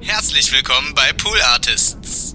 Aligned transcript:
Herzlich 0.00 0.52
willkommen 0.52 0.92
bei 0.94 1.12
Pool 1.12 1.40
Artists. 1.52 2.34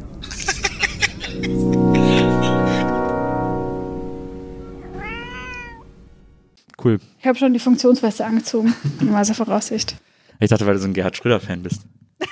Cool. 6.83 6.99
Ich 7.19 7.25
habe 7.25 7.37
schon 7.37 7.53
die 7.53 7.59
Funktionsweste 7.59 8.25
angezogen, 8.25 8.73
in 8.99 9.13
weiser 9.13 9.33
Voraussicht. 9.33 9.95
Ich 10.39 10.49
dachte, 10.49 10.65
weil 10.65 10.73
du 10.73 10.79
so 10.79 10.87
ein 10.87 10.93
Gerhard 10.93 11.15
Schröder-Fan 11.17 11.63
bist. 11.63 11.81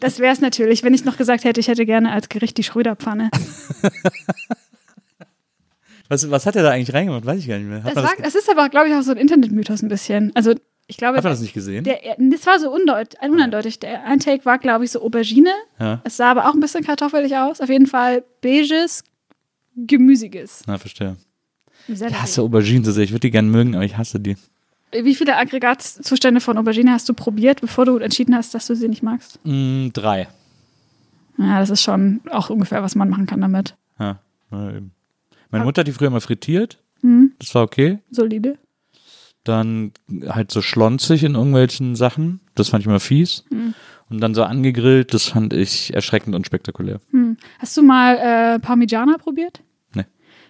Das 0.00 0.18
wäre 0.20 0.32
es 0.32 0.40
natürlich, 0.40 0.82
wenn 0.82 0.94
ich 0.94 1.04
noch 1.04 1.18
gesagt 1.18 1.44
hätte, 1.44 1.60
ich 1.60 1.68
hätte 1.68 1.84
gerne 1.84 2.10
als 2.12 2.28
Gericht 2.30 2.56
die 2.56 2.62
Schröderpfanne. 2.62 3.30
Was, 6.08 6.30
was 6.30 6.46
hat 6.46 6.56
er 6.56 6.62
da 6.62 6.70
eigentlich 6.70 6.94
reingemacht? 6.94 7.26
Weiß 7.26 7.38
ich 7.40 7.46
gar 7.46 7.58
nicht 7.58 7.68
mehr. 7.68 7.82
Hat, 7.82 7.94
Das, 7.94 8.04
war, 8.04 8.14
das, 8.16 8.32
das 8.32 8.42
ist 8.42 8.50
aber, 8.50 8.68
glaube 8.70 8.88
ich, 8.88 8.94
auch 8.94 9.02
so 9.02 9.10
ein 9.10 9.18
Internetmythos 9.18 9.82
ein 9.82 9.88
bisschen. 9.88 10.32
Also 10.34 10.54
ich 10.88 10.96
glaube, 10.96 11.18
hat 11.18 11.24
man 11.24 11.32
das 11.34 11.40
nicht 11.42 11.52
gesehen? 11.52 11.84
der, 11.84 12.16
das 12.18 12.46
war 12.46 12.58
so 12.58 12.72
undeut. 12.72 13.14
Der 13.20 14.04
ein 14.04 14.18
Take 14.20 14.44
war, 14.46 14.58
glaube 14.58 14.84
ich, 14.84 14.90
so 14.90 15.02
Aubergine. 15.02 15.50
ja. 15.78 16.00
Es 16.02 16.16
sah 16.16 16.30
aber 16.30 16.48
auch 16.48 16.54
ein 16.54 16.60
bisschen 16.60 16.82
kartoffelig 16.82 17.36
aus. 17.36 17.60
Auf 17.60 17.68
jeden 17.68 17.86
Fall 17.86 18.24
beiges, 18.40 19.04
gemüsiges. 19.76 20.62
Na, 20.66 20.78
verstehe. 20.78 21.16
Sellerie. 21.86 22.14
Ich 22.14 22.22
hasse 22.22 22.42
Auberginen 22.42 22.84
so 22.84 22.92
sehr. 22.92 23.04
Ich 23.04 23.10
würde 23.10 23.20
die 23.20 23.30
gerne 23.30 23.48
mögen, 23.48 23.74
aber 23.74 23.84
ich 23.84 23.96
hasse 23.96 24.18
die. 24.18 24.36
Wie 24.92 25.14
viele 25.14 25.36
Aggregatzustände 25.36 26.40
von 26.40 26.56
Aubergine 26.56 26.92
hast 26.92 27.08
du 27.08 27.14
probiert, 27.14 27.60
bevor 27.60 27.84
du 27.84 27.98
entschieden 27.98 28.34
hast, 28.34 28.54
dass 28.54 28.66
du 28.66 28.74
sie 28.74 28.88
nicht 28.88 29.02
magst? 29.02 29.38
Mm, 29.44 29.88
drei. 29.92 30.28
Ja, 31.36 31.60
das 31.60 31.68
ist 31.70 31.82
schon 31.82 32.20
auch 32.30 32.48
ungefähr, 32.48 32.82
was 32.82 32.94
man 32.94 33.10
machen 33.10 33.26
kann 33.26 33.42
damit. 33.42 33.76
Ja. 34.00 34.18
ja, 34.50 34.70
eben. 34.70 34.92
Meine 35.50 35.64
Mutter 35.64 35.80
hat 35.80 35.86
die 35.86 35.92
früher 35.92 36.10
mal 36.10 36.20
frittiert. 36.20 36.78
Mhm. 37.02 37.32
Das 37.38 37.54
war 37.54 37.62
okay. 37.62 37.98
Solide. 38.10 38.58
Dann 39.44 39.92
halt 40.28 40.50
so 40.50 40.60
schlonzig 40.62 41.24
in 41.24 41.34
irgendwelchen 41.34 41.96
Sachen. 41.96 42.40
Das 42.54 42.68
fand 42.68 42.82
ich 42.82 42.86
immer 42.86 43.00
fies. 43.00 43.44
Mhm. 43.50 43.74
Und 44.10 44.20
dann 44.20 44.34
so 44.34 44.42
angegrillt, 44.42 45.12
das 45.12 45.26
fand 45.26 45.52
ich 45.52 45.94
erschreckend 45.94 46.34
und 46.34 46.46
spektakulär. 46.46 47.00
Hast 47.58 47.76
du 47.76 47.82
mal 47.82 48.16
äh, 48.16 48.58
Parmigiana 48.58 49.18
probiert? 49.18 49.60
Nee. 49.94 50.04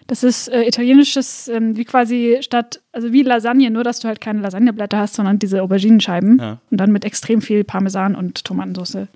Das 0.07 0.23
ist 0.23 0.47
äh, 0.47 0.63
italienisches, 0.63 1.49
ähm, 1.49 1.75
wie 1.75 1.83
quasi 1.83 2.37
statt, 2.41 2.81
also 2.93 3.11
wie 3.11 3.23
Lasagne, 3.23 3.69
nur 3.69 3.83
dass 3.83 3.99
du 3.99 4.07
halt 4.07 4.21
keine 4.21 4.41
Lasagneblätter 4.41 4.97
hast, 4.97 5.15
sondern 5.15 5.39
diese 5.39 5.61
Auberginenscheiben. 5.61 6.39
Ja. 6.39 6.59
Und 6.71 6.77
dann 6.77 6.91
mit 6.91 7.03
extrem 7.03 7.41
viel 7.41 7.63
Parmesan 7.65 8.15
und 8.15 8.45
Tomatensauce. 8.45 9.07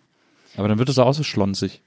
Aber 0.57 0.67
dann 0.67 0.77
wird 0.77 0.89
es 0.89 0.99
auch 0.99 1.13
so 1.13 1.23
schlonzig. 1.23 1.81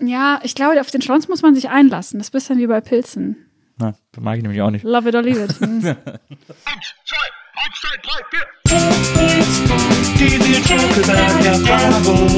Ja, 0.00 0.40
ich 0.42 0.54
glaube, 0.54 0.80
auf 0.80 0.90
den 0.90 1.02
Schlons 1.02 1.28
muss 1.28 1.42
man 1.42 1.54
sich 1.54 1.68
einlassen. 1.68 2.18
Das 2.18 2.28
ist 2.28 2.34
ein 2.34 2.38
bisschen 2.38 2.58
wie 2.58 2.66
bei 2.66 2.80
Pilzen. 2.80 3.36
Na, 3.76 3.94
das 4.12 4.22
mag 4.22 4.36
ich 4.36 4.42
nämlich 4.42 4.62
auch 4.62 4.70
nicht. 4.70 4.84
Love 4.84 5.08
it 5.08 5.14
or 5.14 5.22
leave 5.22 5.42
it. 5.44 5.58
Hm. 5.60 5.84
Eins, 5.84 5.96
zwei, 7.04 7.26
eins, 7.56 7.80
zwei, 7.80 7.96
drei, 8.02 8.20
vier. 8.30 8.46
Die 10.18 10.38
Nils 10.38 10.68
Bokelberg 10.68 11.44
Erfahrung. 11.44 12.30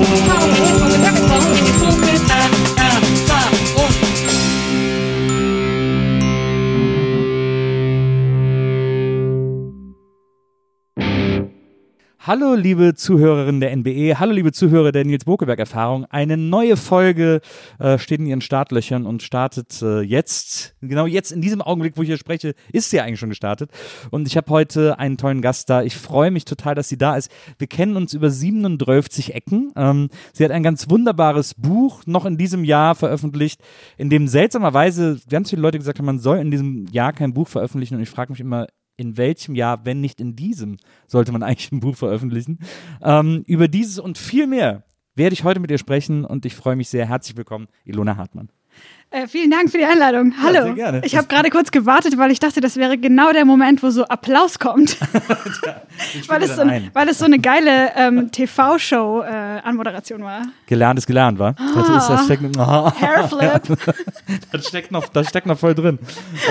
Hallo, 12.27 12.55
liebe 12.55 12.97
Zuhörerinnen 12.97 13.61
der 13.61 13.77
NBE, 13.77 14.19
hallo, 14.19 14.33
liebe 14.33 14.51
Zuhörer 14.51 14.91
der 14.91 15.05
Nils 15.05 15.25
Bokeberg-Erfahrung. 15.27 16.07
Eine 16.07 16.37
neue 16.37 16.77
Folge 16.77 17.41
äh, 17.79 17.99
steht 17.99 18.19
in 18.19 18.27
ihren 18.27 18.41
Startlöchern 18.41 19.07
und 19.07 19.23
startet 19.23 19.81
äh, 19.81 20.01
jetzt, 20.01 20.75
genau 20.81 21.07
jetzt 21.07 21.31
in 21.31 21.41
diesem 21.41 21.63
Augenblick, 21.63 21.97
wo 21.97 22.03
ich 22.03 22.09
hier 22.09 22.19
spreche, 22.19 22.57
ist 22.73 22.91
sie 22.91 23.01
eigentlich 23.01 23.21
schon 23.21 23.29
gestartet. 23.29 23.71
Und 24.11 24.27
ich 24.27 24.37
habe 24.37 24.51
heute 24.51 24.99
einen 24.99 25.19
tollen 25.19 25.41
Gast 25.41 25.71
da. 25.71 25.85
Ich 25.85 25.97
freue 25.97 26.33
mich 26.33 26.45
total, 26.45 26.75
dass 26.75 26.89
sie 26.89 26.99
da 26.99 27.17
ist. 27.17 27.31
Wir 27.59 27.69
kennen 27.69 27.97
uns 27.97 28.13
über 28.13 28.29
37 28.29 29.33
Ecken. 29.33 29.71
Ähm, 29.77 30.09
sie 30.33 30.45
hat 30.45 30.51
ein 30.51 30.65
ganz 30.65 30.91
wunderbares 30.91 31.55
Buch 31.55 32.03
noch 32.07 32.25
in 32.25 32.39
diesem 32.39 32.65
Jahr 32.65 32.97
veröffentlicht, 32.97 33.61
in 33.99 34.11
dem 34.11 34.27
seltsamerweise 34.27 35.21
ganz 35.31 35.51
viele 35.51 35.63
Leute 35.63 35.79
gesagt 35.79 36.01
haben, 36.01 36.07
man 36.07 36.19
soll 36.19 36.39
in 36.39 36.51
diesem 36.51 36.89
Jahr 36.89 37.13
kein 37.13 37.35
Buch 37.35 37.47
veröffentlichen. 37.47 37.95
Und 37.95 38.03
ich 38.03 38.11
frage 38.11 38.33
mich 38.33 38.41
immer, 38.41 38.67
in 38.97 39.17
welchem 39.17 39.55
Jahr, 39.55 39.85
wenn 39.85 40.01
nicht 40.01 40.21
in 40.21 40.37
diesem, 40.37 40.79
sollte 41.07 41.33
man 41.33 41.43
eigentlich 41.45 41.73
ein 41.73 41.81
Buch 41.81 41.97
veröffentlichen. 41.97 42.59
Ähm, 43.03 43.45
über 43.47 43.69
dieses 43.69 43.99
und 43.99 44.19
viel 44.19 44.47
mehr 44.47 44.85
werde 45.15 45.35
ich 45.35 45.45
heute 45.45 45.61
mit 45.61 45.71
ihr 45.71 45.79
sprechen 45.79 46.25
und 46.25 46.45
ich 46.45 46.55
freue 46.55 46.77
mich 46.77 46.89
sehr. 46.89 47.07
Herzlich 47.07 47.37
willkommen, 47.37 47.69
Ilona 47.85 48.17
Hartmann. 48.17 48.51
Äh, 49.11 49.29
vielen 49.29 49.53
Dank 49.53 49.71
für 49.71 49.79
die 49.79 49.85
Einladung. 49.85 50.35
Hallo. 50.43 50.65
sehr 50.65 50.75
gerne. 50.75 51.01
Ich 51.05 51.17
habe 51.17 51.29
gerade 51.29 51.49
kurz 51.49 51.71
gewartet, 51.71 52.19
weil 52.19 52.33
ich 52.33 52.41
dachte, 52.41 52.61
das 52.61 52.77
wäre 52.77 52.99
genau 52.99 53.33
der 53.33 53.45
Moment, 53.45 53.81
wo 53.85 53.91
so 53.91 54.05
Applaus 54.05 54.59
kommt. 54.59 54.99
weil, 56.27 56.43
es 56.43 56.57
so, 56.57 56.63
weil 56.93 57.09
es 57.09 57.19
so 57.19 57.25
eine 57.25 57.39
geile 57.39 57.93
ähm, 57.95 58.33
TV-Show-Anmoderation 58.33 60.25
war. 60.25 60.43
Gelernt 60.67 60.99
ist 60.99 61.07
gelernt, 61.07 61.39
wa? 61.39 61.53
Das, 61.53 61.89
ist, 61.89 62.09
das, 62.09 62.25
steckt, 62.25 62.43
Hairflip. 63.01 63.79
das, 64.51 64.67
steckt 64.67 64.91
noch, 64.91 65.09
das 65.09 65.29
steckt 65.29 65.47
noch 65.47 65.59
voll 65.59 65.77
drin. 65.77 66.01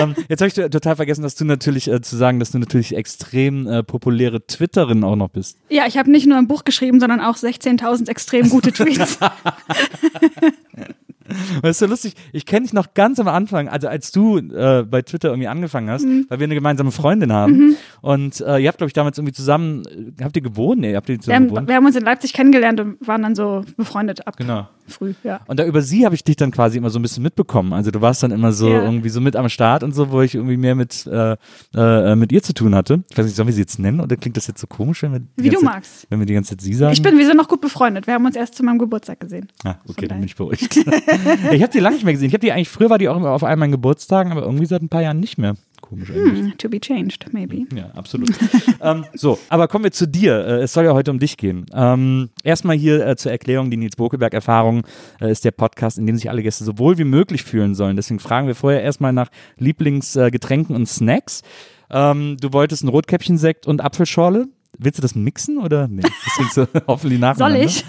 ähm, 0.00 0.14
jetzt 0.30 0.40
habe 0.40 0.48
ich 0.48 0.54
total 0.54 0.96
vergessen, 0.96 1.22
dass 1.22 1.34
du 1.34 1.44
natürlich 1.44 1.88
äh, 1.88 2.00
zu 2.00 2.16
sagen, 2.16 2.40
dass 2.40 2.52
du 2.52 2.58
natürlich 2.58 2.96
extrem 2.96 3.66
äh, 3.66 3.82
populäre 3.82 4.46
Twitterin 4.46 5.04
auch 5.04 5.16
noch 5.16 5.28
bist. 5.28 5.58
ja, 5.68 5.86
ich 5.86 5.98
habe 5.98 6.10
nicht 6.10 6.26
nur 6.26 6.38
ein 6.38 6.48
Buch 6.48 6.64
geschrieben, 6.64 7.00
sondern 7.00 7.20
auch 7.20 7.36
16.000 7.36 8.08
extrem 8.08 8.48
gute 8.48 8.72
Tweets. 8.72 9.18
Weißt 11.62 11.82
du, 11.82 11.86
lustig, 11.86 12.14
ich 12.32 12.46
kenne 12.46 12.62
dich 12.66 12.72
noch 12.72 12.94
ganz 12.94 13.18
am 13.20 13.28
Anfang, 13.28 13.68
also 13.68 13.88
als 13.88 14.12
du 14.12 14.38
äh, 14.38 14.82
bei 14.84 15.02
Twitter 15.02 15.28
irgendwie 15.30 15.48
angefangen 15.48 15.90
hast, 15.90 16.04
Mhm. 16.04 16.26
weil 16.28 16.38
wir 16.40 16.44
eine 16.44 16.54
gemeinsame 16.54 16.92
Freundin 16.92 17.32
haben. 17.32 17.76
Und 18.02 18.40
äh, 18.40 18.58
ihr 18.58 18.68
habt, 18.68 18.78
glaube 18.78 18.88
ich, 18.88 18.92
damals 18.94 19.18
irgendwie 19.18 19.32
zusammen, 19.34 19.82
äh, 20.18 20.22
habt 20.24 20.36
ihr 20.36 20.42
gewohnt? 20.42 20.80
Nee, 20.80 20.94
habt 20.96 21.08
ihr 21.08 21.16
wir, 21.16 21.20
zusammen 21.20 21.36
haben, 21.36 21.48
gewohnt? 21.48 21.68
wir 21.68 21.74
haben 21.76 21.86
uns 21.86 21.96
in 21.96 22.04
Leipzig 22.04 22.32
kennengelernt 22.32 22.80
und 22.80 23.06
waren 23.06 23.22
dann 23.22 23.34
so 23.34 23.62
befreundet 23.76 24.26
ab 24.26 24.36
Genau. 24.36 24.68
Früh. 24.88 25.14
Ja. 25.24 25.40
Und 25.46 25.58
da 25.60 25.64
über 25.66 25.82
sie 25.82 26.04
habe 26.04 26.14
ich 26.14 26.24
dich 26.24 26.36
dann 26.36 26.50
quasi 26.50 26.78
immer 26.78 26.90
so 26.90 26.98
ein 26.98 27.02
bisschen 27.02 27.22
mitbekommen. 27.22 27.72
Also 27.72 27.90
du 27.90 28.00
warst 28.00 28.22
dann 28.22 28.30
immer 28.30 28.52
so 28.52 28.68
Ja. 28.68 28.82
irgendwie 28.84 29.08
so 29.08 29.20
mit 29.20 29.36
am 29.36 29.48
Start 29.48 29.82
und 29.82 29.94
so, 29.94 30.10
wo 30.10 30.20
ich 30.22 30.34
irgendwie 30.34 30.56
mehr 30.56 30.74
mit, 30.74 31.06
äh, 31.06 31.36
äh, 31.74 32.16
mit 32.16 32.32
ihr 32.32 32.42
zu 32.42 32.52
tun 32.54 32.74
hatte. 32.74 33.02
Ich 33.10 33.16
weiß 33.18 33.26
nicht, 33.26 33.36
sollen 33.36 33.48
wir 33.48 33.52
sie 33.54 33.60
jetzt 33.60 33.78
nennen 33.78 34.00
oder 34.00 34.16
klingt 34.16 34.36
das 34.36 34.46
jetzt 34.46 34.60
so 34.60 34.66
komisch, 34.66 35.02
wenn 35.02 35.12
wir 35.12 35.20
die 35.20 35.26
Wie 35.36 35.48
du 35.48 35.54
ganze 35.56 35.64
magst. 35.66 36.00
Zeit, 36.02 36.10
wenn 36.10 36.18
wir 36.20 36.26
die 36.26 36.34
ganze 36.34 36.50
Zeit 36.50 36.60
sie 36.60 36.74
sagen? 36.74 36.92
Ich 36.92 37.02
bin, 37.02 37.18
wir 37.18 37.26
sind 37.26 37.36
noch 37.36 37.48
gut 37.48 37.60
befreundet. 37.60 38.06
Wir 38.06 38.14
haben 38.14 38.24
uns 38.26 38.36
erst 38.36 38.54
zu 38.54 38.62
meinem 38.64 38.78
Geburtstag 38.78 39.20
gesehen. 39.20 39.48
Ah, 39.64 39.76
okay, 39.88 40.06
dann 40.08 40.18
bin 40.18 40.26
ich 40.26 40.36
beruhigt. 40.36 40.76
ich 41.52 41.62
habe 41.62 41.72
die 41.72 41.80
lange 41.80 41.96
nicht 41.96 42.04
mehr 42.04 42.14
gesehen. 42.14 42.28
Ich 42.28 42.34
habe 42.34 42.40
die 42.40 42.52
eigentlich, 42.52 42.68
früher 42.68 42.90
war 42.90 42.98
die 42.98 43.08
auch 43.08 43.16
immer 43.16 43.30
auf 43.30 43.44
all 43.44 43.56
meinen 43.56 43.72
Geburtstagen, 43.72 44.32
aber 44.32 44.42
irgendwie 44.42 44.66
seit 44.66 44.82
ein 44.82 44.88
paar 44.88 45.02
Jahren 45.02 45.20
nicht 45.20 45.38
mehr. 45.38 45.54
Komisch 45.80 46.10
eigentlich. 46.10 46.52
Hm, 46.52 46.58
to 46.58 46.68
be 46.68 46.80
changed, 46.80 47.32
maybe. 47.32 47.64
Ja, 47.74 47.90
absolut. 47.90 48.30
ähm, 48.80 49.04
so, 49.14 49.38
aber 49.48 49.68
kommen 49.68 49.84
wir 49.84 49.92
zu 49.92 50.06
dir. 50.06 50.34
Äh, 50.46 50.62
es 50.62 50.72
soll 50.72 50.84
ja 50.84 50.92
heute 50.92 51.10
um 51.10 51.18
dich 51.18 51.36
gehen. 51.36 51.66
Ähm, 51.72 52.30
erstmal 52.42 52.76
hier 52.76 53.06
äh, 53.06 53.16
zur 53.16 53.32
Erklärung, 53.32 53.70
die 53.70 53.76
Nils 53.76 53.96
Bokelberg-Erfahrung 53.96 54.86
äh, 55.20 55.30
ist 55.30 55.44
der 55.44 55.50
Podcast, 55.52 55.98
in 55.98 56.06
dem 56.06 56.16
sich 56.16 56.30
alle 56.30 56.42
Gäste 56.42 56.64
so 56.64 56.78
wohl 56.78 56.98
wie 56.98 57.04
möglich 57.04 57.42
fühlen 57.42 57.74
sollen. 57.74 57.96
Deswegen 57.96 58.20
fragen 58.20 58.46
wir 58.46 58.54
vorher 58.54 58.82
erstmal 58.82 59.12
nach 59.12 59.28
Lieblingsgetränken 59.58 60.74
und 60.74 60.86
Snacks. 60.88 61.42
Ähm, 61.90 62.36
du 62.40 62.52
wolltest 62.52 62.84
ein 62.84 62.88
Rotkäppchensekt 62.88 63.66
und 63.66 63.80
Apfelschorle. 63.80 64.48
Willst 64.78 64.98
du 64.98 65.02
das 65.02 65.14
mixen 65.14 65.58
oder? 65.58 65.88
Nee, 65.88 66.02
das 66.02 66.54
du 66.54 66.80
hoffentlich 66.86 67.20
nach. 67.20 67.36
Soll 67.36 67.56
ich? 67.56 67.84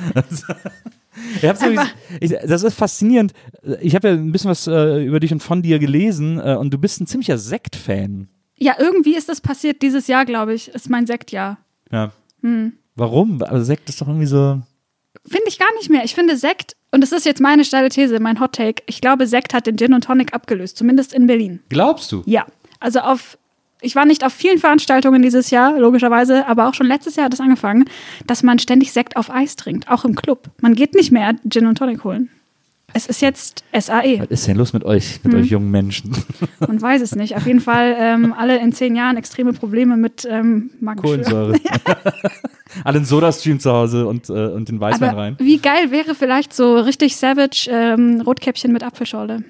Ich 2.19 2.31
das 2.45 2.63
ist 2.63 2.73
faszinierend. 2.73 3.33
Ich 3.81 3.95
habe 3.95 4.09
ja 4.09 4.13
ein 4.13 4.31
bisschen 4.31 4.49
was 4.49 4.67
äh, 4.67 5.05
über 5.05 5.19
dich 5.19 5.31
und 5.31 5.41
von 5.41 5.61
dir 5.61 5.79
gelesen 5.79 6.39
äh, 6.39 6.55
und 6.55 6.73
du 6.73 6.77
bist 6.77 7.01
ein 7.01 7.07
ziemlicher 7.07 7.37
Sekt-Fan. 7.37 8.27
Ja, 8.55 8.75
irgendwie 8.79 9.15
ist 9.15 9.29
das 9.29 9.41
passiert 9.41 9.81
dieses 9.81 10.07
Jahr, 10.07 10.25
glaube 10.25 10.53
ich. 10.53 10.69
Ist 10.69 10.89
mein 10.89 11.05
Sektjahr. 11.05 11.57
Ja. 11.91 12.11
Hm. 12.41 12.73
Warum? 12.95 13.41
Aber 13.41 13.63
Sekt 13.63 13.89
ist 13.89 14.01
doch 14.01 14.07
irgendwie 14.07 14.25
so. 14.25 14.61
Finde 15.25 15.47
ich 15.47 15.59
gar 15.59 15.73
nicht 15.75 15.89
mehr. 15.89 16.03
Ich 16.03 16.15
finde 16.15 16.37
Sekt, 16.37 16.75
und 16.91 17.01
das 17.01 17.11
ist 17.11 17.25
jetzt 17.25 17.41
meine 17.41 17.65
steile 17.65 17.89
These, 17.89 18.19
mein 18.19 18.39
Hot 18.39 18.53
Take, 18.53 18.83
ich 18.87 19.01
glaube, 19.01 19.27
Sekt 19.27 19.53
hat 19.53 19.67
den 19.67 19.77
Gin 19.77 19.93
und 19.93 20.05
Tonic 20.05 20.33
abgelöst, 20.33 20.77
zumindest 20.77 21.13
in 21.13 21.27
Berlin. 21.27 21.59
Glaubst 21.69 22.11
du? 22.11 22.23
Ja. 22.25 22.45
Also 22.79 22.99
auf, 22.99 23.37
ich 23.81 23.95
war 23.95 24.05
nicht 24.05 24.25
auf 24.25 24.33
vielen 24.33 24.57
Veranstaltungen 24.57 25.21
dieses 25.21 25.49
Jahr, 25.49 25.77
logischerweise, 25.79 26.47
aber 26.47 26.67
auch 26.67 26.73
schon 26.73 26.87
letztes 26.87 27.15
Jahr 27.15 27.25
hat 27.25 27.33
es 27.33 27.41
angefangen, 27.41 27.85
dass 28.25 28.43
man 28.43 28.59
ständig 28.59 28.91
Sekt 28.91 29.15
auf 29.15 29.29
Eis 29.29 29.55
trinkt, 29.55 29.89
auch 29.89 30.05
im 30.05 30.15
Club. 30.15 30.49
Man 30.61 30.73
geht 30.73 30.95
nicht 30.95 31.11
mehr 31.11 31.35
Gin 31.49 31.67
und 31.67 31.77
Tonic 31.77 32.03
holen. 32.03 32.29
Es 32.93 33.05
ist 33.05 33.21
jetzt 33.21 33.65
SAE. 33.77 34.21
Was 34.21 34.27
ist 34.29 34.47
denn 34.47 34.55
los 34.57 34.71
mit 34.71 34.85
euch, 34.85 35.19
mit 35.23 35.35
euch 35.35 35.47
jungen 35.47 35.69
Menschen? 35.69 36.15
Man 36.59 36.81
weiß 36.81 37.01
es 37.01 37.15
nicht. 37.15 37.35
Auf 37.35 37.45
jeden 37.45 37.59
Fall 37.59 37.93
ähm, 37.99 38.33
alle 38.35 38.57
in 38.59 38.71
zehn 38.71 38.95
Jahren 38.95 39.17
extreme 39.17 39.51
Probleme 39.51 39.97
mit 39.97 40.25
ähm. 40.29 40.71
Kohlensäure. 40.95 41.59
Alle 42.83 42.99
in 42.99 43.05
Soda-Stream 43.05 43.59
zu 43.59 43.71
Hause 43.71 44.07
und, 44.07 44.29
äh, 44.29 44.47
und 44.47 44.69
den 44.69 44.79
Weißwein 44.79 45.09
Aber 45.09 45.17
rein. 45.17 45.35
wie 45.39 45.57
geil 45.57 45.91
wäre 45.91 46.15
vielleicht 46.15 46.53
so 46.53 46.77
richtig 46.77 47.15
savage 47.15 47.69
ähm, 47.69 48.21
Rotkäppchen 48.21 48.71
mit 48.71 48.83
Apfelschorle? 48.83 49.43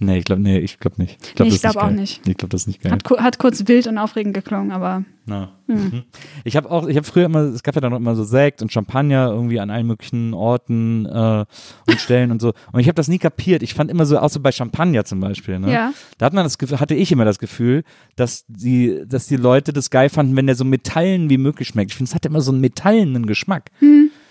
Nee, 0.00 0.18
ich 0.18 0.24
glaube 0.24 0.40
nee, 0.42 0.58
ich 0.58 0.78
glaub 0.78 0.96
nicht. 0.98 1.18
Ich 1.22 1.34
glaube 1.34 1.50
Nee, 1.50 1.58
glaub 1.58 1.76
auch 1.76 1.82
geil. 1.82 1.92
nicht. 1.92 2.28
Ich 2.28 2.36
glaube, 2.36 2.50
das 2.50 2.62
ist 2.62 2.66
nicht 2.68 2.82
geil. 2.82 2.92
Hat, 2.92 3.04
hat 3.10 3.38
kurz 3.38 3.66
wild 3.66 3.86
und 3.88 3.98
aufregend 3.98 4.32
geklungen, 4.34 4.70
aber 4.70 5.04
Na. 5.26 5.50
Mhm. 5.66 6.04
Ich 6.44 6.56
habe 6.56 6.70
auch, 6.70 6.86
ich 6.86 6.96
habe 6.96 7.04
früher 7.04 7.26
immer, 7.26 7.40
es 7.40 7.62
gab 7.62 7.74
ja 7.74 7.80
dann 7.80 7.90
noch 7.90 7.98
immer 7.98 8.14
so 8.14 8.22
Sekt 8.22 8.62
und 8.62 8.72
Champagner 8.72 9.30
irgendwie 9.30 9.58
an 9.60 9.70
allen 9.70 9.86
möglichen 9.86 10.34
Orten 10.34 11.04
äh, 11.06 11.44
und 11.86 12.00
Stellen 12.00 12.30
und 12.30 12.40
so. 12.40 12.54
Und 12.72 12.80
ich 12.80 12.86
habe 12.86 12.94
das 12.94 13.08
nie 13.08 13.18
kapiert. 13.18 13.62
Ich 13.62 13.74
fand 13.74 13.90
immer 13.90 14.06
so, 14.06 14.18
so 14.28 14.40
bei 14.40 14.52
Champagner 14.52 15.04
zum 15.04 15.20
Beispiel, 15.20 15.58
ne? 15.58 15.72
Ja. 15.72 15.92
Da 16.16 16.26
hat 16.26 16.32
man 16.32 16.44
das 16.44 16.56
hatte 16.80 16.94
ich 16.94 17.10
immer 17.10 17.24
das 17.24 17.38
Gefühl, 17.40 17.82
dass 18.16 18.44
die, 18.46 19.02
dass 19.06 19.26
die 19.26 19.36
Leute 19.36 19.72
das 19.72 19.90
geil 19.90 20.08
fanden, 20.08 20.36
wenn 20.36 20.46
der 20.46 20.54
so 20.54 20.64
metallen 20.64 21.28
wie 21.28 21.38
möglich 21.38 21.68
schmeckt. 21.68 21.90
Ich 21.90 21.96
finde, 21.96 22.08
es 22.08 22.14
hat 22.14 22.24
immer 22.24 22.40
so 22.40 22.52
einen 22.52 22.60
metallenen 22.60 23.26
Geschmack. 23.26 23.70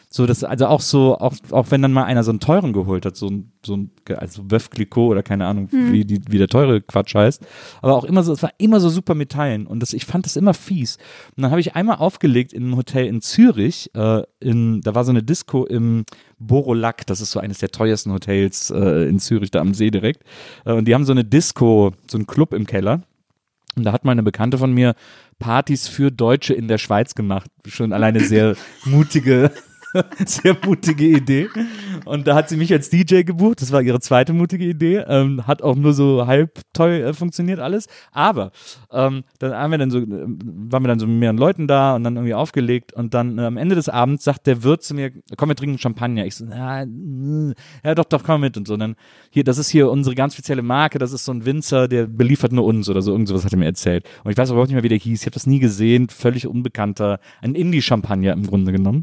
So, 0.10 0.26
das, 0.26 0.44
also 0.46 0.68
auch 0.68 0.80
so, 0.80 1.18
auch, 1.18 1.36
auch 1.52 1.70
wenn 1.70 1.82
dann 1.82 1.92
mal 1.92 2.06
einer 2.06 2.24
so 2.24 2.32
einen 2.32 2.40
teuren 2.40 2.72
geholt 2.72 3.06
hat, 3.06 3.18
so 3.18 3.28
ein, 3.28 3.52
so 3.66 3.76
ein, 3.76 3.92
also 4.16 4.44
Veuve 4.50 4.70
Clicquot 4.70 5.10
oder 5.10 5.22
keine 5.22 5.46
Ahnung, 5.46 5.68
wie, 5.72 6.06
die, 6.06 6.22
wie 6.30 6.38
der 6.38 6.48
teure 6.48 6.82
Quatsch 6.82 7.14
heißt. 7.14 7.46
Aber 7.82 7.96
auch 7.96 8.06
immer 8.06 8.24
so, 8.24 8.32
es 8.32 8.42
war 8.42 8.52
immer 8.58 8.80
so 8.80 8.88
super 8.88 9.16
Metallen 9.16 9.68
und 9.68 9.82
das, 9.82 9.92
ich 9.92 10.06
fand 10.06 10.26
das 10.26 10.38
immer 10.38 10.54
fies. 10.54 10.98
Und 11.36 11.44
dann 11.44 11.52
habe 11.52 11.60
ich 11.60 11.76
einmal 11.76 11.98
aufgelegt 11.98 12.54
in 12.54 12.64
einem 12.64 12.78
Hotel 12.78 13.06
in 13.06 13.22
Zürich, 13.22 13.92
äh, 13.96 14.24
in, 14.40 14.80
da 14.80 14.96
war 14.96 15.04
so 15.04 15.12
eine 15.12 15.24
Disco 15.24 15.66
im 15.66 16.06
Borolac, 16.40 17.06
das 17.06 17.20
ist 17.20 17.32
so 17.32 17.42
eines 17.42 17.58
der 17.58 17.70
teuersten 17.70 18.14
Hotels 18.14 18.70
äh, 18.70 19.10
in 19.10 19.20
Zürich, 19.20 19.52
da 19.52 19.60
am 19.60 19.74
See 19.74 19.92
direkt. 19.92 20.24
Äh, 20.66 20.72
und 20.72 20.88
die 20.88 20.94
haben 20.94 21.04
so 21.04 21.12
eine 21.12 21.26
Disco, 21.26 21.92
so 22.10 22.18
einen 22.18 22.28
Club 22.28 22.54
im 22.54 22.66
Keller. 22.66 23.02
Und 23.76 23.84
da 23.84 23.92
hat 23.92 24.06
mal 24.06 24.14
eine 24.14 24.24
Bekannte 24.24 24.58
von 24.58 24.74
mir 24.74 24.96
Partys 25.38 25.88
für 25.88 26.12
Deutsche 26.12 26.54
in 26.54 26.68
der 26.68 26.80
Schweiz 26.80 27.14
gemacht. 27.14 27.52
Schon 27.68 27.94
alleine 27.94 28.22
sehr 28.22 28.56
mutige, 28.86 29.52
sehr 30.26 30.56
mutige 30.66 31.06
Idee. 31.06 31.50
Und 32.06 32.28
da 32.28 32.36
hat 32.36 32.50
sie 32.50 32.58
mich 32.58 32.72
als 32.72 32.90
DJ 32.90 33.24
gebucht. 33.24 33.62
Das 33.62 33.72
war 33.72 33.82
ihre 33.82 34.00
zweite 34.00 34.34
mutige 34.34 34.66
Idee. 34.66 34.98
Ähm, 35.08 35.46
hat 35.48 35.62
auch 35.62 35.76
nur 35.76 35.94
so 35.94 36.26
halb 36.28 36.60
toll 36.74 36.92
äh, 36.92 37.14
funktioniert 37.14 37.60
alles. 37.60 37.88
Aber 38.12 38.52
ähm, 38.92 39.24
dann 39.40 39.54
haben 39.54 39.72
wir 39.72 39.78
dann 39.78 39.92
so, 39.92 40.00
äh, 40.00 40.06
waren 40.06 40.84
wir 40.84 40.88
dann 40.88 41.00
so 41.00 41.08
mit 41.08 41.20
mehreren 41.20 41.38
Leuten 41.38 41.68
da 41.68 41.96
und 41.96 42.04
dann 42.04 42.16
irgendwie 42.16 42.34
aufgelegt. 42.34 42.94
Und 42.94 43.14
dann 43.14 43.38
äh, 43.38 43.44
am 43.44 43.58
Ende 43.58 43.76
des 43.76 43.90
Abends 43.90 44.24
sagt 44.24 44.48
der 44.48 44.64
Wirt 44.64 44.84
zu 44.84 44.94
mir, 44.94 45.12
komm, 45.36 45.50
wir 45.50 45.56
trinken 45.56 45.78
Champagner. 45.78 46.26
Ich 46.26 46.36
so, 46.36 46.46
na, 46.48 46.86
mm, 46.86 47.54
ja 47.84 47.96
doch, 47.96 48.06
doch, 48.06 48.24
komm 48.24 48.42
mit 48.42 48.58
und 48.58 48.68
so. 48.68 48.74
Und 48.74 48.80
dann 48.80 48.96
hier, 49.32 49.44
das 49.44 49.58
ist 49.58 49.70
hier 49.70 49.90
unsere 49.90 50.16
ganz 50.16 50.34
spezielle 50.34 50.62
Marke. 50.62 51.00
Das 51.00 51.12
ist 51.12 51.26
so 51.26 51.32
ein 51.32 51.46
Winzer, 51.46 51.88
der 51.88 52.08
beliefert 52.08 52.52
nur 52.52 52.66
uns 52.66 52.90
oder 52.90 53.02
so. 53.02 53.12
Irgend 53.12 53.28
sowas 53.28 53.46
hat 53.46 53.54
er 53.54 53.58
mir 53.58 53.66
erzählt. 53.66 54.06
Und 54.24 54.32
ich 54.32 54.38
weiß 54.38 54.50
überhaupt 54.50 54.70
nicht 54.70 54.76
mehr, 54.76 54.84
wie 54.84 54.90
der 54.90 54.98
hieß. 54.98 55.22
Ich 55.22 55.26
habe 55.26 55.34
das 55.34 55.48
nie 55.48 55.60
gesehen. 55.60 56.10
Völlig 56.10 56.48
unbekannter. 56.48 57.20
Ein 57.42 57.56
Indie-Champagner 57.56 58.34
im 58.34 58.46
Grunde 58.46 58.72
genommen. 58.72 59.02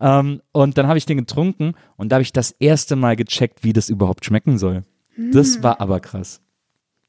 Ähm, 0.00 0.25
und 0.52 0.76
dann 0.78 0.86
habe 0.86 0.98
ich 0.98 1.06
den 1.06 1.18
getrunken 1.18 1.74
und 1.96 2.10
da 2.10 2.16
habe 2.16 2.22
ich 2.22 2.32
das 2.32 2.50
erste 2.58 2.96
Mal 2.96 3.16
gecheckt, 3.16 3.64
wie 3.64 3.72
das 3.72 3.88
überhaupt 3.88 4.24
schmecken 4.24 4.58
soll. 4.58 4.82
Das 5.32 5.62
war 5.62 5.80
aber 5.80 6.00
krass. 6.00 6.40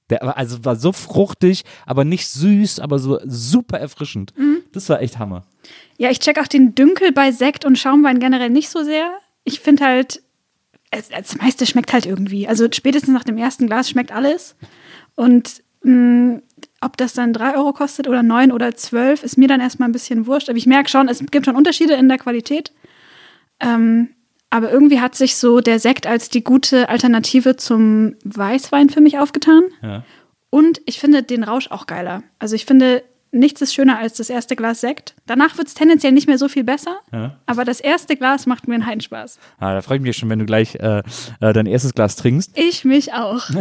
Der 0.09 0.21
war, 0.21 0.37
also 0.37 0.63
war 0.63 0.77
so 0.77 0.93
fruchtig, 0.93 1.65
aber 1.85 2.05
nicht 2.05 2.27
süß, 2.29 2.79
aber 2.79 2.97
so 2.99 3.19
super 3.25 3.77
erfrischend. 3.79 4.33
Das 4.71 4.87
war 4.89 5.01
echt 5.01 5.19
Hammer. 5.19 5.43
ja, 5.97 6.09
ich 6.09 6.19
check 6.19 6.39
auch 6.39 6.47
den 6.47 6.73
Dünkel 6.75 7.11
bei 7.11 7.31
Sekt 7.31 7.65
und 7.65 7.77
Schaumwein 7.77 8.19
generell 8.19 8.49
nicht 8.49 8.69
so 8.69 8.83
sehr. 8.83 9.11
Ich 9.43 9.59
finde 9.59 9.83
halt, 9.85 10.21
es, 10.91 11.09
das 11.09 11.35
meiste 11.37 11.65
schmeckt 11.65 11.91
halt 11.91 12.05
irgendwie. 12.05 12.47
Also 12.47 12.67
spätestens 12.71 13.13
nach 13.13 13.25
dem 13.25 13.37
ersten 13.37 13.67
Glas 13.67 13.89
schmeckt 13.89 14.11
alles. 14.13 14.55
Und 15.15 15.61
mh, 15.83 16.41
ob 16.79 16.95
das 16.95 17.13
dann 17.13 17.33
3 17.33 17.57
Euro 17.57 17.73
kostet 17.73 18.07
oder 18.07 18.23
9 18.23 18.51
oder 18.53 18.75
12, 18.75 19.23
ist 19.23 19.37
mir 19.37 19.47
dann 19.49 19.59
erstmal 19.59 19.89
ein 19.89 19.93
bisschen 19.93 20.27
wurscht. 20.27 20.47
Aber 20.47 20.57
ich 20.57 20.67
merke 20.67 20.89
schon, 20.89 21.09
es 21.09 21.19
gibt 21.31 21.45
schon 21.45 21.55
Unterschiede 21.57 21.95
in 21.95 22.07
der 22.07 22.17
Qualität. 22.19 22.71
Ähm, 23.59 24.09
aber 24.49 24.71
irgendwie 24.71 25.01
hat 25.01 25.15
sich 25.15 25.35
so 25.35 25.59
der 25.59 25.79
Sekt 25.79 26.07
als 26.07 26.29
die 26.29 26.43
gute 26.43 26.89
Alternative 26.89 27.57
zum 27.57 28.15
Weißwein 28.23 28.89
für 28.89 29.01
mich 29.01 29.19
aufgetan. 29.19 29.63
Ja. 29.81 30.03
Und 30.49 30.81
ich 30.85 30.99
finde 30.99 31.23
den 31.23 31.43
Rausch 31.43 31.69
auch 31.69 31.85
geiler. 31.85 32.23
Also 32.39 32.55
ich 32.55 32.65
finde, 32.65 33.03
nichts 33.31 33.61
ist 33.61 33.73
schöner 33.73 33.99
als 33.99 34.13
das 34.13 34.29
erste 34.29 34.55
Glas 34.55 34.79
Sekt. 34.79 35.15
Danach 35.25 35.57
wird 35.57 35.67
es 35.67 35.73
tendenziell 35.73 36.13
nicht 36.13 36.27
mehr 36.27 36.37
so 36.37 36.47
viel 36.47 36.63
besser. 36.63 36.99
Ja. 37.11 37.37
Aber 37.45 37.65
das 37.65 37.81
erste 37.81 38.15
Glas 38.15 38.45
macht 38.45 38.67
mir 38.67 38.75
einen 38.75 38.85
Heidenspaß. 38.85 39.39
Ah, 39.59 39.73
da 39.73 39.81
freue 39.81 39.97
ich 39.97 40.03
mich 40.03 40.15
schon, 40.15 40.29
wenn 40.29 40.39
du 40.39 40.45
gleich 40.45 40.75
äh, 40.75 40.99
äh, 41.41 41.53
dein 41.53 41.65
erstes 41.65 41.93
Glas 41.93 42.15
trinkst. 42.15 42.57
Ich 42.57 42.85
mich 42.85 43.13
auch. 43.13 43.49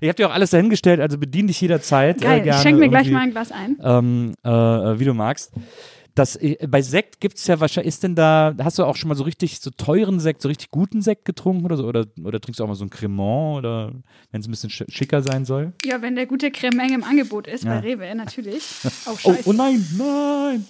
Ich 0.00 0.08
habe 0.08 0.16
dir 0.16 0.28
auch 0.28 0.34
alles 0.34 0.50
dahingestellt, 0.50 1.00
also 1.00 1.18
bedien 1.18 1.46
dich 1.46 1.60
jederzeit. 1.60 2.20
Geil. 2.20 2.40
Äh, 2.40 2.42
gerne 2.42 2.56
ich 2.58 2.62
schenke 2.62 2.80
mir 2.80 2.88
gleich 2.88 3.10
mal 3.10 3.20
ein 3.20 3.30
Glas 3.30 3.50
ein. 3.50 3.78
Ähm, 3.82 4.34
äh, 4.42 4.50
wie 4.50 5.04
du 5.04 5.14
magst. 5.14 5.52
Das, 6.18 6.36
äh, 6.36 6.56
bei 6.68 6.82
Sekt 6.82 7.20
gibt 7.20 7.36
es 7.38 7.46
ja 7.46 7.60
wahrscheinlich, 7.60 7.88
ist 7.94 8.02
denn 8.02 8.14
da, 8.14 8.54
hast 8.62 8.78
du 8.78 8.84
auch 8.84 8.96
schon 8.96 9.08
mal 9.08 9.14
so 9.14 9.22
richtig 9.24 9.60
so 9.60 9.70
teuren 9.70 10.18
Sekt, 10.20 10.42
so 10.42 10.48
richtig 10.48 10.70
guten 10.70 11.00
Sekt 11.00 11.24
getrunken 11.24 11.64
oder 11.64 11.76
so? 11.76 11.84
Oder, 11.86 12.06
oder 12.24 12.40
trinkst 12.40 12.58
du 12.58 12.64
auch 12.64 12.68
mal 12.68 12.74
so 12.74 12.84
ein 12.84 12.90
Cremant 12.90 13.58
oder 13.58 13.92
wenn 14.32 14.40
es 14.40 14.48
ein 14.48 14.50
bisschen 14.50 14.70
sch- 14.70 14.90
schicker 14.90 15.22
sein 15.22 15.44
soll? 15.44 15.72
Ja, 15.84 16.02
wenn 16.02 16.16
der 16.16 16.26
gute 16.26 16.50
Cremeng 16.50 16.92
im 16.92 17.04
Angebot 17.04 17.46
ist, 17.46 17.64
Ja. 17.64 17.74
bei 17.74 17.80
Rewe, 17.80 18.14
natürlich. 18.14 18.64
Oh, 19.06 19.16
Oh, 19.24 19.34
oh 19.46 19.52
nein, 19.52 19.84
nein! 19.96 20.66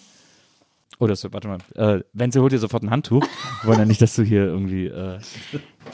Oh, 1.01 1.07
das, 1.07 1.23
warte 1.33 1.49
mal. 1.49 1.59
Äh, 1.77 2.03
Wenzel 2.13 2.43
holt 2.43 2.53
dir 2.53 2.59
sofort 2.59 2.83
ein 2.83 2.91
Handtuch. 2.91 3.23
Wir 3.63 3.69
wollen 3.69 3.79
ja 3.79 3.85
nicht, 3.85 4.03
dass 4.03 4.17
du 4.17 4.23
hier 4.25 4.45
irgendwie. 4.45 4.87
Äh, 4.87 5.21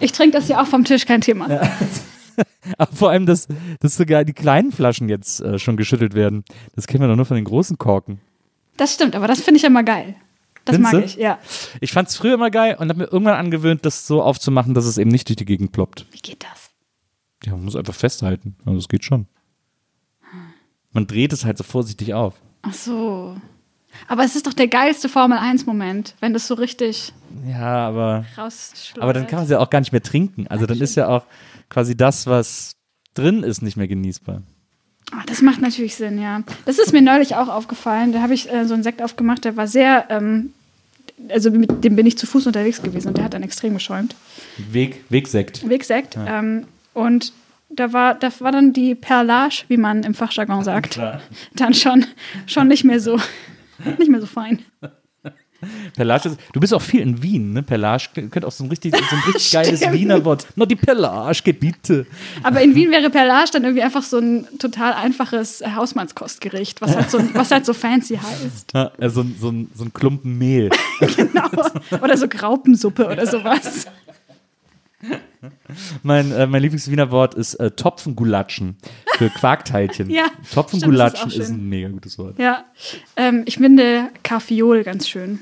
Ich 0.00 0.12
trinke 0.12 0.36
das 0.38 0.48
ja 0.48 0.62
auch 0.62 0.66
vom 0.66 0.84
Tisch, 0.84 1.04
kein 1.06 1.20
Thema. 1.20 1.46
aber 2.78 2.92
vor 2.92 3.10
allem, 3.10 3.26
dass, 3.26 3.46
dass 3.80 3.96
sogar 3.96 4.24
die 4.24 4.32
kleinen 4.32 4.72
Flaschen 4.72 5.08
jetzt 5.08 5.40
äh, 5.40 5.58
schon 5.58 5.76
geschüttelt 5.76 6.14
werden. 6.14 6.42
Das 6.74 6.86
kennen 6.86 7.02
wir 7.02 7.08
doch 7.08 7.16
nur 7.16 7.26
von 7.26 7.36
den 7.36 7.44
großen 7.44 7.76
Korken. 7.78 8.18
Das 8.76 8.94
stimmt, 8.94 9.14
aber 9.14 9.28
das 9.28 9.40
finde 9.40 9.58
ich 9.58 9.64
immer 9.64 9.82
geil. 9.82 10.16
Das 10.64 10.76
Findest 10.76 10.94
mag 10.94 11.04
ich, 11.04 11.16
ja. 11.16 11.38
Ich 11.80 11.92
fand 11.92 12.08
es 12.08 12.16
früher 12.16 12.34
immer 12.34 12.50
geil 12.50 12.76
und 12.78 12.88
habe 12.88 13.00
mir 13.00 13.12
irgendwann 13.12 13.34
angewöhnt, 13.34 13.84
das 13.84 14.06
so 14.06 14.22
aufzumachen, 14.22 14.72
dass 14.74 14.86
es 14.86 14.98
eben 14.98 15.10
nicht 15.10 15.28
durch 15.28 15.36
die 15.36 15.44
Gegend 15.44 15.72
ploppt. 15.72 16.06
Wie 16.10 16.20
geht 16.20 16.42
das? 16.42 16.70
Ja, 17.44 17.52
man 17.52 17.64
muss 17.64 17.76
einfach 17.76 17.94
festhalten. 17.94 18.56
Also 18.64 18.78
es 18.78 18.88
geht 18.88 19.04
schon. 19.04 19.26
Man 20.92 21.06
dreht 21.06 21.32
es 21.32 21.44
halt 21.44 21.58
so 21.58 21.64
vorsichtig 21.64 22.14
auf. 22.14 22.34
Ach 22.62 22.72
so. 22.72 23.36
Aber 24.08 24.24
es 24.24 24.36
ist 24.36 24.46
doch 24.46 24.54
der 24.54 24.68
geilste 24.68 25.08
Formel-1-Moment, 25.08 26.14
wenn 26.20 26.32
das 26.32 26.46
so 26.46 26.54
richtig 26.54 27.12
Ja, 27.46 27.88
aber, 27.88 28.24
aber 28.98 29.12
dann 29.12 29.26
kann 29.26 29.38
man 29.38 29.44
es 29.44 29.50
ja 29.50 29.58
auch 29.58 29.70
gar 29.70 29.80
nicht 29.80 29.92
mehr 29.92 30.02
trinken. 30.02 30.46
Also 30.48 30.66
dann 30.66 30.80
ist 30.80 30.94
ja 30.94 31.08
auch 31.08 31.26
quasi 31.68 31.96
das, 31.96 32.26
was 32.26 32.76
drin 33.12 33.42
ist, 33.42 33.62
nicht 33.62 33.76
mehr 33.76 33.88
genießbar. 33.88 34.42
Ah, 35.12 35.22
das 35.26 35.42
macht 35.42 35.60
natürlich 35.60 35.94
Sinn, 35.96 36.20
ja. 36.20 36.42
Das 36.64 36.78
ist 36.78 36.92
mir 36.92 37.02
neulich 37.02 37.36
auch 37.36 37.48
aufgefallen. 37.48 38.12
Da 38.12 38.20
habe 38.20 38.34
ich 38.34 38.50
äh, 38.52 38.64
so 38.64 38.74
einen 38.74 38.82
Sekt 38.82 39.02
aufgemacht, 39.02 39.44
der 39.44 39.56
war 39.56 39.66
sehr, 39.66 40.06
ähm, 40.10 40.52
also 41.28 41.50
mit 41.50 41.84
dem 41.84 41.94
bin 41.96 42.06
ich 42.06 42.18
zu 42.18 42.26
Fuß 42.26 42.46
unterwegs 42.46 42.82
gewesen 42.82 43.08
und 43.08 43.16
der 43.16 43.24
hat 43.24 43.34
dann 43.34 43.42
extrem 43.42 43.74
geschäumt. 43.74 44.16
Weg, 44.56 45.04
Wegsekt. 45.10 45.68
Wegsekt. 45.68 46.16
Ähm, 46.26 46.66
und 46.94 47.32
da 47.70 47.92
war, 47.92 48.14
da 48.14 48.30
war 48.40 48.52
dann 48.52 48.72
die 48.72 48.94
Perlage, 48.94 49.64
wie 49.68 49.76
man 49.76 50.02
im 50.02 50.14
Fachjargon 50.14 50.64
sagt, 50.64 50.92
Klar. 50.92 51.20
dann 51.54 51.74
schon, 51.74 52.06
schon 52.46 52.68
nicht 52.68 52.84
mehr 52.84 53.00
so, 53.00 53.18
nicht 53.98 54.10
mehr 54.10 54.20
so 54.20 54.26
fein. 54.26 54.60
Perlage 55.96 56.28
ist, 56.30 56.38
du 56.52 56.60
bist 56.60 56.74
auch 56.74 56.82
viel 56.82 57.00
in 57.00 57.22
Wien, 57.22 57.52
ne? 57.52 57.62
Perlage 57.62 58.04
könnte 58.14 58.46
auch 58.46 58.52
so 58.52 58.64
ein 58.64 58.68
richtig, 58.70 58.94
so 58.96 59.02
ein 59.16 59.22
richtig 59.26 59.50
geiles. 59.52 59.80
Wiener 59.92 60.24
Wort. 60.24 60.46
No, 60.56 60.66
die 60.66 60.76
bitte. 61.54 62.06
Aber 62.42 62.60
in 62.60 62.74
Wien 62.74 62.90
wäre 62.90 63.08
Perlage 63.10 63.50
dann 63.52 63.64
irgendwie 63.64 63.82
einfach 63.82 64.02
so 64.02 64.18
ein 64.18 64.46
total 64.58 64.92
einfaches 64.92 65.62
Hausmannskostgericht, 65.66 66.80
was 66.82 66.94
halt 66.96 67.10
so, 67.10 67.18
was 67.34 67.50
halt 67.50 67.64
so 67.66 67.72
fancy 67.74 68.16
heißt. 68.16 68.72
Ja, 68.74 68.90
so, 69.08 69.20
ein- 69.22 69.36
so, 69.40 69.48
ein, 69.50 69.70
so 69.74 69.84
ein 69.84 69.92
Klumpen 69.92 70.36
Mehl. 70.38 70.70
Genau. 71.16 71.48
Oder 72.02 72.16
so 72.16 72.28
Graupensuppe 72.28 73.06
oder 73.06 73.26
sowas. 73.26 73.86
Mein, 76.02 76.32
äh, 76.32 76.46
mein 76.46 76.62
Lieblings-Wiener 76.62 77.10
Wort 77.10 77.34
ist 77.34 77.54
äh, 77.54 77.70
Topfengulatschen 77.70 78.76
für 79.18 79.30
Quarkteilchen. 79.30 80.10
Ja, 80.10 80.26
Topfengulatschen 80.52 81.30
stimmt, 81.30 81.42
ist 81.44 81.50
ist 81.50 81.56
ein 81.56 81.68
mega 81.68 81.88
gutes 81.88 82.18
Wort. 82.18 82.38
Ja, 82.38 82.64
ähm, 83.16 83.42
ich 83.46 83.56
finde 83.56 84.10
Kaffeeol 84.22 84.84
ganz 84.84 85.08
schön. 85.08 85.40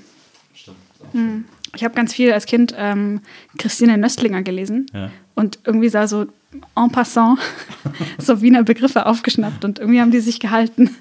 Hm. 1.12 1.44
Ich 1.74 1.84
habe 1.84 1.94
ganz 1.94 2.12
viel 2.14 2.32
als 2.32 2.46
Kind 2.46 2.74
ähm, 2.76 3.20
Christine 3.58 3.96
Nöstlinger 3.98 4.42
gelesen 4.42 4.86
Ja. 4.92 5.10
und 5.34 5.58
irgendwie 5.64 5.88
sah 5.88 6.06
so 6.06 6.26
en 6.76 6.90
passant 6.92 7.38
so 8.18 8.42
Wiener 8.42 8.62
Begriffe 8.62 9.06
aufgeschnappt 9.06 9.64
und 9.64 9.78
irgendwie 9.78 10.00
haben 10.00 10.10
die 10.10 10.20
sich 10.20 10.38
gehalten. 10.38 10.94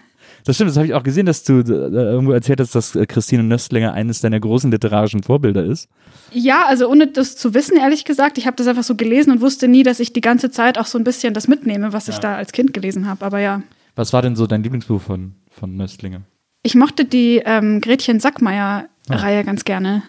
Das 0.45 0.55
stimmt, 0.55 0.69
das 0.71 0.77
habe 0.77 0.87
ich 0.87 0.93
auch 0.93 1.03
gesehen, 1.03 1.25
dass 1.25 1.43
du 1.43 1.59
äh, 1.59 1.63
irgendwo 1.91 2.31
erzählt 2.31 2.59
hast, 2.59 2.73
dass 2.75 2.95
äh, 2.95 3.05
Christine 3.05 3.43
Nöstlinger 3.43 3.93
eines 3.93 4.21
deiner 4.21 4.39
großen 4.39 4.71
literarischen 4.71 5.21
Vorbilder 5.23 5.63
ist. 5.63 5.87
Ja, 6.31 6.65
also 6.65 6.89
ohne 6.89 7.07
das 7.07 7.35
zu 7.35 7.53
wissen, 7.53 7.77
ehrlich 7.77 8.05
gesagt, 8.05 8.37
ich 8.37 8.47
habe 8.47 8.55
das 8.57 8.67
einfach 8.67 8.83
so 8.83 8.95
gelesen 8.95 9.31
und 9.31 9.41
wusste 9.41 9.67
nie, 9.67 9.83
dass 9.83 9.99
ich 9.99 10.13
die 10.13 10.21
ganze 10.21 10.49
Zeit 10.51 10.77
auch 10.77 10.85
so 10.87 10.97
ein 10.97 11.03
bisschen 11.03 11.33
das 11.33 11.47
mitnehme, 11.47 11.93
was 11.93 12.07
ich 12.07 12.17
da 12.19 12.35
als 12.35 12.51
Kind 12.51 12.73
gelesen 12.73 13.07
habe. 13.07 13.23
Aber 13.25 13.39
ja, 13.39 13.61
Was 13.95 14.13
war 14.13 14.21
denn 14.21 14.35
so 14.35 14.47
dein 14.47 14.63
Lieblingsbuch 14.63 15.01
von, 15.01 15.33
von 15.49 15.75
Nöstlinger? 15.75 16.21
ich 16.63 16.75
mochte 16.75 17.05
die 17.05 17.41
ähm, 17.43 17.81
Gretchen 17.81 18.19
Sackmeier-Reihe 18.19 19.43
ganz 19.43 19.65
gerne. 19.65 20.03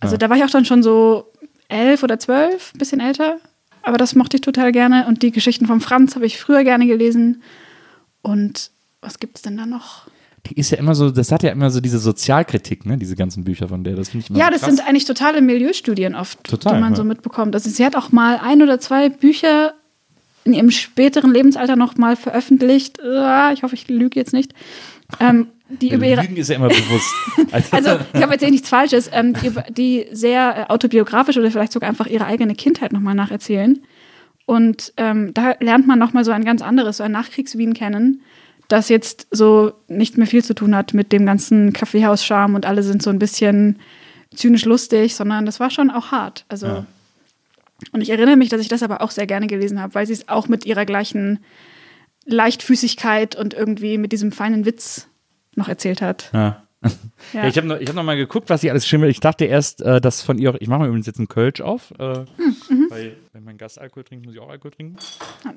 Also 0.00 0.14
Ja. 0.14 0.18
da 0.18 0.30
war 0.30 0.36
ich 0.38 0.44
auch 0.44 0.50
dann 0.50 0.64
schon 0.64 0.82
so 0.82 1.26
elf 1.68 2.02
oder 2.02 2.18
zwölf, 2.18 2.72
bisschen 2.78 3.00
älter. 3.00 3.38
Aber 3.82 3.98
das 3.98 4.14
mochte 4.14 4.36
ich 4.36 4.40
total 4.40 4.72
gerne. 4.72 5.06
Und 5.06 5.22
die 5.22 5.30
Geschichten 5.32 5.66
von 5.66 5.80
Franz 5.80 6.14
habe 6.14 6.24
ich 6.26 6.38
früher 6.38 6.64
gerne 6.64 6.86
gelesen. 6.86 7.42
Und 8.22 8.70
was 9.00 9.18
gibt 9.18 9.36
es 9.36 9.42
denn 9.42 9.56
da 9.56 9.66
noch? 9.66 10.06
Die 10.46 10.54
ist 10.58 10.70
ja 10.70 10.78
immer 10.78 10.94
so, 10.94 11.10
das 11.10 11.32
hat 11.32 11.42
ja 11.42 11.50
immer 11.50 11.70
so 11.70 11.80
diese 11.80 11.98
Sozialkritik, 11.98 12.86
ne, 12.86 12.96
diese 12.96 13.16
ganzen 13.16 13.44
Bücher 13.44 13.68
von 13.68 13.84
der. 13.84 13.96
Das 13.96 14.10
finde 14.10 14.24
ich 14.24 14.30
immer 14.30 14.38
Ja, 14.38 14.46
so 14.46 14.52
das 14.52 14.60
krass. 14.62 14.76
sind 14.76 14.86
eigentlich 14.86 15.04
totale 15.04 15.42
Milieustudien 15.42 16.14
oft, 16.14 16.42
Total, 16.44 16.74
die 16.74 16.80
man 16.80 16.92
ja. 16.92 16.96
so 16.96 17.04
mitbekommt. 17.04 17.54
Also 17.54 17.68
sie 17.70 17.84
hat 17.84 17.96
auch 17.96 18.12
mal 18.12 18.38
ein 18.42 18.62
oder 18.62 18.80
zwei 18.80 19.08
Bücher 19.08 19.74
in 20.44 20.54
ihrem 20.54 20.70
späteren 20.70 21.32
Lebensalter 21.32 21.76
noch 21.76 21.96
mal 21.96 22.16
veröffentlicht. 22.16 22.98
Äh, 23.00 23.52
Ich 23.52 23.62
hoffe, 23.62 23.74
ich 23.74 23.88
lüge 23.88 24.18
jetzt 24.18 24.32
nicht. 24.32 24.54
Ähm, 25.20 25.48
die 25.68 25.92
über 25.92 26.06
ihre, 26.06 26.22
Lügen 26.22 26.36
ist 26.36 26.48
ja 26.48 26.56
immer 26.56 26.68
bewusst. 26.68 27.12
also 27.72 27.98
ich 28.14 28.22
habe 28.22 28.32
jetzt 28.32 28.42
eh 28.42 28.50
nichts 28.50 28.70
Falsches, 28.70 29.10
ähm, 29.12 29.34
die, 29.34 29.52
die 29.70 30.06
sehr 30.12 30.56
äh, 30.68 30.72
autobiografisch 30.72 31.36
oder 31.36 31.50
vielleicht 31.50 31.72
sogar 31.72 31.90
einfach 31.90 32.06
ihre 32.06 32.24
eigene 32.24 32.54
Kindheit 32.54 32.92
nochmal 32.92 33.14
nacherzählen. 33.14 33.78
Und 34.46 34.94
ähm, 34.96 35.34
da 35.34 35.56
lernt 35.60 35.86
man 35.86 35.98
nochmal 35.98 36.24
so 36.24 36.30
ein 36.30 36.44
ganz 36.44 36.62
anderes, 36.62 36.98
so 36.98 37.04
ein 37.04 37.12
Nachkriegs-Wien 37.12 37.74
kennen, 37.74 38.22
das 38.68 38.88
jetzt 38.88 39.26
so 39.30 39.72
nicht 39.88 40.18
mehr 40.18 40.26
viel 40.26 40.44
zu 40.44 40.54
tun 40.54 40.74
hat 40.76 40.94
mit 40.94 41.12
dem 41.12 41.24
ganzen 41.26 41.72
Kaffeehaus-Charme 41.72 42.54
und 42.54 42.66
alle 42.66 42.82
sind 42.82 43.02
so 43.02 43.10
ein 43.10 43.18
bisschen 43.18 43.78
zynisch 44.34 44.64
lustig, 44.66 45.14
sondern 45.16 45.46
das 45.46 45.58
war 45.58 45.70
schon 45.70 45.90
auch 45.90 46.12
hart. 46.12 46.44
Also 46.48 46.66
Ja. 46.66 46.86
und 47.92 48.02
ich 48.02 48.10
erinnere 48.10 48.36
mich, 48.36 48.50
dass 48.50 48.60
ich 48.60 48.68
das 48.68 48.82
aber 48.82 49.00
auch 49.00 49.10
sehr 49.10 49.26
gerne 49.26 49.46
gelesen 49.46 49.80
habe, 49.80 49.94
weil 49.94 50.06
sie 50.06 50.12
es 50.12 50.28
auch 50.28 50.48
mit 50.48 50.66
ihrer 50.66 50.84
gleichen 50.84 51.38
Leichtfüßigkeit 52.26 53.36
und 53.36 53.54
irgendwie 53.54 53.98
mit 53.98 54.12
diesem 54.12 54.32
feinen 54.32 54.64
Witz 54.66 55.08
noch 55.56 55.68
erzählt 55.68 56.02
hat. 56.02 56.30
Ja. 56.32 56.62
Ja. 57.32 57.48
Ich 57.48 57.56
habe 57.56 57.66
noch, 57.66 57.80
ich 57.80 57.88
hab 57.88 57.96
noch 57.96 58.04
mal 58.04 58.16
geguckt, 58.16 58.48
was 58.48 58.60
sie 58.60 58.70
alles 58.70 58.86
schimmelt. 58.86 59.10
Ich 59.10 59.18
dachte 59.18 59.44
erst, 59.44 59.82
äh, 59.82 60.00
dass 60.00 60.22
von 60.22 60.38
ihr, 60.38 60.54
ich 60.60 60.68
mache 60.68 60.78
mir 60.82 60.86
übrigens 60.86 61.06
jetzt 61.08 61.18
einen 61.18 61.26
Kölsch 61.26 61.60
auf, 61.60 61.90
äh, 61.98 62.24
weil 62.88 63.16
wenn 63.32 63.42
mein 63.42 63.58
Gast 63.58 63.80
Alkohol 63.80 64.04
trinkt, 64.04 64.24
muss 64.24 64.34
ich 64.36 64.40
auch 64.40 64.48
Alkohol 64.48 64.70
trinken. 64.70 64.96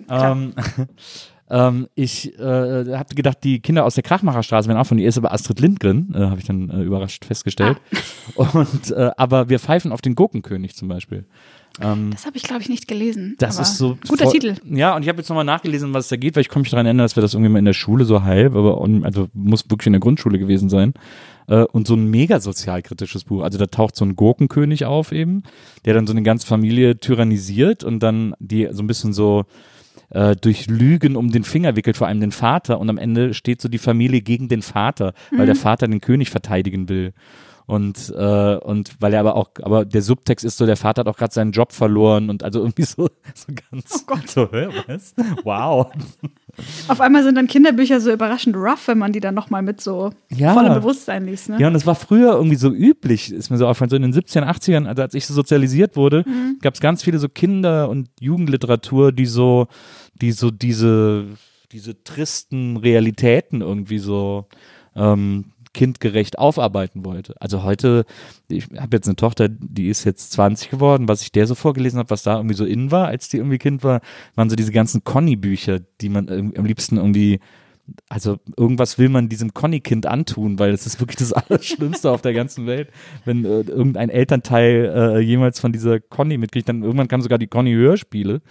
klar. 0.07 0.31
Ähm, 0.31 0.53
ähm, 1.51 1.87
ich 1.95 2.33
äh, 2.39 2.41
habe 2.41 3.13
gedacht, 3.13 3.39
die 3.43 3.59
Kinder 3.59 3.85
aus 3.85 3.95
der 3.95 4.03
Krachmacherstraße 4.03 4.67
wären 4.69 4.77
auch 4.79 4.85
von 4.87 4.97
ihr, 4.97 5.07
ist 5.09 5.17
aber 5.17 5.33
Astrid 5.33 5.59
Lindgren, 5.59 6.13
äh, 6.15 6.19
habe 6.19 6.39
ich 6.39 6.45
dann 6.45 6.69
äh, 6.69 6.81
überrascht 6.81 7.25
festgestellt. 7.25 7.77
Und, 8.35 8.91
äh, 8.91 9.11
aber 9.17 9.49
wir 9.49 9.59
pfeifen 9.59 9.91
auf 9.91 10.01
den 10.01 10.15
Gurkenkönig 10.15 10.75
zum 10.75 10.87
Beispiel. 10.87 11.25
Das 11.79 12.25
habe 12.25 12.35
ich, 12.35 12.43
glaube 12.43 12.61
ich, 12.61 12.67
nicht 12.67 12.89
gelesen. 12.89 13.35
Das 13.39 13.57
ist 13.57 13.77
so. 13.77 13.97
Guter 14.05 14.25
voll- 14.25 14.33
Titel. 14.33 14.55
Ja, 14.65 14.93
und 14.93 15.03
ich 15.03 15.07
habe 15.07 15.19
jetzt 15.19 15.29
nochmal 15.29 15.45
nachgelesen, 15.45 15.93
was 15.93 16.03
es 16.03 16.09
da 16.09 16.17
geht, 16.17 16.35
weil 16.35 16.41
ich 16.41 16.49
komme 16.49 16.63
mich 16.63 16.69
daran 16.71 16.85
erinnern, 16.85 17.05
dass 17.05 17.15
wir 17.15 17.21
das 17.21 17.33
irgendwie 17.33 17.49
mal 17.49 17.59
in 17.59 17.65
der 17.65 17.71
Schule 17.71 18.03
so 18.03 18.23
halb, 18.23 18.55
aber 18.57 18.85
also 19.03 19.29
muss 19.33 19.69
wirklich 19.69 19.87
in 19.87 19.93
der 19.93 20.01
Grundschule 20.01 20.37
gewesen 20.37 20.67
sein. 20.69 20.93
Äh, 21.47 21.63
Und 21.71 21.87
so 21.87 21.93
ein 21.95 22.07
mega 22.11 22.41
sozialkritisches 22.41 23.23
Buch. 23.23 23.41
Also 23.41 23.57
da 23.57 23.67
taucht 23.67 23.95
so 23.95 24.03
ein 24.03 24.17
Gurkenkönig 24.17 24.83
auf 24.83 25.13
eben, 25.13 25.43
der 25.85 25.93
dann 25.93 26.07
so 26.07 26.11
eine 26.11 26.23
ganze 26.23 26.45
Familie 26.45 26.97
tyrannisiert 26.99 27.85
und 27.85 28.03
dann 28.03 28.35
die 28.39 28.67
so 28.71 28.83
ein 28.83 28.87
bisschen 28.87 29.13
so 29.13 29.45
äh, 30.11 30.35
durch 30.35 30.67
Lügen 30.67 31.15
um 31.15 31.31
den 31.31 31.43
Finger 31.43 31.75
wickelt, 31.75 31.97
vor 31.97 32.07
allem 32.07 32.19
den 32.21 32.31
Vater. 32.31 32.79
Und 32.79 32.89
am 32.89 32.97
Ende 32.97 33.33
steht 33.33 33.61
so 33.61 33.67
die 33.69 33.77
Familie 33.79 34.21
gegen 34.21 34.47
den 34.47 34.61
Vater, 34.61 35.13
weil 35.35 35.45
der 35.45 35.55
Vater 35.55 35.87
den 35.87 36.01
König 36.01 36.29
verteidigen 36.29 36.87
will. 36.89 37.13
Und, 37.67 38.11
äh, 38.17 38.55
und 38.55 38.95
weil 38.99 39.13
er 39.13 39.21
aber 39.21 39.35
auch, 39.37 39.51
aber 39.61 39.85
der 39.85 40.01
Subtext 40.01 40.43
ist 40.43 40.57
so, 40.57 40.65
der 40.65 40.75
Vater 40.75 41.01
hat 41.01 41.07
auch 41.07 41.15
gerade 41.15 41.33
seinen 41.33 41.51
Job 41.53 41.71
verloren 41.71 42.29
und 42.29 42.43
also 42.43 42.59
irgendwie 42.59 42.83
so, 42.83 43.07
so 43.33 43.53
ganz. 43.71 44.03
Oh 44.03 44.13
Gott. 44.13 44.27
So, 44.29 44.49
hä, 44.51 44.67
was? 44.87 45.13
Wow. 45.43 45.87
Auf 46.89 46.99
einmal 46.99 47.23
sind 47.23 47.35
dann 47.35 47.47
Kinderbücher 47.47 48.01
so 48.01 48.11
überraschend 48.11 48.57
rough, 48.57 48.87
wenn 48.89 48.97
man 48.97 49.13
die 49.13 49.21
dann 49.21 49.35
nochmal 49.35 49.61
mit 49.61 49.79
so 49.79 50.11
Ja. 50.35 50.53
vollem 50.53 50.73
Bewusstsein 50.73 51.25
liest. 51.25 51.47
Ne? 51.49 51.59
Ja, 51.61 51.67
und 51.67 51.73
das 51.73 51.85
war 51.85 51.95
früher 51.95 52.33
irgendwie 52.33 52.57
so 52.57 52.69
üblich, 52.73 53.31
ist 53.31 53.49
mir 53.51 53.57
so 53.57 53.67
aufgefallen, 53.67 53.89
so 53.89 53.95
in 53.95 54.01
den 54.01 54.13
70ern, 54.13 54.43
80ern, 54.43 54.85
also 54.85 55.01
als 55.03 55.13
ich 55.13 55.25
so 55.25 55.33
sozialisiert 55.33 55.95
wurde, 55.95 56.25
gab 56.61 56.73
es 56.73 56.81
ganz 56.81 57.03
viele 57.03 57.19
so 57.19 57.29
Kinder- 57.29 57.87
und 57.89 58.09
Jugendliteratur, 58.19 59.13
die 59.13 59.25
so, 59.27 59.67
die 60.21 60.31
so 60.31 60.51
diese, 60.51 61.25
diese 61.71 62.03
tristen 62.03 62.77
Realitäten 62.77 63.61
irgendwie 63.61 63.99
so 63.99 64.47
ähm, 64.95 65.45
kindgerecht 65.73 66.37
aufarbeiten 66.37 67.05
wollte. 67.05 67.35
Also 67.39 67.63
heute, 67.63 68.05
ich 68.49 68.65
habe 68.77 68.97
jetzt 68.97 69.07
eine 69.07 69.15
Tochter, 69.15 69.47
die 69.49 69.87
ist 69.87 70.03
jetzt 70.03 70.33
20 70.33 70.69
geworden, 70.69 71.07
was 71.07 71.21
ich 71.21 71.31
der 71.31 71.47
so 71.47 71.55
vorgelesen 71.55 71.99
habe, 71.99 72.09
was 72.09 72.23
da 72.23 72.35
irgendwie 72.35 72.55
so 72.55 72.65
in 72.65 72.91
war, 72.91 73.07
als 73.07 73.29
die 73.29 73.37
irgendwie 73.37 73.57
Kind 73.57 73.83
war, 73.83 74.01
waren 74.35 74.49
so 74.49 74.55
diese 74.55 74.71
ganzen 74.71 75.03
Conny-Bücher, 75.03 75.79
die 76.01 76.09
man 76.09 76.29
am 76.29 76.65
liebsten 76.65 76.97
irgendwie 76.97 77.39
also 78.09 78.39
irgendwas 78.57 78.97
will 78.97 79.09
man 79.09 79.29
diesem 79.29 79.53
Conny-Kind 79.53 80.05
antun, 80.05 80.59
weil 80.59 80.71
es 80.71 80.85
ist 80.85 80.99
wirklich 80.99 81.17
das 81.17 81.33
Allerschlimmste 81.33 82.09
auf 82.11 82.21
der 82.21 82.33
ganzen 82.33 82.65
Welt, 82.67 82.89
wenn 83.25 83.45
äh, 83.45 83.61
irgendein 83.61 84.09
Elternteil 84.09 84.93
äh, 84.95 85.19
jemals 85.19 85.59
von 85.59 85.71
dieser 85.71 85.99
Conny 85.99 86.37
mitkriegt. 86.37 86.69
Dann 86.69 86.83
irgendwann 86.83 87.07
kamen 87.07 87.23
sogar 87.23 87.37
die 87.37 87.47
Conny-Hörspiele, 87.47 88.41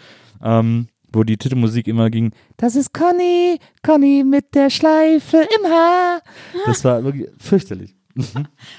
ähm, 0.42 0.88
wo 1.12 1.24
die 1.24 1.36
Titelmusik 1.36 1.86
immer 1.86 2.10
ging, 2.10 2.32
das 2.56 2.76
ist 2.76 2.92
Conny, 2.92 3.58
Conny 3.82 4.24
mit 4.24 4.54
der 4.54 4.70
Schleife 4.70 5.38
im 5.38 5.70
Haar. 5.70 6.22
Das 6.66 6.84
war 6.84 7.02
wirklich 7.04 7.28
fürchterlich. 7.38 7.94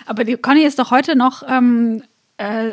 Aber 0.06 0.24
die 0.24 0.36
Conny 0.38 0.64
ist 0.64 0.80
doch 0.80 0.92
heute 0.92 1.16
noch, 1.16 1.44
ähm, 1.48 2.04
äh, 2.38 2.72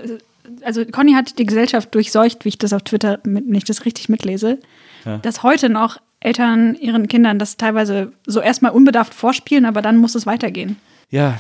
also 0.62 0.84
Conny 0.86 1.12
hat 1.12 1.38
die 1.38 1.46
Gesellschaft 1.46 1.94
durchseucht, 1.94 2.44
wie 2.44 2.50
ich 2.50 2.58
das 2.58 2.72
auf 2.72 2.82
Twitter, 2.82 3.20
mit, 3.24 3.46
wenn 3.46 3.54
ich 3.54 3.64
das 3.64 3.84
richtig 3.84 4.08
mitlese, 4.08 4.58
dass 5.22 5.42
heute 5.42 5.70
noch 5.70 5.98
Eltern 6.20 6.74
ihren 6.74 7.08
Kindern 7.08 7.38
das 7.38 7.56
teilweise 7.56 8.12
so 8.26 8.40
erstmal 8.40 8.72
unbedarft 8.72 9.14
vorspielen, 9.14 9.64
aber 9.64 9.82
dann 9.82 9.96
muss 9.96 10.14
es 10.14 10.26
weitergehen. 10.26 10.76
Ja, 11.10 11.38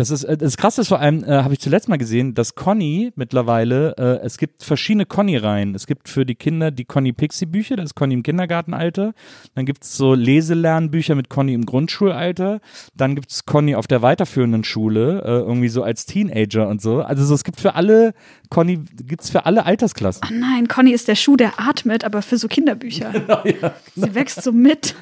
das 0.00 0.10
ist 0.10 0.24
äh, 0.24 0.36
das 0.36 0.56
Krasse 0.56 0.80
ist 0.80 0.88
vor 0.88 0.98
allem, 0.98 1.22
äh, 1.24 1.42
habe 1.42 1.52
ich 1.52 1.60
zuletzt 1.60 1.88
mal 1.88 1.98
gesehen, 1.98 2.34
dass 2.34 2.54
Conny 2.54 3.12
mittlerweile, 3.16 3.94
äh, 3.98 4.24
es 4.24 4.38
gibt 4.38 4.64
verschiedene 4.64 5.04
Conny-Reihen. 5.04 5.74
Es 5.74 5.86
gibt 5.86 6.08
für 6.08 6.24
die 6.24 6.34
Kinder 6.34 6.70
die 6.70 6.86
Conny-Pixie-Bücher, 6.86 7.76
das 7.76 7.86
ist 7.86 7.94
Conny 7.94 8.14
im 8.14 8.22
Kindergartenalter. 8.22 9.12
Dann 9.54 9.66
gibt 9.66 9.84
es 9.84 9.96
so 9.96 10.14
Leselernbücher 10.14 11.14
mit 11.14 11.28
Conny 11.28 11.52
im 11.52 11.66
Grundschulalter. 11.66 12.60
Dann 12.96 13.14
gibt 13.14 13.30
es 13.30 13.44
Conny 13.44 13.74
auf 13.74 13.86
der 13.86 14.00
weiterführenden 14.00 14.64
Schule, 14.64 15.22
äh, 15.22 15.40
irgendwie 15.40 15.68
so 15.68 15.82
als 15.82 16.06
Teenager 16.06 16.66
und 16.68 16.80
so. 16.80 17.02
Also 17.02 17.24
so, 17.24 17.34
es 17.34 17.44
gibt 17.44 17.60
für 17.60 17.74
alle, 17.74 18.14
Conny 18.48 18.78
gibt 18.78 19.22
es 19.22 19.30
für 19.30 19.44
alle 19.44 19.66
Altersklassen. 19.66 20.22
Oh 20.26 20.32
nein, 20.32 20.66
Conny 20.66 20.92
ist 20.92 21.08
der 21.08 21.14
Schuh, 21.14 21.36
der 21.36 21.60
atmet, 21.60 22.04
aber 22.04 22.22
für 22.22 22.38
so 22.38 22.48
Kinderbücher. 22.48 23.12
Sie 23.94 24.14
wächst 24.14 24.42
so 24.42 24.52
mit. 24.52 24.94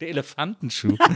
Der 0.00 0.10
Elefantenschuh. 0.10 0.96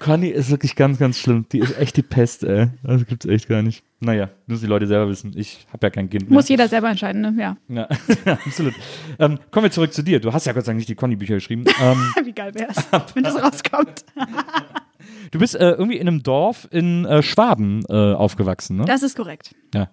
Conny 0.00 0.28
ist 0.28 0.50
wirklich 0.50 0.76
ganz, 0.76 0.98
ganz 0.98 1.18
schlimm. 1.18 1.46
Die 1.52 1.58
ist 1.58 1.78
echt 1.78 1.96
die 1.96 2.02
Pest, 2.02 2.44
ey. 2.44 2.68
Das 2.82 3.06
gibt's 3.06 3.26
echt 3.26 3.48
gar 3.48 3.62
nicht. 3.62 3.82
Naja, 4.00 4.28
müssen 4.46 4.62
die 4.62 4.68
Leute 4.68 4.86
selber 4.86 5.08
wissen. 5.08 5.32
Ich 5.36 5.66
habe 5.72 5.86
ja 5.86 5.90
kein 5.90 6.10
Kind 6.10 6.28
mehr. 6.28 6.34
Muss 6.34 6.48
jeder 6.48 6.68
selber 6.68 6.90
entscheiden, 6.90 7.22
ne? 7.22 7.34
Ja. 7.38 7.56
Ja, 7.68 7.88
absolut. 8.46 8.74
Ähm, 9.18 9.38
kommen 9.50 9.64
wir 9.64 9.70
zurück 9.70 9.92
zu 9.92 10.02
dir. 10.02 10.20
Du 10.20 10.32
hast 10.32 10.46
ja 10.46 10.52
Gott 10.52 10.64
sei 10.64 10.70
Dank 10.72 10.78
nicht 10.78 10.88
die 10.88 10.94
Conny-Bücher 10.94 11.34
geschrieben. 11.34 11.64
Ähm, 11.80 12.12
Wie 12.24 12.32
geil 12.32 12.54
wär's, 12.54 12.76
wenn 13.14 13.24
das 13.24 13.42
rauskommt. 13.42 14.04
du 15.30 15.38
bist 15.38 15.54
äh, 15.54 15.70
irgendwie 15.70 15.96
in 15.96 16.08
einem 16.08 16.22
Dorf 16.22 16.68
in 16.70 17.04
äh, 17.06 17.22
Schwaben 17.22 17.82
äh, 17.88 18.12
aufgewachsen, 18.12 18.76
ne? 18.76 18.84
Das 18.84 19.02
ist 19.02 19.16
korrekt. 19.16 19.54
ja. 19.74 19.88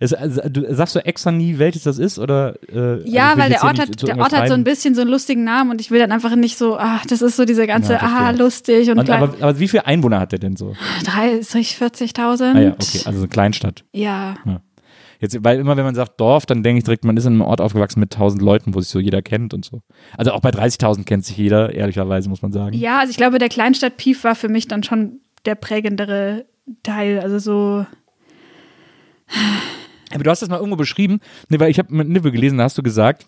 Es, 0.00 0.14
also, 0.14 0.42
du, 0.48 0.74
sagst 0.74 0.94
du 0.94 1.04
extra 1.04 1.32
nie, 1.32 1.58
welches 1.58 1.82
das 1.82 1.98
ist? 1.98 2.18
Oder, 2.18 2.54
äh, 2.72 3.08
Ja, 3.08 3.30
also 3.30 3.36
will 3.36 3.42
weil 3.42 3.50
der 3.50 3.64
Ort, 3.64 3.78
hat, 3.80 4.02
der 4.02 4.18
Ort 4.18 4.32
hat 4.36 4.48
so 4.48 4.54
ein 4.54 4.64
bisschen 4.64 4.94
so 4.94 5.00
einen 5.00 5.10
lustigen 5.10 5.44
Namen 5.44 5.70
und 5.70 5.80
ich 5.80 5.90
will 5.90 5.98
dann 5.98 6.12
einfach 6.12 6.34
nicht 6.36 6.56
so, 6.56 6.76
ah, 6.76 7.00
das 7.08 7.22
ist 7.22 7.36
so 7.36 7.44
diese 7.44 7.66
ganze, 7.66 7.94
Ja, 7.94 8.00
ah, 8.02 8.30
lustig 8.30 8.90
und, 8.90 8.98
Und, 8.98 9.10
aber, 9.10 9.34
aber 9.40 9.58
wie 9.58 9.68
viele 9.68 9.86
Einwohner 9.86 10.20
hat 10.20 10.32
der 10.32 10.38
denn 10.38 10.56
so? 10.56 10.74
30, 11.04 11.76
40.000. 11.80 12.54
Ah 12.54 12.60
ja, 12.60 12.70
okay, 12.70 13.00
also 13.04 13.18
eine 13.18 13.28
Kleinstadt. 13.28 13.84
Ja. 13.92 14.36
Jetzt, 15.20 15.42
weil 15.42 15.58
immer, 15.58 15.76
wenn 15.76 15.84
man 15.84 15.96
sagt 15.96 16.20
Dorf, 16.20 16.46
dann 16.46 16.62
denke 16.62 16.78
ich 16.78 16.84
direkt, 16.84 17.04
man 17.04 17.16
ist 17.16 17.24
in 17.24 17.32
einem 17.32 17.40
Ort 17.40 17.60
aufgewachsen 17.60 17.98
mit 17.98 18.14
1000 18.14 18.40
Leuten, 18.40 18.74
wo 18.74 18.80
sich 18.80 18.90
so 18.90 19.00
jeder 19.00 19.20
kennt 19.20 19.52
und 19.52 19.64
so. 19.64 19.82
Also 20.16 20.32
auch 20.32 20.40
bei 20.40 20.50
30.000 20.50 21.04
kennt 21.04 21.24
sich 21.24 21.36
jeder, 21.36 21.74
ehrlicherweise, 21.74 22.28
muss 22.28 22.42
man 22.42 22.52
sagen. 22.52 22.76
Ja, 22.76 23.00
also 23.00 23.10
ich 23.10 23.16
glaube, 23.16 23.38
der 23.38 23.48
Kleinstadt-Pief 23.48 24.22
war 24.22 24.36
für 24.36 24.48
mich 24.48 24.68
dann 24.68 24.84
schon 24.84 25.20
der 25.44 25.56
prägendere 25.56 26.46
Teil. 26.84 27.18
Also 27.18 27.38
so, 27.40 27.86
Aber 30.12 30.24
du 30.24 30.30
hast 30.30 30.42
das 30.42 30.48
mal 30.48 30.56
irgendwo 30.56 30.76
beschrieben, 30.76 31.20
nee, 31.48 31.58
weil 31.60 31.70
ich 31.70 31.78
habe 31.78 31.94
mit 31.94 32.08
Nive 32.08 32.32
gelesen, 32.32 32.58
da 32.58 32.64
hast 32.64 32.78
du 32.78 32.82
gesagt, 32.82 33.26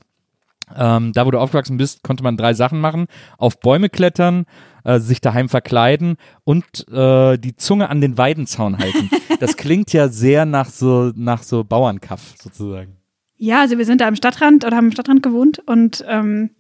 ähm, 0.77 1.13
da 1.13 1.27
wo 1.27 1.31
du 1.31 1.39
aufgewachsen 1.39 1.77
bist, 1.77 2.03
konnte 2.03 2.23
man 2.23 2.37
drei 2.37 2.55
Sachen 2.55 2.81
machen. 2.81 3.07
Auf 3.39 3.61
Bäume 3.61 3.89
klettern, 3.89 4.47
äh, 4.85 5.01
sich 5.01 5.21
daheim 5.21 5.49
verkleiden 5.49 6.17
und 6.45 6.89
äh, 6.89 7.39
die 7.39 7.57
Zunge 7.57 7.89
an 7.89 8.01
den 8.01 8.19
Weidenzaun 8.19 8.79
halten. 8.79 9.11
Das 9.41 9.57
klingt 9.57 9.95
ja 9.95 10.09
sehr 10.09 10.45
nach 10.45 10.69
so, 10.69 11.13
nach 11.15 11.43
so 11.43 11.65
Bauernkaff 11.65 12.35
sozusagen. 12.39 12.99
ja, 13.39 13.63
also 13.63 13.79
wir 13.79 13.87
sind 13.87 14.03
da 14.03 14.07
am 14.07 14.15
Stadtrand 14.15 14.67
oder 14.67 14.77
haben 14.77 14.87
im 14.87 14.93
Stadtrand 14.93 15.23
gewohnt 15.23 15.61
und 15.61 16.05
ähm, 16.07 16.51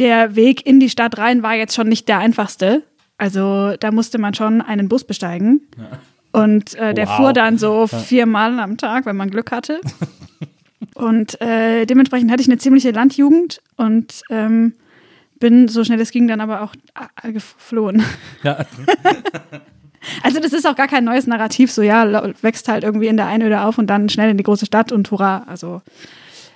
der 0.00 0.34
Weg 0.34 0.66
in 0.66 0.80
die 0.80 0.90
Stadt 0.90 1.18
rein 1.18 1.44
war 1.44 1.54
jetzt 1.54 1.76
schon 1.76 1.88
nicht 1.88 2.08
der 2.08 2.18
einfachste. 2.18 2.82
Also 3.16 3.76
da 3.78 3.92
musste 3.92 4.18
man 4.18 4.34
schon 4.34 4.60
einen 4.60 4.88
Bus 4.88 5.04
besteigen. 5.04 5.68
Und 6.38 6.74
äh, 6.74 6.94
der 6.94 7.06
Wow. 7.06 7.16
fuhr 7.16 7.32
dann 7.32 7.58
so 7.58 7.86
viermal 7.86 8.58
am 8.60 8.76
Tag, 8.76 9.06
wenn 9.06 9.16
man 9.16 9.30
Glück 9.30 9.50
hatte. 9.52 9.80
und 10.94 11.40
äh, 11.40 11.86
dementsprechend 11.86 12.30
hatte 12.30 12.42
ich 12.42 12.48
eine 12.48 12.58
ziemliche 12.58 12.90
Landjugend 12.90 13.60
und 13.76 14.22
ähm, 14.30 14.74
bin 15.38 15.68
so 15.68 15.84
schnell 15.84 16.00
es 16.00 16.10
ging 16.10 16.26
dann 16.28 16.40
aber 16.40 16.62
auch 16.62 16.74
äh, 17.22 17.32
geflohen. 17.32 18.02
Ja. 18.42 18.64
Also 20.22 20.40
das 20.40 20.52
ist 20.52 20.66
auch 20.66 20.76
gar 20.76 20.86
kein 20.86 21.04
neues 21.04 21.26
Narrativ, 21.26 21.72
so 21.72 21.82
ja, 21.82 22.32
wächst 22.40 22.68
halt 22.68 22.84
irgendwie 22.84 23.08
in 23.08 23.16
der 23.16 23.26
Einöde 23.26 23.62
auf 23.62 23.78
und 23.78 23.88
dann 23.88 24.08
schnell 24.08 24.30
in 24.30 24.36
die 24.36 24.44
große 24.44 24.64
Stadt 24.64 24.92
und 24.92 25.10
hurra. 25.10 25.44
Also 25.46 25.82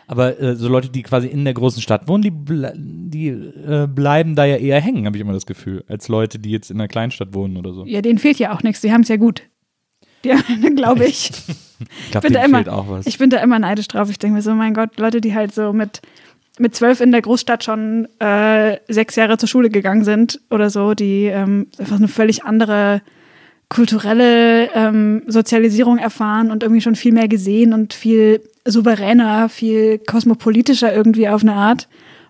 Aber 0.06 0.40
äh, 0.40 0.54
so 0.54 0.68
Leute, 0.68 0.88
die 0.88 1.02
quasi 1.02 1.26
in 1.26 1.44
der 1.44 1.52
großen 1.52 1.82
Stadt 1.82 2.06
wohnen, 2.08 2.22
die, 2.22 2.30
ble 2.30 2.72
die 2.76 3.28
äh, 3.28 3.88
bleiben 3.88 4.36
da 4.36 4.44
ja 4.44 4.56
eher 4.56 4.80
hängen, 4.80 5.06
habe 5.06 5.16
ich 5.16 5.20
immer 5.20 5.32
das 5.32 5.44
Gefühl, 5.44 5.84
als 5.88 6.08
Leute, 6.08 6.38
die 6.38 6.50
jetzt 6.50 6.70
in 6.70 6.80
einer 6.80 6.88
Kleinstadt 6.88 7.34
wohnen 7.34 7.56
oder 7.56 7.72
so. 7.72 7.84
ja, 7.84 8.00
denen 8.00 8.18
fehlt 8.18 8.38
ja 8.38 8.54
auch 8.54 8.62
nichts, 8.62 8.80
die 8.80 8.92
haben 8.92 9.02
es 9.02 9.08
ja 9.08 9.16
gut. 9.16 9.42
Die, 10.24 10.74
glaube 10.74 11.04
ich. 11.04 11.30
Ich 12.04 12.10
glaube, 12.10 12.28
bin 12.28 12.34
da 12.34 12.44
immer, 12.44 12.72
auch 12.72 12.88
was. 12.88 13.06
Ich 13.06 13.18
bin 13.18 13.30
da 13.30 13.38
immer 13.38 13.58
neidisch 13.58 13.88
drauf. 13.88 14.08
Ich 14.10 14.18
denke 14.18 14.36
mir 14.36 14.42
so, 14.42 14.54
mein 14.54 14.74
Gott, 14.74 14.98
Leute, 14.98 15.20
die 15.20 15.34
halt 15.34 15.54
so 15.54 15.72
mit, 15.72 16.00
mit 16.58 16.74
zwölf 16.74 17.00
in 17.00 17.12
der 17.12 17.22
Großstadt 17.22 17.64
schon 17.64 18.06
äh, 18.20 18.76
sechs 18.88 19.16
Jahre 19.16 19.38
zur 19.38 19.48
Schule 19.48 19.70
gegangen 19.70 20.04
sind 20.04 20.40
oder 20.50 20.70
so, 20.70 20.94
die 20.94 21.24
ähm, 21.24 21.66
einfach 21.78 21.96
eine 21.96 22.08
völlig 22.08 22.44
andere 22.44 23.02
kulturelle 23.68 24.70
ähm, 24.74 25.22
Sozialisierung 25.26 25.96
erfahren 25.98 26.50
und 26.50 26.62
irgendwie 26.62 26.82
schon 26.82 26.94
viel 26.94 27.12
mehr 27.12 27.28
gesehen 27.28 27.72
und 27.72 27.94
viel 27.94 28.42
souveräner, 28.66 29.48
viel 29.48 29.98
kosmopolitischer 29.98 30.94
irgendwie 30.94 31.28
auf 31.28 31.42
eine 31.42 31.54
Art. 31.54 31.88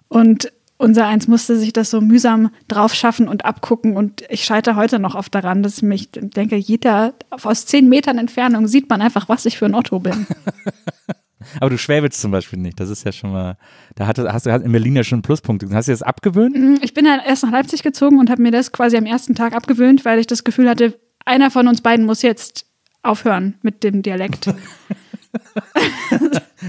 Und 0.08 0.52
unser 0.82 1.06
Eins 1.06 1.28
musste 1.28 1.56
sich 1.56 1.72
das 1.72 1.90
so 1.90 2.00
mühsam 2.00 2.50
drauf 2.66 2.92
schaffen 2.92 3.28
und 3.28 3.44
abgucken. 3.44 3.96
Und 3.96 4.24
ich 4.28 4.44
scheitere 4.44 4.74
heute 4.74 4.98
noch 4.98 5.14
oft 5.14 5.32
daran, 5.34 5.62
dass 5.62 5.76
ich 5.76 5.82
mich 5.84 6.10
denke, 6.12 6.56
jeder 6.56 7.14
aus 7.30 7.66
zehn 7.66 7.88
Metern 7.88 8.18
Entfernung 8.18 8.66
sieht 8.66 8.90
man 8.90 9.00
einfach, 9.00 9.28
was 9.28 9.46
ich 9.46 9.58
für 9.58 9.66
ein 9.66 9.76
Otto 9.76 10.00
bin. 10.00 10.26
Aber 11.60 11.70
du 11.70 11.78
schwäbelst 11.78 12.20
zum 12.20 12.32
Beispiel 12.32 12.58
nicht. 12.58 12.80
Das 12.80 12.88
ist 12.88 13.04
ja 13.04 13.12
schon 13.12 13.30
mal, 13.32 13.56
da 13.94 14.06
hatte, 14.06 14.32
hast 14.32 14.46
du 14.46 14.50
in 14.50 14.72
Berlin 14.72 14.96
ja 14.96 15.04
schon 15.04 15.16
einen 15.16 15.22
Pluspunkt. 15.22 15.64
Hast 15.72 15.86
du 15.86 15.92
das 15.92 16.02
abgewöhnt? 16.02 16.56
Ich 16.82 16.94
bin 16.94 17.08
halt 17.08 17.22
erst 17.24 17.44
nach 17.44 17.52
Leipzig 17.52 17.82
gezogen 17.82 18.18
und 18.18 18.28
habe 18.30 18.42
mir 18.42 18.50
das 18.50 18.72
quasi 18.72 18.96
am 18.96 19.06
ersten 19.06 19.34
Tag 19.34 19.54
abgewöhnt, 19.54 20.04
weil 20.04 20.18
ich 20.18 20.26
das 20.26 20.42
Gefühl 20.44 20.68
hatte, 20.68 20.98
einer 21.24 21.52
von 21.52 21.68
uns 21.68 21.80
beiden 21.80 22.06
muss 22.06 22.22
jetzt 22.22 22.66
aufhören 23.02 23.54
mit 23.62 23.84
dem 23.84 24.02
Dialekt. 24.02 24.52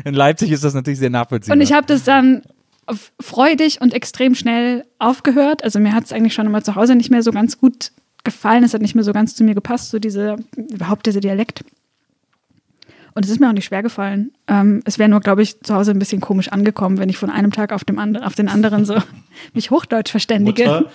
In 0.06 0.14
Leipzig 0.14 0.52
ist 0.52 0.64
das 0.64 0.74
natürlich 0.74 1.00
sehr 1.00 1.10
nachvollziehbar. 1.10 1.56
Und 1.56 1.62
ich 1.62 1.74
habe 1.74 1.86
das 1.88 2.04
dann 2.04 2.44
freudig 3.20 3.82
und 3.82 3.94
extrem 3.94 4.36
schnell 4.36 4.86
aufgehört. 5.00 5.64
Also 5.64 5.80
mir 5.80 5.94
hat 5.94 6.06
es 6.06 6.14
eigentlich 6.14 6.34
schon 6.34 6.48
immer 6.48 6.64
zu 6.64 6.76
Hause 6.76 6.96
nicht 6.96 7.10
mehr 7.10 7.24
so 7.24 7.32
ganz 7.32 7.58
gut 7.58 7.92
gefallen. 8.24 8.64
Es 8.64 8.74
hat 8.74 8.82
nicht 8.82 8.96
mehr 8.96 9.04
so 9.04 9.14
ganz 9.14 9.36
zu 9.36 9.44
mir 9.44 9.56
gepasst, 9.56 9.90
so 9.90 10.00
diese, 10.00 10.38
überhaupt 10.56 11.06
dieser 11.06 11.20
Dialekt. 11.20 11.64
Und 13.16 13.26
es 13.26 13.32
ist 13.32 13.40
mir 13.40 13.48
auch 13.48 13.54
nicht 13.54 13.66
schwer 13.66 13.84
gefallen. 13.84 14.32
Ähm, 14.48 14.82
es 14.86 14.98
wäre 14.98 15.10
nur, 15.10 15.20
glaube 15.20 15.44
ich, 15.44 15.62
zu 15.62 15.76
Hause 15.76 15.92
ein 15.92 16.00
bisschen 16.00 16.20
komisch 16.20 16.50
angekommen, 16.50 16.98
wenn 16.98 17.10
ich 17.10 17.18
von 17.18 17.30
einem 17.30 17.52
Tag 17.52 17.72
auf, 17.72 17.84
dem 17.84 18.00
and 18.00 18.22
auf 18.24 18.34
den 18.34 18.48
anderen 18.48 18.86
so 18.86 18.98
mich 19.54 19.70
Hochdeutsch 19.70 20.10
verständige. 20.10 20.90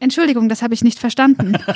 Entschuldigung, 0.00 0.48
das 0.48 0.62
habe 0.62 0.72
ich 0.72 0.82
nicht 0.82 0.98
verstanden. 0.98 1.58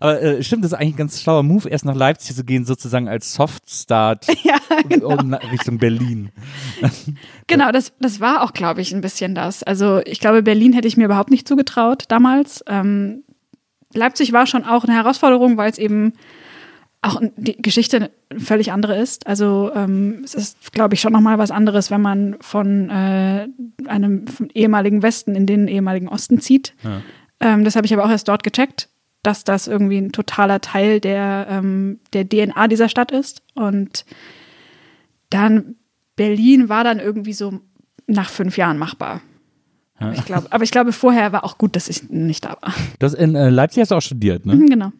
Aber 0.00 0.22
äh, 0.22 0.42
stimmt, 0.42 0.64
das 0.64 0.72
ist 0.72 0.78
eigentlich 0.78 0.94
ein 0.94 0.98
ganz 0.98 1.20
schlauer 1.20 1.42
Move, 1.42 1.68
erst 1.68 1.84
nach 1.84 1.94
Leipzig 1.94 2.36
zu 2.36 2.44
gehen, 2.44 2.64
sozusagen 2.64 3.08
als 3.08 3.34
Soft-Start 3.34 4.26
ja, 4.44 4.58
genau. 4.88 5.18
um, 5.18 5.34
Richtung 5.34 5.78
Berlin. 5.78 6.30
Genau, 7.48 7.70
das, 7.70 7.92
das 8.00 8.18
war 8.18 8.42
auch, 8.42 8.52
glaube 8.52 8.80
ich, 8.80 8.92
ein 8.92 9.00
bisschen 9.00 9.36
das. 9.36 9.62
Also 9.62 10.00
ich 10.04 10.18
glaube, 10.18 10.42
Berlin 10.42 10.72
hätte 10.72 10.88
ich 10.88 10.96
mir 10.96 11.04
überhaupt 11.04 11.30
nicht 11.30 11.46
zugetraut 11.46 12.04
damals. 12.08 12.64
Ähm, 12.66 13.22
Leipzig 13.94 14.32
war 14.32 14.46
schon 14.46 14.64
auch 14.64 14.82
eine 14.82 14.94
Herausforderung, 14.94 15.56
weil 15.56 15.70
es 15.70 15.78
eben 15.78 16.14
auch 17.02 17.20
die 17.36 17.60
Geschichte 17.60 18.10
völlig 18.36 18.72
andere 18.72 18.96
ist. 18.96 19.26
Also 19.26 19.70
ähm, 19.74 20.22
es 20.24 20.34
ist, 20.34 20.72
glaube 20.72 20.94
ich, 20.94 21.00
schon 21.00 21.12
nochmal 21.12 21.38
was 21.38 21.50
anderes, 21.50 21.90
wenn 21.90 22.00
man 22.00 22.36
von 22.40 22.90
äh, 22.90 23.48
einem 23.86 24.26
vom 24.26 24.48
ehemaligen 24.54 25.02
Westen 25.02 25.34
in 25.34 25.46
den 25.46 25.68
ehemaligen 25.68 26.08
Osten 26.08 26.40
zieht. 26.40 26.74
Ja. 26.82 27.02
Ähm, 27.40 27.64
das 27.64 27.76
habe 27.76 27.86
ich 27.86 27.92
aber 27.92 28.04
auch 28.04 28.10
erst 28.10 28.28
dort 28.28 28.42
gecheckt, 28.42 28.88
dass 29.22 29.44
das 29.44 29.66
irgendwie 29.66 29.98
ein 29.98 30.12
totaler 30.12 30.60
Teil 30.60 31.00
der, 31.00 31.46
ähm, 31.50 32.00
der 32.12 32.28
DNA 32.28 32.68
dieser 32.68 32.88
Stadt 32.88 33.12
ist. 33.12 33.42
Und 33.54 34.04
dann 35.30 35.76
Berlin 36.16 36.68
war 36.68 36.84
dann 36.84 36.98
irgendwie 36.98 37.32
so 37.32 37.60
nach 38.06 38.30
fünf 38.30 38.56
Jahren 38.56 38.78
machbar. 38.78 39.20
Ja. 40.00 40.12
Ich 40.12 40.24
glaube, 40.24 40.48
aber 40.50 40.64
ich 40.64 40.70
glaube, 40.70 40.92
vorher 40.92 41.32
war 41.32 41.44
auch 41.44 41.58
gut, 41.58 41.74
dass 41.74 41.88
ich 41.88 42.10
nicht 42.10 42.44
da 42.44 42.56
war. 42.60 42.74
Das 42.98 43.14
in 43.14 43.34
äh, 43.34 43.48
Leipzig 43.50 43.80
hast 43.80 43.90
du 43.90 43.94
auch 43.96 44.02
studiert, 44.02 44.44
ne? 44.44 44.54
Mhm, 44.54 44.66
genau. 44.66 44.92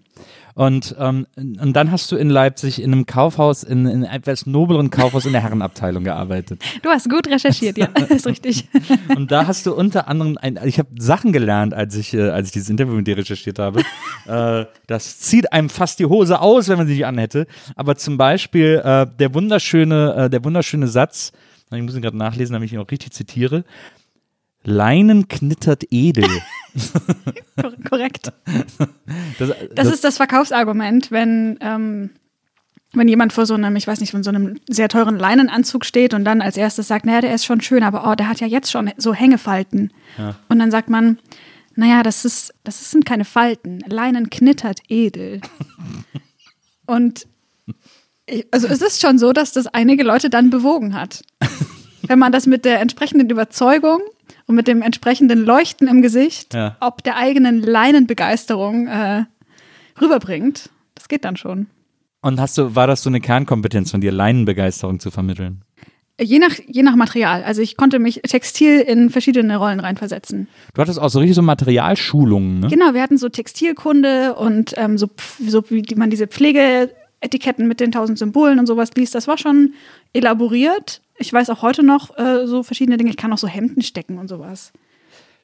Und, 0.57 0.97
ähm, 0.99 1.27
und 1.37 1.75
dann 1.75 1.93
hast 1.93 2.11
du 2.11 2.17
in 2.17 2.31
Leipzig 2.31 2.81
in 2.81 2.91
einem 2.91 3.05
Kaufhaus, 3.05 3.63
in, 3.63 3.85
in 3.85 4.05
einem 4.05 4.05
etwas 4.05 4.47
nobleren 4.47 4.89
Kaufhaus 4.89 5.27
in 5.27 5.33
der 5.33 5.43
Herrenabteilung 5.43 6.03
gearbeitet. 6.03 6.63
Du 6.83 6.89
hast 6.89 7.11
gut 7.11 7.29
recherchiert, 7.29 7.77
ja, 7.77 7.89
ist 8.09 8.27
richtig. 8.27 8.69
Und 9.17 9.31
da 9.31 9.47
hast 9.47 9.67
du 9.67 9.75
unter 9.75 10.09
anderem, 10.09 10.39
ein, 10.41 10.59
ich 10.65 10.79
habe 10.79 10.89
Sachen 10.99 11.33
gelernt, 11.33 11.75
als 11.75 11.95
ich, 11.97 12.15
äh, 12.15 12.31
als 12.31 12.49
ich 12.49 12.53
dieses 12.53 12.71
Interview 12.71 12.95
mit 12.95 13.07
dir 13.07 13.19
recherchiert 13.19 13.59
habe. 13.59 13.81
äh, 14.27 14.65
das 14.87 15.19
zieht 15.19 15.53
einem 15.53 15.69
fast 15.69 15.99
die 15.99 16.07
Hose 16.07 16.41
aus, 16.41 16.69
wenn 16.69 16.79
man 16.79 16.87
sie 16.87 16.95
nicht 16.95 17.07
anhätte. 17.07 17.47
Aber 17.75 17.97
zum 17.97 18.17
Beispiel 18.17 18.81
äh, 18.83 19.07
der 19.19 19.35
wunderschöne, 19.35 20.15
äh, 20.17 20.31
der 20.31 20.43
wunderschöne 20.43 20.89
Satz, 20.89 21.33
ich 21.71 21.83
muss 21.83 21.97
ihn 21.97 22.03
gerade 22.03 22.17
nachlesen, 22.17 22.55
damit 22.55 22.69
ich 22.69 22.73
ihn 22.73 22.79
auch 22.79 22.91
richtig 22.91 23.13
zitiere. 23.13 23.65
Leinen 24.67 25.29
knittert 25.29 25.85
edel. 25.91 26.29
Kor 27.61 27.73
korrekt. 27.89 28.33
Das, 29.39 29.51
Das 29.75 29.89
ist 29.89 30.05
das 30.05 30.17
Verkaufsargument, 30.17 31.11
wenn, 31.11 31.57
ähm, 31.61 32.11
wenn 32.93 33.09
jemand 33.09 33.33
vor 33.33 33.47
so 33.47 33.55
einem, 33.55 33.77
ich 33.77 33.87
weiß 33.87 34.01
nicht, 34.01 34.11
von 34.11 34.23
so 34.23 34.31
einem 34.31 34.59
sehr 34.69 34.89
teuren 34.89 35.19
Leinenanzug 35.19 35.85
steht 35.85 36.15
und 36.15 36.25
dann 36.25 36.43
als 36.43 36.57
erstes 36.57 36.89
sagt, 36.89 37.07
naja, 37.07 37.21
der 37.21 37.35
ist 37.35 37.45
schon 37.45 37.61
schön, 37.61 37.83
aber 37.83 38.11
oh, 38.11 38.15
der 38.15 38.29
hat 38.29 38.41
ja 38.41 38.47
jetzt 38.47 38.71
schon 38.71 38.91
so 38.97 39.15
Hängefalten. 39.15 39.93
Und 40.49 40.59
dann 40.59 40.71
sagt 40.71 40.91
man, 40.91 41.19
naja, 41.77 42.03
das 42.03 42.25
ist, 42.25 42.53
das 42.65 42.91
sind 42.91 43.07
keine 43.07 43.25
Falten. 43.25 43.81
Leinen 43.87 44.31
knittert 44.31 44.81
edel. 44.89 45.41
und 46.87 47.27
also 48.51 48.67
es 48.67 48.83
ist 48.83 49.01
schon 49.01 49.19
so, 49.19 49.33
dass 49.33 49.53
das 49.53 49.69
einige 49.69 50.03
Leute 50.03 50.31
dann 50.31 50.51
bewogen 50.51 50.95
hat. 50.95 51.23
Wenn 52.03 52.19
man 52.19 52.33
das 52.33 52.47
mit 52.47 52.65
der 52.65 52.81
entsprechenden 52.81 53.31
Überzeugung 53.31 54.01
und 54.47 54.55
mit 54.55 54.69
dem 54.69 54.83
entsprechenden 54.83 55.45
Leuchten 55.45 55.89
im 55.89 56.03
Gesicht, 56.03 56.55
Ja. 56.55 56.77
ob 56.81 57.03
der 57.03 57.17
eigenen 57.17 57.63
Leinenbegeisterung 57.63 58.87
äh, 58.87 59.25
rüberbringt, 60.01 60.71
das 60.95 61.09
geht 61.09 61.25
dann 61.25 61.37
schon. 61.37 61.67
Und 62.23 62.41
hast 62.41 62.59
du, 62.59 62.75
war 62.75 62.87
das 62.87 63.03
so 63.03 63.11
eine 63.11 63.21
Kernkompetenz 63.21 63.91
von 63.91 64.01
dir, 64.01 64.13
Leinenbegeisterung 64.13 64.99
zu 65.01 65.11
vermitteln? 65.11 65.63
Je 66.19 66.39
nach, 66.39 66.55
je 66.67 66.83
nach 66.83 66.97
Material. 66.97 67.45
Also 67.45 67.61
ich 67.61 67.77
konnte 67.77 67.99
mich 67.99 68.23
textil 68.23 68.81
in 68.81 69.11
verschiedene 69.11 69.59
Rollen 69.59 69.81
reinversetzen. 69.81 70.49
Du 70.73 70.81
hattest 70.81 70.99
auch 70.99 71.11
so 71.11 71.19
richtig 71.19 71.37
so 71.37 71.43
Materialschulungen, 71.43 72.61
ne? 72.61 72.69
Genau, 72.69 72.95
wir 72.95 73.03
hatten 73.03 73.19
so 73.19 73.29
Textilkunde 73.29 74.35
und 74.35 74.73
ähm, 74.79 74.97
so, 74.97 75.11
so 75.47 75.63
wie 75.69 75.85
man 75.95 76.09
diese 76.09 76.27
Pflegeetiketten 77.21 77.67
mit 77.67 77.81
den 77.81 77.93
tausend 77.93 78.19
Symbolen 78.19 78.59
und 78.59 78.67
sowas 78.67 78.91
liest. 78.95 79.15
Das 79.15 79.29
war 79.29 79.39
schon 79.39 79.75
elaboriert. 80.13 81.01
Ich 81.19 81.33
weiß 81.33 81.51
auch 81.51 81.63
heute 81.63 81.83
noch 81.83 82.17
äh, 82.19 82.47
so 82.47 82.63
verschiedene 82.63 82.97
Dinge. 82.97 83.11
Ich 83.11 83.17
kann 83.17 83.33
auch 83.33 83.39
so 83.39 83.49
Hemden 83.49 83.83
stecken 83.83 84.19
und 84.19 84.29
sowas. 84.29 84.73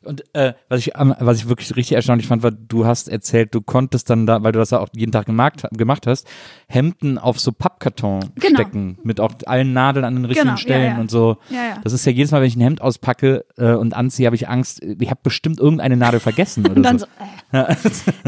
Und 0.04 0.24
äh, 0.34 0.54
was, 0.68 0.80
ich, 0.80 0.92
was 0.96 1.38
ich 1.38 1.48
wirklich 1.48 1.74
richtig 1.76 1.94
erstaunlich 1.96 2.26
fand, 2.26 2.42
war, 2.42 2.50
du 2.50 2.86
hast 2.86 3.08
erzählt, 3.08 3.54
du 3.54 3.60
konntest 3.60 4.10
dann 4.10 4.26
da, 4.26 4.42
weil 4.42 4.52
du 4.52 4.58
das 4.58 4.70
ja 4.70 4.80
auch 4.80 4.88
jeden 4.94 5.12
Tag 5.12 5.26
gemacht, 5.26 5.62
gemacht 5.72 6.06
hast, 6.06 6.26
Hemden 6.66 7.18
auf 7.18 7.38
so 7.38 7.52
Pappkarton 7.52 8.20
Genau. 8.36 8.60
stecken, 8.60 8.98
mit 9.02 9.20
auch 9.20 9.32
allen 9.46 9.72
Nadeln 9.72 10.04
an 10.04 10.14
den 10.14 10.24
richtigen 10.24 10.42
Genau, 10.48 10.54
ja, 10.54 10.58
Stellen 10.58 10.94
ja. 10.94 11.00
und 11.00 11.10
so. 11.10 11.36
Ja, 11.50 11.56
ja. 11.56 11.76
Das 11.84 11.92
ist 11.92 12.04
ja 12.04 12.12
jedes 12.12 12.30
Mal, 12.30 12.40
wenn 12.40 12.48
ich 12.48 12.56
ein 12.56 12.60
Hemd 12.60 12.80
auspacke 12.80 13.44
äh, 13.56 13.72
und 13.72 13.94
anziehe, 13.94 14.26
habe 14.26 14.36
ich 14.36 14.48
Angst, 14.48 14.82
ich 14.82 15.10
habe 15.10 15.20
bestimmt 15.22 15.60
irgendeine 15.60 15.96
Nadel 15.96 16.20
vergessen 16.20 16.64
oder 16.66 16.76
Und 16.76 16.82
dann 16.82 16.98
so. 16.98 17.06
so, 17.52 17.58
äh. 17.58 17.74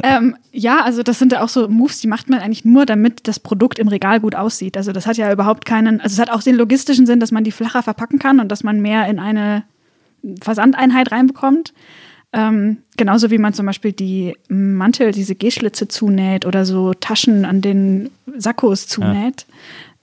ähm, 0.03 0.37
ja, 0.53 0.83
also 0.85 1.03
das 1.03 1.19
sind 1.19 1.33
ja 1.33 1.43
auch 1.43 1.49
so 1.49 1.69
Moves, 1.69 2.01
die 2.01 2.07
macht 2.09 2.29
man 2.31 2.41
eigentlich 2.41 2.65
nur, 2.65 2.87
damit 2.87 3.27
das 3.29 3.41
Produkt 3.41 3.79
im 3.79 3.89
Regal 3.89 4.21
gut 4.21 4.35
aussieht. 4.35 4.77
Also 4.77 4.93
das 4.93 5.07
hat 5.07 5.17
ja 5.17 5.33
überhaupt 5.33 5.65
keinen, 5.65 6.01
also 6.01 6.15
es 6.15 6.19
hat 6.21 6.31
auch 6.31 6.43
den 6.43 6.57
logistischen 6.57 7.07
Sinn, 7.07 7.21
dass 7.21 7.33
man 7.33 7.45
die 7.45 7.53
flacher 7.53 7.83
verpacken 7.83 8.19
kann 8.19 8.41
und 8.41 8.49
dass 8.49 8.63
man 8.63 8.81
mehr 8.81 9.07
in 9.09 9.19
eine 9.19 9.65
Versandeinheit 10.41 11.13
reinbekommt. 11.13 11.73
Ähm, 12.33 12.79
genauso 12.97 13.31
wie 13.31 13.39
man 13.39 13.53
zum 13.53 13.67
Beispiel 13.67 13.93
die 13.93 14.37
Mantel, 14.49 15.13
diese 15.13 15.37
G-Schlitze 15.37 15.87
zunäht 15.87 16.47
oder 16.47 16.65
so 16.65 16.93
Taschen 16.93 17.45
an 17.45 17.61
den 17.61 18.11
Sakkos 18.37 18.89
zunäht. 18.89 19.47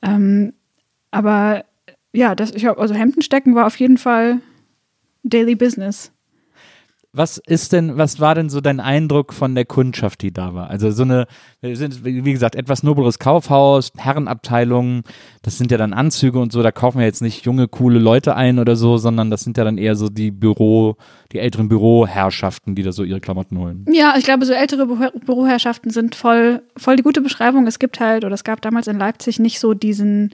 Ähm, 0.02 0.54
aber 1.12 1.66
ja, 2.14 2.36
das, 2.36 2.52
ich 2.52 2.66
hab, 2.66 2.80
also 2.80 2.94
Hemden 2.94 3.22
stecken 3.22 3.54
war 3.56 3.68
auf 3.68 3.76
jeden 3.78 3.98
Fall 3.98 4.40
Daily 5.24 5.56
Business. 5.56 6.12
Was 7.14 7.38
ist 7.40 7.74
denn, 7.74 7.98
was 7.98 8.22
war 8.22 8.36
denn 8.36 8.50
so 8.50 8.62
dein 8.62 8.80
Eindruck 8.80 9.34
von 9.34 9.54
der 9.54 9.66
Kundschaft, 9.66 10.22
die 10.22 10.32
da 10.32 10.54
war? 10.54 10.70
Also 10.70 10.92
so 10.92 11.04
eine, 11.04 11.28
wie 11.62 12.32
gesagt, 12.32 12.56
etwas 12.56 12.84
nobleres 12.84 13.20
Kaufhaus, 13.20 13.92
Herrenabteilung, 13.98 15.04
das 15.42 15.58
sind 15.58 15.72
ja 15.72 15.78
dann 15.78 15.92
Anzüge 15.92 16.40
und 16.40 16.54
so, 16.54 16.64
da 16.64 16.72
kaufen 16.72 17.00
wir 17.00 17.06
jetzt 17.06 17.22
nicht 17.22 17.44
junge, 17.44 17.68
coole 17.68 18.00
Leute 18.00 18.36
ein 18.36 18.60
oder 18.60 18.78
so, 18.78 18.96
sondern 18.96 19.30
das 19.30 19.42
sind 19.42 19.58
ja 19.58 19.66
dann 19.66 19.78
eher 19.78 19.96
so 19.96 20.08
die 20.08 20.32
Büro, 20.32 20.96
die 21.34 21.40
älteren 21.40 21.68
Büroherrschaften, 21.68 22.76
die 22.76 22.84
da 22.84 22.94
so 22.94 23.04
ihre 23.04 23.20
Klamotten 23.20 23.58
holen. 23.58 23.86
Ja, 23.92 24.14
ich 24.18 24.24
glaube, 24.24 24.46
so 24.46 24.54
ältere 24.54 24.88
Büro 24.88 25.10
Büroherrschaften 25.26 25.92
sind 25.92 26.16
voll, 26.16 26.62
voll 26.78 26.96
die 26.96 27.04
gute 27.04 27.20
Beschreibung. 27.20 27.68
Es 27.68 27.80
gibt 27.80 28.00
halt, 28.00 28.24
oder 28.24 28.36
es 28.36 28.46
gab 28.46 28.62
damals 28.62 28.88
in 28.88 28.98
Leipzig 28.98 29.38
nicht 29.38 29.60
so 29.60 29.74
diesen, 29.74 30.34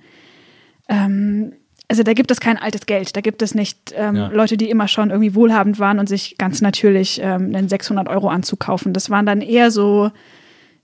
ähm, 0.89 1.53
also 1.89 2.03
da 2.03 2.13
gibt 2.13 2.31
es 2.31 2.39
kein 2.39 2.57
altes 2.57 2.85
Geld. 2.85 3.15
Da 3.15 3.21
gibt 3.21 3.41
es 3.41 3.55
nicht 3.55 3.93
ähm, 3.95 4.15
Ja. 4.15 4.27
Leute, 4.27 4.57
die 4.57 4.69
immer 4.69 4.87
schon 4.87 5.09
irgendwie 5.09 5.35
wohlhabend 5.35 5.79
waren 5.79 5.99
und 5.99 6.09
sich 6.09 6.37
ganz 6.37 6.61
natürlich 6.61 7.19
ähm, 7.23 7.55
einen 7.55 7.67
600-Euro-Anzug 7.69 8.59
kaufen. 8.59 8.91
Das 8.93 9.09
waren 9.09 9.25
dann 9.25 9.39
eher 9.41 9.71
so 9.71 10.11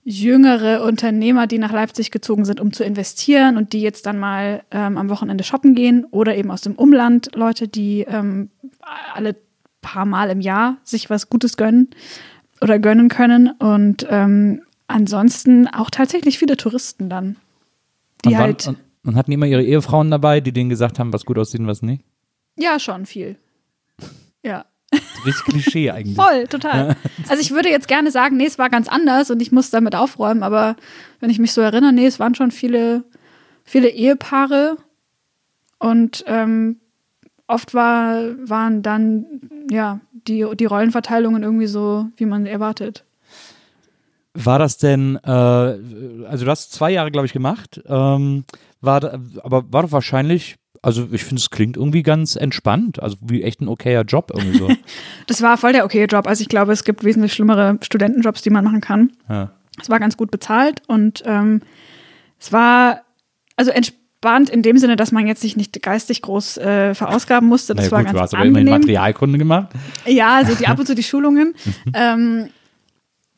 jüngere 0.02 0.82
Unternehmer, 0.84 1.46
die 1.46 1.58
nach 1.58 1.72
Leipzig 1.72 2.10
gezogen 2.10 2.44
sind, 2.44 2.60
um 2.60 2.72
zu 2.72 2.84
investieren 2.84 3.56
und 3.56 3.72
die 3.72 3.80
jetzt 3.80 4.06
dann 4.06 4.18
mal 4.18 4.62
ähm, 4.70 4.98
am 4.98 5.08
Wochenende 5.08 5.44
shoppen 5.44 5.74
gehen 5.74 6.04
oder 6.10 6.36
eben 6.36 6.50
aus 6.50 6.60
dem 6.60 6.74
Umland 6.74 7.30
Leute, 7.34 7.68
die 7.68 8.02
ähm, 8.02 8.50
alle 9.14 9.36
paar 9.80 10.04
Mal 10.04 10.30
im 10.30 10.40
Jahr 10.40 10.76
sich 10.84 11.08
was 11.10 11.28
Gutes 11.30 11.56
gönnen. 11.56 11.88
oder 12.60 12.78
gönnen 12.78 13.08
können. 13.08 13.50
Und 13.58 14.06
ähm, 14.10 14.62
ansonsten 14.88 15.68
auch 15.68 15.90
tatsächlich 15.90 16.38
viele 16.38 16.56
Touristen 16.56 17.08
dann. 17.10 17.36
Die 18.24 18.28
und, 18.28 18.34
wann- 18.34 18.40
halt. 18.40 18.66
und, 18.68 18.78
und 19.04 19.16
hatten 19.16 19.32
immer 19.32 19.46
ihre 19.46 19.62
Ehefrauen 19.62 20.10
dabei, 20.10 20.40
die 20.40 20.52
denen 20.52 20.70
gesagt 20.70 20.98
haben, 20.98 21.12
was 21.12 21.24
gut 21.24 21.38
aussieht 21.38 21.60
und 21.60 21.66
was 21.66 21.82
nicht? 21.82 22.04
ja, 22.56 22.78
schon 22.78 23.06
viel. 23.06 23.36
Ja. 24.42 24.66
Richtig 25.24 25.44
Klischee 25.46 25.90
eigentlich. 25.90 26.16
Voll, 26.16 26.46
total. 26.48 26.96
Also 27.28 27.40
ich 27.40 27.50
würde 27.50 27.70
jetzt 27.70 27.88
gerne 27.88 28.10
sagen, 28.10 28.36
nee, 28.36 28.44
es 28.44 28.58
war 28.58 28.68
ganz 28.68 28.88
anders 28.88 29.30
und 29.30 29.40
ich 29.40 29.50
muss 29.50 29.70
damit 29.70 29.96
aufräumen, 29.96 30.42
aber 30.42 30.76
wenn 31.18 31.30
ich 31.30 31.38
mich 31.38 31.52
so 31.52 31.62
erinnere, 31.62 31.94
nee, 31.94 32.06
es 32.06 32.20
waren 32.20 32.34
schon 32.34 32.50
viele, 32.50 33.04
viele 33.64 33.88
Ehepaare 33.88 34.76
und 35.78 36.24
ähm, 36.26 36.78
oft 37.46 37.72
war, 37.72 38.34
waren 38.46 38.82
dann 38.82 39.40
ja 39.70 40.00
die, 40.12 40.46
die 40.58 40.66
Rollenverteilungen 40.66 41.42
irgendwie 41.42 41.68
so, 41.68 42.06
wie 42.16 42.26
man 42.26 42.44
erwartet. 42.44 43.06
War 44.34 44.58
das 44.58 44.76
denn, 44.76 45.18
äh, 45.24 45.30
also 45.30 46.44
du 46.44 46.50
hast 46.50 46.72
zwei 46.72 46.90
Jahre, 46.90 47.10
glaube 47.10 47.26
ich, 47.26 47.32
gemacht, 47.32 47.80
ähm, 47.86 48.44
war, 48.84 49.02
aber 49.42 49.72
war 49.72 49.82
doch 49.82 49.92
wahrscheinlich, 49.92 50.56
also 50.82 51.08
ich 51.12 51.24
finde, 51.24 51.40
es 51.40 51.50
klingt 51.50 51.76
irgendwie 51.76 52.02
ganz 52.02 52.36
entspannt, 52.36 53.02
also 53.02 53.16
wie 53.22 53.42
echt 53.42 53.60
ein 53.60 53.68
okayer 53.68 54.02
Job 54.02 54.30
irgendwie 54.34 54.58
so. 54.58 54.68
Das 55.26 55.40
war 55.42 55.56
voll 55.56 55.72
der 55.72 55.84
okay 55.84 56.04
Job. 56.04 56.26
Also 56.26 56.42
ich 56.42 56.48
glaube, 56.48 56.72
es 56.72 56.84
gibt 56.84 57.02
wesentlich 57.04 57.32
schlimmere 57.32 57.78
Studentenjobs, 57.82 58.42
die 58.42 58.50
man 58.50 58.64
machen 58.64 58.80
kann. 58.80 59.12
ja. 59.28 59.50
Es 59.80 59.88
war 59.90 59.98
ganz 59.98 60.16
gut 60.16 60.30
bezahlt 60.30 60.82
und 60.86 61.24
ähm, 61.26 61.60
es 62.38 62.52
war 62.52 63.00
also 63.56 63.72
entspannt 63.72 64.48
in 64.48 64.62
dem 64.62 64.78
Sinne, 64.78 64.94
dass 64.94 65.10
man 65.10 65.26
jetzt 65.26 65.40
sich 65.40 65.56
nicht 65.56 65.82
geistig 65.82 66.22
groß 66.22 66.58
äh, 66.58 66.94
verausgaben 66.94 67.48
musste. 67.48 67.74
Das 67.74 67.90
Naja, 67.90 67.92
war 67.92 67.98
gut, 68.04 68.08
du 68.10 68.12
ganz 68.18 68.22
hast 68.22 68.34
aber 68.34 68.44
immerhin. 68.44 68.68
Materialkunde 68.68 69.36
gemacht. 69.38 69.70
Ja, 70.06 70.36
also 70.36 70.54
die 70.54 70.68
ab 70.68 70.78
und 70.78 70.86
zu 70.86 70.94
die 70.94 71.02
Schulungen. 71.10 71.54
ähm, 71.92 72.50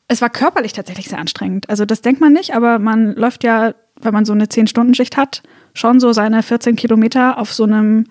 es 0.07 0.21
war 0.21 0.29
körperlich 0.29 0.73
tatsächlich 0.73 1.09
sehr 1.09 1.17
anstrengend. 1.17 1.69
Also 1.71 1.85
das 1.85 2.01
denkt 2.01 2.21
man 2.21 2.33
nicht, 2.33 2.53
aber 2.53 2.77
man 2.77 3.15
läuft 3.15 3.43
ja, 3.43 3.73
wenn 4.01 4.13
man 4.13 4.25
so 4.25 4.33
eine 4.33 4.45
10-Stunden-Schicht 4.45 5.17
hat, 5.17 5.43
schon 5.73 5.99
so 5.99 6.11
seine 6.13 6.43
14 6.43 6.75
Kilometer 6.75 7.37
auf 7.37 7.53
so 7.53 7.63
einem 7.63 8.05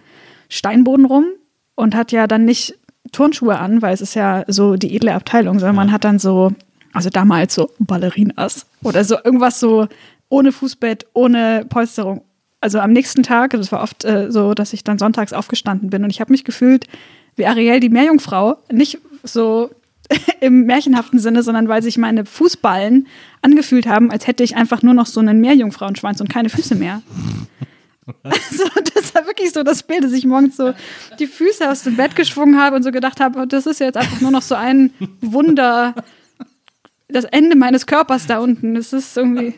Steinboden 0.49 1.05
rum 1.05 1.27
und 1.75 1.95
hat 1.95 2.13
ja 2.13 2.27
dann 2.27 2.45
nicht 2.45 2.79
Turnschuhe 3.13 3.59
an, 3.59 3.83
weil 3.83 3.95
es 3.95 4.01
ist 4.01 4.15
ja 4.15 4.45
so 4.47 4.77
die 4.77 4.95
edle 4.95 5.15
Abteilung, 5.15 5.59
sondern 5.59 5.77
man 5.77 5.93
hat 5.93 6.05
dann 6.05 6.19
so, 6.19 6.53
also 6.93 7.11
damals 7.11 7.55
so 7.55 7.71
Ballerinas 7.79 8.67
oder 8.83 9.05
so 9.05 9.17
irgendwas 9.23 9.61
so 9.61 9.87
ohne 10.29 10.53
Fußbett, 10.53 11.07
ohne 11.13 11.65
Polsterung. 11.69 12.23
Also 12.61 12.81
am 12.81 12.93
nächsten 12.93 13.23
Tag, 13.23 13.51
das 13.53 13.71
war 13.71 13.83
oft 13.83 14.05
äh, 14.05 14.31
so, 14.31 14.55
dass 14.55 14.73
ich 14.73 14.83
dann 14.83 14.99
sonntags 14.99 15.33
aufgestanden 15.33 15.91
bin 15.91 16.03
und 16.05 16.11
ich 16.11 16.21
habe 16.21 16.33
mich 16.33 16.45
gefühlt 16.45 16.87
wie 17.37 17.47
Ariel 17.47 17.81
die 17.81 17.91
Meerjungfrau, 17.91 18.57
nicht 18.73 18.99
so 19.23 19.71
im 20.41 20.65
märchenhaften 20.65 21.19
Sinne, 21.19 21.43
sondern 21.43 21.69
weil 21.69 21.83
sich 21.83 21.99
meine 21.99 22.25
Fußballen 22.25 23.07
angefühlt 23.43 23.87
haben, 23.87 24.11
als 24.11 24.27
hätte 24.27 24.43
ich 24.43 24.57
einfach 24.57 24.83
nur 24.83 24.95
noch 24.95 25.07
so 25.07 25.21
einen 25.21 25.41
Meerjungfrauenschwanz 25.41 26.21
und 26.21 26.29
keine 26.29 26.49
Füße 26.49 26.75
mehr. 26.75 27.03
Also, 28.23 28.63
das 28.95 29.17
war 29.17 29.27
wirklich 29.27 29.53
so 29.53 29.65
das 29.65 29.83
Bild, 29.83 30.05
dass 30.05 30.13
ich 30.13 30.25
morgens 30.25 30.57
so 30.57 30.75
die 31.19 31.27
Füße 31.27 31.69
aus 31.69 31.83
dem 31.83 31.97
Bett 31.97 32.15
geschwungen 32.15 32.57
habe 32.57 32.77
und 32.77 32.85
so 32.85 32.93
gedacht 32.93 33.19
habe, 33.19 33.49
das 33.49 33.67
ist 33.67 33.81
jetzt 33.81 33.97
einfach 33.97 34.21
nur 34.21 34.31
noch 34.31 34.43
so 34.43 34.55
ein 34.55 34.93
Wunder, 35.21 35.93
das 37.09 37.25
Ende 37.25 37.57
meines 37.57 37.87
Körpers 37.87 38.29
da 38.29 38.39
unten. 38.39 38.77
Das 38.77 38.93
ist 38.93 39.17
irgendwie 39.17 39.55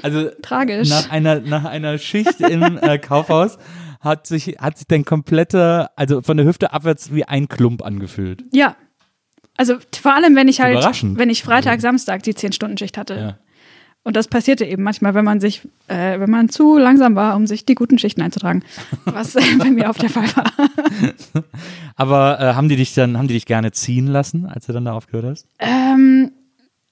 Also 0.00 0.30
tragisch. 0.40 0.88
nach 0.88 1.10
einer, 1.10 1.40
nach 1.40 1.64
einer 1.66 1.98
Schicht 1.98 2.40
im 2.40 2.78
äh, 2.80 2.98
Kaufhaus 2.98 3.58
hat 4.00 4.26
sich, 4.26 4.56
hat 4.58 4.78
sich 4.78 4.86
dein 4.86 5.04
kompletter, 5.04 5.90
also 5.94 6.22
von 6.22 6.38
der 6.38 6.46
Hüfte 6.46 6.72
abwärts 6.72 7.12
wie 7.14 7.24
ein 7.24 7.48
Klump 7.48 7.82
angefühlt. 7.84 8.44
Ja. 8.52 8.76
Also 9.56 9.76
vor 10.00 10.14
allem, 10.14 10.34
wenn 10.34 10.48
ich 10.48 10.60
halt, 10.60 10.82
wenn 11.02 11.30
ich 11.30 11.42
Freitag, 11.42 11.80
Samstag 11.80 12.22
die 12.22 12.34
10-Stunden-Schicht 12.34 12.96
hatte. 12.96 13.14
Ja. 13.14 13.38
Und 14.04 14.16
das 14.16 14.26
passierte 14.26 14.64
eben 14.64 14.82
manchmal, 14.82 15.14
wenn 15.14 15.24
man 15.24 15.40
sich, 15.40 15.62
äh, 15.86 16.18
wenn 16.18 16.30
man 16.30 16.48
zu 16.48 16.76
langsam 16.76 17.14
war, 17.14 17.36
um 17.36 17.46
sich 17.46 17.64
die 17.64 17.76
guten 17.76 17.98
Schichten 17.98 18.20
einzutragen. 18.20 18.64
Was 19.04 19.36
äh, 19.36 19.42
bei 19.58 19.70
mir 19.70 19.90
auch 19.90 19.96
der 19.96 20.10
Fall 20.10 20.26
war. 20.34 20.50
Aber 21.96 22.40
äh, 22.40 22.54
haben 22.54 22.68
die 22.68 22.76
dich 22.76 22.94
dann, 22.94 23.16
haben 23.16 23.28
die 23.28 23.34
dich 23.34 23.46
gerne 23.46 23.70
ziehen 23.70 24.08
lassen, 24.08 24.46
als 24.46 24.66
du 24.66 24.72
dann 24.72 24.86
da 24.86 24.92
aufgehört 24.92 25.26
hast? 25.26 25.46
Ähm, 25.60 26.32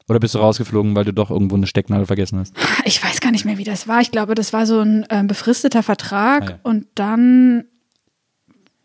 Oder 0.09 0.21
bist 0.21 0.37
du 0.37 0.39
rausgeflogen, 0.39 0.95
weil 0.95 1.05
du 1.05 1.13
doch 1.13 1.33
irgendwo 1.33 1.57
eine 1.57 1.67
Stecknadel 1.67 2.07
vergessen 2.07 2.39
hast? 2.39 2.55
ich 2.85 3.03
weiß 3.03 3.21
gar 3.21 3.33
nicht 3.33 3.45
mehr, 3.45 3.59
wie 3.59 3.65
das 3.65 3.89
war. 3.89 4.01
Ich 4.01 4.13
glaube, 4.13 4.37
das 4.37 4.53
war 4.53 4.67
so 4.67 4.81
ein 4.81 5.05
ähm, 5.11 5.27
befristeter 5.27 5.83
Vertrag. 5.83 6.43
Ah, 6.43 6.51
ja. 6.51 6.59
Und 6.63 6.87
dann 6.95 7.65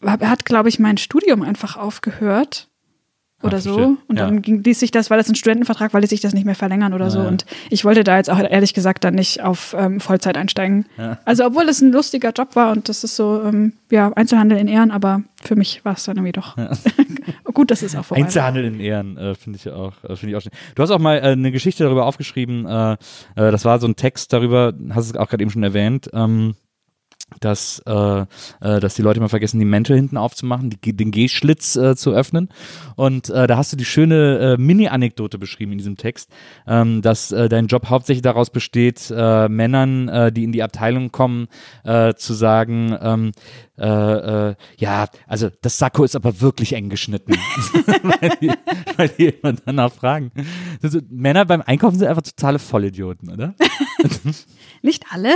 hat, 0.04 0.46
glaube 0.46 0.70
ich, 0.70 0.80
mein 0.80 0.98
Studium 0.98 1.44
einfach 1.44 1.78
aufgehört. 1.78 2.70
Oder 3.45 3.58
Ah, 3.58 3.62
so. 3.62 3.97
Und 4.08 4.17
Ja. 4.19 4.25
dann 4.25 4.41
ging, 4.41 4.63
ließ 4.63 4.79
sich 4.79 4.91
das, 4.91 5.10
weil 5.10 5.17
das 5.17 5.29
ein 5.29 5.36
Studentenvertrag 5.36 5.93
war, 5.93 6.01
ließ 6.01 6.10
sich 6.10 6.21
das 6.21 6.34
nicht 6.34 6.45
mehr 6.45 6.55
verlängern 6.55 6.93
oder 6.93 7.10
so. 7.10 7.19
ja. 7.19 7.27
Und 7.27 7.45
ich 7.69 7.86
wollte 7.86 8.03
da 8.03 8.17
jetzt 8.17 8.29
auch 8.29 8.39
ehrlich 8.39 8.73
gesagt 8.73 9.03
dann 9.03 9.15
nicht 9.15 9.41
auf 9.43 9.75
ähm, 9.77 9.99
Vollzeit 9.99 10.38
einsteigen. 10.38 10.86
Ja. 10.97 11.17
Also, 11.25 11.45
obwohl 11.45 11.63
es 11.69 11.81
ein 11.81 11.91
lustiger 11.91 12.31
Job 12.31 12.55
war 12.55 12.71
und 12.71 12.89
das 12.89 13.03
ist 13.03 13.15
so, 13.15 13.41
ähm, 13.43 13.73
ja, 13.91 14.12
Einzelhandel 14.13 14.58
in 14.58 14.67
Ehren, 14.67 14.91
aber 14.91 15.21
für 15.43 15.55
mich 15.55 15.86
war 15.86 15.93
es 15.93 16.03
dann 16.05 16.17
irgendwie 16.17 16.31
doch 16.31 16.55
gut, 17.53 17.71
dass 17.71 17.81
es 17.81 17.95
auch 17.95 18.03
vorbei. 18.05 18.23
Einzelhandel 18.23 18.65
in 18.65 18.79
Ehren, 18.79 19.17
äh, 19.17 19.36
finde 19.36 19.58
ich 19.58 19.69
auch, 19.71 19.93
äh, 20.03 20.15
finde 20.15 20.31
ich 20.31 20.36
auch 20.38 20.41
schön. 20.41 20.51
Du 20.75 20.84
hast 20.84 20.91
auch 20.91 20.99
mal 20.99 21.17
äh, 21.17 21.21
eine 21.31 21.51
Geschichte 21.51 21.84
darüber 21.84 22.05
aufgeschrieben, 22.05 22.65
äh, 22.65 22.93
äh, 22.93 22.97
das 23.36 23.63
war 23.65 23.79
so 23.79 23.88
ein 23.88 23.95
Text 23.95 24.34
darüber, 24.34 24.73
hast 24.89 25.05
es 25.10 25.15
auch 25.15 25.29
gerade 25.29 25.41
eben 25.43 25.51
schon 25.51 25.63
erwähnt, 25.63 26.10
ähm, 26.13 26.55
dass, 27.40 27.82
äh, 27.86 28.22
äh, 28.22 28.26
dass 28.80 28.96
die 28.96 29.02
Leute 29.02 29.20
mal 29.20 29.30
vergessen, 29.30 29.60
die 29.60 29.66
Mäntel 29.66 29.96
hinten 29.96 30.18
aufzumachen, 30.18 30.70
die, 30.70 30.96
den 30.96 31.12
Gehschlitz 31.12 31.76
äh, 31.76 31.96
zu 31.96 32.12
öffnen. 32.12 32.50
Und 32.96 33.30
äh, 33.30 33.48
da 33.48 33.58
hast 33.58 33.74
du 33.74 33.78
die 33.78 33.86
schöne 33.86 34.56
äh, 34.56 34.58
Mini-Anekdote 34.58 35.38
beschrieben 35.38 35.74
in 35.74 35.78
diesem 35.80 35.98
Text, 35.98 36.30
ähm, 36.68 37.02
dass 37.02 37.32
äh, 37.32 37.50
dein 37.50 37.68
Job 37.68 37.90
hauptsächlich 37.90 38.22
daraus 38.22 38.50
besteht, 38.50 39.12
äh, 39.16 39.50
Männern, 39.50 40.08
äh, 40.08 40.32
die 40.32 40.44
in 40.44 40.52
die 40.52 40.64
Abteilung 40.64 41.12
kommen, 41.12 41.48
äh, 41.84 42.14
zu 42.14 42.34
sagen, 42.34 42.96
ähm, 43.02 43.32
äh, 43.78 44.50
äh, 44.50 44.56
ja, 44.78 45.08
also 45.28 45.50
das 45.62 45.78
Sakko 45.78 46.04
ist 46.04 46.16
aber 46.16 46.40
wirklich 46.42 46.74
eng 46.74 46.90
geschnitten. 46.90 47.34
weil, 48.04 48.30
die, 48.42 48.52
weil 48.96 49.10
die 49.10 49.26
immer 49.26 49.54
danach 49.54 49.92
fragen. 49.92 50.32
Also, 50.82 51.00
Männer 51.10 51.46
beim 51.46 51.62
Einkaufen 51.62 52.00
sind 52.00 52.08
einfach 52.08 52.24
totale 52.24 52.60
Vollidioten, 52.60 53.32
oder? 53.32 53.54
Nicht 54.82 55.06
alle, 55.12 55.36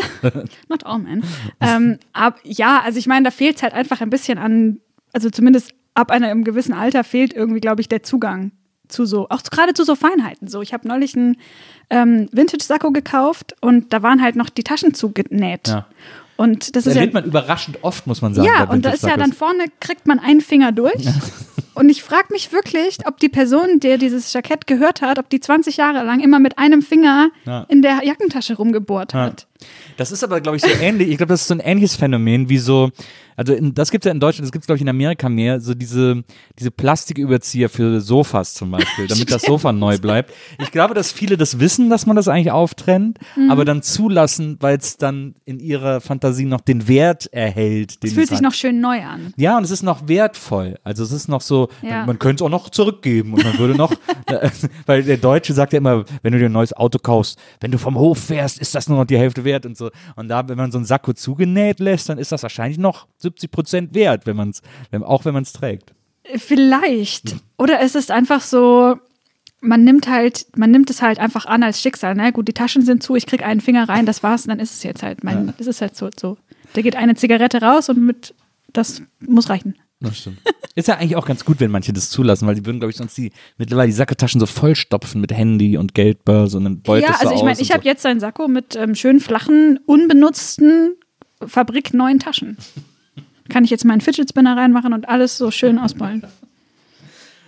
not 0.69 0.85
all 0.85 0.99
men. 0.99 1.23
ähm, 1.59 1.97
aber 2.13 2.37
ja, 2.43 2.81
also 2.83 2.99
ich 2.99 3.07
meine, 3.07 3.25
da 3.25 3.31
fehlt 3.31 3.57
es 3.57 3.63
halt 3.63 3.73
einfach 3.73 4.01
ein 4.01 4.09
bisschen 4.09 4.37
an, 4.37 4.79
also 5.11 5.29
zumindest 5.29 5.73
ab 5.95 6.11
einem 6.11 6.43
gewissen 6.43 6.73
Alter 6.73 7.03
fehlt 7.03 7.33
irgendwie, 7.33 7.59
glaube 7.59 7.81
ich, 7.81 7.89
der 7.89 8.03
Zugang 8.03 8.51
zu 8.87 9.05
so, 9.05 9.27
auch 9.29 9.43
gerade 9.43 9.73
zu 9.73 9.83
so 9.83 9.95
Feinheiten. 9.95 10.47
So, 10.47 10.61
ich 10.61 10.73
habe 10.73 10.87
neulich 10.87 11.15
einen 11.15 11.37
ähm, 11.89 12.27
Vintage-Sakko 12.31 12.91
gekauft 12.91 13.55
und 13.61 13.93
da 13.93 14.01
waren 14.03 14.21
halt 14.21 14.35
noch 14.35 14.49
die 14.49 14.63
Taschen 14.63 14.93
zugenäht. 14.93 15.67
Ja. 15.67 15.87
Und 16.39 16.73
das 16.75 16.83
Das 16.85 16.87
ist 16.87 16.93
ja 16.95 17.01
erlebt 17.01 17.13
man 17.13 17.25
überraschend 17.25 17.79
oft, 17.81 18.07
muss 18.07 18.21
man 18.21 18.33
sagen. 18.33 18.47
ja, 18.47 18.63
und 18.63 18.85
da 18.85 18.91
ist 18.91 19.03
ja 19.03 19.17
dann 19.17 19.33
vorne, 19.33 19.65
kriegt 19.81 20.07
man 20.07 20.19
einen 20.19 20.39
Finger 20.39 20.71
durch. 20.71 21.05
Und 21.75 21.87
ich 21.89 22.01
frage 22.03 22.27
mich 22.31 22.51
wirklich, 22.51 22.97
ob 23.05 23.19
die 23.19 23.29
Person, 23.29 23.79
der 23.79 23.97
dieses 23.97 24.33
Jackett 24.33 24.67
gehört 24.67 25.01
hat, 25.01 25.17
ob 25.19 25.29
die 25.29 25.39
20 25.39 25.77
Jahre 25.77 26.03
lang 26.05 26.19
immer 26.19 26.39
mit 26.39 26.57
einem 26.57 26.81
Finger 26.81 27.29
Ja. 27.45 27.65
in 27.69 27.81
der 27.81 28.01
Jackentasche 28.03 28.55
rumgebohrt 28.55 29.13
Ja. 29.13 29.19
hat. 29.21 29.47
Das 29.97 30.11
ist 30.11 30.23
aber, 30.23 30.39
glaube 30.41 30.57
ich, 30.57 30.63
so 30.63 30.69
ähnlich. 30.81 31.09
Ich 31.09 31.17
glaube, 31.17 31.31
das 31.33 31.41
ist 31.41 31.47
so 31.47 31.53
ein 31.53 31.59
ähnliches 31.59 31.95
Phänomen 31.95 32.47
wie 32.49 32.57
so, 32.59 32.89
also 33.35 33.53
in, 33.53 33.73
das 33.73 33.89
gibt 33.91 34.03
es 34.03 34.07
ja 34.07 34.11
in 34.13 34.19
Deutschland, 34.19 34.45
das 34.45 34.51
gibt 34.51 34.63
es, 34.63 34.67
glaube 34.67 34.77
ich, 34.77 34.81
in 34.81 34.89
Amerika 34.89 35.29
mehr, 35.29 35.59
so 35.61 35.73
diese, 35.73 36.23
diese 36.57 36.71
Plastiküberzieher 36.71 37.69
für 37.69 38.01
Sofas 38.01 38.53
zum 38.53 38.71
Beispiel, 38.71 39.07
damit 39.07 39.31
das 39.31 39.41
Sofa 39.45 39.71
neu 39.71 39.97
bleibt. 39.97 40.33
Ich 40.61 40.71
glaube, 40.71 40.93
dass 40.93 41.11
viele 41.11 41.37
das 41.37 41.59
wissen, 41.59 41.89
dass 41.89 42.05
man 42.05 42.15
das 42.15 42.27
eigentlich 42.27 42.51
auftrennt, 42.51 43.17
Mhm. 43.35 43.51
aber 43.51 43.63
dann 43.65 43.81
zulassen, 43.81 44.57
weil 44.59 44.77
es 44.77 44.97
dann 44.97 45.35
in 45.45 45.59
ihrer 45.59 46.01
Fantasie 46.01 46.45
noch 46.45 46.61
den 46.61 46.87
Wert 46.87 47.27
erhält. 47.33 48.01
Den 48.03 48.07
Es 48.09 48.13
fühlt 48.13 48.23
es 48.25 48.29
sich 48.29 48.37
hat. 48.37 48.43
noch 48.43 48.53
schön 48.53 48.81
neu 48.81 49.01
an. 49.03 49.33
Ja, 49.37 49.57
und 49.57 49.63
es 49.63 49.71
ist 49.71 49.83
noch 49.83 50.07
wertvoll. 50.07 50.77
Also 50.83 51.03
es 51.03 51.11
ist 51.11 51.27
noch 51.27 51.41
so, 51.41 51.69
Ja. 51.81 52.05
man 52.05 52.17
könnte 52.19 52.43
es 52.43 52.45
auch 52.45 52.49
noch 52.51 52.69
zurückgeben 52.69 53.33
und 53.33 53.43
man 53.43 53.57
würde 53.57 53.75
noch, 53.75 53.91
äh, 54.27 54.49
weil 54.85 55.03
der 55.03 55.17
Deutsche 55.17 55.53
sagt 55.53 55.73
ja 55.73 55.77
immer, 55.77 56.05
wenn 56.23 56.33
du 56.33 56.39
dir 56.39 56.45
ein 56.47 56.51
neues 56.51 56.73
Auto 56.73 56.97
kaufst, 56.99 57.37
wenn 57.61 57.71
du 57.71 57.77
vom 57.77 57.95
Hof 57.97 58.17
fährst, 58.19 58.59
ist 58.59 58.73
das 58.75 58.87
nur 58.89 58.97
noch 58.97 59.05
die 59.05 59.17
Hälfte 59.17 59.43
wert 59.43 59.48
und 59.65 59.77
so. 59.77 59.91
Und 60.15 60.27
da, 60.27 60.47
wenn 60.47 60.57
man 60.57 60.71
so 60.71 60.77
einen 60.77 60.85
Sakko 60.85 61.13
zugenäht 61.13 61.79
lässt, 61.79 62.09
dann 62.09 62.17
ist 62.17 62.31
das 62.31 62.43
wahrscheinlich 62.43 62.77
noch 62.77 63.07
70 63.17 63.51
Prozent 63.51 63.93
wert, 63.93 64.25
wenn 64.25 64.35
man 64.35 64.49
es, 64.49 64.61
wenn, 64.91 65.03
auch 65.03 65.25
wenn 65.25 65.33
man 65.33 65.43
es 65.43 65.53
trägt. 65.53 65.93
Vielleicht. 66.35 67.35
Oder 67.57 67.81
es 67.81 67.95
ist 67.95 68.11
einfach 68.11 68.41
so, 68.41 68.97
man 69.61 69.83
nimmt 69.83 70.07
halt, 70.07 70.47
man 70.55 70.71
nimmt 70.71 70.89
es 70.89 71.01
halt 71.01 71.19
einfach 71.19 71.45
an 71.45 71.63
als 71.63 71.81
Schicksal. 71.81 72.15
Ne? 72.15 72.31
Gut, 72.31 72.47
die 72.47 72.53
Taschen 72.53 72.83
sind 72.83 73.03
zu, 73.03 73.15
ich 73.15 73.25
krieg 73.25 73.43
einen 73.43 73.61
Finger 73.61 73.89
rein, 73.89 74.05
das 74.05 74.23
war's, 74.23 74.43
dann 74.43 74.59
ist 74.59 74.73
es 74.73 74.83
jetzt 74.83 75.03
halt. 75.03 75.23
Mein, 75.23 75.53
Es 75.57 75.67
ist 75.67 75.81
halt 75.81 75.95
so, 75.95 76.09
so. 76.17 76.37
Da 76.73 76.81
geht 76.81 76.95
eine 76.95 77.15
Zigarette 77.15 77.61
raus 77.61 77.89
und 77.89 78.05
mit, 78.05 78.35
das 78.73 79.01
muss 79.19 79.49
reichen. 79.49 79.75
Das 80.01 80.17
stimmt. 80.17 80.39
Ist 80.75 80.87
ja 80.87 80.95
eigentlich 80.95 81.17
auch 81.17 81.25
ganz 81.25 81.43
gut, 81.43 81.59
wenn 81.59 81.71
manche 81.71 81.91
das 81.91 82.09
zulassen, 82.09 82.47
weil 82.47 82.55
die 82.55 82.65
würden, 82.65 82.79
glaube 82.79 82.91
ich, 82.91 82.97
sonst 82.97 83.17
die 83.17 83.31
mittlerweile 83.57 83.87
die 83.87 83.93
Sacketaschen 83.93 84.39
so 84.39 84.45
vollstopfen 84.45 85.19
mit 85.19 85.33
Handy 85.33 85.77
und 85.77 85.93
Geldbörse 85.93 86.57
und 86.57 86.63
dann 86.63 86.81
beutest 86.81 87.09
ja, 87.09 87.15
also 87.19 87.35
ich 87.35 87.43
meine, 87.43 87.59
ich 87.59 87.71
habe 87.71 87.83
so. 87.83 87.89
jetzt 87.89 88.05
einen 88.05 88.21
Sakko 88.21 88.47
mit 88.47 88.75
ähm, 88.75 88.95
schön 88.95 89.19
flachen, 89.19 89.79
unbenutzten, 89.85 90.95
fabrikneuen 91.45 92.19
Taschen. 92.19 92.57
Kann 93.49 93.65
ich 93.65 93.71
jetzt 93.71 93.83
meinen 93.83 93.99
Fidget 93.99 94.29
Spinner 94.29 94.55
reinmachen 94.55 94.93
und 94.93 95.09
alles 95.09 95.37
so 95.37 95.51
schön 95.51 95.79
ausballen. 95.79 96.25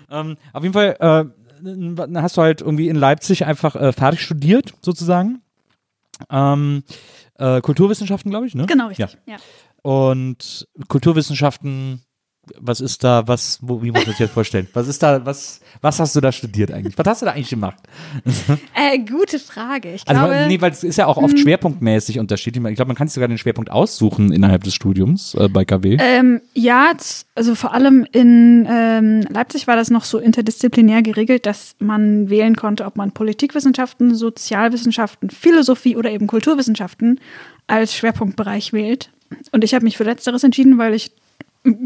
Ähm, 0.10 0.36
auf 0.52 0.64
jeden 0.64 0.74
Fall, 0.74 0.98
äh, 1.00 2.20
hast 2.20 2.36
du 2.36 2.42
halt 2.42 2.62
irgendwie 2.62 2.90
in 2.90 2.98
Leipzig 2.98 3.46
einfach 3.46 3.76
äh, 3.76 3.94
fertig 3.94 4.22
studiert, 4.22 4.74
sozusagen. 4.82 5.42
Ähm, 6.30 6.84
äh, 7.36 7.62
Kulturwissenschaften, 7.62 8.30
glaube 8.30 8.48
ich, 8.48 8.56
ne? 8.56 8.66
Genau, 8.66 8.88
richtig. 8.88 9.18
Ja. 9.26 9.36
Ja. 9.36 9.40
Und 9.84 10.68
Kulturwissenschaften, 10.88 12.02
was 12.60 12.82
ist 12.82 13.04
da, 13.04 13.28
was, 13.28 13.60
wie 13.62 13.92
muss 13.92 14.06
man 14.06 14.06
sich 14.06 14.18
das 14.18 14.32
vorstellen? 14.32 14.68
Was 14.74 14.88
ist 14.88 15.04
da, 15.04 15.24
was, 15.26 15.62
was 15.82 16.00
hast 16.00 16.16
du 16.16 16.22
da 16.22 16.32
studiert 16.32 16.72
eigentlich? 16.72 16.98
Was 16.98 17.06
hast 17.08 17.22
du 17.22 17.28
da 17.28 17.34
eigentlich 17.34 17.50
gemacht? 17.50 17.78
Äh, 18.74 19.00
gute 19.00 19.38
Frage. 19.38 19.94
Ich 19.94 20.08
Also, 20.08 20.20
glaube, 20.20 20.46
nee, 20.48 20.60
weil 20.60 20.72
es 20.72 20.84
ist 20.84 20.98
ja 20.98 21.06
auch 21.06 21.18
oft 21.18 21.38
schwerpunktmäßig 21.38 22.20
unterschiedlich. 22.20 22.64
Ich 22.66 22.76
glaube, 22.76 22.88
man 22.88 22.96
kann 22.96 23.08
sich 23.08 23.14
sogar 23.14 23.28
den 23.28 23.38
Schwerpunkt 23.38 23.70
aussuchen 23.70 24.32
innerhalb 24.32 24.64
des 24.64 24.74
Studiums 24.74 25.36
äh, 25.36 25.50
bei 25.50 25.66
KW. 25.66 25.98
Ähm, 26.00 26.42
ja, 26.54 26.94
also 27.36 27.56
vor 27.56 27.74
allem 27.74 28.06
in 28.12 28.68
ähm, 28.70 29.22
Leipzig 29.30 29.68
war 29.68 29.76
das 29.76 29.90
noch 29.90 30.04
so 30.04 30.18
interdisziplinär 30.18 31.02
geregelt, 31.04 31.46
dass 31.46 31.76
man 31.80 32.30
wählen 32.30 32.56
konnte, 32.56 32.86
ob 32.86 32.96
man 32.96 33.12
Politikwissenschaften, 33.12 34.16
Sozialwissenschaften, 34.16 35.30
Philosophie 35.30 35.96
oder 35.96 36.10
eben 36.12 36.28
Kulturwissenschaften 36.28 37.20
als 37.68 37.96
Schwerpunktbereich 37.96 38.74
wählt. 38.74 39.12
Und 39.52 39.64
ich 39.64 39.74
habe 39.74 39.86
mich 39.86 39.98
für 39.98 40.04
Letzteres 40.04 40.44
entschieden, 40.44 40.78
weil 40.78 40.94
ich 40.94 41.12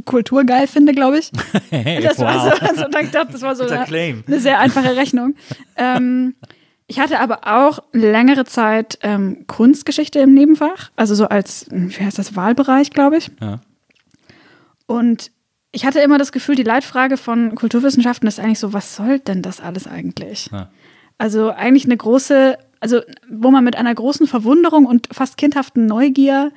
Kultur 0.06 0.44
geil 0.46 0.68
finde, 0.68 0.94
glaube 0.94 1.20
ich. 1.20 1.32
Das 2.02 2.20
war 2.20 2.44
so, 2.44 2.66
also, 2.66 2.86
ich 3.02 3.12
dachte, 3.12 3.32
das 3.34 3.42
war 3.42 3.56
so 3.56 3.66
eine, 3.66 3.86
eine 3.86 4.40
sehr 4.40 4.60
einfache 4.60 4.96
Rechnung. 4.96 5.36
ähm, 5.76 6.36
ich 6.88 7.00
hatte 7.00 7.20
aber 7.20 7.40
auch 7.48 7.80
längere 7.94 8.46
Zeit 8.46 9.00
ähm, 9.02 9.46
Kunstgeschichte 9.48 10.20
im 10.20 10.36
Nebenfach, 10.36 10.92
also 10.96 11.16
so 11.16 11.28
als, 11.28 11.66
wie 11.72 12.04
heißt 12.04 12.20
das, 12.20 12.36
Wahlbereich, 12.36 12.92
glaube 12.92 13.18
ich. 13.18 13.32
Ja. 13.42 13.60
Und 14.86 15.32
ich 15.72 15.86
hatte 15.86 16.00
immer 16.00 16.20
das 16.20 16.32
Gefühl, 16.32 16.56
die 16.56 16.64
Leitfrage 16.64 17.18
von 17.18 17.56
Kulturwissenschaften 17.56 18.28
ist 18.28 18.40
eigentlich 18.40 18.60
so, 18.60 18.72
was 18.72 18.96
soll 18.96 19.20
denn 19.20 19.42
das 19.42 19.62
alles 19.62 19.88
eigentlich? 19.88 20.50
Ja. 20.52 20.70
Also 21.18 21.50
eigentlich 21.50 21.86
eine 21.86 21.98
große, 21.98 22.58
also 22.80 23.02
wo 23.30 23.50
man 23.50 23.64
mit 23.64 23.76
einer 23.76 23.94
großen 23.94 24.28
Verwunderung 24.28 24.86
und 24.86 25.10
fast 25.12 25.38
kindhaften 25.38 25.88
Neugier 25.88 26.52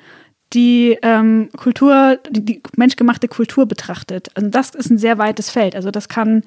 die 0.53 0.97
ähm, 1.01 1.49
Kultur, 1.55 2.19
die, 2.29 2.43
die 2.43 2.61
menschgemachte 2.75 3.27
Kultur 3.27 3.65
betrachtet. 3.65 4.29
Also 4.35 4.49
das 4.49 4.71
ist 4.71 4.89
ein 4.89 4.97
sehr 4.97 5.17
weites 5.17 5.49
Feld. 5.49 5.75
Also 5.75 5.91
das 5.91 6.09
kann 6.09 6.43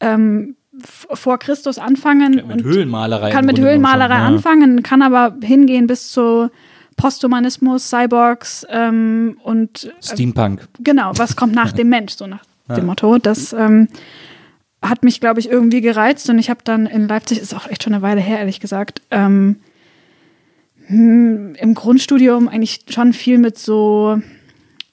ähm, 0.00 0.56
vor 0.82 1.38
Christus 1.38 1.78
anfangen 1.78 2.36
Mit 2.36 2.44
und 2.44 2.64
Höhlenmalerei. 2.64 3.30
kann 3.30 3.46
mit 3.46 3.58
Höhlenmalerei 3.58 4.18
ja. 4.18 4.26
anfangen, 4.26 4.82
kann 4.82 5.02
aber 5.02 5.36
hingehen 5.42 5.86
bis 5.86 6.10
zu 6.10 6.50
Posthumanismus, 6.96 7.90
Cyborgs 7.90 8.66
ähm, 8.70 9.38
und 9.42 9.92
Steampunk. 10.00 10.68
genau, 10.80 11.12
was 11.16 11.36
kommt 11.36 11.54
nach 11.54 11.72
dem 11.72 11.88
Mensch, 11.88 12.14
so 12.14 12.26
nach 12.26 12.44
dem 12.68 12.86
Motto. 12.86 13.18
Das 13.18 13.52
ähm, 13.52 13.88
hat 14.80 15.02
mich, 15.04 15.20
glaube 15.20 15.40
ich, 15.40 15.50
irgendwie 15.50 15.80
gereizt 15.80 16.28
und 16.30 16.38
ich 16.38 16.50
habe 16.50 16.60
dann 16.64 16.86
in 16.86 17.08
Leipzig, 17.08 17.40
ist 17.40 17.54
auch 17.54 17.68
echt 17.68 17.82
schon 17.82 17.94
eine 17.94 18.02
Weile 18.02 18.20
her, 18.20 18.38
ehrlich 18.38 18.60
gesagt, 18.60 19.02
ähm, 19.10 19.56
hm, 20.86 21.54
im 21.58 21.74
Grundstudium 21.74 22.48
eigentlich 22.48 22.80
schon 22.90 23.12
viel 23.12 23.38
mit 23.38 23.58
so 23.58 24.18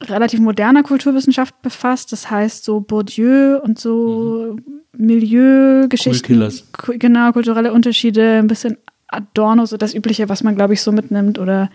relativ 0.02 0.40
moderner 0.40 0.84
Kulturwissenschaft 0.84 1.62
befasst. 1.62 2.12
Das 2.12 2.30
heißt 2.32 2.64
so 2.64 2.80
Bourdieu 2.82 3.60
und 3.62 3.80
so 3.80 4.56
Milieugeschichten. 4.98 6.26
Killers. 6.26 6.68
Ku- 6.74 6.94
Genau, 6.98 7.32
kulturelle 7.32 7.72
Unterschiede, 7.74 8.40
ein 8.40 8.48
bisschen 8.48 8.78
Adorno, 9.08 9.66
so 9.66 9.78
das 9.78 9.94
Übliche, 9.94 10.30
was 10.30 10.44
man, 10.44 10.56
glaube 10.56 10.74
ich, 10.74 10.82
so 10.82 10.92
mitnimmt. 10.92 11.38
Oder 11.40 11.70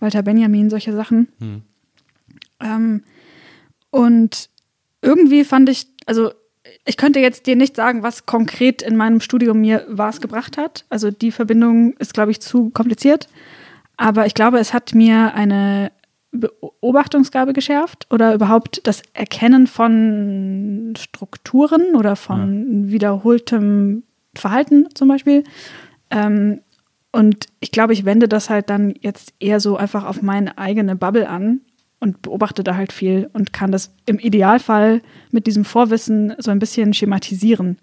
Walter 0.00 0.22
Benjamin, 0.22 0.68
solche 0.70 0.92
Sachen. 0.92 1.28
Ähm, 2.60 3.02
und 3.90 4.48
irgendwie 5.00 5.44
fand 5.44 5.68
ich, 5.68 5.86
also 6.06 6.32
ich 6.84 6.96
könnte 6.96 7.20
jetzt 7.20 7.46
dir 7.46 7.56
nicht 7.56 7.76
sagen, 7.76 8.02
was 8.02 8.26
konkret 8.26 8.82
in 8.82 8.96
meinem 8.96 9.20
Studium 9.20 9.60
mir 9.60 9.84
was 9.88 10.20
gebracht 10.20 10.56
hat. 10.56 10.84
Also 10.88 11.10
die 11.10 11.30
Verbindung 11.32 11.94
ist, 11.98 12.14
glaube 12.14 12.30
ich, 12.30 12.40
zu 12.40 12.70
kompliziert. 12.70 13.28
Aber 13.96 14.26
ich 14.26 14.34
glaube, 14.34 14.58
es 14.58 14.72
hat 14.72 14.94
mir 14.94 15.34
eine 15.34 15.92
Beobachtungsgabe 16.32 17.52
geschärft 17.52 18.06
oder 18.10 18.34
überhaupt 18.34 18.80
das 18.86 19.02
Erkennen 19.12 19.66
von 19.66 20.94
Strukturen 20.96 21.94
oder 21.94 22.16
von 22.16 22.90
wiederholtem 22.90 24.04
Verhalten 24.34 24.88
zum 24.94 25.08
Beispiel. 25.08 25.44
Ähm, 26.10 26.60
und 27.12 27.46
ich 27.60 27.70
glaube, 27.70 27.92
ich 27.92 28.06
wende 28.06 28.28
das 28.28 28.48
halt 28.48 28.70
dann 28.70 28.94
jetzt 29.00 29.34
eher 29.38 29.60
so 29.60 29.76
einfach 29.76 30.04
auf 30.04 30.22
meine 30.22 30.56
eigene 30.56 30.96
Bubble 30.96 31.28
an 31.28 31.60
und 32.00 32.22
beobachte 32.22 32.64
da 32.64 32.74
halt 32.74 32.92
viel 32.92 33.28
und 33.34 33.52
kann 33.52 33.70
das 33.70 33.94
im 34.06 34.18
Idealfall 34.18 35.02
mit 35.30 35.46
diesem 35.46 35.66
Vorwissen 35.66 36.34
so 36.38 36.50
ein 36.50 36.58
bisschen 36.58 36.94
schematisieren 36.94 37.78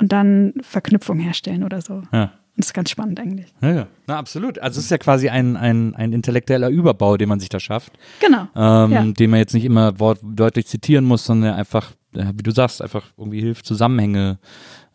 und 0.00 0.12
dann 0.12 0.54
Verknüpfung 0.62 1.18
herstellen 1.18 1.64
oder 1.64 1.80
so. 1.80 2.02
Ja. 2.12 2.32
Das 2.56 2.66
ist 2.66 2.74
ganz 2.74 2.90
spannend 2.90 3.18
eigentlich. 3.20 3.46
Ja, 3.62 3.72
ja. 3.72 3.86
Na, 4.06 4.18
absolut. 4.18 4.58
Also 4.58 4.78
es 4.78 4.84
ist 4.86 4.90
ja 4.90 4.98
quasi 4.98 5.28
ein, 5.28 5.56
ein, 5.56 5.94
ein 5.94 6.12
intellektueller 6.12 6.68
Überbau, 6.68 7.16
den 7.16 7.28
man 7.28 7.40
sich 7.40 7.48
da 7.48 7.58
schafft, 7.60 7.92
Genau. 8.20 8.48
ähm, 8.54 8.92
Ja. 8.92 9.04
den 9.04 9.30
man 9.30 9.38
jetzt 9.38 9.54
nicht 9.54 9.64
immer 9.64 9.98
wortwörtlich 9.98 10.66
zitieren 10.66 11.04
muss, 11.04 11.24
sondern 11.24 11.54
einfach, 11.54 11.92
wie 12.12 12.42
du 12.42 12.50
sagst, 12.50 12.82
einfach 12.82 13.04
irgendwie 13.16 13.40
hilft, 13.40 13.64
Zusammenhänge 13.66 14.38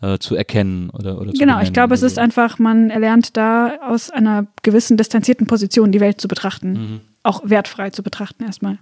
äh, 0.01 0.19
zu 0.19 0.35
erkennen 0.35 0.89
oder, 0.91 1.19
oder 1.19 1.31
zu 1.33 1.39
Genau, 1.39 1.59
ich 1.61 1.71
glaube, 1.73 1.93
es 1.95 2.03
ist 2.03 2.19
einfach, 2.19 2.59
man 2.59 2.89
erlernt 2.91 3.35
da 3.37 3.77
aus 3.87 4.11
einer 4.11 4.45
gewissen 4.61 4.97
distanzierten 4.97 5.47
Position 5.47 5.91
die 5.91 6.01
Welt 6.01 6.19
zu 6.21 6.27
betrachten. 6.27 6.71
Mhm. 6.73 7.01
Auch 7.23 7.41
wertfrei 7.49 7.89
zu 7.89 8.03
betrachten 8.03 8.43
erstmal. 8.43 8.77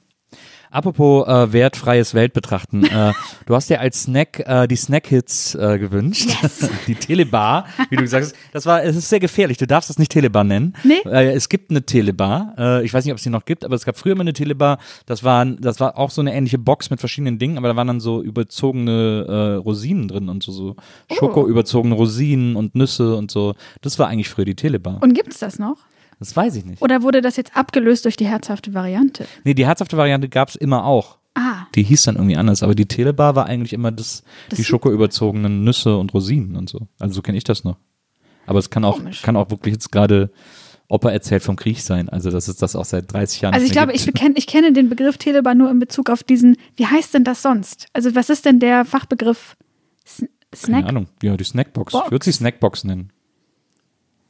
Apropos 0.73 1.27
äh, 1.27 1.53
wertfreies 1.53 2.13
Weltbetrachten. 2.13 2.83
äh, 2.85 3.13
du 3.45 3.55
hast 3.55 3.69
dir 3.69 3.79
als 3.79 4.03
Snack 4.03 4.39
äh, 4.39 4.67
die 4.67 4.75
Snack-Hits 4.75 5.55
äh, 5.55 5.79
gewünscht. 5.79 6.29
die 6.87 6.95
Telebar, 6.95 7.65
wie 7.89 7.95
du 7.95 8.01
gesagt 8.01 8.25
hast. 8.25 8.35
Das 8.51 8.65
war, 8.65 8.83
es 8.83 8.95
ist 8.95 9.07
sehr 9.07 9.19
gefährlich. 9.19 9.57
Du 9.57 9.67
darfst 9.67 9.89
es 9.89 9.99
nicht 9.99 10.11
Telebar 10.11 10.43
nennen. 10.43 10.75
Nee. 10.83 11.01
Äh, 11.05 11.31
es 11.33 11.47
gibt 11.47 11.69
eine 11.69 11.85
Telebar. 11.85 12.53
Äh, 12.57 12.85
ich 12.85 12.93
weiß 12.93 13.05
nicht, 13.05 13.11
ob 13.11 13.17
es 13.17 13.23
die 13.23 13.29
noch 13.29 13.45
gibt, 13.45 13.63
aber 13.63 13.75
es 13.75 13.85
gab 13.85 13.97
früher 13.97 14.13
immer 14.13 14.21
eine 14.21 14.33
Telebar. 14.33 14.79
Das 15.05 15.23
war, 15.23 15.45
das 15.45 15.79
war 15.79 15.97
auch 15.97 16.09
so 16.09 16.21
eine 16.21 16.33
ähnliche 16.33 16.57
Box 16.57 16.89
mit 16.89 16.99
verschiedenen 16.99 17.39
Dingen, 17.39 17.57
aber 17.57 17.67
da 17.69 17.75
waren 17.75 17.87
dann 17.87 17.99
so 17.99 18.21
überzogene 18.21 19.25
äh, 19.27 19.55
Rosinen 19.57 20.07
drin 20.07 20.27
und 20.29 20.43
so, 20.43 20.51
so 20.51 20.73
Oh. 21.09 21.15
Schoko 21.15 21.47
überzogene 21.47 21.95
Rosinen 21.95 22.55
und 22.55 22.75
Nüsse 22.75 23.15
und 23.15 23.31
so. 23.31 23.55
Das 23.81 23.99
war 23.99 24.07
eigentlich 24.07 24.29
früher 24.29 24.45
die 24.45 24.55
Telebar. 24.55 24.99
Und 25.01 25.13
gibt 25.13 25.33
es 25.33 25.39
das 25.39 25.59
noch? 25.59 25.77
Das 26.23 26.35
weiß 26.35 26.55
ich 26.55 26.65
nicht. 26.65 26.81
Oder 26.81 27.01
wurde 27.03 27.21
das 27.21 27.35
jetzt 27.35 27.55
abgelöst 27.55 28.05
durch 28.05 28.15
die 28.15 28.25
herzhafte 28.25 28.73
Variante? 28.73 29.25
Nee, 29.43 29.53
die 29.53 29.65
herzhafte 29.65 29.97
Variante 29.97 30.29
gab 30.29 30.49
es 30.49 30.55
immer 30.55 30.85
auch. 30.85 31.17
Ah, 31.35 31.65
Die 31.75 31.83
hieß 31.83 32.03
dann 32.03 32.15
irgendwie 32.15 32.37
anders, 32.37 32.61
aber 32.63 32.75
die 32.75 32.85
Telebar 32.85 33.35
war 33.35 33.47
eigentlich 33.47 33.73
immer 33.73 33.91
das, 33.91 34.23
Das 34.49 34.57
die 34.57 34.63
schokoüberzogenen 34.63 35.63
Nüsse 35.63 35.97
und 35.97 36.13
Rosinen 36.13 36.55
und 36.55 36.69
so. 36.69 36.87
Also 36.99 37.15
so 37.15 37.21
kenne 37.21 37.37
ich 37.37 37.43
das 37.43 37.63
noch. 37.63 37.77
Aber 38.45 38.59
es 38.59 38.69
kann 38.69 38.85
auch, 38.85 38.97
Komisch. 38.97 39.21
kann 39.21 39.35
auch 39.35 39.49
wirklich 39.49 39.73
jetzt 39.73 39.91
gerade 39.91 40.31
Opa 40.89 41.09
erzählt 41.09 41.41
vom 41.41 41.55
Krieg 41.55 41.79
sein. 41.81 42.07
Also 42.09 42.29
das 42.29 42.47
ist 42.47 42.61
das 42.61 42.75
auch 42.75 42.85
seit 42.85 43.11
30 43.11 43.41
Jahren. 43.41 43.53
also 43.55 43.65
ich 43.65 43.71
glaube, 43.71 43.93
ich, 43.93 44.05
bekenn, 44.05 44.33
ich 44.35 44.45
kenne 44.47 44.73
den 44.73 44.89
Begriff 44.89 45.17
Telebar 45.17 45.55
nur 45.55 45.71
in 45.71 45.79
Bezug 45.79 46.09
auf 46.09 46.23
diesen, 46.23 46.57
wie 46.75 46.85
heißt 46.85 47.13
denn 47.13 47.23
das 47.23 47.41
sonst? 47.41 47.87
Also 47.93 48.13
was 48.15 48.29
ist 48.29 48.45
denn 48.45 48.59
der 48.59 48.85
Fachbegriff 48.85 49.55
S 50.05 50.19
Keine 50.19 50.29
Snack? 50.55 50.85
Ahnung. 50.85 51.07
Ja, 51.23 51.35
die 51.35 51.43
Snackbox. 51.45 51.93
Box. 51.93 52.05
Ich 52.05 52.11
würde 52.11 52.25
sie 52.25 52.31
Snackbox 52.33 52.83
nennen. 52.83 53.11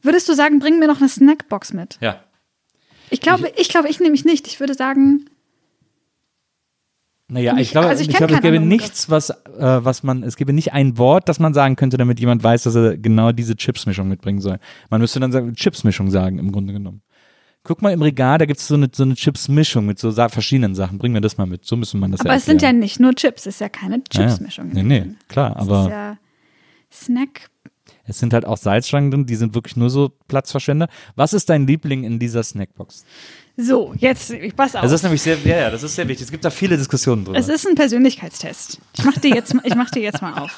Würdest 0.03 0.29
du 0.29 0.33
sagen, 0.33 0.59
bring 0.59 0.77
mir 0.79 0.87
noch 0.87 0.99
eine 0.99 1.09
Snackbox 1.09 1.73
mit? 1.73 1.97
Ja. 2.01 2.21
Ich 3.09 3.21
glaube, 3.21 3.51
ich 3.57 3.69
glaube, 3.69 3.89
ich 3.89 3.99
nehme 3.99 4.11
mich 4.11 4.25
nicht. 4.25 4.47
Ich 4.47 4.59
würde 4.59 4.73
sagen, 4.73 5.25
Naja, 7.29 7.53
Ich- 7.55 7.61
ich 7.61 7.71
glaube, 7.71 7.87
also 7.87 8.01
ich 8.03 8.09
ich, 8.09 8.15
glaube, 8.15 8.33
es 8.35 8.41
gäbe 8.41 8.59
nichts, 8.59 9.09
was, 9.09 9.29
äh, 9.29 9.35
was 9.57 10.03
man, 10.03 10.21
es 10.23 10.35
gäbe 10.35 10.53
nicht 10.53 10.73
ein 10.73 10.97
Wort, 10.97 11.29
das 11.29 11.39
man 11.39 11.53
sagen 11.53 11.75
könnte, 11.77 11.97
damit 11.97 12.19
jemand 12.19 12.43
weiß, 12.43 12.63
dass 12.63 12.75
er 12.75 12.97
genau 12.97 13.31
diese 13.31 13.55
Chipsmischung 13.55 14.07
mitbringen 14.07 14.39
soll. 14.41 14.59
Man 14.89 15.01
müsste 15.01 15.19
dann 15.19 15.31
sagen, 15.31 15.53
Chipsmischung 15.55 16.11
sagen, 16.11 16.37
im 16.37 16.51
Grunde 16.51 16.73
genommen. 16.73 17.01
Guck 17.63 17.81
mal 17.81 17.91
im 17.93 18.01
Regal, 18.01 18.37
da 18.39 18.45
gibt 18.45 18.59
es 18.59 18.67
so 18.67 18.75
eine, 18.75 18.89
so 18.93 19.03
eine 19.03 19.15
Chipsmischung 19.15 19.85
mit 19.85 19.97
so 19.97 20.11
verschiedenen 20.11 20.75
Sachen. 20.75 20.97
Bring 20.99 21.13
mir 21.13 21.21
das 21.21 21.37
mal 21.37 21.45
mit. 21.47 21.65
So 21.65 21.77
müsste 21.77 21.97
man 21.97 22.11
das 22.11 22.19
aber 22.19 22.31
ja 22.31 22.35
es 22.35 22.45
sind 22.45 22.61
ja 22.61 22.73
nicht 22.73 22.99
nur 22.99 23.15
Chips, 23.15 23.43
es 23.45 23.55
ist 23.55 23.61
ja 23.61 23.69
keine 23.69 23.95
Ja, 24.11 24.21
ja. 24.21 24.27
Chipsmischung. 24.27 24.69
Nee, 24.73 24.83
nee, 24.83 25.05
klar, 25.29 25.55
Es 25.57 25.63
ist 25.63 25.69
aber 25.71 25.89
ja 25.89 26.17
Snack. 26.91 27.49
Es 28.05 28.19
sind 28.19 28.33
halt 28.33 28.45
auch 28.45 28.57
Salzstangen 28.57 29.11
drin, 29.11 29.25
die 29.25 29.35
sind 29.35 29.55
wirklich 29.55 29.77
nur 29.77 29.89
so 29.89 30.11
Platzverschwender. 30.27 30.89
Was 31.15 31.33
ist 31.33 31.49
dein 31.49 31.65
Liebling 31.65 32.03
in 32.03 32.19
dieser 32.19 32.43
Snackbox? 32.43 33.05
So, 33.55 33.93
jetzt, 33.97 34.31
ich 34.31 34.55
pass 34.55 34.75
auf. 34.75 34.81
Das 34.81 34.91
ist 34.91 35.03
nämlich 35.03 35.21
sehr, 35.21 35.37
ja, 35.43 35.57
ja, 35.57 35.69
das 35.69 35.83
ist 35.83 35.95
sehr 35.95 36.07
wichtig. 36.07 36.25
Es 36.25 36.31
gibt 36.31 36.43
da 36.43 36.49
viele 36.49 36.75
Diskussionen 36.77 37.23
drüber. 37.23 37.37
es 37.37 37.47
ist 37.47 37.67
ein 37.67 37.75
Persönlichkeitstest. 37.75 38.79
Ich 38.97 39.05
mach 39.05 39.17
dir 39.17 39.35
jetzt, 39.35 39.55
ich 39.63 39.75
mach 39.75 39.89
dir 39.91 40.01
jetzt 40.01 40.21
mal 40.21 40.33
auf. 40.41 40.57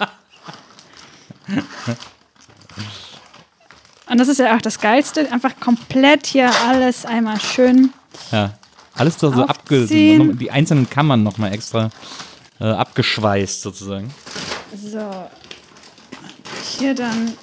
Und 4.09 4.17
das 4.19 4.27
ist 4.27 4.39
ja 4.39 4.55
auch 4.55 4.61
das 4.61 4.79
Geilste. 4.79 5.31
Einfach 5.31 5.59
komplett 5.59 6.25
hier 6.27 6.49
alles 6.67 7.05
einmal 7.05 7.39
schön. 7.39 7.91
ja. 8.31 8.53
Alles 8.97 9.19
so, 9.19 9.29
so 9.29 9.45
Aufziehen. 9.45 10.21
abge, 10.21 10.35
die 10.37 10.51
einzelnen 10.51 10.89
Kammern 10.89 11.21
nochmal 11.21 11.53
extra 11.53 11.89
äh, 12.61 12.63
abgeschweißt 12.63 13.61
sozusagen. 13.61 14.09
So. 14.73 15.11
Hier 16.65 16.95
dann 16.95 17.33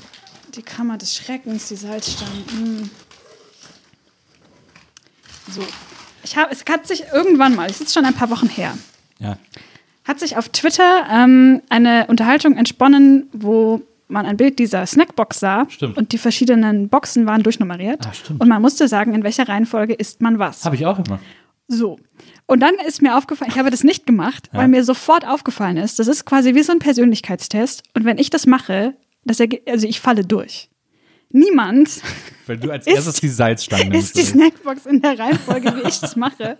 die 0.54 0.62
Kammer 0.62 0.98
des 0.98 1.14
Schreckens, 1.16 1.68
die 1.68 1.76
Salzstangen. 1.76 2.42
Mm. 2.82 2.90
So. 5.50 5.62
Ich 6.24 6.36
habe, 6.36 6.52
es 6.52 6.64
hat 6.68 6.86
sich 6.86 7.04
irgendwann 7.12 7.54
mal, 7.54 7.68
es 7.68 7.80
ist 7.80 7.92
schon 7.92 8.04
ein 8.04 8.14
paar 8.14 8.30
Wochen 8.30 8.48
her, 8.48 8.76
Ja. 9.18 9.38
hat 10.04 10.20
sich 10.20 10.36
auf 10.36 10.48
Twitter 10.50 11.06
ähm, 11.10 11.62
eine 11.68 12.06
Unterhaltung 12.06 12.56
entsponnen, 12.56 13.28
wo 13.32 13.82
man 14.08 14.26
ein 14.26 14.36
Bild 14.36 14.58
dieser 14.58 14.86
Snackbox 14.86 15.40
sah 15.40 15.66
Stimmt. 15.68 15.96
und 15.96 16.12
die 16.12 16.18
verschiedenen 16.18 16.88
Boxen 16.88 17.26
waren 17.26 17.42
durchnummeriert. 17.42 18.06
Ah. 18.06 18.12
Und 18.38 18.48
man 18.48 18.60
musste 18.62 18.86
sagen, 18.86 19.14
in 19.14 19.24
welcher 19.24 19.48
Reihenfolge 19.48 19.94
isst 19.94 20.20
man 20.20 20.38
was. 20.38 20.64
Habe 20.64 20.76
ich 20.76 20.84
auch 20.86 20.98
immer. 20.98 21.18
So. 21.66 21.98
Und 22.46 22.60
dann 22.60 22.74
ist 22.86 23.00
mir 23.00 23.16
aufgefallen, 23.16 23.50
ich 23.50 23.58
habe 23.58 23.70
das 23.70 23.82
nicht 23.82 24.04
gemacht, 24.06 24.50
weil 24.52 24.68
mir 24.68 24.84
sofort 24.84 25.26
aufgefallen 25.26 25.78
ist, 25.78 25.98
das 25.98 26.06
ist 26.06 26.26
quasi 26.26 26.54
wie 26.54 26.62
so 26.62 26.72
ein 26.72 26.78
Persönlichkeitstest. 26.80 27.82
Und 27.94 28.04
wenn 28.04 28.18
ich 28.18 28.28
das 28.28 28.46
mache, 28.46 28.94
das 29.24 29.38
also 29.68 29.86
ich 29.86 30.00
falle 30.00 30.24
durch. 30.24 30.68
Niemand 31.30 31.88
Weil 32.46 32.58
du 32.58 32.70
als 32.70 32.86
Ist- 32.86 32.94
erstes 32.94 33.20
die 33.20 33.28
Salzstangen 33.28 33.92
ist 33.94 34.16
die 34.16 34.22
Snackbox 34.22 34.86
in 34.86 35.00
der 35.00 35.18
Reihenfolge, 35.18 35.74
wie 35.76 35.88
ich 35.88 36.00
das 36.00 36.16
mache. 36.16 36.58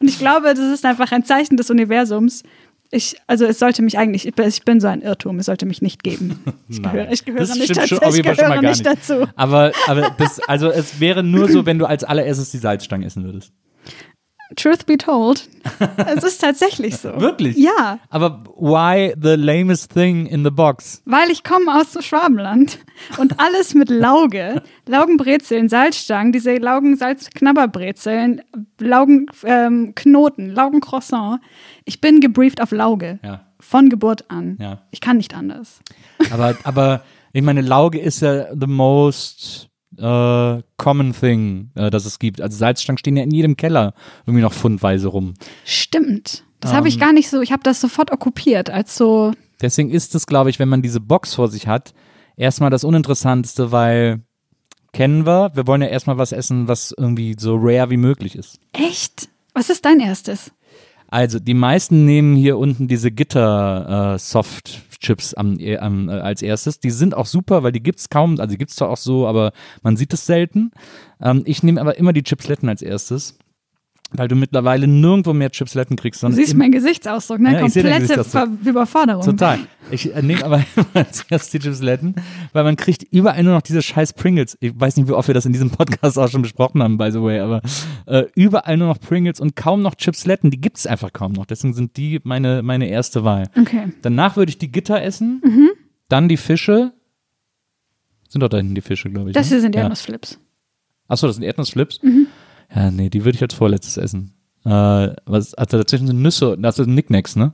Und 0.00 0.08
ich 0.08 0.18
glaube, 0.18 0.54
das 0.54 0.72
ist 0.72 0.84
einfach 0.84 1.12
ein 1.12 1.24
Zeichen 1.24 1.56
des 1.56 1.68
Universums. 1.70 2.42
Ich, 2.90 3.16
also 3.26 3.44
es 3.44 3.58
sollte 3.58 3.82
mich 3.82 3.98
eigentlich, 3.98 4.26
ich 4.26 4.62
bin, 4.64 4.80
so 4.80 4.86
ein 4.86 5.02
Irrtum, 5.02 5.38
es 5.40 5.46
sollte 5.46 5.66
mich 5.66 5.82
nicht 5.82 6.04
geben. 6.04 6.38
Ich 6.68 6.80
gehöre, 6.80 7.10
ich 7.10 7.24
gehöre 7.24 7.40
das 7.40 7.56
nicht, 7.56 7.76
dazu, 7.76 7.96
ich 7.96 8.22
gehöre 8.22 8.60
nicht 8.62 8.84
nicht. 8.84 8.86
dazu. 8.86 9.26
Aber, 9.34 9.72
aber 9.88 10.10
das, 10.16 10.38
also 10.40 10.70
es 10.70 11.00
wäre 11.00 11.24
nur 11.24 11.50
so, 11.50 11.66
wenn 11.66 11.78
du 11.78 11.86
als 11.86 12.04
allererstes 12.04 12.52
die 12.52 12.58
Salzstangen 12.58 13.04
essen 13.06 13.24
würdest. 13.24 13.52
Truth 14.56 14.86
be 14.86 14.96
told, 14.98 15.48
es 16.06 16.22
ist 16.22 16.40
tatsächlich 16.40 16.96
so. 16.98 17.18
Wirklich? 17.20 17.56
Ja, 17.56 17.98
Aber 18.10 18.44
why 18.56 19.14
the 19.20 19.34
lamest 19.36 19.92
thing 19.92 20.26
in 20.26 20.44
the 20.44 20.50
box? 20.50 21.02
weil 21.06 21.30
ich 21.30 21.42
komme 21.44 21.74
aus 21.74 21.96
Schwabenland 22.04 22.78
und 23.18 23.40
alles 23.40 23.74
mit 23.74 23.88
Lauge, 23.88 24.62
Laugenbrezeln, 24.86 25.68
Salzstangen, 25.68 26.32
diese 26.32 26.56
Laugen-Salz-Knabberbrezeln, 26.56 28.42
Laugenknoten, 28.78 30.50
Laugencroissant. 30.54 31.40
Ich 31.84 32.00
bin 32.00 32.20
gebrieft 32.20 32.60
auf 32.60 32.70
Lauge. 32.70 33.18
Ja. 33.22 33.46
Von 33.60 33.88
Geburt 33.88 34.30
an. 34.30 34.58
Ja. 34.60 34.82
Ich 34.90 35.00
kann 35.00 35.16
nicht 35.16 35.34
anders. 35.34 35.80
Aber, 36.30 36.54
aber 36.64 37.02
ich 37.32 37.42
meine, 37.42 37.62
Lauge 37.62 37.98
ist 37.98 38.20
ja 38.20 38.46
the 38.54 38.66
most 38.66 39.68
äh, 39.98 40.62
common 40.76 41.12
thing, 41.12 41.70
äh, 41.74 41.90
das 41.90 42.04
es 42.06 42.18
gibt. 42.18 42.40
Also 42.40 42.56
Salzstangen 42.58 42.98
stehen 42.98 43.16
ja 43.16 43.22
in 43.22 43.30
jedem 43.30 43.56
Keller 43.56 43.94
irgendwie 44.26 44.42
noch 44.42 44.52
fundweise 44.52 45.08
rum. 45.08 45.34
Stimmt. 45.64 46.44
Das 46.60 46.70
Ähm. 46.72 46.76
habe 46.78 46.88
ich 46.88 46.98
gar 46.98 47.12
nicht 47.12 47.28
so, 47.30 47.40
ich 47.40 47.52
habe 47.52 47.62
das 47.62 47.80
sofort 47.80 48.10
okkupiert 48.12 48.70
als 48.70 48.96
so, 48.96 49.32
Deswegen 49.60 49.90
ist 49.90 50.14
es, 50.14 50.26
glaube 50.26 50.50
ich, 50.50 50.58
wenn 50.58 50.68
man 50.68 50.82
diese 50.82 51.00
Box 51.00 51.34
vor 51.34 51.48
sich 51.48 51.66
hat, 51.68 51.94
erstmal 52.36 52.70
das 52.70 52.84
Uninteressanteste, 52.84 53.70
weil 53.72 54.20
kennen 54.92 55.26
wir, 55.26 55.52
wir 55.54 55.66
wollen 55.66 55.80
ja 55.82 55.88
erstmal 55.88 56.18
was 56.18 56.32
essen, 56.32 56.68
was 56.68 56.92
irgendwie 56.96 57.36
so 57.38 57.56
rare 57.58 57.90
wie 57.90 57.96
möglich 57.96 58.34
ist. 58.36 58.58
echt? 58.72 59.28
Was 59.54 59.70
ist 59.70 59.84
dein 59.84 60.00
erstes? 60.00 60.50
Also, 61.08 61.38
die 61.38 61.54
meisten 61.54 62.04
nehmen 62.04 62.34
hier 62.34 62.58
unten 62.58 62.88
diese 62.88 63.10
Gitter-Soft-Chips 63.12 64.74
am, 64.74 64.93
äh, 65.08 65.76
am, 65.78 66.08
äh, 66.08 66.12
als 66.12 66.42
erstes. 66.42 66.80
Die 66.80 66.90
sind 66.90 67.14
auch 67.14 67.26
super, 67.26 67.62
weil 67.62 67.72
die 67.72 67.82
gibt's 67.82 68.08
kaum, 68.08 68.38
also 68.40 68.52
die 68.52 68.58
gibt's 68.58 68.76
zwar 68.76 68.90
auch 68.90 68.96
so, 68.96 69.26
aber 69.26 69.52
man 69.82 69.96
sieht 69.96 70.12
es 70.12 70.26
selten. 70.26 70.72
Ähm, 71.20 71.42
ich 71.44 71.62
nehme 71.62 71.80
aber 71.80 71.98
immer 71.98 72.12
die 72.12 72.22
Chipsletten 72.22 72.68
als 72.68 72.82
erstes, 72.82 73.38
weil 74.12 74.28
du 74.28 74.36
mittlerweile 74.36 74.86
nirgendwo 74.86 75.32
mehr 75.32 75.50
Chipsletten 75.50 75.96
kriegst. 75.96 76.22
Du 76.22 76.30
siehst 76.30 76.54
meinen 76.54 76.72
Gesichtsausdruck, 76.72 77.40
ne? 77.40 77.54
Ja, 77.54 77.60
Komplette. 77.60 78.24
Ver 78.24 78.48
Überforderung. 78.64 79.24
Total. 79.24 79.58
Ich 79.90 80.14
äh, 80.14 80.22
nehme 80.22 80.44
aber 80.44 80.64
immer 80.76 80.86
als 80.94 81.24
erstes 81.28 81.50
die 81.50 81.58
Chipsletten, 81.58 82.14
weil 82.52 82.64
man 82.64 82.76
kriegt 82.76 83.02
überall 83.10 83.42
nur 83.42 83.54
noch 83.54 83.62
diese 83.62 83.82
scheiß 83.82 84.12
Pringles. 84.12 84.56
Ich 84.60 84.78
weiß 84.78 84.96
nicht, 84.96 85.08
wie 85.08 85.12
oft 85.12 85.28
wir 85.28 85.34
das 85.34 85.46
in 85.46 85.52
diesem 85.52 85.70
Podcast 85.70 86.18
auch 86.18 86.28
schon 86.28 86.42
besprochen 86.42 86.82
haben, 86.82 86.96
by 86.96 87.10
the 87.10 87.20
way, 87.22 87.40
aber 87.40 87.60
äh, 88.06 88.24
überall 88.34 88.76
nur 88.76 88.88
noch 88.88 89.00
Pringles 89.00 89.40
und 89.40 89.56
kaum 89.56 89.82
noch 89.82 89.94
Chipsletten. 89.96 90.50
Die 90.50 90.60
gibt's 90.60 90.86
einfach 90.86 91.12
kaum 91.12 91.32
noch. 91.32 91.46
Deswegen 91.46 91.74
sind 91.74 91.96
die 91.96 92.20
meine, 92.24 92.62
meine 92.62 92.88
erste 92.88 93.24
Wahl. 93.24 93.48
Okay. 93.58 93.92
Danach 94.02 94.36
würde 94.36 94.50
ich 94.50 94.58
die 94.58 94.70
Gitter 94.70 95.02
essen, 95.02 95.40
Mhm. 95.44 95.70
dann 96.08 96.28
die 96.28 96.36
Fische. 96.36 96.92
Sind 98.28 98.40
doch 98.42 98.48
da 98.48 98.56
hinten 98.58 98.74
die 98.74 98.80
Fische, 98.80 99.10
glaube 99.10 99.30
ich. 99.30 99.34
Das 99.34 99.46
ne? 99.46 99.50
hier 99.56 99.60
sind 99.60 99.74
ja. 99.74 99.82
Erdnussflips. 99.82 100.38
Achso, 101.08 101.26
das 101.26 101.36
sind 101.36 101.44
Erdnussflips. 101.44 102.02
Mhm. 102.02 102.26
Ja, 102.74 102.90
nee, 102.90 103.08
die 103.10 103.24
würde 103.24 103.36
ich 103.36 103.42
als 103.42 103.54
vorletztes 103.54 103.96
essen. 103.96 104.34
Äh, 104.64 104.70
was, 105.26 105.54
also 105.54 105.78
dazwischen 105.78 106.06
sind 106.06 106.22
Nüsse, 106.22 106.56
das 106.58 106.76
sind 106.76 106.94
Nicknacks, 106.94 107.36
ne? 107.36 107.52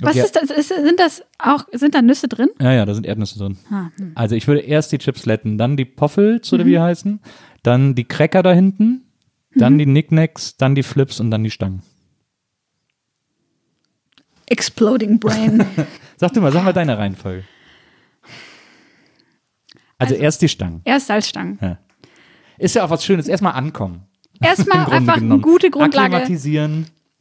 Was 0.00 0.12
Okay. 0.16 0.24
ist 0.26 0.36
das? 0.36 0.50
Ist, 0.50 0.68
sind 0.68 1.00
das 1.00 1.22
auch, 1.38 1.64
sind 1.72 1.94
da 1.94 2.02
Nüsse 2.02 2.28
drin? 2.28 2.50
Ja, 2.60 2.72
ja, 2.72 2.84
da 2.86 2.94
sind 2.94 3.04
Erdnüsse 3.04 3.38
drin. 3.38 3.58
Ah, 3.70 3.88
hm. 3.96 4.12
Also 4.14 4.36
ich 4.36 4.46
würde 4.46 4.60
erst 4.60 4.92
die 4.92 4.98
Chipsletten, 4.98 5.58
dann 5.58 5.76
die 5.76 5.84
Poffels 5.86 6.52
oder 6.52 6.62
Mhm. 6.62 6.68
wie 6.68 6.72
die 6.72 6.78
heißen, 6.80 7.20
dann 7.64 7.94
die 7.96 8.04
Cracker 8.04 8.42
da 8.44 8.52
hinten, 8.52 9.06
dann 9.56 9.74
Mhm. 9.74 9.78
die 9.78 9.86
Nicknacks, 9.86 10.56
dann 10.56 10.74
die 10.76 10.84
Flips 10.84 11.18
und 11.18 11.30
dann 11.32 11.42
die 11.42 11.50
Stangen. 11.50 11.82
Exploding 14.46 15.18
Brain. 15.18 15.64
Sag 16.16 16.32
du 16.32 16.40
mal, 16.40 16.52
sag 16.52 16.64
mal 16.64 16.72
deine 16.72 16.96
Reihenfolge. 16.96 17.44
Also, 19.98 20.14
Also- 20.14 20.22
erst 20.24 20.42
die 20.42 20.48
Stangen. 20.48 20.80
Erst 20.84 21.06
Salzstangen. 21.08 21.58
Ja. 21.60 21.78
Ist 22.58 22.74
ja 22.74 22.84
auch 22.84 22.90
was 22.90 23.04
Schönes. 23.04 23.28
Erstmal 23.28 23.52
ankommen. 23.54 24.02
Erstmal 24.40 24.86
einfach 24.90 25.14
eine 25.14 25.22
genommen. 25.22 25.42
gute 25.42 25.70
Grundlage. 25.70 26.16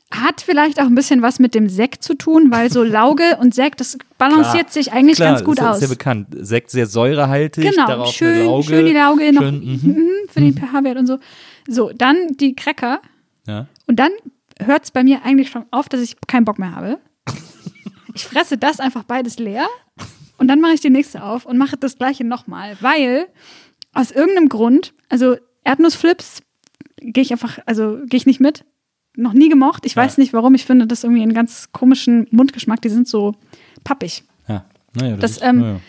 Hat 0.09 0.39
vielleicht 0.39 0.79
auch 0.79 0.85
ein 0.85 0.95
bisschen 0.95 1.21
was 1.21 1.37
mit 1.37 1.53
dem 1.53 1.67
Sekt 1.67 2.01
zu 2.01 2.13
tun, 2.13 2.49
weil 2.49 2.71
so 2.71 2.81
Lauge 2.81 3.37
und 3.41 3.53
Sekt, 3.53 3.81
das 3.81 3.97
balanciert 4.17 4.67
Klar. 4.67 4.71
sich 4.71 4.93
eigentlich 4.93 5.17
Klar, 5.17 5.33
ganz 5.33 5.43
gut 5.43 5.59
ist, 5.59 5.65
aus. 5.65 5.75
Ist 5.77 5.81
ja 5.81 5.87
bekannt. 5.89 6.27
Sekt 6.39 6.71
sehr 6.71 6.85
säurehaltig. 6.87 7.69
Genau, 7.71 7.87
darauf 7.87 8.13
schön, 8.13 8.33
eine 8.33 8.43
Lauge. 8.45 8.63
schön 8.63 8.85
die 8.85 8.93
Lauge 8.93 9.33
noch 9.33 9.41
Schön, 9.41 9.59
mhm. 9.59 9.91
mhm, 9.91 10.09
für 10.29 10.39
den 10.39 10.53
pH-Wert 10.55 10.97
und 10.97 11.07
so. 11.07 11.19
So, 11.67 11.91
dann 11.93 12.15
die 12.39 12.55
Cracker 12.55 13.01
Ja. 13.47 13.67
und 13.87 13.97
dann 13.99 14.11
hört 14.63 14.85
es 14.85 14.91
bei 14.91 15.03
mir 15.03 15.23
eigentlich 15.25 15.49
schon 15.49 15.65
auf, 15.71 15.89
dass 15.89 15.99
ich 15.99 16.15
keinen 16.25 16.45
Bock 16.45 16.57
mehr 16.57 16.73
habe. 16.73 16.99
Ich 18.15 18.25
fresse 18.25 18.57
das 18.57 18.79
einfach 18.79 19.03
beides 19.03 19.37
leer 19.39 19.67
und 20.37 20.47
dann 20.47 20.61
mache 20.61 20.73
ich 20.73 20.79
die 20.79 20.89
nächste 20.89 21.21
auf 21.21 21.45
und 21.45 21.57
mache 21.57 21.75
das 21.77 21.97
gleiche 21.97 22.23
nochmal, 22.23 22.77
weil 22.79 23.27
aus 23.93 24.11
irgendeinem 24.11 24.47
Grund, 24.47 24.93
also 25.09 25.35
Erdnussflips 25.65 26.39
gehe 26.99 27.21
ich 27.23 27.31
einfach, 27.31 27.59
also 27.65 27.99
gehe 28.05 28.17
ich 28.17 28.25
nicht 28.25 28.39
mit. 28.39 28.65
Noch 29.15 29.33
nie 29.33 29.49
gemocht. 29.49 29.85
Ich 29.85 29.95
Ja. 29.95 30.03
weiß 30.03 30.17
nicht 30.19 30.33
warum. 30.33 30.53
Ich 30.55 30.65
finde 30.65 30.85
das 30.87 31.03
irgendwie 31.03 31.23
einen 31.23 31.33
ganz 31.33 31.71
komischen 31.71 32.27
Mundgeschmack. 32.31 32.81
Die 32.81 32.89
sind 32.89 33.07
so 33.07 33.35
pappig. 33.83 34.23
ja. 34.47 34.65
Naja, 34.93 35.17
Das, 35.17 35.31
ist- 35.31 35.43
ähm, 35.43 35.59
naja. 35.59 35.79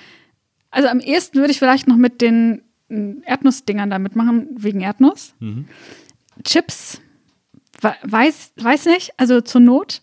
Also 0.71 0.88
am 0.88 1.01
ehesten 1.01 1.38
würde 1.38 1.51
ich 1.51 1.59
vielleicht 1.59 1.88
noch 1.88 1.97
mit 1.97 2.21
den 2.21 2.62
mm, 2.90 3.23
Erdnussdingern 3.25 3.88
da 3.90 3.99
mitmachen, 3.99 4.49
wegen 4.57 4.81
Erdnuss. 4.83 5.35
Mhm. 5.40 5.66
Chips, 6.44 7.01
we- 7.81 7.94
weiß, 8.03 8.53
weiß 8.57 8.87
nicht, 8.87 9.12
also 9.16 9.40
zur 9.40 9.61
Not. 9.62 10.03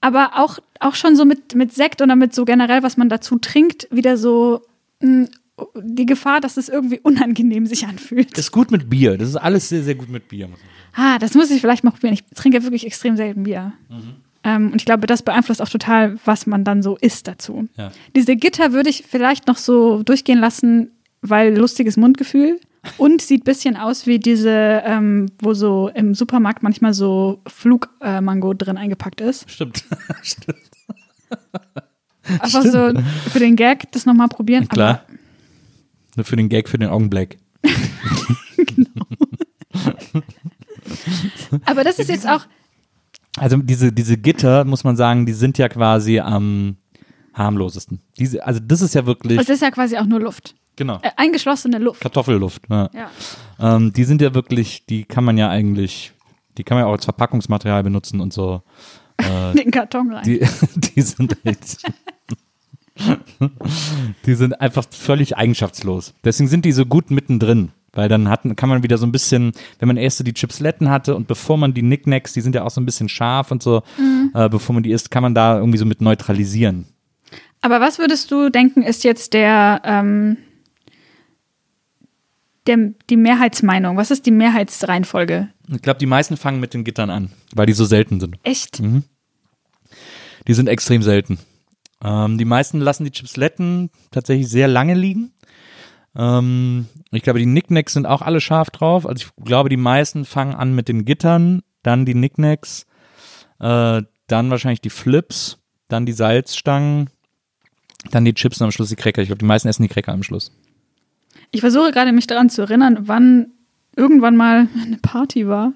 Aber 0.00 0.32
auch, 0.38 0.58
auch 0.80 0.94
schon 0.94 1.16
so 1.16 1.24
mit, 1.24 1.54
mit 1.54 1.72
Sekt 1.72 2.02
oder 2.02 2.16
mit 2.16 2.34
so 2.34 2.44
generell, 2.44 2.82
was 2.82 2.96
man 2.96 3.08
dazu 3.08 3.38
trinkt, 3.38 3.88
wieder 3.90 4.16
so 4.16 4.62
mh, 5.00 5.28
die 5.76 6.06
Gefahr, 6.06 6.40
dass 6.40 6.56
es 6.56 6.68
irgendwie 6.68 7.00
unangenehm 7.00 7.66
sich 7.66 7.86
anfühlt. 7.86 8.36
Ist 8.36 8.50
gut 8.50 8.70
mit 8.70 8.90
Bier. 8.90 9.16
Das 9.16 9.28
ist 9.28 9.36
alles 9.36 9.68
sehr, 9.68 9.82
sehr 9.82 9.94
gut 9.94 10.08
mit 10.08 10.28
Bier. 10.28 10.48
Ah, 10.94 11.18
das 11.18 11.34
muss 11.34 11.50
ich 11.50 11.60
vielleicht 11.60 11.84
mal 11.84 11.90
probieren. 11.90 12.14
Ich 12.14 12.24
trinke 12.34 12.62
wirklich 12.62 12.86
extrem 12.86 13.16
selten 13.16 13.44
Bier. 13.44 13.72
Mhm. 13.88 14.14
Ähm, 14.42 14.72
und 14.72 14.76
ich 14.76 14.84
glaube, 14.84 15.06
das 15.06 15.22
beeinflusst 15.22 15.62
auch 15.62 15.68
total, 15.68 16.16
was 16.24 16.46
man 16.46 16.64
dann 16.64 16.82
so 16.82 16.96
isst 16.96 17.28
dazu. 17.28 17.68
Ja. 17.76 17.92
Diese 18.14 18.36
Gitter 18.36 18.72
würde 18.72 18.90
ich 18.90 19.04
vielleicht 19.08 19.46
noch 19.46 19.56
so 19.56 20.02
durchgehen 20.02 20.38
lassen, 20.38 20.90
weil 21.22 21.56
lustiges 21.56 21.96
Mundgefühl. 21.96 22.60
Und 22.98 23.22
sieht 23.22 23.42
ein 23.42 23.44
bisschen 23.44 23.76
aus 23.78 24.06
wie 24.06 24.18
diese, 24.18 24.82
ähm, 24.84 25.30
wo 25.40 25.54
so 25.54 25.88
im 25.94 26.14
Supermarkt 26.14 26.62
manchmal 26.62 26.92
so 26.92 27.40
Flugmango 27.46 28.52
drin 28.52 28.76
eingepackt 28.76 29.22
ist. 29.22 29.50
Stimmt. 29.50 29.84
Stimmt. 30.22 30.58
Einfach 32.40 32.62
so 32.62 32.92
für 33.30 33.38
den 33.38 33.56
Gag 33.56 33.90
das 33.92 34.04
nochmal 34.04 34.28
probieren. 34.28 34.68
Klar. 34.68 35.04
Nur 36.16 36.24
für 36.24 36.36
den 36.36 36.48
Gag, 36.48 36.68
für 36.68 36.78
den 36.78 36.88
Augenblick. 36.90 37.38
Aber, 41.50 41.60
aber 41.64 41.84
das 41.84 41.98
ist 41.98 42.08
jetzt 42.08 42.28
auch, 42.28 42.46
Also 43.38 43.56
diese, 43.56 43.92
diese 43.92 44.16
Gitter, 44.16 44.64
muss 44.64 44.84
man 44.84 44.96
sagen, 44.96 45.26
die 45.26 45.32
sind 45.32 45.58
ja 45.58 45.68
quasi 45.68 46.20
am 46.20 46.76
harmlosesten. 47.32 48.00
Diese, 48.18 48.46
also 48.46 48.60
das 48.62 48.80
ist 48.80 48.94
ja 48.94 49.06
wirklich, 49.06 49.38
es 49.40 49.48
ist 49.48 49.62
ja 49.62 49.70
quasi 49.70 49.96
auch 49.98 50.06
nur 50.06 50.20
Luft. 50.20 50.54
genau, 50.76 50.98
Äh, 51.02 51.10
eingeschlossene 51.16 51.78
Luft. 51.78 52.00
Kartoffelluft. 52.00 52.62
Ja. 52.70 52.88
Ja. 52.94 53.10
Ähm, 53.76 53.92
die 53.92 54.04
sind 54.04 54.20
ja 54.20 54.34
wirklich, 54.34 54.86
die 54.86 55.04
kann 55.04 55.24
man 55.24 55.36
ja 55.36 55.48
eigentlich, 55.50 56.12
die 56.56 56.62
kann 56.64 56.76
man 56.76 56.84
ja 56.84 56.88
auch 56.88 56.92
als 56.94 57.04
Verpackungsmaterial 57.04 57.82
benutzen 57.82 58.20
und 58.20 58.32
so. 58.32 58.62
Äh, 59.16 59.54
Den 59.56 59.70
Karton 59.72 60.12
rein. 60.12 60.22
die, 60.24 60.46
die 60.76 61.02
sind 61.02 61.36
echt, 61.44 61.78
die 64.26 64.34
sind 64.34 64.60
einfach 64.60 64.84
völlig 64.90 65.36
eigenschaftslos. 65.36 66.14
Deswegen 66.24 66.48
sind 66.48 66.64
die 66.64 66.72
so 66.72 66.86
gut 66.86 67.10
mittendrin. 67.10 67.70
Weil 67.94 68.08
dann 68.08 68.28
hat, 68.28 68.42
kann 68.56 68.68
man 68.68 68.82
wieder 68.82 68.98
so 68.98 69.06
ein 69.06 69.12
bisschen, 69.12 69.52
wenn 69.78 69.86
man 69.86 69.96
erst 69.96 70.18
so 70.18 70.24
die 70.24 70.34
Chipsletten 70.34 70.90
hatte 70.90 71.14
und 71.14 71.28
bevor 71.28 71.56
man 71.56 71.74
die 71.74 71.82
Nicknacks, 71.82 72.32
die 72.32 72.40
sind 72.40 72.54
ja 72.54 72.64
auch 72.64 72.70
so 72.70 72.80
ein 72.80 72.86
bisschen 72.86 73.08
scharf 73.08 73.52
und 73.52 73.62
so, 73.62 73.82
äh, 74.34 74.48
bevor 74.48 74.74
man 74.74 74.82
die 74.82 74.90
isst, 74.90 75.12
kann 75.12 75.22
man 75.22 75.34
da 75.34 75.58
irgendwie 75.58 75.78
so 75.78 75.84
mit 75.84 76.00
neutralisieren. 76.00 76.86
Aber 77.60 77.80
was 77.80 77.98
würdest 77.98 78.30
du 78.30 78.50
denken, 78.50 78.82
ist 78.82 79.04
jetzt 79.04 79.32
der, 79.32 79.80
ähm, 79.84 80.36
der, 82.66 82.92
die 83.08 83.16
Mehrheitsmeinung? 83.16 83.96
Was 83.96 84.10
ist 84.10 84.26
die 84.26 84.32
Mehrheitsreihenfolge? 84.32 85.48
Ich 85.72 85.80
glaube, 85.80 85.98
die 85.98 86.06
meisten 86.06 86.36
fangen 86.36 86.60
mit 86.60 86.74
den 86.74 86.84
Gittern 86.84 87.10
an, 87.10 87.30
weil 87.54 87.66
die 87.66 87.72
so 87.72 87.84
selten 87.84 88.20
sind. 88.20 88.36
Echt? 88.42 88.82
Die 90.46 90.54
sind 90.54 90.68
extrem 90.68 91.02
selten. 91.02 91.38
Ähm, 92.02 92.38
die 92.38 92.44
meisten 92.44 92.80
lassen 92.80 93.04
die 93.04 93.10
Chipsletten 93.10 93.90
tatsächlich 94.10 94.48
sehr 94.48 94.68
lange 94.68 94.94
liegen. 94.94 95.32
Ähm, 96.16 96.86
ich 97.10 97.22
glaube, 97.22 97.38
die 97.38 97.44
Knickknacks 97.44 97.92
sind 97.92 98.06
auch 98.06 98.22
alle 98.22 98.40
scharf 98.40 98.70
drauf. 98.70 99.06
Also 99.06 99.26
ich 99.26 99.44
glaube, 99.44 99.68
die 99.68 99.76
meisten 99.76 100.24
fangen 100.24 100.54
an 100.54 100.74
mit 100.74 100.88
den 100.88 101.04
Gittern, 101.04 101.62
dann 101.82 102.06
die 102.06 102.12
Knickknacks, 102.12 102.86
äh, 103.60 104.02
dann 104.26 104.50
wahrscheinlich 104.50 104.80
die 104.80 104.90
Flips, 104.90 105.58
dann 105.88 106.06
die 106.06 106.12
Salzstangen, 106.12 107.10
dann 108.10 108.24
die 108.24 108.34
Chips 108.34 108.60
und 108.60 108.66
am 108.66 108.72
Schluss 108.72 108.88
die 108.88 108.96
Cracker. 108.96 109.22
Ich 109.22 109.28
glaube, 109.28 109.38
die 109.40 109.46
meisten 109.46 109.68
essen 109.68 109.82
die 109.82 109.88
Cracker 109.88 110.12
am 110.12 110.22
Schluss. 110.22 110.52
Ich 111.50 111.60
versuche 111.60 111.92
gerade 111.92 112.12
mich 112.12 112.26
daran 112.26 112.50
zu 112.50 112.62
erinnern, 112.62 112.98
wann 113.02 113.52
irgendwann 113.96 114.36
mal 114.36 114.68
eine 114.82 114.98
Party 114.98 115.46
war. 115.46 115.72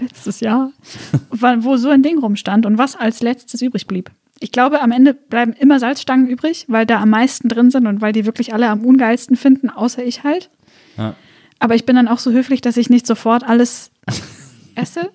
Letztes 0.00 0.40
Jahr. 0.40 0.72
wo 1.30 1.76
so 1.76 1.88
ein 1.90 2.02
Ding 2.02 2.18
rumstand 2.18 2.66
und 2.66 2.78
was 2.78 2.96
als 2.96 3.20
letztes 3.20 3.62
übrig 3.62 3.86
blieb. 3.86 4.10
Ich 4.38 4.52
glaube, 4.52 4.82
am 4.82 4.92
Ende 4.92 5.14
bleiben 5.14 5.52
immer 5.54 5.78
Salzstangen 5.80 6.28
übrig, 6.28 6.66
weil 6.68 6.84
da 6.84 7.00
am 7.00 7.10
meisten 7.10 7.48
drin 7.48 7.70
sind 7.70 7.86
und 7.86 8.00
weil 8.00 8.12
die 8.12 8.26
wirklich 8.26 8.52
alle 8.52 8.68
am 8.68 8.84
ungeilsten 8.84 9.36
finden, 9.36 9.70
außer 9.70 10.04
ich 10.04 10.24
halt. 10.24 10.50
Ja. 10.98 11.14
Aber 11.58 11.74
ich 11.74 11.86
bin 11.86 11.96
dann 11.96 12.08
auch 12.08 12.18
so 12.18 12.32
höflich, 12.32 12.60
dass 12.60 12.76
ich 12.76 12.90
nicht 12.90 13.06
sofort 13.06 13.44
alles 13.44 13.90
esse. 14.74 15.10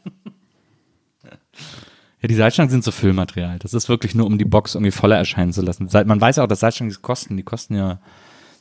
Ja, 2.22 2.28
die 2.28 2.36
Salzstangen 2.36 2.70
sind 2.70 2.84
so 2.84 2.92
Füllmaterial. 2.92 3.58
Das 3.60 3.74
ist 3.74 3.90
wirklich 3.90 4.14
nur, 4.14 4.28
um 4.28 4.38
die 4.38 4.46
Box 4.46 4.76
irgendwie 4.76 4.92
voller 4.92 5.18
erscheinen 5.18 5.54
zu 5.54 5.62
lassen. 5.62 5.90
Man 6.06 6.22
weiß 6.22 6.36
ja 6.38 6.44
auch, 6.44 6.48
dass 6.48 6.60
Salzstangen 6.60 6.94
die 6.94 7.02
kosten. 7.02 7.38
Die 7.38 7.44
kosten 7.44 7.76
ja, 7.76 8.00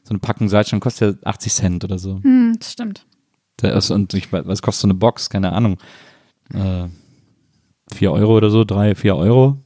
so 0.03 0.11
eine 0.11 0.19
Packung 0.19 0.49
Salzstangen 0.49 0.81
kostet 0.81 1.23
ja 1.23 1.29
80 1.29 1.53
Cent 1.53 1.85
oder 1.85 1.99
so. 1.99 2.21
Hm, 2.23 2.57
das 2.59 2.73
stimmt. 2.73 3.07
Das 3.59 3.91
und 3.91 4.15
ich, 4.15 4.33
was 4.33 4.63
kostet 4.63 4.83
so 4.83 4.87
eine 4.87 4.95
Box? 4.95 5.29
Keine 5.29 5.53
Ahnung. 5.53 5.79
Äh, 6.55 6.89
4 7.93 8.13
Euro 8.13 8.37
oder 8.37 8.51
so, 8.51 8.65
3, 8.65 8.95
4 8.95 9.17
Euro. 9.17 9.59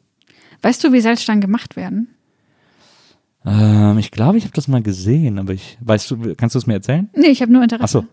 Weißt 0.64 0.82
du, 0.82 0.94
wie 0.94 1.00
Salzstangen 1.00 1.42
gemacht 1.42 1.76
werden? 1.76 2.08
Ähm, 3.44 3.98
ich 3.98 4.10
glaube, 4.10 4.38
ich 4.38 4.44
habe 4.44 4.54
das 4.54 4.66
mal 4.66 4.80
gesehen, 4.80 5.38
aber 5.38 5.52
ich, 5.52 5.76
weißt 5.82 6.10
du, 6.10 6.34
kannst 6.36 6.54
du 6.54 6.58
es 6.58 6.66
mir 6.66 6.72
erzählen? 6.72 7.10
Nee, 7.14 7.26
ich 7.26 7.42
habe 7.42 7.52
nur 7.52 7.62
Interesse. 7.62 8.06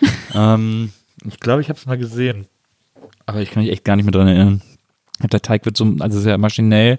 Ach 0.00 0.08
so. 0.32 0.38
ähm, 0.38 0.90
ich 1.26 1.38
glaube, 1.38 1.60
ich 1.60 1.68
habe 1.68 1.78
es 1.78 1.84
mal 1.84 1.98
gesehen. 1.98 2.46
Aber 3.26 3.42
ich 3.42 3.50
kann 3.50 3.62
mich 3.62 3.70
echt 3.70 3.84
gar 3.84 3.96
nicht 3.96 4.06
mehr 4.06 4.12
dran 4.12 4.26
erinnern. 4.26 4.62
Der 5.20 5.42
Teig 5.42 5.66
wird 5.66 5.76
so, 5.76 5.96
also 6.00 6.18
sehr 6.18 6.38
maschinell. 6.38 6.98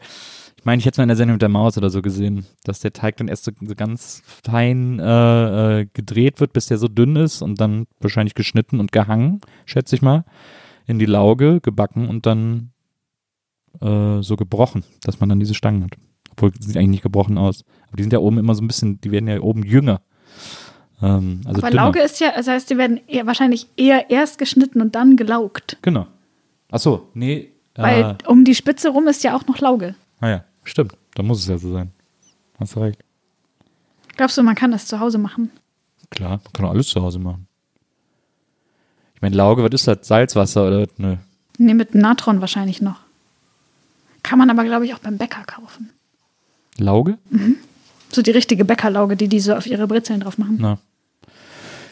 Ich 0.57 0.65
meine, 0.65 0.79
ich 0.79 0.85
hätte 0.85 0.93
es 0.93 0.97
mal 0.99 1.05
in 1.05 1.09
der 1.09 1.17
Sendung 1.17 1.35
mit 1.35 1.41
der 1.41 1.49
Maus 1.49 1.75
oder 1.75 1.89
so 1.89 2.03
gesehen, 2.03 2.45
dass 2.63 2.79
der 2.79 2.93
Teig 2.93 3.17
dann 3.17 3.29
erst 3.29 3.45
so, 3.45 3.51
so 3.61 3.73
ganz 3.73 4.21
fein 4.43 4.99
äh, 4.99 5.79
äh, 5.79 5.87
gedreht 5.91 6.39
wird, 6.39 6.53
bis 6.53 6.67
der 6.67 6.77
so 6.77 6.87
dünn 6.87 7.15
ist 7.15 7.41
und 7.41 7.59
dann 7.59 7.87
wahrscheinlich 7.99 8.35
geschnitten 8.35 8.79
und 8.79 8.91
gehangen, 8.91 9.41
schätze 9.65 9.95
ich 9.95 10.03
mal, 10.03 10.23
in 10.85 10.99
die 10.99 11.07
Lauge 11.07 11.61
gebacken 11.61 12.07
und 12.07 12.27
dann 12.27 12.73
äh, 13.81 14.21
so 14.21 14.35
gebrochen, 14.35 14.83
dass 15.03 15.19
man 15.19 15.29
dann 15.29 15.39
diese 15.39 15.53
Stangen 15.53 15.83
hat. 15.83 15.91
Obwohl, 16.31 16.51
die 16.51 16.63
sieht 16.63 16.77
eigentlich 16.77 16.89
nicht 16.89 17.03
gebrochen 17.03 17.37
aus. 17.37 17.63
Aber 17.87 17.97
die 17.97 18.03
sind 18.03 18.13
ja 18.13 18.19
oben 18.19 18.37
immer 18.37 18.55
so 18.55 18.63
ein 18.63 18.67
bisschen, 18.67 19.01
die 19.01 19.11
werden 19.11 19.27
ja 19.27 19.39
oben 19.39 19.63
jünger. 19.63 20.01
Ähm, 21.01 21.41
also 21.45 21.61
Aber 21.61 21.69
dünner. 21.69 21.83
Lauge 21.83 22.01
ist 22.01 22.19
ja, 22.19 22.31
das 22.35 22.47
heißt, 22.47 22.69
die 22.69 22.77
werden 22.77 22.99
eher, 23.07 23.25
wahrscheinlich 23.25 23.67
eher 23.77 24.09
erst 24.09 24.37
geschnitten 24.37 24.81
und 24.81 24.95
dann 24.95 25.17
gelaugt. 25.17 25.77
Genau. 25.81 26.07
Ach 26.71 26.79
so, 26.79 27.09
nee. 27.13 27.51
Weil 27.75 28.17
äh, 28.21 28.27
um 28.27 28.43
die 28.43 28.55
Spitze 28.55 28.89
rum 28.89 29.07
ist 29.07 29.23
ja 29.23 29.35
auch 29.35 29.45
noch 29.47 29.59
Lauge. 29.59 29.95
naja, 30.19 30.43
stimmt. 30.63 30.97
Da 31.15 31.23
muss 31.23 31.39
es 31.39 31.47
ja 31.47 31.57
so 31.57 31.71
sein. 31.71 31.91
Hast 32.59 32.75
du 32.75 32.81
recht. 32.81 33.03
Glaubst 34.15 34.37
du, 34.37 34.43
man 34.43 34.55
kann 34.55 34.71
das 34.71 34.85
zu 34.85 34.99
Hause 34.99 35.17
machen? 35.17 35.49
Klar, 36.09 36.41
man 36.43 36.53
kann 36.53 36.65
alles 36.65 36.87
zu 36.87 37.01
Hause 37.01 37.19
machen. 37.19 37.47
Ich 39.15 39.21
meine, 39.21 39.35
Lauge, 39.35 39.63
was 39.63 39.71
ist 39.71 39.87
das? 39.87 40.07
Salzwasser 40.07 40.67
oder? 40.67 40.87
Nö. 40.97 41.15
Nee, 41.57 41.73
mit 41.73 41.95
Natron 41.95 42.41
wahrscheinlich 42.41 42.81
noch. 42.81 43.01
Kann 44.29 44.37
man 44.37 44.51
aber, 44.51 44.63
glaube 44.63 44.85
ich, 44.85 44.93
auch 44.93 44.99
beim 44.99 45.17
Bäcker 45.17 45.43
kaufen. 45.43 45.89
Lauge? 46.77 47.17
So 48.11 48.21
die 48.21 48.29
richtige 48.29 48.63
Bäckerlauge, 48.63 49.17
die 49.17 49.27
die 49.27 49.39
so 49.39 49.55
auf 49.55 49.65
ihre 49.65 49.87
Brezeln 49.87 50.19
drauf 50.19 50.37
machen. 50.37 50.57
Na. 50.59 50.77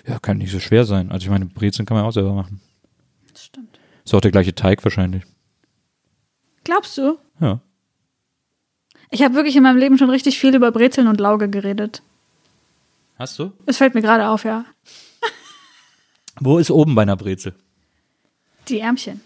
Ja, 0.05 0.19
kann 0.19 0.37
nicht 0.37 0.51
so 0.51 0.59
schwer 0.59 0.85
sein. 0.85 1.11
Also 1.11 1.23
ich 1.23 1.31
meine, 1.31 1.47
Brezeln 1.47 1.87
kann 1.87 1.97
man 1.97 2.05
auch 2.05 2.11
selber 2.11 2.35
machen. 2.35 2.61
Das 3.33 3.45
stimmt. 3.45 3.79
Ist 4.05 4.13
auch 4.13 4.21
der 4.21 4.29
gleiche 4.29 4.53
Teig 4.53 4.83
wahrscheinlich. 4.83 5.23
Glaubst 6.63 6.95
du? 6.99 7.17
Ja. 7.39 7.59
Ich 9.09 9.23
habe 9.23 9.33
wirklich 9.33 9.55
in 9.55 9.63
meinem 9.63 9.79
Leben 9.79 9.97
schon 9.97 10.11
richtig 10.11 10.37
viel 10.37 10.53
über 10.53 10.71
Brezeln 10.71 11.07
und 11.07 11.19
Lauge 11.19 11.49
geredet. 11.49 12.03
Hast 13.17 13.39
du? 13.39 13.51
Es 13.65 13.77
fällt 13.77 13.95
mir 13.95 14.03
gerade 14.03 14.27
auf, 14.29 14.43
ja. 14.43 14.63
Wo 16.39 16.59
ist 16.59 16.69
oben 16.69 16.93
bei 16.93 17.01
einer 17.01 17.17
Brezel? 17.17 17.55
Die 18.67 18.79
Ärmchen. 18.79 19.21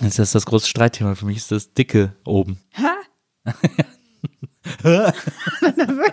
Das 0.00 0.18
ist 0.18 0.34
das 0.34 0.46
große 0.46 0.68
Streitthema. 0.68 1.14
Für 1.14 1.26
mich 1.26 1.38
ist 1.38 1.50
das 1.50 1.72
dicke 1.72 2.14
oben. 2.24 2.58
Ha? 2.76 2.96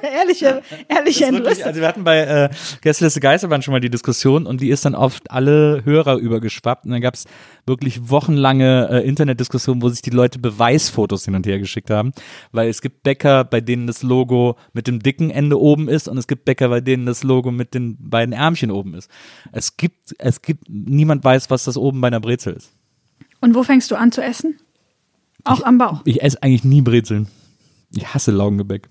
ehrliche, 0.01 0.61
ehrliche 0.87 1.31
Wirklich, 1.31 1.65
also 1.65 1.79
wir 1.79 1.87
hatten 1.87 2.03
bei 2.03 2.19
äh, 2.19 2.49
Gästeliste 2.81 3.19
Geisterbahn 3.19 3.61
schon 3.61 3.73
mal 3.73 3.79
die 3.79 3.89
Diskussion 3.89 4.45
und 4.45 4.61
die 4.61 4.69
ist 4.69 4.85
dann 4.85 4.95
oft 4.95 5.29
alle 5.31 5.83
Hörer 5.83 6.15
übergeschwappt 6.17 6.85
und 6.85 6.91
dann 6.91 7.01
gab 7.01 7.15
es 7.15 7.25
wirklich 7.65 8.09
wochenlange 8.09 8.89
äh, 8.89 9.07
Internetdiskussionen, 9.07 9.81
wo 9.81 9.89
sich 9.89 10.01
die 10.01 10.11
Leute 10.11 10.39
Beweisfotos 10.39 11.25
hin 11.25 11.35
und 11.35 11.45
her 11.45 11.59
geschickt 11.59 11.89
haben, 11.89 12.13
weil 12.51 12.69
es 12.69 12.81
gibt 12.81 13.03
Bäcker, 13.03 13.43
bei 13.43 13.61
denen 13.61 13.87
das 13.87 14.03
Logo 14.03 14.57
mit 14.73 14.87
dem 14.87 14.99
dicken 14.99 15.29
Ende 15.29 15.59
oben 15.59 15.89
ist 15.89 16.07
und 16.07 16.17
es 16.17 16.27
gibt 16.27 16.45
Bäcker, 16.45 16.69
bei 16.69 16.81
denen 16.81 17.05
das 17.05 17.23
Logo 17.23 17.51
mit 17.51 17.73
den 17.73 17.97
beiden 17.99 18.33
Ärmchen 18.33 18.71
oben 18.71 18.93
ist. 18.93 19.09
Es 19.51 19.77
gibt, 19.77 20.15
es 20.19 20.41
gibt, 20.41 20.63
niemand 20.69 21.23
weiß, 21.23 21.49
was 21.49 21.65
das 21.65 21.77
oben 21.77 22.01
bei 22.01 22.07
einer 22.07 22.21
Brezel 22.21 22.53
ist. 22.53 22.76
Und 23.41 23.55
wo 23.55 23.63
fängst 23.63 23.91
du 23.91 23.95
an 23.95 24.11
zu 24.11 24.21
essen? 24.21 24.59
Auch 25.43 25.63
am 25.63 25.77
Bauch. 25.77 26.01
Ich 26.05 26.21
esse 26.21 26.41
eigentlich 26.43 26.63
nie 26.63 26.81
Brezeln. 26.81 27.27
Ich 27.95 28.13
hasse 28.13 28.31
Laugengebäck. 28.31 28.89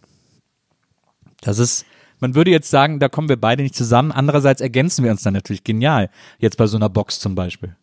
Das 1.41 1.59
ist, 1.59 1.85
man 2.21 2.35
würde 2.35 2.51
jetzt 2.51 2.71
sagen, 2.71 2.99
da 2.99 3.09
kommen 3.09 3.29
wir 3.29 3.37
beide 3.37 3.63
nicht 3.63 3.75
zusammen. 3.75 4.13
Andererseits 4.13 4.61
ergänzen 4.61 5.05
wir 5.05 5.11
uns 5.11 5.23
dann 5.23 5.35
natürlich 5.35 5.65
genial. 5.65 6.11
Jetzt 6.39 6.57
bei 6.57 6.67
so 6.67 6.77
einer 6.77 6.89
Box 6.89 7.21
zum 7.21 7.35
Beispiel. 7.35 7.77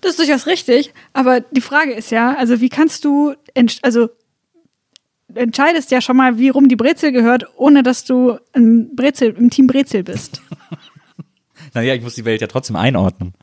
Das 0.00 0.12
ist 0.12 0.18
durchaus 0.18 0.46
richtig, 0.46 0.92
aber 1.12 1.40
die 1.40 1.60
Frage 1.60 1.92
ist 1.92 2.10
ja, 2.10 2.34
also 2.34 2.60
wie 2.60 2.68
kannst 2.68 3.04
du, 3.04 3.34
also 3.82 4.10
entscheidest 5.34 5.90
ja 5.90 6.00
schon 6.00 6.16
mal, 6.16 6.38
wie 6.38 6.50
rum 6.50 6.68
die 6.68 6.76
Brezel 6.76 7.10
gehört, 7.10 7.46
ohne 7.56 7.82
dass 7.82 8.04
du 8.04 8.38
im, 8.52 8.94
Brezel, 8.94 9.30
im 9.30 9.50
Team 9.50 9.66
Brezel 9.66 10.04
bist. 10.04 10.42
Naja, 11.72 11.94
ich 11.94 12.02
muss 12.02 12.14
die 12.14 12.24
Welt 12.24 12.40
ja 12.40 12.46
trotzdem 12.46 12.76
einordnen. 12.76 13.34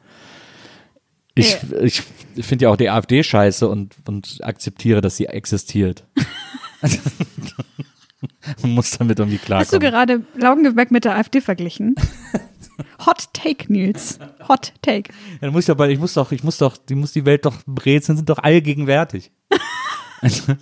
Ich, 1.36 1.54
Ja. 1.54 1.80
ich 1.80 2.02
finde 2.42 2.64
ja 2.66 2.70
auch 2.72 2.76
die 2.76 2.90
AfD 2.90 3.24
scheiße 3.24 3.68
und, 3.68 3.96
und 4.06 4.40
akzeptiere, 4.42 5.02
dass 5.02 5.18
sie 5.18 5.28
existiert. 5.28 6.06
Man 8.62 8.72
muss 8.76 8.92
damit 8.92 9.20
irgendwie 9.20 9.38
Hast 9.38 9.74
du 9.74 9.80
klarkommen. 9.80 9.82
gerade 9.82 10.22
Laugengebäck 10.42 10.92
mit 10.92 11.06
der 11.06 11.16
AfD 11.16 11.42
verglichen? 11.42 11.96
Hot 13.06 13.30
Take, 13.34 13.72
Nils. 13.72 14.20
Hot 14.48 14.74
Take. 14.82 15.12
Ja, 15.34 15.38
dann 15.42 15.54
muss 15.54 15.68
ich, 15.68 15.76
doch, 15.76 15.88
ich 15.88 16.00
muss 16.00 16.14
doch, 16.14 16.32
ich 16.32 16.44
muss 16.44 16.58
doch, 16.58 16.78
die 16.78 16.96
muss 16.96 17.12
die 17.14 17.26
Welt 17.26 17.46
doch, 17.46 17.56
Brezeln 17.66 18.18
sind 18.18 18.30
doch 18.30 18.40
allgegenwärtig. 18.40 19.32
also, 20.22 20.54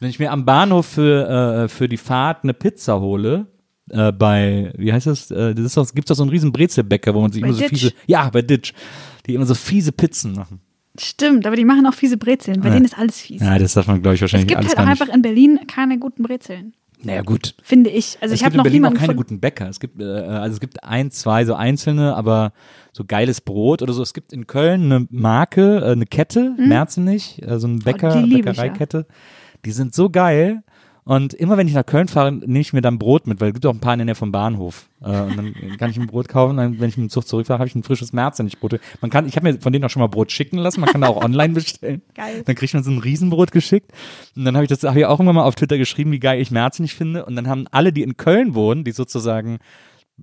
wenn 0.00 0.10
ich 0.10 0.18
mir 0.18 0.30
am 0.32 0.44
Bahnhof 0.44 0.86
für, 0.86 1.64
äh, 1.64 1.68
für 1.68 1.88
die 1.88 1.96
Fahrt 1.96 2.44
eine 2.44 2.54
Pizza 2.54 3.00
hole, 3.00 3.46
äh, 3.90 4.12
bei, 4.12 4.72
wie 4.76 4.92
heißt 4.92 5.06
das, 5.06 5.30
äh, 5.30 5.54
das 5.54 5.64
ist 5.66 5.76
doch, 5.76 5.92
gibt's 5.94 6.08
doch 6.08 6.14
so 6.16 6.22
einen 6.22 6.30
riesen 6.30 6.52
Brezelbäcker, 6.52 7.14
wo 7.14 7.20
man 7.20 7.32
sich 7.32 7.42
immer 7.42 7.52
so 7.52 7.60
Ditch. 7.60 7.70
fiese, 7.70 7.92
ja, 8.06 8.28
bei 8.30 8.42
Ditch, 8.42 8.72
die 9.26 9.34
immer 9.34 9.46
so 9.46 9.54
fiese 9.54 9.92
Pizzen 9.92 10.32
machen. 10.34 10.60
Stimmt, 10.98 11.44
aber 11.46 11.56
die 11.56 11.64
machen 11.64 11.86
auch 11.86 11.94
fiese 11.94 12.16
Brezeln. 12.16 12.60
Bei 12.60 12.68
Ja. 12.68 12.74
denen 12.74 12.84
ist 12.84 12.96
alles 12.96 13.20
fies. 13.20 13.40
Ja, 13.42 13.58
das 13.58 13.74
darf 13.74 13.88
man, 13.88 14.00
glaube 14.00 14.14
ich, 14.14 14.18
es 14.18 14.22
wahrscheinlich 14.22 14.46
gibt 14.48 14.58
alles 14.58 14.70
halt 14.70 14.78
auch 14.78 14.84
gar 14.84 14.90
nicht. 14.92 15.00
einfach 15.02 15.14
in 15.14 15.22
Berlin 15.22 15.60
keine 15.66 15.98
guten 15.98 16.22
Brezeln. 16.22 16.72
Naja, 17.02 17.22
gut. 17.22 17.54
Finde 17.62 17.90
ich. 17.90 18.16
Also 18.20 18.32
es 18.32 18.40
ich 18.40 18.44
habe 18.44 18.52
gibt 18.52 18.56
noch 18.58 18.62
Berlin 18.64 18.84
auch 18.84 18.90
niemanden 18.90 18.98
keine 19.00 19.14
guten 19.16 19.40
Bäcker. 19.40 19.68
Es 19.68 19.78
gibt, 19.80 20.00
äh, 20.00 20.04
also 20.04 20.54
es 20.54 20.60
gibt 20.60 20.84
ein, 20.84 21.10
zwei 21.10 21.44
so 21.44 21.54
einzelne, 21.54 22.14
aber 22.16 22.52
so 22.92 23.04
geiles 23.04 23.40
Brot 23.40 23.82
oder 23.82 23.92
so. 23.92 24.02
Es 24.02 24.14
gibt 24.14 24.32
in 24.32 24.46
Köln 24.46 24.84
eine 24.90 25.06
Marke, 25.10 25.80
äh, 25.80 25.90
eine 25.92 26.06
Kette, 26.06 26.54
Merzenich, 26.56 27.42
äh, 27.42 27.58
so 27.58 27.66
eine 27.66 27.78
Bäcker, 27.78 28.14
Hm? 28.14 28.22
Oh, 28.24 28.26
die 28.26 28.40
Bäckereikette. 28.42 29.06
Die 29.64 29.72
sind 29.72 29.94
so 29.94 30.08
geil. 30.10 30.62
Und 31.06 31.34
immer 31.34 31.58
wenn 31.58 31.68
ich 31.68 31.74
nach 31.74 31.84
Köln 31.84 32.08
fahre, 32.08 32.32
nehme 32.32 32.60
ich 32.60 32.72
mir 32.72 32.80
dann 32.80 32.98
Brot 32.98 33.26
mit, 33.26 33.38
weil 33.40 33.48
es 33.48 33.54
gibt 33.54 33.66
auch 33.66 33.74
ein 33.74 33.80
paar 33.80 33.92
in 33.92 33.98
der 33.98 34.06
Nähe 34.06 34.14
vom 34.14 34.32
Bahnhof. 34.32 34.88
Äh, 35.02 35.20
und 35.20 35.36
dann 35.36 35.76
kann 35.76 35.90
ich 35.90 35.98
ein 35.98 36.06
Brot 36.06 36.28
kaufen. 36.28 36.56
Dann, 36.56 36.80
wenn 36.80 36.88
ich 36.88 36.96
mit 36.96 37.08
dem 37.08 37.10
Zug 37.10 37.26
zurückfahre, 37.26 37.58
habe 37.58 37.68
ich 37.68 37.74
ein 37.74 37.82
frisches 37.82 38.14
Merzenich-Brot. 38.14 38.80
Man 39.02 39.10
kann, 39.10 39.28
ich 39.28 39.36
habe 39.36 39.52
mir 39.52 39.60
von 39.60 39.72
denen 39.72 39.84
auch 39.84 39.90
schon 39.90 40.00
mal 40.00 40.06
Brot 40.06 40.32
schicken 40.32 40.56
lassen. 40.56 40.80
Man 40.80 40.88
kann 40.88 41.02
da 41.02 41.08
auch 41.08 41.22
online 41.22 41.52
bestellen. 41.52 42.00
Geil. 42.14 42.42
Dann 42.46 42.54
kriegt 42.54 42.72
man 42.72 42.82
so 42.82 42.90
ein 42.90 42.98
Riesenbrot 42.98 43.52
geschickt. 43.52 43.92
Und 44.34 44.46
dann 44.46 44.54
habe 44.54 44.64
ich 44.64 44.70
das 44.70 44.82
hab 44.82 44.96
ich 44.96 45.04
auch 45.04 45.18
irgendwann 45.18 45.36
mal 45.36 45.44
auf 45.44 45.56
Twitter 45.56 45.76
geschrieben, 45.76 46.10
wie 46.10 46.20
geil 46.20 46.40
ich 46.40 46.50
Merzenich 46.50 46.94
finde. 46.94 47.26
Und 47.26 47.36
dann 47.36 47.48
haben 47.48 47.66
alle, 47.70 47.92
die 47.92 48.02
in 48.02 48.16
Köln 48.16 48.54
wohnen, 48.54 48.84
die 48.84 48.92
sozusagen 48.92 49.58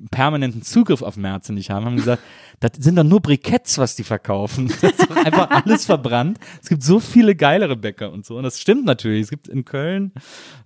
permanenten 0.09 0.61
Zugriff 0.61 1.01
auf 1.01 1.17
Merzenich 1.17 1.69
haben, 1.69 1.85
haben 1.85 1.95
gesagt, 1.97 2.23
das 2.59 2.71
sind 2.77 2.95
doch 2.95 3.03
nur 3.03 3.19
Briketts, 3.19 3.77
was 3.77 3.95
die 3.95 4.03
verkaufen. 4.03 4.71
Das 4.81 4.91
ist 4.91 5.09
doch 5.09 5.15
einfach 5.15 5.49
alles 5.49 5.85
verbrannt. 5.85 6.39
Es 6.61 6.69
gibt 6.69 6.83
so 6.83 6.99
viele 6.99 7.35
geilere 7.35 7.75
Bäcker 7.75 8.11
und 8.11 8.25
so. 8.25 8.37
Und 8.37 8.43
das 8.43 8.59
stimmt 8.59 8.85
natürlich. 8.85 9.23
Es 9.23 9.29
gibt 9.29 9.47
in 9.47 9.65
Köln 9.65 10.11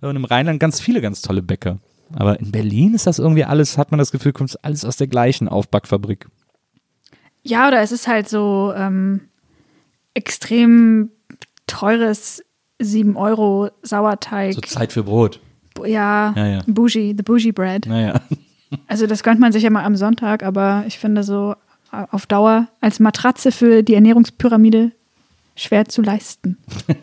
und 0.00 0.16
im 0.16 0.24
Rheinland 0.24 0.60
ganz 0.60 0.80
viele 0.80 1.00
ganz 1.00 1.22
tolle 1.22 1.42
Bäcker. 1.42 1.78
Aber 2.12 2.38
in 2.38 2.52
Berlin 2.52 2.94
ist 2.94 3.06
das 3.06 3.18
irgendwie 3.18 3.44
alles, 3.44 3.78
hat 3.78 3.90
man 3.90 3.98
das 3.98 4.12
Gefühl, 4.12 4.32
kommt 4.32 4.56
alles 4.64 4.84
aus 4.84 4.96
der 4.96 5.08
gleichen 5.08 5.48
Aufbackfabrik. 5.48 6.28
Ja, 7.42 7.66
oder 7.68 7.80
es 7.80 7.92
ist 7.92 8.06
halt 8.06 8.28
so 8.28 8.72
ähm, 8.76 9.22
extrem 10.14 11.10
teures 11.66 12.42
7 12.78 13.16
Euro 13.16 13.70
Sauerteig. 13.82 14.54
So 14.54 14.60
Zeit 14.60 14.92
für 14.92 15.02
Brot. 15.02 15.40
ja, 15.84 16.32
Ja, 16.36 16.46
ja. 16.46 16.62
Bougie, 16.66 17.14
the 17.16 17.22
Bougie 17.22 17.52
Bread. 17.52 17.86
Naja. 17.86 18.20
Also 18.86 19.06
das 19.06 19.22
gönnt 19.22 19.40
man 19.40 19.52
sich 19.52 19.62
ja 19.62 19.70
mal 19.70 19.84
am 19.84 19.96
Sonntag, 19.96 20.42
aber 20.42 20.84
ich 20.86 20.98
finde 20.98 21.22
so 21.22 21.54
äh, 21.92 22.04
auf 22.10 22.26
Dauer 22.26 22.68
als 22.80 23.00
Matratze 23.00 23.52
für 23.52 23.82
die 23.82 23.94
Ernährungspyramide 23.94 24.92
schwer 25.54 25.86
zu 25.86 26.02
leisten. 26.02 26.58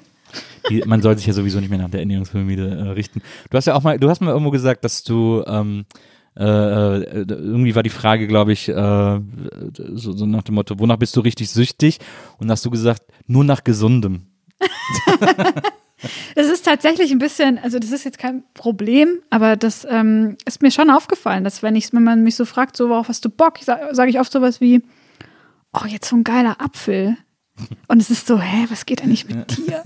Die, 0.70 0.82
man 0.86 1.02
soll 1.02 1.18
sich 1.18 1.28
ja 1.28 1.34
sowieso 1.34 1.60
nicht 1.60 1.70
mehr 1.70 1.78
nach 1.78 1.90
der 1.90 2.00
Ernährungspyramide 2.00 2.70
äh, 2.70 2.90
richten. 2.92 3.22
Du 3.50 3.58
hast 3.58 3.66
ja 3.66 3.76
auch 3.76 3.84
mal, 3.84 4.00
du 4.00 4.10
hast 4.10 4.22
mal 4.22 4.32
irgendwo 4.32 4.50
gesagt, 4.50 4.86
dass 4.86 5.04
du 5.04 5.44
ähm, 5.46 5.86
äh, 6.38 6.44
äh, 6.44 7.26
irgendwie 7.28 7.76
war 7.76 7.84
die 7.84 7.90
Frage, 7.90 8.28
glaube 8.28 8.54
ich, 8.54 8.70
äh, 8.70 8.74
so, 9.94 10.14
so 10.14 10.26
nach 10.26 10.44
dem 10.44 10.56
Motto, 10.56 10.80
wonach 10.80 10.98
bist 10.98 11.16
du 11.16 11.20
richtig 11.20 11.50
süchtig? 11.50 12.00
Und 12.40 12.50
hast 12.50 12.66
du 12.66 12.72
gesagt, 12.72 13.04
nur 13.28 13.44
nach 13.44 13.64
gesundem. 13.64 14.28
Das 16.36 16.48
ist 16.48 16.66
tatsächlich 16.66 17.12
ein 17.12 17.20
bisschen, 17.20 17.58
also 17.60 17.80
das 17.80 17.92
ist 17.92 18.04
jetzt 18.04 18.18
kein 18.18 18.44
Problem, 18.54 19.20
aber 19.30 19.56
das 19.56 19.86
ähm, 19.90 20.38
ist 20.46 20.62
mir 20.62 20.72
schon 20.72 20.90
aufgefallen, 20.90 21.44
dass 21.44 21.64
wenn 21.64 21.76
ich, 21.76 21.94
wenn 21.94 22.04
man 22.04 22.24
mich 22.24 22.36
so 22.36 22.46
fragt, 22.46 22.78
so 22.78 22.90
worauf 22.90 23.08
hast 23.08 23.24
du 23.26 23.30
Bock, 23.30 23.60
sage 23.60 23.90
sag 23.92 24.10
ich 24.10 24.20
oft 24.20 24.32
sowas 24.32 24.62
wie, 24.62 24.82
oh, 25.74 25.86
jetzt 25.88 26.10
so 26.10 26.16
ein 26.16 26.24
geiler 26.24 26.62
Apfel. 26.62 27.18
Und 27.88 28.02
es 28.02 28.10
ist 28.10 28.28
so, 28.28 28.40
hä, 28.40 28.66
was 28.70 28.86
geht 28.86 29.04
eigentlich 29.04 29.28
mit 29.28 29.58
dir? 29.58 29.84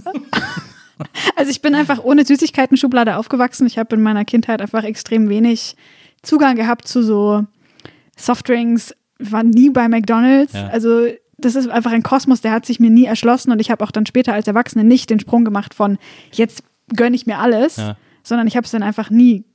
also 1.35 1.51
ich 1.51 1.61
bin 1.61 1.75
einfach 1.75 2.03
ohne 2.03 2.25
Süßigkeiten-Schublade 2.25 3.17
aufgewachsen. 3.17 3.67
Ich 3.67 3.77
habe 3.77 3.95
in 3.95 4.01
meiner 4.01 4.25
Kindheit 4.25 4.61
einfach 4.61 4.83
extrem 4.83 5.29
wenig 5.29 5.75
Zugang 6.21 6.55
gehabt 6.55 6.87
zu 6.87 7.03
so 7.03 7.45
Softdrinks, 8.15 8.93
war 9.19 9.43
nie 9.43 9.69
bei 9.69 9.87
McDonalds. 9.87 10.53
Ja. 10.53 10.67
Also 10.67 11.07
das 11.37 11.55
ist 11.55 11.67
einfach 11.69 11.91
ein 11.91 12.03
Kosmos, 12.03 12.41
der 12.41 12.51
hat 12.51 12.65
sich 12.65 12.79
mir 12.79 12.89
nie 12.89 13.05
erschlossen 13.05 13.51
und 13.51 13.59
ich 13.59 13.69
habe 13.71 13.83
auch 13.83 13.91
dann 13.91 14.05
später 14.05 14.33
als 14.33 14.47
Erwachsene 14.47 14.83
nicht 14.83 15.09
den 15.09 15.19
Sprung 15.19 15.45
gemacht 15.45 15.73
von 15.73 15.97
jetzt 16.31 16.63
gönne 16.95 17.15
ich 17.15 17.25
mir 17.27 17.37
alles, 17.39 17.77
Ja. 17.77 17.97
sondern 18.23 18.47
ich 18.47 18.55
habe 18.55 18.65
es 18.65 18.71
dann 18.71 18.83
einfach 18.83 19.09
nie 19.09 19.45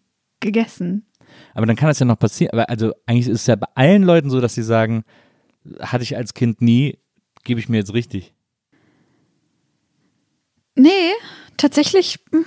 gegessen. 0.41 1.07
Aber 1.55 1.67
dann 1.67 1.77
kann 1.77 1.89
das 1.89 1.99
ja 1.99 2.07
noch 2.07 2.19
passieren. 2.19 2.53
Aber 2.53 2.69
also 2.69 2.93
eigentlich 3.07 3.29
ist 3.29 3.41
es 3.43 3.47
ja 3.47 3.57
bei 3.57 3.67
allen 3.75 4.03
Leuten 4.03 4.29
so, 4.31 4.41
dass 4.41 4.55
sie 4.55 4.63
sagen, 4.63 5.05
hatte 5.81 6.03
ich 6.05 6.17
als 6.17 6.35
Kind 6.35 6.61
nie, 6.61 6.99
gebe 7.45 7.59
ich 7.59 7.69
mir 7.69 7.79
jetzt 7.79 7.95
richtig. 7.95 8.35
Nee, 10.75 11.11
tatsächlich 11.57 12.19
mh, 12.31 12.45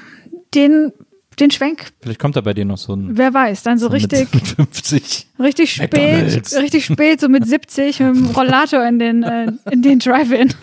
den, 0.54 0.92
den 1.36 1.52
Schwenk, 1.52 1.92
Vielleicht 2.02 2.20
kommt 2.20 2.36
da 2.36 2.42
bei 2.42 2.54
dir 2.54 2.66
noch 2.66 2.78
so 2.78 2.94
ein 2.94 3.18
wer 3.18 3.34
weiß, 3.34 3.64
dann 3.64 3.78
so 3.78 3.88
richtig, 3.88 4.28
mit 4.34 4.48
50. 4.48 5.28
richtig 5.40 5.74
spät, 5.74 5.94
McDonald's. 5.94 6.56
richtig 6.56 6.86
spät, 6.86 7.20
so 7.20 7.30
mit 7.30 7.48
70 7.48 8.00
mit 8.00 8.16
dem 8.16 8.26
Rollator 8.28 8.86
in 8.88 9.00
den, 9.00 9.24
äh, 9.24 9.52
in 9.72 9.82
den 9.82 10.00
Drive-In. 10.00 10.54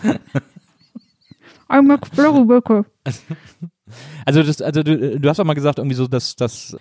Also, 4.25 4.43
das, 4.43 4.61
also 4.61 4.83
du, 4.83 5.19
du 5.19 5.29
hast 5.29 5.39
auch 5.39 5.45
mal 5.45 5.53
gesagt, 5.53 5.77
irgendwie 5.77 5.95
so, 5.95 6.07
dass, 6.07 6.35
dass, 6.35 6.77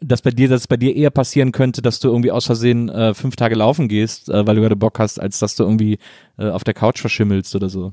dass 0.00 0.22
bei 0.22 0.30
dir, 0.30 0.48
dass 0.48 0.62
es 0.62 0.66
bei 0.68 0.76
dir 0.76 0.94
eher 0.94 1.10
passieren 1.10 1.52
könnte, 1.52 1.82
dass 1.82 2.00
du 2.00 2.08
irgendwie 2.08 2.30
aus 2.30 2.46
Versehen 2.46 2.88
äh, 2.88 3.14
fünf 3.14 3.36
Tage 3.36 3.54
laufen 3.54 3.88
gehst, 3.88 4.28
äh, 4.28 4.46
weil 4.46 4.56
du 4.56 4.62
gerade 4.62 4.76
Bock 4.76 4.98
hast, 4.98 5.20
als 5.20 5.38
dass 5.38 5.56
du 5.56 5.64
irgendwie 5.64 5.98
äh, 6.38 6.48
auf 6.48 6.64
der 6.64 6.74
Couch 6.74 7.00
verschimmelst 7.00 7.54
oder 7.54 7.68
so. 7.68 7.92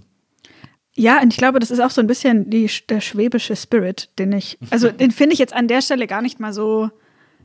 Ja, 0.95 1.21
und 1.21 1.33
ich 1.33 1.37
glaube, 1.37 1.59
das 1.59 1.71
ist 1.71 1.79
auch 1.79 1.89
so 1.89 2.01
ein 2.01 2.07
bisschen 2.07 2.49
die, 2.49 2.69
der 2.87 3.01
schwäbische 3.01 3.55
Spirit, 3.55 4.09
den 4.19 4.31
ich, 4.31 4.59
also 4.69 4.91
den 4.91 5.11
finde 5.11 5.33
ich 5.33 5.39
jetzt 5.39 5.53
an 5.53 5.67
der 5.67 5.81
Stelle 5.81 6.05
gar 6.05 6.21
nicht 6.21 6.39
mal 6.39 6.53
so 6.53 6.91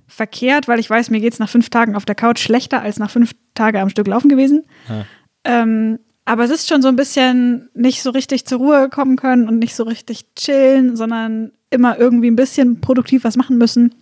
verkehrt, 0.07 0.69
weil 0.69 0.79
ich 0.79 0.89
weiß, 0.89 1.11
mir 1.11 1.21
geht 1.21 1.33
es 1.33 1.39
nach 1.39 1.49
fünf 1.49 1.71
Tagen 1.71 1.97
auf 1.97 2.05
der 2.05 2.15
Couch 2.15 2.41
schlechter 2.41 2.83
als 2.83 2.99
nach 2.99 3.11
fünf 3.11 3.35
Tage 3.55 3.81
am 3.81 3.89
Stück 3.89 4.07
laufen 4.07 4.29
gewesen. 4.29 4.65
Ja. 4.89 5.05
Ähm, 5.45 5.99
aber 6.27 6.45
es 6.45 6.51
ist 6.51 6.69
schon 6.69 6.83
so 6.83 6.89
ein 6.89 6.97
bisschen 6.97 7.71
nicht 7.73 8.03
so 8.03 8.11
richtig 8.11 8.45
zur 8.45 8.59
Ruhe 8.59 8.91
kommen 8.91 9.17
können 9.17 9.49
und 9.49 9.59
nicht 9.59 9.75
so 9.75 9.85
richtig 9.85 10.35
chillen, 10.35 10.95
sondern 10.95 11.53
immer 11.71 11.99
irgendwie 11.99 12.31
ein 12.31 12.37
bisschen 12.37 12.83
produktiv 12.83 13.25
was 13.25 13.37
machen 13.37 13.57
müssen. 13.57 13.95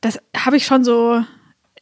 Das 0.00 0.18
habe 0.36 0.56
ich 0.56 0.66
schon 0.66 0.82
so, 0.82 1.22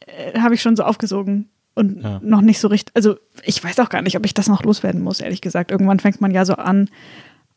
äh, 0.05 0.39
habe 0.39 0.53
ich 0.53 0.61
schon 0.61 0.75
so 0.75 0.83
aufgesogen 0.83 1.49
und 1.77 2.01
Ja. 2.03 2.19
noch 2.23 2.41
nicht 2.41 2.59
so 2.59 2.67
richtig. 2.67 2.95
Also 2.95 3.15
ich 3.43 3.63
weiß 3.63 3.79
auch 3.79 3.89
gar 3.89 4.01
nicht, 4.01 4.17
ob 4.17 4.25
ich 4.25 4.33
das 4.33 4.47
noch 4.49 4.63
loswerden 4.63 5.01
muss, 5.01 5.19
ehrlich 5.21 5.41
gesagt. 5.41 5.71
Irgendwann 5.71 5.99
fängt 5.99 6.19
man 6.19 6.31
ja 6.31 6.43
so 6.45 6.55
an, 6.55 6.89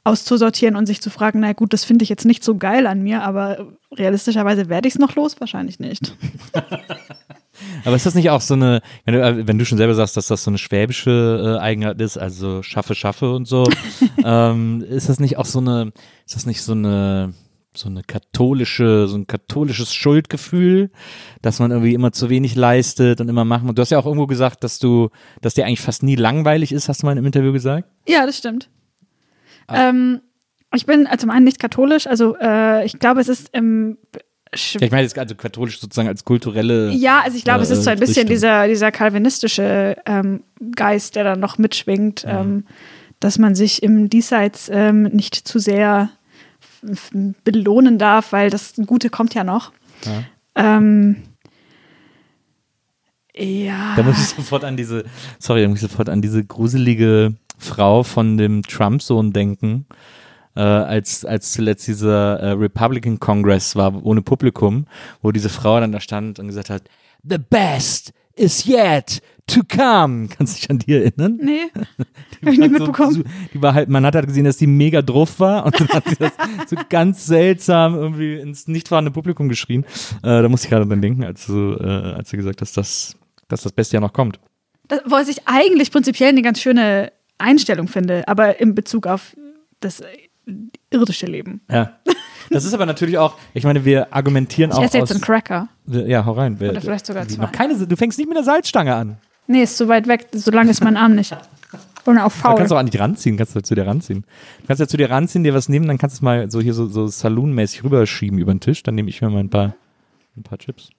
auszusortieren 0.04 0.76
und 0.76 0.86
sich 0.86 1.02
zu 1.02 1.10
fragen, 1.10 1.40
na 1.40 1.52
gut, 1.52 1.72
das 1.72 1.84
finde 1.84 2.02
ich 2.04 2.08
jetzt 2.08 2.24
nicht 2.24 2.42
so 2.42 2.56
geil 2.56 2.86
an 2.86 3.02
mir, 3.02 3.22
aber 3.22 3.66
realistischerweise 3.92 4.68
werde 4.68 4.88
ich 4.88 4.94
es 4.94 5.00
noch 5.00 5.14
los? 5.14 5.38
Wahrscheinlich 5.40 5.78
nicht. 5.78 6.16
Aber 7.84 7.94
ist 7.96 8.06
das 8.06 8.14
nicht 8.14 8.30
auch 8.30 8.40
so 8.40 8.54
eine, 8.54 8.80
wenn 9.04 9.14
du, 9.14 9.22
äh, 9.22 9.46
wenn 9.46 9.58
du 9.58 9.66
schon 9.66 9.76
selber 9.76 9.94
sagst, 9.94 10.16
dass 10.16 10.28
das 10.28 10.44
so 10.44 10.50
eine 10.50 10.56
schwäbische 10.56 11.56
äh, 11.58 11.60
Eigenart 11.60 12.00
ist, 12.00 12.16
also 12.16 12.62
schaffe, 12.62 12.94
schaffe 12.94 13.34
und 13.34 13.46
so, 13.46 13.68
ähm, 14.24 14.82
ist 14.88 15.10
das 15.10 15.20
nicht 15.20 15.36
auch 15.36 15.44
so 15.44 15.58
eine, 15.58 15.92
ist 16.26 16.36
das 16.36 16.46
nicht 16.46 16.62
so 16.62 16.72
eine, 16.72 17.34
so 17.74 17.88
eine 17.88 18.02
katholische, 18.02 19.06
so 19.06 19.16
ein 19.16 19.26
katholisches 19.26 19.94
Schuldgefühl, 19.94 20.90
dass 21.40 21.60
man 21.60 21.70
irgendwie 21.70 21.94
immer 21.94 22.12
zu 22.12 22.28
wenig 22.28 22.56
leistet 22.56 23.20
und 23.20 23.28
immer 23.28 23.44
machen. 23.44 23.68
Und 23.68 23.78
du 23.78 23.82
hast 23.82 23.90
ja 23.90 23.98
auch 23.98 24.06
irgendwo 24.06 24.26
gesagt, 24.26 24.64
dass 24.64 24.78
du, 24.78 25.10
dass 25.40 25.54
dir 25.54 25.66
eigentlich 25.66 25.80
fast 25.80 26.02
nie 26.02 26.16
langweilig 26.16 26.72
ist, 26.72 26.88
hast 26.88 27.02
du 27.02 27.06
mal 27.06 27.12
einem 27.12 27.26
Interview 27.26 27.52
gesagt? 27.52 27.88
Ja, 28.08 28.26
das 28.26 28.38
stimmt. 28.38 28.68
Ähm, 29.68 30.20
ich 30.74 30.84
bin 30.86 31.06
äh, 31.06 31.16
zum 31.16 31.30
einen 31.30 31.44
nicht 31.44 31.60
katholisch, 31.60 32.06
also 32.08 32.36
äh, 32.40 32.84
ich 32.84 32.98
glaube, 32.98 33.20
es 33.20 33.28
ist 33.28 33.50
im 33.52 33.98
Ja, 34.52 34.80
ich 34.80 34.90
meine 34.90 35.02
jetzt 35.02 35.16
also 35.16 35.36
katholisch 35.36 35.80
sozusagen 35.80 36.08
als 36.08 36.24
kulturelle. 36.24 36.90
Ja, 36.90 37.20
also 37.24 37.36
ich 37.36 37.44
glaube, 37.44 37.62
es 37.62 37.70
äh, 37.70 37.74
ist 37.74 37.84
so 37.84 37.90
ein 37.90 38.00
bisschen 38.00 38.22
Richtung. 38.22 38.34
dieser, 38.34 38.66
dieser 38.66 38.90
kalvinistische 38.90 39.96
ähm, 40.06 40.42
Geist, 40.74 41.14
der 41.14 41.22
dann 41.22 41.38
noch 41.38 41.56
mitschwingt, 41.58 42.24
ähm, 42.26 42.64
dass 43.20 43.38
man 43.38 43.54
sich 43.54 43.82
im 43.84 44.08
Diesseits 44.08 44.68
ähm, 44.72 45.04
nicht 45.04 45.36
zu 45.36 45.60
sehr 45.60 46.10
belohnen 47.44 47.98
darf, 47.98 48.32
weil 48.32 48.50
das 48.50 48.74
Gute 48.86 49.10
kommt 49.10 49.34
ja 49.34 49.44
noch. 49.44 49.72
Ja. 50.04 50.24
Ähm, 50.54 51.16
ja. 53.34 53.94
Da 53.96 54.02
muss 54.02 54.18
ich 54.18 54.28
sofort 54.28 54.64
an 54.64 54.76
diese, 54.76 55.04
sorry, 55.38 55.62
da 55.62 55.68
muss 55.68 55.82
ich 55.82 55.90
sofort 55.90 56.08
an 56.08 56.22
diese 56.22 56.44
gruselige 56.44 57.34
Frau 57.58 58.02
von 58.02 58.36
dem 58.36 58.62
Trump-Sohn 58.62 59.32
denken, 59.32 59.86
äh, 60.56 60.60
als, 60.60 61.24
als 61.24 61.52
zuletzt 61.52 61.86
dieser 61.86 62.40
äh, 62.40 62.50
Republican 62.52 63.20
Congress 63.20 63.76
war, 63.76 64.04
ohne 64.04 64.22
Publikum, 64.22 64.86
wo 65.22 65.30
diese 65.30 65.48
Frau 65.48 65.78
dann 65.78 65.92
da 65.92 66.00
stand 66.00 66.38
und 66.38 66.48
gesagt 66.48 66.70
hat, 66.70 66.82
the 67.22 67.38
best 67.38 68.12
is 68.40 68.66
yet 68.66 69.20
to 69.46 69.60
come. 69.66 70.28
Kannst 70.36 70.56
du 70.56 70.60
dich 70.60 70.70
an 70.70 70.78
die 70.78 70.94
erinnern? 70.94 71.38
Nee, 71.42 71.70
habe 72.40 72.52
ich 72.52 72.58
nicht 72.58 72.72
mitbekommen. 72.72 73.12
So, 73.12 73.22
die 73.52 73.62
war 73.62 73.74
halt, 73.74 73.88
man 73.88 74.04
hat 74.06 74.14
halt 74.14 74.26
gesehen, 74.26 74.44
dass 74.44 74.56
die 74.56 74.66
mega 74.66 75.02
drauf 75.02 75.38
war 75.40 75.66
und 75.66 75.78
dann 75.78 75.88
hat 75.88 76.08
sie 76.08 76.16
das 76.16 76.32
so 76.68 76.76
ganz 76.88 77.26
seltsam 77.26 77.94
irgendwie 77.94 78.36
ins 78.36 78.68
nicht 78.68 78.88
vorhandene 78.88 79.12
Publikum 79.12 79.48
geschrien. 79.48 79.84
Äh, 80.22 80.42
da 80.42 80.48
musste 80.48 80.66
ich 80.66 80.70
gerade 80.70 80.86
dran 80.86 81.02
denken, 81.02 81.24
als 81.24 81.46
du, 81.46 81.76
äh, 81.78 81.84
als 81.84 82.30
du 82.30 82.36
gesagt 82.36 82.60
hast, 82.60 82.76
dass, 82.76 83.16
dass 83.48 83.62
das 83.62 83.72
Beste 83.72 83.96
ja 83.96 84.00
noch 84.00 84.12
kommt. 84.12 84.40
Das, 84.88 85.00
was 85.04 85.28
ich 85.28 85.46
eigentlich 85.46 85.90
prinzipiell 85.90 86.30
eine 86.30 86.42
ganz 86.42 86.60
schöne 86.60 87.12
Einstellung 87.38 87.88
finde, 87.88 88.26
aber 88.26 88.60
in 88.60 88.74
Bezug 88.74 89.06
auf 89.06 89.36
das 89.80 90.02
irdische 90.90 91.26
Leben. 91.26 91.60
Ja. 91.70 91.98
Das 92.50 92.64
ist 92.64 92.74
aber 92.74 92.84
natürlich 92.84 93.16
auch, 93.16 93.36
ich 93.54 93.64
meine, 93.64 93.84
wir 93.84 94.12
argumentieren 94.12 94.70
Ich 94.72 94.76
auch 94.76 94.82
esse 94.82 94.98
jetzt 94.98 95.04
aus, 95.10 95.12
einen 95.12 95.20
Cracker. 95.20 95.68
Ja, 95.86 96.24
hau 96.24 96.32
rein. 96.32 96.56
Oder 96.60 96.80
vielleicht 96.80 97.06
sogar 97.06 97.26
zwei. 97.28 97.42
Noch 97.42 97.52
keine, 97.52 97.74
du 97.86 97.96
fängst 97.96 98.18
nicht 98.18 98.26
mit 98.28 98.36
der 98.36 98.44
Salzstange 98.44 98.94
an. 98.94 99.18
Nee, 99.46 99.62
ist 99.62 99.76
zu 99.76 99.88
weit 99.88 100.06
weg, 100.08 100.28
so 100.32 100.50
lang 100.50 100.68
ist 100.68 100.82
mein 100.82 100.96
Arm 100.96 101.14
nicht. 101.14 101.36
Und 102.06 102.18
auch 102.18 102.24
Da 102.24 102.28
faul. 102.30 102.56
kannst 102.56 102.70
du 102.70 102.74
auch 102.74 102.80
an 102.80 102.86
dich 102.86 102.98
ranziehen, 103.00 103.36
kannst 103.36 103.54
du 103.54 103.62
zu 103.62 103.74
dir 103.74 103.86
ranziehen. 103.86 104.24
Du 104.62 104.66
kannst 104.66 104.80
ja 104.80 104.88
zu 104.88 104.96
dir 104.96 105.10
ranziehen, 105.10 105.44
dir 105.44 105.54
was 105.54 105.68
nehmen, 105.68 105.86
dann 105.86 105.98
kannst 105.98 106.16
du 106.16 106.18
es 106.18 106.22
mal 106.22 106.50
so 106.50 106.60
hier 106.60 106.74
so, 106.74 106.88
so 106.88 107.06
saloonmäßig 107.06 107.84
rüberschieben 107.84 108.38
über 108.38 108.52
den 108.52 108.60
Tisch. 108.60 108.82
Dann 108.82 108.94
nehme 108.96 109.10
ich 109.10 109.20
mir 109.22 109.30
mal 109.30 109.40
ein 109.40 109.50
paar, 109.50 109.74
ein 110.36 110.42
paar 110.42 110.58
Chips. 110.58 110.90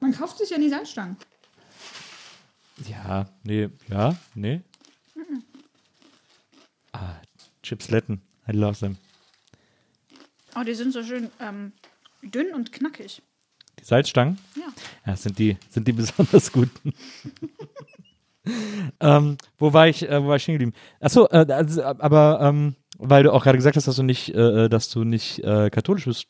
Man 0.00 0.12
kauft 0.12 0.38
sich 0.38 0.50
ja 0.50 0.58
nie 0.58 0.68
Salzstangen. 0.70 1.16
Ja, 2.88 3.26
nee, 3.42 3.68
ja, 3.90 4.16
nee. 4.34 4.60
Ah, 6.92 7.14
Chipsletten. 7.68 8.22
I 8.48 8.52
love 8.52 8.78
them. 8.78 8.96
Oh, 10.56 10.64
die 10.64 10.74
sind 10.74 10.92
so 10.92 11.02
schön 11.02 11.28
ähm, 11.40 11.72
dünn 12.22 12.54
und 12.54 12.72
knackig. 12.72 13.20
Die 13.78 13.84
Salzstangen? 13.84 14.38
Ja. 14.56 14.72
Ja, 15.06 15.16
sind 15.16 15.38
die, 15.38 15.56
sind 15.68 15.86
die 15.86 15.92
besonders 16.00 16.50
guten. 16.50 16.94
ähm, 19.00 19.36
wo 19.58 19.72
war 19.72 19.86
ich, 19.86 20.08
äh, 20.08 20.22
wo 20.22 20.28
war 20.28 20.36
ich 20.36 20.42
stehen 20.42 20.54
geblieben? 20.54 20.72
Achso, 21.00 21.26
äh, 21.30 21.46
also, 21.52 21.82
aber 21.84 22.40
ähm, 22.42 22.74
weil 22.96 23.22
du 23.22 23.32
auch 23.32 23.44
gerade 23.44 23.58
gesagt 23.58 23.76
hast, 23.76 23.86
dass 23.86 23.96
du 23.96 24.02
nicht, 24.02 24.30
äh, 24.30 24.68
dass 24.70 24.88
du 24.88 25.04
nicht 25.04 25.40
äh, 25.44 25.68
katholisch 25.68 26.06
bist, 26.06 26.26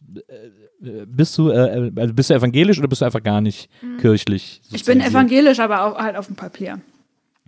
äh, 0.82 1.06
bist 1.06 1.38
du, 1.38 1.50
äh, 1.50 1.92
also 1.94 2.14
bist 2.14 2.30
du 2.30 2.34
evangelisch 2.34 2.78
oder 2.80 2.88
bist 2.88 3.00
du 3.00 3.06
einfach 3.06 3.22
gar 3.22 3.40
nicht 3.40 3.70
kirchlich? 4.00 4.60
Ich 4.72 4.84
bin 4.84 5.00
evangelisch, 5.00 5.60
aber 5.60 5.84
auch 5.84 5.98
halt 5.98 6.16
auf 6.16 6.26
dem 6.26 6.36
Papier. 6.36 6.80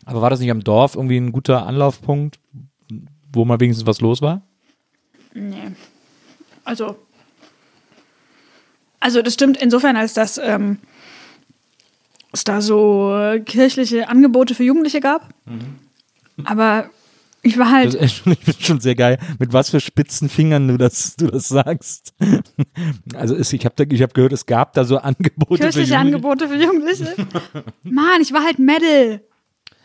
Aber 0.07 0.23
war 0.23 0.31
das 0.31 0.41
nicht 0.41 0.51
am 0.51 0.63
Dorf 0.63 0.95
irgendwie 0.95 1.19
ein 1.19 1.33
guter 1.33 1.67
Anlaufpunkt, 1.67 2.39
wo 3.33 3.45
mal 3.45 3.61
wenigstens 3.61 3.87
was 3.87 4.01
los 4.01 4.23
war? 4.23 4.43
Nee. 5.35 5.73
Also. 6.65 6.97
Also, 8.99 9.23
das 9.23 9.35
stimmt 9.35 9.57
insofern, 9.57 9.97
als 9.97 10.15
dass 10.15 10.39
ähm, 10.39 10.79
es 12.33 12.45
da 12.45 12.61
so 12.61 13.39
kirchliche 13.45 14.09
Angebote 14.09 14.55
für 14.55 14.65
Jugendliche 14.65 15.01
gab. 15.01 15.33
Aber 16.45 16.91
ich 17.43 17.59
war 17.59 17.71
halt. 17.71 17.95
Das 17.95 18.03
ich 18.03 18.13
finde 18.13 18.37
schon 18.59 18.81
sehr 18.81 18.95
geil, 18.95 19.19
mit 19.39 19.53
was 19.53 19.71
für 19.71 19.81
spitzen 19.81 20.29
Fingern 20.29 20.69
du 20.69 20.77
das, 20.77 21.17
du 21.17 21.29
das 21.29 21.49
sagst. 21.49 22.15
Also 23.15 23.35
es, 23.35 23.53
ich 23.53 23.65
habe 23.65 23.83
ich 23.91 24.03
hab 24.03 24.15
gehört, 24.15 24.33
es 24.33 24.47
gab 24.47 24.75
da 24.75 24.85
so 24.85 24.99
Angebote 24.99 25.57
für 25.57 25.57
kirchliche 25.57 25.95
Jugendliche. 25.95 25.99
Angebote 25.99 26.49
für 26.49 26.57
Jugendliche. 26.57 27.15
Mann, 27.83 28.21
ich 28.21 28.33
war 28.33 28.45
halt 28.45 28.59
Metal. 28.59 29.23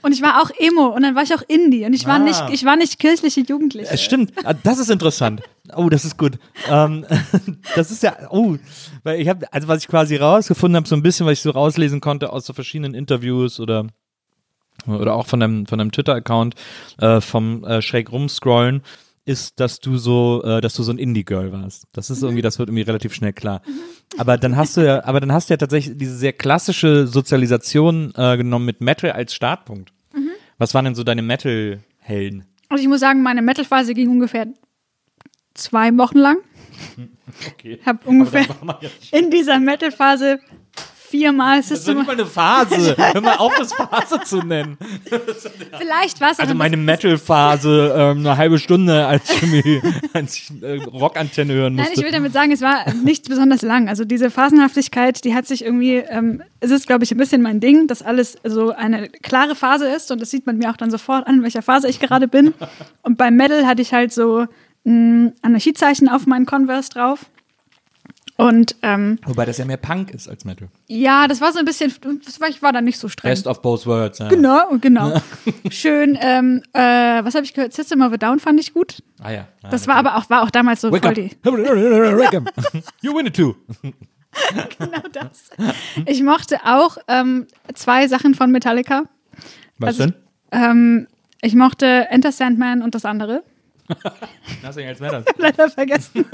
Und 0.05 0.11
ich 0.11 0.21
war 0.21 0.41
auch 0.41 0.51
Emo 0.59 0.87
und 0.87 1.01
dann 1.01 1.15
war 1.15 1.23
ich 1.23 1.33
auch 1.33 1.41
Indie 1.47 1.83
und 1.85 1.93
ich 1.93 2.05
war 2.05 2.15
Ah. 2.15 2.19
nicht, 2.19 2.43
ich 2.51 2.63
war 2.63 2.75
nicht 2.75 2.99
kirchliche 2.99 3.41
Jugendliche. 3.41 3.89
Es 3.91 4.03
stimmt, 4.03 4.33
Ah, 4.43 4.53
das 4.53 4.77
ist 4.77 4.91
interessant. 4.91 5.41
Oh, 5.75 5.89
das 5.89 6.05
ist 6.05 6.17
gut. 6.17 6.37
Ähm, 6.69 7.05
das 7.75 7.89
ist 7.89 8.03
ja, 8.03 8.15
oh, 8.29 8.55
weil 9.03 9.19
ich 9.19 9.27
habe, 9.27 9.51
also 9.51 9.67
was 9.67 9.79
ich 9.81 9.87
quasi 9.87 10.15
rausgefunden 10.17 10.75
habe, 10.75 10.87
so 10.87 10.95
ein 10.95 11.01
bisschen, 11.01 11.25
was 11.25 11.33
ich 11.33 11.41
so 11.41 11.49
rauslesen 11.49 12.01
konnte 12.01 12.31
aus 12.31 12.45
so 12.45 12.53
verschiedenen 12.53 12.93
Interviews 12.93 13.59
oder 13.59 13.87
oder 14.87 15.15
auch 15.15 15.25
von 15.25 15.39
deinem, 15.39 15.65
von 15.65 15.79
deinem 15.79 15.91
Twitter-Account 15.91 16.53
äh, 16.99 17.21
vom 17.21 17.63
äh, 17.63 17.81
schräg 17.81 18.11
rumscrollen, 18.11 18.83
ist, 19.23 19.59
dass 19.59 19.79
du 19.79 19.97
so, 19.97 20.43
äh, 20.43 20.61
dass 20.61 20.75
du 20.75 20.83
so 20.83 20.91
ein 20.91 20.99
Indie-Girl 20.99 21.51
warst. 21.51 21.87
Das 21.93 22.09
ist 22.11 22.21
irgendwie, 22.21 22.43
das 22.43 22.59
wird 22.59 22.69
irgendwie 22.69 22.83
relativ 22.83 23.13
schnell 23.15 23.33
klar. 23.33 23.61
Aber 24.17 24.37
dann 24.37 24.55
hast 24.55 24.77
du 24.77 24.81
ja, 24.85 25.03
aber 25.05 25.19
dann 25.19 25.31
hast 25.31 25.49
du 25.49 25.53
ja 25.53 25.57
tatsächlich 25.57 25.97
diese 25.97 26.15
sehr 26.15 26.33
klassische 26.33 27.07
Sozialisation 27.07 28.13
äh, 28.15 28.37
genommen 28.37 28.65
mit 28.65 28.81
Metal 28.81 29.11
als 29.13 29.33
Startpunkt. 29.33 29.91
Was 30.57 30.73
waren 30.73 30.85
denn 30.85 30.95
so 30.95 31.03
deine 31.03 31.21
Metal-Helden? 31.21 32.45
Also 32.69 32.81
ich 32.81 32.87
muss 32.87 32.99
sagen, 32.99 33.21
meine 33.21 33.41
Metal-Phase 33.41 33.93
ging 33.93 34.09
ungefähr 34.09 34.47
zwei 35.53 35.95
Wochen 35.97 36.17
lang. 36.17 36.37
Okay. 37.51 37.79
Ich 37.81 37.85
habe 37.85 37.99
ungefähr 38.07 38.45
in 39.11 39.29
dieser 39.31 39.59
Metal-Phase 39.59 40.39
viermal 41.09 41.57
Das 41.57 41.71
ist 41.71 41.87
doch 41.87 41.93
System. 41.93 41.97
nicht 41.97 42.07
mal 42.07 42.13
eine 42.13 42.25
Phase. 42.25 42.95
Hör 43.13 43.21
mal 43.21 43.35
auf, 43.37 43.53
das 43.55 43.73
Phase 43.73 44.19
zu 44.23 44.39
nennen. 44.39 44.77
Vielleicht 45.77 46.21
war 46.21 46.31
es 46.31 46.39
Also 46.39 46.53
meine 46.55 46.77
Metal-Phase, 46.77 47.93
ähm, 47.97 48.19
eine 48.19 48.37
halbe 48.37 48.59
Stunde, 48.59 49.05
als 49.05 49.29
ich, 49.29 49.41
irgendwie, 49.43 49.81
als 50.13 50.35
ich 50.37 50.51
äh, 50.61 50.83
Rockantenne 50.83 51.53
hören 51.53 51.75
Nein, 51.75 51.85
musste. 51.85 51.99
ich 51.99 52.05
will 52.05 52.11
damit 52.11 52.33
sagen, 52.33 52.51
es 52.51 52.61
war 52.61 52.91
nicht 52.93 53.27
besonders 53.29 53.61
lang. 53.61 53.89
Also 53.89 54.05
diese 54.05 54.29
Phasenhaftigkeit, 54.29 55.23
die 55.23 55.33
hat 55.35 55.45
sich 55.47 55.63
irgendwie, 55.63 55.95
ähm, 55.95 56.43
es 56.59 56.71
ist, 56.71 56.87
glaube 56.87 57.03
ich, 57.03 57.11
ein 57.11 57.17
bisschen 57.17 57.41
mein 57.41 57.59
Ding, 57.59 57.87
dass 57.87 58.01
alles 58.01 58.37
so 58.43 58.71
eine 58.71 59.09
klare 59.09 59.55
Phase 59.55 59.87
ist 59.87 60.11
und 60.11 60.21
das 60.21 60.31
sieht 60.31 60.45
man 60.45 60.57
mir 60.57 60.69
auch 60.71 60.77
dann 60.77 60.91
sofort 60.91 61.27
an, 61.27 61.35
in 61.35 61.43
welcher 61.43 61.61
Phase 61.61 61.87
ich 61.87 61.99
gerade 61.99 62.27
bin. 62.27 62.53
Und 63.01 63.17
beim 63.17 63.35
Metal 63.35 63.65
hatte 63.67 63.81
ich 63.81 63.93
halt 63.93 64.11
so 64.13 64.45
ein 64.85 65.33
Anarchiezeichen 65.41 66.09
auf 66.09 66.25
meinen 66.27 66.45
Converse 66.45 66.89
drauf. 66.89 67.25
Und 68.38 68.75
ähm, 68.81 69.17
Wobei 69.25 69.45
das 69.45 69.57
ja 69.59 69.65
mehr 69.65 69.77
Punk 69.77 70.11
ist 70.11 70.27
als 70.27 70.43
Metal. 70.43 70.67
ja, 70.88 71.25
das 71.27 71.39
war 71.39 71.53
so 71.53 71.59
ein 71.59 71.63
bisschen, 71.65 71.93
ich 72.49 72.61
war 72.61 72.73
da 72.73 72.81
nicht 72.81 72.99
so 72.99 73.07
streng. 73.07 73.31
Best 73.31 73.47
of 73.47 73.61
both 73.61 73.86
worlds. 73.88 74.19
Ja. 74.19 74.27
Genau, 74.27 74.77
genau. 74.81 75.21
Schön, 75.69 76.17
ähm, 76.19 76.61
äh, 76.73 76.79
was 77.23 77.33
habe 77.36 77.45
ich 77.45 77.53
gehört? 77.53 77.71
System 77.71 78.01
of 78.01 78.11
a 78.11 78.17
Down 78.17 78.39
fand 78.41 78.59
ich 78.59 78.73
gut. 78.73 79.01
Ah 79.21 79.31
ja. 79.31 79.47
Ah, 79.63 79.69
Das 79.69 79.88
war 79.88 79.95
aber 79.95 80.17
auch, 80.17 80.29
war 80.29 80.43
auch 80.43 80.49
damals 80.51 80.81
so 80.81 80.91
Wake 80.91 81.05
voll 81.05 81.13
die, 81.13 81.31
Wake 81.43 82.33
up. 82.36 82.53
You 83.01 83.15
win 83.15 83.25
it 83.27 83.36
too. 83.38 83.55
genau 84.77 85.01
das. 85.13 85.49
Ich 86.05 86.21
mochte 86.21 86.57
auch 86.65 86.97
ähm, 87.07 87.47
zwei 87.73 88.07
Sachen 88.09 88.36
von 88.36 88.51
Metallica. 88.51 89.03
Was 89.77 89.99
Also- 89.99 90.03
denn? 90.07 90.13
Ähm, 90.51 91.07
ich 91.41 91.55
mochte 91.55 92.07
Enter 92.09 92.33
Sandman 92.33 92.81
und 92.81 92.95
das 92.95 93.05
andere. 93.05 93.43
Nothing 94.63 94.88
else 94.88 95.01
matters. 95.01 95.23
Leider 95.38 95.69
vergessen. 95.69 96.25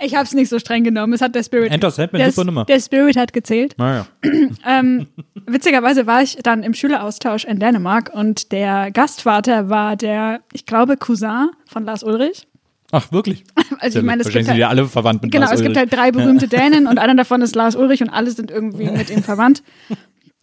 Ich 0.00 0.14
habe 0.14 0.24
es 0.24 0.32
nicht 0.32 0.48
so 0.48 0.58
streng 0.58 0.84
genommen. 0.84 1.12
Es 1.12 1.20
hat 1.20 1.34
der 1.34 1.42
Spirit. 1.42 1.72
Enter 1.72 1.90
Sandman, 1.90 2.20
der, 2.20 2.32
super 2.32 2.44
Nummer. 2.46 2.64
der 2.64 2.80
Spirit 2.80 3.16
hat 3.16 3.32
gezählt. 3.32 3.74
Naja. 3.78 4.06
Ähm, 4.66 5.06
witzigerweise 5.46 6.06
war 6.06 6.22
ich 6.22 6.36
dann 6.42 6.62
im 6.62 6.74
Schüleraustausch 6.74 7.44
in 7.44 7.58
Dänemark 7.58 8.10
und 8.12 8.52
der 8.52 8.90
Gastvater 8.90 9.68
war 9.68 9.96
der, 9.96 10.40
ich 10.52 10.66
glaube, 10.66 10.96
Cousin 10.96 11.50
von 11.66 11.84
Lars 11.84 12.02
Ulrich. 12.02 12.46
Ach, 12.90 13.12
wirklich? 13.12 13.44
Also 13.80 14.00
ich 14.00 14.04
meine, 14.04 14.22
es 14.22 14.28
gibt 14.28 14.48
halt, 14.48 14.62
alle 14.64 14.86
verwandt 14.86 15.22
mit 15.22 15.30
genau, 15.30 15.46
Lars 15.46 15.60
es 15.60 15.62
gibt 15.64 15.76
halt 15.76 15.92
drei 15.92 16.10
berühmte 16.10 16.48
Dänen 16.48 16.88
und 16.88 16.98
einer 16.98 17.14
davon 17.14 17.42
ist 17.42 17.54
Lars 17.54 17.76
Ulrich 17.76 18.02
und 18.02 18.10
alle 18.10 18.30
sind 18.30 18.50
irgendwie 18.50 18.90
mit 18.90 19.08
ihm 19.08 19.22
verwandt. 19.22 19.62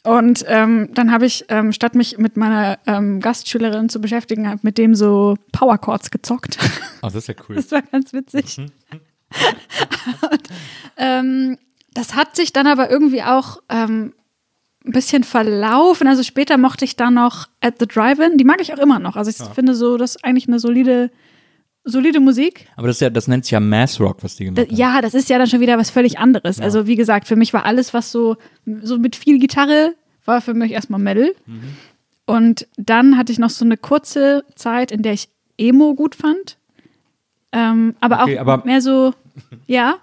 Und 0.06 0.46
ähm, 0.48 0.90
dann 0.94 1.12
habe 1.12 1.26
ich, 1.26 1.46
ähm, 1.50 1.74
statt 1.74 1.96
mich 1.96 2.18
mit 2.18 2.38
meiner 2.38 2.78
ähm, 2.86 3.20
Gastschülerin 3.20 3.90
zu 3.90 4.00
beschäftigen, 4.00 4.48
hab 4.48 4.64
mit 4.64 4.78
dem 4.78 4.94
so 4.94 5.36
Powerchords 5.52 6.12
gezockt. 6.12 6.58
Ach, 7.02 7.12
das 7.12 7.16
ist 7.16 7.28
ja 7.28 7.34
cool. 7.50 7.56
Das 7.56 7.72
war 7.72 7.82
ganz 7.82 8.14
witzig. 8.14 8.58
Und, 10.32 10.42
ähm, 10.98 11.58
das 11.94 12.16
hat 12.16 12.36
sich 12.36 12.54
dann 12.54 12.68
aber 12.68 12.90
irgendwie 12.92 13.24
auch 13.24 13.62
ähm, 13.70 14.14
ein 14.86 14.92
bisschen 14.92 15.24
verlaufen. 15.24 16.08
Also 16.08 16.24
später 16.24 16.58
mochte 16.58 16.86
ich 16.86 16.96
dann 16.96 17.16
noch 17.16 17.48
At 17.62 17.76
the 17.80 17.88
Drive-In. 17.88 18.38
Die 18.38 18.44
mag 18.44 18.62
ich 18.62 18.74
auch 18.74 18.80
immer 18.80 19.00
noch. 19.00 19.16
Also 19.16 19.32
ich 19.32 19.38
finde 19.54 19.74
so, 19.74 19.98
das 19.98 20.16
ist 20.16 20.26
eigentlich 20.26 20.48
eine 20.48 20.60
solide, 20.60 21.10
solide 21.84 22.20
Musik. 22.20 22.68
Aber 22.76 22.88
das, 22.88 22.98
ist 22.98 23.02
ja, 23.02 23.10
das 23.10 23.28
nennt 23.28 23.46
sich 23.46 23.52
ja 23.52 23.60
Mass 23.60 24.00
Rock, 24.00 24.24
was 24.24 24.36
die 24.36 24.46
gemacht 24.46 24.70
Da, 24.70 24.76
ja, 24.76 25.02
das 25.02 25.14
ist 25.14 25.30
ja 25.30 25.38
dann 25.38 25.48
schon 25.48 25.62
wieder 25.62 25.78
was 25.78 25.90
völlig 25.90 26.20
anderes. 26.20 26.60
Also 26.60 26.86
wie 26.86 26.96
gesagt, 26.96 27.28
für 27.28 27.36
mich 27.36 27.54
war 27.54 27.66
alles, 27.66 27.94
was 27.94 28.12
so, 28.12 28.38
so 28.82 28.98
mit 29.00 29.16
viel 29.16 29.40
Gitarre, 29.40 29.96
war 30.26 30.42
für 30.42 30.54
mich 30.54 30.72
erstmal 30.72 31.00
Metal. 31.00 31.34
Mhm. 31.46 31.62
Und 32.26 32.68
dann 32.78 33.18
hatte 33.18 33.32
ich 33.32 33.40
noch 33.40 33.52
so 33.52 33.64
eine 33.64 33.78
kurze 33.78 34.44
Zeit, 34.56 34.92
in 34.92 35.02
der 35.02 35.14
ich 35.14 35.30
Emo 35.58 35.96
gut 35.96 36.16
fand. 36.16 36.58
Ähm, 37.56 37.96
aber 38.02 38.24
Okay, 38.24 38.38
auch 38.38 38.42
aber- 38.48 38.66
mehr 38.66 38.82
so, 38.82 39.14
ja, 39.68 39.96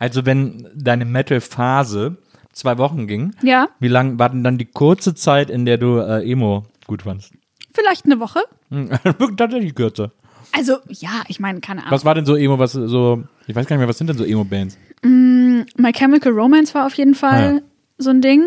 Also 0.00 0.26
wenn 0.26 0.66
deine 0.74 1.04
Metal-Phase 1.04 2.16
zwei 2.52 2.76
Wochen 2.78 3.06
ging, 3.06 3.32
ja, 3.42 3.68
wie 3.78 3.88
lang 3.88 4.18
war 4.18 4.30
denn 4.30 4.42
dann 4.42 4.58
die 4.58 4.64
kurze 4.66 5.14
Zeit, 5.14 5.48
in 5.50 5.64
der 5.64 5.78
du 5.78 5.98
äh, 5.98 6.28
Emo 6.30 6.64
gut 6.86 7.02
fandst? 7.02 7.32
vielleicht 7.72 8.06
eine 8.06 8.18
Woche. 8.18 8.40
Hm, 8.70 8.90
Tatsächlich 9.36 9.74
kürzer. 9.76 10.10
Also 10.52 10.78
ja, 10.88 11.22
ich 11.28 11.38
meine, 11.38 11.60
keine 11.60 11.82
Ahnung. 11.82 11.92
Was 11.92 12.04
war 12.04 12.14
denn 12.16 12.24
so 12.26 12.34
Emo, 12.34 12.58
was 12.58 12.72
so, 12.72 13.22
ich 13.46 13.54
weiß 13.54 13.66
gar 13.66 13.76
nicht 13.76 13.80
mehr, 13.82 13.88
was 13.88 13.98
sind 13.98 14.08
denn 14.08 14.16
so 14.18 14.24
Emo-Bands? 14.24 14.76
My 15.02 15.92
Chemical 15.92 16.32
Romance 16.32 16.74
war 16.74 16.86
auf 16.86 16.94
jeden 16.94 17.14
Fall 17.14 17.40
Ah, 17.40 17.52
ja. 17.54 17.60
so 17.98 18.10
ein 18.10 18.20
Ding. 18.20 18.46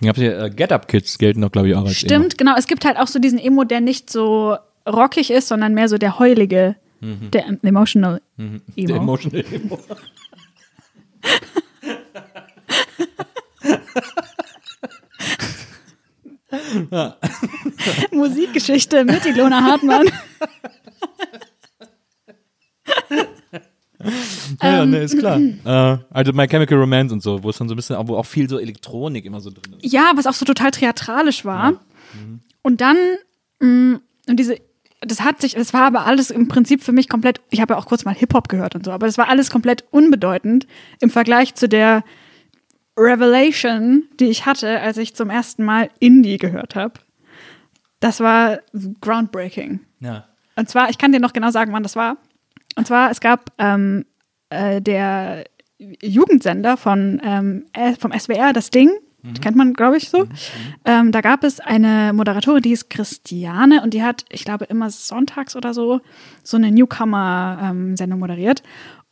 Ihr 0.00 0.08
habt 0.08 0.18
ja 0.18 0.46
äh, 0.46 0.50
Get 0.50 0.72
Up 0.72 0.88
Kids 0.88 1.18
gelten 1.18 1.42
doch, 1.42 1.52
glaube 1.52 1.68
ich, 1.68 1.74
auch 1.74 1.84
als 1.84 1.96
Stimmt, 1.96 2.38
genau. 2.38 2.54
Es 2.56 2.66
gibt 2.66 2.84
halt 2.86 2.96
auch 2.96 3.06
so 3.08 3.18
diesen 3.18 3.38
Emo, 3.38 3.64
der 3.64 3.80
nicht 3.82 4.08
so 4.10 4.56
rockig 4.88 5.30
ist, 5.30 5.48
sondern 5.48 5.74
mehr 5.74 5.88
so 5.88 5.98
der 5.98 6.18
heulige, 6.18 6.76
der 7.00 7.46
em- 7.46 7.58
emotional 7.62 8.20
Emo. 8.36 8.46
Emo. 8.48 8.60
Mhm. 8.76 8.86
Der 8.86 8.96
Emotional 8.96 9.44
Emo. 9.52 9.78
Musikgeschichte 18.12 19.04
mit 19.04 19.24
Ilona 19.26 19.62
Hartmann. 19.62 20.06
Ja, 24.62 24.82
Ähm, 24.84 24.90
ne, 24.90 24.98
ist 24.98 25.18
klar. 25.18 25.38
äh, 25.40 25.98
also 26.10 26.32
My 26.32 26.46
Chemical 26.46 26.78
Romance 26.78 27.12
und 27.12 27.20
so, 27.20 27.42
wo 27.42 27.50
es 27.50 27.58
dann 27.58 27.68
so 27.68 27.74
ein 27.74 27.76
bisschen, 27.76 27.96
wo 28.06 28.16
auch 28.16 28.24
viel 28.24 28.48
so 28.48 28.58
Elektronik 28.60 29.24
immer 29.24 29.40
so 29.40 29.50
drin 29.50 29.74
ist. 29.82 29.92
Ja, 29.92 30.12
was 30.14 30.26
auch 30.28 30.32
so 30.34 30.44
total 30.46 30.70
theatralisch 30.70 31.44
war. 31.44 31.80
Und 32.62 32.80
dann, 32.80 32.96
mh, 33.60 33.98
und 34.28 34.36
diese, 34.38 34.56
das 35.00 35.20
hat 35.20 35.40
sich, 35.40 35.54
das 35.54 35.72
war 35.72 35.82
aber 35.82 36.06
alles 36.06 36.30
im 36.30 36.48
Prinzip 36.48 36.82
für 36.82 36.92
mich 36.92 37.08
komplett, 37.08 37.40
ich 37.50 37.60
habe 37.60 37.74
ja 37.74 37.78
auch 37.78 37.86
kurz 37.86 38.04
mal 38.04 38.14
Hip-Hop 38.14 38.48
gehört 38.48 38.74
und 38.74 38.84
so, 38.84 38.90
aber 38.90 39.06
das 39.06 39.18
war 39.18 39.28
alles 39.28 39.50
komplett 39.50 39.84
unbedeutend 39.90 40.66
im 41.00 41.10
Vergleich 41.10 41.54
zu 41.54 41.68
der 41.68 42.02
Revelation, 42.96 44.08
die 44.18 44.26
ich 44.26 44.44
hatte, 44.44 44.80
als 44.80 44.96
ich 44.96 45.14
zum 45.14 45.30
ersten 45.30 45.64
Mal 45.64 45.90
Indie 46.00 46.38
gehört 46.38 46.74
habe. 46.74 46.94
Das 48.00 48.20
war 48.20 48.58
groundbreaking. 49.00 49.80
Ja. 50.00 50.26
Und 50.56 50.68
zwar, 50.68 50.90
ich 50.90 50.98
kann 50.98 51.12
dir 51.12 51.20
noch 51.20 51.32
genau 51.32 51.50
sagen, 51.50 51.72
wann 51.72 51.84
das 51.84 51.94
war. 51.94 52.16
Und 52.76 52.86
zwar, 52.86 53.10
es 53.10 53.20
gab 53.20 53.52
ähm, 53.58 54.04
äh, 54.50 54.80
der 54.80 55.44
Jugendsender 55.78 56.76
von, 56.76 57.20
ähm, 57.24 57.66
äh, 57.72 57.94
vom 57.94 58.12
SWR, 58.12 58.52
das 58.52 58.70
Ding, 58.70 58.90
kennt 59.40 59.56
man, 59.56 59.74
glaube 59.74 59.96
ich, 59.96 60.10
so. 60.10 60.26
Ähm, 60.84 61.12
da 61.12 61.20
gab 61.20 61.44
es 61.44 61.60
eine 61.60 62.12
Moderatorin, 62.12 62.62
die 62.62 62.72
ist 62.72 62.88
Christiane 62.88 63.82
und 63.82 63.94
die 63.94 64.02
hat, 64.02 64.24
ich 64.30 64.44
glaube, 64.44 64.64
immer 64.66 64.90
sonntags 64.90 65.56
oder 65.56 65.74
so, 65.74 66.00
so 66.42 66.56
eine 66.56 66.70
Newcomer-Sendung 66.70 68.18
moderiert. 68.18 68.62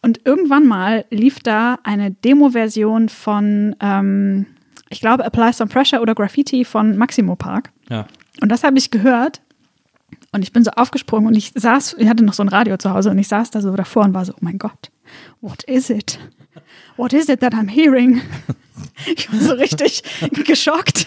Und 0.03 0.21
irgendwann 0.25 0.67
mal 0.67 1.05
lief 1.11 1.41
da 1.41 1.79
eine 1.83 2.13
Demo-Version 2.13 3.09
von, 3.09 3.75
ähm, 3.81 4.47
ich 4.89 5.01
glaube, 5.01 5.25
Apply 5.25 5.53
Some 5.53 5.71
Pressure 5.71 6.01
oder 6.01 6.15
Graffiti 6.15 6.65
von 6.65 6.97
Maximo 6.97 7.35
Park. 7.35 7.73
Ja. 7.91 8.07
Und 8.41 8.51
das 8.51 8.63
habe 8.63 8.79
ich 8.79 8.91
gehört. 8.91 9.41
Und 10.33 10.43
ich 10.43 10.53
bin 10.53 10.63
so 10.63 10.71
aufgesprungen 10.71 11.27
und 11.27 11.37
ich 11.37 11.53
saß, 11.55 11.97
ich 11.99 12.09
hatte 12.09 12.25
noch 12.25 12.35
so 12.35 12.43
ein 12.43 12.49
Radio 12.49 12.77
zu 12.77 12.93
Hause 12.93 13.11
und 13.11 13.19
ich 13.19 13.27
saß 13.27 13.51
da 13.51 13.61
so 13.61 13.75
davor 13.75 14.05
und 14.05 14.15
war 14.15 14.25
so, 14.25 14.33
oh 14.35 14.39
mein 14.41 14.59
Gott, 14.59 14.91
what 15.41 15.65
is 15.65 15.91
it? 15.91 16.21
What 16.97 17.13
is 17.13 17.29
it 17.29 17.41
that 17.41 17.55
I'm 17.55 17.69
hearing? 17.69 18.21
Ich 19.15 19.33
war 19.33 19.41
so 19.41 19.53
richtig 19.55 20.03
geschockt, 20.45 21.07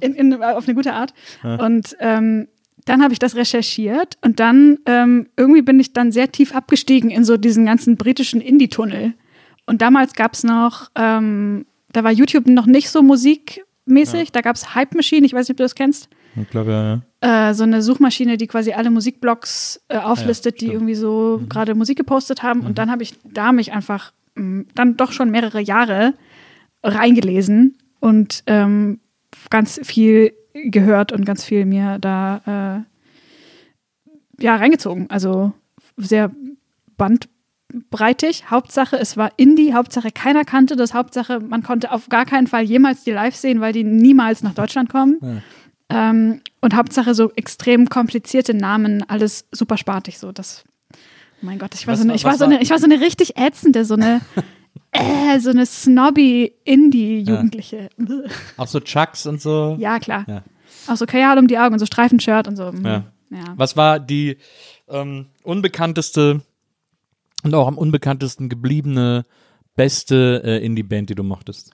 in, 0.00 0.14
in, 0.14 0.42
auf 0.42 0.66
eine 0.66 0.74
gute 0.74 0.92
Art. 0.92 1.14
Und 1.42 1.96
ähm, 2.00 2.48
dann 2.84 3.02
habe 3.02 3.12
ich 3.12 3.18
das 3.18 3.34
recherchiert 3.36 4.18
und 4.22 4.40
dann 4.40 4.78
ähm, 4.86 5.28
irgendwie 5.36 5.62
bin 5.62 5.80
ich 5.80 5.92
dann 5.92 6.12
sehr 6.12 6.30
tief 6.30 6.54
abgestiegen 6.54 7.10
in 7.10 7.24
so 7.24 7.36
diesen 7.36 7.66
ganzen 7.66 7.96
britischen 7.96 8.40
Indie-Tunnel. 8.40 9.14
Und 9.66 9.80
damals 9.80 10.12
gab 10.14 10.34
es 10.34 10.44
noch 10.44 10.90
ähm, 10.94 11.66
Da 11.92 12.04
war 12.04 12.12
YouTube 12.12 12.46
noch 12.46 12.66
nicht 12.66 12.90
so 12.90 13.02
musikmäßig. 13.02 14.32
Da 14.32 14.40
gab 14.42 14.56
es 14.56 14.74
Hype 14.74 14.94
Machine, 14.94 15.24
ich 15.24 15.32
weiß 15.32 15.48
nicht, 15.48 15.54
ob 15.54 15.58
du 15.58 15.62
das 15.62 15.74
kennst. 15.74 16.08
Ich 16.36 16.50
glaube, 16.50 16.72
ja, 16.72 17.00
ja. 17.22 17.50
Äh, 17.50 17.54
so 17.54 17.62
eine 17.62 17.80
Suchmaschine, 17.80 18.36
die 18.36 18.48
quasi 18.48 18.72
alle 18.72 18.90
Musikblogs 18.90 19.80
äh, 19.88 19.98
auflistet, 19.98 20.56
die 20.56 20.66
stimmt. 20.66 20.74
irgendwie 20.74 20.94
so 20.96 21.40
gerade 21.48 21.74
Musik 21.74 21.96
gepostet 21.96 22.42
haben. 22.42 22.60
Und 22.60 22.78
dann 22.78 22.90
habe 22.90 23.04
ich 23.04 23.14
da 23.24 23.52
mich 23.52 23.72
einfach 23.72 24.12
dann 24.36 24.96
doch 24.96 25.12
schon 25.12 25.30
mehrere 25.30 25.60
Jahre 25.60 26.14
reingelesen 26.82 27.78
und 28.00 28.42
ähm, 28.46 29.00
ganz 29.50 29.80
viel 29.82 30.34
gehört 30.52 31.12
und 31.12 31.24
ganz 31.24 31.44
viel 31.44 31.64
mir 31.64 31.98
da 31.98 32.84
äh, 34.38 34.42
ja 34.42 34.56
reingezogen. 34.56 35.08
Also 35.10 35.52
sehr 35.96 36.30
bandbreitig. 36.96 38.50
Hauptsache, 38.50 38.96
es 38.96 39.16
war 39.16 39.32
Indie. 39.36 39.74
Hauptsache, 39.74 40.10
keiner 40.10 40.44
kannte 40.44 40.76
das. 40.76 40.94
Hauptsache, 40.94 41.40
man 41.40 41.62
konnte 41.62 41.90
auf 41.90 42.08
gar 42.08 42.24
keinen 42.24 42.46
Fall 42.46 42.62
jemals 42.62 43.04
die 43.04 43.12
live 43.12 43.34
sehen, 43.36 43.60
weil 43.60 43.72
die 43.72 43.84
niemals 43.84 44.42
nach 44.42 44.54
Deutschland 44.54 44.90
kommen. 44.90 45.42
Ähm, 45.88 46.40
und 46.60 46.74
Hauptsache 46.74 47.14
so 47.14 47.30
extrem 47.32 47.88
komplizierte 47.88 48.54
Namen, 48.54 49.04
alles 49.08 49.46
super 49.52 49.76
spartig 49.76 50.18
so. 50.18 50.32
Das, 50.32 50.64
mein 51.44 51.58
Gott, 51.58 51.74
ich 51.74 51.86
war, 51.86 51.92
Was 51.92 52.00
so 52.00 52.04
eine, 52.04 52.14
ich 52.14 52.24
war 52.24 52.36
so 52.36 52.44
eine, 52.44 52.60
ich 52.60 52.70
war 52.70 52.78
so 52.78 52.86
eine 52.86 53.00
richtig 53.00 53.36
ätzende, 53.36 53.84
so 53.84 53.94
eine, 53.94 54.20
äh, 54.92 55.38
so 55.38 55.50
eine 55.50 55.66
snobby 55.66 56.52
Indie-Jugendliche. 56.64 57.90
Auch 58.56 58.66
so 58.66 58.80
Chucks 58.80 59.26
und 59.26 59.40
so. 59.40 59.76
Ja, 59.78 59.98
klar. 59.98 60.24
Ja. 60.28 60.42
Auch 60.86 60.96
so 60.96 61.06
Kajal 61.06 61.38
um 61.38 61.46
die 61.46 61.58
Augen 61.58 61.74
und 61.74 61.78
so 61.78 61.86
Streifenshirt 61.86 62.48
und 62.48 62.56
so. 62.56 62.72
Mhm. 62.72 62.84
Ja. 62.84 63.04
ja. 63.30 63.44
Was 63.56 63.76
war 63.76 64.00
die 64.00 64.38
ähm, 64.88 65.26
unbekannteste 65.42 66.42
und 67.42 67.54
auch 67.54 67.68
am 67.68 67.78
unbekanntesten 67.78 68.48
gebliebene 68.48 69.24
beste 69.76 70.42
äh, 70.44 70.64
Indie-Band, 70.64 71.10
die 71.10 71.14
du 71.14 71.22
mochtest? 71.22 71.72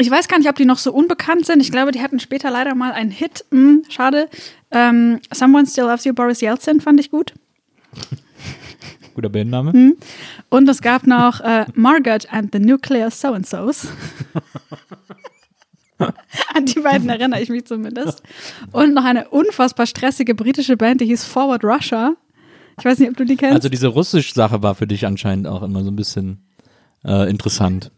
Ich 0.00 0.08
weiß 0.08 0.28
gar 0.28 0.38
nicht, 0.38 0.48
ob 0.48 0.54
die 0.54 0.64
noch 0.64 0.78
so 0.78 0.92
unbekannt 0.92 1.44
sind. 1.44 1.60
Ich 1.60 1.72
glaube, 1.72 1.90
die 1.90 2.00
hatten 2.00 2.20
später 2.20 2.50
leider 2.52 2.76
mal 2.76 2.92
einen 2.92 3.10
Hit. 3.10 3.44
Hm, 3.50 3.82
schade. 3.88 4.28
Ähm, 4.70 5.18
Someone 5.32 5.66
Still 5.66 5.84
Loves 5.84 6.04
You, 6.04 6.14
Boris 6.14 6.40
Yeltsin 6.40 6.80
fand 6.80 7.00
ich 7.00 7.10
gut. 7.10 7.34
Guter 9.14 9.28
Bandname. 9.28 9.72
Hm. 9.72 9.96
Und 10.50 10.68
es 10.68 10.80
gab 10.82 11.04
noch 11.08 11.40
äh, 11.40 11.66
Margaret 11.74 12.32
and 12.32 12.52
the 12.52 12.60
Nuclear 12.60 13.10
So-and-Sos. 13.10 13.88
An 16.54 16.66
die 16.66 16.78
beiden 16.78 17.08
erinnere 17.08 17.40
ich 17.40 17.48
mich 17.48 17.64
zumindest. 17.64 18.22
Und 18.70 18.94
noch 18.94 19.04
eine 19.04 19.28
unfassbar 19.30 19.86
stressige 19.86 20.36
britische 20.36 20.76
Band, 20.76 21.00
die 21.00 21.06
hieß 21.06 21.24
Forward 21.24 21.64
Russia. 21.64 22.14
Ich 22.78 22.84
weiß 22.84 23.00
nicht, 23.00 23.10
ob 23.10 23.16
du 23.16 23.24
die 23.24 23.34
kennst. 23.34 23.56
Also 23.56 23.68
diese 23.68 23.88
Russisch-Sache 23.88 24.62
war 24.62 24.76
für 24.76 24.86
dich 24.86 25.04
anscheinend 25.06 25.48
auch 25.48 25.64
immer 25.64 25.82
so 25.82 25.90
ein 25.90 25.96
bisschen 25.96 26.44
äh, 27.04 27.28
interessant. 27.28 27.90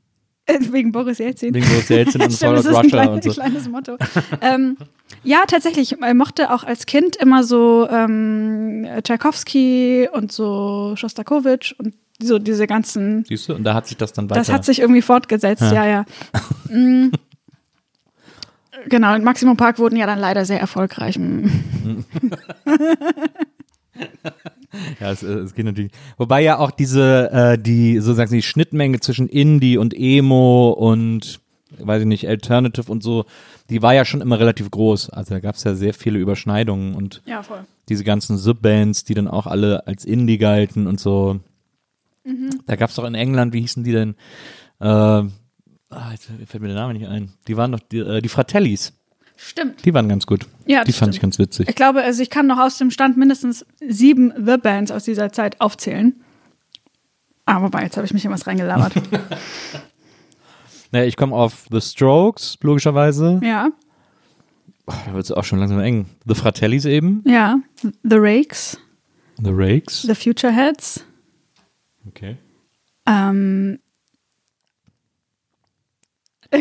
Äh, 0.50 0.58
Wegen 0.72 0.92
Boris 0.92 1.18
Jelzin. 1.18 1.54
Wegen 1.54 1.66
Boris 1.66 1.88
Jelzin 1.88 2.22
und 2.22 2.32
Stimmt, 2.32 2.32
das 2.32 2.38
Forward 2.38 2.60
ist 2.60 2.66
ein 2.66 2.74
Russia 2.74 2.88
kleines, 2.90 3.26
und 3.26 3.32
so. 3.32 3.40
kleines 3.40 3.68
Motto. 3.68 3.96
ähm, 4.40 4.76
ja, 5.22 5.42
tatsächlich. 5.46 5.92
Ich 5.92 6.14
mochte 6.14 6.52
auch 6.52 6.64
als 6.64 6.86
Kind 6.86 7.16
immer 7.16 7.44
so 7.44 7.88
ähm, 7.90 8.86
Tchaikovsky 9.02 10.08
und 10.12 10.32
so 10.32 10.94
Shostakovich 10.96 11.74
und 11.78 11.94
so 12.22 12.38
diese 12.38 12.66
ganzen. 12.66 13.24
Siehst 13.26 13.48
du? 13.48 13.54
Und 13.54 13.64
da 13.64 13.74
hat 13.74 13.86
sich 13.86 13.96
das 13.96 14.12
dann 14.12 14.28
weiter. 14.30 14.40
Das 14.40 14.50
hat 14.50 14.64
sich 14.64 14.80
irgendwie 14.80 15.02
fortgesetzt, 15.02 15.72
ja, 15.72 15.86
ja. 15.86 16.04
Mm. 16.68 17.10
Genau, 18.88 19.14
in 19.14 19.22
Maximum 19.24 19.58
Park 19.58 19.78
wurden 19.78 19.96
ja 19.96 20.06
dann 20.06 20.18
leider 20.18 20.46
sehr 20.46 20.58
erfolgreich. 20.60 21.18
Ja, 25.00 25.10
es, 25.10 25.22
äh, 25.22 25.26
es 25.26 25.54
geht 25.54 25.64
natürlich. 25.64 25.92
Wobei 26.16 26.42
ja 26.42 26.58
auch 26.58 26.70
diese, 26.70 27.30
äh, 27.32 27.58
die, 27.58 27.98
sozusagen 27.98 28.32
die 28.32 28.42
Schnittmenge 28.42 29.00
zwischen 29.00 29.28
Indie 29.28 29.76
und 29.76 29.94
Emo 29.96 30.70
und, 30.70 31.40
weiß 31.78 32.02
ich 32.02 32.08
nicht, 32.08 32.28
Alternative 32.28 32.90
und 32.90 33.02
so, 33.02 33.24
die 33.68 33.82
war 33.82 33.94
ja 33.94 34.04
schon 34.04 34.20
immer 34.20 34.38
relativ 34.38 34.70
groß. 34.70 35.10
Also 35.10 35.34
da 35.34 35.40
gab 35.40 35.56
es 35.56 35.64
ja 35.64 35.74
sehr 35.74 35.94
viele 35.94 36.18
Überschneidungen 36.18 36.94
und 36.94 37.22
Ja, 37.26 37.42
diese 37.88 38.04
ganzen 38.04 38.36
Subbands, 38.38 39.04
die 39.04 39.14
dann 39.14 39.28
auch 39.28 39.46
alle 39.46 39.86
als 39.86 40.04
Indie 40.04 40.38
galten 40.38 40.86
und 40.86 41.00
so. 41.00 41.40
Da 42.66 42.76
gab 42.76 42.90
es 42.90 42.96
doch 42.96 43.04
in 43.04 43.14
England, 43.14 43.52
wie 43.52 43.60
hießen 43.60 43.82
die 43.82 43.92
denn? 43.92 44.14
Äh, 44.80 44.86
ah, 44.86 45.30
jetzt 46.12 46.30
fällt 46.46 46.62
mir 46.62 46.68
der 46.68 46.76
Name 46.76 46.94
nicht 46.94 47.08
ein. 47.08 47.32
Die 47.48 47.56
waren 47.56 47.72
doch 47.72 47.80
die, 47.80 47.98
äh, 47.98 48.20
die 48.20 48.28
Fratellis. 48.28 48.92
Stimmt. 49.42 49.84
Die 49.86 49.94
waren 49.94 50.06
ganz 50.08 50.26
gut. 50.26 50.46
Ja, 50.66 50.84
die 50.84 50.92
fand 50.92 51.14
ich 51.14 51.16
stimmt. 51.16 51.32
ganz 51.34 51.38
witzig. 51.38 51.66
Ich 51.68 51.74
glaube, 51.74 52.02
also 52.02 52.22
ich 52.22 52.28
kann 52.28 52.46
noch 52.46 52.58
aus 52.58 52.76
dem 52.76 52.90
Stand 52.90 53.16
mindestens 53.16 53.64
sieben 53.80 54.32
The 54.36 54.58
Bands 54.58 54.90
aus 54.92 55.04
dieser 55.04 55.32
Zeit 55.32 55.60
aufzählen. 55.62 56.20
Aber 57.46 57.64
wobei, 57.66 57.82
jetzt 57.84 57.96
habe 57.96 58.04
ich 58.06 58.12
mich 58.12 58.22
in 58.24 58.30
was 58.30 58.46
reingelabert. 58.46 58.92
Naja, 60.92 61.04
ich 61.06 61.16
komme 61.16 61.36
auf 61.36 61.66
The 61.70 61.80
Strokes, 61.80 62.58
logischerweise. 62.62 63.38
ja, 63.44 63.68
Oh, 64.86 64.92
da 65.06 65.12
wird 65.14 65.24
es 65.24 65.30
auch 65.30 65.44
schon 65.44 65.60
langsam 65.60 65.78
eng. 65.78 66.06
The 66.26 66.34
Fratellis 66.34 66.84
eben. 66.84 67.22
ja. 67.24 67.60
The 68.02 68.16
Rakes, 68.16 68.76
The 69.38 69.50
Rakes. 69.52 70.02
The 70.02 70.16
Future 70.16 70.52
Heads. 70.52 71.04
Okay. 72.08 72.36
Ähm, 73.06 73.78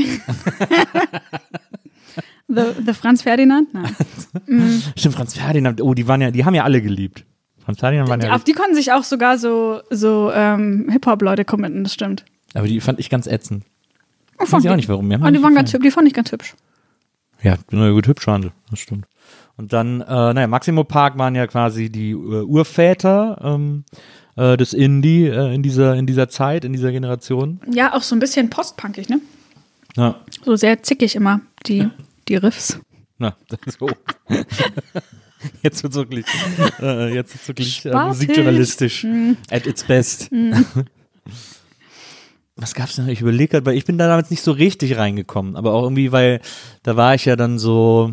the, 2.50 2.84
the 2.86 2.93
Franz 2.93 3.22
Ferdinand? 3.22 3.68
Nein. 3.74 3.95
Stimmt, 4.97 5.16
Franz 5.16 5.34
Ferdinand. 5.36 5.82
Oh, 5.82 5.93
die 5.93 6.08
waren 6.08 6.22
ja, 6.22 6.32
die 6.32 6.43
haben 6.45 6.56
ja 6.56 6.64
alle 6.64 6.82
geliebt. 6.82 7.26
Franz 7.64 7.80
Ferdinand 7.80 8.10
waren 8.10 8.22
ja. 8.22 8.34
Auf 8.36 8.43
die 8.43 8.54
konnten 8.54 8.76
sich 8.76 8.91
auch 8.91 9.04
sogar 9.04 9.38
so, 9.38 9.82
so 9.89 10.32
ähm, 10.34 10.89
Hip-Hop-Leute 10.91 11.45
committen, 11.45 11.84
das 11.84 11.93
stimmt. 11.93 12.26
aber 12.54 12.68
die 12.68 12.82
fand 12.82 13.00
ich 13.00 13.10
ganz 13.10 13.28
ätzend. 13.28 13.64
Ich 14.43 14.52
Weiß 14.52 14.64
ich 14.64 14.70
auch 14.70 14.76
nicht 14.76 14.89
warum. 14.89 15.12
Haben 15.12 15.22
Aber 15.24 15.32
die, 15.32 15.43
waren 15.43 15.54
ganz, 15.54 15.72
gefallen. 15.72 15.82
hüb- 15.82 15.86
die 15.86 15.91
fand 15.91 16.08
ich 16.08 16.14
ganz 16.14 16.32
hübsch. 16.32 16.56
Ja, 17.43 17.56
na 17.72 17.91
gut, 17.91 18.08
hübsch 18.08 18.26
waren 18.28 18.41
sie. 18.41 18.52
Das 18.70 18.80
stimmt. 18.80 19.06
Und 19.58 19.74
dann, 19.74 20.02
äh, 20.02 20.06
naja, 20.34 20.47
Maximo 20.47 20.84
Park 20.86 21.18
waren 21.18 21.36
ja 21.36 21.45
quasi 21.47 21.89
die 21.89 22.12
äh, 22.12 22.16
Urväter 22.43 23.39
ähm, 23.43 23.84
äh, 24.38 24.56
des 24.56 24.74
Indie 24.74 25.26
äh, 25.28 25.54
in 25.54 25.62
dieser 25.62 25.95
in 25.95 26.06
dieser 26.06 26.30
Zeit, 26.30 26.64
in 26.64 26.72
dieser 26.72 26.91
Generation. 26.93 27.60
Ja, 27.70 27.93
auch 27.93 28.02
so 28.02 28.16
ein 28.16 28.20
bisschen 28.20 28.50
postpunkig, 28.50 29.10
ne? 29.10 29.20
Ja. 29.97 30.16
So 30.45 30.56
sehr 30.56 30.82
zickig 30.84 31.16
immer, 31.16 31.41
die, 31.66 31.89
die 32.30 32.36
Riffs. 32.36 32.80
Na, 33.17 33.36
so. 33.80 33.89
Jetzt 35.63 35.84
wird's 35.84 35.95
wirklich, 35.95 36.25
äh, 36.82 37.13
jetzt 37.13 37.34
wird's 37.34 37.47
wirklich 37.47 37.86
äh, 37.86 37.93
musikjournalistisch 37.93 39.05
at 39.49 39.65
its 39.65 39.86
best. 39.86 40.30
Was 42.57 42.73
gab's 42.73 42.97
denn? 42.97 43.07
Ich 43.07 43.21
überlege 43.21 43.51
gerade, 43.51 43.65
weil 43.65 43.77
ich 43.77 43.86
bin 43.86 43.97
da 43.97 44.09
damals 44.09 44.32
nicht 44.32 44.43
so 44.43 44.51
richtig 44.51 44.97
reingekommen, 44.97 45.55
aber 45.55 45.71
auch 45.73 45.84
irgendwie, 45.84 46.11
weil 46.11 46.41
da 46.84 46.97
war 46.97 47.15
ich 47.15 47.23
ja 47.23 47.38
dann 47.38 47.57
so, 47.57 48.11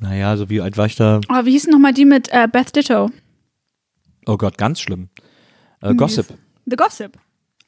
naja, 0.00 0.36
so 0.36 0.50
wie 0.50 0.60
alt 0.60 0.76
war 0.76 0.84
ich 0.84 0.96
da? 0.96 1.22
Oh, 1.30 1.46
wie 1.46 1.52
hießen 1.52 1.72
nochmal 1.72 1.94
die 1.94 2.04
mit 2.04 2.28
äh, 2.30 2.46
Beth 2.46 2.76
Ditto? 2.76 3.08
Oh 4.26 4.36
Gott, 4.36 4.58
ganz 4.58 4.80
schlimm. 4.80 5.08
Äh, 5.80 5.94
Gossip. 5.94 6.26
The 6.66 6.76
Gossip. 6.76 7.18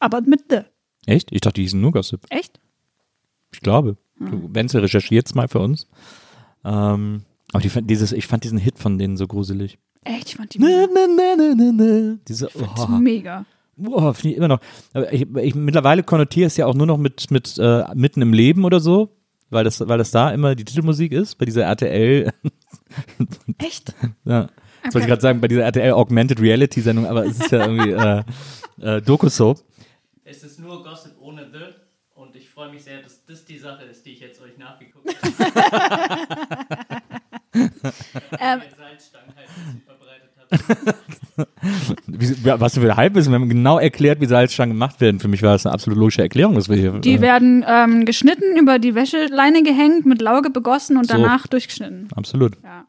Aber 0.00 0.20
mit 0.20 0.42
The. 0.50 0.60
Echt? 1.06 1.32
Ich 1.32 1.40
dachte, 1.40 1.54
die 1.54 1.62
hießen 1.62 1.80
nur 1.80 1.92
Gossip. 1.92 2.26
Echt? 2.28 2.60
Ich 3.52 3.60
glaube. 3.60 3.96
Du, 4.18 4.50
Wenzel 4.52 4.80
recherchiert's 4.80 5.34
mal 5.34 5.48
für 5.48 5.60
uns. 5.60 5.86
Ähm, 6.64 7.22
aber 7.52 7.62
die, 7.62 7.70
dieses, 7.82 8.12
ich 8.12 8.26
fand 8.26 8.44
diesen 8.44 8.58
Hit 8.58 8.78
von 8.78 8.98
denen 8.98 9.16
so 9.16 9.26
gruselig. 9.26 9.78
Echt? 10.04 10.28
Ich 10.28 10.36
fand 10.36 10.54
die 10.54 10.58
Na, 10.58 10.66
mega. 10.66 10.88
na, 10.92 11.06
na, 11.16 11.34
na, 11.36 11.54
na, 11.54 11.72
na. 11.72 12.18
Diese, 12.26 12.46
Das 12.46 12.88
oh. 12.88 12.88
mega. 12.88 13.44
Boah, 13.76 14.12
finde 14.12 14.30
ich 14.30 14.36
immer 14.36 14.48
noch. 14.48 14.60
Aber 14.92 15.12
ich, 15.12 15.26
ich, 15.36 15.54
mittlerweile 15.54 16.02
konnotiere 16.02 16.48
es 16.48 16.56
ja 16.56 16.66
auch 16.66 16.74
nur 16.74 16.86
noch 16.86 16.98
mit, 16.98 17.30
mit 17.30 17.56
äh, 17.58 17.84
mitten 17.94 18.22
im 18.22 18.32
Leben 18.32 18.64
oder 18.64 18.80
so, 18.80 19.16
weil 19.50 19.62
das, 19.64 19.86
weil 19.86 19.98
das 19.98 20.10
da 20.10 20.30
immer 20.30 20.56
die 20.56 20.64
Titelmusik 20.64 21.12
ist, 21.12 21.36
bei 21.36 21.44
dieser 21.44 21.62
RTL, 21.62 22.32
Echt? 23.58 23.94
ja, 24.24 24.48
das 24.82 24.94
wollte 24.94 25.04
ich 25.04 25.08
gerade 25.08 25.22
sagen, 25.22 25.40
bei 25.40 25.48
dieser 25.48 25.62
RTL 25.62 25.92
Augmented 25.92 26.40
Reality 26.40 26.80
Sendung, 26.80 27.06
aber 27.06 27.24
es 27.24 27.38
ist 27.38 27.52
ja 27.52 27.66
irgendwie 27.66 27.90
äh, 27.90 28.96
äh, 28.96 29.00
Doku-Soap. 29.00 29.62
Es 30.24 30.42
ist 30.42 30.58
nur 30.58 30.82
Gossip 30.82 31.12
ohne 31.20 31.46
The 31.52 31.77
freue 32.58 32.70
mich 32.72 32.82
sehr, 32.82 33.00
dass 33.02 33.24
das 33.24 33.44
die 33.44 33.56
Sache 33.56 33.84
ist, 33.84 34.04
die 34.04 34.10
ich 34.14 34.20
jetzt 34.20 34.42
euch 34.42 34.58
nachgeguckt 34.58 35.14
habe. 35.22 36.88
Ähm, 38.40 38.60
halt, 38.60 38.70
was 42.60 42.74
für 42.74 42.90
ein 42.90 42.96
Halbwissen, 42.96 43.32
wir 43.32 43.38
haben 43.40 43.48
genau 43.48 43.78
erklärt, 43.78 44.20
wie 44.20 44.26
Salzstangen 44.26 44.74
gemacht 44.74 45.00
werden. 45.00 45.18
Für 45.18 45.28
mich 45.28 45.42
war 45.42 45.52
das 45.52 45.66
eine 45.66 45.72
absolut 45.72 45.98
logische 45.98 46.22
Erklärung, 46.22 46.54
dass 46.54 46.68
wir 46.68 46.76
hier. 46.76 46.92
die 47.00 47.14
äh, 47.14 47.20
werden 47.20 47.64
ähm, 47.66 48.04
geschnitten, 48.04 48.56
über 48.56 48.78
die 48.78 48.94
Wäscheleine 48.94 49.62
gehängt, 49.62 50.04
mit 50.06 50.20
Lauge 50.20 50.50
begossen 50.50 50.96
und 50.98 51.06
So. 51.06 51.14
danach 51.14 51.46
durchgeschnitten. 51.46 52.08
absolut. 52.14 52.56
Ja. 52.62 52.86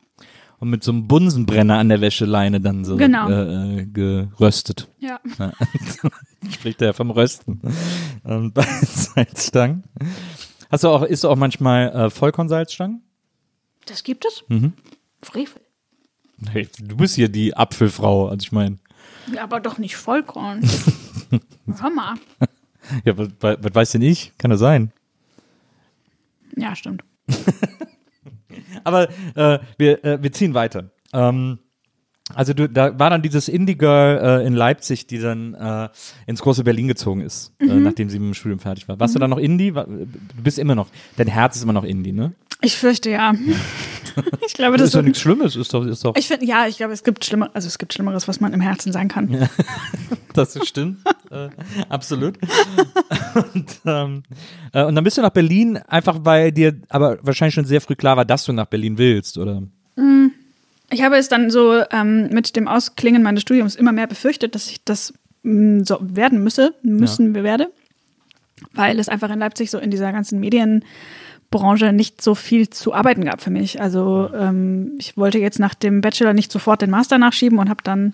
Und 0.60 0.70
mit 0.72 0.84
so 0.84 0.92
einem 0.92 1.08
Bunsenbrenner 1.08 1.78
an 1.78 1.88
der 1.90 2.02
Wäscheleine 2.02 2.60
dann 2.60 2.84
so 2.84 2.98
Genau. 2.98 3.30
äh, 3.30 3.82
äh, 3.82 3.86
geröstet. 3.86 4.90
Ja. 5.00 5.20
Ja. 5.38 5.54
Spricht 6.52 6.82
er 6.82 6.88
ja 6.88 6.94
vom 6.94 7.12
Rösten. 7.12 7.62
Ähm, 8.26 8.52
bei 8.52 8.64
Salzstangen. 8.82 9.84
Hast 10.70 10.84
du 10.84 10.90
auch, 10.90 11.04
isst 11.04 11.24
du 11.24 11.30
auch 11.30 11.38
manchmal 11.38 11.90
äh, 11.96 12.10
Vollkornsalzstangen? 12.10 13.02
Das 13.86 14.04
gibt 14.04 14.26
es? 14.26 14.44
Mhm. 14.50 14.74
Frevel. 15.22 15.62
Hey, 16.52 16.68
du 16.80 16.98
bist 16.98 17.16
hier 17.16 17.30
die 17.30 17.56
Apfelfrau, 17.56 18.28
also 18.28 18.44
ich 18.44 18.52
meine. 18.52 18.78
Ja, 19.34 19.44
aber 19.44 19.60
doch 19.60 19.78
nicht 19.78 19.96
Vollkorn. 19.96 20.62
Hör 21.80 21.90
mal. 21.90 22.16
Ja, 23.06 23.18
was 23.18 23.30
was 23.40 23.76
weiß 23.76 23.92
denn 23.92 24.02
ich? 24.02 24.34
Kann 24.38 24.52
das 24.52 24.60
sein? 24.60 24.92
Ja, 26.56 26.76
stimmt. 26.76 27.04
Aber 28.84 29.10
äh, 29.36 29.60
wir, 29.78 30.04
äh, 30.04 30.22
wir 30.22 30.32
ziehen 30.32 30.54
weiter. 30.54 30.92
Ähm, 31.14 31.60
also 32.36 32.54
du, 32.54 32.70
da 32.70 32.98
war 33.00 33.10
dann 33.10 33.22
dieses 33.22 33.48
Indie-Girl 33.48 34.42
äh, 34.42 34.48
in 34.48 34.54
Leipzig, 34.54 35.08
die 35.08 35.18
dann 35.20 35.56
äh, 35.56 35.90
ins 36.28 36.42
große 36.42 36.64
Berlin 36.64 36.88
gezogen 36.88 37.22
ist, 37.22 37.56
äh, 37.60 37.66
nachdem 37.66 38.10
sie 38.10 38.20
mit 38.20 38.28
dem 38.28 38.34
Studium 38.36 38.60
fertig 38.60 38.88
war. 38.88 39.00
Warst 39.00 39.16
du 39.16 39.20
dann 39.20 39.32
noch 39.32 39.40
Indie? 39.40 39.72
Du 39.72 40.08
bist 40.44 40.60
immer 40.60 40.76
noch, 40.76 40.90
dein 41.18 41.28
Herz 41.28 41.56
ist 41.56 41.64
immer 41.64 41.74
noch 41.74 41.84
Indie, 41.84 42.12
ne? 42.12 42.34
Ich 42.62 42.76
fürchte 42.76 43.10
ja. 43.10 43.34
ich 44.46 44.54
glaube, 44.54 44.78
Das 44.78 44.82
das 44.82 44.88
ist 44.90 44.96
doch 44.96 45.02
nichts 45.02 45.22
Schlimmes, 45.22 45.56
ist 45.56 45.74
doch, 45.74 45.86
ist 45.86 46.04
doch, 46.04 46.16
Ich 46.18 46.28
finde, 46.28 46.46
ja, 46.46 46.68
ich 46.68 46.78
glaube, 46.78 46.94
es 46.94 47.04
gibt 47.04 47.24
schlimmer, 47.24 47.50
also 47.54 47.68
es 47.68 47.78
gibt 47.78 47.94
Schlimmeres, 47.94 48.28
was 48.28 48.42
man 48.42 48.54
im 48.54 48.62
Herzen 48.62 48.92
sein 48.92 49.08
kann. 49.08 49.50
das 50.34 50.58
stimmt. 50.68 51.00
äh, 51.32 51.50
absolut. 51.88 52.38
und, 53.54 53.80
ähm, 53.86 54.24
äh, 54.74 54.84
und 54.84 54.96
dann 54.96 55.04
bist 55.04 55.18
du 55.18 55.22
nach 55.22 55.30
Berlin, 55.30 55.78
einfach 55.88 56.20
weil 56.24 56.52
dir 56.52 56.76
aber 56.90 57.18
wahrscheinlich 57.22 57.56
schon 57.56 57.66
sehr 57.66 57.82
früh 57.82 57.96
klar 57.96 58.18
war, 58.18 58.26
dass 58.26 58.44
du 58.46 58.52
nach 58.52 58.68
Berlin 58.68 58.98
willst, 58.98 59.38
oder? 59.38 59.64
Ich 60.92 61.04
habe 61.04 61.18
es 61.18 61.30
dann 61.30 61.52
so 61.52 61.84
ähm, 61.92 62.30
mit 62.32 62.56
dem 62.56 62.68
Ausklingen 62.68 63.22
meines 63.22 63.42
Studiums 63.44 63.76
immer 63.76 63.92
mehr 63.92 64.08
befürchtet, 64.08 64.56
dass 64.56 64.70
ich 64.70 64.84
das 64.84 65.14
mh, 65.44 65.86
so 65.86 66.00
werden 66.02 66.44
müsse, 66.44 66.74
müssen 66.82 67.36
wir 67.36 67.44
werde, 67.44 67.72
weil 68.74 68.98
es 69.00 69.08
einfach 69.08 69.30
in 69.30 69.40
Leipzig 69.40 69.70
so 69.70 69.78
in 69.78 69.92
dieser 69.92 70.12
ganzen 70.12 70.40
Medienbranche 71.52 71.94
nicht 71.94 72.22
so 72.22 72.36
viel 72.36 72.70
zu 72.70 72.94
arbeiten 72.94 73.26
gab 73.26 73.42
für 73.42 73.50
mich. 73.50 73.82
Also 73.82 74.30
ähm, 74.34 74.94
ich 75.00 75.18
wollte 75.18 75.40
jetzt 75.40 75.60
nach 75.60 75.74
dem 75.74 76.02
Bachelor 76.02 76.34
nicht 76.34 76.52
sofort 76.52 76.82
den 76.82 76.90
Master 76.90 77.18
nachschieben 77.18 77.60
und 77.60 77.70
habe 77.70 77.84
dann 77.84 78.14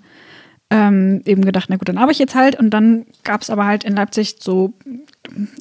ähm, 0.70 1.22
eben 1.26 1.46
gedacht, 1.46 1.68
na 1.70 1.76
gut, 1.76 1.88
dann 1.90 1.98
arbeite 1.98 2.14
ich 2.14 2.20
jetzt 2.20 2.36
halt. 2.36 2.58
Und 2.58 2.72
dann 2.72 3.06
gab 3.24 3.42
es 3.42 3.50
aber 3.50 3.66
halt 3.66 3.84
in 3.84 3.96
Leipzig 3.96 4.38
so 4.40 4.74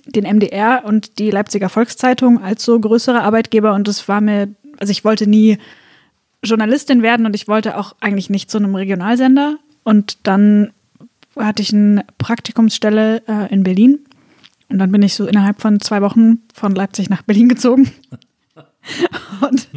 den 0.07 0.25
MDR 0.25 0.85
und 0.85 1.18
die 1.18 1.31
Leipziger 1.31 1.68
Volkszeitung 1.68 2.43
als 2.43 2.64
so 2.64 2.79
größere 2.79 3.22
Arbeitgeber 3.22 3.75
und 3.75 3.89
das 3.89 4.09
war 4.09 4.20
mir, 4.20 4.49
also 4.79 4.91
ich 4.91 5.05
wollte 5.05 5.27
nie 5.27 5.59
Journalistin 6.45 7.03
werden 7.03 7.27
und 7.27 7.35
ich 7.35 7.49
wollte 7.49 7.77
auch 7.79 7.97
eigentlich 8.01 8.31
nicht 8.31 8.51
zu 8.51 8.59
einem 8.59 8.75
Regionalsender. 8.75 9.57
Und 9.83 10.18
dann 10.27 10.72
hatte 11.37 11.62
ich 11.62 11.72
eine 11.72 12.05
Praktikumsstelle 12.18 13.22
äh, 13.27 13.53
in 13.53 13.62
Berlin. 13.62 13.99
Und 14.69 14.79
dann 14.79 14.91
bin 14.93 15.03
ich 15.03 15.15
so 15.15 15.27
innerhalb 15.27 15.61
von 15.61 15.81
zwei 15.81 16.01
Wochen 16.03 16.39
von 16.53 16.75
Leipzig 16.75 17.11
nach 17.11 17.23
Berlin 17.23 17.49
gezogen. 17.49 17.91
Und, 19.41 19.69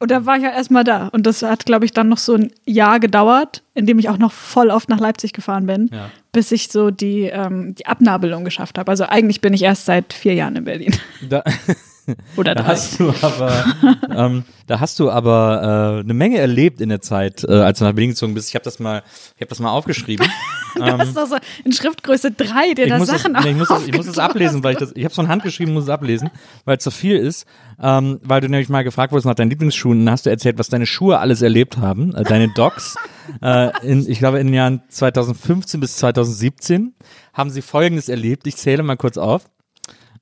und 0.00 0.10
da 0.10 0.26
war 0.26 0.36
ich 0.36 0.42
ja 0.42 0.50
erstmal 0.50 0.82
da. 0.82 1.06
Und 1.08 1.24
das 1.24 1.42
hat, 1.42 1.66
glaube 1.66 1.84
ich, 1.84 1.92
dann 1.92 2.08
noch 2.08 2.18
so 2.18 2.34
ein 2.34 2.50
Jahr 2.66 2.98
gedauert, 2.98 3.62
in 3.74 3.86
dem 3.86 3.98
ich 4.00 4.08
auch 4.08 4.18
noch 4.18 4.32
voll 4.32 4.70
oft 4.70 4.88
nach 4.88 4.98
Leipzig 4.98 5.32
gefahren 5.32 5.66
bin, 5.66 5.88
Ja. 5.92 6.10
bis 6.32 6.50
ich 6.50 6.68
so 6.68 6.90
die, 6.90 7.22
ähm, 7.32 7.76
die 7.76 7.86
Abnabelung 7.86 8.44
geschafft 8.44 8.76
habe. 8.76 8.90
Also 8.90 9.04
eigentlich 9.04 9.40
bin 9.40 9.54
ich 9.54 9.62
erst 9.62 9.86
seit 9.86 10.12
vier 10.12 10.34
Jahren 10.34 10.56
in 10.56 10.64
Berlin. 10.64 10.94
Da, 11.28 11.44
Oder 12.36 12.54
da 12.54 12.62
drei. 12.62 12.72
hast 12.72 13.00
du 13.00 13.12
aber, 13.22 13.64
ähm, 14.14 14.44
da 14.66 14.80
hast 14.80 14.98
du 14.98 15.10
aber 15.10 15.98
äh, 15.98 16.00
eine 16.00 16.14
Menge 16.14 16.38
erlebt 16.38 16.80
in 16.80 16.88
der 16.88 17.00
Zeit, 17.00 17.44
äh, 17.44 17.52
als 17.52 17.78
du 17.78 17.84
nach 17.84 17.92
Berlin 17.92 18.10
gezogen 18.10 18.34
bist. 18.34 18.48
Ich 18.48 18.54
habe 18.54 18.64
das 18.64 18.78
mal, 18.78 19.02
ich 19.36 19.40
habe 19.40 19.48
das 19.48 19.60
mal 19.60 19.70
aufgeschrieben. 19.70 20.26
Du 20.72 20.84
hast 20.84 21.16
doch 21.16 21.26
so 21.26 21.36
in 21.64 21.72
Schriftgröße 21.72 22.30
drei 22.30 22.74
dir 22.74 22.84
ich 22.84 22.90
da 22.90 23.04
Sachen 23.04 23.34
das, 23.34 23.44
nee, 23.44 23.50
ich, 23.50 23.56
muss 23.56 23.68
das, 23.68 23.88
ich 23.88 23.96
muss 23.96 24.06
das 24.06 24.18
ablesen, 24.18 24.62
weil 24.62 24.74
ich 24.74 24.78
das, 24.78 24.92
ich 24.92 25.02
habe 25.02 25.10
es 25.10 25.16
von 25.16 25.26
Hand 25.26 25.42
geschrieben, 25.42 25.72
muss 25.72 25.82
es 25.82 25.88
ablesen, 25.90 26.30
weil 26.64 26.76
es 26.76 26.84
so 26.84 26.92
viel 26.92 27.16
ist. 27.16 27.44
Ähm, 27.82 28.20
weil 28.22 28.40
du 28.40 28.48
nämlich 28.48 28.68
mal 28.68 28.84
gefragt 28.84 29.12
wurdest 29.12 29.26
nach 29.26 29.34
deinen 29.34 29.50
Lieblingsschuhen, 29.50 30.04
dann 30.04 30.12
hast 30.12 30.26
du 30.26 30.30
erzählt, 30.30 30.58
was 30.58 30.68
deine 30.68 30.86
Schuhe 30.86 31.18
alles 31.18 31.42
erlebt 31.42 31.78
haben, 31.78 32.14
äh, 32.14 32.22
deine 32.22 32.48
Docs. 32.54 32.96
äh, 33.42 33.70
in, 33.86 34.08
ich 34.08 34.18
glaube, 34.18 34.38
in 34.38 34.46
den 34.48 34.54
Jahren 34.54 34.82
2015 34.88 35.80
bis 35.80 35.96
2017 35.96 36.94
haben 37.32 37.50
sie 37.50 37.62
Folgendes 37.62 38.08
erlebt. 38.08 38.46
Ich 38.46 38.56
zähle 38.56 38.82
mal 38.82 38.96
kurz 38.96 39.16
auf. 39.16 39.50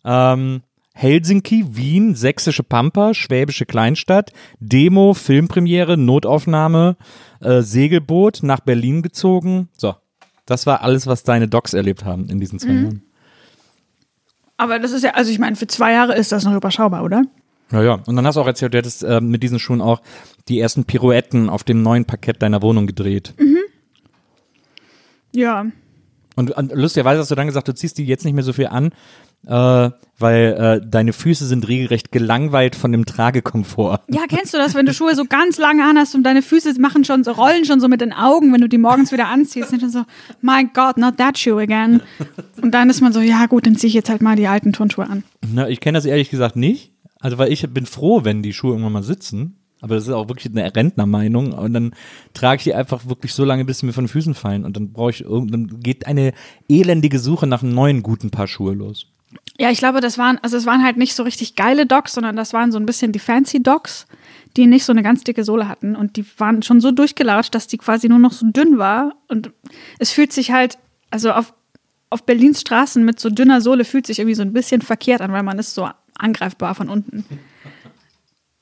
Ähm, 0.05 0.63
Helsinki, 0.99 1.77
Wien, 1.77 2.17
Sächsische 2.17 2.65
Pampa, 2.65 3.15
Schwäbische 3.15 3.67
Kleinstadt, 3.67 4.33
Demo, 4.59 5.15
Filmpremiere, 5.15 5.97
Notaufnahme, 5.97 6.97
äh, 7.41 7.63
Segelboot, 7.63 8.41
nach 8.43 8.59
Berlin 8.59 9.03
gezogen. 9.03 9.69
So, 9.77 9.95
das 10.45 10.67
war 10.67 10.83
alles, 10.83 11.07
was 11.07 11.23
deine 11.23 11.47
Docs 11.47 11.75
erlebt 11.75 12.05
haben 12.05 12.29
in 12.29 12.41
diesen 12.41 12.59
zwei 12.59 12.73
Jahren. 12.73 13.03
Aber 14.57 14.81
das 14.81 14.91
ist 14.91 15.05
ja, 15.05 15.11
also 15.11 15.31
ich 15.31 15.39
meine, 15.39 15.55
für 15.55 15.69
zwei 15.69 15.93
Jahre 15.93 16.17
ist 16.17 16.33
das 16.33 16.45
noch 16.45 16.57
überschaubar, 16.57 17.05
oder? 17.05 17.23
Ja, 17.71 17.81
ja. 17.81 17.95
Und 18.05 18.17
dann 18.17 18.27
hast 18.27 18.35
du 18.35 18.41
auch 18.41 18.47
erzählt, 18.49 18.75
du 18.75 18.79
hättest 18.79 19.05
äh, 19.05 19.21
mit 19.21 19.45
diesen 19.45 19.61
Schuhen 19.61 19.81
auch 19.81 20.03
die 20.49 20.59
ersten 20.59 20.83
Pirouetten 20.83 21.49
auf 21.49 21.63
dem 21.63 21.81
neuen 21.81 22.07
Parkett 22.07 22.43
deiner 22.43 22.61
Wohnung 22.61 22.89
gedreht. 22.89 23.35
Ja. 25.33 25.67
Und, 26.35 26.51
und 26.53 26.73
lustigerweise 26.73 27.21
hast 27.21 27.31
du 27.31 27.35
dann 27.35 27.47
gesagt, 27.47 27.69
du 27.69 27.75
ziehst 27.75 27.99
die 27.99 28.05
jetzt 28.05 28.25
nicht 28.25 28.35
mehr 28.35 28.45
so 28.45 28.53
viel 28.53 28.67
an, 28.67 28.91
äh, 29.47 29.91
weil 30.21 30.81
äh, 30.83 30.87
deine 30.87 31.13
Füße 31.13 31.47
sind 31.47 31.69
regelrecht 31.69 32.11
gelangweilt 32.11 32.75
von 32.75 32.91
dem 32.91 33.07
Tragekomfort. 33.07 34.01
Ja, 34.09 34.23
kennst 34.29 34.53
du 34.53 34.59
das, 34.59 34.75
wenn 34.75 34.85
du 34.85 34.93
Schuhe 34.93 35.15
so 35.15 35.25
ganz 35.25 35.59
lange 35.59 35.85
anhast 35.85 36.15
und 36.17 36.25
deine 36.25 36.43
Füße 36.43 36.81
machen 36.81 37.05
schon 37.05 37.23
so, 37.23 37.31
rollen 37.33 37.65
schon 37.65 37.79
so 37.81 37.87
mit 37.89 38.01
den 38.01 38.13
Augen, 38.13 38.53
wenn 38.53 38.61
du 38.61 38.69
die 38.69 38.79
morgens 38.79 39.13
wieder 39.13 39.29
anziehst, 39.29 39.71
sind 39.71 39.83
dann 39.83 39.91
so, 39.91 40.05
my 40.43 40.65
God, 40.75 40.99
not 40.99 41.17
that 41.19 41.39
shoe 41.39 41.61
again. 41.61 42.03
Und 42.61 42.73
dann 42.73 42.91
ist 42.91 43.01
man 43.01 43.13
so, 43.13 43.21
ja 43.21 43.47
gut, 43.47 43.67
dann 43.67 43.77
ziehe 43.77 43.89
ich 43.89 43.95
jetzt 43.95 44.11
halt 44.11 44.23
mal 44.23 44.35
die 44.37 44.49
alten 44.49 44.73
Turnschuhe 44.73 45.09
an. 45.09 45.23
Na, 45.53 45.69
ich 45.69 45.81
kenne 45.81 45.97
das 45.99 46.05
ehrlich 46.05 46.31
gesagt 46.31 46.57
nicht. 46.57 46.93
Also, 47.21 47.39
weil 47.39 47.53
ich 47.53 47.69
bin 47.73 47.87
froh, 47.87 48.25
wenn 48.25 48.43
die 48.43 48.53
Schuhe 48.53 48.73
irgendwann 48.73 48.93
mal 48.93 49.03
sitzen. 49.03 49.57
Aber 49.81 49.95
das 49.95 50.09
ist 50.09 50.13
auch 50.13 50.29
wirklich 50.29 50.53
eine 50.53 50.75
Rentnermeinung. 50.75 51.53
Und 51.53 51.73
dann 51.75 51.93
trage 52.35 52.57
ich 52.59 52.65
die 52.65 52.75
einfach 52.75 53.09
wirklich 53.09 53.33
so 53.33 53.45
lange, 53.45 53.65
bis 53.65 53.79
sie 53.79 53.87
mir 53.87 53.93
von 53.93 54.05
den 54.05 54.09
Füßen 54.09 54.35
fallen. 54.35 54.65
Und 54.65 54.77
dann 54.77 54.93
brauche 54.93 55.11
ich 55.11 55.21
irgend- 55.23 55.53
dann 55.55 55.81
geht 55.81 56.07
eine 56.09 56.33
elendige 56.69 57.21
Suche 57.21 57.47
nach 57.47 57.63
einem 57.63 57.75
neuen 57.75 58.03
guten 58.03 58.31
Paar 58.31 58.49
Schuhe 58.49 58.75
los. 58.75 59.07
Ja, 59.61 59.71
ich 59.71 59.79
glaube, 59.79 60.01
das 60.01 60.19
waren, 60.19 60.39
also 60.43 60.57
es 60.57 60.67
waren 60.67 60.85
halt 60.85 60.97
nicht 60.97 61.15
so 61.15 61.25
richtig 61.25 61.57
geile 61.57 61.85
Docs, 61.85 62.15
sondern 62.15 62.37
das 62.37 62.53
waren 62.53 62.71
so 62.71 62.79
ein 62.79 62.87
bisschen 62.87 63.11
die 63.13 63.19
fancy 63.19 63.61
Docs, 63.63 64.07
die 64.57 64.67
nicht 64.67 64.85
so 64.85 64.93
eine 64.93 65.03
ganz 65.03 65.25
dicke 65.25 65.43
Sohle 65.43 65.69
hatten. 65.69 65.97
Und 65.97 66.17
die 66.17 66.25
waren 66.39 66.63
schon 66.63 66.81
so 66.81 66.93
durchgelatscht, 66.93 67.55
dass 67.55 67.67
die 67.67 67.79
quasi 67.79 68.09
nur 68.09 68.21
noch 68.21 68.33
so 68.33 68.47
dünn 68.47 68.79
war. 68.79 69.15
Und 69.27 69.51
es 69.99 70.13
fühlt 70.13 70.33
sich 70.33 70.53
halt, 70.53 70.79
also 71.11 71.33
auf, 71.33 71.55
auf 72.11 72.25
Berlins 72.25 72.61
Straßen 72.61 73.05
mit 73.05 73.19
so 73.19 73.31
dünner 73.31 73.61
Sohle 73.61 73.85
fühlt 73.85 74.07
sich 74.07 74.21
irgendwie 74.21 74.37
so 74.37 74.43
ein 74.43 74.53
bisschen 74.53 74.81
verkehrt 74.81 75.21
an, 75.23 75.33
weil 75.33 75.43
man 75.43 75.59
ist 75.59 75.75
so 75.75 75.89
angreifbar 76.17 76.77
von 76.77 76.89
unten. 76.89 77.25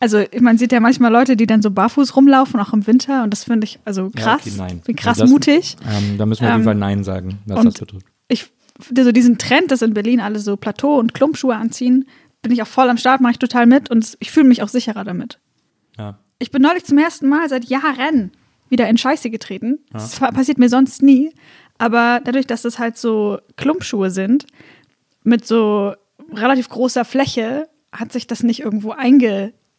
Also 0.01 0.25
man 0.41 0.59
sieht 0.59 0.73
ja 0.73 0.81
manchmal 0.81 1.13
Leute, 1.13 1.37
die 1.37 1.47
dann 1.47 1.61
so 1.63 1.71
barfuß 1.71 2.17
rumlaufen, 2.17 2.59
auch 2.61 2.73
im 2.73 2.87
Winter. 2.87 3.23
Und 3.23 3.31
das 3.31 3.45
finde 3.45 3.65
ich 3.67 3.79
also 3.85 4.11
krass. 4.15 4.45
Ja, 4.45 4.53
okay, 4.53 4.53
nein. 4.57 4.81
Bin 4.85 4.97
krass 4.97 5.21
Also 5.21 5.25
das- 5.25 5.31
mutig. 5.31 5.77
Ähm, 5.87 6.17
da 6.19 6.25
müssen 6.27 6.41
wir 6.41 6.49
auf 6.49 6.53
jeden 6.55 6.61
Ähm, 6.63 6.65
Fall 6.65 6.75
Nein 6.75 7.05
sagen, 7.05 7.39
was 7.47 7.65
das 7.65 7.75
betrifft. 7.75 8.07
So 8.81 9.13
diesen 9.13 9.39
Trend, 9.39 9.71
dass 9.71 9.83
in 9.83 9.95
Berlin 9.95 10.21
alle 10.21 10.39
so 10.39 10.57
Plateau- 10.57 10.99
und 10.99 11.15
Klumpschuhe 11.15 11.55
anziehen, 11.57 12.07
bin 12.43 12.53
ich 12.53 12.63
auch 12.63 12.67
voll 12.67 12.89
am 12.89 12.97
Start, 12.99 13.21
mache 13.21 13.33
ich 13.33 13.39
total 13.39 13.67
mit 13.67 13.91
und 13.91 14.17
ich 14.21 14.31
fühle 14.31 14.47
mich 14.49 14.63
auch 14.63 14.69
sicherer 14.69 15.05
damit. 15.05 15.39
Ja. 15.99 16.19
Ich 16.39 16.51
bin 16.51 16.63
neulich 16.63 16.85
zum 16.85 16.99
ersten 16.99 17.29
Mal 17.29 17.49
seit 17.49 17.65
Jahren 17.65 18.31
wieder 18.69 18.89
in 18.89 18.99
Scheiße 18.99 19.31
getreten. 19.31 19.79
Das 19.93 20.19
fa- 20.19 20.31
passiert 20.31 20.59
mir 20.59 20.69
sonst 20.69 21.03
nie. 21.03 21.33
Aber 21.79 22.21
dadurch, 22.25 22.47
dass 22.47 22.65
es 22.65 22.79
halt 22.79 22.97
so 22.99 23.39
Klumpschuhe 23.57 24.11
sind, 24.11 24.47
mit 25.25 25.47
so 25.47 25.95
relativ 26.33 26.69
großer 26.69 27.05
Fläche, 27.05 27.69
hat 27.93 28.13
sich 28.13 28.27
das 28.27 28.43
nicht 28.43 28.61
irgendwo 28.61 28.93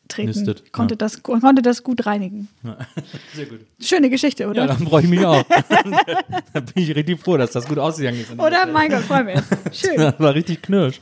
eingetreten. 0.07 0.27
Nistet, 0.27 0.71
konnte, 0.71 0.93
ja. 0.93 0.97
das, 0.97 1.23
konnte 1.23 1.61
das 1.61 1.83
gut 1.83 2.05
reinigen. 2.05 2.47
Sehr 3.33 3.45
gut. 3.45 3.59
Schöne 3.79 4.09
Geschichte, 4.09 4.47
oder? 4.47 4.61
Ja, 4.61 4.67
dann 4.67 4.87
freue 4.87 5.03
ich 5.03 5.09
mich 5.09 5.25
auch. 5.25 5.43
da 6.53 6.59
bin 6.59 6.83
ich 6.83 6.95
richtig 6.95 7.19
froh, 7.19 7.37
dass 7.37 7.51
das 7.51 7.67
gut 7.67 7.77
ausgegangen 7.79 8.21
ist. 8.21 8.31
oder? 8.33 8.65
Mein 8.67 8.89
Gott, 8.89 9.01
freue 9.01 9.23
mich. 9.23 9.39
Schön. 9.71 9.97
Das 9.97 10.19
war 10.19 10.33
richtig 10.33 10.61
knirsch. 10.61 10.99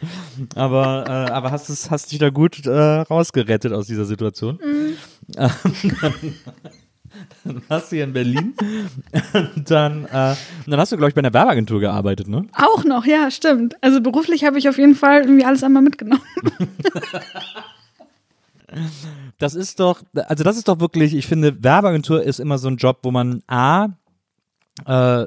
Aber, 0.56 1.06
äh, 1.08 1.32
aber 1.32 1.52
hast, 1.52 1.70
es, 1.70 1.90
hast 1.90 2.12
dich 2.12 2.20
da 2.20 2.30
gut 2.30 2.66
äh, 2.66 2.72
rausgerettet 2.72 3.74
aus 3.74 3.88
dieser 3.88 4.06
Situation. 4.06 4.60
Ähm, 4.64 5.52
dann, 7.44 7.62
warst 7.70 7.92
du 7.92 7.96
hier 7.96 8.04
in 8.06 8.14
Berlin. 8.14 8.54
Und 9.56 9.72
dann, 9.72 10.06
äh, 10.06 10.36
und 10.66 10.72
dann 10.72 10.80
hast 10.80 10.92
du, 10.92 10.98
glaube 10.98 11.10
ich, 11.10 11.16
bei 11.16 11.20
einer 11.20 11.34
Werbeagentur 11.34 11.80
gearbeitet, 11.80 12.28
ne? 12.28 12.46
Auch 12.54 12.84
noch, 12.84 13.06
ja, 13.06 13.32
stimmt. 13.32 13.76
Also 13.82 14.02
beruflich 14.02 14.44
habe 14.44 14.58
ich 14.58 14.68
auf 14.68 14.78
jeden 14.78 14.96
Fall 14.96 15.22
irgendwie 15.22 15.46
alles 15.46 15.64
einmal 15.64 15.82
mitgenommen. 15.82 16.22
Das 19.38 19.56
ist 19.56 19.80
doch, 19.80 20.02
also 20.14 20.44
das 20.44 20.58
ist 20.58 20.68
doch 20.68 20.80
wirklich, 20.80 21.14
ich 21.16 21.28
finde, 21.28 21.64
Werbeagentur 21.64 22.24
ist 22.24 22.40
immer 22.40 22.58
so 22.58 22.68
ein 22.68 22.78
Job, 22.78 23.00
wo 23.04 23.12
man 23.12 23.42
A, 23.48 23.90
äh, 24.86 25.26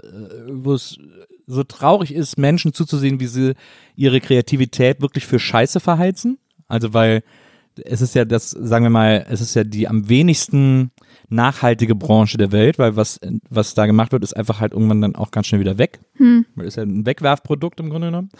wo 0.48 0.74
es 0.74 0.98
so 1.46 1.64
traurig 1.64 2.12
ist, 2.14 2.38
Menschen 2.38 2.74
zuzusehen, 2.74 3.20
wie 3.20 3.26
sie 3.26 3.54
ihre 3.96 4.20
Kreativität 4.20 5.00
wirklich 5.00 5.26
für 5.26 5.38
Scheiße 5.38 5.80
verheizen. 5.80 6.38
Also 6.68 6.92
weil 6.92 7.22
es 7.84 8.00
ist 8.00 8.14
ja 8.14 8.24
das, 8.24 8.50
sagen 8.50 8.84
wir 8.84 8.90
mal, 8.90 9.26
es 9.28 9.40
ist 9.40 9.54
ja 9.54 9.64
die 9.64 9.88
am 9.88 10.08
wenigsten 10.08 10.90
nachhaltige 11.28 11.94
Branche 11.94 12.38
der 12.38 12.52
Welt, 12.52 12.78
weil 12.78 12.96
was, 12.96 13.20
was 13.48 13.74
da 13.74 13.86
gemacht 13.86 14.12
wird, 14.12 14.24
ist 14.24 14.36
einfach 14.36 14.60
halt 14.60 14.72
irgendwann 14.72 15.00
dann 15.00 15.16
auch 15.16 15.30
ganz 15.30 15.46
schnell 15.46 15.60
wieder 15.60 15.78
weg. 15.78 16.00
Weil 16.54 16.66
ist 16.66 16.76
ja 16.76 16.82
ein 16.82 17.06
Wegwerfprodukt 17.06 17.80
im 17.80 17.90
Grunde 17.90 18.08
genommen. 18.08 18.30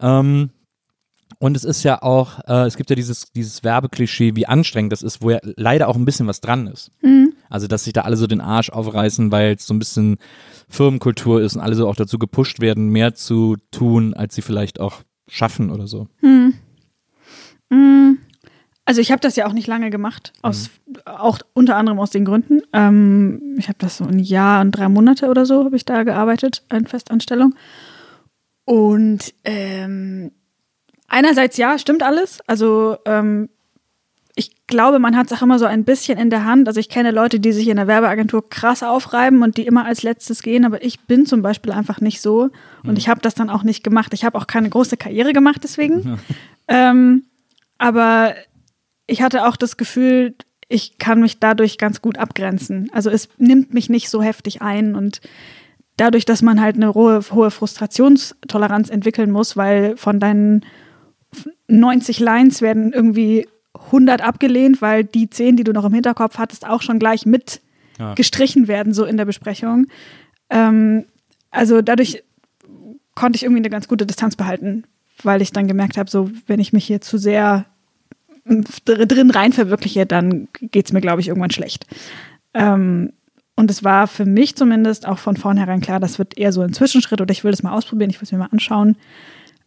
Ähm, 0.00 0.50
und 1.42 1.56
es 1.56 1.64
ist 1.64 1.82
ja 1.82 2.00
auch, 2.02 2.38
äh, 2.46 2.66
es 2.66 2.76
gibt 2.76 2.88
ja 2.88 2.94
dieses, 2.94 3.32
dieses 3.32 3.64
Werbeklischee, 3.64 4.36
wie 4.36 4.46
anstrengend 4.46 4.92
das 4.92 5.02
ist, 5.02 5.22
wo 5.22 5.30
ja 5.30 5.40
leider 5.42 5.88
auch 5.88 5.96
ein 5.96 6.04
bisschen 6.04 6.28
was 6.28 6.40
dran 6.40 6.68
ist. 6.68 6.92
Also, 7.50 7.66
dass 7.66 7.82
sich 7.82 7.92
da 7.92 8.02
alle 8.02 8.16
so 8.16 8.28
den 8.28 8.40
Arsch 8.40 8.70
aufreißen, 8.70 9.32
weil 9.32 9.56
es 9.56 9.66
so 9.66 9.74
ein 9.74 9.80
bisschen 9.80 10.18
Firmenkultur 10.68 11.42
ist 11.42 11.56
und 11.56 11.60
alle 11.60 11.74
so 11.74 11.88
auch 11.88 11.96
dazu 11.96 12.20
gepusht 12.20 12.60
werden, 12.60 12.90
mehr 12.90 13.14
zu 13.14 13.56
tun, 13.72 14.14
als 14.14 14.36
sie 14.36 14.42
vielleicht 14.42 14.78
auch 14.78 15.02
schaffen 15.26 15.72
oder 15.72 15.88
so. 15.88 16.06
Also 18.84 19.00
ich 19.00 19.10
habe 19.10 19.20
das 19.20 19.34
ja 19.34 19.46
auch 19.48 19.52
nicht 19.52 19.66
lange 19.66 19.90
gemacht, 19.90 20.32
aus, 20.42 20.70
auch 21.06 21.40
unter 21.54 21.74
anderem 21.74 21.98
aus 21.98 22.10
den 22.10 22.24
Gründen. 22.24 22.60
Ähm, 22.72 23.56
ich 23.58 23.66
habe 23.66 23.78
das 23.80 23.96
so 23.96 24.04
ein 24.04 24.20
Jahr 24.20 24.60
und 24.60 24.70
drei 24.70 24.88
Monate 24.88 25.28
oder 25.28 25.44
so 25.44 25.64
habe 25.64 25.74
ich 25.74 25.84
da 25.84 26.04
gearbeitet, 26.04 26.62
in 26.72 26.86
Festanstellung. 26.86 27.56
Und 28.64 29.34
ähm, 29.42 30.30
einerseits 31.12 31.56
ja, 31.56 31.78
stimmt 31.78 32.02
alles. 32.02 32.40
Also 32.46 32.96
ähm, 33.04 33.48
ich 34.34 34.66
glaube, 34.66 34.98
man 34.98 35.16
hat 35.16 35.26
es 35.26 35.32
auch 35.36 35.42
immer 35.42 35.58
so 35.58 35.66
ein 35.66 35.84
bisschen 35.84 36.18
in 36.18 36.30
der 36.30 36.44
Hand. 36.44 36.66
Also 36.66 36.80
ich 36.80 36.88
kenne 36.88 37.10
Leute, 37.10 37.38
die 37.38 37.52
sich 37.52 37.68
in 37.68 37.76
der 37.76 37.86
Werbeagentur 37.86 38.48
krass 38.48 38.82
aufreiben 38.82 39.42
und 39.42 39.58
die 39.58 39.66
immer 39.66 39.84
als 39.84 40.02
letztes 40.02 40.42
gehen, 40.42 40.64
aber 40.64 40.82
ich 40.82 41.00
bin 41.00 41.26
zum 41.26 41.42
Beispiel 41.42 41.72
einfach 41.72 42.00
nicht 42.00 42.22
so 42.22 42.48
und 42.84 42.98
ich 42.98 43.08
habe 43.08 43.20
das 43.20 43.34
dann 43.34 43.50
auch 43.50 43.62
nicht 43.62 43.84
gemacht. 43.84 44.14
Ich 44.14 44.24
habe 44.24 44.38
auch 44.38 44.46
keine 44.46 44.70
große 44.70 44.96
Karriere 44.96 45.34
gemacht 45.34 45.60
deswegen. 45.62 46.18
ähm, 46.68 47.24
aber 47.76 48.34
ich 49.06 49.20
hatte 49.20 49.46
auch 49.46 49.56
das 49.56 49.76
Gefühl, 49.76 50.34
ich 50.68 50.96
kann 50.96 51.20
mich 51.20 51.38
dadurch 51.38 51.76
ganz 51.76 52.00
gut 52.00 52.16
abgrenzen. 52.16 52.88
Also 52.94 53.10
es 53.10 53.28
nimmt 53.36 53.74
mich 53.74 53.90
nicht 53.90 54.08
so 54.08 54.22
heftig 54.22 54.62
ein 54.62 54.94
und 54.94 55.20
dadurch, 55.98 56.24
dass 56.24 56.40
man 56.40 56.62
halt 56.62 56.76
eine 56.76 56.94
hohe, 56.94 57.20
hohe 57.30 57.50
Frustrationstoleranz 57.50 58.88
entwickeln 58.88 59.30
muss, 59.30 59.58
weil 59.58 59.98
von 59.98 60.18
deinen 60.18 60.64
90 61.68 62.18
Lines 62.20 62.60
werden 62.62 62.92
irgendwie 62.92 63.46
100 63.74 64.20
abgelehnt, 64.22 64.82
weil 64.82 65.04
die 65.04 65.30
10, 65.30 65.56
die 65.56 65.64
du 65.64 65.72
noch 65.72 65.84
im 65.84 65.94
Hinterkopf 65.94 66.38
hattest, 66.38 66.66
auch 66.66 66.82
schon 66.82 66.98
gleich 66.98 67.26
mit 67.26 67.60
Ja. 67.98 68.14
gestrichen 68.14 68.68
werden, 68.68 68.92
so 68.94 69.04
in 69.04 69.16
der 69.16 69.24
Besprechung. 69.26 69.86
Ähm, 70.50 71.04
also 71.50 71.82
dadurch 71.82 72.22
konnte 73.14 73.36
ich 73.36 73.42
irgendwie 73.44 73.60
eine 73.60 73.70
ganz 73.70 73.88
gute 73.88 74.06
Distanz 74.06 74.36
behalten, 74.36 74.84
weil 75.22 75.42
ich 75.42 75.52
dann 75.52 75.68
gemerkt 75.68 75.98
habe, 75.98 76.10
so 76.10 76.30
wenn 76.46 76.60
ich 76.60 76.72
mich 76.72 76.84
hier 76.86 77.00
zu 77.00 77.18
sehr 77.18 77.66
dr- 78.46 79.06
drin 79.06 79.30
rein 79.30 79.52
verwirkliche, 79.52 80.06
dann 80.06 80.48
geht 80.60 80.86
es 80.86 80.92
mir, 80.92 81.00
glaube 81.00 81.20
ich, 81.20 81.28
irgendwann 81.28 81.50
schlecht. 81.50 81.86
Ähm, 82.54 83.12
und 83.54 83.70
es 83.70 83.84
war 83.84 84.06
für 84.06 84.24
mich 84.24 84.56
zumindest 84.56 85.06
auch 85.06 85.18
von 85.18 85.36
vornherein 85.36 85.80
klar, 85.82 86.00
das 86.00 86.18
wird 86.18 86.36
eher 86.38 86.52
so 86.52 86.62
ein 86.62 86.72
Zwischenschritt 86.72 87.20
oder 87.20 87.30
ich 87.32 87.44
will 87.44 87.50
das 87.50 87.62
mal 87.62 87.72
ausprobieren, 87.72 88.10
ich 88.10 88.20
will 88.20 88.24
es 88.24 88.32
mir 88.32 88.38
mal 88.38 88.48
anschauen. 88.50 88.96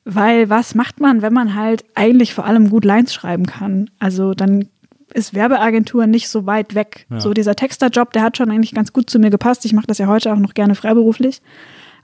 Weil 0.06 0.50
was 0.52 0.76
macht 0.76 1.00
man, 1.00 1.22
wenn 1.24 1.34
man 1.34 1.56
halt 1.56 1.84
eigentlich 1.96 2.34
vor 2.34 2.46
allem 2.46 2.70
gut 2.70 2.86
Lines 2.86 3.14
schreiben 3.14 3.48
kann? 3.48 3.90
Also 4.00 4.34
dann 4.34 4.70
ist 5.14 5.34
Werbeagentur 5.34 6.08
nicht 6.08 6.30
so 6.30 6.46
weit 6.46 6.76
weg. 6.76 7.08
Ja. 7.10 7.20
So 7.20 7.34
dieser 7.34 7.56
Texterjob, 7.56 8.14
der 8.14 8.22
hat 8.22 8.38
schon 8.38 8.52
eigentlich 8.52 8.74
ganz 8.74 8.94
gut 8.94 9.10
zu 9.10 9.18
mir 9.18 9.30
gepasst. 9.30 9.66
Ich 9.66 9.74
mache 9.74 9.88
das 9.88 9.98
ja 9.98 10.08
heute 10.08 10.32
auch 10.32 10.38
noch 10.38 10.54
gerne 10.54 10.76
freiberuflich. 10.76 11.42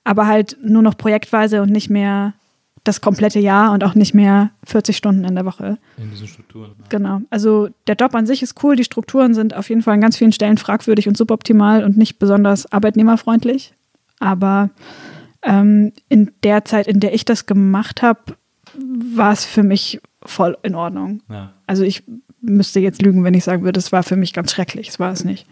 Aber 0.04 0.26
halt 0.26 0.58
nur 0.64 0.82
noch 0.82 0.98
projektweise 0.98 1.62
und 1.62 1.70
nicht 1.70 1.90
mehr 1.90 2.34
das 2.84 3.02
komplette 3.02 3.40
Jahr 3.40 3.74
und 3.74 3.84
auch 3.84 3.94
nicht 3.94 4.16
mehr 4.16 4.50
40 4.66 4.98
Stunden 4.98 5.24
in 5.24 5.36
der 5.36 5.46
Woche. 5.46 5.78
In 5.98 6.10
diesen 6.10 6.28
Strukturen. 6.28 6.72
Genau. 6.90 7.22
Also 7.30 7.70
der 7.86 7.96
Job 7.96 8.16
an 8.16 8.26
sich 8.26 8.42
ist 8.42 8.64
cool, 8.64 8.76
die 8.76 8.84
Strukturen 8.84 9.36
sind 9.36 9.56
auf 9.56 9.70
jeden 9.70 9.84
Fall 9.84 9.94
an 9.94 10.02
ganz 10.02 10.18
vielen 10.18 10.32
Stellen 10.32 10.58
fragwürdig 10.58 11.08
und 11.08 11.16
suboptimal 11.16 11.84
und 11.84 11.98
nicht 11.98 12.18
besonders 12.18 12.72
arbeitnehmerfreundlich. 12.72 13.74
Aber 14.20 14.72
ähm, 15.44 15.92
in 16.10 16.32
der 16.44 16.66
Zeit, 16.66 16.88
in 16.88 17.00
der 17.00 17.14
ich 17.14 17.26
das 17.26 17.46
gemacht 17.46 18.02
habe, 18.02 18.20
war 19.16 19.32
es 19.32 19.46
für 19.46 19.64
mich 19.64 20.02
voll 20.24 20.58
in 20.64 20.76
Ordnung. 20.76 21.22
Ja. 21.30 21.54
Also 21.68 21.84
ich 21.84 22.04
müsste 22.42 22.80
jetzt 22.80 23.02
lügen, 23.02 23.24
wenn 23.24 23.34
ich 23.34 23.44
sagen 23.44 23.64
würde, 23.64 23.80
es 23.80 23.92
war 23.92 24.04
für 24.04 24.16
mich 24.16 24.34
ganz 24.34 24.52
schrecklich. 24.52 24.90
Es 24.90 25.00
war 25.00 25.12
es 25.12 25.24
nicht. 25.24 25.48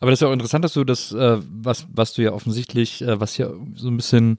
Aber 0.00 0.10
das 0.10 0.18
ist 0.18 0.22
ja 0.22 0.28
auch 0.28 0.32
interessant, 0.32 0.64
dass 0.64 0.74
du 0.74 0.84
das, 0.84 1.12
äh, 1.12 1.38
was, 1.50 1.86
was 1.92 2.12
du 2.12 2.22
ja 2.22 2.32
offensichtlich, 2.32 3.02
äh, 3.02 3.20
was 3.20 3.34
hier 3.34 3.54
so 3.74 3.88
ein 3.88 3.96
bisschen 3.96 4.38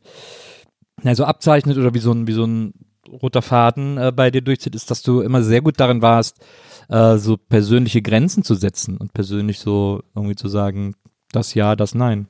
na, 1.04 1.16
so 1.16 1.26
abzeichnet 1.26 1.78
oder 1.78 1.94
wie 1.94 2.00
so 2.00 2.12
ein, 2.12 2.28
wie 2.28 2.34
so 2.34 2.46
ein 2.46 2.74
roter 3.08 3.42
Faden 3.42 3.98
äh, 3.98 4.12
bei 4.16 4.32
dir 4.32 4.42
durchzieht, 4.42 4.76
ist, 4.76 4.92
dass 4.92 5.02
du 5.02 5.22
immer 5.22 5.44
sehr 5.44 5.62
gut 5.62 5.80
darin 5.80 6.02
warst, 6.02 6.38
äh, 6.90 7.18
so 7.18 7.38
persönliche 7.38 8.02
Grenzen 8.02 8.44
zu 8.44 8.56
setzen 8.56 8.98
und 8.98 9.14
persönlich 9.14 9.60
so 9.60 10.02
irgendwie 10.16 10.36
zu 10.36 10.48
sagen, 10.48 10.96
das 11.32 11.54
ja, 11.54 11.76
das 11.76 11.96
nein. 11.96 12.28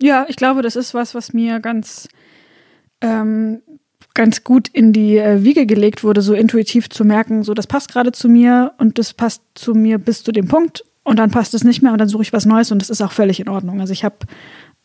Ja, 0.00 0.26
ich 0.28 0.36
glaube, 0.36 0.62
das 0.62 0.76
ist 0.76 0.94
was, 0.94 1.14
was 1.14 1.32
mir 1.32 1.60
ganz, 1.60 2.08
ähm, 3.00 3.62
ganz 4.14 4.44
gut 4.44 4.68
in 4.68 4.92
die 4.92 5.18
äh, 5.18 5.44
Wiege 5.44 5.66
gelegt 5.66 6.04
wurde, 6.04 6.22
so 6.22 6.34
intuitiv 6.34 6.88
zu 6.88 7.04
merken, 7.04 7.42
so 7.42 7.54
das 7.54 7.66
passt 7.66 7.92
gerade 7.92 8.12
zu 8.12 8.28
mir 8.28 8.72
und 8.78 8.98
das 8.98 9.14
passt 9.14 9.42
zu 9.54 9.74
mir 9.74 9.98
bis 9.98 10.22
zu 10.22 10.32
dem 10.32 10.48
Punkt 10.48 10.84
und 11.04 11.18
dann 11.18 11.30
passt 11.30 11.54
es 11.54 11.64
nicht 11.64 11.82
mehr 11.82 11.92
und 11.92 11.98
dann 11.98 12.08
suche 12.08 12.22
ich 12.22 12.32
was 12.32 12.46
Neues 12.46 12.72
und 12.72 12.80
das 12.80 12.90
ist 12.90 13.02
auch 13.02 13.12
völlig 13.12 13.40
in 13.40 13.48
Ordnung. 13.48 13.80
Also 13.80 13.92
ich 13.92 14.04
habe 14.04 14.16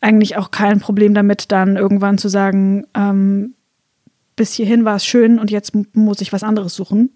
eigentlich 0.00 0.36
auch 0.36 0.50
kein 0.50 0.80
Problem 0.80 1.14
damit, 1.14 1.52
dann 1.52 1.76
irgendwann 1.76 2.18
zu 2.18 2.28
sagen, 2.28 2.86
ähm, 2.94 3.54
bis 4.36 4.52
hierhin 4.54 4.84
war 4.84 4.96
es 4.96 5.04
schön 5.04 5.38
und 5.38 5.50
jetzt 5.50 5.74
muss 5.94 6.20
ich 6.20 6.32
was 6.32 6.42
anderes 6.42 6.74
suchen 6.74 7.10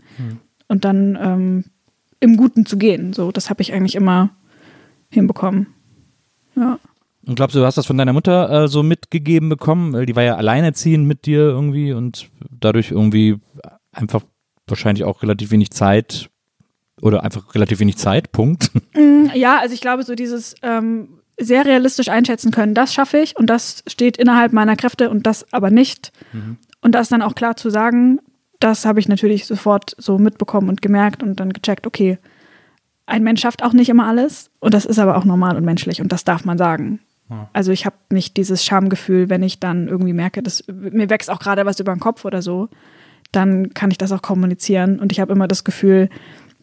und 0.68 0.84
dann 0.84 1.18
ähm, 1.20 1.64
im 2.20 2.36
Guten 2.36 2.66
zu 2.66 2.76
gehen. 2.76 3.12
So, 3.12 3.32
das 3.32 3.50
habe 3.50 3.62
ich 3.62 3.72
eigentlich 3.72 3.94
immer 3.94 4.30
hinbekommen. 5.10 5.68
Ja. 6.56 6.78
Und 7.26 7.36
glaubst 7.36 7.54
du, 7.54 7.60
du 7.60 7.66
hast 7.66 7.78
das 7.78 7.86
von 7.86 7.96
deiner 7.96 8.12
Mutter 8.12 8.64
äh, 8.64 8.68
so 8.68 8.82
mitgegeben 8.82 9.48
bekommen? 9.48 9.92
Weil 9.92 10.06
die 10.06 10.16
war 10.16 10.22
ja 10.22 10.36
alleinerziehend 10.36 11.06
mit 11.06 11.26
dir 11.26 11.40
irgendwie 11.40 11.92
und 11.92 12.28
dadurch 12.50 12.90
irgendwie 12.90 13.40
einfach 13.92 14.22
wahrscheinlich 14.66 15.04
auch 15.04 15.22
relativ 15.22 15.50
wenig 15.50 15.70
Zeit 15.70 16.30
oder 17.00 17.22
einfach 17.22 17.54
relativ 17.54 17.80
wenig 17.80 17.96
Zeit, 17.96 18.32
Punkt. 18.32 18.70
Ja, 19.34 19.58
also 19.58 19.74
ich 19.74 19.80
glaube, 19.80 20.04
so 20.04 20.14
dieses 20.14 20.54
ähm, 20.62 21.08
sehr 21.40 21.66
realistisch 21.66 22.08
einschätzen 22.08 22.52
können, 22.52 22.74
das 22.74 22.94
schaffe 22.94 23.18
ich 23.18 23.36
und 23.36 23.48
das 23.48 23.82
steht 23.88 24.16
innerhalb 24.16 24.52
meiner 24.52 24.76
Kräfte 24.76 25.10
und 25.10 25.26
das 25.26 25.52
aber 25.52 25.70
nicht. 25.70 26.12
Und 26.82 26.94
das 26.94 27.08
dann 27.08 27.22
auch 27.22 27.34
klar 27.34 27.56
zu 27.56 27.70
sagen, 27.70 28.20
das 28.60 28.84
habe 28.84 29.00
ich 29.00 29.08
natürlich 29.08 29.46
sofort 29.46 29.96
so 29.98 30.18
mitbekommen 30.18 30.68
und 30.68 30.82
gemerkt 30.82 31.22
und 31.22 31.40
dann 31.40 31.52
gecheckt, 31.52 31.86
okay, 31.86 32.18
ein 33.06 33.24
Mensch 33.24 33.40
schafft 33.40 33.62
auch 33.62 33.72
nicht 33.72 33.88
immer 33.88 34.06
alles 34.06 34.50
und 34.60 34.72
das 34.72 34.84
ist 34.84 34.98
aber 34.98 35.16
auch 35.16 35.24
normal 35.24 35.56
und 35.56 35.64
menschlich 35.64 36.00
und 36.00 36.12
das 36.12 36.22
darf 36.24 36.44
man 36.44 36.58
sagen. 36.58 37.00
Also 37.52 37.72
ich 37.72 37.86
habe 37.86 37.96
nicht 38.10 38.36
dieses 38.36 38.64
Schamgefühl, 38.64 39.30
wenn 39.30 39.42
ich 39.42 39.60
dann 39.60 39.88
irgendwie 39.88 40.12
merke, 40.12 40.42
dass 40.42 40.64
mir 40.68 41.08
wächst 41.10 41.30
auch 41.30 41.38
gerade 41.38 41.64
was 41.64 41.80
über 41.80 41.94
den 41.94 42.00
Kopf 42.00 42.24
oder 42.24 42.42
so, 42.42 42.68
dann 43.32 43.70
kann 43.74 43.90
ich 43.90 43.98
das 43.98 44.12
auch 44.12 44.22
kommunizieren 44.22 45.00
und 45.00 45.10
ich 45.10 45.20
habe 45.20 45.32
immer 45.32 45.48
das 45.48 45.64
Gefühl, 45.64 46.08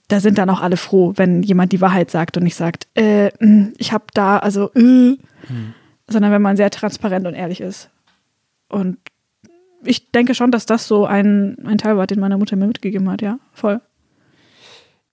da 0.08 0.20
sind 0.20 0.38
dann 0.38 0.50
auch 0.50 0.62
alle 0.62 0.78
froh, 0.78 1.14
wenn 1.16 1.42
jemand 1.42 1.72
die 1.72 1.82
Wahrheit 1.82 2.12
sagt 2.12 2.38
und 2.38 2.44
nicht 2.44 2.56
sagt, 2.56 2.88
äh, 2.96 3.32
mh, 3.40 3.70
ich 3.78 3.94
habe 3.94 4.06
da, 4.14 4.38
also, 4.38 4.72
äh, 4.74 5.18
sondern 6.08 6.32
wenn 6.32 6.42
man 6.42 6.58
sehr 6.58 6.70
transparent 6.70 7.26
und 7.26 7.34
ehrlich 7.34 7.62
ist. 7.62 7.90
Und 8.68 8.98
ich 9.84 10.12
denke 10.12 10.36
schon, 10.36 10.52
dass 10.52 10.66
das 10.66 10.88
so 10.88 11.06
ein, 11.06 11.58
ein 11.66 11.78
Teil 11.78 11.98
war, 11.98 12.08
den 12.08 12.20
meine 12.20 12.38
Mutter 12.38 12.56
mir 12.56 12.68
mitgegeben 12.68 13.10
hat, 13.10 13.22
ja, 13.22 13.40
voll. 13.54 13.82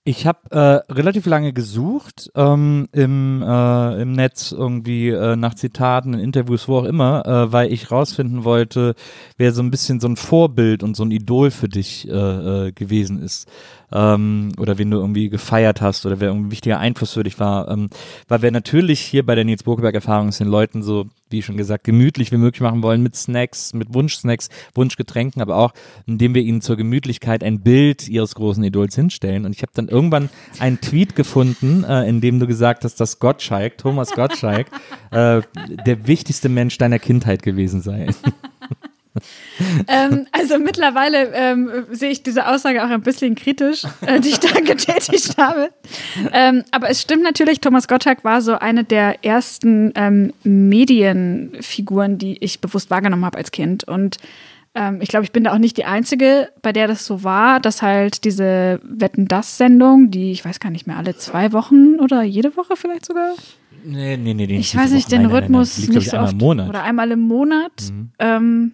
Ich 0.09 0.25
habe 0.25 0.39
äh, 0.49 0.91
relativ 0.91 1.27
lange 1.27 1.53
gesucht 1.53 2.31
ähm, 2.33 2.89
im, 2.93 3.43
äh, 3.43 4.01
im 4.01 4.13
Netz 4.13 4.51
irgendwie 4.51 5.09
äh, 5.09 5.35
nach 5.35 5.53
Zitaten, 5.53 6.15
in 6.15 6.19
Interviews, 6.19 6.67
wo 6.67 6.77
auch 6.79 6.85
immer, 6.85 7.23
äh, 7.27 7.53
weil 7.53 7.71
ich 7.71 7.91
rausfinden 7.91 8.43
wollte, 8.43 8.95
wer 9.37 9.53
so 9.53 9.61
ein 9.61 9.69
bisschen 9.69 9.99
so 9.99 10.07
ein 10.07 10.15
Vorbild 10.15 10.81
und 10.81 10.95
so 10.95 11.03
ein 11.03 11.11
Idol 11.11 11.51
für 11.51 11.69
dich 11.69 12.09
äh, 12.09 12.11
äh, 12.11 12.71
gewesen 12.71 13.21
ist. 13.21 13.47
Ähm, 13.91 14.51
oder 14.57 14.79
wen 14.79 14.89
du 14.89 14.97
irgendwie 14.97 15.29
gefeiert 15.29 15.79
hast 15.79 16.07
oder 16.07 16.19
wer 16.19 16.29
irgendwie 16.29 16.47
ein 16.47 16.51
wichtiger 16.53 16.79
Einfluss 16.79 17.13
für 17.13 17.23
dich 17.23 17.39
war. 17.39 17.69
Ähm, 17.69 17.91
weil 18.27 18.41
wir 18.41 18.49
natürlich 18.49 19.01
hier 19.01 19.23
bei 19.23 19.35
der 19.35 19.45
Nils 19.45 19.61
Bokeberg-Erfahrung 19.61 20.29
es 20.29 20.39
den 20.39 20.47
Leuten 20.47 20.81
so, 20.81 21.05
wie 21.29 21.41
schon 21.41 21.57
gesagt, 21.57 21.83
gemütlich 21.83 22.31
wie 22.31 22.37
möglich 22.37 22.61
machen 22.61 22.83
wollen 22.83 23.01
mit 23.01 23.15
Snacks, 23.15 23.73
mit 23.73 23.93
Wunschsnacks, 23.93 24.49
Wunschgetränken, 24.75 25.41
aber 25.41 25.57
auch, 25.57 25.73
indem 26.05 26.35
wir 26.35 26.41
ihnen 26.41 26.61
zur 26.61 26.77
Gemütlichkeit 26.77 27.43
ein 27.43 27.61
Bild 27.61 28.07
ihres 28.07 28.35
großen 28.35 28.63
Idols 28.63 28.95
hinstellen. 28.95 29.45
Und 29.45 29.55
ich 29.55 29.61
habe 29.61 29.71
dann 29.73 29.87
irgendwann 29.87 30.29
einen 30.59 30.81
Tweet 30.81 31.15
gefunden, 31.15 31.83
äh, 31.83 32.07
in 32.07 32.21
dem 32.21 32.39
du 32.39 32.47
gesagt 32.47 32.83
hast, 32.83 32.99
dass 32.99 33.19
Gottschalk, 33.19 33.77
Thomas 33.77 34.11
Gottschalk, 34.11 34.67
äh, 35.11 35.41
der 35.85 36.07
wichtigste 36.07 36.49
Mensch 36.49 36.77
deiner 36.77 36.99
Kindheit 36.99 37.43
gewesen 37.43 37.81
sei. 37.81 38.07
Ähm, 39.87 40.27
also 40.31 40.57
mittlerweile 40.59 41.33
ähm, 41.33 41.69
sehe 41.91 42.09
ich 42.11 42.23
diese 42.23 42.47
Aussage 42.47 42.83
auch 42.83 42.89
ein 42.89 43.01
bisschen 43.01 43.35
kritisch, 43.35 43.83
äh, 44.05 44.19
die 44.19 44.29
ich 44.29 44.39
da 44.39 44.59
getätigt 44.61 45.37
habe. 45.37 45.69
Ähm, 46.31 46.63
aber 46.71 46.89
es 46.89 47.01
stimmt 47.01 47.23
natürlich, 47.23 47.59
Thomas 47.59 47.87
Gottschalk 47.87 48.23
war 48.23 48.41
so 48.41 48.53
eine 48.57 48.83
der 48.83 49.25
ersten 49.25 49.91
ähm, 49.95 50.33
Medienfiguren, 50.43 52.17
die 52.17 52.37
ich 52.43 52.61
bewusst 52.61 52.89
wahrgenommen 52.89 53.25
habe 53.25 53.37
als 53.37 53.51
Kind. 53.51 53.83
Und 53.83 54.17
ähm, 54.75 54.99
ich 55.01 55.09
glaube, 55.09 55.25
ich 55.25 55.31
bin 55.31 55.43
da 55.43 55.53
auch 55.53 55.57
nicht 55.57 55.77
die 55.77 55.85
Einzige, 55.85 56.49
bei 56.61 56.71
der 56.71 56.87
das 56.87 57.05
so 57.05 57.23
war, 57.23 57.59
dass 57.59 57.81
halt 57.81 58.23
diese 58.23 58.79
Wetten-Das-Sendung, 58.83 60.11
die 60.11 60.31
ich 60.31 60.45
weiß 60.45 60.59
gar 60.59 60.69
nicht 60.69 60.87
mehr, 60.87 60.97
alle 60.97 61.17
zwei 61.17 61.51
Wochen 61.51 61.99
oder 61.99 62.23
jede 62.23 62.55
Woche 62.55 62.75
vielleicht 62.75 63.05
sogar, 63.05 63.33
Nee, 63.83 64.17
nee, 64.17 64.33
nee, 64.33 64.45
nee. 64.45 64.57
ich 64.57 64.75
weiß 64.75 64.91
nicht, 64.91 65.11
den 65.11 65.25
Rhythmus 65.25 65.77
Liegt, 65.77 65.91
glaub 65.91 65.95
nicht 65.95 66.05
ich, 66.07 66.11
so 66.11 66.17
einmal 66.17 66.25
oft. 66.27 66.33
im 66.33 66.39
Monat. 66.39 66.69
Oder 66.69 66.83
einmal 66.83 67.11
im 67.11 67.19
Monat. 67.21 67.71
Ähm, 68.19 68.73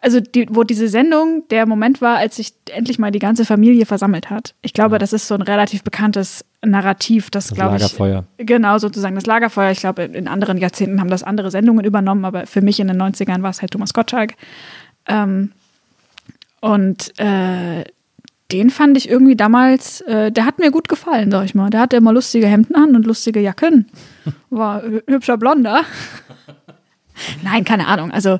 also 0.00 0.18
die, 0.20 0.46
wo 0.50 0.64
diese 0.64 0.88
Sendung 0.88 1.44
der 1.50 1.66
Moment 1.66 2.00
war, 2.00 2.16
als 2.16 2.36
sich 2.36 2.54
endlich 2.70 2.98
mal 2.98 3.10
die 3.10 3.18
ganze 3.18 3.44
Familie 3.44 3.84
versammelt 3.86 4.30
hat. 4.30 4.54
Ich 4.62 4.72
glaube, 4.72 4.98
das 4.98 5.12
ist 5.12 5.28
so 5.28 5.34
ein 5.34 5.42
relativ 5.42 5.82
bekanntes 5.84 6.44
Narrativ, 6.62 7.30
das, 7.30 7.48
Das 7.48 7.54
glaube 7.56 7.76
ich. 7.76 7.82
Lagerfeuer. 7.82 8.24
Genau, 8.38 8.78
sozusagen 8.78 9.14
das 9.14 9.26
Lagerfeuer. 9.26 9.70
Ich 9.72 9.80
glaube, 9.80 10.02
in 10.04 10.26
anderen 10.28 10.56
Jahrzehnten 10.58 11.00
haben 11.00 11.10
das 11.10 11.22
andere 11.22 11.50
Sendungen 11.50 11.84
übernommen, 11.84 12.24
aber 12.24 12.46
für 12.46 12.62
mich 12.62 12.80
in 12.80 12.88
den 12.88 13.00
90ern 13.00 13.42
war 13.42 13.50
es 13.50 13.60
halt 13.60 13.72
Thomas 13.72 13.92
Gottschalk. 13.92 14.34
Ähm, 15.06 15.52
und 16.60 17.18
äh, 17.18 17.84
den 18.52 18.70
fand 18.70 18.96
ich 18.96 19.08
irgendwie 19.08 19.36
damals, 19.36 20.00
äh, 20.02 20.32
der 20.32 20.44
hat 20.44 20.58
mir 20.58 20.70
gut 20.70 20.88
gefallen, 20.88 21.30
sag 21.30 21.44
ich 21.44 21.54
mal. 21.54 21.70
Der 21.70 21.80
hatte 21.80 21.96
immer 21.96 22.12
lustige 22.12 22.46
Hemden 22.46 22.74
an 22.74 22.96
und 22.96 23.06
lustige 23.06 23.40
Jacken. 23.40 23.86
War 24.50 24.82
hü- 24.82 25.02
hübscher 25.06 25.36
Blonder. 25.36 25.82
Nein, 27.42 27.64
keine 27.64 27.86
Ahnung. 27.86 28.10
Also 28.10 28.38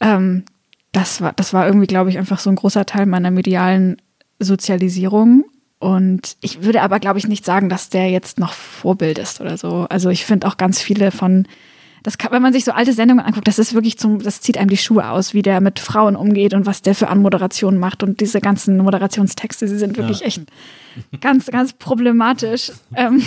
ähm, 0.00 0.44
das 0.92 1.20
war, 1.20 1.32
das 1.34 1.52
war 1.52 1.66
irgendwie, 1.66 1.86
glaube 1.86 2.10
ich, 2.10 2.18
einfach 2.18 2.38
so 2.38 2.50
ein 2.50 2.56
großer 2.56 2.86
Teil 2.86 3.06
meiner 3.06 3.30
medialen 3.30 3.96
Sozialisierung. 4.38 5.44
Und 5.78 6.36
ich 6.40 6.62
würde 6.62 6.82
aber, 6.82 6.98
glaube 6.98 7.18
ich, 7.18 7.28
nicht 7.28 7.44
sagen, 7.44 7.68
dass 7.68 7.88
der 7.88 8.10
jetzt 8.10 8.40
noch 8.40 8.52
Vorbild 8.52 9.18
ist 9.18 9.40
oder 9.40 9.56
so. 9.56 9.86
Also 9.88 10.10
ich 10.10 10.24
finde 10.24 10.48
auch 10.48 10.56
ganz 10.56 10.80
viele 10.80 11.10
von, 11.10 11.46
das 12.02 12.18
kann, 12.18 12.32
wenn 12.32 12.42
man 12.42 12.52
sich 12.52 12.64
so 12.64 12.72
alte 12.72 12.92
Sendungen 12.92 13.24
anguckt, 13.24 13.48
das 13.48 13.58
ist 13.58 13.74
wirklich 13.74 13.98
zum, 13.98 14.20
das 14.20 14.40
zieht 14.40 14.58
einem 14.58 14.70
die 14.70 14.76
Schuhe 14.76 15.08
aus, 15.10 15.34
wie 15.34 15.42
der 15.42 15.60
mit 15.60 15.78
Frauen 15.78 16.16
umgeht 16.16 16.54
und 16.54 16.66
was 16.66 16.82
der 16.82 16.94
für 16.94 17.08
Anmoderationen 17.08 17.78
macht 17.80 18.02
und 18.02 18.20
diese 18.20 18.40
ganzen 18.40 18.76
Moderationstexte, 18.78 19.66
sie 19.68 19.78
sind 19.78 19.96
wirklich 19.96 20.22
echt 20.22 20.42
ganz, 21.20 21.46
ganz 21.46 21.72
problematisch. 21.72 22.72
ähm, 22.94 23.22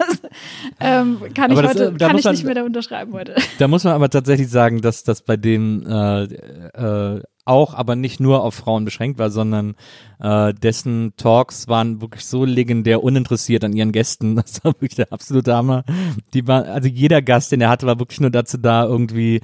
ähm, 0.80 1.20
kann 1.34 1.50
ich 1.50 1.58
Aber 1.58 1.62
das, 1.62 1.74
heute, 1.74 1.84
äh, 1.86 1.92
da 1.96 2.08
kann 2.08 2.18
ich 2.18 2.24
man- 2.24 2.34
nicht 2.34 2.44
mehr 2.44 2.54
da 2.54 2.64
unterschreiben 2.64 3.12
heute. 3.12 3.34
Da 3.58 3.68
muss 3.68 3.84
man 3.84 3.94
aber 3.94 4.08
tatsächlich 4.10 4.48
sagen, 4.48 4.80
dass 4.80 5.02
das 5.04 5.22
bei 5.22 5.36
dem 5.36 5.84
äh, 5.86 6.22
äh, 6.24 7.22
auch, 7.46 7.74
aber 7.74 7.96
nicht 7.96 8.20
nur 8.20 8.42
auf 8.42 8.54
Frauen 8.54 8.84
beschränkt 8.84 9.18
war, 9.18 9.30
sondern 9.30 9.74
äh, 10.20 10.52
dessen 10.54 11.12
Talks 11.16 11.68
waren 11.68 12.00
wirklich 12.00 12.24
so 12.24 12.44
legendär 12.44 13.02
uninteressiert 13.02 13.64
an 13.64 13.72
ihren 13.72 13.92
Gästen. 13.92 14.36
Das 14.46 14.64
war 14.64 14.72
wirklich 14.74 14.94
der 14.94 15.12
absolute 15.12 15.54
Hammer. 15.54 15.84
Die 16.34 16.46
war, 16.46 16.64
also 16.66 16.88
jeder 16.88 17.20
Gast, 17.22 17.52
den 17.52 17.60
er 17.60 17.68
hatte, 17.68 17.86
war 17.86 17.98
wirklich 17.98 18.20
nur 18.20 18.30
dazu 18.30 18.58
da, 18.58 18.84
irgendwie 18.84 19.40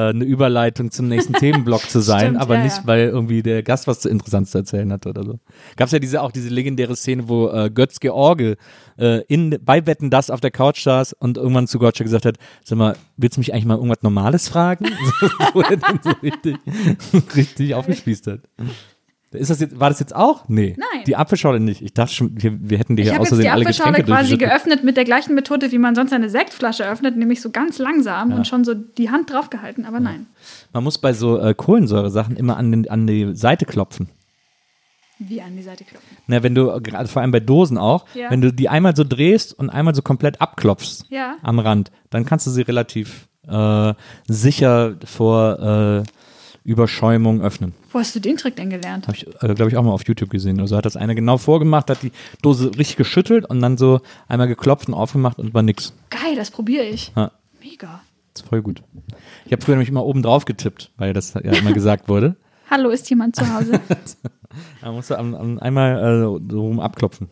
eine 0.00 0.24
Überleitung 0.24 0.90
zum 0.90 1.08
nächsten 1.08 1.32
Themenblock 1.32 1.88
zu 1.88 2.00
sein, 2.00 2.20
Stimmt, 2.20 2.40
aber 2.40 2.56
ja, 2.56 2.64
nicht, 2.64 2.76
ja. 2.78 2.86
weil 2.86 3.08
irgendwie 3.08 3.42
der 3.42 3.62
Gast 3.62 3.86
was 3.86 4.00
zu 4.00 4.08
interessant 4.08 4.48
zu 4.48 4.58
erzählen 4.58 4.92
hatte 4.92 5.10
oder 5.10 5.24
so. 5.24 5.38
Gab 5.76 5.86
es 5.86 5.92
ja 5.92 5.98
diese 5.98 6.22
auch 6.22 6.32
diese 6.32 6.48
legendäre 6.48 6.96
Szene, 6.96 7.28
wo 7.28 7.48
äh, 7.48 7.70
Götz 7.70 8.00
George 8.00 8.56
äh, 8.98 9.22
in 9.28 9.58
bei 9.64 9.86
Wetten 9.86 10.10
das 10.10 10.30
auf 10.30 10.40
der 10.40 10.50
Couch 10.50 10.82
saß 10.82 11.14
und 11.14 11.36
irgendwann 11.36 11.66
zu 11.66 11.78
Gottschalk 11.78 12.06
gesagt 12.06 12.26
hat, 12.26 12.36
sag 12.64 12.78
mal, 12.78 12.96
willst 13.16 13.36
du 13.36 13.40
mich 13.40 13.52
eigentlich 13.52 13.66
mal 13.66 13.76
irgendwas 13.76 14.02
Normales 14.02 14.48
fragen? 14.48 14.86
Wo 15.52 15.60
er 15.60 15.76
dann 15.76 16.00
so 16.02 16.10
richtig, 16.22 16.56
richtig 17.34 17.74
aufgespießt 17.74 18.26
hat. 18.26 18.40
Ist 19.32 19.50
das 19.50 19.60
jetzt, 19.60 19.78
war 19.78 19.88
das 19.90 19.98
jetzt 20.00 20.14
auch? 20.14 20.44
Nee. 20.48 20.76
Nein. 20.78 21.04
Die 21.06 21.16
Apfelschorle 21.16 21.58
nicht. 21.60 21.82
Ich 21.82 21.92
dachte 21.92 22.14
schon, 22.14 22.30
wir, 22.40 22.56
wir 22.70 22.78
hätten 22.78 22.96
dir 22.96 23.02
Ich 23.02 23.08
hier 23.08 23.14
habe 23.14 23.22
aus 23.22 23.30
jetzt 23.30 23.38
die 23.38 23.42
Versehen 23.42 23.52
alle 23.52 23.62
Apfelschorle 23.64 23.92
Getränke 23.98 24.12
quasi 24.22 24.36
geöffnet 24.36 24.84
mit 24.84 24.96
der 24.96 25.04
gleichen 25.04 25.34
Methode, 25.34 25.72
wie 25.72 25.78
man 25.78 25.94
sonst 25.94 26.12
eine 26.12 26.30
Sektflasche 26.30 26.88
öffnet, 26.88 27.16
nämlich 27.16 27.40
so 27.42 27.50
ganz 27.50 27.78
langsam 27.78 28.32
und 28.32 28.46
schon 28.46 28.64
so 28.64 28.74
die 28.74 29.10
Hand 29.10 29.30
draufgehalten, 29.32 29.84
aber 29.84 29.98
nein. 30.00 30.26
Man 30.72 30.84
muss 30.84 30.98
bei 30.98 31.12
so 31.12 31.38
äh, 31.40 31.54
Kohlensäure-Sachen 31.54 32.36
immer 32.36 32.56
an, 32.56 32.70
den, 32.70 32.88
an 32.90 33.06
die 33.06 33.34
Seite 33.34 33.66
klopfen. 33.66 34.08
Wie 35.18 35.40
an 35.40 35.56
die 35.56 35.62
Seite 35.62 35.84
klopfen. 35.84 36.16
Na, 36.26 36.42
wenn 36.42 36.54
du, 36.54 36.80
gerade 36.82 37.08
vor 37.08 37.22
allem 37.22 37.30
bei 37.30 37.40
Dosen 37.40 37.78
auch, 37.78 38.04
Ja. 38.14 38.30
wenn 38.30 38.42
du 38.42 38.52
die 38.52 38.68
einmal 38.68 38.94
so 38.94 39.02
drehst 39.02 39.58
und 39.58 39.70
einmal 39.70 39.94
so 39.94 40.02
komplett 40.02 40.40
abklopfst 40.40 41.06
Ja. 41.08 41.36
am 41.42 41.58
Rand, 41.58 41.90
dann 42.10 42.24
kannst 42.26 42.46
du 42.46 42.50
sie 42.50 42.62
relativ 42.62 43.26
äh, 43.48 43.94
sicher 44.28 44.94
vor 45.04 46.04
äh, 46.04 46.10
Überschäumung 46.66 47.40
öffnen. 47.40 47.74
Wo 47.92 48.00
hast 48.00 48.14
du 48.14 48.20
den 48.20 48.36
Trick 48.36 48.56
denn 48.56 48.70
gelernt? 48.70 49.06
Habe 49.06 49.16
ich, 49.16 49.26
äh, 49.26 49.54
glaube 49.54 49.70
ich, 49.70 49.76
auch 49.76 49.82
mal 49.82 49.92
auf 49.92 50.06
YouTube 50.06 50.30
gesehen. 50.30 50.60
Also 50.60 50.76
hat 50.76 50.84
das 50.84 50.96
einer 50.96 51.14
genau 51.14 51.38
vorgemacht, 51.38 51.88
hat 51.90 52.02
die 52.02 52.12
Dose 52.42 52.70
richtig 52.76 52.96
geschüttelt 52.96 53.44
und 53.46 53.60
dann 53.62 53.78
so 53.78 54.00
einmal 54.28 54.48
geklopft 54.48 54.88
und 54.88 54.94
aufgemacht 54.94 55.38
und 55.38 55.54
war 55.54 55.62
nix. 55.62 55.94
Geil, 56.10 56.34
das 56.34 56.50
probiere 56.50 56.84
ich. 56.84 57.12
Ja, 57.16 57.30
Mega. 57.62 58.00
ist 58.34 58.46
voll 58.46 58.62
gut. 58.62 58.82
Ich 59.44 59.52
habe 59.52 59.62
früher 59.62 59.76
nämlich 59.76 59.88
immer 59.88 60.04
oben 60.04 60.22
drauf 60.22 60.44
getippt, 60.44 60.90
weil 60.96 61.12
das 61.12 61.34
ja 61.34 61.52
immer 61.52 61.72
gesagt 61.72 62.08
wurde. 62.08 62.36
Hallo, 62.70 62.90
ist 62.90 63.08
jemand 63.08 63.36
zu 63.36 63.54
Hause? 63.54 63.80
Da 64.80 64.90
musst 64.90 65.10
du 65.10 65.18
am, 65.18 65.34
am, 65.34 65.58
einmal 65.58 65.98
äh, 65.98 66.50
so 66.50 66.62
rum 66.62 66.80
abklopfen. 66.80 67.28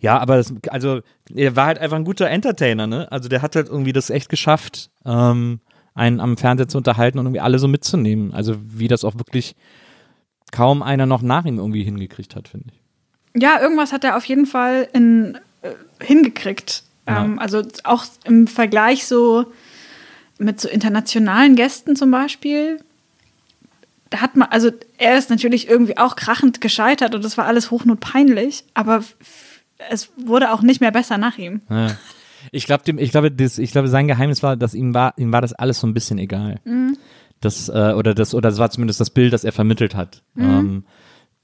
Ja, 0.00 0.18
aber 0.18 0.36
das, 0.36 0.52
also, 0.68 1.00
er 1.34 1.56
war 1.56 1.66
halt 1.66 1.78
einfach 1.78 1.96
ein 1.96 2.04
guter 2.04 2.28
Entertainer, 2.28 2.86
ne? 2.86 3.10
Also 3.10 3.28
der 3.28 3.42
hat 3.42 3.56
halt 3.56 3.68
irgendwie 3.68 3.92
das 3.92 4.10
echt 4.10 4.28
geschafft, 4.28 4.90
ähm, 5.04 5.60
einen 5.98 6.20
am 6.20 6.36
Fernseher 6.36 6.68
zu 6.68 6.78
unterhalten 6.78 7.18
und 7.18 7.26
irgendwie 7.26 7.40
alle 7.40 7.58
so 7.58 7.68
mitzunehmen. 7.68 8.32
Also 8.32 8.56
wie 8.62 8.88
das 8.88 9.04
auch 9.04 9.16
wirklich 9.16 9.54
kaum 10.52 10.82
einer 10.82 11.06
noch 11.06 11.22
nach 11.22 11.44
ihm 11.44 11.58
irgendwie 11.58 11.82
hingekriegt 11.82 12.34
hat, 12.36 12.48
finde 12.48 12.68
ich. 12.72 13.42
ja, 13.42 13.60
irgendwas 13.60 13.92
hat 13.92 14.04
er 14.04 14.16
auf 14.16 14.24
jeden 14.24 14.46
Fall 14.46 14.88
in, 14.92 15.38
äh, 15.62 15.72
hingekriegt. 16.00 16.82
Ja. 17.06 17.24
Ähm, 17.24 17.38
also 17.38 17.62
auch 17.84 18.06
im 18.24 18.46
Vergleich 18.46 19.06
so 19.06 19.52
mit 20.38 20.60
so 20.60 20.68
internationalen 20.68 21.56
Gästen 21.56 21.96
zum 21.96 22.10
Beispiel. 22.10 22.80
Da 24.10 24.20
hat 24.20 24.36
man, 24.36 24.48
also 24.48 24.70
er 24.96 25.18
ist 25.18 25.28
natürlich 25.28 25.68
irgendwie 25.68 25.98
auch 25.98 26.16
krachend 26.16 26.60
gescheitert 26.60 27.14
und 27.14 27.24
das 27.24 27.36
war 27.36 27.46
alles 27.46 27.70
hochnotpeinlich, 27.70 28.64
aber 28.72 29.04
es 29.90 30.10
wurde 30.16 30.52
auch 30.52 30.62
nicht 30.62 30.80
mehr 30.80 30.92
besser 30.92 31.18
nach 31.18 31.36
ihm. 31.38 31.60
Ja. 31.68 31.96
Ich 32.52 32.66
glaube, 32.66 32.90
ich 33.00 33.10
glaube, 33.10 33.30
das, 33.30 33.58
ich 33.58 33.72
glaube, 33.72 33.88
sein 33.88 34.08
Geheimnis 34.08 34.42
war, 34.42 34.56
dass 34.56 34.74
ihm 34.74 34.94
war, 34.94 35.14
ihm 35.18 35.32
war 35.32 35.40
das 35.42 35.52
alles 35.52 35.80
so 35.80 35.86
ein 35.86 35.94
bisschen 35.94 36.18
egal. 36.18 36.60
Das 37.40 37.68
äh, 37.68 37.92
oder 37.96 38.14
das 38.14 38.34
oder 38.34 38.48
das 38.50 38.58
war 38.58 38.70
zumindest 38.70 39.00
das 39.00 39.10
Bild, 39.10 39.32
das 39.32 39.44
er 39.44 39.52
vermittelt 39.52 39.94
hat. 39.94 40.22
Ähm, 40.36 40.84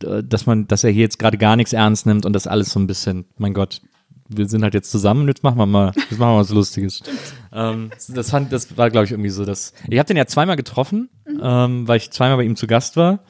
d- 0.03 0.23
dass 0.25 0.47
man, 0.47 0.67
dass 0.67 0.83
er 0.85 0.91
hier 0.91 1.03
jetzt 1.03 1.19
gerade 1.19 1.39
gar 1.39 1.57
nichts 1.57 1.73
ernst 1.73 2.07
nimmt 2.07 2.27
und 2.27 2.33
das 2.33 2.47
alles 2.47 2.71
so 2.71 2.81
ein 2.81 2.87
bisschen, 2.87 3.27
mein 3.39 3.55
Gott, 3.55 3.81
wir 4.29 4.49
sind 4.49 4.63
halt 4.63 4.75
jetzt 4.75 4.91
zusammen 4.91 5.23
und 5.23 5.29
jetzt 5.29 5.43
machen 5.45 5.59
wir 5.59 5.67
mal, 5.67 5.93
jetzt 5.95 6.19
machen 6.19 6.35
wir 6.35 6.39
was 6.39 6.51
Lustiges. 6.51 7.03
Ähm, 7.57 7.91
das 8.09 8.31
fand, 8.31 8.53
das 8.53 8.77
war, 8.77 8.91
glaube 8.91 9.05
ich, 9.05 9.13
irgendwie 9.13 9.31
so, 9.31 9.45
dass 9.45 9.75
ich 9.89 9.97
habe 9.97 10.09
den 10.09 10.17
ja 10.17 10.27
zweimal 10.27 10.57
getroffen, 10.57 11.09
ähm, 11.41 11.87
weil 11.87 11.99
ich 11.99 12.11
zweimal 12.11 12.39
bei 12.39 12.43
ihm 12.43 12.57
zu 12.57 12.67
Gast 12.67 12.97
war. 12.97 13.21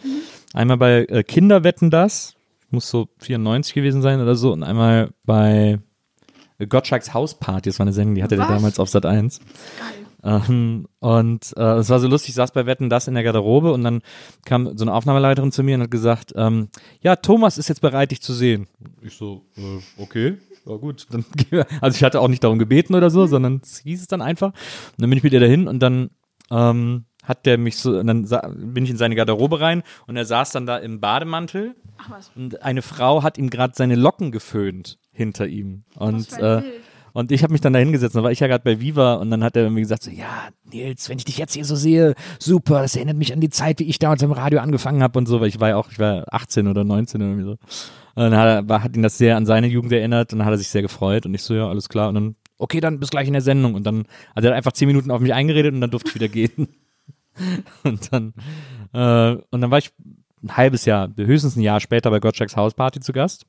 Einmal 0.54 0.78
bei 0.78 1.04
äh, 1.04 1.22
Kinderwetten 1.22 1.90
das, 1.90 2.34
muss 2.70 2.88
so 2.88 3.10
94 3.18 3.74
gewesen 3.74 4.00
sein 4.00 4.22
oder 4.22 4.34
so, 4.34 4.50
und 4.54 4.62
einmal 4.62 5.10
bei 5.26 5.78
Gottschalks 6.58 7.12
Hausparty, 7.14 7.68
das 7.68 7.78
war 7.78 7.84
eine 7.84 7.92
Sendung, 7.92 8.14
die 8.14 8.22
hatte 8.22 8.36
der 8.36 8.46
damals 8.46 8.78
auf 8.78 8.88
Sat 8.88 9.06
1. 9.06 9.40
Ähm, 10.24 10.86
und 11.00 11.52
äh, 11.56 11.74
es 11.74 11.90
war 11.90 12.00
so 12.00 12.08
lustig, 12.08 12.30
ich 12.30 12.34
saß 12.36 12.52
bei 12.52 12.64
Wetten 12.64 12.88
das 12.88 13.08
in 13.08 13.14
der 13.14 13.22
Garderobe 13.22 13.72
und 13.72 13.84
dann 13.84 14.00
kam 14.46 14.76
so 14.76 14.84
eine 14.84 14.94
Aufnahmeleiterin 14.94 15.52
zu 15.52 15.62
mir 15.62 15.74
und 15.76 15.82
hat 15.82 15.90
gesagt, 15.90 16.32
ähm, 16.34 16.68
ja, 17.02 17.16
Thomas 17.16 17.58
ist 17.58 17.68
jetzt 17.68 17.82
bereit, 17.82 18.10
dich 18.10 18.22
zu 18.22 18.32
sehen. 18.32 18.66
Ich 19.02 19.14
so, 19.14 19.44
äh, 19.56 20.02
okay, 20.02 20.38
ja 20.64 20.76
gut. 20.76 21.06
Dann, 21.10 21.26
also 21.82 21.96
ich 21.96 22.04
hatte 22.04 22.20
auch 22.20 22.28
nicht 22.28 22.42
darum 22.42 22.58
gebeten 22.58 22.94
oder 22.94 23.10
so, 23.10 23.26
sondern 23.26 23.60
es 23.62 23.80
hieß 23.80 24.00
es 24.00 24.06
dann 24.06 24.22
einfach. 24.22 24.52
Und 24.52 25.02
dann 25.02 25.10
bin 25.10 25.18
ich 25.18 25.24
mit 25.24 25.34
ihr 25.34 25.40
dahin 25.40 25.68
und 25.68 25.80
dann 25.80 26.10
ähm, 26.50 27.04
hat 27.22 27.44
der 27.44 27.58
mich 27.58 27.76
so, 27.76 28.02
dann 28.02 28.26
bin 28.56 28.84
ich 28.84 28.90
in 28.90 28.96
seine 28.96 29.16
Garderobe 29.16 29.60
rein 29.60 29.82
und 30.06 30.16
er 30.16 30.24
saß 30.24 30.52
dann 30.52 30.64
da 30.64 30.78
im 30.78 31.00
Bademantel 31.00 31.74
Ach 31.98 32.10
was. 32.10 32.30
und 32.34 32.62
eine 32.62 32.80
Frau 32.80 33.22
hat 33.22 33.36
ihm 33.36 33.50
gerade 33.50 33.74
seine 33.76 33.94
Locken 33.94 34.30
geföhnt 34.30 34.98
hinter 35.14 35.46
ihm. 35.46 35.84
Und, 35.96 36.32
äh, 36.38 36.62
und 37.12 37.30
ich 37.30 37.42
habe 37.44 37.52
mich 37.52 37.60
dann 37.60 37.72
da 37.72 37.78
hingesetzt, 37.78 38.16
da 38.16 38.22
war 38.22 38.32
ich 38.32 38.40
ja 38.40 38.48
gerade 38.48 38.64
bei 38.64 38.80
Viva 38.80 39.14
und 39.14 39.30
dann 39.30 39.44
hat 39.44 39.56
er 39.56 39.62
irgendwie 39.62 39.82
gesagt 39.82 40.02
so, 40.02 40.10
ja, 40.10 40.48
Nils, 40.70 41.08
wenn 41.08 41.16
ich 41.16 41.24
dich 41.24 41.38
jetzt 41.38 41.54
hier 41.54 41.64
so 41.64 41.76
sehe, 41.76 42.14
super, 42.40 42.82
das 42.82 42.96
erinnert 42.96 43.16
mich 43.16 43.32
an 43.32 43.40
die 43.40 43.50
Zeit, 43.50 43.78
wie 43.78 43.84
ich 43.84 44.00
damals 44.00 44.22
im 44.22 44.32
Radio 44.32 44.58
angefangen 44.58 45.02
habe 45.02 45.18
und 45.18 45.26
so, 45.26 45.40
weil 45.40 45.48
ich 45.48 45.60
war 45.60 45.68
ja 45.70 45.76
auch, 45.76 45.90
ich 45.90 45.98
war 46.00 46.24
18 46.32 46.66
oder 46.66 46.82
19 46.82 47.22
oder 47.22 47.30
irgendwie 47.30 47.44
so. 47.44 47.52
Und 48.16 48.30
dann 48.30 48.36
hat, 48.36 48.68
er, 48.68 48.82
hat 48.82 48.96
ihn 48.96 49.02
das 49.02 49.16
sehr 49.16 49.36
an 49.36 49.46
seine 49.46 49.68
Jugend 49.68 49.92
erinnert 49.92 50.32
und 50.32 50.40
dann 50.40 50.46
hat 50.46 50.54
er 50.54 50.58
sich 50.58 50.68
sehr 50.68 50.82
gefreut 50.82 51.24
und 51.24 51.34
ich 51.34 51.42
so, 51.42 51.54
ja, 51.54 51.68
alles 51.68 51.88
klar 51.88 52.08
und 52.08 52.16
dann, 52.16 52.36
okay, 52.58 52.80
dann 52.80 52.98
bis 52.98 53.10
gleich 53.10 53.28
in 53.28 53.32
der 53.32 53.42
Sendung 53.42 53.74
und 53.74 53.84
dann 53.84 54.06
hat 54.34 54.44
er 54.44 54.54
einfach 54.54 54.72
zehn 54.72 54.88
Minuten 54.88 55.12
auf 55.12 55.20
mich 55.20 55.32
eingeredet 55.32 55.72
und 55.72 55.80
dann 55.80 55.90
durfte 55.90 56.08
ich 56.08 56.14
wieder 56.16 56.28
gehen. 56.28 56.68
und 57.84 58.12
dann, 58.12 58.34
äh, 58.92 59.40
und 59.50 59.60
dann 59.60 59.70
war 59.70 59.78
ich 59.78 59.92
ein 60.42 60.56
halbes 60.56 60.84
Jahr, 60.84 61.10
höchstens 61.16 61.54
ein 61.54 61.62
Jahr 61.62 61.78
später 61.78 62.10
bei 62.10 62.18
Gottschalks 62.18 62.56
Hausparty 62.56 62.98
zu 62.98 63.12
Gast 63.12 63.46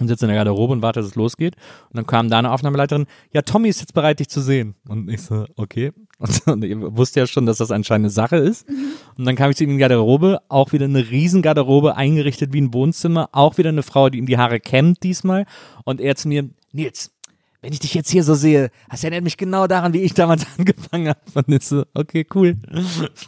und 0.00 0.08
sitze 0.08 0.26
in 0.26 0.28
der 0.28 0.36
Garderobe 0.36 0.72
und 0.72 0.82
warte, 0.82 1.00
dass 1.00 1.08
es 1.08 1.14
losgeht. 1.14 1.56
Und 1.90 1.96
dann 1.96 2.06
kam 2.06 2.28
da 2.30 2.38
eine 2.38 2.52
Aufnahmeleiterin, 2.52 3.06
ja, 3.32 3.42
Tommy 3.42 3.68
ist 3.68 3.80
jetzt 3.80 3.94
bereit, 3.94 4.20
dich 4.20 4.28
zu 4.28 4.40
sehen. 4.40 4.74
Und 4.88 5.08
ich 5.08 5.22
so, 5.22 5.46
okay. 5.56 5.92
Und, 6.46 6.64
ich 6.64 6.76
wusste 6.76 7.20
ja 7.20 7.26
schon, 7.28 7.46
dass 7.46 7.58
das 7.58 7.70
anscheinend 7.70 8.06
eine 8.06 8.10
Sache 8.10 8.36
ist. 8.36 8.68
Und 9.16 9.24
dann 9.24 9.36
kam 9.36 9.50
ich 9.50 9.56
zu 9.56 9.62
ihm 9.62 9.70
in 9.70 9.76
die 9.76 9.80
Garderobe, 9.80 10.40
auch 10.48 10.72
wieder 10.72 10.86
eine 10.86 11.10
riesen 11.10 11.42
Garderobe, 11.42 11.96
eingerichtet 11.96 12.52
wie 12.52 12.60
ein 12.60 12.74
Wohnzimmer, 12.74 13.28
auch 13.30 13.56
wieder 13.56 13.68
eine 13.68 13.84
Frau, 13.84 14.10
die 14.10 14.18
ihm 14.18 14.26
die 14.26 14.36
Haare 14.36 14.58
kämmt 14.58 15.04
diesmal. 15.04 15.46
Und 15.84 16.00
er 16.00 16.16
zu 16.16 16.26
mir, 16.26 16.50
Nils, 16.72 17.12
wenn 17.60 17.72
ich 17.72 17.80
dich 17.80 17.94
jetzt 17.94 18.10
hier 18.10 18.22
so 18.22 18.34
sehe, 18.34 18.70
das 18.88 19.02
erinnert 19.02 19.24
mich 19.24 19.36
genau 19.36 19.66
daran, 19.66 19.92
wie 19.92 20.02
ich 20.02 20.14
damals 20.14 20.46
angefangen 20.58 21.08
habe. 21.08 21.20
Und 21.34 21.48
ich 21.48 21.66
so, 21.66 21.84
okay, 21.94 22.24
cool. 22.34 22.56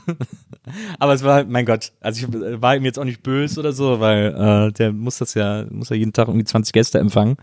Aber 1.00 1.14
es 1.14 1.24
war, 1.24 1.44
mein 1.44 1.66
Gott, 1.66 1.92
also 2.00 2.26
ich 2.26 2.34
äh, 2.34 2.62
war 2.62 2.76
ihm 2.76 2.84
jetzt 2.84 2.98
auch 2.98 3.04
nicht 3.04 3.22
böse 3.22 3.58
oder 3.58 3.72
so, 3.72 3.98
weil 3.98 4.68
äh, 4.68 4.72
der 4.72 4.92
muss 4.92 5.18
das 5.18 5.34
ja, 5.34 5.64
muss 5.70 5.88
ja 5.88 5.96
jeden 5.96 6.12
Tag 6.12 6.28
irgendwie 6.28 6.44
20 6.44 6.72
Gäste 6.72 6.98
empfangen. 6.98 7.36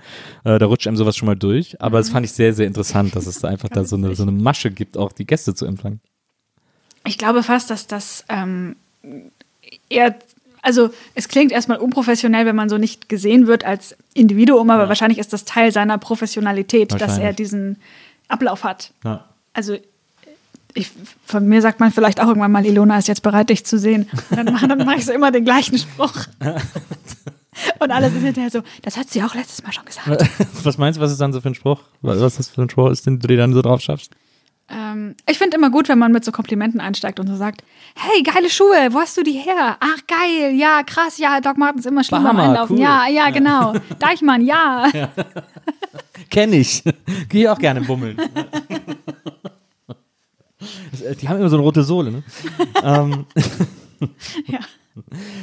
Äh, 0.45 0.59
da 0.59 0.65
rutscht 0.65 0.87
einem 0.87 0.97
sowas 0.97 1.17
schon 1.17 1.25
mal 1.25 1.35
durch. 1.35 1.81
Aber 1.81 1.97
das 1.97 2.09
fand 2.09 2.25
ich 2.25 2.31
sehr, 2.31 2.53
sehr 2.53 2.67
interessant, 2.67 3.15
dass 3.15 3.27
es 3.27 3.39
da 3.39 3.49
einfach 3.49 3.69
da 3.69 3.83
so 3.83 3.97
eine, 3.97 4.15
so 4.15 4.23
eine 4.23 4.31
Masche 4.31 4.71
gibt, 4.71 4.97
auch 4.97 5.11
die 5.11 5.25
Gäste 5.25 5.53
zu 5.55 5.65
empfangen. 5.65 5.99
ich 7.05 7.17
glaube 7.17 7.43
fast, 7.43 7.69
dass 7.69 7.87
das 7.87 8.23
ähm, 8.29 8.77
eher, 9.89 10.15
also 10.67 10.89
es 11.15 11.29
klingt 11.29 11.53
erstmal 11.53 11.77
unprofessionell, 11.77 12.45
wenn 12.45 12.55
man 12.55 12.67
so 12.67 12.77
nicht 12.77 13.07
gesehen 13.07 13.47
wird 13.47 13.63
als 13.63 13.95
Individuum, 14.13 14.69
aber 14.69 14.89
wahrscheinlich 14.89 15.17
ist 15.17 15.31
das 15.31 15.45
Teil 15.45 15.71
seiner 15.71 15.97
Professionalität, 15.97 16.99
dass 16.99 17.17
er 17.17 17.31
diesen 17.31 17.77
Ablauf 18.27 18.65
hat. 18.65 18.91
Ja. 19.05 19.23
Also 19.53 19.77
ich, 20.73 20.91
von 21.25 21.47
mir 21.47 21.61
sagt 21.61 21.79
man 21.79 21.93
vielleicht 21.93 22.19
auch 22.19 22.27
irgendwann 22.27 22.51
mal, 22.51 22.65
Ilona 22.65 22.97
ist 22.97 23.07
jetzt 23.07 23.23
bereit, 23.23 23.49
dich 23.49 23.65
zu 23.65 23.79
sehen. 23.79 24.09
Und 24.29 24.35
dann 24.35 24.53
mache 24.53 24.67
mach 24.67 24.97
ich 24.97 25.05
so 25.05 25.13
immer 25.13 25.31
den 25.31 25.45
gleichen 25.45 25.77
Spruch. 25.77 26.25
Und 27.79 27.89
alle 27.89 28.11
sind 28.11 28.23
hinterher 28.23 28.51
so, 28.51 28.61
das 28.81 28.97
hat 28.97 29.09
sie 29.09 29.23
auch 29.23 29.35
letztes 29.35 29.63
Mal 29.63 29.71
schon 29.71 29.85
gesagt. 29.85 30.29
Was 30.63 30.77
meinst 30.77 30.99
du, 30.99 31.01
was 31.01 31.13
ist 31.13 31.21
dann 31.21 31.31
so 31.31 31.39
für 31.39 31.47
ein 31.47 31.55
Spruch? 31.55 31.79
Was 32.01 32.19
was 32.19 32.35
das 32.35 32.49
für 32.49 32.61
ein 32.61 32.69
Spruch 32.69 32.91
ist, 32.91 33.05
den 33.05 33.19
du 33.19 33.27
dir 33.27 33.37
dann 33.37 33.53
so 33.53 33.61
drauf 33.61 33.79
schaffst? 33.79 34.11
Ähm, 34.69 35.15
ich 35.29 35.37
finde 35.37 35.55
immer 35.57 35.69
gut, 35.69 35.87
wenn 35.87 35.97
man 35.97 36.11
mit 36.11 36.25
so 36.25 36.31
Komplimenten 36.31 36.81
einsteigt 36.81 37.19
und 37.19 37.27
so 37.27 37.35
sagt, 37.35 37.63
hey, 37.95 38.21
geile 38.23 38.49
Schuhe, 38.49 38.89
wo 38.91 38.99
hast 38.99 39.15
du 39.17 39.23
die 39.23 39.31
her? 39.33 39.77
Ach, 39.79 39.97
geil, 40.07 40.53
ja, 40.55 40.83
krass, 40.83 41.17
ja, 41.17 41.39
Doc 41.39 41.57
Martens 41.57 41.85
immer 41.85 42.03
schlimm 42.03 42.23
Bahama, 42.23 42.43
Einlaufen. 42.49 42.75
cool. 42.75 42.83
Ja, 42.83 43.07
ja, 43.07 43.29
genau. 43.29 43.73
Deichmann, 43.99 44.45
ja. 44.45 44.87
Kenn 46.29 46.51
ich. 46.51 46.83
Gehe 47.29 47.51
auch 47.51 47.59
gerne 47.59 47.81
bummeln. 47.81 48.17
Äh, 51.03 51.15
Die 51.15 51.29
haben 51.29 51.39
immer 51.39 51.49
so 51.49 51.55
eine 51.55 51.63
rote 51.63 51.83
Sohle, 51.83 52.11
ne? 52.11 52.23
ähm, 52.83 53.25
Ja. 54.47 54.59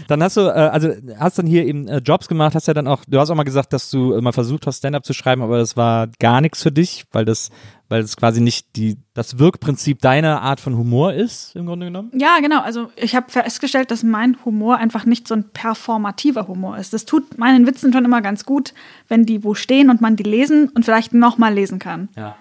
Dann 0.09 0.23
hast 0.23 0.37
du, 0.37 0.43
äh, 0.43 0.53
also 0.53 0.91
hast 1.19 1.39
dann 1.39 1.47
hier 1.47 1.65
eben 1.65 1.89
äh, 1.89 1.99
Jobs 1.99 2.29
gemacht, 2.29 2.55
hast 2.55 2.69
ja 2.69 2.75
dann 2.75 2.87
auch, 2.87 3.05
du 3.07 3.19
hast 3.19 3.31
auch 3.31 3.35
mal 3.35 3.45
gesagt, 3.45 3.73
dass 3.73 3.91
du 3.91 4.13
äh, 4.13 4.21
mal 4.21 4.33
versucht 4.33 4.67
hast, 4.67 4.79
Stand-up 4.79 5.05
zu 5.05 5.13
schreiben, 5.13 5.43
aber 5.43 5.59
das 5.59 5.77
war 5.77 6.09
gar 6.19 6.41
nichts 6.41 6.63
für 6.63 6.73
dich, 6.73 7.05
weil 7.13 7.25
das, 7.25 7.51
weil 7.89 8.03
das 8.03 8.17
quasi 8.17 8.41
nicht 8.41 8.77
die, 8.77 8.99
das 9.15 9.39
Wirkprinzip 9.39 10.01
deiner 10.01 10.43
Art 10.43 10.61
von 10.61 10.77
Humor 10.77 11.13
ist, 11.13 11.55
im 11.57 11.67
Grunde 11.67 11.87
genommen. 11.87 12.11
Ja, 12.15 12.39
genau. 12.41 12.61
Also 12.61 12.91
ich 12.97 13.15
habe 13.15 13.31
festgestellt, 13.31 13.91
dass 13.91 14.03
mein 14.03 14.37
Humor 14.45 14.79
einfach 14.79 15.07
nicht 15.07 15.29
so 15.29 15.35
ein 15.35 15.51
performativer 15.51 16.49
Humor 16.49 16.79
ist. 16.79 16.93
Das 16.93 17.05
tut 17.05 17.39
meinen 17.39 17.67
Witzen 17.67 17.93
schon 17.93 18.05
immer 18.05 18.23
ganz 18.23 18.45
gut, 18.45 18.75
wenn 19.09 19.27
die 19.27 19.45
wo 19.45 19.55
stehen 19.55 19.91
und 19.91 20.01
man 20.01 20.17
die 20.17 20.23
lesen 20.23 20.69
und 20.71 20.85
vielleicht 20.85 21.15
nochmal 21.15 21.55
lesen 21.55 21.79
kann. 21.79 22.09
Ja. 22.17 22.37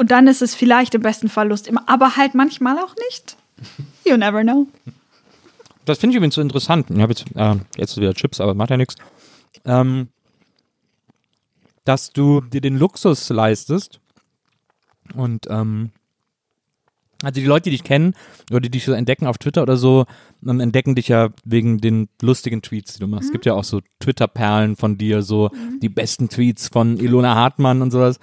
Und 0.00 0.10
dann 0.10 0.26
ist 0.28 0.40
es 0.40 0.54
vielleicht 0.54 0.94
im 0.94 1.02
besten 1.02 1.28
Fall 1.28 1.48
lustig, 1.48 1.74
aber 1.84 2.16
halt 2.16 2.34
manchmal 2.34 2.78
auch 2.78 2.94
nicht. 3.10 3.36
You 4.06 4.16
never 4.16 4.42
know. 4.42 4.66
Das 5.90 5.98
finde 5.98 6.14
ich 6.14 6.16
übrigens 6.16 6.34
so 6.34 6.40
interessant. 6.40 6.90
Ich 6.90 7.00
habe 7.00 7.12
jetzt, 7.12 7.24
äh, 7.34 7.56
jetzt 7.76 7.96
wieder 7.96 8.14
Chips, 8.14 8.40
aber 8.40 8.54
macht 8.54 8.70
ja 8.70 8.76
nichts. 8.76 8.96
Ähm, 9.64 10.08
dass 11.84 12.12
du 12.12 12.40
dir 12.40 12.60
den 12.60 12.78
Luxus 12.78 13.28
leistest 13.30 14.00
und 15.14 15.46
ähm, 15.50 15.90
also 17.22 17.40
die 17.40 17.46
Leute, 17.46 17.64
die 17.64 17.70
dich 17.70 17.84
kennen 17.84 18.14
oder 18.50 18.60
die 18.60 18.70
dich 18.70 18.84
so 18.84 18.92
entdecken 18.92 19.26
auf 19.26 19.36
Twitter 19.36 19.62
oder 19.62 19.76
so, 19.76 20.06
entdecken 20.46 20.94
dich 20.94 21.08
ja 21.08 21.28
wegen 21.44 21.78
den 21.78 22.08
lustigen 22.22 22.62
Tweets, 22.62 22.94
die 22.94 23.00
du 23.00 23.08
machst. 23.08 23.26
Es 23.26 23.32
gibt 23.32 23.44
ja 23.44 23.54
auch 23.54 23.64
so 23.64 23.80
Twitter-Perlen 23.98 24.76
von 24.76 24.96
dir, 24.96 25.22
so 25.22 25.50
die 25.82 25.90
besten 25.90 26.30
Tweets 26.30 26.68
von 26.68 26.96
Ilona 26.98 27.34
Hartmann 27.34 27.82
und 27.82 27.90
sowas. 27.90 28.18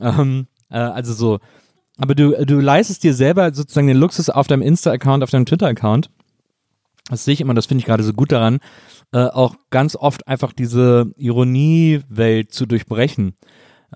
Ähm, 0.00 0.46
äh, 0.70 0.78
also 0.78 1.12
so. 1.12 1.40
Aber 1.98 2.14
du, 2.14 2.44
du 2.44 2.60
leistest 2.60 3.02
dir 3.02 3.14
selber 3.14 3.52
sozusagen 3.52 3.88
den 3.88 3.96
Luxus 3.96 4.30
auf 4.30 4.46
deinem 4.46 4.62
Insta-Account, 4.62 5.24
auf 5.24 5.30
deinem 5.30 5.46
Twitter-Account. 5.46 6.10
Das 7.08 7.24
sehe 7.24 7.34
ich 7.34 7.40
immer, 7.40 7.54
das 7.54 7.66
finde 7.66 7.80
ich 7.80 7.86
gerade 7.86 8.02
so 8.02 8.12
gut 8.12 8.32
daran, 8.32 8.58
äh, 9.12 9.18
auch 9.18 9.56
ganz 9.70 9.96
oft 9.96 10.26
einfach 10.26 10.52
diese 10.52 11.12
Ironiewelt 11.16 12.52
zu 12.52 12.66
durchbrechen. 12.66 13.34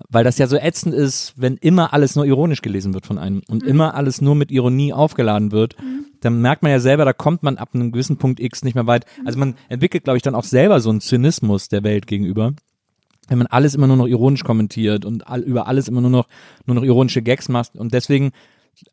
Weil 0.09 0.23
das 0.23 0.37
ja 0.37 0.47
so 0.47 0.55
ätzend 0.55 0.95
ist, 0.95 1.33
wenn 1.35 1.57
immer 1.57 1.93
alles 1.93 2.15
nur 2.15 2.25
ironisch 2.25 2.61
gelesen 2.61 2.93
wird 2.93 3.05
von 3.05 3.17
einem 3.17 3.41
und 3.49 3.63
immer 3.63 3.93
alles 3.93 4.21
nur 4.21 4.35
mit 4.35 4.49
Ironie 4.49 4.93
aufgeladen 4.93 5.51
wird, 5.51 5.75
dann 6.21 6.41
merkt 6.41 6.63
man 6.63 6.71
ja 6.71 6.79
selber, 6.79 7.03
da 7.03 7.13
kommt 7.13 7.43
man 7.43 7.57
ab 7.57 7.69
einem 7.73 7.91
gewissen 7.91 8.17
Punkt 8.17 8.39
X 8.39 8.63
nicht 8.63 8.75
mehr 8.75 8.87
weit. 8.87 9.05
Also 9.25 9.37
man 9.37 9.55
entwickelt, 9.67 10.05
glaube 10.05 10.17
ich, 10.17 10.23
dann 10.23 10.35
auch 10.35 10.45
selber 10.45 10.79
so 10.79 10.89
einen 10.89 11.01
Zynismus 11.01 11.67
der 11.67 11.83
Welt 11.83 12.07
gegenüber. 12.07 12.53
Wenn 13.27 13.37
man 13.37 13.47
alles 13.47 13.75
immer 13.75 13.87
nur 13.87 13.97
noch 13.97 14.07
ironisch 14.07 14.43
kommentiert 14.43 15.03
und 15.03 15.27
all, 15.27 15.41
über 15.41 15.67
alles 15.67 15.87
immer 15.87 16.01
nur 16.01 16.09
noch, 16.09 16.27
nur 16.65 16.75
noch 16.75 16.83
ironische 16.83 17.21
Gags 17.21 17.49
macht. 17.49 17.75
Und 17.75 17.93
deswegen, 17.93 18.31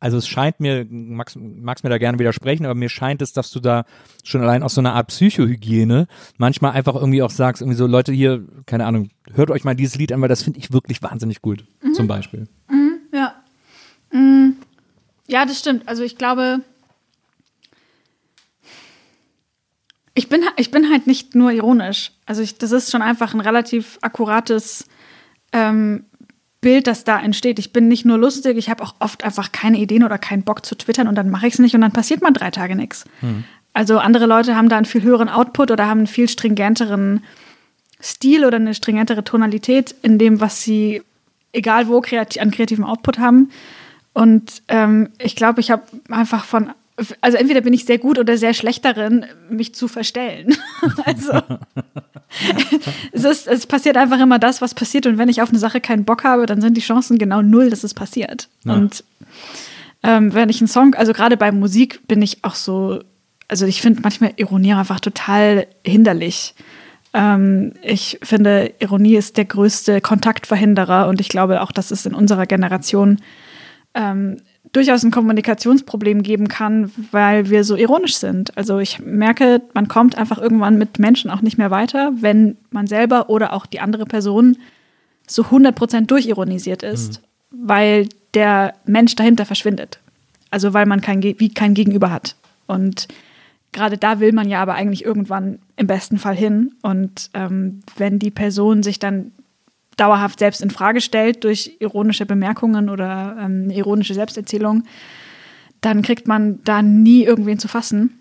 also 0.01 0.19
es 0.19 0.29
scheint 0.29 0.61
mir, 0.61 0.87
magst, 0.91 1.37
magst 1.37 1.83
mir 1.85 1.91
da 1.91 1.99
gerne 1.99 2.19
widersprechen, 2.19 2.67
aber 2.67 2.75
mir 2.75 2.89
scheint 2.89 3.23
es, 3.23 3.33
dass 3.33 3.51
du 3.51 3.61
da 3.61 3.85
schon 4.25 4.43
allein 4.43 4.63
aus 4.63 4.75
so 4.75 4.81
einer 4.81 4.95
Art 4.95 5.09
Psychohygiene 5.09 6.07
manchmal 6.37 6.73
einfach 6.73 6.95
irgendwie 6.95 7.23
auch 7.23 7.31
sagst, 7.31 7.63
irgendwie 7.63 7.79
so, 7.79 7.87
Leute 7.87 8.13
hier, 8.13 8.45
keine 8.67 8.85
Ahnung, 8.87 9.11
hört 9.33 9.51
euch 9.51 9.65
mal 9.65 9.75
dieses 9.75 9.97
Lied 9.97 10.13
an, 10.13 10.21
weil 10.21 10.29
das 10.29 10.43
finde 10.43 10.59
ich 10.59 10.73
wirklich 10.73 11.03
wahnsinnig 11.03 11.41
gut, 11.43 11.65
zum 11.95 12.07
Beispiel. 12.07 12.49
Ja. 13.13 13.35
Mm, 14.13 14.53
Ja, 15.27 15.45
das 15.47 15.59
stimmt. 15.59 15.89
Also 15.89 16.03
ich 16.03 16.17
glaube, 16.19 16.61
ich 20.15 20.29
bin, 20.29 20.43
ich 20.57 20.71
bin 20.71 20.91
halt 20.91 21.07
nicht 21.07 21.35
nur 21.35 21.53
ironisch. 21.53 22.13
Also 22.27 22.43
ich, 22.43 22.59
das 22.59 22.73
ist 22.73 22.91
schon 22.91 23.03
einfach 23.03 23.35
ein 23.35 23.41
relativ 23.41 23.99
akkurates 24.03 24.87
ähm, 25.53 26.07
Bild, 26.61 26.87
das 26.87 27.05
da 27.05 27.21
entsteht. 27.21 27.59
Ich 27.59 27.73
bin 27.73 27.89
nicht 27.89 28.05
nur 28.05 28.19
lustig, 28.19 28.57
ich 28.57 28.69
habe 28.69 28.83
auch 28.83 28.95
oft 28.99 29.25
einfach 29.25 29.53
keine 29.53 29.79
Ideen 29.79 30.03
oder 30.03 30.19
keinen 30.19 30.43
Bock 30.43 30.67
zu 30.67 30.75
twittern 30.75 31.07
und 31.07 31.15
dann 31.15 31.31
mache 31.31 31.47
ich 31.47 31.55
es 31.55 31.59
nicht 31.59 31.75
und 31.75 31.81
dann 31.81 31.93
passiert 31.93 32.21
mal 32.21 32.33
drei 32.33 32.51
Tage 32.51 32.75
nichts. 32.75 33.05
Also 33.73 33.99
andere 33.99 34.27
Leute 34.27 34.57
haben 34.57 34.69
da 34.69 34.77
einen 34.77 34.87
viel 34.87 35.03
höheren 35.03 35.29
Output 35.29 35.71
oder 35.71 35.87
haben 35.87 35.99
einen 35.99 36.07
viel 36.09 36.29
stringenteren 36.29 37.23
Stil 38.01 38.45
oder 38.45 38.57
eine 38.57 38.75
stringentere 38.75 39.23
Tonalität 39.25 39.95
in 40.03 40.19
dem, 40.19 40.41
was 40.41 40.63
sie, 40.63 41.03
egal 41.53 41.89
wo, 41.89 42.01
kreati 42.01 42.41
an 42.41 42.51
kreativem 42.51 42.85
Output 42.85 43.19
haben. 43.19 43.51
Und 44.13 44.63
ähm, 44.67 45.11
ich 45.19 45.37
glaube, 45.37 45.61
ich 45.61 45.71
habe 45.71 45.83
einfach 46.09 46.45
von, 46.45 46.71
also 47.21 47.39
entweder 47.39 47.61
bin 47.61 47.73
ich 47.73 47.85
sehr 47.85 47.99
gut 47.99 48.19
oder 48.19 48.37
sehr 48.37 48.55
schlecht 48.55 48.85
darin, 48.85 49.27
mich 49.49 49.75
zu 49.75 49.89
verstellen. 49.89 50.57
also 51.05 51.33
es, 53.13 53.25
ist, 53.25 53.47
es 53.47 53.67
passiert 53.67 53.97
einfach 53.97 54.21
immer 54.21 54.39
das, 54.39 54.61
was 54.61 54.75
passiert. 54.75 55.07
Und 55.07 55.19
wenn 55.19 55.29
ich 55.29 55.43
auf 55.43 55.51
eine 55.51 55.59
Sache 55.59 55.81
keinen 55.81 56.05
Bock 56.05 56.25
habe, 56.25 56.47
dann 56.47 56.61
sind 56.61 56.77
die 56.77 56.83
Chancen 56.83 57.19
genau 57.19 57.43
null, 57.43 57.71
dass 57.71 57.85
es 57.85 57.95
passiert. 57.95 58.49
Ja. 58.65 58.75
Und 58.75 59.05
ähm, 60.03 60.35
wenn 60.35 60.49
ich 60.49 60.61
einen 60.61 60.69
Song, 60.69 60.95
also 60.95 61.13
gerade 61.13 61.37
bei 61.37 61.53
Musik 61.53 62.07
bin 62.09 62.23
ich 62.23 62.45
auch 62.45 62.55
so, 62.55 63.01
also 63.49 63.67
ich 63.67 63.81
finde 63.81 64.03
manchmal 64.03 64.33
Ironie 64.37 64.75
einfach 64.75 65.01
total 65.01 65.67
hinderlich. 65.85 66.55
Ähm, 67.15 67.73
ich 67.83 68.19
finde, 68.23 68.73
Ironie 68.81 69.17
ist 69.17 69.37
der 69.37 69.45
größte 69.45 70.01
Kontaktverhinderer 70.01 71.09
und 71.09 71.21
ich 71.21 71.29
glaube 71.29 71.63
auch, 71.63 71.73
dass 71.73 71.91
es 71.91 72.07
in 72.07 72.15
unserer 72.15 72.47
Generation 72.47 73.19
ähm, 73.95 74.37
durchaus 74.73 75.03
ein 75.03 75.11
Kommunikationsproblem 75.11 76.23
geben 76.23 76.49
kann, 76.49 76.91
weil 77.11 77.51
wir 77.51 77.65
so 77.65 77.77
ironisch 77.77 78.17
sind. 78.17 78.57
Also 78.57 78.79
ich 78.79 79.01
merke, 79.01 79.63
man 79.75 79.89
kommt 79.89 80.17
einfach 80.17 80.39
irgendwann 80.39 80.79
mit 80.79 80.99
Menschen 80.99 81.31
auch 81.31 81.41
nicht 81.41 81.59
mehr 81.59 81.71
weiter, 81.71 82.13
wenn 82.21 82.57
man 82.71 82.87
selber 82.87 83.31
oder 83.31 83.53
auch 83.53 83.67
die 83.67 83.81
andere 83.81 84.05
Person 84.05 84.59
so 85.27 85.43
100% 85.43 86.07
durchironisiert 86.07 86.83
ist, 86.83 87.23
weil 87.51 88.09
der 88.35 88.75
Mensch 88.85 89.15
dahinter 89.17 89.47
verschwindet. 89.47 90.01
Also 90.51 90.75
weil 90.75 90.87
man 90.87 91.01
kein, 91.01 91.23
wie 91.23 91.53
kein 91.53 91.75
Gegenüber 91.75 92.11
hat. 92.11 92.37
Und 92.67 93.09
gerade 93.73 93.99
da 93.99 94.21
will 94.21 94.33
man 94.33 94.49
ja 94.49 94.61
aber 94.63 94.75
eigentlich 94.75 95.05
irgendwann 95.05 95.59
im 95.77 95.87
besten 95.87 96.19
Fall 96.19 96.37
hin. 96.37 96.73
Und 96.83 97.31
ähm, 97.35 97.81
wenn 97.97 98.19
die 98.19 98.31
Person 98.31 98.83
sich 98.83 98.99
dann 98.99 99.33
dauerhaft 99.99 100.39
selbst 100.39 100.63
in 100.63 100.71
Frage 100.71 101.01
stellt 101.01 101.45
durch 101.45 101.77
ironische 101.81 102.25
Bemerkungen 102.25 102.89
oder 102.89 103.37
ähm, 103.39 103.69
ironische 103.71 104.15
Selbsterzählung, 104.15 104.85
dann 105.81 106.03
kriegt 106.03 106.27
man 106.27 106.63
da 106.65 106.83
nie 106.83 107.25
irgendwen 107.25 107.59
zu 107.59 107.69
fassen. 107.69 108.19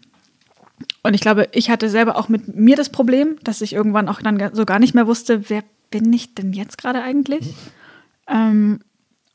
Und 1.03 1.13
ich 1.13 1.21
glaube, 1.21 1.47
ich 1.53 1.69
hatte 1.69 1.89
selber 1.89 2.17
auch 2.17 2.29
mit 2.29 2.55
mir 2.55 2.75
das 2.75 2.89
Problem, 2.89 3.37
dass 3.43 3.61
ich 3.61 3.73
irgendwann 3.73 4.09
auch 4.09 4.21
dann 4.21 4.53
so 4.53 4.65
gar 4.65 4.79
nicht 4.79 4.93
mehr 4.93 5.07
wusste, 5.07 5.49
wer 5.49 5.63
bin 5.89 6.11
ich 6.11 6.35
denn 6.35 6.53
jetzt 6.53 6.77
gerade 6.77 7.01
eigentlich? 7.01 7.53
Ähm, 8.27 8.79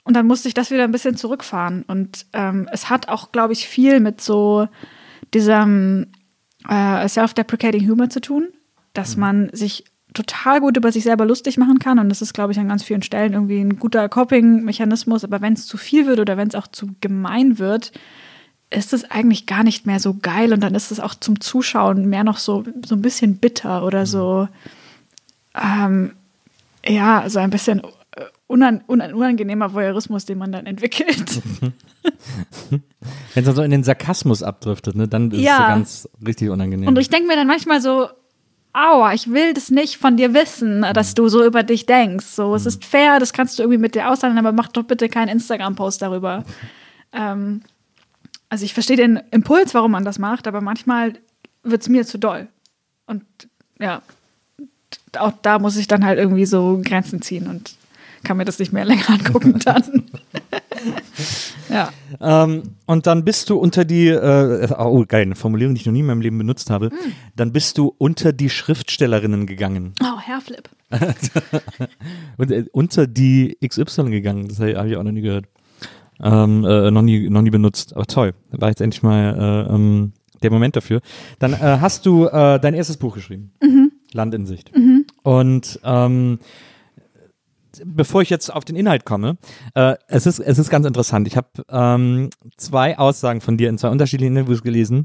und 0.05 0.14
dann 0.14 0.27
musste 0.27 0.48
ich 0.48 0.55
das 0.55 0.70
wieder 0.70 0.85
ein 0.85 0.93
bisschen 0.93 1.16
zurückfahren. 1.16 1.85
Und 1.86 2.27
ähm, 2.32 2.69
es 2.73 2.90
hat 2.90 3.09
auch, 3.09 3.32
glaube 3.32 3.52
ich, 3.52 3.69
viel 3.69 4.01
mit 4.01 4.20
so 4.20 4.69
diesem 5.32 6.09
äh, 6.69 7.09
self-deprecating 7.09 7.89
Humor 7.89 8.10
zu 8.10 8.20
tun, 8.20 8.48
dass 8.93 9.16
man 9.16 9.48
sich 9.52 9.85
total 10.14 10.60
gut 10.60 10.76
über 10.76 10.93
sich 10.93 11.05
selber 11.05 11.24
lustig 11.26 11.59
machen 11.59 11.78
kann. 11.78 11.98
Und 11.98 12.09
das 12.09 12.22
ist, 12.22 12.32
glaube 12.34 12.52
ich, 12.52 12.59
an 12.59 12.68
ganz 12.68 12.82
vielen 12.82 13.02
Stellen 13.02 13.32
irgendwie 13.32 13.60
ein 13.60 13.78
guter 13.78 14.09
Coping-Mechanismus. 14.09 15.24
Aber 15.24 15.40
wenn 15.40 15.52
es 15.55 15.66
zu 15.66 15.76
viel 15.76 16.06
wird 16.06 16.20
oder 16.20 16.36
wenn 16.36 16.48
es 16.48 16.55
auch 16.55 16.66
zu 16.66 16.89
gemein 17.01 17.59
wird, 17.59 17.93
ist 18.70 18.93
es 18.93 19.10
eigentlich 19.10 19.47
gar 19.47 19.64
nicht 19.64 19.86
mehr 19.86 20.01
so 20.01 20.14
geil. 20.20 20.52
Und 20.52 20.60
dann 20.60 20.74
ist 20.74 20.90
es 20.93 21.01
auch 21.01 21.14
zum 21.14 21.40
Zuschauen 21.40 22.09
mehr 22.09 22.24
noch 22.24 22.39
so, 22.39 22.64
so 22.84 22.94
ein 22.94 23.02
bisschen 23.02 23.36
bitter 23.36 23.84
oder 23.84 24.06
so, 24.06 24.48
ähm, 25.55 26.12
ja, 26.86 27.28
so 27.28 27.39
ein 27.39 27.51
bisschen 27.51 27.80
äh, 28.16 28.24
unan, 28.47 28.82
unan, 28.86 29.12
unangenehmer 29.14 29.72
Voyeurismus, 29.74 30.24
den 30.24 30.39
man 30.39 30.52
dann 30.52 30.66
entwickelt. 30.66 31.43
Wenn 32.70 32.82
es 33.34 33.44
dann 33.44 33.55
so 33.55 33.62
in 33.62 33.70
den 33.70 33.84
Sarkasmus 33.84 34.43
abdriftet, 34.43 34.94
ne, 34.97 35.06
dann 35.09 35.30
ist 35.30 35.39
es 35.39 35.44
Ja. 35.44 35.56
so 35.59 35.62
ganz 35.64 36.09
richtig 36.26 36.51
unangenehm. 36.51 36.89
Und 36.89 36.98
ich 36.98 37.10
denke 37.10 37.28
mir 37.28 37.36
dann 37.36 37.47
manchmal 37.47 37.80
so, 37.80 38.09
aua, 38.73 39.12
ich 39.12 39.31
will 39.31 39.55
das 39.55 39.70
nicht 39.70 39.97
von 39.99 40.16
dir 40.16 40.32
wissen, 40.35 40.82
dass 40.94 41.15
du 41.15 41.28
so 41.28 41.44
über 41.44 41.62
dich 41.62 41.86
denkst. 41.86 42.27
So, 42.27 42.55
es 42.55 42.66
ist 42.66 42.85
fair, 42.85 43.19
das 43.20 43.32
kannst 43.32 43.59
du 43.59 43.62
irgendwie 43.62 43.78
mit 43.78 43.94
dir 43.94 44.11
aushandeln, 44.11 44.44
aber 44.44 44.55
mach 44.55 44.69
doch 44.69 44.85
bitte 44.85 45.09
keinen 45.09 45.28
Instagram-Post 45.28 46.01
darüber. 46.03 46.44
ähm, 47.12 47.62
Also 48.49 48.65
ich 48.65 48.74
verstehe 48.74 48.97
den 48.97 49.20
Impuls, 49.31 49.74
warum 49.74 49.93
man 49.93 50.05
das 50.05 50.19
macht, 50.19 50.47
aber 50.47 50.61
manchmal 50.61 51.15
wird 51.62 51.82
es 51.82 51.89
mir 51.89 52.07
zu 52.07 52.19
doll. 52.19 52.49
Und 53.07 53.24
ja, 53.78 54.03
auch 55.19 55.32
da 55.43 55.59
muss 55.59 55.77
ich 55.77 55.86
dann 55.86 56.05
halt 56.05 56.19
irgendwie 56.19 56.47
so 56.47 56.81
Grenzen 56.85 57.23
ziehen 57.23 57.47
und 57.49 57.74
kann 58.23 58.36
mir 58.36 58.44
das 58.44 58.59
nicht 58.59 58.73
mehr 58.73 58.85
länger 58.85 59.09
angucken 59.11 59.59
dann. 59.65 60.05
ja. 61.69 61.90
Ähm, 62.20 62.62
und 62.86 63.07
dann 63.07 63.24
bist 63.24 63.51
du 63.51 63.57
unter 63.57 63.85
die, 63.85 64.09
äh, 64.09 64.69
oh 64.78 65.05
geil, 65.07 65.23
eine 65.23 65.35
Formulierung, 65.35 65.74
die 65.74 65.81
ich 65.81 65.86
noch 65.86 65.93
nie 65.93 66.01
in 66.01 66.07
meinem 66.07 66.20
Leben 66.20 66.39
benutzt 66.39 66.70
habe. 66.70 66.86
Hm. 66.86 66.97
Dann 67.36 67.53
bist 67.53 67.78
du 67.78 67.94
unter 67.99 68.32
die 68.32 68.51
Schriftstellerinnen 68.51 69.47
gegangen. 69.47 69.94
Oh, 70.03 70.20
Hairflip. 70.20 70.69
Und, 72.36 72.51
äh, 72.51 72.65
unter 72.73 73.07
die 73.07 73.57
XY 73.66 74.11
gegangen. 74.11 74.49
Das 74.49 74.61
habe 74.61 74.89
ich 74.89 74.97
auch 74.97 75.03
noch 75.03 75.12
nie 75.12 75.23
gehört. 75.23 75.47
Ähm, 76.23 76.65
äh, 76.65 76.90
noch, 76.90 77.03
nie, 77.03 77.28
noch 77.28 77.43
nie 77.43 77.51
benutzt. 77.51 77.97
Aber 77.97 78.07
toll. 78.07 78.35
War 78.51 78.69
jetzt 78.69 78.81
endlich 78.81 79.03
mal 79.03 79.66
äh, 79.69 79.74
ähm, 79.74 80.12
der 80.43 80.51
Moment 80.51 80.77
dafür. 80.77 81.01
Dann 81.39 81.55
äh, 81.55 81.78
hast 81.81 82.07
du 82.07 82.27
äh, 82.27 82.61
dein 82.61 82.74
erstes 82.74 82.97
Buch 82.97 83.15
geschrieben. 83.15 83.53
Land 84.12 84.35
in 84.35 84.44
Sicht. 84.44 84.70
Und 85.23 85.81
ähm, 85.85 86.39
bevor 87.85 88.23
ich 88.23 88.31
jetzt 88.31 88.53
auf 88.53 88.65
den 88.65 88.77
Inhalt 88.77 89.05
komme, 89.05 89.36
äh, 89.74 89.94
es, 90.09 90.27
ist, 90.27 90.39
es 90.39 90.59
ist 90.59 90.70
ganz 90.70 90.86
interessant. 90.86 91.27
Ich 91.27 91.36
habe 91.36 91.49
ähm, 91.70 92.31
zwei 92.57 92.99
Aussagen 92.99 93.40
von 93.40 93.57
dir 93.57 93.69
in 93.69 93.78
zwei 93.78 93.89
unterschiedlichen 93.89 94.36
Interviews 94.36 94.62
gelesen. 94.62 95.05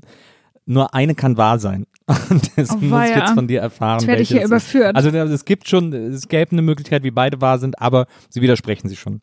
Nur 0.65 0.94
eine 0.94 1.15
kann 1.15 1.38
wahr 1.38 1.60
sein. 1.60 1.85
Und 2.30 2.52
deswegen 2.57 2.94
Oh, 2.94 2.98
muss 2.98 3.10
ich 3.10 3.15
jetzt 3.15 3.34
von 3.34 3.48
dir 3.48 3.61
erfahren. 3.61 3.99
Jetzt 3.99 4.07
werde 4.07 4.22
ich 4.22 4.30
hier 4.30 4.41
ist. 4.41 4.48
überführt. 4.48 4.95
Also 4.95 5.10
es 5.10 5.45
gibt 5.45 5.68
schon, 5.69 5.94
es 5.94 6.27
gäbe 6.27 6.52
eine 6.52 6.61
Möglichkeit, 6.61 7.03
wie 7.03 7.11
beide 7.11 7.39
wahr 7.41 7.60
sind, 7.60 7.80
aber 7.81 8.06
sie 8.30 8.41
widersprechen 8.41 8.89
sich 8.89 8.99
schon. 8.99 9.22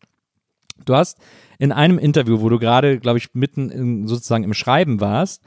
Du 0.85 0.95
hast 0.95 1.17
in 1.57 1.71
einem 1.71 1.97
Interview, 1.99 2.41
wo 2.41 2.49
du 2.49 2.59
gerade, 2.59 2.99
glaube 2.99 3.17
ich, 3.17 3.33
mitten 3.33 3.69
in, 3.69 4.07
sozusagen 4.07 4.43
im 4.43 4.53
Schreiben 4.53 4.99
warst, 4.99 5.41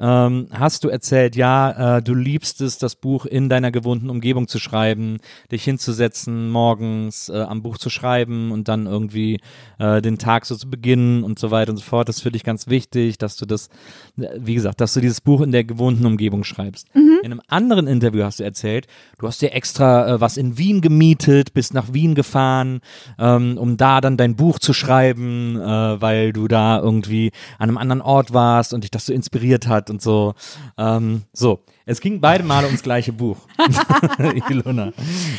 ähm, 0.00 0.48
hast 0.52 0.84
du 0.84 0.88
erzählt, 0.88 1.36
ja, 1.36 1.96
äh, 1.96 2.02
du 2.02 2.14
liebst 2.14 2.60
es, 2.60 2.78
das 2.78 2.94
Buch 2.94 3.26
in 3.26 3.48
deiner 3.48 3.70
gewohnten 3.70 4.10
Umgebung 4.10 4.48
zu 4.48 4.58
schreiben, 4.58 5.18
dich 5.50 5.64
hinzusetzen, 5.64 6.50
morgens 6.50 7.28
äh, 7.28 7.40
am 7.40 7.62
Buch 7.62 7.78
zu 7.78 7.90
schreiben 7.90 8.52
und 8.52 8.68
dann 8.68 8.86
irgendwie 8.86 9.40
äh, 9.78 10.00
den 10.00 10.18
Tag 10.18 10.46
so 10.46 10.54
zu 10.56 10.70
beginnen 10.70 11.24
und 11.24 11.38
so 11.38 11.50
weiter 11.50 11.70
und 11.70 11.78
so 11.78 11.84
fort. 11.84 12.08
Das 12.08 12.16
ist 12.16 12.22
für 12.22 12.30
dich 12.30 12.44
ganz 12.44 12.68
wichtig, 12.68 13.18
dass 13.18 13.36
du 13.36 13.46
das, 13.46 13.68
äh, 14.16 14.28
wie 14.36 14.54
gesagt, 14.54 14.80
dass 14.80 14.94
du 14.94 15.00
dieses 15.00 15.20
Buch 15.20 15.40
in 15.40 15.52
der 15.52 15.64
gewohnten 15.64 16.06
Umgebung 16.06 16.44
schreibst. 16.44 16.88
In 17.22 17.32
einem 17.32 17.42
anderen 17.48 17.86
Interview 17.86 18.22
hast 18.22 18.38
du 18.38 18.44
erzählt, 18.44 18.86
du 19.18 19.26
hast 19.26 19.42
dir 19.42 19.52
extra 19.52 20.14
äh, 20.14 20.20
was 20.20 20.36
in 20.36 20.58
Wien 20.58 20.80
gemietet, 20.80 21.52
bist 21.52 21.74
nach 21.74 21.92
Wien 21.92 22.14
gefahren, 22.14 22.80
ähm, 23.18 23.58
um 23.58 23.76
da 23.76 24.00
dann 24.00 24.16
dein 24.16 24.36
Buch 24.36 24.58
zu 24.58 24.72
schreiben, 24.72 25.56
äh, 25.56 26.00
weil 26.00 26.32
du 26.32 26.46
da 26.46 26.78
irgendwie 26.78 27.32
an 27.58 27.68
einem 27.68 27.78
anderen 27.78 28.02
Ort 28.02 28.32
warst 28.32 28.72
und 28.72 28.84
dich 28.84 28.90
das 28.90 29.06
so 29.06 29.12
inspiriert 29.12 29.66
hat 29.66 29.87
und 29.90 30.02
so. 30.02 30.34
Ähm, 30.76 31.22
so, 31.32 31.60
es 31.86 32.00
ging 32.00 32.20
beide 32.20 32.44
Male 32.44 32.66
ums 32.66 32.82
gleiche 32.82 33.12
Buch. 33.12 33.38
Ilona. 34.50 34.92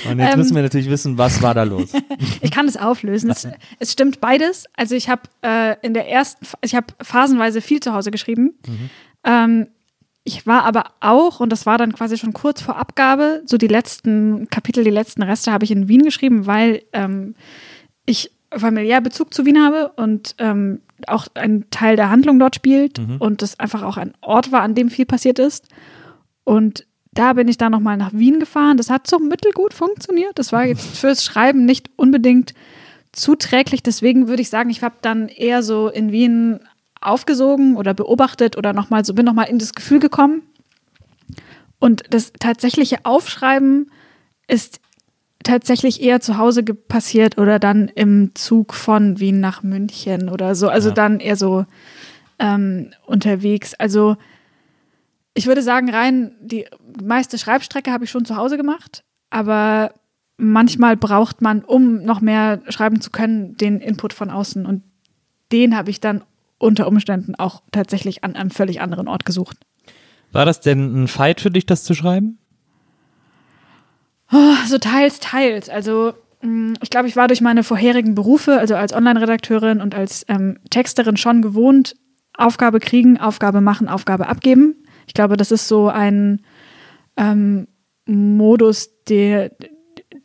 Und 0.10 0.20
jetzt 0.20 0.34
Ähm. 0.34 0.40
müssen 0.40 0.56
wir 0.56 0.62
natürlich 0.64 0.90
wissen, 0.90 1.18
was 1.18 1.42
war 1.42 1.54
da 1.54 1.64
los? 1.64 1.92
Ich 2.42 2.52
kann 2.52 2.68
es 2.68 2.78
auflösen. 2.78 3.30
Es, 3.30 3.48
es 3.80 3.92
stimmt 3.92 4.20
beides. 4.22 4.66
Also 4.76 4.96
ich 4.96 5.10
habe 5.10 5.24
äh, 5.42 5.76
in 5.82 5.94
der 5.94 6.10
ersten, 6.10 6.46
ich 6.62 6.76
habe 6.76 6.88
phasenweise 7.02 7.62
viel 7.62 7.80
zu 7.80 7.94
Hause 7.94 8.12
geschrieben. 8.12 8.54
Ähm, 9.24 9.68
ich 10.24 10.46
war 10.46 10.64
aber 10.64 10.92
auch, 11.00 11.40
und 11.40 11.50
das 11.52 11.66
war 11.66 11.78
dann 11.78 11.94
quasi 11.94 12.18
schon 12.18 12.34
kurz 12.34 12.62
vor 12.62 12.76
Abgabe, 12.78 13.42
so 13.46 13.58
die 13.58 13.68
letzten 13.68 14.48
Kapitel, 14.50 14.84
die 14.84 14.90
letzten 14.90 15.24
Reste 15.24 15.52
habe 15.52 15.66
ich 15.66 15.72
in 15.72 15.88
Wien 15.88 16.04
geschrieben, 16.04 16.46
weil 16.46 16.84
ähm, 16.94 17.36
ich 18.06 18.32
familiär 18.56 19.02
Bezug 19.02 19.34
zu 19.34 19.46
Wien 19.46 19.64
habe 19.64 19.90
und 19.96 20.36
ähm, 20.40 20.82
auch 21.08 21.28
ein 21.36 21.66
Teil 21.72 21.96
der 21.96 22.10
Handlung 22.10 22.40
dort 22.40 22.56
spielt 22.56 23.00
und 23.20 23.42
das 23.42 23.60
einfach 23.60 23.84
auch 23.84 23.98
ein 23.98 24.14
Ort 24.22 24.52
war, 24.52 24.62
an 24.62 24.76
dem 24.76 24.90
viel 24.90 25.06
passiert 25.06 25.40
ist. 25.40 25.68
Und 26.44 26.86
da 27.12 27.34
bin 27.34 27.48
ich 27.48 27.58
dann 27.58 27.72
nochmal 27.72 27.98
nach 27.98 28.14
Wien 28.14 28.40
gefahren. 28.40 28.78
Das 28.78 28.90
hat 28.90 29.08
so 29.08 29.20
mittelgut 29.20 29.74
funktioniert. 29.74 30.38
Das 30.38 30.52
war 30.52 30.66
jetzt 30.66 30.86
fürs 30.98 31.24
Schreiben 31.24 31.66
nicht 31.66 31.90
unbedingt 31.96 32.54
zuträglich. 33.12 33.84
Deswegen 33.84 34.28
würde 34.28 34.42
ich 34.42 34.50
sagen, 34.50 34.70
ich 34.70 34.84
habe 34.84 34.96
dann 35.02 35.28
eher 35.28 35.64
so 35.64 35.90
in 35.90 36.12
Wien 36.12 36.60
aufgesogen 37.02 37.76
oder 37.76 37.94
beobachtet 37.94 38.58
oder 38.58 38.74
nochmal 38.74 39.06
so, 39.06 39.14
bin 39.14 39.26
nochmal 39.26 39.50
in 39.50 39.60
das 39.60 39.74
Gefühl 39.74 40.00
gekommen. 40.00 40.44
Und 41.80 42.04
das 42.10 42.34
tatsächliche 42.40 43.06
Aufschreiben 43.06 43.90
ist 44.48 44.82
tatsächlich 45.44 46.02
eher 46.02 46.20
zu 46.20 46.38
Hause 46.38 46.64
passiert 46.64 47.38
oder 47.38 47.60
dann 47.60 47.88
im 47.88 48.36
Zug 48.36 48.74
von 48.74 49.20
Wien 49.20 49.40
nach 49.40 49.64
München 49.64 50.30
oder 50.30 50.56
so. 50.56 50.68
Also 50.70 50.90
Ja. 50.90 50.96
dann 50.96 51.20
eher 51.20 51.36
so 51.36 51.66
ähm, 52.40 52.92
unterwegs. 53.06 53.74
Also 53.76 54.18
ich 55.34 55.48
würde 55.48 55.62
sagen, 55.62 55.90
rein 55.90 56.32
die 56.42 56.66
meiste 57.02 57.38
Schreibstrecke 57.38 57.92
habe 57.92 58.04
ich 58.04 58.12
schon 58.12 58.26
zu 58.26 58.36
Hause 58.36 58.58
gemacht, 58.58 59.04
aber 59.30 59.94
manchmal 60.38 60.98
braucht 60.98 61.42
man, 61.42 61.64
um 61.64 62.04
noch 62.04 62.22
mehr 62.22 62.62
schreiben 62.70 63.02
zu 63.02 63.10
können, 63.12 63.56
den 63.56 63.80
Input 63.80 64.14
von 64.14 64.30
außen 64.30 64.66
und 64.66 64.84
den 65.52 65.76
habe 65.76 65.90
ich 65.90 66.00
dann 66.00 66.24
unter 66.58 66.88
Umständen 66.88 67.36
auch 67.36 67.64
tatsächlich 67.72 68.24
an 68.24 68.36
einem 68.36 68.52
völlig 68.52 68.82
anderen 68.82 69.08
Ort 69.08 69.26
gesucht. 69.26 69.58
War 70.32 70.46
das 70.46 70.60
denn 70.60 71.04
ein 71.04 71.08
Fight 71.08 71.42
für 71.42 71.50
dich, 71.52 71.66
das 71.66 71.84
zu 71.84 71.94
schreiben? 71.94 72.38
So 74.32 74.78
teils, 74.78 75.20
teils. 75.20 75.70
Also 75.70 76.14
mh, 76.42 76.76
ich 76.82 76.90
glaube, 76.90 77.08
ich 77.08 77.16
war 77.16 77.28
durch 77.28 77.42
meine 77.42 77.64
vorherigen 77.64 78.16
Berufe, 78.16 78.58
also 78.58 78.76
als 78.76 78.94
Online-Redakteurin 78.94 79.82
und 79.82 79.96
als 79.96 80.26
ähm, 80.28 80.60
Texterin 80.70 81.18
schon 81.18 81.42
gewohnt, 81.42 81.96
Aufgabe 82.38 82.80
kriegen, 82.80 83.20
Aufgabe 83.20 83.62
machen, 83.62 83.90
Aufgabe 83.90 84.28
abgeben. 84.28 84.76
Ich 85.08 85.14
glaube, 85.14 85.36
das 85.36 85.52
ist 85.52 85.68
so 85.68 85.90
ein 85.90 86.42
ähm, 87.18 87.68
Modus, 88.06 88.90
der, 89.10 89.52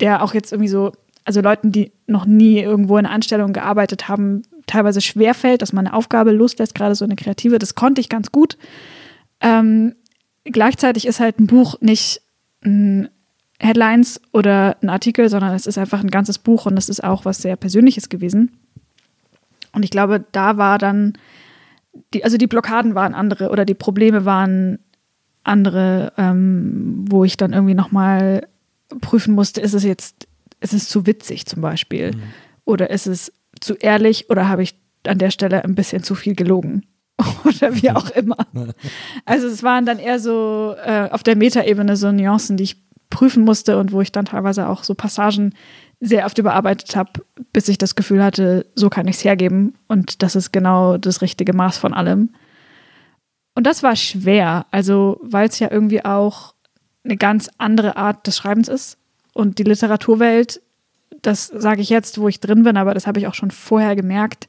der 0.01 0.23
auch 0.23 0.35
jetzt 0.35 0.53
irgendwie 0.53 0.69
so, 0.69 0.93
also 1.25 1.41
Leuten, 1.41 1.73
die 1.73 1.93
noch 2.07 2.27
nie 2.27 2.61
irgendwo 2.61 2.99
in 2.99 3.07
einer 3.07 3.15
Anstellung 3.15 3.53
gearbeitet 3.53 4.09
haben, 4.09 4.43
teilweise 4.67 5.01
schwerfällt, 5.01 5.63
dass 5.63 5.73
man 5.73 5.87
eine 5.87 5.97
Aufgabe 5.97 6.31
loslässt, 6.31 6.75
gerade 6.75 6.95
so 6.95 7.05
eine 7.05 7.17
kreative. 7.17 7.59
Das 7.59 7.75
konnte 7.75 8.01
ich 8.01 8.09
ganz 8.09 8.31
gut. 8.31 8.59
Ähm, 9.41 9.95
gleichzeitig 10.45 11.07
ist 11.07 11.21
halt 11.21 11.41
ein 11.41 11.47
Buch 11.47 11.81
nicht 11.81 12.21
ein 12.65 13.09
Headlines 13.61 14.21
oder 14.33 14.77
ein 14.83 14.89
Artikel, 14.89 15.29
sondern 15.29 15.55
es 15.55 15.67
ist 15.67 15.79
einfach 15.79 16.01
ein 16.01 16.11
ganzes 16.11 16.39
Buch 16.39 16.67
und 16.67 16.77
es 16.77 16.89
ist 16.89 17.03
auch 17.03 17.25
was 17.25 17.39
sehr 17.39 17.57
Persönliches 17.57 18.09
gewesen. 18.09 18.53
Und 19.73 19.85
ich 19.85 19.91
glaube, 19.91 20.25
da 20.33 20.57
war 20.57 20.79
dann, 20.79 21.15
die, 22.13 22.25
also 22.25 22.37
die 22.37 22.47
Blockaden 22.47 22.95
waren 22.95 23.15
andere 23.15 23.51
oder 23.51 23.65
die 23.65 23.75
Probleme 23.75 24.25
waren 24.25 24.79
andere, 25.45 26.13
ähm, 26.17 27.05
wo 27.09 27.25
ich 27.25 27.37
dann 27.37 27.53
irgendwie 27.53 27.75
nochmal 27.75 28.47
prüfen 29.01 29.35
musste, 29.35 29.61
ist 29.61 29.75
es 29.75 29.85
jetzt, 29.85 30.27
ist 30.61 30.73
es 30.73 30.89
zu 30.89 31.07
witzig 31.07 31.47
zum 31.47 31.61
Beispiel? 31.61 32.13
Oder 32.65 32.91
ist 32.91 33.07
es 33.07 33.33
zu 33.61 33.75
ehrlich 33.75 34.31
oder 34.31 34.49
habe 34.49 34.63
ich 34.63 34.77
an 35.07 35.19
der 35.19 35.31
Stelle 35.31 35.65
ein 35.65 35.75
bisschen 35.75 36.03
zu 36.03 36.15
viel 36.15 36.35
gelogen? 36.35 36.87
oder 37.45 37.75
wie 37.81 37.91
auch 37.91 38.11
immer. 38.11 38.39
Also 39.25 39.47
es 39.47 39.63
waren 39.63 39.87
dann 39.87 39.99
eher 39.99 40.19
so 40.19 40.75
äh, 40.85 41.09
auf 41.11 41.23
der 41.23 41.37
Metaebene 41.37 41.97
so 41.97 42.13
Nuancen, 42.13 42.57
die 42.57 42.65
ich 42.65 42.85
prüfen 43.11 43.45
musste 43.45 43.79
und 43.79 43.93
wo 43.93 44.01
ich 44.01 44.13
dann 44.13 44.25
teilweise 44.25 44.69
auch 44.69 44.85
so 44.85 44.95
Passagen 44.95 45.55
sehr 46.01 46.27
oft 46.27 46.39
überarbeitet 46.39 46.97
habe, 46.97 47.25
bis 47.53 47.69
ich 47.69 47.79
das 47.79 47.95
Gefühl 47.95 48.23
hatte, 48.23 48.67
so 48.75 48.91
kann 48.91 49.09
ich 49.09 49.17
es 49.17 49.25
hergeben 49.25 49.75
und 49.89 50.23
das 50.23 50.37
ist 50.37 50.53
genau 50.53 50.99
das 50.99 51.23
richtige 51.23 51.53
Maß 51.53 51.79
von 51.79 51.95
allem. 51.95 52.31
Und 53.55 53.67
das 53.67 53.83
war 53.83 53.97
schwer, 53.97 54.67
also 54.71 55.21
weil 55.23 55.49
es 55.49 55.59
ja 55.61 55.71
irgendwie 55.71 56.05
auch 56.05 56.55
eine 57.05 57.17
ganz 57.17 57.51
andere 57.59 57.97
Art 57.97 58.27
des 58.27 58.37
Schreibens 58.37 58.69
ist 58.69 58.99
und 59.33 59.59
die 59.59 59.63
Literaturwelt, 59.63 60.61
das 61.23 61.47
sage 61.47 61.81
ich 61.81 61.89
jetzt, 61.89 62.19
wo 62.19 62.29
ich 62.29 62.41
drin 62.41 62.65
bin, 62.65 62.77
aber 62.77 62.95
das 62.95 63.07
habe 63.07 63.21
ich 63.21 63.27
auch 63.27 63.35
schon 63.35 63.51
vorher 63.51 63.97
gemerkt, 63.97 64.49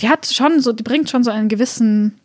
die 0.00 0.08
hat 0.08 0.26
schon 0.26 0.60
so, 0.60 0.72
die 0.72 0.82
bringt 0.82 1.10
schon 1.10 1.24
so 1.24 1.30
einen 1.30 1.48
gewissen 1.48 2.20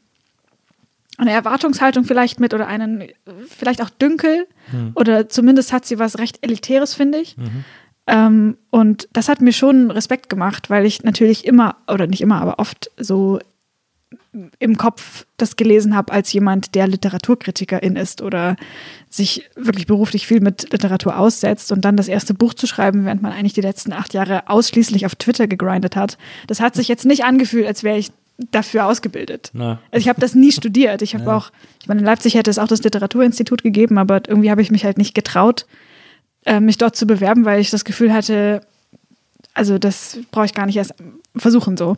eine 1.17 1.31
Erwartungshaltung 1.31 2.05
vielleicht 2.05 2.39
mit 2.39 2.53
oder 2.53 2.67
einen 2.67 3.05
vielleicht 3.49 3.81
auch 3.81 3.89
Dünkel 3.89 4.47
oder 4.95 5.29
zumindest 5.29 5.73
hat 5.73 5.85
sie 5.85 5.99
was 5.99 6.19
recht 6.19 6.39
Elitäres, 6.41 6.93
finde 6.93 7.17
ich. 7.19 7.35
Ähm, 8.07 8.57
und 8.69 9.09
das 9.11 9.27
hat 9.27 9.41
mir 9.41 9.51
schon 9.51 9.91
Respekt 9.91 10.29
gemacht, 10.29 10.69
weil 10.69 10.85
ich 10.85 11.03
natürlich 11.03 11.45
immer, 11.45 11.75
oder 11.91 12.07
nicht 12.07 12.21
immer, 12.21 12.41
aber 12.41 12.59
oft 12.59 12.89
so 12.97 13.39
im 14.59 14.77
Kopf 14.77 15.25
das 15.37 15.55
gelesen 15.55 15.95
habe 15.95 16.13
als 16.13 16.31
jemand, 16.31 16.75
der 16.75 16.87
Literaturkritikerin 16.87 17.95
ist 17.95 18.21
oder 18.21 18.55
sich 19.09 19.49
wirklich 19.55 19.87
beruflich 19.87 20.27
viel 20.27 20.39
mit 20.39 20.71
Literatur 20.71 21.17
aussetzt 21.17 21.71
und 21.71 21.83
dann 21.83 21.97
das 21.97 22.07
erste 22.07 22.33
Buch 22.33 22.53
zu 22.53 22.67
schreiben, 22.67 23.05
während 23.05 23.21
man 23.21 23.31
eigentlich 23.31 23.53
die 23.53 23.61
letzten 23.61 23.93
acht 23.93 24.13
Jahre 24.13 24.47
ausschließlich 24.47 25.05
auf 25.05 25.15
Twitter 25.15 25.47
gegrindet 25.47 25.95
hat. 25.95 26.17
Das 26.47 26.59
hat 26.59 26.75
sich 26.75 26.87
jetzt 26.87 27.05
nicht 27.05 27.23
angefühlt, 27.25 27.65
als 27.65 27.83
wäre 27.83 27.97
ich 27.97 28.11
dafür 28.37 28.85
ausgebildet. 28.85 29.49
Na. 29.53 29.79
Also 29.91 30.03
ich 30.03 30.09
habe 30.09 30.21
das 30.21 30.35
nie 30.35 30.51
studiert. 30.51 31.01
Ich 31.01 31.15
habe 31.15 31.31
auch, 31.33 31.51
ich 31.81 31.87
meine, 31.87 32.01
in 32.01 32.05
Leipzig 32.05 32.35
hätte 32.35 32.49
es 32.49 32.59
auch 32.59 32.67
das 32.67 32.83
Literaturinstitut 32.83 33.63
gegeben, 33.63 33.97
aber 33.97 34.21
irgendwie 34.27 34.51
habe 34.51 34.61
ich 34.61 34.71
mich 34.71 34.85
halt 34.85 34.97
nicht 34.97 35.13
getraut, 35.13 35.65
äh, 36.45 36.59
mich 36.59 36.77
dort 36.77 36.95
zu 36.95 37.07
bewerben, 37.07 37.45
weil 37.45 37.59
ich 37.59 37.69
das 37.69 37.85
Gefühl 37.85 38.13
hatte, 38.13 38.61
also 39.53 39.77
das 39.77 40.19
brauche 40.31 40.45
ich 40.45 40.53
gar 40.53 40.65
nicht 40.65 40.77
erst 40.77 40.93
versuchen 41.35 41.77
so. 41.77 41.97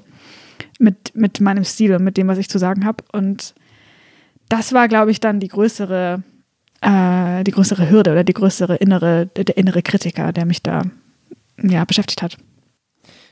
mit, 0.80 1.16
mit 1.16 1.42
meinem 1.42 1.66
Stil 1.66 1.94
und 1.96 2.04
mit 2.04 2.18
dem, 2.18 2.28
was 2.28 2.38
ich 2.38 2.50
zu 2.50 2.58
sagen 2.58 2.86
habe. 2.86 3.04
Und 3.12 3.54
das 4.48 4.74
war, 4.74 4.88
glaube 4.88 5.12
ich, 5.12 5.20
dann 5.20 5.40
die 5.40 5.50
größere, 5.50 6.24
äh, 6.82 7.44
die 7.44 7.52
größere 7.52 7.90
Hürde 7.90 8.12
oder 8.12 8.24
die 8.24 8.34
größere 8.34 8.76
innere, 8.78 9.28
der, 9.28 9.44
der 9.44 9.58
innere 9.58 9.82
Kritiker, 9.82 10.32
der 10.32 10.46
mich 10.46 10.64
da 10.64 10.84
ja, 11.62 11.84
beschäftigt 11.86 12.22
hat. 12.22 12.38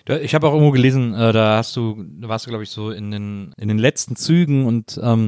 Ich 0.09 0.33
habe 0.33 0.47
auch 0.47 0.53
irgendwo 0.53 0.71
gelesen, 0.71 1.13
äh, 1.13 1.33
da 1.33 1.57
hast 1.57 1.75
du, 1.75 2.03
da 2.19 2.29
warst 2.29 2.45
du, 2.45 2.49
glaube 2.49 2.63
ich, 2.63 2.69
so 2.69 2.91
in 2.91 3.11
den, 3.11 3.53
in 3.57 3.67
den 3.67 3.77
letzten 3.77 4.15
Zügen 4.15 4.65
und 4.65 4.99
ähm, 5.03 5.27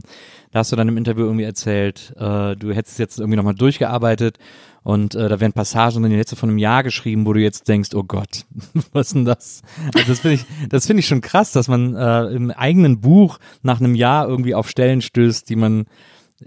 da 0.52 0.60
hast 0.60 0.72
du 0.72 0.76
dann 0.76 0.88
im 0.88 0.98
Interview 0.98 1.26
irgendwie 1.26 1.44
erzählt, 1.44 2.14
äh, 2.18 2.56
du 2.56 2.72
hättest 2.74 2.98
jetzt 2.98 3.20
irgendwie 3.20 3.36
nochmal 3.36 3.56
durchgearbeitet 3.56 4.38
und 4.84 5.16
äh, 5.16 5.28
da 5.28 5.40
werden 5.40 5.54
Passagen 5.54 6.04
in 6.06 6.12
die 6.12 6.16
letzte 6.16 6.38
von 6.38 6.50
einem 6.50 6.58
Jahr 6.58 6.84
geschrieben, 6.84 7.26
wo 7.26 7.34
du 7.34 7.42
jetzt 7.42 7.68
denkst, 7.68 7.90
oh 7.94 8.04
Gott, 8.04 8.46
was 8.94 9.08
ist 9.08 9.16
denn 9.16 9.26
das? 9.26 9.62
Also 9.96 10.08
das 10.08 10.20
finde 10.20 10.36
ich, 10.36 10.46
das 10.70 10.88
finde 10.88 11.02
ich 11.02 11.08
schon 11.08 11.22
krass, 11.22 11.52
dass 11.52 11.68
man 11.68 11.96
äh, 11.96 12.28
im 12.28 12.52
eigenen 12.52 13.02
Buch 13.02 13.40
nach 13.62 13.80
einem 13.80 13.96
Jahr 13.96 14.28
irgendwie 14.28 14.56
auf 14.56 14.70
Stellen 14.70 15.02
stößt, 15.02 15.50
die 15.50 15.56
man 15.58 15.86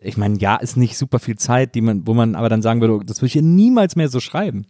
ich 0.01 0.17
meine, 0.17 0.39
ja, 0.39 0.57
ist 0.57 0.79
nicht 0.79 0.97
super 0.97 1.19
viel 1.19 1.37
Zeit, 1.37 1.75
die 1.75 1.83
man, 1.83 2.07
wo 2.07 2.15
man 2.15 2.35
aber 2.35 2.49
dann 2.49 2.63
sagen 2.63 2.81
würde, 2.81 2.95
oh, 2.95 3.01
das 3.01 3.19
würde 3.19 3.27
ich 3.27 3.35
ja 3.35 3.43
niemals 3.43 3.95
mehr 3.95 4.09
so 4.09 4.21
schreiben. 4.21 4.65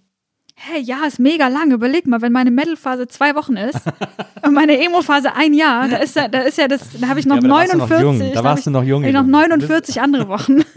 Hey, 0.55 0.81
ja, 0.81 1.05
ist 1.07 1.19
mega 1.19 1.49
lang. 1.49 1.73
Überleg 1.73 2.07
mal, 2.07 2.21
wenn 2.23 2.33
meine 2.33 2.51
Metal-Phase 2.51 3.09
zwei 3.09 3.35
Wochen 3.35 3.57
ist 3.57 3.81
und 4.47 4.55
meine 4.55 4.79
Emo-Phase 4.81 5.35
ein 5.35 5.55
Jahr, 5.55 5.89
da 5.89 5.97
ist 5.97 6.15
ja, 6.17 6.29
da 6.29 6.41
ist 6.43 6.59
ja 6.59 6.69
das, 6.69 6.81
da 7.01 7.09
habe 7.09 7.19
ich 7.21 7.27
noch 7.27 7.37
Ja, 7.37 7.41
aber 7.43 7.49
da 7.49 7.55
warst 7.55 7.73
du 7.75 7.79
noch 7.79 7.89
49. 7.89 8.27
jung. 8.27 8.35
Da 8.35 8.45
warst 8.45 8.59
ich, 8.61 8.65
du 8.65 8.71
noch 8.71 8.85
jung, 8.85 9.05
ich 9.05 9.13
noch 9.13 9.21
Junge. 9.23 9.33
49 9.33 10.01
andere 10.01 10.29
Wochen. 10.29 10.63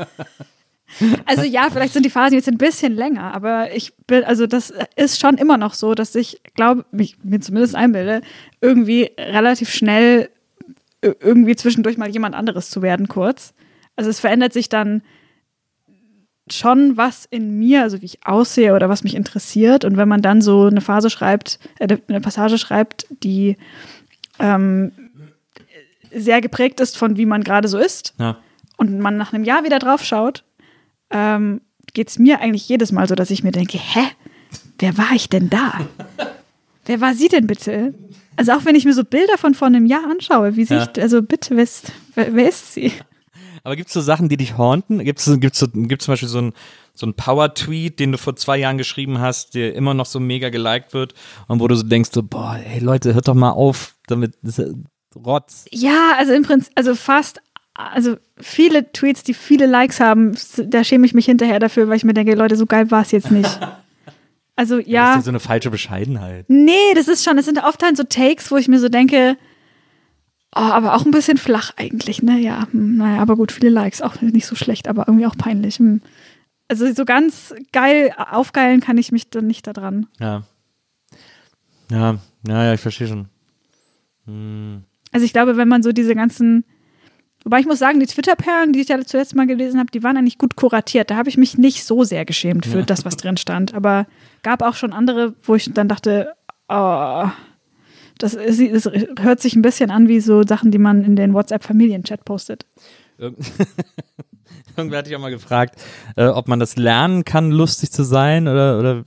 Also 1.26 1.42
ja, 1.44 1.68
vielleicht 1.70 1.92
sind 1.92 2.06
die 2.06 2.10
Phasen 2.10 2.36
jetzt 2.36 2.48
ein 2.48 2.58
bisschen 2.58 2.94
länger, 2.96 3.34
aber 3.34 3.76
ich 3.76 3.94
bin, 4.08 4.24
also 4.24 4.48
das 4.48 4.72
ist 4.96 5.20
schon 5.20 5.38
immer 5.38 5.58
noch 5.58 5.74
so, 5.74 5.94
dass 5.94 6.16
ich 6.16 6.40
glaube, 6.54 6.86
mich 6.92 7.18
mir 7.22 7.42
zumindest 7.42 7.76
einbilde, 7.76 8.22
irgendwie 8.62 9.12
relativ 9.18 9.70
schnell 9.72 10.30
ö- 11.04 11.14
irgendwie 11.20 11.58
zwischendurch 11.58 11.98
mal 11.98 12.08
jemand 12.10 12.34
anderes 12.34 12.70
zu 12.70 12.82
werden, 12.82 13.10
kurz. 13.10 13.54
Also 13.98 14.10
es 14.10 14.22
verändert 14.22 14.54
sich 14.54 14.70
dann 14.70 15.02
schon 16.52 16.96
was 16.98 17.26
in 17.26 17.58
mir, 17.58 17.82
also 17.84 18.02
wie 18.02 18.06
ich 18.06 18.26
aussehe 18.26 18.76
oder 18.76 18.88
was 18.90 19.04
mich 19.04 19.16
interessiert. 19.16 19.84
Und 19.86 19.98
wenn 19.98 20.08
man 20.08 20.22
dann 20.22 20.42
so 20.42 20.66
eine 20.66 20.82
Phase 20.82 21.10
schreibt, 21.10 21.60
äh, 21.80 21.98
eine 22.08 22.22
Passage 22.22 22.58
schreibt, 22.58 23.08
die 23.24 23.58
ähm, 24.40 24.92
sehr 26.14 26.42
geprägt 26.42 26.80
ist 26.80 26.98
von 26.98 27.18
wie 27.18 27.26
man 27.26 27.44
gerade 27.44 27.68
so 27.68 27.78
ist 27.78 28.14
Ja. 28.20 28.38
und 28.78 29.00
man 29.00 29.18
nach 29.18 29.34
einem 29.34 29.44
Jahr 29.44 29.64
wieder 29.64 29.80
drauf 29.80 30.04
schaut, 30.04 30.44
ähm, 31.10 31.62
geht 31.94 32.10
es 32.10 32.20
mir 32.20 32.42
eigentlich 32.42 32.68
jedes 32.70 32.92
Mal 32.92 33.08
so, 33.08 33.16
dass 33.16 33.32
ich 33.32 33.44
mir 33.44 33.52
denke, 33.52 33.78
hä, 33.78 34.02
wer 34.80 34.98
war 34.98 35.12
ich 35.14 35.30
denn 35.30 35.50
da? 35.50 35.74
wer 36.86 37.02
war 37.02 37.14
sie 37.16 37.28
denn 37.28 37.48
bitte? 37.48 37.94
Also 38.38 38.52
auch 38.52 38.66
wenn 38.66 38.76
ich 38.76 38.86
mir 38.86 38.94
so 38.94 39.04
Bilder 39.04 39.38
von 39.38 39.54
vor 39.56 39.68
einem 39.68 39.86
Jahr 39.86 40.04
anschaue, 40.10 40.56
wie 40.58 40.64
Ja. 40.66 40.82
sich, 40.82 41.02
also 41.02 41.22
bitte, 41.24 41.56
wer 41.56 41.64
ist, 41.64 41.92
wer, 42.14 42.36
wer 42.36 42.50
ist 42.50 42.74
sie? 42.74 42.92
Aber 43.66 43.76
gibt 43.76 43.88
es 43.88 43.94
so 43.94 44.02
Sachen, 44.02 44.30
die 44.30 44.38
dich 44.38 44.60
haunten? 44.60 45.04
Gibt 45.04 45.20
es 45.20 45.40
gibt's 45.40 45.58
so, 45.58 45.68
gibt's 45.68 46.06
zum 46.06 46.12
Beispiel 46.12 46.30
so 46.30 46.38
einen 46.38 46.54
so 46.94 47.08
ein 47.08 47.16
Power-Tweet, 47.16 48.00
den 48.00 48.12
du 48.12 48.18
vor 48.20 48.36
zwei 48.36 48.58
Jahren 48.58 48.78
geschrieben 48.78 49.20
hast, 49.20 49.56
der 49.56 49.76
immer 49.76 49.94
noch 49.96 50.06
so 50.06 50.20
mega 50.20 50.50
geliked 50.50 50.94
wird 50.94 51.16
und 51.48 51.60
wo 51.60 51.68
du 51.68 51.76
so 51.76 51.84
denkst, 51.84 52.12
so, 52.14 52.22
boah, 52.24 52.58
ey 52.64 52.80
Leute, 52.80 53.16
hört 53.16 53.28
doch 53.28 53.34
mal 53.34 53.50
auf, 53.50 53.96
damit 54.08 54.34
ja 54.44 54.66
Rotz. 55.16 55.66
Ja, 55.72 56.14
also 56.18 56.34
im 56.34 56.44
Prinzip, 56.44 56.72
also 56.76 56.94
fast, 56.94 57.42
also 57.74 58.18
viele 58.38 58.92
Tweets, 58.92 59.24
die 59.24 59.34
viele 59.34 59.66
Likes 59.66 60.00
haben, 60.00 60.38
da 60.58 60.84
schäme 60.84 61.06
ich 61.08 61.16
mich 61.16 61.26
hinterher 61.26 61.60
dafür, 61.60 61.90
weil 61.90 61.98
ich 61.98 62.04
mir 62.04 62.14
denke, 62.14 62.36
Leute, 62.36 62.56
so 62.56 62.68
geil 62.68 62.92
war 62.92 63.02
es 63.02 63.12
jetzt 63.12 63.32
nicht. 63.32 63.60
Also 64.58 64.78
Das 64.78 64.86
ist 64.86 64.92
ja, 64.94 65.16
ja 65.16 65.22
so 65.22 65.32
eine 65.32 65.42
falsche 65.42 65.70
Bescheidenheit. 65.70 66.46
nee, 66.48 66.94
das 66.96 67.10
ist 67.10 67.26
schon, 67.26 67.36
das 67.36 67.46
sind 67.46 67.62
oft 67.62 67.84
halt 67.84 67.98
so 67.98 68.04
Takes, 68.04 68.52
wo 68.52 68.56
ich 68.56 68.70
mir 68.70 68.80
so 68.80 68.88
denke, 68.88 69.36
oh, 70.56 70.60
aber 70.60 70.96
auch 70.96 71.06
ein 71.06 71.12
bisschen 71.12 71.38
flach 71.38 71.72
eigentlich, 71.78 72.24
ne? 72.24 72.40
Ja, 72.40 72.68
hm, 72.72 72.98
naja, 72.98 73.22
aber 73.22 73.36
gut, 73.36 73.52
viele 73.52 73.70
Likes, 73.70 74.02
auch 74.02 74.22
nicht 74.22 74.46
so 74.48 74.56
schlecht, 74.56 74.88
aber 74.88 75.08
irgendwie 75.08 75.28
auch 75.28 75.38
peinlich. 75.38 75.78
hm. 75.80 76.02
Also 76.68 76.92
so 76.94 77.06
ganz 77.06 77.54
geil 77.74 78.12
aufgeilen 78.18 78.82
kann 78.82 78.98
ich 78.98 79.12
mich 79.12 79.30
dann 79.30 79.46
nicht 79.46 79.68
daran. 79.68 80.08
Ja. 80.20 80.44
Ja, 81.92 82.18
ja, 82.48 82.64
ja, 82.64 82.74
ich 82.74 82.82
verstehe 82.82 83.08
schon. 83.08 83.28
Also 85.12 85.26
ich 85.26 85.34
glaube, 85.34 85.58
wenn 85.58 85.68
man 85.68 85.84
so 85.84 85.92
diese 85.92 86.16
ganzen, 86.16 86.66
wobei 87.44 87.60
ich 87.60 87.68
muss 87.68 87.78
sagen, 87.78 88.00
die 88.00 88.08
Twitter-Perlen, 88.08 88.74
die 88.74 88.82
ich 88.82 88.88
ja 88.88 89.00
zuletzt 89.06 89.36
mal 89.36 89.46
gelesen 89.46 89.80
habe, 89.80 89.92
die 89.92 90.02
waren 90.02 90.18
eigentlich 90.18 90.40
gut 90.40 90.56
kuratiert. 90.56 91.12
Da 91.12 91.18
habe 91.18 91.30
ich 91.30 91.38
mich 91.38 91.58
nicht 91.58 91.84
so 91.84 92.04
sehr 92.04 92.26
geschämt 92.26 92.66
für 92.66 92.82
das, 92.82 93.06
was 93.06 93.18
drin 93.18 93.38
stand. 93.38 93.76
Aber 93.76 94.08
gab 94.42 94.64
auch 94.64 94.76
schon 94.76 94.94
andere, 94.94 95.36
wo 95.44 95.54
ich 95.54 95.72
dann 95.72 95.88
dachte, 95.88 96.34
oh, 96.68 97.30
das, 98.18 98.34
ist, 98.34 98.62
das 98.74 98.90
hört 99.20 99.40
sich 99.42 99.56
ein 99.56 99.62
bisschen 99.62 99.92
an 99.92 100.08
wie 100.08 100.20
so 100.20 100.44
Sachen, 100.44 100.72
die 100.72 100.78
man 100.78 101.04
in 101.04 101.16
den 101.16 101.34
WhatsApp-Familienchat 101.34 102.26
postet. 102.26 102.66
Irgend- 103.18 103.38
Irgendwer 104.78 105.00
hat 105.00 105.08
dich 105.08 105.16
auch 105.16 105.22
mal 105.22 105.32
gefragt, 105.32 105.80
äh, 106.18 106.26
ob 106.26 106.50
man 106.50 106.60
das 106.60 106.76
lernen 106.76 107.24
kann, 107.24 107.50
lustig 107.52 107.92
zu 107.92 108.04
sein 108.04 108.48
oder, 108.48 108.78
oder, 108.80 109.04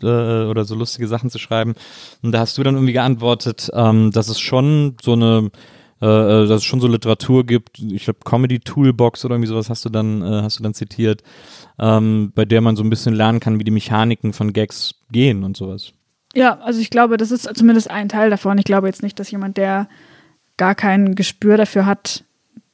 äh, 0.46 0.48
oder 0.48 0.64
so 0.64 0.74
lustige 0.74 1.06
Sachen 1.08 1.28
zu 1.28 1.38
schreiben. 1.38 1.74
Und 2.22 2.32
da 2.32 2.40
hast 2.40 2.56
du 2.56 2.62
dann 2.62 2.74
irgendwie 2.74 2.94
geantwortet, 2.94 3.68
ähm, 3.74 4.10
dass 4.10 4.28
es 4.28 4.40
schon 4.40 4.96
so 5.02 5.12
eine, 5.12 5.50
äh, 6.00 6.06
äh, 6.06 6.46
dass 6.48 6.58
es 6.62 6.64
schon 6.64 6.80
so 6.80 6.88
Literatur 6.88 7.44
gibt, 7.44 7.80
ich 7.80 8.04
glaube 8.04 8.20
Comedy 8.24 8.60
Toolbox 8.60 9.26
oder 9.26 9.34
irgendwie 9.34 9.48
sowas 9.48 9.68
hast 9.68 9.84
du 9.84 9.90
dann, 9.90 10.22
äh, 10.22 10.42
hast 10.42 10.58
du 10.58 10.62
dann 10.62 10.72
zitiert, 10.72 11.22
ähm, 11.78 12.32
bei 12.34 12.46
der 12.46 12.62
man 12.62 12.76
so 12.76 12.82
ein 12.82 12.88
bisschen 12.90 13.14
lernen 13.14 13.40
kann, 13.40 13.58
wie 13.58 13.64
die 13.64 13.70
Mechaniken 13.70 14.32
von 14.32 14.54
Gags 14.54 14.94
gehen 15.12 15.44
und 15.44 15.56
sowas. 15.56 15.92
Ja, 16.34 16.58
also 16.60 16.80
ich 16.80 16.90
glaube, 16.90 17.16
das 17.16 17.30
ist 17.30 17.48
zumindest 17.56 17.90
ein 17.90 18.08
Teil 18.08 18.30
davon. 18.30 18.58
Ich 18.58 18.64
glaube 18.64 18.86
jetzt 18.86 19.02
nicht, 19.02 19.18
dass 19.18 19.30
jemand, 19.30 19.56
der 19.56 19.88
gar 20.56 20.74
kein 20.74 21.14
Gespür 21.14 21.56
dafür 21.56 21.86
hat, 21.86 22.24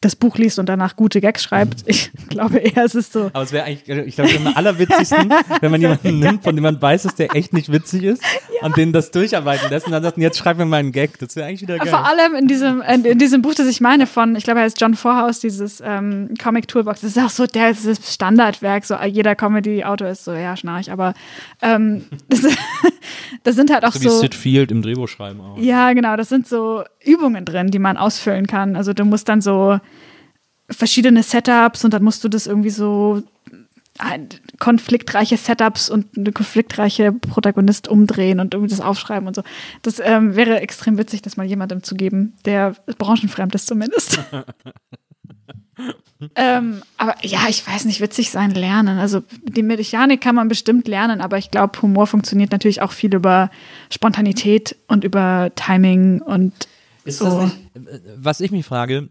das 0.04 0.16
Buch 0.16 0.36
liest 0.36 0.58
und 0.58 0.68
danach 0.68 0.96
gute 0.96 1.20
Gags 1.20 1.42
schreibt. 1.42 1.82
Ich 1.86 2.10
glaube 2.28 2.58
eher, 2.58 2.84
es 2.84 2.94
ist 2.94 3.12
so. 3.12 3.30
Aber 3.32 3.42
es 3.42 3.52
wäre 3.52 3.64
eigentlich, 3.64 3.88
ich 3.88 4.14
glaube, 4.16 4.30
am 4.36 4.54
allerwitzigsten, 4.54 5.32
wenn 5.60 5.70
man 5.70 5.80
jemanden 5.80 6.18
nimmt, 6.18 6.44
von 6.44 6.54
dem 6.54 6.62
man 6.62 6.80
weiß, 6.80 7.04
dass 7.04 7.14
der 7.14 7.34
echt 7.34 7.52
nicht 7.52 7.72
witzig 7.72 8.04
ist 8.04 8.22
und 8.60 8.76
den 8.76 8.92
das 8.92 9.10
durcharbeiten 9.10 9.70
lässt 9.70 9.86
und 9.86 9.92
dann 9.92 10.02
sagt, 10.02 10.18
jetzt 10.18 10.38
schreib 10.38 10.58
mir 10.58 10.66
mal 10.66 10.76
einen 10.76 10.92
Gag. 10.92 11.18
Das 11.18 11.34
wäre 11.36 11.48
eigentlich 11.48 11.62
wieder 11.62 11.78
geil. 11.78 11.88
Vor 11.88 12.06
allem 12.06 12.34
in 12.34 12.46
diesem, 12.46 12.82
in, 12.82 13.04
in 13.04 13.18
diesem 13.18 13.42
Buch, 13.42 13.54
das 13.54 13.66
ich 13.66 13.80
meine, 13.80 14.06
von, 14.06 14.36
ich 14.36 14.44
glaube, 14.44 14.60
er 14.60 14.64
heißt 14.64 14.80
John 14.80 14.94
Vorhaus, 14.94 15.40
dieses 15.40 15.82
ähm, 15.84 16.34
Comic 16.42 16.68
Toolbox. 16.68 17.00
Das 17.00 17.16
ist 17.16 17.22
auch 17.22 17.30
so 17.30 17.46
der 17.46 17.70
ist 17.70 17.86
das 17.86 18.12
Standardwerk. 18.12 18.84
So 18.84 18.96
jeder 18.96 19.34
Comedy-Autor 19.34 20.08
ist 20.08 20.24
so, 20.24 20.32
ja, 20.32 20.56
schnarch, 20.56 20.90
aber 20.90 21.14
ähm, 21.62 22.04
das, 22.28 22.42
das 23.42 23.56
sind 23.56 23.72
halt 23.72 23.84
auch 23.84 23.92
so 23.92 24.00
wie 24.00 24.08
so. 24.08 24.20
Sid 24.20 24.34
Field 24.34 24.70
im 24.70 24.82
Drehbuch 24.82 25.08
schreiben 25.08 25.40
auch. 25.40 25.58
Ja, 25.58 25.92
genau, 25.92 26.16
das 26.16 26.28
sind 26.28 26.46
so 26.46 26.84
Übungen 27.04 27.44
drin, 27.44 27.70
die 27.70 27.78
man 27.78 27.96
ausfüllen 27.96 28.46
kann. 28.46 28.76
Also 28.76 28.92
du 28.92 29.04
musst 29.04 29.28
dann 29.28 29.40
so 29.40 29.78
verschiedene 30.70 31.22
Setups 31.22 31.84
und 31.84 31.92
dann 31.94 32.02
musst 32.02 32.24
du 32.24 32.28
das 32.28 32.46
irgendwie 32.46 32.70
so 32.70 33.22
ein- 33.98 34.28
konfliktreiche 34.58 35.36
Setups 35.36 35.88
und 35.88 36.16
eine 36.16 36.32
konfliktreiche 36.32 37.12
Protagonist 37.12 37.86
umdrehen 37.88 38.40
und 38.40 38.54
irgendwie 38.54 38.70
das 38.70 38.80
aufschreiben 38.80 39.28
und 39.28 39.36
so. 39.36 39.42
Das 39.82 40.00
ähm, 40.02 40.34
wäre 40.36 40.60
extrem 40.60 40.98
witzig, 40.98 41.22
das 41.22 41.36
mal 41.36 41.46
jemandem 41.46 41.82
zu 41.82 41.94
geben, 41.94 42.34
der 42.44 42.74
branchenfremd 42.98 43.54
ist 43.54 43.66
zumindest. 43.66 44.18
ähm, 46.34 46.82
aber 46.96 47.14
ja, 47.22 47.40
ich 47.48 47.66
weiß 47.66 47.84
nicht, 47.84 48.00
witzig 48.00 48.30
sein 48.30 48.50
lernen. 48.52 48.98
Also 48.98 49.22
die 49.44 49.62
Mechanik 49.62 50.20
kann 50.20 50.34
man 50.34 50.48
bestimmt 50.48 50.88
lernen, 50.88 51.20
aber 51.20 51.38
ich 51.38 51.50
glaube, 51.50 51.80
Humor 51.82 52.06
funktioniert 52.06 52.52
natürlich 52.52 52.82
auch 52.82 52.92
viel 52.92 53.14
über 53.14 53.50
Spontanität 53.90 54.76
und 54.88 55.04
über 55.04 55.50
Timing 55.54 56.20
und 56.20 56.52
Ist 57.04 57.18
so. 57.18 57.24
das 57.24 57.44
nicht, 57.44 57.76
äh, 57.76 58.00
was 58.16 58.40
ich 58.40 58.50
mich 58.50 58.64
frage, 58.64 59.10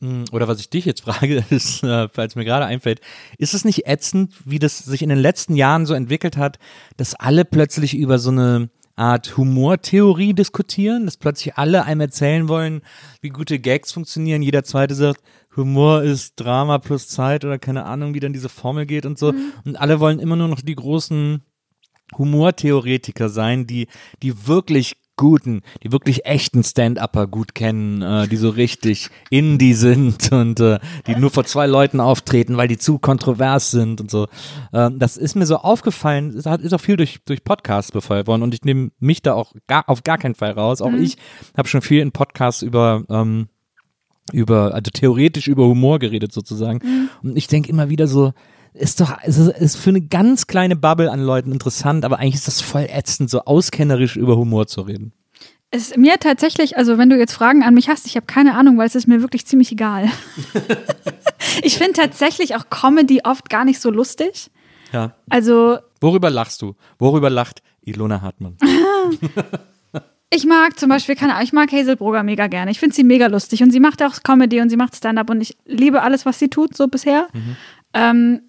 mh, 0.00 0.26
oder 0.32 0.48
was 0.48 0.60
ich 0.60 0.70
dich 0.70 0.84
jetzt 0.84 1.00
frage, 1.04 1.44
ist, 1.50 1.82
äh, 1.82 2.08
falls 2.08 2.34
mir 2.36 2.44
gerade 2.44 2.66
einfällt, 2.66 3.00
ist 3.38 3.54
es 3.54 3.64
nicht 3.64 3.86
ätzend, 3.86 4.34
wie 4.44 4.58
das 4.58 4.78
sich 4.78 5.02
in 5.02 5.08
den 5.08 5.18
letzten 5.18 5.54
Jahren 5.54 5.86
so 5.86 5.94
entwickelt 5.94 6.36
hat, 6.36 6.58
dass 6.96 7.14
alle 7.14 7.44
plötzlich 7.44 7.94
über 7.96 8.18
so 8.18 8.30
eine 8.30 8.70
Art 8.96 9.36
Humortheorie 9.36 10.32
diskutieren, 10.32 11.04
dass 11.04 11.18
plötzlich 11.18 11.56
alle 11.56 11.84
einem 11.84 12.00
erzählen 12.00 12.48
wollen, 12.48 12.80
wie 13.20 13.28
gute 13.28 13.58
Gags 13.58 13.92
funktionieren. 13.92 14.40
Jeder 14.40 14.64
zweite 14.64 14.94
sagt, 14.94 15.20
Humor 15.54 16.02
ist 16.02 16.36
Drama 16.36 16.78
plus 16.78 17.08
Zeit 17.08 17.44
oder 17.44 17.58
keine 17.58 17.84
Ahnung, 17.84 18.14
wie 18.14 18.20
dann 18.20 18.32
diese 18.32 18.48
Formel 18.48 18.86
geht 18.86 19.06
und 19.06 19.18
so. 19.18 19.34
Und 19.64 19.76
alle 19.76 20.00
wollen 20.00 20.18
immer 20.18 20.36
nur 20.36 20.48
noch 20.48 20.60
die 20.60 20.74
großen 20.74 21.42
Humortheoretiker 22.16 23.28
sein, 23.28 23.66
die, 23.66 23.88
die 24.22 24.46
wirklich 24.46 24.96
guten, 25.16 25.62
die 25.82 25.92
wirklich 25.92 26.26
echten 26.26 26.62
Stand-Upper 26.62 27.26
gut 27.26 27.54
kennen, 27.54 28.02
äh, 28.02 28.28
die 28.28 28.36
so 28.36 28.50
richtig 28.50 29.08
Indie 29.30 29.74
sind 29.74 30.30
und 30.32 30.60
äh, 30.60 30.78
die 31.06 31.16
nur 31.16 31.30
vor 31.30 31.44
zwei 31.44 31.66
Leuten 31.66 32.00
auftreten, 32.00 32.56
weil 32.56 32.68
die 32.68 32.78
zu 32.78 32.98
kontrovers 32.98 33.70
sind 33.70 34.00
und 34.00 34.10
so. 34.10 34.28
Ähm, 34.72 34.98
das 34.98 35.16
ist 35.16 35.34
mir 35.34 35.46
so 35.46 35.56
aufgefallen, 35.56 36.36
es 36.36 36.46
hat- 36.46 36.60
ist 36.60 36.72
auch 36.72 36.80
viel 36.80 36.96
durch, 36.96 37.20
durch 37.24 37.42
Podcasts 37.44 37.92
befeuert 37.92 38.26
worden 38.26 38.42
und 38.42 38.54
ich 38.54 38.62
nehme 38.64 38.90
mich 38.98 39.22
da 39.22 39.34
auch 39.34 39.52
gar, 39.66 39.88
auf 39.88 40.04
gar 40.04 40.18
keinen 40.18 40.34
Fall 40.34 40.52
raus. 40.52 40.80
Auch 40.82 40.92
ich 40.92 41.16
habe 41.56 41.68
schon 41.68 41.82
viel 41.82 42.00
in 42.00 42.12
Podcasts 42.12 42.62
über 42.62 43.02
ähm, 43.08 43.48
über, 44.32 44.74
also 44.74 44.90
theoretisch 44.92 45.46
über 45.46 45.66
Humor 45.66 46.00
geredet 46.00 46.32
sozusagen. 46.32 46.80
Und 47.22 47.36
ich 47.36 47.46
denke 47.46 47.68
immer 47.70 47.88
wieder 47.90 48.08
so, 48.08 48.32
ist 48.78 49.00
doch, 49.00 49.16
es 49.22 49.38
ist, 49.38 49.48
ist 49.58 49.76
für 49.76 49.90
eine 49.90 50.02
ganz 50.02 50.46
kleine 50.46 50.76
Bubble 50.76 51.10
an 51.10 51.20
Leuten 51.20 51.52
interessant, 51.52 52.04
aber 52.04 52.18
eigentlich 52.18 52.34
ist 52.34 52.46
das 52.46 52.60
voll 52.60 52.86
ätzend, 52.88 53.30
so 53.30 53.40
auskennerisch 53.40 54.16
über 54.16 54.36
Humor 54.36 54.66
zu 54.66 54.82
reden. 54.82 55.12
Es 55.70 55.88
ist 55.88 55.96
mir 55.96 56.18
tatsächlich, 56.18 56.76
also 56.76 56.96
wenn 56.96 57.10
du 57.10 57.18
jetzt 57.18 57.32
Fragen 57.32 57.62
an 57.62 57.74
mich 57.74 57.88
hast, 57.88 58.06
ich 58.06 58.16
habe 58.16 58.26
keine 58.26 58.54
Ahnung, 58.54 58.78
weil 58.78 58.86
es 58.86 58.94
ist 58.94 59.08
mir 59.08 59.20
wirklich 59.20 59.46
ziemlich 59.46 59.72
egal. 59.72 60.08
ich 61.62 61.76
finde 61.76 61.94
tatsächlich 61.94 62.54
auch 62.54 62.70
Comedy 62.70 63.20
oft 63.24 63.50
gar 63.50 63.64
nicht 63.64 63.80
so 63.80 63.90
lustig. 63.90 64.50
Ja. 64.92 65.14
Also 65.28 65.78
Worüber 66.00 66.30
lachst 66.30 66.62
du? 66.62 66.76
Worüber 66.98 67.30
lacht 67.30 67.62
Ilona 67.82 68.22
Hartmann? 68.22 68.56
ich 70.30 70.46
mag 70.46 70.78
zum 70.78 70.88
Beispiel, 70.88 71.16
keine 71.16 71.34
Ahnung, 71.34 71.44
ich 71.44 71.52
mag 71.52 71.72
Hazel 71.72 71.96
Brugger 71.96 72.22
mega 72.22 72.46
gerne. 72.46 72.70
Ich 72.70 72.78
finde 72.78 72.94
sie 72.94 73.04
mega 73.04 73.26
lustig 73.26 73.62
und 73.62 73.72
sie 73.72 73.80
macht 73.80 74.02
auch 74.02 74.22
Comedy 74.22 74.60
und 74.60 74.70
sie 74.70 74.76
macht 74.76 74.94
Stand-up 74.94 75.30
und 75.30 75.40
ich 75.40 75.56
liebe 75.64 76.02
alles, 76.02 76.26
was 76.26 76.38
sie 76.38 76.48
tut, 76.48 76.76
so 76.76 76.86
bisher. 76.86 77.28
Ähm, 77.92 78.42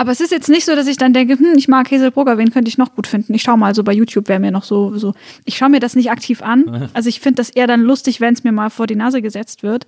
aber 0.00 0.12
es 0.12 0.20
ist 0.22 0.30
jetzt 0.30 0.48
nicht 0.48 0.64
so, 0.64 0.74
dass 0.74 0.86
ich 0.86 0.96
dann 0.96 1.12
denke, 1.12 1.38
hm, 1.38 1.58
ich 1.58 1.68
mag 1.68 1.90
Hazel 1.90 2.10
Brugger, 2.10 2.38
wen 2.38 2.50
könnte 2.50 2.70
ich 2.70 2.78
noch 2.78 2.94
gut 2.94 3.06
finden? 3.06 3.34
Ich 3.34 3.42
schaue 3.42 3.58
mal 3.58 3.74
so 3.74 3.84
bei 3.84 3.92
YouTube, 3.92 4.28
wer 4.28 4.38
mir 4.38 4.50
noch 4.50 4.64
so, 4.64 4.96
so. 4.96 5.12
Ich 5.44 5.58
schaue 5.58 5.68
mir 5.68 5.78
das 5.78 5.94
nicht 5.94 6.10
aktiv 6.10 6.40
an. 6.40 6.88
Also 6.94 7.10
ich 7.10 7.20
finde 7.20 7.36
das 7.36 7.50
eher 7.50 7.66
dann 7.66 7.82
lustig, 7.82 8.18
wenn 8.18 8.32
es 8.32 8.42
mir 8.42 8.50
mal 8.50 8.70
vor 8.70 8.86
die 8.86 8.96
Nase 8.96 9.20
gesetzt 9.20 9.62
wird. 9.62 9.86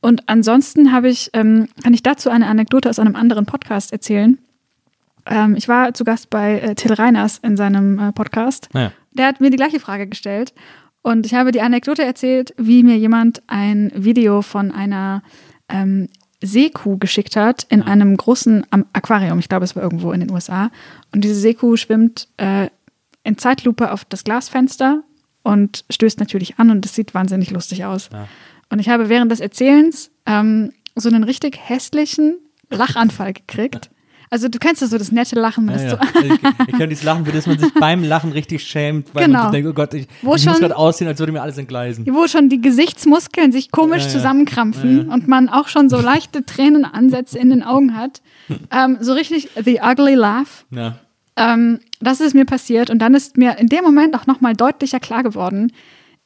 Und 0.00 0.28
ansonsten 0.28 0.92
habe 0.92 1.08
ich, 1.08 1.30
ähm, 1.32 1.66
kann 1.82 1.92
ich 1.92 2.04
dazu 2.04 2.30
eine 2.30 2.46
Anekdote 2.46 2.88
aus 2.88 3.00
einem 3.00 3.16
anderen 3.16 3.44
Podcast 3.44 3.92
erzählen. 3.92 4.38
Ähm, 5.26 5.56
ich 5.56 5.66
war 5.66 5.92
zu 5.92 6.04
Gast 6.04 6.30
bei 6.30 6.60
äh, 6.60 6.74
Till 6.76 6.92
Reiners 6.92 7.38
in 7.38 7.56
seinem 7.56 7.98
äh, 7.98 8.12
Podcast. 8.12 8.68
Naja. 8.72 8.92
Der 9.10 9.26
hat 9.26 9.40
mir 9.40 9.50
die 9.50 9.56
gleiche 9.56 9.80
Frage 9.80 10.06
gestellt. 10.06 10.54
Und 11.02 11.26
ich 11.26 11.34
habe 11.34 11.50
die 11.50 11.62
Anekdote 11.62 12.04
erzählt, 12.04 12.54
wie 12.58 12.84
mir 12.84 12.96
jemand 12.96 13.42
ein 13.48 13.90
Video 13.96 14.40
von 14.40 14.70
einer 14.70 15.24
ähm, 15.68 16.08
Seekuh 16.46 16.98
geschickt 16.98 17.36
hat 17.36 17.66
in 17.68 17.82
einem 17.82 18.16
großen 18.16 18.66
Aquarium. 18.92 19.38
Ich 19.38 19.48
glaube, 19.48 19.64
es 19.64 19.76
war 19.76 19.82
irgendwo 19.82 20.12
in 20.12 20.20
den 20.20 20.30
USA. 20.30 20.70
Und 21.12 21.22
diese 21.22 21.34
Seekuh 21.34 21.76
schwimmt 21.76 22.28
äh, 22.36 22.68
in 23.24 23.38
Zeitlupe 23.38 23.92
auf 23.92 24.04
das 24.04 24.24
Glasfenster 24.24 25.02
und 25.42 25.84
stößt 25.90 26.18
natürlich 26.18 26.58
an 26.58 26.70
und 26.70 26.84
es 26.84 26.94
sieht 26.94 27.14
wahnsinnig 27.14 27.50
lustig 27.50 27.84
aus. 27.84 28.10
Und 28.68 28.78
ich 28.78 28.88
habe 28.88 29.08
während 29.08 29.30
des 29.30 29.40
Erzählens 29.40 30.10
ähm, 30.26 30.72
so 30.94 31.08
einen 31.08 31.24
richtig 31.24 31.58
hässlichen 31.58 32.36
Lachanfall 32.70 33.32
gekriegt. 33.32 33.90
Also 34.32 34.48
du 34.48 34.58
kennst 34.58 34.80
ja 34.80 34.88
so 34.88 34.96
das 34.96 35.12
nette 35.12 35.38
Lachen, 35.38 35.66
das 35.66 35.82
Ja, 35.82 35.90
so 35.90 35.96
ja. 35.96 36.02
Ich, 36.24 36.68
ich 36.68 36.78
kann 36.78 36.88
dieses 36.88 37.04
Lachen, 37.04 37.26
für 37.26 37.32
das 37.32 37.46
man 37.46 37.58
sich 37.58 37.70
beim 37.74 38.02
Lachen 38.02 38.32
richtig 38.32 38.64
schämt, 38.64 39.14
weil 39.14 39.26
Genau. 39.26 39.42
man 39.42 39.52
denkt, 39.52 39.68
oh 39.68 39.74
Gott, 39.74 39.92
ich, 39.92 40.06
Wo 40.22 40.34
ich 40.34 40.44
muss 40.46 40.54
schon- 40.54 40.60
gerade 40.62 40.74
aussehen, 40.74 41.06
als 41.06 41.18
würde 41.18 41.32
mir 41.32 41.42
alles 41.42 41.58
entgleisen. 41.58 42.06
wo 42.10 42.26
schon 42.26 42.48
die 42.48 42.60
Gesichtsmuskeln 42.62 43.52
sich 43.52 43.70
komisch 43.70 44.04
Ja, 44.04 44.08
ja. 44.08 44.12
zusammenkrampfen 44.14 45.10
und 45.10 45.28
man 45.28 45.50
auch 45.50 45.68
schon 45.68 45.90
so 45.90 46.00
leichte 46.00 46.46
Tränenansätze 46.46 47.38
in 47.38 47.50
den 47.50 47.62
Augen 47.62 47.94
hat. 47.94 48.22
Ähm, 48.70 48.96
so 49.02 49.12
richtig 49.12 49.50
the 49.62 49.80
ugly 49.82 50.14
laugh. 50.14 50.64
Ja. 50.70 50.96
Ähm, 51.36 51.80
das 52.00 52.20
ist 52.22 52.34
mir 52.34 52.46
passiert 52.46 52.88
und 52.88 53.00
dann 53.00 53.14
ist 53.14 53.36
mir 53.36 53.58
in 53.58 53.66
dem 53.66 53.84
Moment 53.84 54.14
auch 54.16 54.26
nochmal 54.26 54.54
deutlicher 54.54 54.98
klar 54.98 55.22
geworden, 55.22 55.72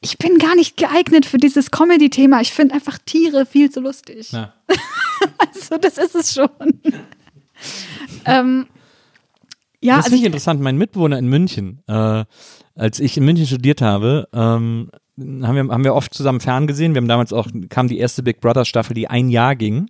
ich 0.00 0.16
bin 0.18 0.38
gar 0.38 0.54
nicht 0.54 0.76
geeignet 0.76 1.26
für 1.26 1.38
dieses 1.38 1.72
Comedy-Thema. 1.72 2.40
Ich 2.40 2.52
finde 2.52 2.74
einfach 2.74 2.98
Tiere 3.04 3.46
viel 3.46 3.68
zu 3.70 3.80
lustig. 3.80 4.30
Ja. 4.30 4.52
Also 5.38 5.78
das 5.78 5.98
ist 5.98 6.14
es 6.14 6.34
schon. 6.34 6.48
Ähm, 8.26 8.66
ja, 9.80 9.96
das 9.96 10.06
also 10.06 10.08
finde 10.08 10.16
ich 10.16 10.22
ich, 10.22 10.26
interessant. 10.26 10.60
Mein 10.60 10.78
Mitbewohner 10.78 11.18
in 11.18 11.28
München, 11.28 11.82
äh, 11.86 12.24
als 12.74 13.00
ich 13.00 13.16
in 13.16 13.24
München 13.24 13.46
studiert 13.46 13.80
habe, 13.82 14.28
ähm, 14.32 14.90
haben, 15.18 15.54
wir, 15.54 15.68
haben 15.68 15.84
wir 15.84 15.94
oft 15.94 16.12
zusammen 16.12 16.40
ferngesehen. 16.40 16.94
Wir 16.94 17.00
haben 17.00 17.08
damals 17.08 17.32
auch, 17.32 17.48
kam 17.68 17.88
die 17.88 17.98
erste 17.98 18.22
Big 18.22 18.40
Brother 18.40 18.64
Staffel, 18.64 18.94
die 18.94 19.08
ein 19.08 19.28
Jahr 19.28 19.56
ging. 19.56 19.88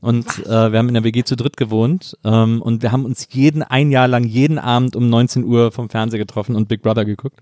Und 0.00 0.44
äh, 0.44 0.70
wir 0.70 0.78
haben 0.78 0.88
in 0.88 0.94
der 0.94 1.04
WG 1.04 1.24
zu 1.24 1.34
dritt 1.34 1.56
gewohnt 1.56 2.18
ähm, 2.24 2.60
und 2.60 2.82
wir 2.82 2.92
haben 2.92 3.06
uns 3.06 3.26
jeden 3.30 3.62
ein 3.62 3.90
Jahr 3.90 4.06
lang 4.06 4.24
jeden 4.24 4.58
Abend 4.58 4.96
um 4.96 5.08
19 5.08 5.44
Uhr 5.44 5.72
vom 5.72 5.88
Fernseher 5.88 6.18
getroffen 6.18 6.56
und 6.56 6.68
Big 6.68 6.82
Brother 6.82 7.06
geguckt. 7.06 7.40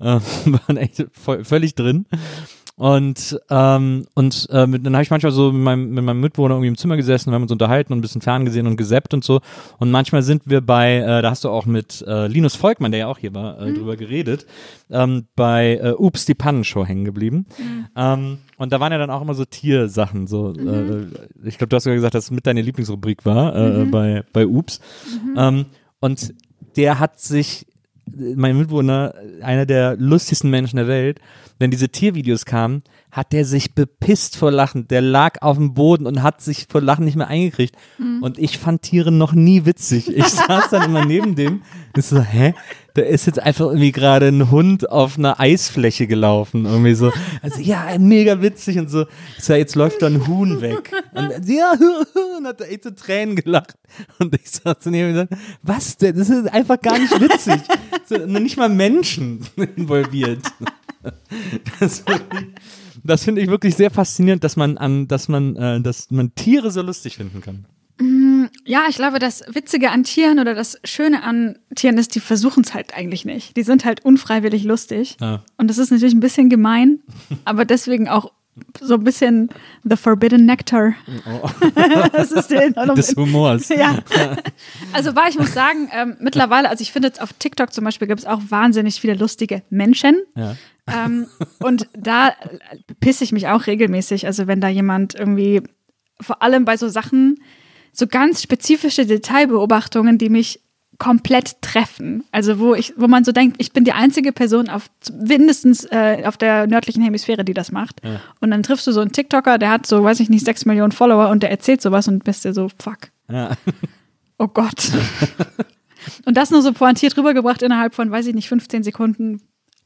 Äh, 0.00 0.04
waren 0.46 0.78
echt 0.78 1.04
voll, 1.12 1.44
völlig 1.44 1.74
drin. 1.74 2.06
Und, 2.78 3.40
ähm, 3.50 4.06
und 4.14 4.46
äh, 4.52 4.68
mit, 4.68 4.86
dann 4.86 4.94
habe 4.94 5.02
ich 5.02 5.10
manchmal 5.10 5.32
so 5.32 5.50
mit 5.50 5.62
meinem, 5.62 5.90
mit 5.90 6.04
meinem 6.04 6.20
Mitbewohner 6.20 6.54
irgendwie 6.54 6.68
im 6.68 6.76
Zimmer 6.76 6.96
gesessen, 6.96 7.32
wir 7.32 7.34
haben 7.34 7.42
uns 7.42 7.50
unterhalten 7.50 7.92
und 7.92 7.98
ein 7.98 8.02
bisschen 8.02 8.20
ferngesehen 8.20 8.68
und 8.68 8.76
gesappt 8.76 9.14
und 9.14 9.24
so. 9.24 9.40
Und 9.78 9.90
manchmal 9.90 10.22
sind 10.22 10.42
wir 10.46 10.60
bei, 10.60 10.98
äh, 10.98 11.20
da 11.20 11.30
hast 11.30 11.42
du 11.42 11.48
auch 11.48 11.66
mit 11.66 12.04
äh, 12.06 12.28
Linus 12.28 12.54
Volkmann, 12.54 12.92
der 12.92 13.00
ja 13.00 13.06
auch 13.08 13.18
hier 13.18 13.34
war, 13.34 13.60
äh, 13.60 13.74
drüber 13.74 13.96
geredet, 13.96 14.46
ähm, 14.90 15.26
bei 15.34 15.80
äh, 15.82 15.90
Ups, 15.90 16.24
die 16.24 16.34
Pannenshow 16.34 16.86
hängen 16.86 17.04
geblieben. 17.04 17.46
Ähm, 17.96 18.38
und 18.58 18.72
da 18.72 18.78
waren 18.78 18.92
ja 18.92 18.98
dann 18.98 19.10
auch 19.10 19.22
immer 19.22 19.34
so 19.34 19.44
Tiersachen. 19.44 20.28
So, 20.28 20.52
äh, 20.52 21.06
ich 21.44 21.58
glaube, 21.58 21.70
du 21.70 21.76
hast 21.76 21.82
sogar 21.82 21.96
gesagt, 21.96 22.14
dass 22.14 22.26
es 22.26 22.30
mit 22.30 22.46
deine 22.46 22.62
Lieblingsrubrik 22.62 23.26
war 23.26 23.56
äh, 23.56 23.84
bei, 23.86 24.22
bei 24.32 24.46
Ups. 24.46 24.80
Ähm, 25.36 25.66
und 25.98 26.32
der 26.76 27.00
hat 27.00 27.18
sich, 27.18 27.66
mein 28.06 28.56
Mitbewohner, 28.56 29.14
einer 29.42 29.66
der 29.66 29.96
lustigsten 29.96 30.48
Menschen 30.48 30.76
der 30.76 30.86
Welt, 30.86 31.20
wenn 31.58 31.70
diese 31.70 31.88
Tiervideos 31.88 32.44
kamen, 32.44 32.82
hat 33.10 33.32
der 33.32 33.44
sich 33.44 33.74
bepisst 33.74 34.36
vor 34.36 34.52
Lachen. 34.52 34.86
Der 34.88 35.00
lag 35.00 35.42
auf 35.42 35.56
dem 35.56 35.74
Boden 35.74 36.06
und 36.06 36.22
hat 36.22 36.40
sich 36.40 36.66
vor 36.70 36.80
Lachen 36.80 37.04
nicht 37.04 37.16
mehr 37.16 37.28
eingekriegt. 37.28 37.74
Und 38.20 38.38
ich 38.38 38.58
fand 38.58 38.82
Tiere 38.82 39.10
noch 39.10 39.32
nie 39.32 39.64
witzig. 39.64 40.08
Ich 40.14 40.24
saß 40.28 40.70
dann 40.70 40.84
immer 40.84 41.04
neben 41.04 41.34
dem 41.34 41.62
und 41.96 42.04
so, 42.04 42.20
hä? 42.20 42.54
Da 42.94 43.02
ist 43.02 43.26
jetzt 43.26 43.40
einfach 43.40 43.66
irgendwie 43.66 43.92
gerade 43.92 44.26
ein 44.28 44.50
Hund 44.50 44.90
auf 44.90 45.18
einer 45.18 45.38
Eisfläche 45.38 46.06
gelaufen. 46.06 46.64
Irgendwie 46.64 46.94
so. 46.94 47.12
Also, 47.42 47.60
ja, 47.60 47.96
mega 47.98 48.40
witzig 48.42 48.78
und 48.78 48.90
so. 48.90 49.06
Ich 49.36 49.44
sag, 49.44 49.58
jetzt 49.58 49.74
läuft 49.74 50.02
da 50.02 50.06
ein 50.06 50.26
Huhn 50.26 50.60
weg. 50.60 50.90
Und 51.12 51.48
ja, 51.48 51.72
und 52.38 52.46
hat 52.46 52.60
da 52.60 52.64
echt 52.64 52.84
so 52.84 52.90
Tränen 52.90 53.36
gelacht. 53.36 53.74
Und 54.18 54.34
ich 54.34 54.50
saß 54.50 54.76
so 54.80 54.90
neben 54.90 55.10
ihm 55.10 55.18
und 55.18 55.28
gesagt, 55.28 55.42
was 55.62 55.96
denn? 55.96 56.16
Das 56.16 56.28
ist 56.28 56.52
einfach 56.52 56.80
gar 56.80 56.98
nicht 56.98 57.20
witzig. 57.20 57.60
So, 58.08 58.16
nicht 58.16 58.56
mal 58.56 58.70
Menschen 58.70 59.44
involviert. 59.76 60.40
Das, 61.80 62.04
das 63.04 63.24
finde 63.24 63.40
ich 63.40 63.48
wirklich 63.48 63.76
sehr 63.76 63.90
faszinierend, 63.90 64.42
dass 64.44 64.56
man 64.56 64.78
an, 64.78 65.08
dass 65.08 65.28
man, 65.28 65.56
äh, 65.56 65.80
dass 65.80 66.10
man 66.10 66.34
Tiere 66.34 66.70
so 66.70 66.82
lustig 66.82 67.16
finden 67.16 67.40
kann. 67.40 67.66
ja, 68.64 68.82
ich 68.88 68.96
glaube, 68.96 69.18
das 69.18 69.42
Witzige 69.48 69.90
an 69.90 70.04
Tieren 70.04 70.38
oder 70.38 70.54
das 70.54 70.78
Schöne 70.84 71.22
an 71.22 71.58
Tieren 71.74 71.98
ist, 71.98 72.14
die 72.14 72.20
versuchen 72.20 72.64
es 72.64 72.74
halt 72.74 72.94
eigentlich 72.94 73.24
nicht. 73.24 73.56
Die 73.56 73.62
sind 73.62 73.84
halt 73.84 74.04
unfreiwillig 74.04 74.64
lustig. 74.64 75.16
Ja. 75.20 75.42
Und 75.56 75.68
das 75.68 75.78
ist 75.78 75.90
natürlich 75.90 76.14
ein 76.14 76.20
bisschen 76.20 76.48
gemein, 76.48 77.00
aber 77.44 77.64
deswegen 77.64 78.08
auch 78.08 78.32
so 78.80 78.94
ein 78.94 79.04
bisschen 79.04 79.48
the 79.84 79.96
forbidden 79.96 80.46
nectar. 80.46 80.94
das 82.12 82.32
ist 82.32 82.50
der 82.50 82.72
Oh. 82.76 82.94
Des 82.94 83.14
Humors. 83.16 83.68
Ja. 83.78 83.98
Also, 84.92 85.14
weil 85.14 85.28
ich 85.30 85.38
muss 85.38 85.52
sagen, 85.52 85.88
ähm, 85.92 86.16
mittlerweile, 86.20 86.68
also 86.70 86.82
ich 86.82 86.92
finde 86.92 87.08
jetzt 87.08 87.20
auf 87.20 87.32
TikTok 87.32 87.72
zum 87.72 87.84
Beispiel 87.84 88.08
gibt 88.08 88.20
es 88.20 88.26
auch 88.26 88.40
wahnsinnig 88.48 89.00
viele 89.00 89.14
lustige 89.14 89.62
Menschen. 89.70 90.16
Ja. 90.34 90.56
Ähm, 90.86 91.26
und 91.60 91.88
da 91.96 92.32
pisse 93.00 93.24
ich 93.24 93.32
mich 93.32 93.48
auch 93.48 93.66
regelmäßig. 93.66 94.26
Also, 94.26 94.46
wenn 94.46 94.60
da 94.60 94.68
jemand 94.68 95.14
irgendwie, 95.14 95.62
vor 96.20 96.42
allem 96.42 96.64
bei 96.64 96.76
so 96.76 96.88
Sachen, 96.88 97.36
so 97.92 98.06
ganz 98.06 98.42
spezifische 98.42 99.06
Detailbeobachtungen, 99.06 100.18
die 100.18 100.30
mich 100.30 100.60
komplett 100.98 101.62
treffen. 101.62 102.24
Also 102.32 102.58
wo 102.58 102.74
ich, 102.74 102.94
wo 102.96 103.06
man 103.06 103.24
so 103.24 103.32
denkt, 103.32 103.56
ich 103.60 103.72
bin 103.72 103.84
die 103.84 103.92
einzige 103.92 104.32
Person 104.32 104.68
auf 104.68 104.90
mindestens 105.12 105.84
äh, 105.84 106.24
auf 106.24 106.36
der 106.36 106.66
nördlichen 106.66 107.02
Hemisphäre, 107.02 107.44
die 107.44 107.54
das 107.54 107.70
macht. 107.70 108.00
Und 108.40 108.50
dann 108.50 108.62
triffst 108.62 108.86
du 108.86 108.92
so 108.92 109.00
einen 109.00 109.12
TikToker, 109.12 109.58
der 109.58 109.70
hat 109.70 109.86
so, 109.86 110.02
weiß 110.02 110.18
ich 110.20 110.28
nicht, 110.28 110.44
sechs 110.44 110.64
Millionen 110.64 110.92
Follower 110.92 111.28
und 111.28 111.42
der 111.42 111.50
erzählt 111.50 111.80
sowas 111.80 112.08
und 112.08 112.24
bist 112.24 112.44
dir 112.44 112.52
so, 112.52 112.68
fuck. 112.78 113.10
Ja. 113.30 113.56
Oh 114.38 114.48
Gott. 114.48 114.92
und 116.24 116.36
das 116.36 116.50
nur 116.50 116.62
so 116.62 116.72
pointiert 116.72 117.16
rübergebracht 117.16 117.62
innerhalb 117.62 117.94
von, 117.94 118.10
weiß 118.10 118.26
ich 118.26 118.34
nicht, 118.34 118.48
15 118.48 118.82
Sekunden. 118.82 119.42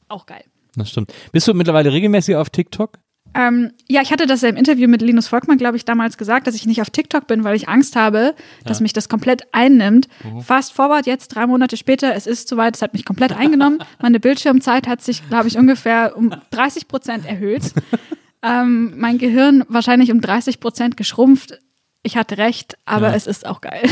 Auch 0.08 0.26
geil. 0.26 0.44
Das 0.76 0.90
stimmt. 0.90 1.12
Bist 1.32 1.48
du 1.48 1.54
mittlerweile 1.54 1.92
regelmäßig 1.92 2.36
auf 2.36 2.50
TikTok? 2.50 2.98
Ähm, 3.34 3.72
ja, 3.88 4.02
ich 4.02 4.12
hatte 4.12 4.26
das 4.26 4.42
ja 4.42 4.48
im 4.48 4.56
Interview 4.56 4.88
mit 4.88 5.00
Linus 5.02 5.28
Volkmann, 5.28 5.58
glaube 5.58 5.76
ich, 5.76 5.84
damals 5.84 6.18
gesagt, 6.18 6.46
dass 6.46 6.54
ich 6.54 6.66
nicht 6.66 6.82
auf 6.82 6.90
TikTok 6.90 7.26
bin, 7.26 7.44
weil 7.44 7.56
ich 7.56 7.68
Angst 7.68 7.96
habe, 7.96 8.34
dass 8.64 8.80
mich 8.80 8.92
das 8.92 9.08
komplett 9.08 9.42
einnimmt. 9.52 10.08
Fast 10.42 10.72
forward 10.72 11.06
jetzt, 11.06 11.28
drei 11.28 11.46
Monate 11.46 11.76
später, 11.76 12.14
es 12.14 12.26
ist 12.26 12.48
soweit, 12.48 12.76
es 12.76 12.82
hat 12.82 12.92
mich 12.92 13.04
komplett 13.04 13.32
eingenommen. 13.32 13.78
Meine 14.02 14.20
Bildschirmzeit 14.20 14.86
hat 14.86 15.02
sich, 15.02 15.26
glaube 15.28 15.48
ich, 15.48 15.56
ungefähr 15.56 16.16
um 16.16 16.34
30 16.50 16.88
Prozent 16.88 17.26
erhöht. 17.26 17.72
ähm, 18.42 18.94
mein 18.96 19.18
Gehirn 19.18 19.64
wahrscheinlich 19.68 20.12
um 20.12 20.20
30 20.20 20.60
Prozent 20.60 20.96
geschrumpft. 20.96 21.58
Ich 22.04 22.16
hatte 22.16 22.36
recht, 22.36 22.76
aber 22.84 23.10
Ja. 23.10 23.14
es 23.14 23.26
ist 23.28 23.46
auch 23.46 23.60
geil. 23.60 23.82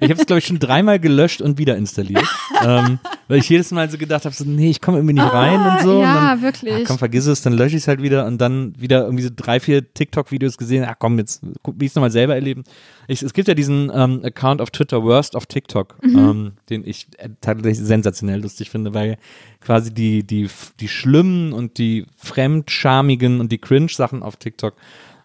Ich 0.00 0.10
habe 0.10 0.14
es, 0.20 0.26
glaube 0.26 0.38
ich, 0.40 0.46
schon 0.46 0.58
dreimal 0.58 0.98
gelöscht 0.98 1.40
und 1.40 1.56
wieder 1.58 1.76
installiert. 1.76 2.24
ähm, 2.64 2.98
weil 3.28 3.38
ich 3.38 3.48
jedes 3.48 3.70
Mal 3.70 3.88
so 3.90 3.96
gedacht 3.98 4.24
habe, 4.24 4.34
so, 4.34 4.44
nee, 4.44 4.70
ich 4.70 4.80
komme 4.80 4.98
irgendwie 4.98 5.14
nicht 5.14 5.32
rein 5.32 5.60
und 5.60 5.80
so. 5.82 5.98
Ah, 6.00 6.02
ja, 6.02 6.18
und 6.18 6.24
dann, 6.26 6.42
wirklich. 6.42 6.74
Ah, 6.74 6.82
komm, 6.86 6.98
vergiss 6.98 7.26
es, 7.26 7.42
dann 7.42 7.52
lösche 7.52 7.76
ich 7.76 7.82
es 7.82 7.88
halt 7.88 8.02
wieder 8.02 8.26
und 8.26 8.38
dann 8.38 8.74
wieder 8.80 9.04
irgendwie 9.04 9.22
so 9.24 9.30
drei, 9.34 9.60
vier 9.60 9.92
TikTok-Videos 9.92 10.56
gesehen. 10.58 10.84
Ach 10.88 10.94
komm, 10.98 11.18
jetzt 11.18 11.42
wie 11.42 11.84
ich 11.84 11.90
es 11.92 11.94
nochmal 11.94 12.10
selber 12.10 12.34
erleben. 12.34 12.64
Ich, 13.08 13.22
es 13.22 13.32
gibt 13.34 13.46
ja 13.48 13.54
diesen 13.54 13.90
ähm, 13.94 14.20
Account 14.24 14.60
auf 14.60 14.70
Twitter, 14.70 15.02
Worst 15.02 15.34
of 15.36 15.46
TikTok, 15.46 15.96
Mhm. 16.02 16.18
ähm, 16.18 16.52
den 16.70 16.86
ich 16.86 17.06
äh, 17.18 17.28
tatsächlich 17.40 17.78
sensationell 17.86 18.40
lustig 18.42 18.70
finde, 18.70 18.94
weil 18.94 19.16
quasi 19.60 19.92
die, 19.92 20.24
die, 20.24 20.48
die 20.80 20.88
schlimmen 20.88 21.52
und 21.52 21.78
die 21.78 22.06
fremdschamigen 22.16 23.40
und 23.40 23.52
die 23.52 23.58
Cringe-Sachen 23.58 24.22
auf 24.22 24.36
TikTok 24.36 24.74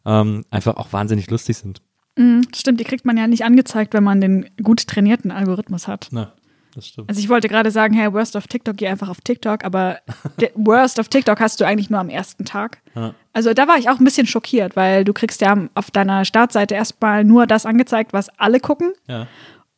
ähm, 0.06 0.45
einfach 0.49 0.78
auch 0.78 0.94
wahnsinnig 0.94 1.30
lustig 1.30 1.57
sind. 1.57 1.82
Mhm, 2.18 2.48
Stimmt, 2.56 2.80
die 2.80 2.84
kriegt 2.84 3.06
man 3.06 3.18
ja 3.18 3.28
nicht 3.28 3.45
angezeigt, 3.45 3.94
wenn 3.94 4.03
man 4.03 4.22
den 4.22 4.49
gut 4.61 4.86
trainierten 4.88 5.32
Algorithmus 5.32 5.88
hat. 5.88 6.10
Na. 6.11 6.34
das 6.76 6.88
stimmt. 6.88 7.10
Also 7.10 7.19
ich 7.19 7.30
wollte 7.30 7.48
gerade 7.48 7.72
sagen, 7.72 7.94
hey, 7.94 8.11
Worst 8.11 8.36
of 8.36 8.48
TikTok, 8.48 8.78
geh 8.78 8.88
einfach 8.88 9.10
auf 9.10 9.22
TikTok, 9.22 9.64
aber 9.64 9.99
Worst 10.56 10.99
of 10.99 11.07
TikTok 11.07 11.40
hast 11.40 11.61
du 11.61 11.65
eigentlich 11.65 11.90
nur 11.90 11.99
am 11.99 12.10
ersten 12.10 12.45
Tag. 12.45 12.82
Ja. 12.95 13.14
Also 13.34 13.53
da 13.53 13.68
war 13.68 13.78
ich 13.78 13.90
auch 13.90 13.99
ein 13.99 14.03
bisschen 14.03 14.28
schockiert, 14.28 14.76
weil 14.76 15.06
du 15.06 15.14
kriegst 15.14 15.41
ja 15.41 15.57
auf 15.73 15.91
deiner 15.91 16.26
Startseite 16.26 16.76
erstmal 16.76 17.23
nur 17.23 17.48
das 17.48 17.65
angezeigt, 17.65 18.14
was 18.14 18.30
alle 18.38 18.60
gucken. 18.60 18.94
Ja. 19.07 19.28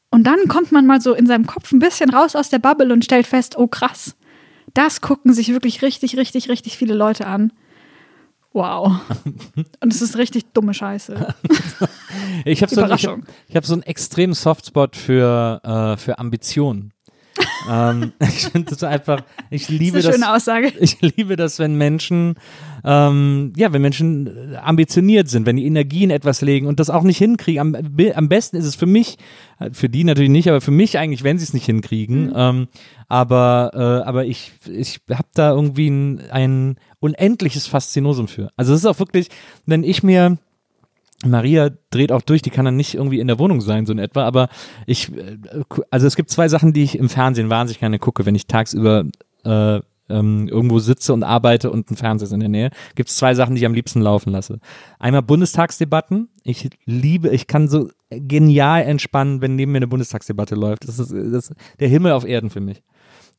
Und 0.10 0.26
dann 0.26 0.48
kommt 0.48 0.72
man 0.72 0.86
mal 0.86 1.02
so 1.02 1.14
in 1.14 1.26
seinem 1.26 1.48
Kopf 1.48 1.72
ein 1.72 1.80
bisschen 1.80 2.12
raus 2.12 2.36
aus 2.36 2.50
der 2.50 2.60
Bubble 2.60 2.94
und 2.94 3.04
stellt 3.04 3.26
fest, 3.26 3.58
oh 3.58 3.68
krass, 3.68 4.16
das 4.74 5.02
gucken 5.02 5.34
sich 5.34 5.50
wirklich 5.50 5.82
richtig, 5.82 6.18
richtig, 6.18 6.50
richtig 6.50 6.78
viele 6.78 6.94
Leute 6.94 7.28
an. 7.28 7.52
Wow. 8.54 9.02
Und 9.82 9.94
es 9.94 10.02
ist 10.02 10.18
richtig 10.18 10.46
dumme 10.54 10.74
Scheiße. 10.74 11.36
Ich 12.46 12.62
habe 12.62 12.74
so, 12.74 12.82
ich 12.82 12.84
hab, 12.84 13.00
Überraschung. 13.00 13.26
ich 13.48 13.56
hab 13.56 13.66
so 13.66 13.74
einen 13.74 13.84
extremen 13.84 14.34
Softspot 14.34 14.96
für, 14.96 15.62
äh, 15.64 15.98
für 15.98 16.20
Ambitionen. 16.20 16.93
Ähm, 17.70 18.12
ich 18.20 18.48
finde 18.48 18.72
das 18.72 18.84
einfach, 18.84 19.22
ich 19.50 19.70
liebe 19.70 19.98
Das 19.98 20.06
ist 20.06 20.14
eine 20.14 20.20
das. 20.20 20.26
schöne 20.26 20.36
Aussage. 20.36 20.74
Ich 20.80 21.02
liebe 21.02 21.36
das, 21.36 21.60
wenn 21.60 21.76
Menschen, 21.78 22.36
ähm, 22.84 23.54
ja, 23.56 23.72
wenn 23.72 23.82
Menschen 23.82 24.54
äh, 24.54 24.58
ambitioniert 24.58 25.30
sind, 25.30 25.46
wenn 25.46 25.56
die 25.56 25.66
Energie 25.66 26.04
in 26.04 26.10
etwas 26.10 26.42
legen 26.42 26.68
und 26.68 26.80
das 26.80 26.90
auch 26.90 27.04
nicht 27.04 27.18
hinkriegen. 27.18 27.60
Am, 27.60 27.98
am 28.16 28.30
besten 28.30 28.58
ist 28.58 28.66
es 28.66 28.76
für 28.76 28.86
mich, 28.86 29.18
äh, 29.60 29.70
für 29.72 29.90
die 29.90 30.04
natürlich 30.04 30.32
nicht, 30.32 30.50
aber 30.50 30.62
für 30.62 30.72
mich 30.72 30.98
eigentlich, 30.98 31.24
wenn 31.24 31.38
sie 31.38 31.46
es 31.46 31.54
nicht 31.54 31.66
hinkriegen. 31.66 32.28
Mhm. 32.28 32.34
Ähm, 32.36 32.68
aber, 33.08 33.72
äh, 33.74 34.08
aber 34.08 34.26
ich, 34.26 34.54
ich 34.70 35.00
habe 35.10 35.28
da 35.34 35.52
irgendwie 35.52 35.90
ein, 35.90 36.22
ein 36.32 36.76
unendliches 37.00 37.68
Faszinosum 37.68 38.28
für. 38.28 38.50
Also 38.56 38.74
es 38.74 38.80
ist 38.80 38.86
auch 38.86 39.00
wirklich, 39.00 39.30
wenn 39.66 39.84
ich 39.84 40.04
mir 40.04 40.38
Maria 41.26 41.72
dreht 41.90 42.12
auch 42.12 42.22
durch, 42.22 42.42
die 42.42 42.50
kann 42.50 42.66
dann 42.66 42.76
nicht 42.76 42.96
irgendwie 42.96 43.20
in 43.20 43.28
der 43.28 43.40
Wohnung 43.40 43.62
sein, 43.62 43.86
so 43.86 43.94
in 43.94 44.00
etwa, 44.00 44.24
aber 44.24 44.50
ich, 44.86 45.16
äh, 45.16 45.38
also 45.92 46.08
es 46.08 46.16
gibt 46.16 46.30
zwei 46.30 46.48
Sachen, 46.48 46.74
die 46.74 46.84
ich 46.84 46.98
im 46.98 47.10
Fernsehen 47.10 47.50
wahnsinnig 47.50 47.80
gerne 47.80 48.00
gucke, 48.00 48.26
wenn 48.26 48.36
ich 48.36 48.48
tagsüber 48.48 49.06
äh, 49.44 49.80
ähm, 50.10 50.48
irgendwo 50.48 50.80
sitze 50.80 51.14
und 51.14 51.24
arbeite 51.24 51.72
und 51.72 51.90
ein 51.90 51.96
Fernseher 51.96 52.26
ist 52.26 52.34
in 52.34 52.40
der 52.40 52.50
Nähe, 52.50 52.70
gibt 52.96 53.10
es 53.10 53.16
zwei 53.16 53.34
Sachen, 53.36 53.56
die 53.56 53.62
ich 53.62 53.66
am 53.66 53.74
liebsten 53.74 54.02
laufen 54.02 54.32
lasse. 54.32 54.60
Einmal 55.00 55.22
Bundestagsdebatten. 55.22 56.30
Ich 56.44 56.70
liebe, 56.86 57.30
ich 57.30 57.48
kann 57.48 57.68
so 57.68 57.90
genial 58.10 58.84
entspannen, 58.84 59.42
wenn 59.42 59.56
neben 59.56 59.72
mir 59.72 59.78
eine 59.78 59.88
Bundestagsdebatte 59.88 60.56
läuft. 60.56 60.88
Das 60.88 61.00
ist, 61.00 61.12
das 61.12 61.50
ist 61.50 61.54
der 61.80 61.88
Himmel 61.88 62.12
auf 62.12 62.26
Erden 62.26 62.50
für 62.50 62.62
mich. 62.62 62.84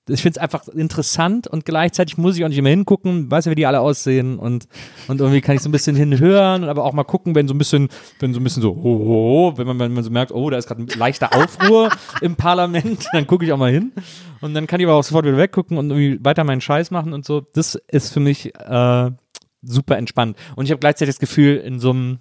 Ich 0.09 0.21
finde 0.21 0.39
es 0.39 0.43
einfach 0.43 0.69
interessant 0.69 1.47
und 1.47 1.65
gleichzeitig 1.65 2.19
muss 2.19 2.37
ich 2.37 2.45
auch 2.45 2.49
nicht 2.49 2.59
immer 2.59 2.69
hingucken, 2.69 3.31
weiß 3.31 3.47
ja, 3.47 3.51
wie 3.51 3.55
die 3.57 3.65
alle 3.65 3.81
aussehen 3.81 4.39
und, 4.39 4.69
und 5.09 5.21
irgendwie 5.21 5.41
kann 5.41 5.57
ich 5.57 5.63
so 5.63 5.69
ein 5.71 5.73
bisschen 5.73 5.97
hinhören 5.97 6.63
und 6.63 6.69
aber 6.69 6.85
auch 6.85 6.93
mal 6.93 7.05
gucken, 7.05 7.35
wenn 7.35 7.49
so 7.49 7.55
ein 7.55 7.59
bisschen, 7.59 7.89
wenn 8.19 8.35
so 8.35 8.41
ein 8.41 8.45
bisschen 8.45 8.61
so, 8.61 8.77
ho, 8.77 8.83
ho, 8.83 9.53
wenn 9.57 9.67
man, 9.67 9.79
wenn 9.79 9.95
man 9.95 10.05
so 10.05 10.11
merkt, 10.11 10.31
oh, 10.33 10.51
da 10.51 10.59
ist 10.59 10.67
gerade 10.67 10.83
ein 10.83 10.89
leichter 10.99 11.35
Aufruhr 11.35 11.89
im 12.21 12.37
Parlament, 12.37 13.07
dann 13.13 13.27
gucke 13.27 13.47
ich 13.47 13.53
auch 13.53 13.59
mal 13.59 13.73
hin 13.73 13.93
und 14.43 14.53
dann 14.53 14.67
kann 14.67 14.79
ich 14.79 14.87
aber 14.87 14.97
auch 14.97 15.05
sofort 15.05 15.25
wieder 15.25 15.39
weggucken 15.39 15.79
und 15.79 15.91
irgendwie 15.91 16.23
weiter 16.23 16.45
meinen 16.45 16.61
Scheiß 16.61 16.91
machen 16.91 17.15
und 17.15 17.25
so. 17.25 17.41
Das 17.41 17.75
ist 17.89 18.13
für 18.13 18.21
mich 18.21 18.55
äh, 18.55 19.11
super 19.63 19.97
entspannt. 19.97 20.37
Und 20.55 20.67
ich 20.67 20.71
habe 20.71 20.81
gleichzeitig 20.81 21.15
das 21.15 21.21
Gefühl, 21.21 21.57
in 21.57 21.81
so 21.81 21.91
einem 21.91 22.19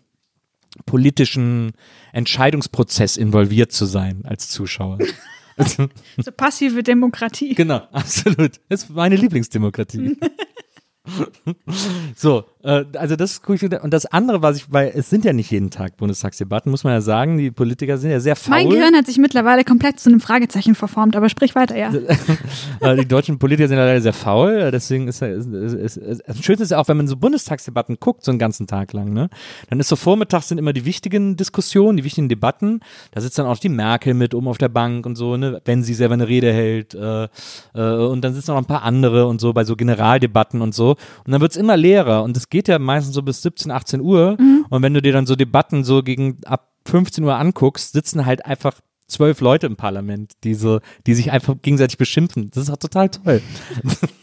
politischen 0.85 1.73
Entscheidungsprozess 2.14 3.18
involviert 3.18 3.72
zu 3.72 3.85
sein 3.85 4.23
als 4.26 4.49
Zuschauer. 4.49 4.99
Also, 5.57 5.88
So 6.17 6.31
passive 6.31 6.84
Demokratie. 6.84 7.53
Genau, 7.55 7.88
absolut. 7.91 8.59
Das 8.69 8.84
ist 8.84 8.89
meine 8.89 9.15
Lieblingsdemokratie. 9.15 10.17
so, 12.15 12.45
also 12.64 13.15
das. 13.15 13.41
Und 13.45 13.94
das 13.94 14.06
andere, 14.06 14.41
was 14.41 14.57
ich, 14.57 14.72
weil 14.72 14.91
es 14.95 15.10
sind 15.10 15.26
ja 15.26 15.34
nicht 15.34 15.52
jeden 15.52 15.69
Tag 15.69 15.98
Bundestagsdebatten, 15.98 16.72
muss 16.72 16.84
man 16.84 16.94
ja 16.94 17.02
sagen. 17.02 17.38
Die 17.38 17.52
Politiker 17.52 17.98
sind 17.98 18.11
ja 18.11 18.19
sehr 18.19 18.35
faul. 18.35 18.52
Mein 18.52 18.69
Gehirn 18.69 18.95
hat 18.95 19.06
sich 19.06 19.18
mittlerweile 19.18 19.64
komplett 19.64 19.99
zu 19.99 20.10
einem 20.10 20.22
Fragezeichen 20.22 20.76
verformt, 20.76 21.15
aber 21.15 21.30
sprich 21.30 21.56
weiter, 21.56 21.77
ja. 21.77 21.91
Äh, 22.80 22.98
die 22.98 23.07
deutschen 23.07 23.40
Politiker 23.40 23.68
sind 23.68 23.77
ja 23.77 23.85
leider 23.85 24.02
sehr 24.02 24.14
faul, 24.14 24.53
äh, 24.53 24.72
deswegen 24.72 25.07
ist, 25.07 25.22
ist 25.22 25.99
das 26.26 26.44
Schönste 26.44 26.64
ist 26.64 26.72
ja 26.72 26.80
auch, 26.80 26.88
wenn 26.88 26.98
man 26.98 27.07
so 27.07 27.15
Bundestagsdebatten 27.15 27.98
guckt, 27.99 28.23
so 28.23 28.31
einen 28.31 28.40
ganzen 28.40 28.68
Tag 28.68 28.94
lang, 28.94 29.14
ne? 29.14 29.30
Dann 29.69 29.80
ist 29.80 29.88
so 29.88 29.95
vormittags 29.95 30.48
sind 30.48 30.57
immer 30.57 30.73
die 30.73 30.85
wichtigen 30.85 31.35
Diskussionen, 31.38 31.98
die 31.98 32.03
wichtigen 32.03 32.30
Debatten. 32.30 32.81
Da 33.11 33.22
sitzt 33.22 33.38
dann 33.38 33.45
auch 33.45 33.57
die 33.57 33.69
Merkel 33.69 34.14
mit 34.14 34.34
oben 34.34 34.48
auf 34.48 34.57
der 34.57 34.69
Bank 34.69 35.06
und 35.06 35.15
so, 35.15 35.38
ne, 35.38 35.61
wenn 35.65 35.84
sie 35.84 35.94
selber 35.94 36.14
eine 36.14 36.27
Rede 36.27 36.52
hält. 36.52 36.94
Äh, 36.94 37.27
äh, 37.73 37.81
und 37.81 38.22
dann 38.22 38.34
sitzen 38.34 38.52
noch 38.52 38.57
ein 38.57 38.65
paar 38.65 38.84
andere 38.84 39.27
und 39.27 39.40
so 39.41 39.53
bei 39.53 39.64
so 39.64 39.76
Generaldebatten 39.76 40.61
und 40.61 40.73
so. 40.73 40.91
Und 41.26 41.31
dann 41.31 41.41
wird's 41.41 41.57
immer 41.57 41.77
leerer. 41.77 42.23
Und 42.23 42.35
es 42.38 42.49
geht 42.53 42.67
ja 42.67 42.77
meistens 42.77 43.15
so 43.15 43.23
bis 43.23 43.41
17, 43.41 43.71
18 43.71 43.99
Uhr. 43.99 44.38
Und 44.69 44.84
wenn 44.84 44.93
du 44.93 45.01
dir 45.01 45.11
dann 45.11 45.25
so 45.25 45.35
Debatten 45.35 45.84
so 45.84 46.03
gegen 46.03 46.38
ab 46.45 46.71
15 46.85 47.23
Uhr 47.23 47.35
anguckst, 47.35 47.93
sitzen 47.93 48.27
halt 48.27 48.45
einfach 48.45 48.80
zwölf 49.07 49.41
Leute 49.41 49.65
im 49.65 49.75
Parlament, 49.75 50.34
die 50.43 50.53
so, 50.53 50.80
die 51.07 51.15
sich 51.15 51.31
einfach 51.31 51.55
gegenseitig 51.63 51.97
beschimpfen. 51.97 52.51
Das 52.51 52.63
ist 52.63 52.69
auch 52.69 52.77
total 52.77 53.09
toll. 53.09 53.41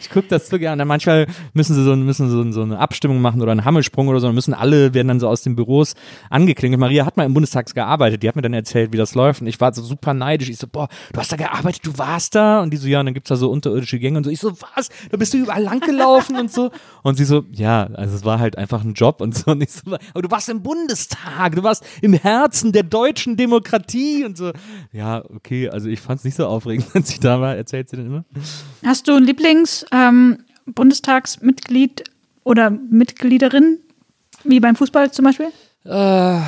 Ich 0.00 0.10
gucke 0.10 0.28
das 0.28 0.48
so 0.48 0.58
gerne. 0.58 0.84
Manchmal 0.84 1.26
müssen 1.54 1.74
sie 1.74 1.84
so, 1.84 1.96
müssen 1.96 2.30
so, 2.30 2.50
so 2.52 2.62
eine 2.62 2.78
Abstimmung 2.78 3.20
machen 3.20 3.40
oder 3.40 3.52
einen 3.52 3.64
Hammelsprung 3.64 4.08
oder 4.08 4.20
so. 4.20 4.26
Dann 4.26 4.34
müssen 4.34 4.54
alle, 4.54 4.94
werden 4.94 5.08
dann 5.08 5.20
so 5.20 5.28
aus 5.28 5.42
den 5.42 5.56
Büros 5.56 5.94
angeklingelt. 6.30 6.80
Maria 6.80 7.06
hat 7.06 7.16
mal 7.16 7.24
im 7.24 7.34
Bundestag 7.34 7.72
gearbeitet. 7.74 8.22
Die 8.22 8.28
hat 8.28 8.36
mir 8.36 8.42
dann 8.42 8.54
erzählt, 8.54 8.92
wie 8.92 8.96
das 8.96 9.14
läuft. 9.14 9.40
Und 9.40 9.46
ich 9.46 9.60
war 9.60 9.72
so 9.72 9.82
super 9.82 10.14
neidisch. 10.14 10.48
Ich 10.48 10.58
so, 10.58 10.66
boah, 10.66 10.88
du 11.12 11.20
hast 11.20 11.32
da 11.32 11.36
gearbeitet, 11.36 11.86
du 11.86 11.96
warst 11.98 12.34
da. 12.34 12.60
Und 12.60 12.72
die 12.72 12.76
so, 12.76 12.88
ja, 12.88 13.00
und 13.00 13.06
dann 13.06 13.14
gibt's 13.14 13.28
da 13.28 13.36
so 13.36 13.50
unterirdische 13.50 13.98
Gänge 13.98 14.18
und 14.18 14.24
so. 14.24 14.30
Ich 14.30 14.40
so, 14.40 14.52
was? 14.74 14.88
Da 15.10 15.16
bist 15.16 15.34
du 15.34 15.38
überall 15.38 15.62
lang 15.62 15.80
gelaufen 15.80 16.36
und 16.38 16.52
so. 16.52 16.70
Und 17.02 17.16
sie 17.16 17.24
so, 17.24 17.44
ja, 17.52 17.88
also 17.94 18.16
es 18.16 18.24
war 18.24 18.38
halt 18.38 18.58
einfach 18.58 18.84
ein 18.84 18.94
Job 18.94 19.20
und 19.20 19.36
so. 19.36 19.52
Und 19.52 19.62
ich 19.62 19.72
so, 19.72 19.96
aber 20.12 20.22
du 20.22 20.30
warst 20.30 20.48
im 20.48 20.62
Bundestag. 20.62 21.54
Du 21.56 21.62
warst 21.62 21.84
im 22.00 22.14
Herzen 22.14 22.72
der 22.72 22.82
deutschen 22.82 23.36
Demokratie 23.36 24.24
und 24.24 24.36
so. 24.36 24.52
Ja, 24.92 25.22
okay, 25.34 25.68
also 25.68 25.88
ich 25.88 26.00
fand's 26.00 26.24
nicht 26.24 26.36
so 26.36 26.46
aufregend, 26.46 26.86
als 26.94 27.10
ich 27.10 27.20
da 27.20 27.40
war. 27.40 27.56
Erzählt 27.56 27.88
sie 27.88 27.96
denn 27.96 28.06
immer? 28.06 28.24
Hast 28.84 29.08
du 29.08 29.18
ein 29.90 30.44
Lieblings-Bundestagsmitglied 30.66 32.04
oder 32.44 32.70
Mitgliederin, 32.70 33.78
wie 34.44 34.60
beim 34.60 34.76
Fußball 34.76 35.10
zum 35.12 35.24
Beispiel? 35.24 35.48
Äh, 35.84 36.38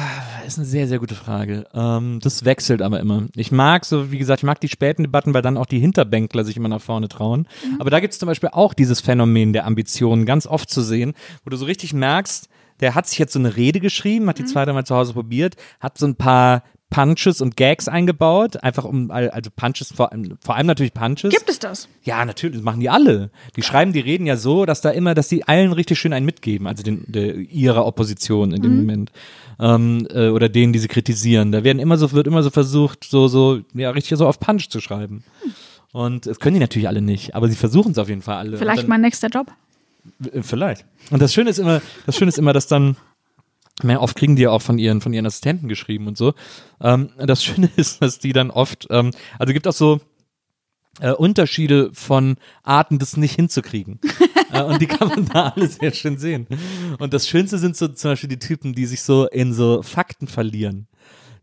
ist 0.46 0.58
eine 0.58 0.66
sehr, 0.66 0.86
sehr 0.86 0.98
gute 0.98 1.14
Frage. 1.14 1.66
Ähm, 1.74 2.20
das 2.22 2.44
wechselt 2.44 2.82
aber 2.82 3.00
immer. 3.00 3.26
Ich 3.34 3.50
mag 3.50 3.84
so, 3.84 4.12
wie 4.12 4.18
gesagt, 4.18 4.40
ich 4.40 4.46
mag 4.46 4.60
die 4.60 4.68
späten 4.68 5.02
Debatten, 5.02 5.34
weil 5.34 5.42
dann 5.42 5.56
auch 5.56 5.66
die 5.66 5.80
Hinterbänkler 5.80 6.44
sich 6.44 6.56
immer 6.56 6.68
nach 6.68 6.80
vorne 6.80 7.08
trauen. 7.08 7.48
Aber 7.78 7.90
da 7.90 8.00
gibt 8.00 8.12
es 8.12 8.20
zum 8.20 8.28
Beispiel 8.28 8.50
auch 8.52 8.74
dieses 8.74 9.00
Phänomen 9.00 9.52
der 9.52 9.66
Ambitionen 9.66 10.24
ganz 10.24 10.46
oft 10.46 10.70
zu 10.70 10.82
sehen, 10.82 11.14
wo 11.44 11.50
du 11.50 11.56
so 11.56 11.64
richtig 11.64 11.94
merkst, 11.94 12.48
der 12.80 12.94
hat 12.94 13.06
sich 13.06 13.18
jetzt 13.18 13.32
so 13.32 13.38
eine 13.38 13.56
Rede 13.56 13.80
geschrieben, 13.80 14.28
hat 14.28 14.38
die 14.38 14.44
zwei, 14.44 14.64
dreimal 14.64 14.84
zu 14.84 14.94
Hause 14.94 15.12
probiert, 15.12 15.56
hat 15.80 15.96
so 15.96 16.06
ein 16.06 16.16
paar 16.16 16.64
Punches 16.94 17.40
und 17.40 17.56
Gags 17.56 17.88
eingebaut, 17.88 18.62
einfach 18.62 18.84
um, 18.84 19.10
also 19.10 19.50
Punches, 19.56 19.92
vor, 19.92 20.12
allem- 20.12 20.36
vor 20.40 20.54
allem 20.54 20.66
natürlich 20.68 20.94
Punches. 20.94 21.30
Gibt 21.30 21.50
es 21.50 21.58
das? 21.58 21.88
Ja, 22.04 22.24
natürlich, 22.24 22.56
das 22.56 22.64
machen 22.64 22.78
die 22.80 22.88
alle. 22.88 23.30
Die 23.56 23.62
schreiben 23.62 23.92
die 23.92 24.00
Reden 24.00 24.26
ja 24.26 24.36
so, 24.36 24.64
dass 24.64 24.80
da 24.80 24.90
immer, 24.90 25.14
dass 25.14 25.26
die 25.28 25.42
allen 25.48 25.72
richtig 25.72 25.98
schön 25.98 26.12
einen 26.12 26.24
mitgeben, 26.24 26.66
also 26.68 26.82
den, 26.84 27.04
der, 27.08 27.34
ihrer 27.34 27.84
Opposition 27.84 28.52
in 28.52 28.62
dem 28.62 28.76
Moment. 28.76 29.10
Ähm, 29.58 30.06
äh, 30.10 30.28
oder 30.28 30.48
denen, 30.48 30.72
die 30.72 30.78
sie 30.78 30.88
kritisieren. 30.88 31.50
Da 31.52 31.64
werden 31.64 31.78
immer 31.80 31.96
so, 31.96 32.12
wird 32.12 32.26
immer 32.26 32.42
so 32.42 32.50
versucht, 32.50 33.04
so, 33.04 33.28
so, 33.28 33.60
ja, 33.74 33.90
richtig 33.90 34.16
so 34.18 34.26
auf 34.26 34.38
Punch 34.40 34.68
zu 34.68 34.80
schreiben. 34.80 35.24
Und 35.92 36.26
das 36.26 36.40
können 36.40 36.54
die 36.54 36.60
natürlich 36.60 36.88
alle 36.88 37.00
nicht, 37.02 37.34
aber 37.34 37.48
sie 37.48 37.54
versuchen 37.56 37.92
es 37.92 37.98
auf 37.98 38.08
jeden 38.08 38.22
Fall 38.22 38.36
alle. 38.36 38.56
Vielleicht 38.56 38.82
Und 38.84 38.88
mein 38.88 39.00
nächster 39.00 39.28
Job. 39.28 39.46
dann, 40.18 40.32
äh, 40.32 40.42
Vielleicht. 40.42 40.84
Und 41.10 41.22
das 41.22 41.32
Schöne 41.34 41.50
ist 41.50 41.58
immer, 41.58 41.80
das 42.06 42.16
Schöne 42.16 42.28
ist 42.30 42.38
immer, 42.38 42.52
dass 42.52 42.66
dann, 42.66 42.96
meine, 43.82 44.00
oft 44.00 44.16
kriegen 44.16 44.36
die 44.36 44.42
ja 44.42 44.50
auch 44.50 44.62
von 44.62 44.78
ihren, 44.78 45.00
von 45.00 45.12
ihren 45.12 45.26
Assistenten 45.26 45.68
geschrieben 45.68 46.06
und 46.06 46.16
so. 46.16 46.34
Ähm, 46.80 47.10
das 47.18 47.42
Schöne 47.42 47.70
ist, 47.76 48.00
dass 48.02 48.18
die 48.18 48.32
dann 48.32 48.50
oft, 48.50 48.86
ähm, 48.90 49.10
also 49.38 49.52
gibt 49.52 49.66
auch 49.66 49.72
so 49.72 50.00
äh, 51.00 51.10
Unterschiede 51.10 51.90
von 51.92 52.36
Arten, 52.62 52.98
das 52.98 53.16
nicht 53.16 53.34
hinzukriegen. 53.34 54.00
äh, 54.52 54.62
und 54.62 54.80
die 54.80 54.86
kann 54.86 55.08
man 55.08 55.26
da 55.26 55.48
alle 55.48 55.66
sehr 55.68 55.92
schön 55.92 56.18
sehen. 56.18 56.46
Und 56.98 57.12
das 57.12 57.28
Schönste 57.28 57.58
sind 57.58 57.76
so 57.76 57.88
zum 57.88 58.12
Beispiel 58.12 58.28
die 58.28 58.38
Typen, 58.38 58.74
die 58.74 58.86
sich 58.86 59.02
so 59.02 59.26
in 59.26 59.52
so 59.52 59.82
Fakten 59.82 60.28
verlieren. 60.28 60.86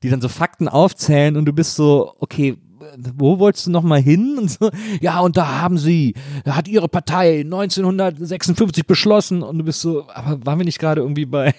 Die 0.04 0.10
dann 0.10 0.22
so 0.22 0.30
Fakten 0.30 0.68
aufzählen 0.68 1.36
und 1.38 1.46
du 1.46 1.54
bist 1.54 1.76
so, 1.76 2.16
okay, 2.20 2.58
wo 2.98 3.40
wolltest 3.40 3.68
du 3.68 3.72
noch 3.72 3.84
mal 3.84 4.02
hin? 4.02 4.38
Und 4.38 4.52
so, 4.52 4.70
ja, 5.00 5.20
und 5.20 5.38
da 5.38 5.62
haben 5.62 5.78
sie, 5.78 6.16
da 6.44 6.56
hat 6.56 6.68
ihre 6.68 6.88
Partei 6.88 7.42
1956 7.42 8.86
beschlossen 8.86 9.44
und 9.44 9.58
du 9.58 9.64
bist 9.64 9.82
so, 9.82 10.08
aber 10.14 10.46
waren 10.46 10.60
wir 10.60 10.66
nicht 10.66 10.80
gerade 10.80 11.02
irgendwie 11.02 11.26
bei, 11.26 11.54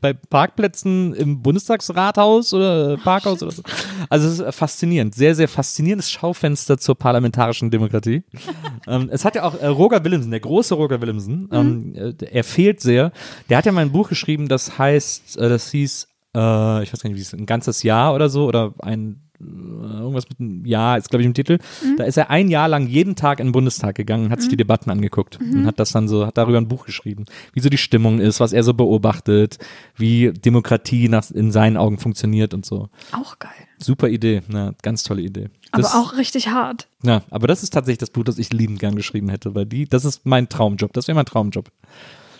bei 0.00 0.12
Parkplätzen 0.12 1.14
im 1.14 1.42
Bundestagsrathaus 1.42 2.52
oder 2.54 2.96
Parkhaus 2.98 3.42
oder 3.42 3.52
so? 3.52 3.62
Also 4.08 4.28
es 4.28 4.38
ist 4.38 4.54
faszinierend, 4.54 5.14
sehr, 5.14 5.34
sehr 5.34 5.48
faszinierendes 5.48 6.10
Schaufenster 6.10 6.78
zur 6.78 6.96
parlamentarischen 6.96 7.70
Demokratie. 7.70 8.22
ähm, 8.86 9.08
es 9.12 9.24
hat 9.24 9.34
ja 9.34 9.44
auch 9.44 9.60
äh, 9.60 9.66
Roger 9.66 10.04
Willemsen, 10.04 10.30
der 10.30 10.40
große 10.40 10.74
Roger 10.74 11.00
Willemsen, 11.00 11.48
ähm, 11.52 11.94
äh, 11.94 12.14
er 12.30 12.44
fehlt 12.44 12.80
sehr. 12.80 13.12
Der 13.48 13.58
hat 13.58 13.66
ja 13.66 13.72
mal 13.72 13.82
ein 13.82 13.92
Buch 13.92 14.08
geschrieben, 14.08 14.48
das 14.48 14.78
heißt, 14.78 15.38
äh, 15.38 15.48
das 15.48 15.70
hieß, 15.70 16.08
äh, 16.34 16.82
ich 16.82 16.92
weiß 16.92 17.02
gar 17.02 17.10
nicht, 17.10 17.18
wie 17.18 17.22
es 17.22 17.32
ein 17.32 17.46
ganzes 17.46 17.82
Jahr 17.82 18.14
oder 18.14 18.28
so 18.28 18.46
oder 18.46 18.74
ein 18.80 19.20
irgendwas 19.42 20.28
mit 20.28 20.40
einem 20.40 20.64
Ja, 20.64 20.96
ist 20.96 21.10
glaube 21.10 21.22
ich 21.22 21.26
im 21.26 21.34
Titel. 21.34 21.58
Da 21.96 22.04
ist 22.04 22.16
er 22.16 22.30
ein 22.30 22.48
Jahr 22.48 22.68
lang 22.68 22.86
jeden 22.86 23.16
Tag 23.16 23.40
in 23.40 23.48
den 23.48 23.52
Bundestag 23.52 23.94
gegangen, 23.96 24.30
hat 24.30 24.40
sich 24.40 24.48
die 24.50 24.56
Debatten 24.56 24.90
angeguckt 24.90 25.38
und 25.40 25.66
hat 25.66 25.78
das 25.80 25.92
dann 25.92 26.08
so, 26.08 26.26
hat 26.26 26.38
darüber 26.38 26.58
ein 26.58 26.68
Buch 26.68 26.86
geschrieben, 26.86 27.24
wie 27.52 27.60
so 27.60 27.68
die 27.68 27.78
Stimmung 27.78 28.20
ist, 28.20 28.40
was 28.40 28.52
er 28.52 28.62
so 28.62 28.74
beobachtet, 28.74 29.58
wie 29.96 30.32
Demokratie 30.32 31.08
nach, 31.08 31.30
in 31.30 31.50
seinen 31.52 31.76
Augen 31.76 31.98
funktioniert 31.98 32.54
und 32.54 32.64
so. 32.64 32.88
Auch 33.12 33.38
geil. 33.38 33.50
Super 33.78 34.08
Idee, 34.08 34.42
na, 34.48 34.74
ganz 34.82 35.02
tolle 35.02 35.22
Idee. 35.22 35.48
Aber 35.72 35.82
Das- 35.82 35.94
auch 35.94 36.16
richtig 36.16 36.48
hart. 36.48 36.88
ja, 37.02 37.22
aber 37.30 37.46
das 37.48 37.62
ist 37.62 37.72
tatsächlich 37.72 37.98
das 37.98 38.10
Buch, 38.10 38.22
das 38.24 38.38
ich 38.38 38.52
liebend 38.52 38.78
gern 38.78 38.94
geschrieben 38.94 39.28
hätte, 39.28 39.54
weil 39.54 39.66
die, 39.66 39.86
das 39.86 40.04
ist 40.04 40.24
mein 40.24 40.48
Traumjob. 40.48 40.92
Das 40.92 41.08
wäre 41.08 41.16
mein 41.16 41.24
Traumjob. 41.26 41.70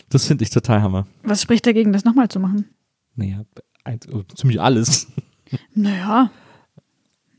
Das 0.08 0.26
finde 0.26 0.44
ich 0.44 0.50
total 0.50 0.82
hammer. 0.82 1.06
Was 1.24 1.42
spricht 1.42 1.66
dagegen, 1.66 1.92
das 1.92 2.04
nochmal 2.04 2.28
zu 2.28 2.38
machen? 2.38 2.66
Naja, 3.16 3.42
ein, 3.84 3.98
ziemlich 4.36 4.60
alles. 4.60 5.08
Naja, 5.74 6.30
äh, 6.30 6.51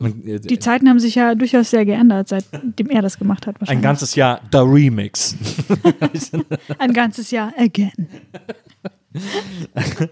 die 0.03 0.59
Zeiten 0.59 0.89
haben 0.89 0.99
sich 0.99 1.15
ja 1.15 1.35
durchaus 1.35 1.69
sehr 1.69 1.85
geändert, 1.85 2.27
seitdem 2.27 2.89
er 2.89 3.01
das 3.01 3.17
gemacht 3.17 3.47
hat. 3.47 3.55
ein 3.67 3.81
ganzes 3.81 4.15
Jahr 4.15 4.41
der 4.51 4.61
Remix. 4.61 5.35
ein 6.77 6.93
ganzes 6.93 7.31
Jahr 7.31 7.53
again. 7.57 8.07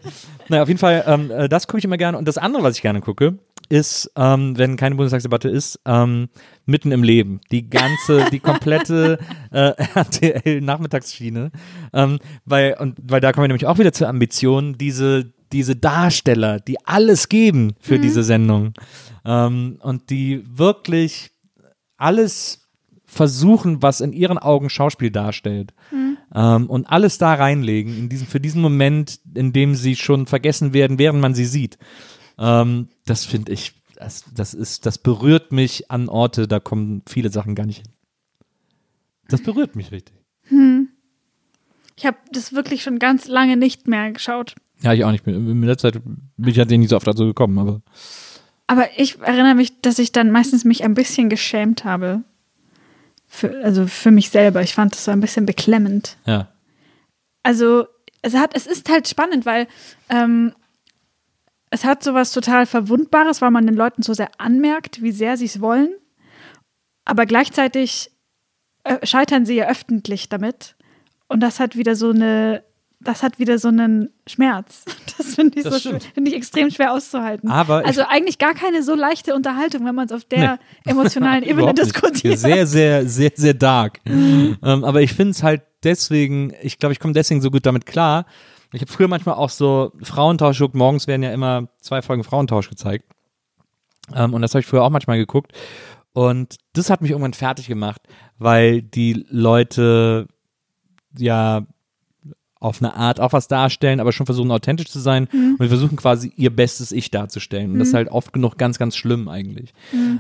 naja, 0.50 0.64
auf 0.64 0.68
jeden 0.68 0.80
Fall, 0.80 1.04
ähm, 1.08 1.32
äh, 1.32 1.50
das 1.50 1.68
gucke 1.68 1.80
ich 1.80 1.86
immer 1.86 1.98
gerne. 1.98 2.18
Und 2.18 2.28
das 2.28 2.38
andere, 2.38 2.64
was 2.64 2.76
ich 2.76 2.82
gerne 2.82 3.02
gucke, 3.02 3.38
ist, 3.70 4.12
ähm, 4.16 4.58
wenn 4.58 4.76
keine 4.76 4.96
Bundestagsdebatte 4.96 5.50
ist, 5.50 5.80
ähm, 5.86 6.30
mitten 6.66 6.92
im 6.92 7.04
Leben. 7.04 7.40
Die 7.52 7.70
ganze, 7.70 8.26
die 8.32 8.40
komplette 8.40 9.18
äh, 9.52 9.74
RTL-Nachmittagsschiene. 9.96 11.52
Ähm, 11.94 12.20
weil, 12.46 12.76
und, 12.80 12.98
weil 13.02 13.22
da 13.22 13.32
kommen 13.32 13.46
wir 13.46 13.48
nämlich 13.48 13.66
auch 13.66 13.80
wieder 13.80 13.94
zur 13.94 14.10
Ambition, 14.10 14.78
diese, 14.78 15.32
diese 15.52 15.76
Darsteller, 15.76 16.60
die 16.60 16.78
alles 16.86 17.30
geben 17.30 17.74
für 17.80 17.98
diese 17.98 18.24
Sendung. 18.24 18.74
Ähm, 19.26 19.78
und 19.82 20.10
die 20.10 20.44
wirklich 20.46 21.32
alles 21.98 22.68
versuchen, 23.06 23.82
was 23.82 24.02
in 24.02 24.14
ihren 24.14 24.38
Augen 24.38 24.70
Schauspiel 24.70 25.12
darstellt. 25.12 25.74
Ähm, 26.34 26.70
und 26.70 26.90
alles 26.90 27.18
da 27.18 27.34
reinlegen, 27.34 27.98
in 27.98 28.10
diesen, 28.10 28.26
für 28.26 28.40
diesen 28.40 28.62
Moment, 28.62 29.20
in 29.34 29.52
dem 29.52 29.76
sie 29.76 29.96
schon 29.96 30.28
vergessen 30.28 30.74
werden, 30.74 30.98
während 30.98 31.20
man 31.20 31.34
sie 31.34 31.46
sieht. 31.46 31.78
Ähm, 32.40 32.88
das 33.06 33.26
finde 33.26 33.52
ich, 33.52 33.74
das, 33.96 34.24
das 34.34 34.54
ist, 34.54 34.86
das 34.86 34.98
berührt 34.98 35.52
mich 35.52 35.92
an 35.92 36.08
Orte, 36.08 36.48
da 36.48 36.60
kommen 36.60 37.04
viele 37.08 37.30
Sachen 37.30 37.54
gar 37.54 37.66
nicht 37.66 37.80
hin. 37.80 37.94
Das 39.28 39.42
berührt 39.44 39.76
mich 39.76 39.92
richtig. 39.92 40.16
Ich 41.98 42.06
habe 42.06 42.18
das 42.32 42.54
wirklich 42.54 42.82
schon 42.84 42.98
ganz 42.98 43.28
lange 43.28 43.58
nicht 43.58 43.88
mehr 43.88 44.12
geschaut. 44.12 44.56
Ja, 44.82 44.94
ich 44.94 45.04
auch 45.04 45.12
nicht. 45.12 45.28
In 45.28 45.62
letzter 45.64 45.94
Zeit 45.94 46.02
bin 46.04 46.50
ich 46.52 46.58
halt 46.58 46.72
nicht 46.72 46.90
so 46.90 46.96
oft 46.96 47.08
dazu 47.08 47.26
gekommen, 47.26 47.60
aber 47.60 47.82
Aber 48.72 48.88
ich 48.96 49.20
erinnere 49.20 49.54
mich, 49.54 49.82
dass 49.82 50.00
ich 50.00 50.14
dann 50.14 50.32
meistens 50.32 50.64
mich 50.64 50.86
ein 50.86 50.94
bisschen 50.94 51.28
geschämt 51.28 51.84
habe. 51.84 52.24
Für, 53.28 53.62
also 53.66 53.86
für 53.86 54.12
mich 54.12 54.30
selber. 54.30 54.62
Ich 54.62 54.74
fand 54.76 54.94
das 54.96 55.04
so 55.04 55.12
ein 55.12 55.20
bisschen 55.20 55.46
beklemmend. 55.46 56.16
ja. 56.26 56.48
Also 57.44 57.88
es 58.22 58.36
hat, 58.36 58.56
es 58.56 58.68
ist 58.68 58.90
halt 58.90 59.10
spannend, 59.10 59.46
weil 59.46 59.68
ähm, 60.08 60.54
es 61.70 61.84
hat 61.84 62.02
sowas 62.02 62.32
total 62.32 62.66
Verwundbares, 62.66 63.42
weil 63.42 63.52
man 63.52 63.66
den 63.66 63.76
Leuten 63.76 64.04
so 64.04 64.14
sehr 64.14 64.30
anmerkt, 64.38 65.02
wie 65.02 65.12
sehr 65.12 65.36
sie 65.36 65.46
es 65.46 65.60
wollen. 65.60 65.90
Aber 67.04 67.26
gleichzeitig 67.26 68.12
äh, 68.86 69.06
scheitern 69.06 69.46
sie 69.46 69.56
ja 69.56 69.68
öffentlich 69.68 70.30
damit. 70.30 70.76
Und 71.28 71.42
das 71.42 71.60
hat 71.60 71.76
wieder 71.76 71.96
so 71.98 72.12
eine, 72.12 72.64
das 73.04 73.24
hat 73.24 73.40
wieder 73.40 73.58
so 73.58 73.68
einen 73.70 74.10
Schmerz. 74.28 74.86
Das 75.18 75.36
finde 75.36 75.60
ich, 75.60 75.66
Das 75.66 75.84
so 75.84 75.92
finde 75.92 76.32
ich 76.32 76.36
extrem 76.36 76.72
schwer 76.72 76.94
auszuhalten. 76.94 77.50
Aber 77.50 77.86
also 77.86 78.02
eigentlich 78.08 78.40
gar 78.40 78.54
keine 78.54 78.82
so 78.82 78.96
leichte 78.96 79.36
Unterhaltung, 79.36 79.86
wenn 79.86 79.94
man 79.94 80.08
es 80.08 80.12
auf 80.12 80.24
der 80.24 80.58
emotionalen 80.86 81.44
Ebene 81.44 81.74
diskutiert. 81.76 82.40
Sehr, 82.40 82.66
sehr, 82.66 83.06
sehr, 83.06 83.32
sehr 83.36 83.54
dark. 83.54 84.00
Ähm, 84.64 84.84
aber 84.84 85.02
ich 85.02 85.14
finde 85.14 85.32
es 85.32 85.44
halt 85.44 85.62
deswegen, 85.84 86.54
ich 86.62 86.78
glaube, 86.78 86.94
ich 86.94 87.00
komme 87.00 87.14
deswegen 87.14 87.42
so 87.42 87.50
gut 87.52 87.66
damit 87.66 87.86
klar. 87.86 88.26
Ich 88.74 88.82
habe 88.82 88.92
früher 88.92 89.08
manchmal 89.08 89.36
auch 89.36 89.50
so 89.50 89.92
Frauentausch 90.02 90.58
geguckt. 90.58 90.76
Morgens 90.76 91.08
werden 91.08 91.24
ja 91.24 91.32
immer 91.32 91.70
zwei 91.82 92.02
Folgen 92.02 92.24
Frauentausch 92.24 92.70
gezeigt. 92.70 93.06
Ähm, 94.16 94.34
und 94.34 94.42
das 94.42 94.54
habe 94.54 94.62
ich 94.62 94.68
früher 94.68 94.84
auch 94.84 94.90
manchmal 94.90 95.18
geguckt. 95.18 95.54
Und 96.14 96.58
das 96.74 96.90
hat 96.90 97.02
mich 97.02 97.12
irgendwann 97.12 97.34
fertig 97.34 97.68
gemacht, 97.68 98.02
weil 98.38 98.82
die 98.82 99.26
Leute 99.30 100.28
ja 101.18 101.66
auf 102.62 102.82
eine 102.82 102.96
Art 102.96 103.20
auch 103.20 103.34
was 103.34 103.48
darstellen, 103.48 104.00
aber 104.00 104.12
schon 104.12 104.28
versuchen 104.28 104.52
authentisch 104.52 104.88
zu 104.88 105.00
sein 105.00 105.28
und 105.34 105.60
wir 105.60 105.68
versuchen 105.68 105.98
quasi 105.98 106.32
ihr 106.38 106.56
bestes 106.56 106.92
Ich 106.92 107.10
darzustellen. 107.10 107.72
Und 107.74 107.80
das 107.80 107.90
ist 107.90 107.94
halt 107.96 108.10
oft 108.10 108.32
genug 108.34 108.58
ganz, 108.58 108.78
ganz 108.78 108.96
schlimm 108.96 109.28
eigentlich. 109.28 109.74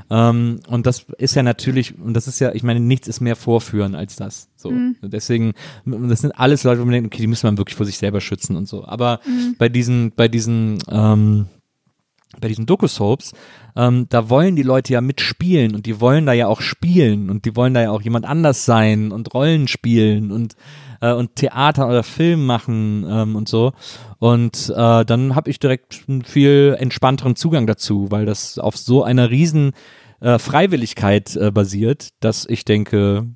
Ähm, 0.09 0.59
und 0.67 0.87
das 0.87 1.05
ist 1.19 1.35
ja 1.35 1.43
natürlich, 1.43 1.97
und 1.99 2.15
das 2.15 2.27
ist 2.27 2.39
ja, 2.39 2.51
ich 2.53 2.63
meine, 2.63 2.79
nichts 2.79 3.07
ist 3.07 3.21
mehr 3.21 3.35
vorführen 3.35 3.93
als 3.93 4.15
das. 4.15 4.49
So. 4.55 4.73
Deswegen, 5.03 5.53
das 5.85 6.21
sind 6.21 6.31
alles 6.31 6.63
Leute, 6.63 6.81
wo 6.81 6.85
man 6.85 6.93
denkt, 6.93 7.13
okay, 7.13 7.21
die 7.21 7.27
müssen 7.27 7.45
man 7.45 7.59
wirklich 7.59 7.77
vor 7.77 7.85
sich 7.85 7.99
selber 7.99 8.21
schützen 8.21 8.55
und 8.55 8.67
so. 8.67 8.85
Aber 8.85 9.19
bei 9.59 9.69
diesen, 9.69 10.11
bei 10.15 10.27
diesen, 10.27 10.79
ähm, 10.89 11.45
bei 12.39 12.47
diesen 12.47 12.65
Doku-Soaps, 12.65 13.33
ähm, 13.75 14.07
da 14.09 14.29
wollen 14.29 14.55
die 14.55 14.63
Leute 14.63 14.93
ja 14.93 15.01
mitspielen 15.01 15.75
und 15.75 15.85
die 15.85 15.99
wollen 16.01 16.25
da 16.25 16.33
ja 16.33 16.47
auch 16.47 16.61
spielen 16.61 17.29
und 17.29 17.45
die 17.45 17.55
wollen 17.55 17.75
da 17.75 17.81
ja 17.83 17.91
auch 17.91 18.01
jemand 18.01 18.25
anders 18.25 18.65
sein 18.65 19.11
und 19.11 19.31
Rollen 19.33 19.67
spielen 19.67 20.31
und 20.31 20.55
äh, 21.01 21.11
und 21.11 21.35
Theater 21.35 21.87
oder 21.87 22.03
Film 22.03 22.45
machen 22.45 23.05
ähm, 23.09 23.35
und 23.35 23.49
so. 23.49 23.73
Und 24.19 24.71
äh, 24.75 25.05
dann 25.05 25.35
habe 25.35 25.49
ich 25.49 25.59
direkt 25.59 26.05
einen 26.07 26.23
viel 26.23 26.75
entspannteren 26.79 27.35
Zugang 27.35 27.67
dazu, 27.67 28.11
weil 28.11 28.25
das 28.25 28.57
auf 28.57 28.77
so 28.77 29.03
einer 29.03 29.29
riesen 29.29 29.73
äh, 30.21 30.39
Freiwilligkeit 30.39 31.35
äh, 31.35 31.51
basiert, 31.51 32.09
dass 32.19 32.45
ich 32.47 32.63
denke, 32.63 33.27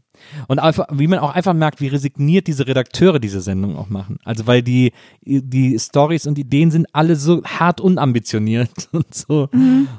und 0.48 0.60
einfach, 0.60 0.88
wie 0.92 1.08
man 1.08 1.20
auch 1.20 1.34
einfach 1.34 1.54
merkt, 1.54 1.82
wie 1.82 1.88
resigniert 1.88 2.48
diese 2.48 2.68
Redakteure 2.68 3.20
diese 3.20 3.42
Sendung 3.42 3.78
auch 3.78 3.90
machen. 3.90 4.18
Also 4.24 4.48
weil 4.48 4.62
die, 4.62 4.92
die 5.22 5.78
Stories 5.80 6.28
und 6.28 6.38
Ideen 6.38 6.72
sind 6.72 6.88
alle 6.94 7.16
so 7.16 7.44
hart 7.44 7.82
unambitioniert 7.82 8.70
und 8.92 9.14
so. 9.14 9.50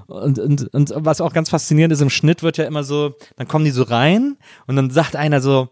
Und, 0.07 0.39
und, 0.39 0.75
und 0.75 0.93
was 0.97 1.21
auch 1.21 1.33
ganz 1.33 1.51
faszinierend 1.51 1.93
ist, 1.93 2.01
im 2.01 2.11
Schnitt 2.11 2.43
wird 2.43 2.57
ja 2.57 2.65
immer 2.65 2.85
so, 2.85 3.15
dann 3.37 3.49
kommen 3.49 3.65
die 3.65 3.71
so 3.71 3.83
rein 3.83 4.37
und 4.67 4.77
dann 4.77 4.91
sagt 4.91 5.17
einer 5.17 5.41
so, 5.41 5.69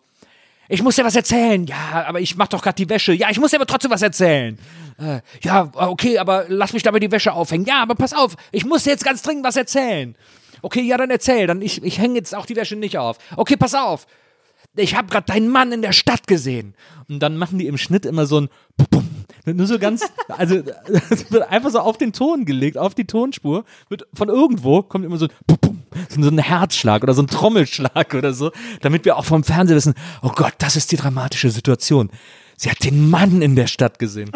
ich 0.69 0.83
muss 0.83 0.97
dir 0.97 1.05
was 1.05 1.17
erzählen. 1.17 1.67
Ja, 1.67 2.05
aber 2.07 2.21
ich 2.21 2.37
mach 2.37 2.49
doch 2.49 2.63
gerade 2.63 2.77
die 2.77 2.89
Wäsche. 2.89 3.13
Ja, 3.13 3.31
ich 3.31 3.39
muss 3.39 3.51
dir 3.51 3.59
aber 3.59 3.67
trotzdem 3.67 3.91
was 3.91 4.03
erzählen. 4.03 4.59
Äh, 4.99 5.21
ja, 5.43 5.71
okay, 5.75 6.19
aber 6.19 6.47
lass 6.49 6.73
mich 6.73 6.83
dabei 6.83 7.01
die 7.01 7.11
Wäsche 7.11 7.33
aufhängen. 7.33 7.67
Ja, 7.67 7.83
aber 7.83 7.95
pass 7.95 8.13
auf, 8.13 8.37
ich 8.53 8.65
muss 8.65 8.85
dir 8.85 8.91
jetzt 8.91 9.05
ganz 9.05 9.23
dringend 9.23 9.45
was 9.45 9.57
erzählen. 9.57 10.17
Okay, 10.63 10.81
ja, 10.81 10.97
dann 10.97 11.11
erzähl. 11.11 11.47
Dann 11.47 11.61
ich, 11.61 11.83
ich 11.83 11.99
hänge 11.99 12.15
jetzt 12.15 12.35
auch 12.35 12.47
die 12.47 12.57
Wäsche 12.57 12.77
nicht 12.77 12.97
auf. 12.97 13.19
Okay, 13.37 13.57
pass 13.57 13.75
auf. 13.75 14.07
Ich 14.77 14.97
habe 14.97 15.09
gerade 15.09 15.27
deinen 15.27 15.49
Mann 15.49 15.73
in 15.73 15.83
der 15.83 15.93
Stadt 15.93 16.27
gesehen. 16.27 16.75
Und 17.09 17.21
dann 17.21 17.37
machen 17.37 17.59
die 17.59 17.67
im 17.67 17.79
Schnitt 17.79 18.07
immer 18.07 18.27
so 18.27 18.41
ein 18.41 18.49
Pum. 18.91 19.14
Nur 19.47 19.67
so 19.67 19.79
ganz, 19.79 20.05
also 20.29 20.63
es 21.11 21.31
wird 21.31 21.51
einfach 21.51 21.71
so 21.71 21.81
auf 21.81 21.99
den 21.99 22.13
Ton 22.13 22.45
gelegt, 22.45 22.79
auf 22.79 22.95
die 22.95 23.05
Tonspur. 23.05 23.65
Wird 23.89 24.07
von 24.15 24.29
irgendwo 24.29 24.83
kommt 24.83 25.05
immer 25.05 25.19
so 25.19 25.27
ein 25.27 26.23
so 26.23 26.29
ein 26.29 26.39
Herzschlag 26.39 27.03
oder 27.03 27.15
so 27.15 27.23
ein 27.23 27.29
Trommelschlag 27.29 28.15
oder 28.15 28.33
so, 28.33 28.51
damit 28.81 29.05
wir 29.05 29.17
auch 29.17 29.25
vom 29.25 29.45
Fernseher 29.45 29.77
wissen, 29.77 29.95
oh 30.23 30.33
Gott, 30.35 30.55
das 30.59 30.77
ist 30.77 30.91
die 30.93 30.97
dramatische 30.97 31.51
Situation. 31.51 32.11
Sie 32.57 32.71
hat 32.71 32.85
den 32.85 33.11
Mann 33.11 33.43
in 33.43 33.57
der 33.57 33.67
Stadt 33.67 33.99
gesehen. 33.99 34.31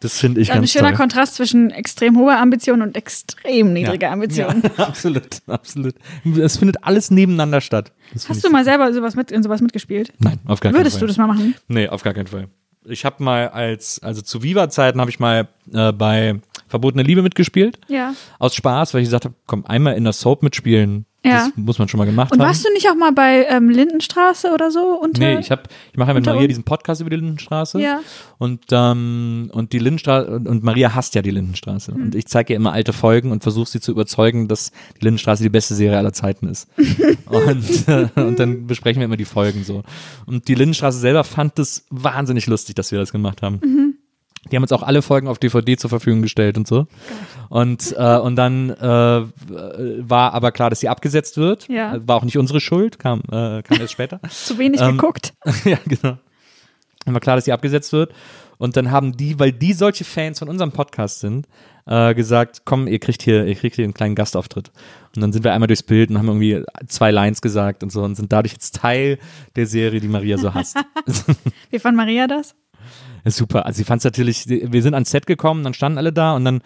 Das 0.00 0.18
finde 0.18 0.40
ich 0.40 0.50
Ein 0.52 0.60
ganz 0.60 0.72
schöner 0.72 0.88
toll. 0.88 0.96
Kontrast 0.96 1.34
zwischen 1.34 1.70
extrem 1.70 2.16
hoher 2.18 2.38
Ambition 2.38 2.80
und 2.82 2.96
extrem 2.96 3.72
niedriger 3.72 4.10
Ambition. 4.10 4.62
Ja, 4.76 4.84
absolut, 4.86 5.42
absolut. 5.46 5.94
Es 6.38 6.56
findet 6.56 6.82
alles 6.84 7.10
nebeneinander 7.10 7.60
statt. 7.60 7.92
Das 8.12 8.28
Hast 8.28 8.44
du 8.44 8.50
mal 8.50 8.64
selber 8.64 8.92
sowas 8.92 9.14
mit, 9.14 9.30
in 9.30 9.42
sowas 9.42 9.60
mitgespielt? 9.60 10.12
Nein, 10.18 10.38
auf 10.46 10.60
gar 10.60 10.72
Würdest 10.72 10.96
keinen 10.96 11.00
du 11.00 11.06
Fall. 11.06 11.08
das 11.08 11.16
mal 11.18 11.26
machen? 11.26 11.54
Nee, 11.68 11.88
auf 11.88 12.02
gar 12.02 12.14
keinen 12.14 12.28
Fall. 12.28 12.48
Ich 12.84 13.04
habe 13.04 13.22
mal 13.22 13.48
als, 13.48 14.02
also 14.02 14.22
zu 14.22 14.42
Viva-Zeiten 14.42 15.00
habe 15.00 15.10
ich 15.10 15.20
mal 15.20 15.48
äh, 15.72 15.92
bei 15.92 16.40
Verbotene 16.68 17.02
Liebe 17.02 17.22
mitgespielt. 17.22 17.78
Ja. 17.88 18.14
Aus 18.38 18.54
Spaß, 18.54 18.94
weil 18.94 19.02
ich 19.02 19.06
gesagt 19.06 19.26
habe, 19.26 19.34
komm, 19.46 19.66
einmal 19.66 19.94
in 19.94 20.04
der 20.04 20.12
Soap 20.12 20.42
mitspielen. 20.42 21.04
Ja. 21.24 21.48
Das 21.48 21.52
muss 21.56 21.78
man 21.78 21.86
schon 21.88 21.98
mal 21.98 22.06
gemacht 22.06 22.32
Und 22.32 22.40
haben. 22.40 22.48
warst 22.48 22.64
du 22.64 22.72
nicht 22.72 22.88
auch 22.88 22.94
mal 22.94 23.12
bei 23.12 23.44
ähm, 23.50 23.68
Lindenstraße 23.68 24.52
oder 24.52 24.70
so? 24.70 24.98
Unter? 24.98 25.20
Nee, 25.20 25.38
ich 25.38 25.50
habe, 25.50 25.64
ich 25.92 25.98
mache 25.98 26.08
ja 26.08 26.14
mit 26.14 26.24
Maria 26.24 26.46
diesen 26.46 26.64
Podcast 26.64 27.02
über 27.02 27.10
die 27.10 27.16
Lindenstraße. 27.16 27.78
Ja. 27.78 28.00
Und 28.38 28.64
ähm, 28.72 29.50
und 29.52 29.74
die 29.74 29.78
Lindenstraße 29.78 30.30
und, 30.30 30.48
und 30.48 30.62
Maria 30.62 30.94
hasst 30.94 31.14
ja 31.14 31.20
die 31.20 31.30
Lindenstraße. 31.30 31.92
Hm. 31.92 32.02
Und 32.02 32.14
ich 32.14 32.26
zeige 32.26 32.54
ihr 32.54 32.56
immer 32.56 32.72
alte 32.72 32.94
Folgen 32.94 33.32
und 33.32 33.42
versuche 33.42 33.68
sie 33.68 33.80
zu 33.80 33.92
überzeugen, 33.92 34.48
dass 34.48 34.72
die 34.98 35.04
Lindenstraße 35.04 35.42
die 35.42 35.50
beste 35.50 35.74
Serie 35.74 35.98
aller 35.98 36.14
Zeiten 36.14 36.48
ist. 36.48 36.68
und 37.26 37.88
äh, 37.88 38.08
und 38.14 38.38
dann 38.38 38.66
besprechen 38.66 39.00
wir 39.00 39.04
immer 39.04 39.18
die 39.18 39.26
Folgen 39.26 39.62
so. 39.62 39.82
Und 40.24 40.48
die 40.48 40.54
Lindenstraße 40.54 40.98
selber 40.98 41.24
fand 41.24 41.58
es 41.58 41.84
wahnsinnig 41.90 42.46
lustig, 42.46 42.76
dass 42.76 42.92
wir 42.92 42.98
das 42.98 43.12
gemacht 43.12 43.42
haben. 43.42 43.60
Mhm. 43.62 43.89
Die 44.50 44.56
haben 44.56 44.62
uns 44.62 44.72
auch 44.72 44.82
alle 44.82 45.02
Folgen 45.02 45.28
auf 45.28 45.38
DVD 45.38 45.76
zur 45.76 45.90
Verfügung 45.90 46.22
gestellt 46.22 46.56
und 46.56 46.66
so. 46.66 46.86
Und, 47.50 47.94
äh, 47.96 48.16
und 48.18 48.36
dann 48.36 48.70
äh, 48.70 49.22
war 49.28 50.32
aber 50.32 50.50
klar, 50.50 50.70
dass 50.70 50.80
sie 50.80 50.88
abgesetzt 50.88 51.36
wird. 51.36 51.68
Ja. 51.68 51.96
War 52.06 52.16
auch 52.16 52.24
nicht 52.24 52.38
unsere 52.38 52.60
Schuld, 52.60 52.98
kam, 52.98 53.20
äh, 53.30 53.62
kam 53.62 53.80
erst 53.80 53.92
später. 53.92 54.20
Zu 54.30 54.56
wenig 54.58 54.80
Ähm, 54.80 54.96
geguckt. 54.96 55.34
ja, 55.64 55.78
genau. 55.84 56.18
Dann 57.04 57.14
war 57.14 57.20
klar, 57.20 57.36
dass 57.36 57.44
die 57.44 57.52
abgesetzt 57.52 57.92
wird. 57.92 58.12
Und 58.56 58.76
dann 58.76 58.90
haben 58.90 59.16
die, 59.16 59.38
weil 59.38 59.52
die 59.52 59.72
solche 59.72 60.04
Fans 60.04 60.38
von 60.38 60.48
unserem 60.48 60.72
Podcast 60.72 61.20
sind, 61.20 61.46
äh, 61.86 62.14
gesagt, 62.14 62.62
komm, 62.64 62.86
ihr 62.88 62.98
kriegt 62.98 63.22
hier, 63.22 63.46
ihr 63.46 63.54
kriegt 63.54 63.76
hier 63.76 63.84
einen 63.84 63.94
kleinen 63.94 64.14
Gastauftritt. 64.14 64.70
Und 65.14 65.22
dann 65.22 65.32
sind 65.32 65.44
wir 65.44 65.52
einmal 65.52 65.66
durchs 65.66 65.82
Bild 65.82 66.10
und 66.10 66.18
haben 66.18 66.28
irgendwie 66.28 66.62
zwei 66.86 67.10
Lines 67.10 67.40
gesagt 67.40 67.82
und 67.82 67.90
so 67.90 68.02
und 68.02 68.16
sind 68.16 68.32
dadurch 68.32 68.52
jetzt 68.52 68.76
Teil 68.76 69.18
der 69.56 69.66
Serie, 69.66 70.00
die 70.00 70.08
Maria 70.08 70.36
so 70.38 70.52
hasst. 70.54 70.76
Wie 71.70 71.78
fand 71.78 71.96
Maria 71.96 72.26
das? 72.26 72.54
Super. 73.24 73.66
Also 73.66 73.78
sie 73.78 73.84
fand 73.84 74.00
es 74.00 74.04
natürlich, 74.04 74.46
wir 74.48 74.82
sind 74.82 74.94
ans 74.94 75.10
Set 75.10 75.26
gekommen, 75.26 75.64
dann 75.64 75.74
standen 75.74 75.98
alle 75.98 76.12
da 76.12 76.34
und 76.34 76.44
dann 76.44 76.60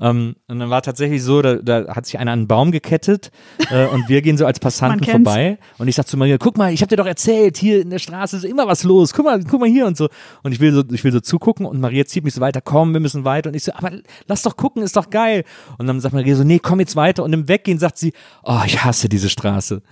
ähm, 0.00 0.36
und 0.48 0.58
dann 0.58 0.70
war 0.70 0.82
tatsächlich 0.82 1.22
so, 1.22 1.42
da, 1.42 1.56
da 1.56 1.94
hat 1.94 2.06
sich 2.06 2.18
einer 2.18 2.32
an 2.32 2.40
einen 2.40 2.48
Baum 2.48 2.72
gekettet 2.72 3.30
äh, 3.70 3.86
und 3.86 4.08
wir 4.08 4.22
gehen 4.22 4.38
so 4.38 4.46
als 4.46 4.58
Passanten 4.58 5.04
vorbei. 5.10 5.58
Und 5.78 5.88
ich 5.88 5.94
sag 5.94 6.06
zu 6.06 6.16
Maria, 6.16 6.38
guck 6.38 6.56
mal, 6.56 6.72
ich 6.72 6.80
hab 6.80 6.88
dir 6.88 6.96
doch 6.96 7.06
erzählt, 7.06 7.58
hier 7.58 7.82
in 7.82 7.90
der 7.90 7.98
Straße 7.98 8.38
ist 8.38 8.44
immer 8.44 8.66
was 8.66 8.82
los, 8.82 9.12
guck 9.12 9.26
mal, 9.26 9.42
guck 9.44 9.60
mal 9.60 9.68
hier 9.68 9.86
und 9.86 9.96
so. 9.96 10.08
Und 10.42 10.52
ich 10.52 10.60
will 10.60 10.72
so, 10.72 10.82
ich 10.90 11.04
will 11.04 11.12
so 11.12 11.20
zugucken 11.20 11.66
und 11.66 11.80
Maria 11.80 12.04
zieht 12.06 12.24
mich 12.24 12.34
so 12.34 12.40
weiter, 12.40 12.60
komm, 12.60 12.92
wir 12.92 13.00
müssen 13.00 13.24
weiter. 13.24 13.50
Und 13.50 13.56
ich 13.56 13.64
so, 13.64 13.72
aber 13.74 13.90
lass 14.26 14.42
doch 14.42 14.56
gucken, 14.56 14.82
ist 14.82 14.96
doch 14.96 15.10
geil. 15.10 15.44
Und 15.78 15.86
dann 15.86 16.00
sagt 16.00 16.14
Maria 16.14 16.34
so, 16.34 16.44
nee, 16.44 16.58
komm 16.58 16.80
jetzt 16.80 16.96
weiter. 16.96 17.22
Und 17.22 17.32
im 17.32 17.48
Weggehen 17.48 17.78
sagt 17.78 17.98
sie, 17.98 18.12
oh, 18.42 18.60
ich 18.64 18.82
hasse 18.82 19.08
diese 19.08 19.28
Straße. 19.28 19.82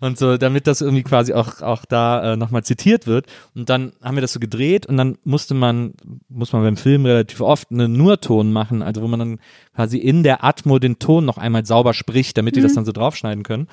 Und 0.00 0.18
so, 0.18 0.36
damit 0.36 0.66
das 0.66 0.82
irgendwie 0.82 1.02
quasi 1.04 1.32
auch, 1.32 1.62
auch 1.62 1.84
da 1.86 2.34
äh, 2.34 2.36
nochmal 2.36 2.64
zitiert 2.64 3.06
wird. 3.06 3.26
Und 3.54 3.70
dann 3.70 3.92
haben 4.02 4.16
wir 4.16 4.20
das 4.20 4.32
so 4.32 4.40
gedreht 4.40 4.86
und 4.86 4.96
dann 4.96 5.16
musste 5.24 5.54
man, 5.54 5.94
muss 6.28 6.52
man 6.52 6.62
beim 6.62 6.76
Film 6.76 7.06
relativ 7.06 7.40
oft 7.40 7.70
einen 7.70 7.96
Nurton 7.96 8.52
machen, 8.52 8.82
also 8.82 9.02
wo 9.02 9.08
man 9.08 9.18
dann 9.18 9.38
quasi 9.74 9.98
in 9.98 10.22
der 10.22 10.44
Atmo 10.44 10.78
den 10.78 10.98
Ton 10.98 11.24
noch 11.24 11.38
einmal 11.38 11.66
sauber 11.66 11.94
spricht, 11.94 12.36
damit 12.36 12.56
die 12.56 12.60
das 12.60 12.74
dann 12.74 12.84
so 12.84 12.92
draufschneiden 12.92 13.42
können. 13.42 13.68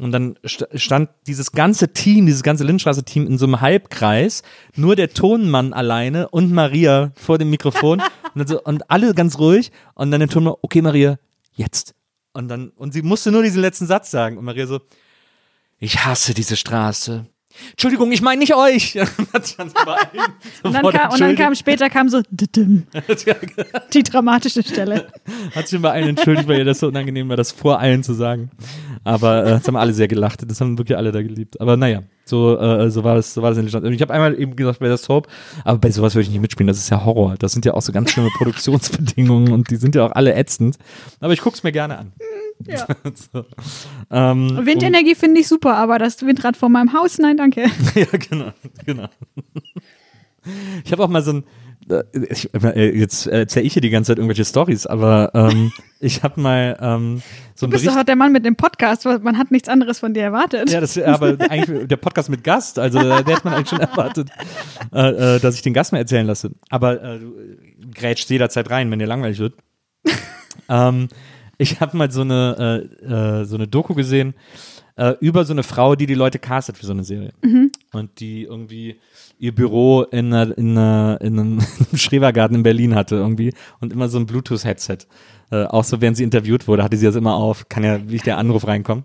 Und 0.00 0.12
dann 0.12 0.38
st 0.46 0.66
stand 0.74 1.10
dieses 1.26 1.52
ganze 1.52 1.92
Team, 1.92 2.26
dieses 2.26 2.42
ganze 2.42 2.64
Lindstraße-Team 2.64 3.26
in 3.26 3.38
so 3.38 3.46
einem 3.46 3.60
Halbkreis, 3.60 4.42
nur 4.74 4.94
der 4.94 5.10
Tonmann 5.10 5.72
alleine 5.72 6.28
und 6.28 6.52
Maria 6.52 7.12
vor 7.14 7.38
dem 7.38 7.50
Mikrofon 7.50 8.02
und, 8.34 8.48
so, 8.48 8.62
und 8.62 8.90
alle 8.90 9.14
ganz 9.14 9.38
ruhig 9.38 9.72
und 9.94 10.10
dann 10.10 10.20
der 10.20 10.28
Tonmann, 10.28 10.54
okay 10.60 10.82
Maria, 10.82 11.18
jetzt. 11.52 11.94
Und 12.34 12.48
dann, 12.48 12.68
und 12.70 12.92
sie 12.92 13.00
musste 13.02 13.32
nur 13.32 13.42
diesen 13.42 13.62
letzten 13.62 13.86
Satz 13.86 14.10
sagen 14.10 14.36
und 14.36 14.44
Maria 14.44 14.66
so, 14.66 14.80
ich 15.78 16.04
hasse 16.04 16.34
diese 16.34 16.56
Straße. 16.56 17.26
Entschuldigung, 17.70 18.12
ich 18.12 18.22
meine 18.22 18.40
nicht 18.40 18.54
euch. 18.54 18.98
Und 20.62 20.72
dann, 20.72 20.82
kam, 20.90 21.12
und 21.12 21.20
dann 21.20 21.36
kam 21.36 21.54
später 21.54 21.90
kam 21.90 22.08
so 22.08 22.22
"Didim", 22.30 22.86
die 23.92 24.02
dramatische 24.02 24.62
Stelle. 24.62 25.08
Hat 25.54 25.68
sich 25.68 25.80
bei 25.80 25.90
allen 25.90 26.08
entschuldigt, 26.08 26.48
weil 26.48 26.58
ihr 26.58 26.64
das 26.64 26.80
so 26.80 26.88
unangenehm 26.88 27.28
war, 27.28 27.36
das 27.36 27.52
vor 27.52 27.78
allen 27.78 28.02
zu 28.02 28.14
sagen. 28.14 28.50
Aber 29.04 29.44
äh, 29.44 29.50
das 29.50 29.66
haben 29.66 29.76
alle 29.76 29.92
sehr 29.92 30.08
gelacht. 30.08 30.40
Das 30.48 30.60
haben 30.60 30.78
wirklich 30.78 30.96
alle 30.96 31.12
da 31.12 31.22
geliebt. 31.22 31.60
Aber 31.60 31.76
naja, 31.76 32.02
so, 32.24 32.58
äh, 32.58 32.90
so 32.90 33.04
war 33.04 33.14
das, 33.14 33.34
so 33.34 33.42
war 33.42 33.50
das 33.50 33.58
in 33.58 33.64
Deutschland. 33.64 33.86
Und 33.86 33.92
Ich 33.92 34.02
habe 34.02 34.12
einmal 34.12 34.38
eben 34.38 34.56
gesagt 34.56 34.80
bei 34.80 34.88
der 34.88 34.96
Soap, 34.96 35.28
aber 35.64 35.78
bei 35.78 35.90
sowas 35.90 36.14
würde 36.14 36.24
ich 36.24 36.30
nicht 36.30 36.40
mitspielen. 36.40 36.66
Das 36.66 36.78
ist 36.78 36.90
ja 36.90 37.04
Horror. 37.04 37.36
Das 37.38 37.52
sind 37.52 37.64
ja 37.64 37.74
auch 37.74 37.82
so 37.82 37.92
ganz 37.92 38.10
schlimme 38.10 38.30
Produktionsbedingungen 38.36 39.52
und 39.52 39.70
die 39.70 39.76
sind 39.76 39.94
ja 39.94 40.04
auch 40.06 40.12
alle 40.12 40.34
ätzend. 40.34 40.76
Aber 41.20 41.32
ich 41.32 41.40
guck's 41.40 41.62
mir 41.62 41.72
gerne 41.72 41.98
an. 41.98 42.12
Ja. 42.66 42.86
so. 43.32 43.44
ähm, 44.10 44.64
Windenergie 44.66 45.14
finde 45.14 45.40
ich 45.40 45.48
super, 45.48 45.76
aber 45.76 45.98
das 45.98 46.24
Windrad 46.24 46.56
vor 46.56 46.68
meinem 46.68 46.92
Haus, 46.92 47.18
nein, 47.18 47.36
danke. 47.36 47.66
Ja, 47.94 48.06
genau, 48.28 48.52
genau. 48.84 49.08
Ich 50.84 50.92
habe 50.92 51.02
auch 51.02 51.08
mal 51.08 51.22
so 51.22 51.32
ein, 51.32 51.44
äh, 51.90 52.02
ich, 52.30 52.48
äh, 52.54 52.96
jetzt 52.98 53.26
erzähle 53.26 53.66
ich 53.66 53.72
hier 53.72 53.82
die 53.82 53.90
ganze 53.90 54.12
Zeit 54.12 54.18
irgendwelche 54.18 54.44
Stories, 54.44 54.86
aber 54.86 55.30
ähm, 55.34 55.72
ich 56.00 56.22
habe 56.22 56.40
mal 56.40 56.76
ähm, 56.80 57.22
so 57.54 57.66
Du 57.66 57.68
ein 57.68 57.70
bist 57.70 57.84
Bericht. 57.84 57.98
doch 57.98 58.04
der 58.04 58.16
Mann 58.16 58.32
mit 58.32 58.44
dem 58.44 58.56
Podcast, 58.56 59.04
man 59.04 59.38
hat 59.38 59.50
nichts 59.50 59.68
anderes 59.68 59.98
von 59.98 60.14
dir 60.14 60.22
erwartet. 60.22 60.70
Ja, 60.70 60.80
das 60.80 60.96
aber 60.98 61.36
eigentlich 61.50 61.88
der 61.88 61.96
Podcast 61.96 62.28
mit 62.28 62.44
Gast, 62.44 62.78
also 62.78 62.98
äh, 62.98 63.24
der 63.24 63.36
hat 63.36 63.44
man 63.44 63.54
eigentlich 63.54 63.70
schon 63.70 63.80
erwartet, 63.80 64.30
äh, 64.92 65.36
äh, 65.36 65.40
dass 65.40 65.54
ich 65.56 65.62
den 65.62 65.74
Gast 65.74 65.92
mal 65.92 65.98
erzählen 65.98 66.26
lasse. 66.26 66.52
Aber 66.70 67.02
äh, 67.02 67.18
du 67.18 67.34
grätschst 67.92 68.30
jederzeit 68.30 68.70
rein, 68.70 68.90
wenn 68.90 68.98
dir 68.98 69.06
langweilig 69.06 69.38
wird. 69.38 69.54
ähm, 70.68 71.08
ich 71.58 71.80
habe 71.80 71.96
mal 71.96 72.10
so 72.10 72.22
eine, 72.22 72.88
äh, 73.02 73.40
äh, 73.40 73.44
so 73.44 73.56
eine 73.56 73.66
Doku 73.66 73.94
gesehen 73.94 74.34
äh, 74.96 75.14
über 75.20 75.44
so 75.44 75.52
eine 75.52 75.62
Frau, 75.62 75.94
die 75.94 76.06
die 76.06 76.14
Leute 76.14 76.38
castet 76.38 76.76
für 76.76 76.86
so 76.86 76.92
eine 76.92 77.04
Serie. 77.04 77.32
Und 77.92 78.20
die 78.20 78.44
irgendwie 78.44 78.96
ihr 79.38 79.54
Büro 79.54 80.02
in, 80.02 80.32
einer, 80.32 80.56
in, 80.56 80.76
einer, 80.76 81.18
in 81.22 81.38
einem 81.38 81.60
Schrebergarten 81.94 82.56
in 82.56 82.62
Berlin 82.62 82.94
hatte 82.94 83.16
irgendwie 83.16 83.52
und 83.80 83.92
immer 83.92 84.08
so 84.08 84.18
ein 84.18 84.26
Bluetooth-Headset. 84.26 84.98
Äh, 85.50 85.64
auch 85.64 85.84
so, 85.84 86.00
während 86.00 86.16
sie 86.16 86.24
interviewt 86.24 86.66
wurde, 86.66 86.82
hatte 86.82 86.96
sie 86.96 87.06
das 87.06 87.14
immer 87.14 87.34
auf. 87.34 87.68
Kann 87.68 87.84
ja 87.84 88.00
wie 88.08 88.18
der 88.18 88.38
Anruf 88.38 88.66
reinkommen. 88.66 89.04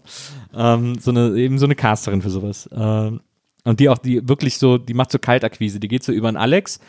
Ähm, 0.56 0.98
so 1.00 1.12
eine, 1.12 1.36
eben 1.36 1.60
so 1.60 1.66
eine 1.66 1.76
Casterin 1.76 2.22
für 2.22 2.30
sowas. 2.30 2.70
Ähm, 2.74 3.22
und 3.64 3.80
die 3.80 3.90
auch, 3.90 4.00
die 4.00 4.28
wirklich 4.28 4.58
so, 4.58 4.80
die 4.80 4.96
macht 4.96 5.12
so 5.12 5.20
Kaltakquise. 5.20 5.80
Die 5.80 5.88
geht 5.88 6.04
so 6.04 6.12
über 6.12 6.30
einen 6.30 6.38
Alex 6.38 6.80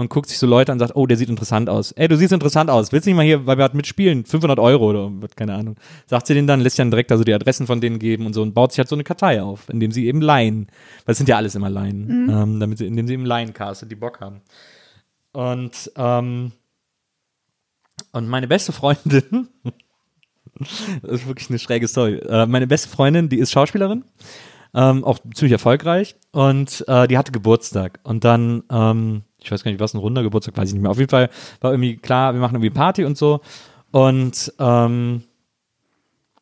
und 0.00 0.08
guckt 0.08 0.30
sich 0.30 0.38
so 0.38 0.46
Leute 0.46 0.72
an 0.72 0.76
und 0.76 0.80
sagt, 0.80 0.96
oh, 0.96 1.06
der 1.06 1.18
sieht 1.18 1.28
interessant 1.28 1.68
aus. 1.68 1.92
Ey, 1.92 2.08
du 2.08 2.16
siehst 2.16 2.32
interessant 2.32 2.70
aus. 2.70 2.90
Willst 2.90 3.06
du 3.06 3.10
nicht 3.10 3.16
mal 3.18 3.22
hier, 3.22 3.44
weil 3.46 3.58
wir 3.58 3.64
halt 3.64 3.74
mitspielen? 3.74 4.24
500 4.24 4.58
Euro 4.58 4.88
oder 4.88 5.10
keine 5.36 5.52
Ahnung. 5.54 5.76
Sagt 6.06 6.26
sie 6.26 6.32
denen 6.32 6.46
dann, 6.46 6.60
lässt 6.60 6.76
sie 6.76 6.80
dann 6.80 6.90
direkt 6.90 7.12
also 7.12 7.22
die 7.22 7.34
Adressen 7.34 7.66
von 7.66 7.82
denen 7.82 7.98
geben 7.98 8.24
und 8.24 8.32
so 8.32 8.40
und 8.40 8.54
baut 8.54 8.72
sich 8.72 8.78
halt 8.78 8.88
so 8.88 8.96
eine 8.96 9.04
Kartei 9.04 9.42
auf, 9.42 9.68
indem 9.68 9.92
sie 9.92 10.06
eben 10.06 10.22
Laien, 10.22 10.68
weil 11.04 11.12
es 11.12 11.18
sind 11.18 11.28
ja 11.28 11.36
alles 11.36 11.54
immer 11.54 11.68
Laien, 11.68 12.30
ähm, 12.30 12.60
damit 12.60 12.78
sie, 12.78 12.86
indem 12.86 13.08
sie 13.08 13.12
eben 13.12 13.26
Laien 13.26 13.52
castet, 13.52 13.90
die 13.90 13.94
Bock 13.96 14.20
haben. 14.22 14.40
Und, 15.32 15.92
ähm, 15.96 16.52
und 18.12 18.26
meine 18.26 18.48
beste 18.48 18.72
Freundin, 18.72 19.48
das 21.02 21.10
ist 21.12 21.26
wirklich 21.26 21.50
eine 21.50 21.58
schräge 21.58 21.86
Story. 21.88 22.14
Äh, 22.20 22.46
meine 22.46 22.66
beste 22.66 22.88
Freundin, 22.88 23.28
die 23.28 23.38
ist 23.38 23.50
Schauspielerin, 23.50 24.04
ähm, 24.72 25.04
auch 25.04 25.18
ziemlich 25.34 25.52
erfolgreich 25.52 26.16
und 26.32 26.86
äh, 26.88 27.06
die 27.06 27.18
hatte 27.18 27.32
Geburtstag. 27.32 28.00
Und 28.02 28.24
dann, 28.24 28.62
ähm, 28.70 29.24
ich 29.42 29.50
weiß 29.50 29.64
gar 29.64 29.70
nicht, 29.70 29.80
was 29.80 29.94
ein 29.94 29.98
runder 29.98 30.22
Geburtstag, 30.22 30.56
weiß 30.56 30.68
ich 30.68 30.74
nicht 30.74 30.82
mehr. 30.82 30.90
Auf 30.90 30.98
jeden 30.98 31.10
Fall 31.10 31.30
war 31.60 31.72
irgendwie 31.72 31.96
klar, 31.96 32.34
wir 32.34 32.40
machen 32.40 32.54
irgendwie 32.56 32.70
Party 32.70 33.04
und 33.04 33.16
so. 33.16 33.40
Und, 33.90 34.52
ähm, 34.58 35.22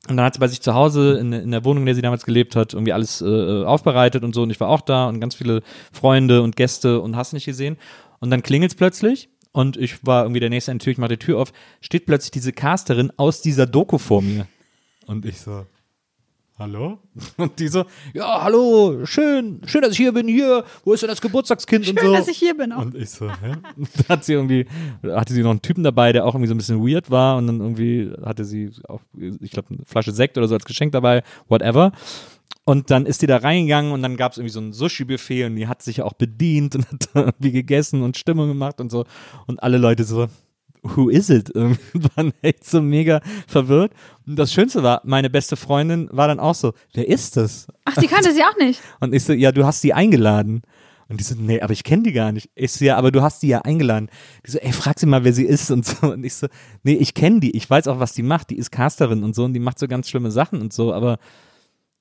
und 0.09 0.17
dann 0.17 0.27
hat 0.27 0.35
sie 0.35 0.41
bei 0.41 0.49
sich 0.49 0.61
zu 0.61 0.75
Hause 0.75 1.19
in, 1.19 1.33
in 1.33 1.51
der 1.51 1.65
Wohnung, 1.65 1.83
in 1.83 1.87
der 1.87 1.95
sie 1.95 2.03
damals 2.03 2.25
gelebt 2.25 2.57
hat, 2.57 2.73
irgendwie 2.73 2.93
alles 2.93 3.21
äh, 3.21 3.65
aufbereitet 3.65 4.25
und 4.25 4.35
so. 4.35 4.43
Und 4.43 4.51
ich 4.51 4.61
war 4.61 4.69
auch 4.69 4.81
da 4.81 5.09
und 5.09 5.21
ganz 5.21 5.35
viele 5.35 5.63
Freunde 5.93 6.43
und 6.43 6.57
Gäste 6.57 7.01
und 7.01 7.17
hast 7.17 7.33
nicht 7.33 7.47
gesehen. 7.47 7.77
Und 8.21 8.31
dann 8.31 8.43
klingelt's 8.43 8.75
plötzlich 8.75 9.29
und 9.53 9.77
ich 9.77 10.05
war 10.07 10.25
irgendwie 10.25 10.41
der 10.41 10.51
Nächste 10.51 10.73
an 10.73 10.79
der 10.79 10.85
Tür, 10.85 10.93
ich 10.93 10.99
mache 10.99 11.11
die 11.11 11.19
Tür 11.19 11.39
auf, 11.39 11.53
steht 11.81 12.07
plötzlich 12.07 12.31
diese 12.31 12.53
Casterin 12.53 13.13
aus 13.17 13.43
dieser 13.43 13.67
Doku 13.67 13.99
vor 13.99 14.23
mir. 14.23 14.47
Und 15.07 15.25
ich 15.25 15.41
so, 15.41 15.67
hallo? 16.59 16.99
Und 17.37 17.59
die 17.59 17.69
so, 17.69 17.85
ja, 18.13 18.43
hallo, 18.43 19.05
schön, 19.05 19.61
schön, 19.67 19.83
dass 19.83 19.93
ich 19.93 19.99
hier 19.99 20.13
bin, 20.13 20.29
hier, 20.29 20.65
wo 20.85 20.93
ist 20.93 21.03
denn 21.03 21.09
das 21.09 21.21
Geburtstagskind 21.21 21.89
und 21.89 21.99
Schön, 21.99 22.09
so. 22.09 22.15
dass 22.15 22.29
ich 22.29 22.39
hier 22.39 22.57
bin. 22.57 22.73
Auch. 22.73 22.83
Und 22.83 22.95
ich 22.95 23.11
so, 23.11 23.31
hä? 23.31 23.55
Da 23.99 24.15
hat 24.15 24.25
sie 24.25 24.35
irgendwie, 24.35 24.67
hatte 25.05 25.33
sie 25.33 25.43
noch 25.43 25.51
einen 25.51 25.63
Typen 25.63 25.85
dabei, 25.85 26.13
der 26.13 26.25
auch 26.25 26.35
irgendwie 26.35 26.49
so 26.49 26.55
ein 26.55 26.59
bisschen 26.59 26.87
weird 26.87 27.11
war 27.11 27.37
und 27.37 27.47
dann 27.47 27.61
irgendwie 27.61 28.13
hatte 28.25 28.45
sie 28.45 28.71
auch, 28.89 29.01
ich 29.41 29.51
glaube, 29.51 29.69
eine 29.71 29.85
Flasche 29.87 30.13
Sekt 30.13 30.37
oder 30.37 30.49
so 30.49 30.55
als 30.55 30.65
Geschenk 30.65 30.93
dabei, 30.93 31.23
whatever. 31.49 31.93
Und 32.65 32.91
dann 32.91 33.07
ist 33.07 33.23
die 33.23 33.27
da 33.27 33.39
reingegangen 33.39 33.93
und 33.93 34.03
dann 34.03 34.17
gab 34.17 34.33
es 34.33 34.39
irgendwie 34.39 34.53
so 34.53 34.61
ein 34.61 34.73
Sushi-Buffet 34.73 35.47
und 35.47 35.57
die 35.57 35.69
hat 35.69 35.81
sich 35.81 35.99
ja 35.99 36.05
auch 36.05 36.13
bedient 36.13 36.75
und 36.77 36.87
hat 36.93 37.09
irgendwie 37.15 37.53
gegessen 37.53 38.03
und 38.03 38.19
Stimmung 38.19 38.49
gemacht 38.49 38.81
und 38.81 38.91
so. 38.91 39.07
Und 39.47 39.63
alle 39.63 39.79
Leute 39.79 40.05
so, 40.05 40.29
who 40.83 41.09
is 41.09 41.31
it? 41.31 41.51
Irgendwie 41.55 41.81
waren 42.15 42.33
echt 42.43 42.65
so 42.65 42.81
mega 42.81 43.21
verwirrt. 43.47 43.93
Und 44.27 44.37
das 44.37 44.53
Schönste 44.53 44.83
war, 44.83 45.01
meine 45.05 45.31
beste 45.31 45.57
Freundin 45.57 46.09
war 46.13 46.29
dann 46.29 46.41
auch 46.41 46.55
so, 46.55 46.73
wer 46.95 47.09
ist 47.09 47.37
das? 47.37 47.67
Ach, 47.85 47.95
die 47.97 48.07
kannte 48.07 48.33
sie 48.33 48.43
auch 48.43 48.57
nicht. 48.59 48.81
Und 49.01 49.15
ich 49.15 49.25
so, 49.25 49.33
ja, 49.33 49.53
du 49.53 49.65
hast 49.65 49.81
sie 49.81 49.93
eingeladen. 49.93 50.63
Und 51.09 51.21
die 51.21 51.25
so, 51.25 51.35
nee, 51.39 51.61
aber 51.61 51.73
ich 51.73 51.85
kenne 51.85 52.03
die 52.03 52.13
gar 52.13 52.33
nicht. 52.33 52.51
Ich 52.55 52.73
so, 52.73 52.85
ja, 52.85 52.97
aber 52.97 53.11
du 53.11 53.23
hast 53.23 53.43
die 53.43 53.49
ja 53.49 53.63
eingeladen. 53.63 54.11
Die 54.47 54.51
so, 54.51 54.59
ey, 54.59 54.73
frag 54.73 54.99
sie 54.99 55.07
mal, 55.07 55.25
wer 55.25 55.33
sie 55.33 55.45
ist 55.45 55.71
und 55.71 55.87
so. 55.87 56.07
Und 56.13 56.25
ich 56.25 56.35
so, 56.35 56.49
nee, 56.83 56.95
ich 56.95 57.15
kenne 57.15 57.41
die. 57.41 57.57
Ich 57.57 57.69
weiß 57.69 57.89
auch, 57.89 57.99
was 57.99 58.13
die 58.13 58.23
macht. 58.23 58.51
Die 58.51 58.57
ist 58.57 58.71
Casterin 58.71 59.25
und 59.25 59.35
so 59.35 59.45
und 59.45 59.55
die 59.55 59.61
macht 59.61 59.79
so 59.79 59.89
ganz 59.89 60.09
schlimme 60.09 60.31
Sachen 60.31 60.61
und 60.61 60.73
so, 60.73 60.93
aber 60.93 61.19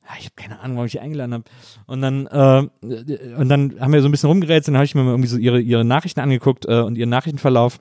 ja, 0.07 0.15
ich 0.19 0.25
habe 0.25 0.35
keine 0.35 0.59
Ahnung, 0.59 0.77
warum 0.77 0.85
ich 0.85 0.93
die 0.93 0.99
eingeladen 0.99 1.33
habe. 1.33 1.43
Und 1.85 2.01
dann, 2.01 2.27
äh, 2.27 2.67
und 3.37 3.49
dann 3.49 3.79
haben 3.79 3.91
wir 3.91 4.01
so 4.01 4.07
ein 4.07 4.11
bisschen 4.11 4.29
rumgerätselt, 4.29 4.69
dann 4.69 4.77
habe 4.77 4.85
ich 4.85 4.95
mir 4.95 5.03
mal 5.03 5.11
irgendwie 5.11 5.27
so 5.27 5.37
ihre, 5.37 5.59
ihre 5.59 5.83
Nachrichten 5.83 6.21
angeguckt 6.21 6.65
äh, 6.65 6.81
und 6.81 6.97
ihren 6.97 7.09
Nachrichtenverlauf. 7.09 7.79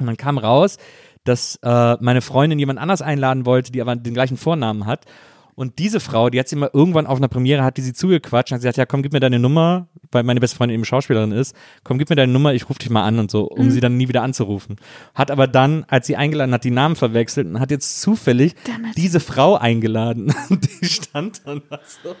Und 0.00 0.06
dann 0.06 0.16
kam 0.16 0.38
raus, 0.38 0.78
dass 1.24 1.56
äh, 1.62 1.96
meine 2.00 2.20
Freundin 2.20 2.58
jemand 2.58 2.78
anders 2.78 3.02
einladen 3.02 3.46
wollte, 3.46 3.72
die 3.72 3.80
aber 3.80 3.94
den 3.96 4.14
gleichen 4.14 4.36
Vornamen 4.36 4.86
hat. 4.86 5.06
Und 5.54 5.78
diese 5.78 6.00
Frau, 6.00 6.30
die 6.30 6.40
hat 6.40 6.48
sie 6.48 6.56
mal 6.56 6.70
irgendwann 6.72 7.06
auf 7.06 7.18
einer 7.18 7.28
Premiere, 7.28 7.62
hat 7.62 7.76
die 7.76 7.82
sie 7.82 7.92
zugequatscht 7.92 8.50
und 8.50 8.56
hat 8.56 8.60
gesagt, 8.62 8.78
ja 8.78 8.86
komm, 8.86 9.02
gib 9.02 9.12
mir 9.12 9.20
deine 9.20 9.38
Nummer, 9.38 9.86
weil 10.10 10.22
meine 10.22 10.40
beste 10.40 10.56
Freundin 10.56 10.76
eben 10.76 10.84
Schauspielerin 10.86 11.30
ist, 11.30 11.54
komm, 11.84 11.98
gib 11.98 12.08
mir 12.08 12.16
deine 12.16 12.32
Nummer, 12.32 12.54
ich 12.54 12.68
rufe 12.68 12.78
dich 12.78 12.88
mal 12.88 13.04
an 13.04 13.18
und 13.18 13.30
so, 13.30 13.44
um 13.44 13.70
sie 13.70 13.80
dann 13.80 13.98
nie 13.98 14.08
wieder 14.08 14.22
anzurufen. 14.22 14.76
Hat 15.14 15.30
aber 15.30 15.46
dann, 15.46 15.84
als 15.88 16.06
sie 16.06 16.16
eingeladen 16.16 16.54
hat, 16.54 16.64
die 16.64 16.70
Namen 16.70 16.96
verwechselt 16.96 17.46
und 17.46 17.60
hat 17.60 17.70
jetzt 17.70 18.00
zufällig 18.00 18.54
diese 18.96 19.20
Frau 19.20 19.56
eingeladen. 19.56 20.34
Und 20.48 20.68
die 20.80 20.86
stand 20.86 21.42
dann 21.46 21.62
da 21.68 21.80
so, 22.02 22.16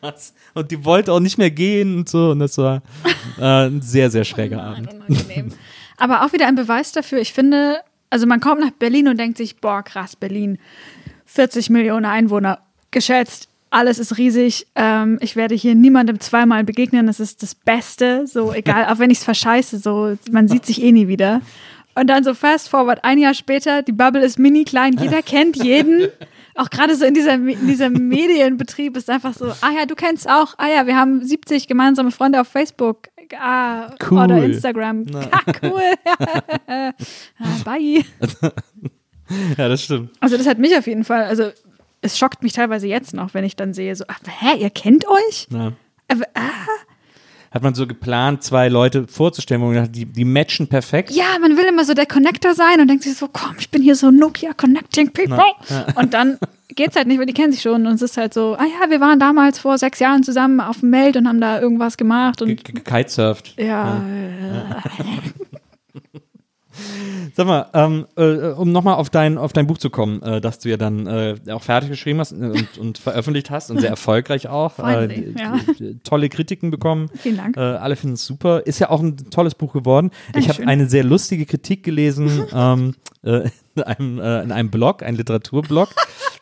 was? 0.00 0.34
Und 0.54 0.70
die 0.70 0.84
wollte 0.84 1.12
auch 1.12 1.20
nicht 1.20 1.38
mehr 1.38 1.50
gehen 1.50 1.98
und 1.98 2.08
so 2.08 2.30
und 2.30 2.40
das 2.40 2.58
war 2.58 2.82
äh, 3.38 3.66
ein 3.66 3.82
sehr, 3.82 4.10
sehr 4.10 4.24
schräger 4.24 4.62
Abend. 4.64 4.92
Unangenehm. 4.92 5.52
Aber 5.96 6.24
auch 6.24 6.32
wieder 6.32 6.46
ein 6.46 6.54
Beweis 6.54 6.92
dafür. 6.92 7.20
Ich 7.20 7.32
finde, 7.32 7.80
also 8.10 8.26
man 8.26 8.40
kommt 8.40 8.60
nach 8.60 8.70
Berlin 8.70 9.08
und 9.08 9.18
denkt 9.18 9.38
sich, 9.38 9.56
boah, 9.56 9.82
krass, 9.82 10.16
Berlin, 10.16 10.58
40 11.26 11.70
Millionen 11.70 12.04
Einwohner, 12.04 12.60
geschätzt. 12.90 13.48
alles 13.70 13.98
ist 13.98 14.16
riesig. 14.16 14.66
Ähm, 14.74 15.18
ich 15.20 15.36
werde 15.36 15.54
hier 15.54 15.74
niemandem 15.74 16.20
zweimal 16.20 16.64
begegnen. 16.64 17.06
Das 17.06 17.20
ist 17.20 17.42
das 17.42 17.54
Beste. 17.54 18.26
So, 18.26 18.52
egal, 18.54 18.86
auch 18.86 18.98
wenn 18.98 19.10
ich 19.10 19.18
es 19.18 19.24
verscheiße, 19.24 19.78
so, 19.78 20.16
man 20.30 20.48
sieht 20.48 20.64
sich 20.66 20.82
eh 20.82 20.92
nie 20.92 21.08
wieder. 21.08 21.40
Und 21.94 22.08
dann 22.08 22.24
so 22.24 22.34
fast 22.34 22.68
forward, 22.68 23.04
ein 23.04 23.18
Jahr 23.18 23.34
später, 23.34 23.82
die 23.82 23.92
Bubble 23.92 24.22
ist 24.22 24.38
mini 24.38 24.64
klein, 24.64 24.98
jeder 24.98 25.22
kennt 25.22 25.56
jeden. 25.56 26.08
Auch 26.56 26.70
gerade 26.70 26.94
so 26.96 27.04
in, 27.04 27.14
dieser, 27.14 27.34
in 27.34 27.66
diesem 27.66 27.92
Medienbetrieb 28.08 28.96
ist 28.96 29.10
einfach 29.10 29.34
so, 29.34 29.46
ah 29.60 29.70
ja, 29.76 29.86
du 29.86 29.94
kennst 29.94 30.28
auch, 30.28 30.54
ah 30.58 30.68
ja, 30.68 30.86
wir 30.86 30.96
haben 30.96 31.24
70 31.24 31.68
gemeinsame 31.68 32.10
Freunde 32.10 32.40
auf 32.40 32.48
Facebook. 32.48 33.08
Ah, 33.38 33.90
Cool. 34.08 34.18
Oder 34.24 34.44
Instagram. 34.44 35.04
Ah, 35.32 35.40
cool. 35.62 35.82
ah, 36.68 36.92
bye. 37.64 38.04
Ja, 39.58 39.68
das 39.68 39.82
stimmt. 39.82 40.10
Also 40.20 40.36
das 40.36 40.46
hat 40.46 40.58
mich 40.58 40.76
auf 40.76 40.86
jeden 40.86 41.04
Fall, 41.04 41.24
also 41.24 41.50
es 42.00 42.16
schockt 42.18 42.42
mich 42.42 42.52
teilweise 42.52 42.86
jetzt 42.86 43.14
noch, 43.14 43.34
wenn 43.34 43.44
ich 43.44 43.56
dann 43.56 43.74
sehe, 43.74 43.94
so, 43.96 44.04
ach, 44.08 44.20
hä, 44.40 44.58
ihr 44.58 44.70
kennt 44.70 45.06
euch? 45.08 45.48
Ja. 45.50 45.72
Ah, 46.34 46.42
Hat 47.56 47.62
man 47.62 47.74
so 47.74 47.86
geplant, 47.86 48.42
zwei 48.42 48.68
Leute 48.68 49.06
vorzustellen, 49.08 49.62
wo 49.62 49.66
man 49.66 49.76
dachte, 49.76 49.90
die, 49.90 50.04
die 50.04 50.26
matchen 50.26 50.68
perfekt. 50.68 51.10
ja, 51.10 51.38
man 51.40 51.56
will 51.56 51.64
immer 51.64 51.84
so 51.86 51.94
der 51.94 52.04
Connector 52.04 52.54
sein 52.54 52.80
und 52.80 52.88
denkt 52.88 53.02
sich 53.04 53.16
so, 53.16 53.28
komm, 53.32 53.56
ich 53.58 53.70
bin 53.70 53.80
hier 53.82 53.96
so 53.96 54.10
Nokia 54.10 54.52
Connecting 54.52 55.10
People. 55.10 55.42
Und 55.94 56.12
dann 56.12 56.38
geht's 56.74 56.96
halt 56.96 57.06
nicht, 57.06 57.18
weil 57.18 57.24
die 57.24 57.32
kennen 57.32 57.52
sich 57.52 57.62
schon 57.62 57.86
und 57.86 57.94
es 57.94 58.02
ist 58.02 58.18
halt 58.18 58.34
so, 58.34 58.56
ah 58.58 58.64
ja, 58.64 58.90
wir 58.90 59.00
waren 59.00 59.18
damals 59.18 59.58
vor 59.58 59.78
sechs 59.78 60.00
Jahren 60.00 60.22
zusammen 60.22 60.60
auf 60.60 60.80
dem 60.80 60.90
Meld 60.90 61.16
und 61.16 61.26
haben 61.26 61.40
da 61.40 61.58
irgendwas 61.58 61.96
gemacht 61.96 62.40
Ge- 62.40 62.50
und 62.50 62.84
Kitesurft. 62.84 63.54
ja, 63.58 64.02
Sag 67.34 67.46
mal, 67.46 67.66
ähm, 67.74 68.06
äh, 68.16 68.48
um 68.52 68.72
nochmal 68.72 68.94
auf 68.94 69.10
dein, 69.10 69.36
auf 69.38 69.52
dein 69.52 69.66
Buch 69.66 69.78
zu 69.78 69.90
kommen, 69.90 70.22
äh, 70.22 70.40
das 70.40 70.58
du 70.58 70.68
ja 70.70 70.76
dann 70.76 71.06
äh, 71.06 71.34
auch 71.50 71.62
fertig 71.62 71.90
geschrieben 71.90 72.18
hast 72.20 72.32
und, 72.32 72.78
und 72.78 72.98
veröffentlicht 72.98 73.50
hast 73.50 73.70
und 73.70 73.80
sehr 73.80 73.90
erfolgreich 73.90 74.48
auch. 74.48 74.72
Finally, 74.72 75.34
die- 75.34 75.40
ja. 75.40 75.56
tolle 76.04 76.28
Kritiken 76.28 76.70
bekommen. 76.70 77.10
Vielen 77.14 77.36
Dank. 77.36 77.56
Äh, 77.56 77.60
alle 77.60 77.96
finden 77.96 78.14
es 78.14 78.24
super. 78.24 78.66
Ist 78.66 78.78
ja 78.78 78.90
auch 78.90 79.00
ein 79.02 79.16
tolles 79.30 79.54
Buch 79.54 79.72
geworden. 79.72 80.10
Ich 80.36 80.48
habe 80.48 80.66
eine 80.66 80.88
sehr 80.88 81.04
lustige 81.04 81.46
Kritik 81.46 81.82
gelesen 81.82 82.44
ähm, 82.54 82.94
äh, 83.22 83.48
in, 83.74 83.82
einem, 83.82 84.18
äh, 84.18 84.42
in 84.42 84.52
einem 84.52 84.70
Blog, 84.70 85.02
ein 85.02 85.16
Literaturblog, 85.16 85.88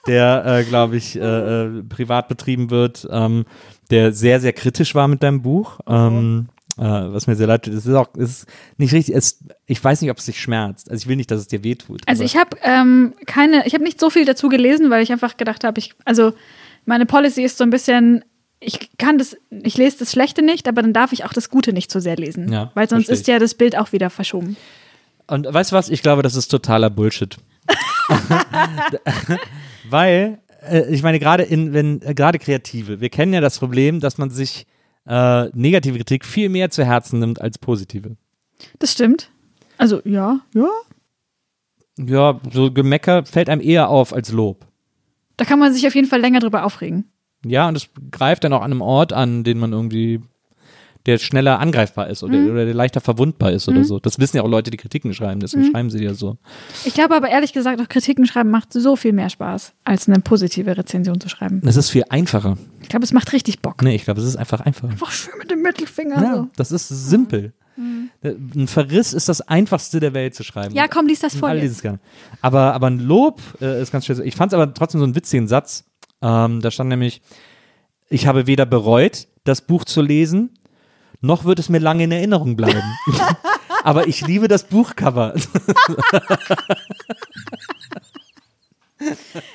der, 0.06 0.44
äh, 0.47 0.65
glaube 0.65 0.97
ich, 0.97 1.16
äh, 1.16 1.20
äh, 1.20 1.82
privat 1.82 2.28
betrieben 2.28 2.70
wird, 2.70 3.09
ähm, 3.11 3.44
der 3.90 4.12
sehr, 4.12 4.40
sehr 4.40 4.52
kritisch 4.52 4.94
war 4.94 5.09
mit 5.09 5.23
deinem 5.23 5.43
Buch. 5.43 5.81
Ähm, 5.86 6.48
äh, 6.78 6.82
was 6.82 7.26
mir 7.26 7.36
sehr 7.36 7.46
leid 7.46 7.64
tut. 7.64 7.74
Es 7.74 7.86
ist 7.86 7.94
auch 7.94 8.09
es 8.16 8.30
ist 8.30 8.46
nicht 8.78 8.92
richtig. 8.92 9.14
Es, 9.14 9.44
ich 9.66 9.82
weiß 9.82 10.02
nicht, 10.02 10.10
ob 10.10 10.18
es 10.18 10.26
dich 10.26 10.40
schmerzt. 10.40 10.90
Also 10.90 11.02
ich 11.02 11.09
will 11.09 11.16
nicht, 11.16 11.30
dass 11.30 11.40
es 11.40 11.48
dir 11.48 11.62
wehtut. 11.62 12.02
Also 12.06 12.24
ich 12.24 12.36
habe 12.36 12.56
ähm, 12.62 13.14
keine, 13.26 13.66
ich 13.66 13.74
habe 13.74 13.84
nicht 13.84 14.01
so 14.01 14.10
viel 14.10 14.24
dazu 14.24 14.48
gelesen, 14.48 14.90
weil 14.90 15.02
ich 15.02 15.12
einfach 15.12 15.36
gedacht 15.36 15.64
habe, 15.64 15.78
ich, 15.78 15.94
also 16.05 16.32
meine 16.84 17.06
Policy 17.06 17.42
ist 17.42 17.59
so 17.59 17.64
ein 17.64 17.70
bisschen, 17.70 18.24
ich 18.60 18.96
kann 18.98 19.18
das, 19.18 19.36
ich 19.51 19.76
lese 19.76 19.98
das 20.01 20.12
Schlechte 20.12 20.42
nicht, 20.42 20.68
aber 20.68 20.82
dann 20.82 20.92
darf 20.92 21.12
ich 21.12 21.24
auch 21.24 21.32
das 21.32 21.51
Gute 21.51 21.72
nicht 21.72 21.90
so 21.90 22.01
sehr 22.01 22.16
lesen, 22.16 22.52
Ja, 22.52 22.70
weil 22.74 22.88
sonst 22.88 23.09
ist 23.09 23.26
ja 23.26 23.38
das 23.38 23.55
Bild 23.55 23.76
auch 23.76 23.92
wieder 23.92 24.10
verschoben. 24.10 24.56
Und 25.26 25.52
weißt 25.52 25.72
du 25.72 25.76
was? 25.76 25.88
Ich 25.88 26.02
glaube, 26.02 26.22
das 26.22 26.34
ist 26.34 26.48
totaler 26.48 26.90
Bullshit. 26.90 27.36
Weil, 29.88 30.38
äh, 30.68 30.92
ich 30.92 31.02
meine, 31.02 31.18
gerade 31.18 31.44
in, 31.44 31.72
wenn, 31.72 32.02
äh, 32.02 32.14
gerade 32.14 32.38
Kreative, 32.38 33.01
wir 33.01 33.09
kennen 33.09 33.32
ja 33.32 33.40
das 33.40 33.59
Problem, 33.59 34.01
dass 34.01 34.18
man 34.18 34.30
sich 34.30 34.66
äh, 35.06 35.48
negative 35.52 35.98
Kritik 35.98 36.24
viel 36.24 36.48
mehr 36.48 36.70
zu 36.70 36.85
Herzen 36.85 37.20
nimmt 37.20 37.40
als 37.40 37.59
positive. 37.59 38.16
Das 38.78 38.93
stimmt. 38.93 39.31
Also 39.78 40.01
ja, 40.05 40.40
ja. 40.55 40.68
Ja, 41.98 42.40
so 42.52 42.72
Gemecker 42.72 43.24
fällt 43.24 43.48
einem 43.48 43.60
eher 43.60 43.89
auf 43.89 44.12
als 44.12 44.32
Lob. 44.32 44.66
Da 45.36 45.44
kann 45.44 45.59
man 45.59 45.72
sich 45.72 45.86
auf 45.86 45.94
jeden 45.94 46.09
Fall 46.09 46.20
länger 46.20 46.40
drüber 46.40 46.64
aufregen. 46.64 47.10
Ja, 47.44 47.68
und 47.68 47.76
es 47.76 47.89
greift 48.10 48.44
dann 48.44 48.52
auch 48.52 48.62
an 48.62 48.72
einem 48.72 48.81
Ort 48.81 49.12
an, 49.12 49.44
den 49.44 49.59
man 49.59 49.72
irgendwie, 49.72 50.22
der 51.06 51.18
schneller 51.18 51.60
angreifbar 51.60 52.09
ist 52.09 52.22
oder, 52.22 52.39
oder 52.39 52.64
der 52.64 52.74
leichter 52.74 53.01
verwundbar 53.01 53.52
ist 53.52 53.68
oder 53.68 53.85
so. 53.85 53.98
Das 53.98 54.18
wissen 54.18 54.39
ja 54.39 54.43
auch 54.43 54.48
Leute, 54.48 54.70
die 54.70 54.78
Kritiken 54.78 55.12
schreiben, 55.12 55.40
deswegen 55.40 55.70
schreiben 55.70 55.90
sie 55.90 56.02
ja 56.02 56.14
so. 56.14 56.39
Ich 56.85 56.94
glaube 56.94 57.14
aber 57.14 57.28
ehrlich 57.28 57.52
gesagt, 57.52 57.81
auch 57.81 57.89
Kritiken 57.89 58.26
schreiben 58.26 58.51
macht 58.51 58.72
so 58.72 58.97
viel 58.97 59.12
mehr 59.12 59.28
Spaß, 59.28 59.74
als 59.85 60.09
eine 60.09 60.20
positive 60.20 60.76
Rezension 60.76 61.20
zu 61.20 61.28
schreiben. 61.28 61.60
Es 61.64 61.76
ist 61.76 61.90
viel 61.90 62.05
einfacher. 62.09 62.56
Ich 62.81 62.89
glaube, 62.89 63.05
es 63.05 63.12
macht 63.12 63.32
richtig 63.32 63.60
Bock. 63.60 63.82
Nee, 63.82 63.94
ich 63.94 64.05
glaube, 64.05 64.20
es 64.20 64.26
ist 64.26 64.36
einfach 64.36 64.60
einfacher. 64.60 64.93
Einfach 64.93 65.10
schön 65.10 65.35
mit 65.39 65.51
dem 65.51 65.60
Mittelfinger. 65.60 66.22
Ja, 66.22 66.35
so. 66.36 66.48
das 66.56 66.72
ist 66.72 66.89
simpel. 66.89 67.52
Ein 67.76 68.68
Verriss 68.68 69.12
ist 69.12 69.28
das 69.28 69.40
einfachste 69.40 69.98
der 69.98 70.14
Welt 70.14 70.35
zu 70.35 70.44
schreiben. 70.44 70.74
Ja, 70.74 70.86
komm, 70.86 71.06
lies 71.06 71.20
das 71.20 71.35
vor 71.35 71.48
Alle 71.48 71.60
lesen 71.60 71.74
es 71.74 71.82
gerne. 71.82 71.98
Aber, 72.40 72.72
aber 72.72 72.86
ein 72.86 73.01
Lob 73.01 73.40
äh, 73.60 73.82
ist 73.82 73.90
ganz 73.90 74.06
schön. 74.06 74.20
Ich 74.24 74.36
fand 74.36 74.52
es 74.52 74.55
aber 74.55 74.72
trotzdem 74.72 75.01
so 75.01 75.05
einen 75.05 75.16
witzigen 75.16 75.48
Satz. 75.48 75.85
Ähm, 76.22 76.60
da 76.60 76.70
stand 76.70 76.89
nämlich, 76.89 77.20
ich 78.09 78.26
habe 78.26 78.47
weder 78.47 78.64
bereut, 78.64 79.26
das 79.43 79.66
Buch 79.66 79.85
zu 79.85 80.02
lesen, 80.02 80.51
noch 81.24 81.44
wird 81.44 81.59
es 81.59 81.68
mir 81.68 81.78
lange 81.78 82.05
in 82.05 82.12
Erinnerung 82.12 82.56
bleiben. 82.56 82.82
aber 83.84 84.06
ich 84.06 84.26
liebe 84.26 84.48
das 84.48 84.64
Buchcover. 84.64 85.34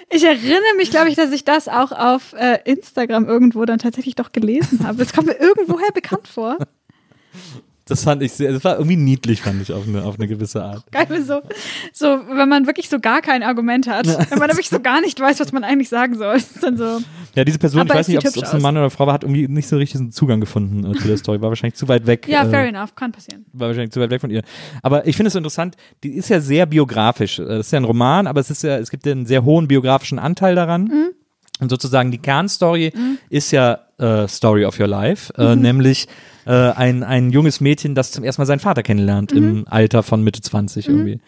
Ich 0.09 0.23
erinnere 0.23 0.75
mich, 0.77 0.91
glaube 0.91 1.09
ich, 1.09 1.15
dass 1.15 1.31
ich 1.31 1.43
das 1.45 1.67
auch 1.67 1.91
auf 1.91 2.33
äh, 2.33 2.59
Instagram 2.65 3.25
irgendwo 3.25 3.65
dann 3.65 3.79
tatsächlich 3.79 4.15
doch 4.15 4.31
gelesen 4.31 4.85
habe. 4.85 4.97
Das 4.97 5.13
kommt 5.13 5.27
mir 5.27 5.39
irgendwoher 5.39 5.91
bekannt 5.91 6.27
vor. 6.27 6.57
Das 7.89 8.03
fand 8.03 8.21
ich 8.23 8.31
sehr, 8.31 8.51
das 8.53 8.63
war 8.63 8.75
irgendwie 8.77 8.95
niedlich, 8.95 9.41
fand 9.41 9.61
ich 9.61 9.73
auf 9.73 9.87
eine, 9.87 10.03
auf 10.03 10.15
eine 10.19 10.27
gewisse 10.27 10.63
Art. 10.63 10.83
Geil, 10.91 11.07
so, 11.23 11.41
so, 11.93 12.05
wenn 12.31 12.47
man 12.47 12.65
wirklich 12.67 12.87
so 12.89 12.99
gar 12.99 13.21
kein 13.21 13.43
Argument 13.43 13.87
hat. 13.87 14.07
Wenn 14.29 14.39
man 14.39 14.47
nämlich 14.47 14.69
so 14.69 14.79
gar 14.79 15.01
nicht 15.01 15.19
weiß, 15.19 15.39
was 15.39 15.51
man 15.51 15.63
eigentlich 15.63 15.89
sagen 15.89 16.17
soll. 16.17 16.35
Ist 16.37 16.63
dann 16.63 16.77
so, 16.77 16.99
Ja, 17.35 17.43
diese 17.43 17.59
Person, 17.59 17.85
ich 17.87 17.93
weiß 17.93 18.07
nicht, 18.07 18.17
ob 18.19 18.25
es 18.25 18.53
ein. 18.53 18.61
Mann 18.61 18.77
oder 18.77 18.89
Frau 18.89 19.07
war, 19.07 19.13
hat 19.13 19.23
irgendwie 19.23 19.47
nicht 19.47 19.67
so 19.67 19.77
richtig 19.77 19.99
einen 20.01 20.11
Zugang 20.11 20.39
gefunden 20.39 20.89
äh, 20.91 20.95
zu 20.97 21.07
der 21.07 21.17
Story. 21.17 21.41
War 21.41 21.49
wahrscheinlich 21.49 21.75
zu 21.75 21.87
weit 21.87 22.05
weg. 22.07 22.27
ja, 22.27 22.43
äh, 22.43 22.49
fair 22.49 22.67
enough, 22.67 22.95
kann 22.95 23.11
passieren. 23.11 23.45
war 23.53 23.67
wahrscheinlich 23.69 23.91
zu 23.91 23.99
weit 23.99 24.09
weg 24.11 24.21
von 24.21 24.29
ihr. 24.29 24.43
Aber 24.83 25.07
ich 25.07 25.15
finde 25.15 25.27
es 25.27 25.33
so 25.33 25.39
interessant, 25.39 25.75
die 26.03 26.11
ist 26.11 26.29
ja 26.29 26.39
sehr 26.39 26.65
biografisch. 26.65 27.39
Äh, 27.39 27.45
Das 27.45 27.65
ist 27.67 27.71
ja 27.71 27.79
ein 27.79 27.85
Roman, 27.85 28.27
aber 28.27 28.39
es 28.41 28.49
ist 28.49 28.63
ja, 28.63 28.77
es 28.77 28.89
gibt 28.89 29.05
ja 29.05 29.11
einen 29.13 29.25
sehr 29.25 29.43
hohen 29.43 29.67
biografischen 29.67 30.19
Anteil 30.19 30.55
daran. 30.55 30.83
Mhm. 30.83 31.09
Und 31.61 31.69
sozusagen 31.69 32.09
die 32.11 32.19
Kernstory 32.19 32.93
ist 33.29 33.51
ja 33.51 33.79
äh, 33.97 34.27
Story 34.29 34.63
of 34.63 34.79
Your 34.79 34.87
Life, 34.87 35.33
äh, 35.37 35.55
Mhm. 35.55 35.61
nämlich 35.61 36.07
äh, 36.45 36.51
ein, 36.71 37.03
ein 37.03 37.31
junges 37.31 37.61
Mädchen, 37.61 37.95
das 37.95 38.11
zum 38.11 38.23
ersten 38.23 38.41
Mal 38.41 38.45
seinen 38.45 38.59
Vater 38.59 38.83
kennenlernt 38.83 39.33
Mhm. 39.33 39.37
im 39.37 39.67
Alter 39.67 40.03
von 40.03 40.23
Mitte 40.23 40.41
20 40.41 40.87
irgendwie. 40.87 41.19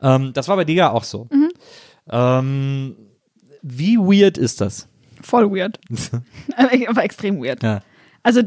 Ähm, 0.00 0.32
das 0.32 0.48
war 0.48 0.56
bei 0.56 0.64
dir 0.64 0.74
ja 0.74 0.90
auch 0.90 1.04
so. 1.04 1.26
Mhm. 1.30 1.48
Ähm, 2.10 2.96
wie 3.62 3.96
weird 3.98 4.38
ist 4.38 4.60
das? 4.60 4.88
Voll 5.20 5.50
weird. 5.50 5.78
aber, 6.56 6.70
aber 6.88 7.04
extrem 7.04 7.42
weird. 7.42 7.62
Ja. 7.62 7.80
Also, 8.22 8.42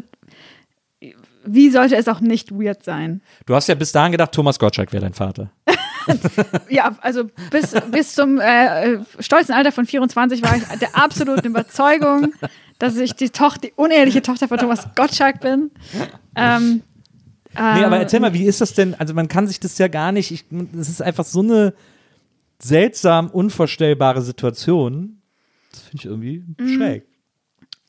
wie 1.46 1.70
sollte 1.72 1.96
es 1.96 2.08
auch 2.08 2.22
nicht 2.22 2.52
weird 2.52 2.84
sein? 2.84 3.22
Du 3.46 3.56
hast 3.56 3.68
ja 3.68 3.76
bis 3.76 3.92
dahin 3.92 4.12
gedacht, 4.12 4.32
Thomas 4.32 4.60
Gottschalk 4.60 4.94
wäre 4.94 5.02
dein 5.04 5.14
Vater. 5.14 5.52
Ja, 6.70 6.96
also 7.02 7.30
bis, 7.50 7.74
bis 7.92 8.14
zum 8.16 8.40
äh, 8.40 8.94
äh, 8.94 9.00
stolzen 9.20 9.54
Alter 9.54 9.72
von 9.72 9.86
24 9.86 10.42
war 10.42 10.56
ich 10.56 10.64
der 10.80 10.96
absoluten 10.96 11.48
Überzeugung, 11.48 12.34
dass 12.80 12.98
ich 12.98 13.14
die, 13.14 13.30
Tochter, 13.30 13.68
die 13.68 13.74
uneheliche 13.76 14.22
Tochter 14.22 14.48
von 14.48 14.58
Thomas 14.58 14.88
Gottschalk 14.96 15.40
bin. 15.42 15.72
Ähm, 16.36 16.82
Nee, 17.54 17.84
aber 17.84 17.98
äh, 17.98 18.04
erzähl 18.04 18.22
mal, 18.22 18.34
wie 18.34 18.46
ist 18.46 18.62
das 18.62 18.74
denn? 18.76 18.96
Also 18.96 19.14
man 19.14 19.28
kann 19.28 19.46
sich 19.46 19.60
das 19.60 19.78
ja 19.78 19.90
gar 19.90 20.14
nicht, 20.14 20.32
ich, 20.32 20.46
das 20.50 20.88
ist 20.88 21.02
einfach 21.02 21.26
so 21.26 21.42
eine 21.42 21.74
seltsam 22.62 23.30
unvorstellbare 23.30 24.22
Situation. 24.22 25.22
Das 25.72 25.82
finde 25.82 25.98
ich 25.98 26.06
irgendwie 26.06 26.44
Mhm. 26.58 26.78
schräg. 26.78 27.06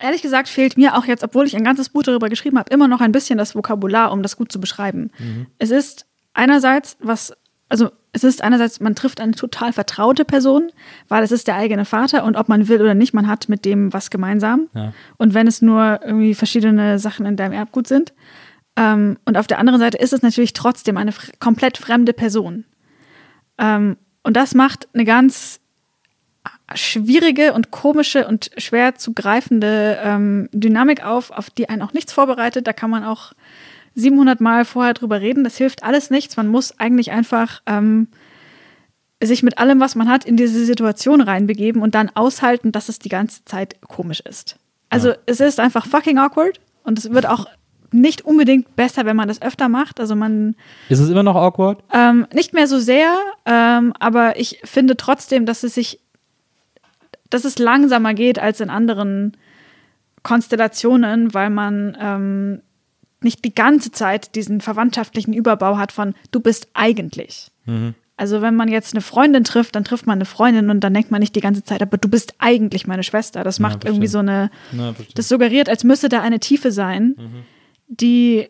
Ehrlich 0.01 0.23
gesagt 0.23 0.49
fehlt 0.49 0.77
mir 0.77 0.97
auch 0.97 1.05
jetzt, 1.05 1.23
obwohl 1.23 1.47
ich 1.47 1.55
ein 1.55 1.63
ganzes 1.63 1.91
Buch 1.91 2.03
darüber 2.03 2.29
geschrieben 2.29 2.59
habe, 2.59 2.75
immer 2.75 2.89
noch 2.89 3.01
ein 3.01 3.13
bisschen 3.13 3.39
das 3.39 3.55
Vokabular, 3.55 4.11
um 4.11 4.23
das 4.25 4.37
gut 4.37 4.51
zu 4.51 4.59
beschreiben. 4.59 5.13
Es 5.59 5.71
ist 5.71 6.07
einerseits 6.35 6.97
was, 7.01 7.33
also 7.69 7.93
es 8.13 8.25
ist 8.25 8.43
einerseits, 8.43 8.81
man 8.81 8.95
trifft 8.95 9.21
eine 9.21 9.33
total 9.33 9.73
vertraute 9.73 10.25
Person, 10.25 10.71
weil 11.09 11.23
es 11.23 11.33
ist 11.33 11.49
der 11.49 11.57
eigene 11.57 11.87
Vater 11.87 12.25
und 12.25 12.37
ob 12.37 12.49
man 12.49 12.69
will 12.69 12.81
oder 12.81 12.95
nicht, 12.95 13.15
man 13.15 13.27
hat 13.27 13.49
mit 13.49 13.65
dem 13.65 13.93
was 13.93 14.11
gemeinsam. 14.11 14.69
Ja. 14.75 14.93
Und 15.17 15.33
wenn 15.33 15.47
es 15.47 15.63
nur 15.63 16.01
irgendwie 16.05 16.35
verschiedene 16.35 16.99
Sachen 16.99 17.25
in 17.25 17.37
deinem 17.37 17.53
Erbgut 17.53 17.87
sind. 17.87 18.13
Ähm, 18.77 19.19
und 19.25 19.39
auf 19.39 19.47
der 19.47 19.59
anderen 19.59 19.81
Seite 19.81 19.97
ist 19.97 20.13
es 20.13 20.23
natürlich 20.23 20.53
trotzdem 20.53 20.99
eine 20.99 21.13
komplett 21.41 21.79
fremde 21.79 22.13
Person. 22.13 22.65
Ähm, 23.57 23.97
und 24.23 24.37
das 24.37 24.55
macht 24.55 24.89
eine 24.93 25.05
ganz 25.05 25.61
schwierige 26.75 27.53
und 27.53 27.71
komische 27.71 28.27
und 28.27 28.51
schwer 28.57 28.95
zu 28.95 29.13
greifende 29.13 29.99
ähm, 30.03 30.49
Dynamik 30.53 31.05
auf, 31.05 31.31
auf 31.31 31.51
die 31.51 31.69
einen 31.69 31.83
auch 31.83 31.93
nichts 31.93 32.13
vorbereitet. 32.13 32.67
Da 32.67 32.73
kann 32.73 32.91
man 32.91 33.05
auch 33.05 33.33
700 33.95 34.41
Mal 34.41 34.65
vorher 34.65 34.95
drüber 34.95 35.21
reden. 35.21 35.45
Das 35.45 35.57
hilft 35.57 35.83
alles 35.83 36.11
nichts. 36.11 36.37
Man 36.37 36.49
muss 36.49 36.79
eigentlich 36.79 37.11
einfach 37.11 37.61
ähm, 37.67 38.09
sich 39.23 39.43
mit 39.43 39.59
allem, 39.59 39.81
was 39.81 39.95
man 39.95 40.09
hat, 40.09 40.25
in 40.25 40.37
diese 40.37 40.65
Situation 40.65 41.21
reinbegeben 41.21 41.83
und 41.83 41.95
dann 41.95 42.11
aushalten, 42.15 42.73
dass 42.73 42.89
es 42.89 42.99
die 42.99 43.09
ganze 43.09 43.45
Zeit 43.45 43.81
komisch 43.83 44.21
ist. 44.21 44.57
Also 44.91 45.13
es 45.27 45.41
ist 45.41 45.61
einfach 45.61 45.87
fucking 45.87 46.19
awkward 46.19 46.61
und 46.85 46.99
es 46.99 47.11
wird 47.11 47.27
auch 47.27 47.47
nicht 47.95 48.23
unbedingt 48.25 48.75
besser, 48.75 49.05
wenn 49.05 49.17
man 49.17 49.29
das 49.29 49.41
öfter 49.43 49.69
macht. 49.69 50.01
Also 50.01 50.17
man 50.17 50.57
Ist 50.89 50.99
es 50.99 51.11
immer 51.11 51.23
noch 51.23 51.37
awkward? 51.37 51.83
ähm, 51.93 52.27
nicht 52.33 52.53
mehr 52.55 52.67
so 52.67 52.79
sehr, 52.79 53.15
ähm, 53.45 53.93
aber 53.99 54.39
ich 54.39 54.61
finde 54.65 54.97
trotzdem, 54.97 55.45
dass 55.47 55.63
es 55.63 55.75
sich, 55.75 56.01
dass 57.31 57.45
es 57.45 57.59
langsamer 57.59 58.15
geht 58.15 58.39
als 58.39 58.61
in 58.61 58.71
anderen 58.71 59.37
Konstellationen, 60.23 61.35
weil 61.35 61.51
man 61.51 61.97
ähm, 62.01 62.63
nicht 63.25 63.45
die 63.45 63.55
ganze 63.55 63.91
Zeit 63.93 64.35
diesen 64.35 64.61
verwandtschaftlichen 64.61 65.33
Überbau 65.33 65.77
hat 65.77 65.93
von 65.93 66.15
du 66.31 66.41
bist 66.41 66.69
eigentlich. 66.75 67.51
Also 68.17 68.43
wenn 68.43 68.55
man 68.55 68.69
jetzt 68.69 68.95
eine 68.95 69.01
Freundin 69.01 69.45
trifft, 69.45 69.75
dann 69.75 69.85
trifft 69.85 70.07
man 70.07 70.19
eine 70.19 70.25
Freundin 70.25 70.71
und 70.71 70.81
dann 70.81 70.95
denkt 70.95 71.11
man 71.11 71.21
nicht 71.21 71.35
die 71.35 71.41
ganze 71.41 71.65
Zeit, 71.65 71.83
aber 71.83 71.97
du 71.99 72.09
bist 72.09 72.35
eigentlich 72.39 72.87
meine 72.87 73.03
Schwester. 73.03 73.43
Das 73.43 73.59
macht 73.59 73.73
verstehe. 73.73 73.91
irgendwie 73.91 74.09
so 74.09 74.19
eine, 74.19 74.51
verstehe. 74.71 75.07
das 75.15 75.29
suggeriert, 75.29 75.69
als 75.69 75.85
müsste 75.85 76.09
da 76.09 76.21
eine 76.21 76.39
Tiefe 76.39 76.73
sein, 76.73 77.17
die 77.89 78.49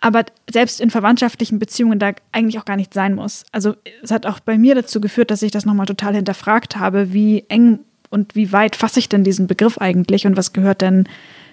aber 0.00 0.24
selbst 0.50 0.80
in 0.80 0.90
verwandtschaftlichen 0.90 1.58
Beziehungen 1.58 1.98
da 1.98 2.12
eigentlich 2.32 2.58
auch 2.58 2.64
gar 2.64 2.76
nicht 2.76 2.94
sein 2.94 3.14
muss. 3.14 3.44
Also 3.52 3.74
es 4.02 4.10
hat 4.10 4.26
auch 4.26 4.40
bei 4.40 4.56
mir 4.56 4.74
dazu 4.74 5.00
geführt, 5.00 5.30
dass 5.30 5.42
ich 5.42 5.50
das 5.50 5.66
nochmal 5.66 5.86
total 5.86 6.14
hinterfragt 6.14 6.76
habe, 6.76 7.12
wie 7.12 7.44
eng 7.48 7.80
und 8.10 8.34
wie 8.34 8.52
weit 8.52 8.76
fasse 8.76 9.00
ich 9.00 9.08
denn 9.08 9.24
diesen 9.24 9.48
Begriff 9.48 9.78
eigentlich 9.78 10.26
und 10.26 10.36
was 10.36 10.52
gehört 10.52 10.80
denn 10.80 11.08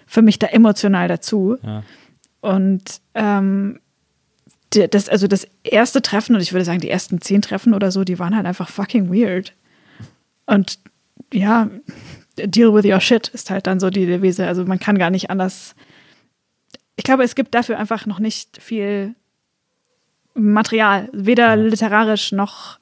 für 0.06 0.22
mich 0.22 0.40
da 0.40 0.48
emotional 0.48 1.08
dazu. 1.08 1.58
Ja. 1.64 1.84
Und 2.46 3.02
ähm, 3.16 3.80
die- 4.74 4.88
das, 4.88 5.10
also 5.10 5.28
das 5.28 5.48
erste 5.64 6.02
Treffen, 6.02 6.36
und 6.36 6.42
ich 6.42 6.54
würde 6.54 6.66
sagen, 6.66 6.80
die 6.80 6.90
ersten 6.90 7.20
zehn 7.22 7.42
Treffen 7.42 7.74
oder 7.74 7.92
so, 7.92 8.04
die 8.04 8.20
waren 8.20 8.36
halt 8.36 8.46
einfach 8.46 8.70
fucking 8.70 9.12
weird. 9.12 9.54
Und 10.46 10.80
ja, 11.34 11.70
deal 12.38 12.74
with 12.74 12.86
your 12.86 13.00
shit 13.00 13.30
ist 13.30 13.50
halt 13.50 13.66
dann 13.66 13.80
so 13.80 13.90
die 13.90 14.06
Devise. 14.06 14.46
Also 14.46 14.64
man 14.66 14.80
kann 14.80 14.98
gar 15.00 15.10
nicht 15.10 15.30
anders. 15.32 15.76
Ich 16.98 17.04
glaube, 17.04 17.24
es 17.24 17.34
gibt 17.34 17.56
dafür 17.56 17.80
einfach 17.80 18.06
noch 18.06 18.20
nicht 18.20 18.62
viel 18.62 19.16
Material, 20.36 21.10
weder 21.14 21.56
literarisch 21.56 22.32
noch. 22.32 22.78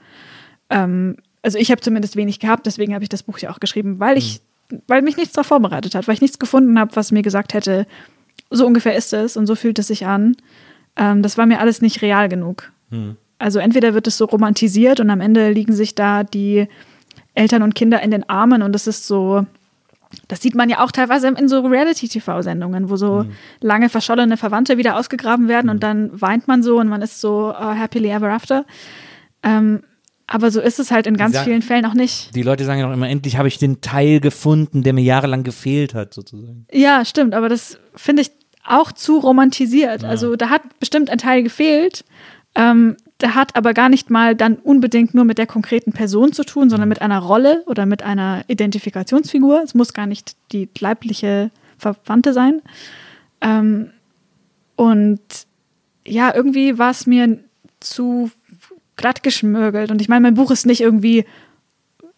Ähm, 0.69 1.18
also 1.41 1.57
ich 1.57 1.72
habe 1.72 1.81
zumindest 1.81 2.15
wenig 2.15 2.40
gehabt, 2.40 2.65
deswegen 2.65 2.94
habe 2.94 3.03
ich 3.03 3.10
das 3.10 3.23
Buch 3.23 3.38
ja 3.38 3.49
auch 3.52 3.60
geschrieben, 3.60 3.99
weil 3.99 4.18
ich, 4.18 4.41
weil 4.88 5.02
mich 5.02 5.18
nichts 5.18 5.34
darauf 5.34 5.48
vorbereitet 5.48 5.94
hat, 5.95 6.07
weil 6.07 6.15
ich 6.15 6.22
nichts 6.22 6.40
gefunden 6.40 6.80
habe, 6.80 6.95
was 6.95 7.11
mir 7.11 7.22
gesagt 7.22 7.53
hätte, 7.53 7.85
so 8.53 8.65
ungefähr 8.65 8.95
ist 8.95 9.11
es 9.13 9.35
und 9.38 9.47
so 9.47 9.55
fühlt 9.55 9.80
es 9.80 9.88
sich 9.88 10.05
an. 10.05 10.35
Ähm, 10.95 11.21
das 11.23 11.38
war 11.38 11.45
mir 11.45 11.59
alles 11.59 11.81
nicht 11.81 12.01
real 12.01 12.30
genug. 12.30 12.71
Also 13.39 13.57
entweder 13.59 13.93
wird 13.95 14.05
es 14.07 14.17
so 14.17 14.25
romantisiert 14.25 14.99
und 14.99 15.09
am 15.09 15.19
Ende 15.19 15.49
liegen 15.51 15.73
sich 15.73 15.95
da 15.95 16.23
die 16.23 16.67
Eltern 17.34 17.63
und 17.63 17.73
Kinder 17.73 18.01
in 18.03 18.11
den 18.11 18.30
Armen 18.30 18.61
und 18.61 18.71
das 18.73 18.85
ist 18.85 19.07
so, 19.07 19.47
das 20.27 20.41
sieht 20.43 20.53
man 20.53 20.69
ja 20.69 20.84
auch 20.84 20.91
teilweise 20.91 21.27
in 21.30 21.47
so 21.47 21.61
Reality-TV-Sendungen, 21.61 22.91
wo 22.91 22.95
so 22.95 23.25
lange 23.61 23.89
verschollene 23.89 24.38
Verwandte 24.38 24.77
wieder 24.77 24.95
ausgegraben 24.97 25.47
werden 25.47 25.71
und 25.71 25.81
dann 25.81 26.11
weint 26.21 26.47
man 26.47 26.61
so 26.61 26.80
und 26.80 26.88
man 26.88 27.01
ist 27.01 27.19
so 27.19 27.49
uh, 27.49 27.73
happily 27.75 28.09
ever 28.09 28.30
after. 28.30 28.65
Ähm, 29.41 29.81
aber 30.27 30.51
so 30.51 30.61
ist 30.61 30.80
es 30.80 30.91
halt 30.91 31.07
in 31.07 31.17
ganz 31.17 31.34
Sa- 31.35 31.43
vielen 31.43 31.63
Fällen 31.63 31.85
auch 31.85 31.95
nicht. 31.95 32.34
Die 32.35 32.43
Leute 32.43 32.63
sagen 32.63 32.80
ja 32.80 32.85
noch 32.88 32.93
immer, 32.93 33.09
endlich 33.09 33.38
habe 33.38 33.47
ich 33.47 33.57
den 33.57 33.81
Teil 33.81 34.19
gefunden, 34.19 34.84
der 34.84 34.93
mir 34.93 35.03
jahrelang 35.03 35.43
gefehlt 35.43 35.93
hat, 35.95 36.13
sozusagen. 36.13 36.65
Ja, 36.71 37.03
stimmt, 37.03 37.34
aber 37.34 37.49
das 37.49 37.80
finde 37.95 38.21
ich 38.21 38.31
auch 38.65 38.91
zu 38.91 39.18
romantisiert. 39.19 40.03
Also 40.03 40.35
da 40.35 40.49
hat 40.49 40.61
bestimmt 40.80 41.10
ein 41.10 41.18
Teil 41.18 41.44
gefehlt. 41.44 42.06
Ähm, 42.56 42.95
der 43.19 43.35
hat 43.35 43.56
aber 43.56 43.73
gar 43.73 43.90
nicht 43.90 44.10
mal 44.10 44.35
dann 44.35 44.56
unbedingt 44.56 45.14
nur 45.14 45.26
mit 45.26 45.38
der 45.38 45.48
konkreten 45.48 45.91
Person 45.91 46.34
zu 46.34 46.44
tun, 46.44 46.69
sondern 46.69 46.90
mit 46.90 47.02
einer 47.02 47.19
Rolle 47.19 47.64
oder 47.68 47.85
mit 47.85 48.03
einer 48.03 48.44
Identifikationsfigur. 48.48 49.61
Es 49.64 49.73
muss 49.73 49.94
gar 49.94 50.06
nicht 50.06 50.35
die 50.52 50.69
leibliche 50.80 51.49
Verwandte 51.77 52.34
sein. 52.34 52.61
Ähm, 53.41 53.90
und 54.76 55.19
ja, 56.06 56.34
irgendwie 56.34 56.77
war 56.77 56.91
es 56.91 57.06
mir 57.07 57.40
zu 57.80 58.31
glatt 58.95 59.23
geschmürgelt. 59.23 59.91
Und 59.91 60.02
ich 60.02 60.10
meine, 60.10 60.22
mein 60.22 60.35
Buch 60.35 60.52
ist 60.52 60.65
nicht 60.65 60.81
irgendwie 60.81 61.26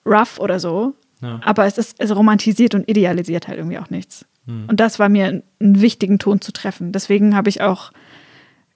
rough 0.05 0.39
oder 0.39 0.59
so, 0.59 0.93
Ja. 1.21 1.39
aber 1.43 1.65
es 1.65 1.77
ist 1.77 1.95
es 1.99 2.15
romantisiert 2.15 2.75
und 2.75 2.87
idealisiert 2.89 3.47
halt 3.47 3.57
irgendwie 3.57 3.79
auch 3.79 3.89
nichts. 3.89 4.25
Und 4.47 4.79
das 4.79 4.99
war 4.99 5.09
mir 5.09 5.41
einen 5.59 5.81
wichtigen 5.81 6.19
Ton 6.19 6.41
zu 6.41 6.51
treffen. 6.51 6.91
Deswegen 6.91 7.35
habe 7.35 7.49
ich 7.49 7.61
auch 7.61 7.91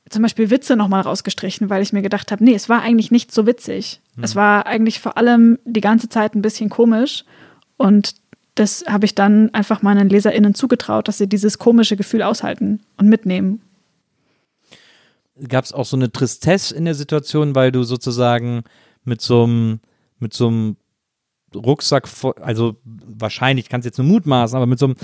zum 0.10 0.24
Beispiel 0.24 0.50
Witze 0.50 0.76
nochmal 0.76 1.02
rausgestrichen, 1.02 1.70
weil 1.70 1.84
ich 1.84 1.94
mir 1.94 2.02
gedacht 2.02 2.32
habe, 2.32 2.44
nee, 2.44 2.56
es 2.56 2.70
war 2.70 2.82
eigentlich 2.82 3.12
nicht 3.12 3.32
so 3.32 3.46
witzig. 3.46 4.02
Es 4.22 4.36
war 4.36 4.66
eigentlich 4.66 5.00
vor 5.00 5.18
allem 5.18 5.60
die 5.66 5.82
ganze 5.82 6.10
Zeit 6.10 6.36
ein 6.36 6.42
bisschen 6.42 6.70
komisch. 6.70 7.24
Und 7.78 8.16
das 8.56 8.84
habe 8.88 9.06
ich 9.06 9.16
dann 9.16 9.54
einfach 9.54 9.82
meinen 9.82 10.10
LeserInnen 10.10 10.56
zugetraut, 10.56 11.08
dass 11.08 11.18
sie 11.20 11.28
dieses 11.28 11.60
komische 11.60 11.96
Gefühl 11.96 12.24
aushalten 12.24 12.82
und 12.98 13.08
mitnehmen. 13.08 13.62
Gab 15.48 15.64
es 15.64 15.72
auch 15.72 15.86
so 15.86 15.96
eine 15.96 16.12
Tristesse 16.12 16.76
in 16.76 16.86
der 16.86 16.96
Situation, 16.96 17.56
weil 17.56 17.72
du 17.72 17.84
sozusagen 17.84 18.64
mit 19.06 19.22
so 19.22 19.44
einem, 19.44 19.80
mit 20.20 20.34
so 20.34 20.48
einem 20.48 20.76
Rucksack 21.56 22.08
voll, 22.08 22.34
also 22.42 22.76
wahrscheinlich, 22.84 23.70
kannst 23.70 23.86
jetzt 23.86 23.98
nur 23.98 24.08
mutmaßen, 24.08 24.56
aber 24.56 24.66
mit 24.66 24.80
so 24.80 24.88
einem 24.88 24.96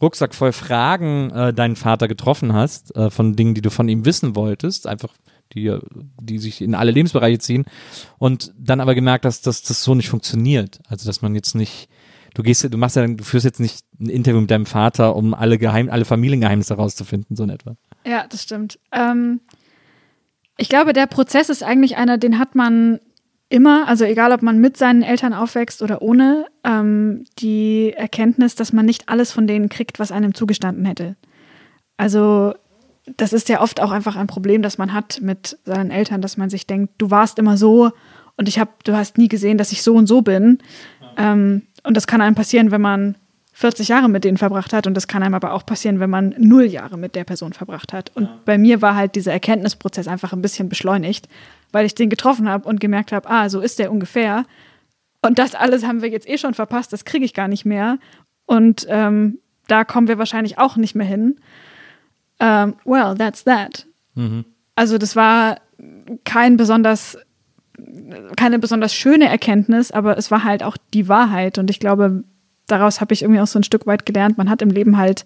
Rucksack 0.00 0.34
voll 0.34 0.52
Fragen 0.52 1.30
äh, 1.30 1.52
deinen 1.54 1.76
Vater 1.76 2.08
getroffen 2.08 2.52
hast, 2.52 2.94
äh, 2.96 3.10
von 3.10 3.36
Dingen, 3.36 3.54
die 3.54 3.62
du 3.62 3.70
von 3.70 3.88
ihm 3.88 4.04
wissen 4.04 4.36
wolltest, 4.36 4.86
einfach 4.86 5.14
die, 5.52 5.76
die 6.20 6.38
sich 6.38 6.60
in 6.60 6.74
alle 6.74 6.90
Lebensbereiche 6.90 7.38
ziehen 7.38 7.64
und 8.18 8.52
dann 8.58 8.80
aber 8.80 8.94
gemerkt 8.94 9.24
hast, 9.24 9.46
dass 9.46 9.62
das 9.62 9.82
so 9.82 9.94
nicht 9.94 10.08
funktioniert. 10.08 10.80
Also 10.88 11.06
dass 11.06 11.22
man 11.22 11.34
jetzt 11.34 11.54
nicht, 11.54 11.88
du 12.34 12.42
gehst, 12.42 12.64
du 12.64 12.78
machst 12.78 12.96
ja, 12.96 13.06
du 13.06 13.24
führst 13.24 13.44
jetzt 13.44 13.60
nicht 13.60 13.84
ein 14.00 14.08
Interview 14.08 14.40
mit 14.40 14.50
deinem 14.50 14.66
Vater, 14.66 15.14
um 15.16 15.34
alle 15.34 15.58
Geheim, 15.58 15.90
alle 15.90 16.04
Familiengeheimnisse 16.04 16.76
herauszufinden, 16.76 17.36
so 17.36 17.44
in 17.44 17.50
etwa. 17.50 17.76
Ja, 18.06 18.26
das 18.28 18.42
stimmt. 18.42 18.78
Ähm, 18.92 19.40
ich 20.56 20.68
glaube, 20.68 20.92
der 20.92 21.06
Prozess 21.06 21.48
ist 21.48 21.62
eigentlich 21.62 21.96
einer, 21.96 22.18
den 22.18 22.38
hat 22.38 22.54
man 22.54 23.00
immer, 23.54 23.86
also 23.86 24.04
egal 24.04 24.32
ob 24.32 24.42
man 24.42 24.58
mit 24.58 24.76
seinen 24.76 25.02
Eltern 25.02 25.32
aufwächst 25.32 25.80
oder 25.80 26.02
ohne, 26.02 26.46
ähm, 26.64 27.24
die 27.38 27.92
Erkenntnis, 27.96 28.56
dass 28.56 28.72
man 28.72 28.84
nicht 28.84 29.08
alles 29.08 29.30
von 29.30 29.46
denen 29.46 29.68
kriegt, 29.68 30.00
was 30.00 30.10
einem 30.10 30.34
zugestanden 30.34 30.84
hätte. 30.84 31.14
Also 31.96 32.54
das 33.16 33.32
ist 33.32 33.48
ja 33.48 33.60
oft 33.60 33.80
auch 33.80 33.92
einfach 33.92 34.16
ein 34.16 34.26
Problem, 34.26 34.60
das 34.60 34.76
man 34.76 34.92
hat 34.92 35.20
mit 35.22 35.56
seinen 35.64 35.92
Eltern, 35.92 36.20
dass 36.20 36.36
man 36.36 36.50
sich 36.50 36.66
denkt, 36.66 36.94
du 36.98 37.12
warst 37.12 37.38
immer 37.38 37.56
so 37.56 37.92
und 38.36 38.48
ich 38.48 38.58
hab, 38.58 38.82
du 38.82 38.96
hast 38.96 39.18
nie 39.18 39.28
gesehen, 39.28 39.56
dass 39.56 39.70
ich 39.70 39.84
so 39.84 39.94
und 39.94 40.08
so 40.08 40.22
bin. 40.22 40.58
Ähm, 41.16 41.62
und 41.84 41.96
das 41.96 42.08
kann 42.08 42.20
einem 42.20 42.34
passieren, 42.34 42.72
wenn 42.72 42.80
man 42.80 43.14
40 43.52 43.86
Jahre 43.86 44.08
mit 44.08 44.24
denen 44.24 44.36
verbracht 44.36 44.72
hat 44.72 44.88
und 44.88 44.94
das 44.94 45.06
kann 45.06 45.22
einem 45.22 45.34
aber 45.34 45.52
auch 45.52 45.64
passieren, 45.64 46.00
wenn 46.00 46.10
man 46.10 46.34
null 46.38 46.64
Jahre 46.64 46.98
mit 46.98 47.14
der 47.14 47.22
Person 47.22 47.52
verbracht 47.52 47.92
hat. 47.92 48.10
Und 48.16 48.44
bei 48.44 48.58
mir 48.58 48.82
war 48.82 48.96
halt 48.96 49.14
dieser 49.14 49.32
Erkenntnisprozess 49.32 50.08
einfach 50.08 50.32
ein 50.32 50.42
bisschen 50.42 50.68
beschleunigt, 50.68 51.28
weil 51.74 51.86
ich 51.86 51.94
den 51.94 52.08
getroffen 52.08 52.48
habe 52.48 52.68
und 52.68 52.80
gemerkt 52.80 53.12
habe, 53.12 53.28
ah, 53.28 53.48
so 53.48 53.60
ist 53.60 53.78
der 53.78 53.92
ungefähr. 53.92 54.44
Und 55.22 55.38
das 55.38 55.54
alles 55.54 55.84
haben 55.84 56.02
wir 56.02 56.08
jetzt 56.08 56.28
eh 56.28 56.38
schon 56.38 56.54
verpasst, 56.54 56.92
das 56.92 57.04
kriege 57.04 57.24
ich 57.24 57.34
gar 57.34 57.48
nicht 57.48 57.64
mehr. 57.64 57.98
Und 58.46 58.86
ähm, 58.88 59.38
da 59.66 59.84
kommen 59.84 60.08
wir 60.08 60.18
wahrscheinlich 60.18 60.58
auch 60.58 60.76
nicht 60.76 60.94
mehr 60.94 61.06
hin. 61.06 61.36
Ähm, 62.38 62.74
well, 62.84 63.14
that's 63.16 63.44
that. 63.44 63.86
Also 64.76 64.98
das 64.98 65.16
war 65.16 65.58
kein 66.24 66.56
besonders 66.56 67.18
keine 68.36 68.60
besonders 68.60 68.94
schöne 68.94 69.28
Erkenntnis, 69.28 69.90
aber 69.90 70.16
es 70.16 70.30
war 70.30 70.44
halt 70.44 70.62
auch 70.62 70.76
die 70.92 71.08
Wahrheit. 71.08 71.58
Und 71.58 71.70
ich 71.70 71.80
glaube, 71.80 72.22
daraus 72.68 73.00
habe 73.00 73.14
ich 73.14 73.22
irgendwie 73.22 73.40
auch 73.40 73.48
so 73.48 73.58
ein 73.58 73.64
Stück 73.64 73.86
weit 73.86 74.06
gelernt, 74.06 74.38
man 74.38 74.48
hat 74.48 74.62
im 74.62 74.70
Leben 74.70 74.96
halt 74.96 75.24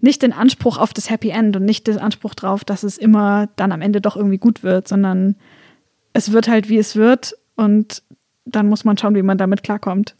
nicht 0.00 0.22
den 0.22 0.32
Anspruch 0.32 0.78
auf 0.78 0.92
das 0.92 1.10
Happy 1.10 1.28
End 1.28 1.54
und 1.54 1.64
nicht 1.64 1.86
den 1.86 1.98
Anspruch 1.98 2.34
drauf, 2.34 2.64
dass 2.64 2.82
es 2.82 2.98
immer 2.98 3.48
dann 3.56 3.72
am 3.72 3.82
Ende 3.82 4.00
doch 4.00 4.16
irgendwie 4.16 4.38
gut 4.38 4.62
wird, 4.62 4.88
sondern 4.88 5.36
es 6.12 6.32
wird 6.32 6.48
halt, 6.48 6.68
wie 6.68 6.78
es 6.78 6.96
wird 6.96 7.34
und 7.56 8.02
dann 8.44 8.68
muss 8.68 8.84
man 8.84 8.96
schauen, 8.98 9.14
wie 9.14 9.22
man 9.22 9.38
damit 9.38 9.62
klarkommt. 9.62 10.14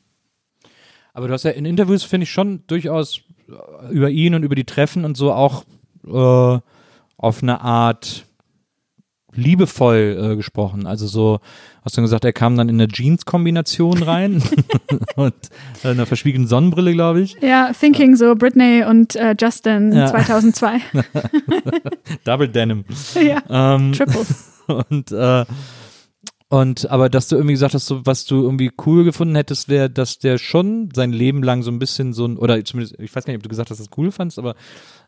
Aber 1.14 1.28
du 1.28 1.35
hast 1.35 1.43
ja 1.44 1.51
in 1.51 1.64
Interviews, 1.66 2.05
finde 2.05 2.24
ich, 2.24 2.31
schon 2.32 2.62
durchaus 2.66 3.20
äh, 3.48 3.93
über 3.93 4.09
ihn 4.10 4.35
und 4.35 4.43
über 4.44 4.55
die 4.55 4.64
Treffen 4.64 5.05
und 5.05 5.16
so 5.16 5.32
auch 5.32 5.64
äh, 6.06 6.59
auf 7.19 7.43
eine 7.43 7.60
Art 7.60 8.24
liebevoll 9.35 10.32
äh, 10.32 10.36
gesprochen. 10.36 10.86
Also 10.86 11.06
so, 11.06 11.40
hast 11.85 11.97
du 11.97 12.02
gesagt, 12.02 12.24
er 12.24 12.32
kam 12.35 12.56
dann 12.56 12.69
in 12.69 12.74
eine 12.77 12.89
Jeans-Kombination 12.89 14.02
rein 14.02 14.43
und 15.16 15.35
äh, 15.85 15.89
einer 15.89 16.06
verschwiegenen 16.06 16.47
Sonnenbrille, 16.47 16.93
glaube 16.93 17.23
ich. 17.23 17.36
Ja, 17.40 17.73
Thinking 17.73 18.14
so 18.16 18.35
Britney 18.35 18.85
und 18.85 19.16
äh, 19.16 19.35
Justin 19.40 19.93
Ja. 19.93 20.06
2002. 20.09 20.81
Double 22.24 22.48
Denim. 22.48 22.85
ja, 23.14 23.43
Ähm, 23.74 23.93
Triple. 23.93 24.27
und 24.90 25.12
äh, 25.12 25.44
und 26.52 26.90
aber 26.90 27.08
dass 27.08 27.28
du 27.28 27.36
irgendwie 27.36 27.54
gesagt 27.54 27.72
hast, 27.72 27.86
so, 27.86 28.04
was 28.04 28.26
du 28.26 28.42
irgendwie 28.42 28.70
cool 28.84 29.04
gefunden 29.04 29.34
hättest, 29.36 29.70
wäre, 29.70 29.88
dass 29.88 30.18
der 30.18 30.36
schon 30.36 30.90
sein 30.94 31.10
Leben 31.10 31.42
lang 31.42 31.62
so 31.62 31.70
ein 31.70 31.78
bisschen 31.78 32.12
so 32.12 32.26
ein, 32.26 32.36
oder 32.36 32.62
zumindest, 32.62 33.00
ich 33.00 33.16
weiß 33.16 33.24
gar 33.24 33.32
nicht, 33.32 33.38
ob 33.38 33.42
du 33.42 33.48
gesagt 33.48 33.70
hast, 33.70 33.78
dass 33.78 33.86
du 33.86 33.90
das 33.90 33.98
cool 33.98 34.12
fandst, 34.12 34.38
aber 34.38 34.54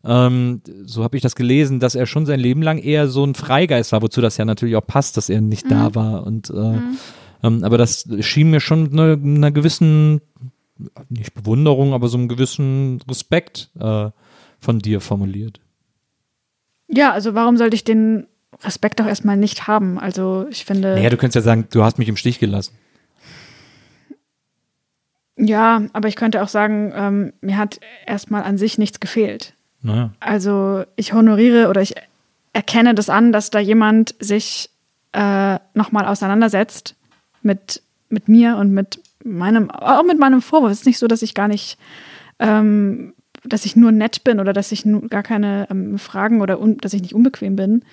ähm, 0.03 0.61
so 0.85 1.03
habe 1.03 1.15
ich 1.17 1.21
das 1.21 1.35
gelesen, 1.35 1.79
dass 1.79 1.93
er 1.93 2.07
schon 2.07 2.25
sein 2.25 2.39
Leben 2.39 2.63
lang 2.63 2.79
eher 2.79 3.07
so 3.09 3.23
ein 3.23 3.35
Freigeist 3.35 3.91
war, 3.91 4.01
wozu 4.01 4.21
das 4.21 4.37
ja 4.37 4.45
natürlich 4.45 4.75
auch 4.75 4.87
passt, 4.87 5.17
dass 5.17 5.29
er 5.29 5.39
nicht 5.39 5.69
da 5.69 5.93
war. 5.93 6.25
Und 6.25 6.49
äh, 6.49 6.79
ähm, 7.43 7.63
aber 7.63 7.77
das 7.77 8.09
schien 8.21 8.49
mir 8.49 8.59
schon 8.59 8.91
eine, 8.91 9.11
einer 9.13 9.51
gewissen, 9.51 10.21
nicht 11.09 11.35
Bewunderung, 11.35 11.93
aber 11.93 12.07
so 12.07 12.17
einem 12.17 12.27
gewissen 12.27 13.03
Respekt 13.07 13.69
äh, 13.79 14.09
von 14.59 14.79
dir 14.79 14.99
formuliert. 14.99 15.59
Ja, 16.87 17.11
also 17.11 17.35
warum 17.35 17.57
sollte 17.57 17.75
ich 17.75 17.83
den 17.83 18.25
Respekt 18.63 18.99
doch 18.99 19.07
erstmal 19.07 19.37
nicht 19.37 19.67
haben? 19.67 19.99
Also 19.99 20.47
ich 20.49 20.65
finde. 20.65 20.95
Naja, 20.95 21.09
du 21.09 21.17
könntest 21.17 21.35
ja 21.35 21.41
sagen, 21.41 21.67
du 21.71 21.83
hast 21.83 21.97
mich 21.97 22.09
im 22.09 22.17
Stich 22.17 22.39
gelassen. 22.39 22.73
Ja, 25.37 25.83
aber 25.93 26.07
ich 26.07 26.15
könnte 26.15 26.41
auch 26.41 26.47
sagen, 26.47 26.93
ähm, 26.95 27.33
mir 27.41 27.57
hat 27.57 27.79
erstmal 28.05 28.43
an 28.43 28.57
sich 28.57 28.77
nichts 28.77 28.99
gefehlt. 28.99 29.53
Naja. 29.81 30.11
Also 30.19 30.83
ich 30.95 31.13
honoriere 31.13 31.69
oder 31.69 31.81
ich 31.81 31.95
erkenne 32.53 32.95
das 32.95 33.09
an, 33.09 33.31
dass 33.33 33.49
da 33.49 33.59
jemand 33.59 34.15
sich 34.19 34.69
äh, 35.11 35.59
nochmal 35.73 36.05
auseinandersetzt 36.05 36.95
mit, 37.41 37.81
mit 38.09 38.29
mir 38.29 38.55
und 38.57 38.71
mit 38.71 39.01
meinem, 39.23 39.69
auch 39.69 40.03
mit 40.03 40.19
meinem 40.19 40.41
Vorwurf. 40.41 40.71
Es 40.71 40.79
ist 40.79 40.85
nicht 40.85 40.99
so, 40.99 41.07
dass 41.07 41.21
ich 41.21 41.33
gar 41.33 41.49
nicht, 41.49 41.77
ähm, 42.39 43.13
dass 43.43 43.65
ich 43.65 43.75
nur 43.75 43.91
nett 43.91 44.23
bin 44.23 44.39
oder 44.39 44.53
dass 44.53 44.71
ich 44.71 44.85
nur 44.85 45.07
gar 45.07 45.23
keine 45.23 45.67
ähm, 45.69 45.99
Fragen 45.99 46.41
oder 46.41 46.57
dass 46.81 46.93
ich 46.93 47.01
nicht 47.01 47.13
unbequem 47.13 47.57
bin. 47.57 47.83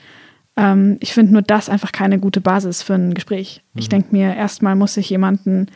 Ähm, 0.57 0.99
ich 1.01 1.13
finde 1.15 1.33
nur 1.33 1.43
das 1.43 1.69
einfach 1.69 1.93
keine 1.93 2.19
gute 2.19 2.41
Basis 2.41 2.83
für 2.83 2.95
ein 2.95 3.15
Gespräch. 3.15 3.63
Ich 3.75 3.89
denke 3.89 4.09
mir, 4.13 4.35
erstmal 4.35 4.77
muss 4.77 4.97
ich 4.97 5.09
jemanden 5.11 5.67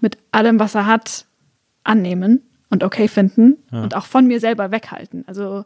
mit 0.00 0.18
allem, 0.32 0.58
was 0.58 0.74
er 0.74 0.86
hat, 0.86 1.26
annehmen 1.84 2.42
und 2.70 2.82
okay 2.82 3.06
finden 3.08 3.56
und 3.70 3.94
auch 3.94 4.06
von 4.06 4.26
mir 4.26 4.40
selber 4.40 4.70
weghalten. 4.72 5.24
Also, 5.28 5.64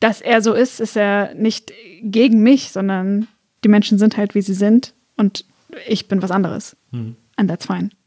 dass 0.00 0.20
er 0.20 0.42
so 0.42 0.52
ist, 0.52 0.80
ist 0.80 0.96
er 0.96 1.34
nicht 1.34 1.72
gegen 2.02 2.42
mich, 2.42 2.70
sondern 2.72 3.26
die 3.64 3.68
Menschen 3.68 3.98
sind 3.98 4.16
halt, 4.18 4.34
wie 4.34 4.42
sie 4.42 4.52
sind 4.54 4.92
und 5.16 5.46
ich 5.88 6.06
bin 6.08 6.20
was 6.22 6.30
anderes. 6.30 6.76
And 6.92 7.16
that's 7.48 7.66
fine. 7.66 7.90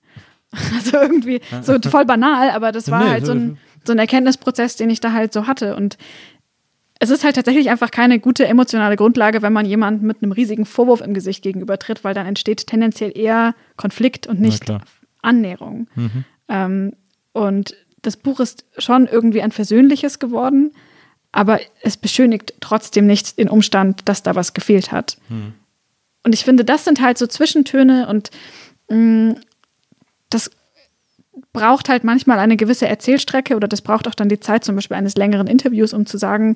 Also 0.76 0.96
irgendwie 0.98 1.42
so 1.62 1.78
voll 1.90 2.06
banal, 2.06 2.52
aber 2.52 2.72
das 2.72 2.90
war 2.92 3.04
Nee, 3.04 3.10
halt 3.10 3.26
so 3.26 3.34
so- 3.34 3.38
ein, 3.40 3.58
so 3.84 3.92
ein 3.94 4.00
Erkenntnisprozess, 4.00 4.76
den 4.78 4.90
ich 4.90 5.00
da 5.02 5.12
halt 5.12 5.34
so 5.34 5.46
hatte. 5.48 5.76
Und 5.76 5.98
es 7.00 7.10
ist 7.10 7.24
halt 7.24 7.36
tatsächlich 7.36 7.70
einfach 7.70 7.92
keine 7.92 8.20
gute 8.20 8.48
emotionale 8.48 8.96
Grundlage, 8.96 9.42
wenn 9.42 9.54
man 9.54 9.66
jemandem 9.66 10.08
mit 10.08 10.22
einem 10.22 10.32
riesigen 10.32 10.66
Vorwurf 10.66 11.02
im 11.02 11.14
Gesicht 11.14 11.44
gegenübertritt, 11.44 12.04
weil 12.04 12.14
dann 12.14 12.26
entsteht 12.26 12.68
tendenziell 12.68 13.18
eher 13.18 13.56
Konflikt 13.76 14.28
und 14.28 14.40
nicht. 14.40 14.64
Annäherung. 15.22 15.88
Ähm, 16.48 16.94
und 17.34 17.76
das 18.02 18.18
Buch 18.18 18.40
ist 18.40 18.66
schon 18.78 19.08
irgendwie 19.08 19.42
ein 19.42 19.52
versöhnliches 19.52 20.20
geworden, 20.20 20.72
aber 21.32 21.60
es 21.82 21.98
beschönigt 21.98 22.54
trotzdem 22.62 23.06
nicht 23.06 23.38
den 23.38 23.50
Umstand, 23.50 24.02
dass 24.06 24.24
da 24.24 24.36
was 24.36 24.54
gefehlt 24.54 24.92
hat. 24.92 25.18
Und 26.24 26.34
ich 26.34 26.46
finde, 26.46 26.66
das 26.66 26.86
sind 26.86 27.02
halt 27.02 27.18
so 27.18 27.28
Zwischentöne 27.28 28.08
und 28.08 28.32
mh, 28.90 29.36
das 30.30 30.52
braucht 31.58 31.90
halt 31.90 32.04
manchmal 32.04 32.38
eine 32.38 32.56
gewisse 32.56 32.88
Erzählstrecke 32.88 33.56
oder 33.56 33.68
das 33.68 33.82
braucht 33.82 34.08
auch 34.08 34.14
dann 34.14 34.30
die 34.30 34.40
Zeit 34.40 34.64
zum 34.64 34.76
Beispiel 34.76 34.96
eines 34.96 35.16
längeren 35.16 35.48
Interviews, 35.48 35.92
um 35.92 36.06
zu 36.06 36.20
sagen, 36.20 36.56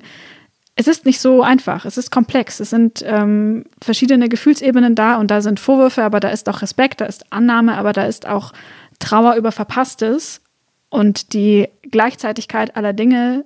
es 0.76 0.86
ist 0.86 1.04
nicht 1.04 1.20
so 1.20 1.42
einfach, 1.42 1.84
es 1.84 1.98
ist 1.98 2.12
komplex, 2.12 2.60
es 2.60 2.70
sind 2.70 3.02
ähm, 3.04 3.64
verschiedene 3.82 4.28
Gefühlsebenen 4.28 4.94
da 4.94 5.16
und 5.16 5.32
da 5.32 5.40
sind 5.40 5.58
Vorwürfe, 5.58 6.04
aber 6.04 6.20
da 6.20 6.28
ist 6.28 6.48
auch 6.48 6.62
Respekt, 6.62 7.00
da 7.00 7.06
ist 7.06 7.32
Annahme, 7.32 7.76
aber 7.76 7.92
da 7.92 8.06
ist 8.06 8.28
auch 8.28 8.52
Trauer 9.00 9.34
über 9.34 9.50
Verpasstes 9.50 10.40
und 10.88 11.32
die 11.32 11.68
Gleichzeitigkeit 11.90 12.76
aller 12.76 12.92
Dinge 12.92 13.44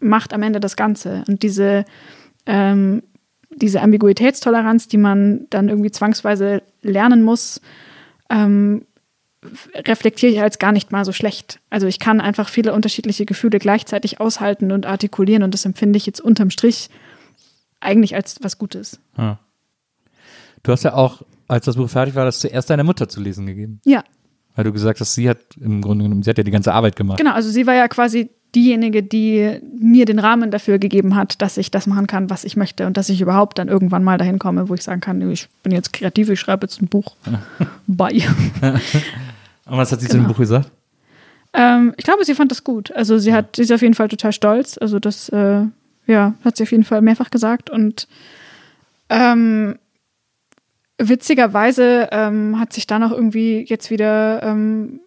macht 0.00 0.32
am 0.32 0.44
Ende 0.44 0.60
das 0.60 0.76
Ganze. 0.76 1.24
Und 1.26 1.42
diese, 1.42 1.84
ähm, 2.46 3.02
diese 3.50 3.82
Ambiguitätstoleranz, 3.82 4.86
die 4.86 4.98
man 4.98 5.48
dann 5.50 5.68
irgendwie 5.68 5.90
zwangsweise 5.90 6.62
lernen 6.80 7.24
muss, 7.24 7.60
ähm, 8.30 8.86
reflektiere 9.74 10.32
ich 10.32 10.40
als 10.40 10.58
gar 10.58 10.72
nicht 10.72 10.92
mal 10.92 11.04
so 11.04 11.12
schlecht. 11.12 11.60
Also 11.70 11.86
ich 11.86 11.98
kann 11.98 12.20
einfach 12.20 12.48
viele 12.48 12.72
unterschiedliche 12.72 13.26
Gefühle 13.26 13.58
gleichzeitig 13.58 14.20
aushalten 14.20 14.72
und 14.72 14.86
artikulieren 14.86 15.42
und 15.42 15.54
das 15.54 15.64
empfinde 15.64 15.96
ich 15.96 16.06
jetzt 16.06 16.20
unterm 16.20 16.50
Strich 16.50 16.88
eigentlich 17.80 18.14
als 18.14 18.38
was 18.42 18.58
Gutes. 18.58 18.98
Ja. 19.18 19.38
Du 20.62 20.72
hast 20.72 20.82
ja 20.82 20.94
auch, 20.94 21.22
als 21.46 21.66
das 21.66 21.76
Buch 21.76 21.88
fertig 21.88 22.14
war, 22.14 22.24
das 22.24 22.40
zuerst 22.40 22.70
deiner 22.70 22.82
Mutter 22.84 23.08
zu 23.08 23.20
lesen 23.20 23.46
gegeben. 23.46 23.80
Ja, 23.84 24.02
Weil 24.56 24.64
du 24.64 24.72
gesagt 24.72 25.00
hast, 25.00 25.14
sie 25.14 25.28
hat 25.28 25.38
im 25.60 25.80
Grunde 25.82 26.04
genommen, 26.04 26.22
sie 26.22 26.30
hat 26.30 26.38
ja 26.38 26.44
die 26.44 26.50
ganze 26.50 26.72
Arbeit 26.72 26.96
gemacht. 26.96 27.18
genau. 27.18 27.32
Also 27.32 27.50
sie 27.50 27.66
war 27.66 27.74
ja 27.74 27.86
quasi 27.88 28.30
diejenige, 28.54 29.02
die 29.02 29.60
mir 29.78 30.06
den 30.06 30.18
Rahmen 30.18 30.50
dafür 30.50 30.78
gegeben 30.78 31.14
hat, 31.14 31.42
dass 31.42 31.58
ich 31.58 31.70
das 31.70 31.86
machen 31.86 32.06
kann, 32.06 32.30
was 32.30 32.42
ich 32.42 32.56
möchte 32.56 32.86
und 32.86 32.96
dass 32.96 33.10
ich 33.10 33.20
überhaupt 33.20 33.58
dann 33.58 33.68
irgendwann 33.68 34.02
mal 34.02 34.16
dahin 34.16 34.38
komme, 34.38 34.68
wo 34.70 34.74
ich 34.74 34.82
sagen 34.82 35.02
kann, 35.02 35.30
ich 35.30 35.48
bin 35.62 35.72
jetzt 35.72 35.92
kreativ, 35.92 36.30
ich 36.30 36.40
schreibe 36.40 36.64
jetzt 36.64 36.80
ein 36.80 36.88
Buch. 36.88 37.16
Bye. 37.86 38.22
Und 39.66 39.76
was 39.76 39.92
hat 39.92 40.00
sie 40.00 40.06
zu 40.06 40.14
dem 40.16 40.22
Genau. 40.22 40.32
Buch 40.32 40.38
gesagt? 40.38 40.70
Ähm, 41.52 41.94
ich 41.96 42.04
glaube, 42.04 42.24
sie 42.24 42.34
fand 42.34 42.50
das 42.50 42.64
gut. 42.64 42.92
Also 42.92 43.18
sie 43.18 43.32
hat, 43.32 43.56
sie 43.56 43.62
ist 43.62 43.72
auf 43.72 43.82
jeden 43.82 43.94
Fall 43.94 44.08
total 44.08 44.32
stolz. 44.32 44.78
Also 44.78 44.98
das, 44.98 45.28
äh, 45.30 45.62
ja, 46.06 46.34
hat 46.44 46.56
sie 46.56 46.62
auf 46.62 46.70
jeden 46.70 46.84
Fall 46.84 47.02
mehrfach 47.02 47.30
gesagt. 47.30 47.70
Und 47.70 48.06
ähm, 49.08 49.78
witzigerweise 50.98 52.08
ähm, 52.12 52.58
hat 52.58 52.72
sich 52.72 52.86
da 52.86 52.98
noch 52.98 53.12
irgendwie 53.12 53.64
jetzt 53.68 53.90
wieder, 53.90 54.42
ähm, 54.42 55.00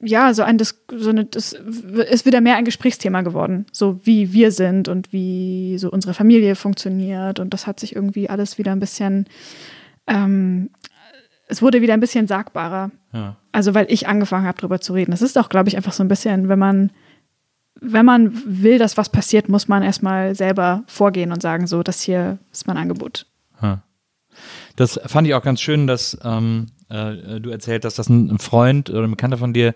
ja, 0.00 0.34
so 0.34 0.42
ein, 0.42 0.58
Dis 0.58 0.82
so 0.94 1.08
eine, 1.10 1.24
das 1.24 1.52
ist 1.52 2.26
wieder 2.26 2.40
mehr 2.40 2.56
ein 2.56 2.64
Gesprächsthema 2.64 3.22
geworden. 3.22 3.66
So 3.72 3.98
wie 4.04 4.32
wir 4.32 4.52
sind 4.52 4.88
und 4.88 5.12
wie 5.12 5.78
so 5.78 5.90
unsere 5.90 6.14
Familie 6.14 6.54
funktioniert. 6.54 7.40
Und 7.40 7.54
das 7.54 7.66
hat 7.66 7.80
sich 7.80 7.96
irgendwie 7.96 8.28
alles 8.28 8.58
wieder 8.58 8.72
ein 8.72 8.80
bisschen, 8.80 9.26
ähm, 10.06 10.70
es 11.48 11.62
wurde 11.62 11.80
wieder 11.80 11.94
ein 11.94 12.00
bisschen 12.00 12.26
sagbarer. 12.26 12.90
Ja. 13.12 13.36
Also 13.56 13.72
weil 13.72 13.86
ich 13.88 14.06
angefangen 14.06 14.46
habe, 14.46 14.58
darüber 14.60 14.82
zu 14.82 14.92
reden. 14.92 15.12
Das 15.12 15.22
ist 15.22 15.38
auch, 15.38 15.48
glaube 15.48 15.70
ich, 15.70 15.78
einfach 15.78 15.94
so 15.94 16.04
ein 16.04 16.08
bisschen, 16.08 16.50
wenn 16.50 16.58
man, 16.58 16.92
wenn 17.80 18.04
man 18.04 18.30
will, 18.44 18.78
dass 18.78 18.98
was 18.98 19.08
passiert, 19.08 19.48
muss 19.48 19.66
man 19.66 19.82
erstmal 19.82 20.34
selber 20.34 20.84
vorgehen 20.88 21.32
und 21.32 21.40
sagen, 21.40 21.66
so, 21.66 21.82
das 21.82 22.02
hier 22.02 22.36
ist 22.52 22.66
mein 22.66 22.76
Angebot. 22.76 23.24
Das 24.76 25.00
fand 25.06 25.26
ich 25.26 25.32
auch 25.32 25.42
ganz 25.42 25.62
schön, 25.62 25.86
dass 25.86 26.18
ähm, 26.22 26.66
äh, 26.90 27.40
du 27.40 27.48
erzählt 27.48 27.86
hast, 27.86 27.98
dass 27.98 28.10
ein, 28.10 28.38
Freund 28.40 28.90
oder 28.90 29.04
ein 29.04 29.10
Bekannter 29.12 29.38
von 29.38 29.54
dir, 29.54 29.72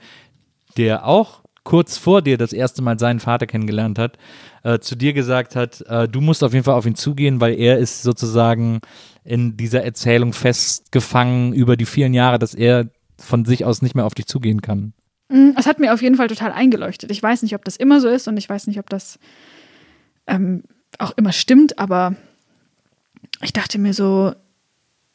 der 0.76 1.06
auch 1.06 1.40
kurz 1.64 1.96
vor 1.96 2.20
dir 2.20 2.36
das 2.36 2.52
erste 2.52 2.82
Mal 2.82 2.98
seinen 2.98 3.18
Vater 3.18 3.46
kennengelernt 3.46 3.98
hat, 3.98 4.18
äh, 4.62 4.80
zu 4.80 4.94
dir 4.94 5.14
gesagt 5.14 5.56
hat, 5.56 5.80
äh, 5.88 6.06
du 6.06 6.20
musst 6.20 6.44
auf 6.44 6.52
jeden 6.52 6.64
Fall 6.64 6.74
auf 6.74 6.84
ihn 6.84 6.96
zugehen, 6.96 7.40
weil 7.40 7.54
er 7.54 7.78
ist 7.78 8.02
sozusagen 8.02 8.80
in 9.24 9.56
dieser 9.56 9.84
Erzählung 9.84 10.34
festgefangen 10.34 11.54
über 11.54 11.78
die 11.78 11.86
vielen 11.86 12.12
Jahre, 12.12 12.38
dass 12.38 12.54
er 12.54 12.90
von 13.20 13.44
sich 13.44 13.64
aus 13.64 13.82
nicht 13.82 13.94
mehr 13.94 14.06
auf 14.06 14.14
dich 14.14 14.26
zugehen 14.26 14.62
kann. 14.62 14.92
Mm, 15.28 15.50
Es 15.56 15.66
hat 15.66 15.78
mir 15.78 15.94
auf 15.94 16.02
jeden 16.02 16.16
Fall 16.16 16.28
total 16.28 16.52
eingeleuchtet. 16.52 17.10
Ich 17.10 17.22
weiß 17.22 17.42
nicht, 17.42 17.54
ob 17.54 17.64
das 17.64 17.76
immer 17.76 18.00
so 18.00 18.08
ist 18.08 18.28
und 18.28 18.36
ich 18.36 18.48
weiß 18.48 18.66
nicht, 18.66 18.78
ob 18.78 18.90
das 18.90 19.18
ähm, 20.26 20.64
auch 20.98 21.12
immer 21.16 21.32
stimmt, 21.32 21.78
aber 21.78 22.14
ich 23.42 23.52
dachte 23.52 23.78
mir 23.78 23.94
so, 23.94 24.34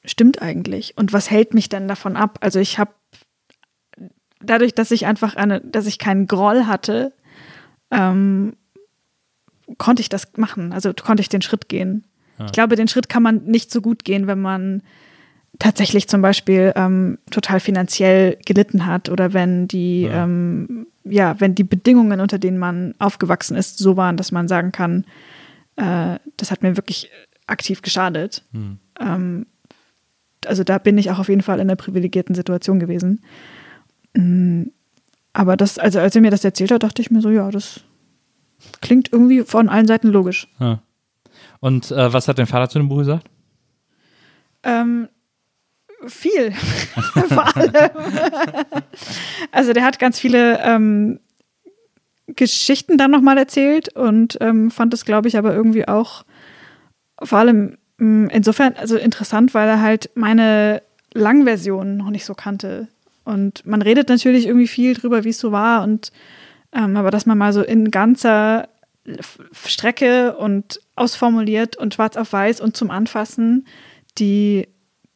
stimmt 0.03 0.41
eigentlich. 0.41 0.97
Und 0.97 1.13
was 1.13 1.29
hält 1.31 1.53
mich 1.53 1.69
denn 1.69 1.87
davon 1.87 2.15
ab? 2.15 2.37
Also 2.41 2.59
ich 2.59 2.79
habe 2.79 2.91
dadurch, 4.39 4.73
dass 4.73 4.91
ich 4.91 5.05
einfach 5.05 5.35
eine, 5.35 5.61
dass 5.61 5.87
ich 5.87 5.99
keinen 5.99 6.27
Groll 6.27 6.65
hatte, 6.65 7.13
ähm, 7.91 8.55
konnte 9.77 10.01
ich 10.01 10.09
das 10.09 10.27
machen. 10.37 10.73
Also 10.73 10.93
konnte 10.93 11.21
ich 11.21 11.29
den 11.29 11.41
Schritt 11.41 11.69
gehen. 11.69 12.05
Ich 12.45 12.51
glaube, 12.51 12.75
den 12.75 12.89
Schritt 12.89 13.07
kann 13.07 13.23
man 13.23 13.45
nicht 13.45 13.71
so 13.71 13.81
gut 13.81 14.03
gehen, 14.03 14.27
wenn 14.27 14.41
man 14.41 14.83
tatsächlich 15.59 16.07
zum 16.07 16.21
Beispiel 16.21 16.73
ähm, 16.75 17.17
total 17.31 17.59
finanziell 17.59 18.37
gelitten 18.45 18.85
hat 18.85 19.09
oder 19.09 19.33
wenn 19.33 19.67
die, 19.67 20.03
ja. 20.03 20.23
Ähm, 20.23 20.87
ja, 21.03 21.39
wenn 21.39 21.55
die 21.55 21.63
Bedingungen, 21.63 22.19
unter 22.19 22.39
denen 22.39 22.57
man 22.57 22.95
aufgewachsen 22.99 23.55
ist, 23.55 23.77
so 23.77 23.95
waren, 23.95 24.17
dass 24.17 24.31
man 24.31 24.47
sagen 24.47 24.71
kann, 24.71 25.05
äh, 25.75 26.17
das 26.37 26.51
hat 26.51 26.63
mir 26.63 26.77
wirklich 26.77 27.09
aktiv 27.47 27.81
geschadet. 27.81 28.43
Hm. 28.51 28.79
Ähm, 28.99 29.45
also 30.47 30.63
da 30.63 30.77
bin 30.77 30.97
ich 30.97 31.11
auch 31.11 31.19
auf 31.19 31.29
jeden 31.29 31.41
Fall 31.41 31.59
in 31.59 31.69
einer 31.69 31.75
privilegierten 31.75 32.35
Situation 32.35 32.79
gewesen. 32.79 33.21
Mm, 34.15 34.63
Aber 35.33 35.57
das, 35.57 35.77
also 35.77 35.99
als 35.99 36.15
er 36.15 36.21
mir 36.21 36.31
das 36.31 36.43
erzählt 36.43 36.71
hat, 36.71 36.83
dachte 36.83 37.01
ich 37.01 37.11
mir 37.11 37.21
so, 37.21 37.29
ja, 37.29 37.49
das 37.51 37.81
klingt 38.81 39.11
irgendwie 39.11 39.43
von 39.43 39.69
allen 39.69 39.87
Seiten 39.87 40.07
logisch. 40.07 40.47
Ja. 40.59 40.81
Und 41.59 41.91
äh, 41.91 42.13
was 42.13 42.27
hat 42.27 42.39
dein 42.39 42.47
Vater 42.47 42.69
zu 42.69 42.79
dem 42.79 42.89
Buch 42.89 42.99
gesagt? 42.99 43.29
Ähm, 44.63 45.09
viel. 46.07 46.51
Vor 47.29 47.55
allem. 47.55 47.91
also 49.51 49.73
der 49.73 49.83
hat 49.83 49.99
ganz 49.99 50.19
viele 50.19 50.59
ähm, 50.63 51.19
Geschichten 52.27 52.97
dann 52.97 53.11
nochmal 53.11 53.37
erzählt 53.37 53.95
und 53.95 54.37
ähm, 54.41 54.71
fand 54.71 54.93
es, 54.93 55.05
glaube 55.05 55.27
ich, 55.27 55.37
aber 55.37 55.53
irgendwie 55.53 55.87
auch 55.87 56.25
vor 57.21 57.39
allem 57.39 57.77
mh, 57.97 58.29
insofern 58.33 58.73
also 58.75 58.97
interessant, 58.97 59.53
weil 59.53 59.67
er 59.67 59.81
halt 59.81 60.09
meine 60.15 60.81
Langversion 61.13 61.97
noch 61.97 62.09
nicht 62.09 62.25
so 62.25 62.33
kannte. 62.33 62.87
Und 63.23 63.65
man 63.65 63.81
redet 63.81 64.09
natürlich 64.09 64.47
irgendwie 64.47 64.67
viel 64.67 64.93
drüber, 64.93 65.23
wie 65.23 65.29
es 65.29 65.39
so 65.39 65.51
war 65.51 65.83
und 65.83 66.11
ähm, 66.73 66.97
aber 66.97 67.09
dass 67.09 67.25
man 67.25 67.37
mal 67.37 67.53
so 67.53 67.61
in 67.61 67.89
ganzer 67.89 68.67
Strecke 69.53 70.35
und 70.35 70.81
ausformuliert 70.95 71.77
und 71.77 71.93
schwarz 71.93 72.17
auf 72.17 72.33
weiß 72.33 72.59
und 72.59 72.75
zum 72.75 72.91
Anfassen 72.91 73.67
die 74.17 74.67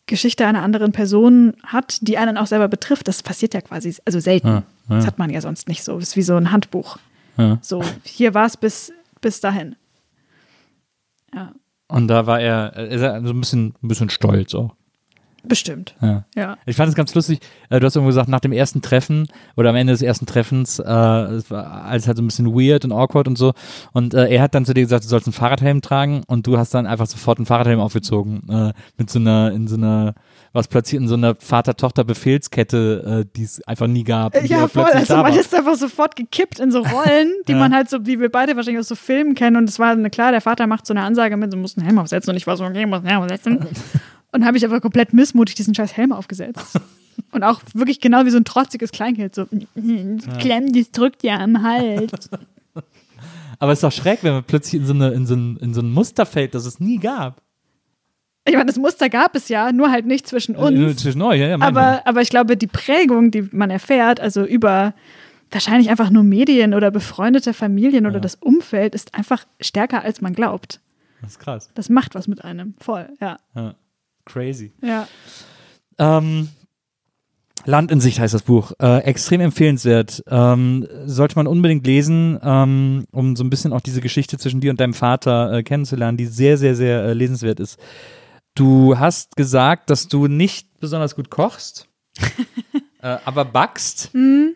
Geschichte 0.10 0.45
einer 0.45 0.61
anderen 0.61 0.91
Person 0.91 1.53
hat, 1.64 1.99
die 2.02 2.18
einen 2.18 2.38
auch 2.38 2.48
selber 2.48 2.68
betrifft, 2.68 3.07
das 3.07 3.23
passiert 3.23 3.53
ja 3.53 3.61
quasi, 3.61 3.95
also 4.06 4.19
selten. 4.19 4.48
Ja, 4.48 4.64
ja. 4.90 4.95
Das 4.98 5.07
hat 5.07 5.18
man 5.18 5.30
ja 5.30 5.40
sonst 5.40 5.68
nicht 5.68 5.84
so. 5.84 5.98
Das 5.98 6.10
ist 6.10 6.15
wie 6.18 6.22
so 6.22 6.36
ein 6.36 6.52
Handbuch. 6.52 6.98
Ja. 7.38 7.57
So, 7.61 7.84
hier 8.03 8.34
war 8.34 8.45
es 8.45 8.57
bis, 8.57 8.91
bis 9.22 9.40
dahin. 9.40 9.76
Ja. 11.34 11.53
Und 11.88 12.07
da 12.07 12.26
war 12.27 12.40
er, 12.40 12.76
ist 12.76 13.02
er 13.02 13.22
so 13.23 13.30
ein 13.30 13.40
bisschen, 13.40 13.73
ein 13.81 13.88
bisschen 13.88 14.10
stolz 14.10 14.53
auch. 14.53 14.76
Bestimmt. 15.43 15.95
Ja. 16.01 16.25
Ja. 16.35 16.57
Ich 16.65 16.75
fand 16.75 16.89
es 16.89 16.95
ganz 16.95 17.13
lustig, 17.15 17.39
äh, 17.69 17.79
du 17.79 17.85
hast 17.85 17.95
irgendwo 17.95 18.09
gesagt, 18.09 18.27
nach 18.29 18.39
dem 18.39 18.51
ersten 18.51 18.81
Treffen 18.81 19.27
oder 19.55 19.69
am 19.69 19.75
Ende 19.75 19.93
des 19.93 20.01
ersten 20.01 20.25
Treffens, 20.25 20.79
äh, 20.79 20.83
es 20.83 21.49
war 21.49 21.85
alles 21.85 22.07
halt 22.07 22.17
so 22.17 22.23
ein 22.23 22.27
bisschen 22.27 22.53
weird 22.53 22.83
und 22.85 22.91
awkward 22.91 23.27
und 23.27 23.37
so. 23.37 23.53
Und 23.93 24.13
äh, 24.13 24.27
er 24.27 24.41
hat 24.41 24.53
dann 24.55 24.65
zu 24.65 24.73
dir 24.73 24.81
gesagt, 24.81 25.03
du 25.03 25.07
sollst 25.07 25.27
einen 25.27 25.33
Fahrradhelm 25.33 25.81
tragen 25.81 26.23
und 26.27 26.45
du 26.47 26.57
hast 26.57 26.73
dann 26.73 26.85
einfach 26.85 27.05
sofort 27.07 27.37
einen 27.39 27.45
Fahrradhelm 27.45 27.79
aufgezogen. 27.79 28.41
Äh, 28.49 28.73
mit 28.97 29.09
so 29.09 29.19
einer, 29.19 29.51
in 29.51 29.67
so 29.67 29.75
einer, 29.75 30.13
was 30.53 30.67
platziert 30.67 31.01
in 31.01 31.07
so 31.07 31.15
einer 31.15 31.35
Vater-Tochter-Befehlskette, 31.35 33.23
äh, 33.25 33.31
die 33.35 33.43
es 33.43 33.61
einfach 33.67 33.87
nie 33.87 34.03
gab. 34.03 34.33
die 34.39 34.47
Ja, 34.47 34.67
voll. 34.67 34.83
Also 34.83 35.17
man 35.17 35.33
ist 35.33 35.53
einfach 35.55 35.75
sofort 35.75 36.15
gekippt 36.15 36.59
in 36.59 36.71
so 36.71 36.79
Rollen, 36.79 37.31
die 37.47 37.51
Ja. 37.59 37.59
man 37.59 37.73
halt 37.73 37.89
so, 37.89 38.05
wie 38.05 38.19
wir 38.19 38.29
beide 38.29 38.55
wahrscheinlich 38.55 38.79
aus 38.79 38.87
so 38.87 38.95
Filmen 38.95 39.35
kennen. 39.35 39.57
Und 39.57 39.69
es 39.69 39.79
war 39.79 39.91
eine, 39.91 40.09
klar, 40.09 40.31
der 40.31 40.41
Vater 40.41 40.67
macht 40.67 40.85
so 40.85 40.93
eine 40.93 41.03
Ansage 41.03 41.37
mit, 41.37 41.51
du 41.53 41.57
musst 41.57 41.77
einen 41.77 41.85
Helm 41.85 41.99
aufsetzen. 41.99 42.31
Und 42.31 42.37
ich 42.37 42.47
war 42.47 42.57
so, 42.57 42.63
okay, 42.65 42.81
ich 42.81 42.87
muss 42.87 42.99
einen 42.99 43.07
Helm 43.07 43.21
aufsetzen. 43.21 43.65
Und 44.31 44.45
habe 44.45 44.57
ich 44.57 44.65
aber 44.65 44.80
komplett 44.80 45.14
missmutig 45.14 45.56
diesen 45.56 45.73
scheiß 45.73 45.95
Helm 45.97 46.11
aufgesetzt. 46.11 46.80
Und 47.31 47.43
auch 47.43 47.61
wirklich 47.73 47.99
genau 47.99 48.26
wie 48.26 48.30
so 48.30 48.38
ein 48.38 48.45
trotziges 48.45 48.91
Kleinkind. 48.91 49.35
So, 49.35 49.45
klemm, 50.39 50.72
das 50.72 50.91
drückt 50.91 51.23
ja 51.23 51.38
am 51.39 51.61
Hals. 51.61 52.30
Aber 53.60 53.73
es 53.73 53.80
ist 53.80 53.84
doch 53.84 53.91
schräg, 53.91 54.23
wenn 54.23 54.34
man 54.34 54.43
plötzlich 54.45 54.81
in 54.81 54.88
so, 54.88 54.93
eine, 54.93 55.10
in, 55.10 55.26
so 55.26 55.35
ein, 55.35 55.57
in 55.57 55.73
so 55.73 55.81
ein 55.81 55.91
Muster 55.91 56.26
fällt, 56.26 56.56
das 56.56 56.65
es 56.65 56.80
nie 56.80 56.97
gab. 56.97 57.41
Ich 58.45 58.53
meine, 58.53 58.68
das 58.68 58.77
Muster 58.77 59.10
gab 59.10 59.35
es 59.35 59.49
ja, 59.49 59.72
nur 59.73 59.91
halt 59.91 60.06
nicht 60.06 60.27
zwischen 60.27 60.56
Äh, 60.56 60.60
uns. 60.60 61.01
Zwischen 61.01 61.22
euch, 61.22 61.39
ja, 61.41 61.47
ja, 61.47 61.60
Aber, 61.60 62.01
aber 62.06 62.22
ich 62.22 62.30
glaube, 62.30 62.56
die 62.56 62.68
Prägung, 62.68 63.31
die 63.31 63.49
man 63.51 63.69
erfährt, 63.69 64.22
also 64.22 64.43
über 64.45 64.93
wahrscheinlich 65.51 65.89
einfach 65.89 66.10
nur 66.10 66.23
Medien 66.23 66.73
oder 66.73 66.89
befreundete 66.89 67.53
Familien 67.53 68.06
oder 68.07 68.19
das 68.19 68.35
Umfeld, 68.35 68.95
ist 68.95 69.14
einfach 69.14 69.45
stärker, 69.60 70.03
als 70.03 70.22
man 70.22 70.34
glaubt. 70.34 70.80
Das 71.22 71.31
ist 71.31 71.39
krass. 71.39 71.69
Das 71.76 71.89
macht 71.89 72.15
was 72.15 72.27
mit 72.27 72.45
einem. 72.45 72.76
Voll, 72.80 73.10
ja. 73.19 73.38
Ja. 73.56 73.76
Crazy. 74.31 74.72
Ja. 74.81 75.07
Ähm, 75.97 76.49
Land 77.65 77.91
in 77.91 77.99
Sicht 77.99 78.19
heißt 78.19 78.34
das 78.34 78.43
Buch. 78.43 78.72
Äh, 78.80 78.99
extrem 78.99 79.41
empfehlenswert. 79.41 80.23
Ähm, 80.27 80.88
sollte 81.06 81.35
man 81.35 81.47
unbedingt 81.47 81.85
lesen, 81.85 82.39
ähm, 82.41 83.06
um 83.11 83.35
so 83.35 83.43
ein 83.43 83.49
bisschen 83.49 83.73
auch 83.73 83.81
diese 83.81 84.01
Geschichte 84.01 84.38
zwischen 84.38 84.61
dir 84.61 84.72
und 84.72 84.80
deinem 84.80 84.93
Vater 84.93 85.53
äh, 85.53 85.64
kennenzulernen, 85.64 86.18
die 86.18 86.26
sehr, 86.26 86.57
sehr, 86.57 86.76
sehr 86.76 87.03
äh, 87.03 87.14
lesenswert 87.14 87.60
ist. 87.60 87.77
Du 88.56 88.97
hast 88.97 89.35
gesagt, 89.35 89.89
dass 89.89 90.07
du 90.07 90.27
nicht 90.27 90.80
besonders 90.80 91.15
gut 91.15 91.30
kochst, 91.30 91.88
äh, 93.01 93.18
aber 93.26 93.45
backst. 93.45 94.11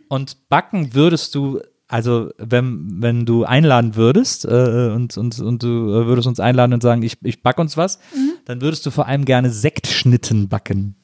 Und 0.08 0.50
backen 0.50 0.94
würdest 0.94 1.36
du, 1.36 1.62
also 1.94 2.32
wenn, 2.40 3.04
wenn 3.04 3.24
du 3.28 3.44
einladen 3.44 3.96
würdest 3.96 4.46
äh, 4.46 4.90
und, 4.96 5.16
und, 5.16 5.40
und 5.40 5.62
du 5.62 5.68
äh, 5.68 6.08
würdest 6.08 6.28
uns 6.28 6.40
einladen 6.40 6.74
und 6.74 6.82
sagen, 6.82 7.04
ich, 7.04 7.20
ich 7.22 7.44
back 7.44 7.60
uns 7.60 7.78
was, 7.78 8.00
dann 8.46 8.62
würdest 8.62 8.84
du 8.88 8.90
vor 8.90 9.06
allem 9.06 9.26
gerne 9.26 9.52
Sektschnitten 9.52 10.50
backen. 10.50 10.96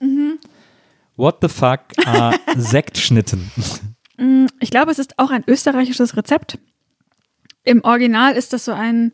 What 1.16 1.38
the 1.44 1.48
fuck 1.48 1.82
are 2.06 2.36
Sektschnitten? 2.58 3.52
Ich 4.60 4.72
glaube, 4.72 4.92
es 4.92 4.98
ist 4.98 5.20
auch 5.20 5.30
ein 5.30 5.44
österreichisches 5.46 6.18
Rezept. 6.18 6.58
Im 7.64 7.84
Original 7.84 8.34
ist 8.34 8.54
das 8.54 8.66
so 8.66 8.72
ein 8.72 9.12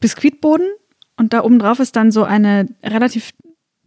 Biskuitboden 0.00 0.66
und 1.16 1.32
da 1.32 1.44
oben 1.44 1.58
drauf 1.58 1.78
ist 1.78 1.96
dann 1.96 2.12
so 2.12 2.24
eine 2.24 2.68
relativ 2.82 3.32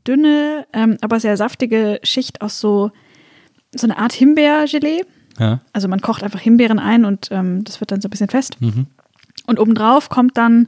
dünne, 0.07 0.65
ähm, 0.73 0.97
aber 1.01 1.19
sehr 1.19 1.37
saftige 1.37 1.99
Schicht 2.01 2.41
aus 2.41 2.59
so, 2.59 2.89
so 3.75 3.85
eine 3.85 3.99
Art 3.99 4.13
Himbeergelee. 4.13 5.03
Ja. 5.39 5.59
Also 5.73 5.87
man 5.87 6.01
kocht 6.01 6.23
einfach 6.23 6.39
Himbeeren 6.39 6.79
ein 6.79 7.05
und 7.05 7.29
ähm, 7.31 7.63
das 7.63 7.79
wird 7.79 7.91
dann 7.91 8.01
so 8.01 8.07
ein 8.07 8.11
bisschen 8.11 8.29
fest. 8.29 8.57
Und 9.47 9.59
obendrauf 9.59 10.09
kommt 10.09 10.37
dann 10.37 10.67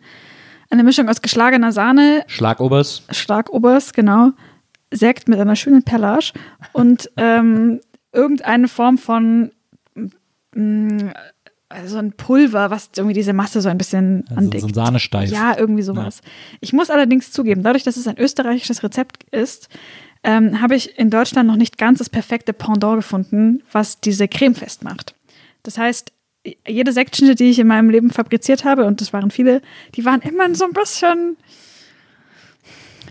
eine 0.69 0.83
Mischung 0.83 1.09
aus 1.09 1.21
geschlagener 1.21 1.71
Sahne, 1.71 2.23
Schlagobers. 2.27 3.03
Schlagobers, 3.11 3.91
genau, 3.93 4.31
Sekt 4.91 5.27
mit 5.27 5.39
einer 5.39 5.55
schönen 5.55 5.83
Perlage 5.83 6.31
und 6.73 7.09
ähm, 7.17 7.81
irgendeine 8.13 8.67
Form 8.69 8.97
von 8.97 9.51
mm, 10.55 11.09
also 11.69 11.97
ein 11.97 12.11
Pulver, 12.13 12.69
was 12.69 12.89
irgendwie 12.97 13.13
diese 13.13 13.33
Masse 13.33 13.61
so 13.61 13.69
ein 13.69 13.77
bisschen 13.77 14.25
Also 14.29 14.35
andickt. 14.35 14.61
so 14.61 14.67
ein 14.67 14.73
Sahnesteif. 14.73 15.31
Ja, 15.31 15.57
irgendwie 15.57 15.83
sowas. 15.83 16.21
Ich 16.59 16.73
muss 16.73 16.89
allerdings 16.89 17.31
zugeben, 17.31 17.63
dadurch, 17.63 17.83
dass 17.83 17.95
es 17.97 18.07
ein 18.07 18.17
österreichisches 18.17 18.83
Rezept 18.83 19.23
ist, 19.31 19.69
ähm, 20.23 20.61
habe 20.61 20.75
ich 20.75 20.97
in 20.97 21.09
Deutschland 21.09 21.47
noch 21.47 21.55
nicht 21.55 21.77
ganz 21.77 21.99
das 21.99 22.09
perfekte 22.09 22.53
Pendant 22.53 22.97
gefunden, 22.97 23.63
was 23.71 23.99
diese 23.99 24.27
Creme 24.27 24.55
festmacht. 24.55 25.15
Das 25.63 25.77
heißt, 25.77 26.11
jede 26.67 26.91
Sektschnitte, 26.91 27.35
die 27.35 27.49
ich 27.49 27.59
in 27.59 27.67
meinem 27.67 27.89
Leben 27.89 28.09
fabriziert 28.09 28.65
habe, 28.65 28.85
und 28.85 29.01
das 29.01 29.13
waren 29.13 29.31
viele, 29.31 29.61
die 29.95 30.05
waren 30.05 30.21
immer 30.21 30.53
so 30.55 30.65
ein 30.65 30.73
bisschen, 30.73 31.37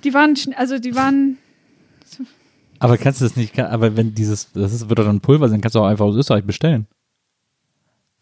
die 0.04 0.14
waren, 0.14 0.34
also 0.56 0.78
die 0.78 0.94
waren, 0.94 1.38
Aber 2.78 2.96
kannst 2.96 3.20
du 3.20 3.24
das 3.26 3.36
nicht, 3.36 3.58
aber 3.58 3.96
wenn 3.96 4.14
dieses, 4.14 4.50
das 4.52 4.72
ist, 4.72 4.88
wird 4.88 4.98
doch 4.98 5.04
dann 5.04 5.20
Pulver 5.20 5.48
sein, 5.48 5.60
kannst 5.60 5.74
du 5.74 5.80
auch 5.80 5.86
einfach 5.86 6.06
aus 6.06 6.16
Österreich 6.16 6.44
bestellen. 6.44 6.86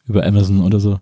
Über 0.07 0.27
Amazon 0.27 0.63
oder 0.63 0.81
so. 0.81 0.99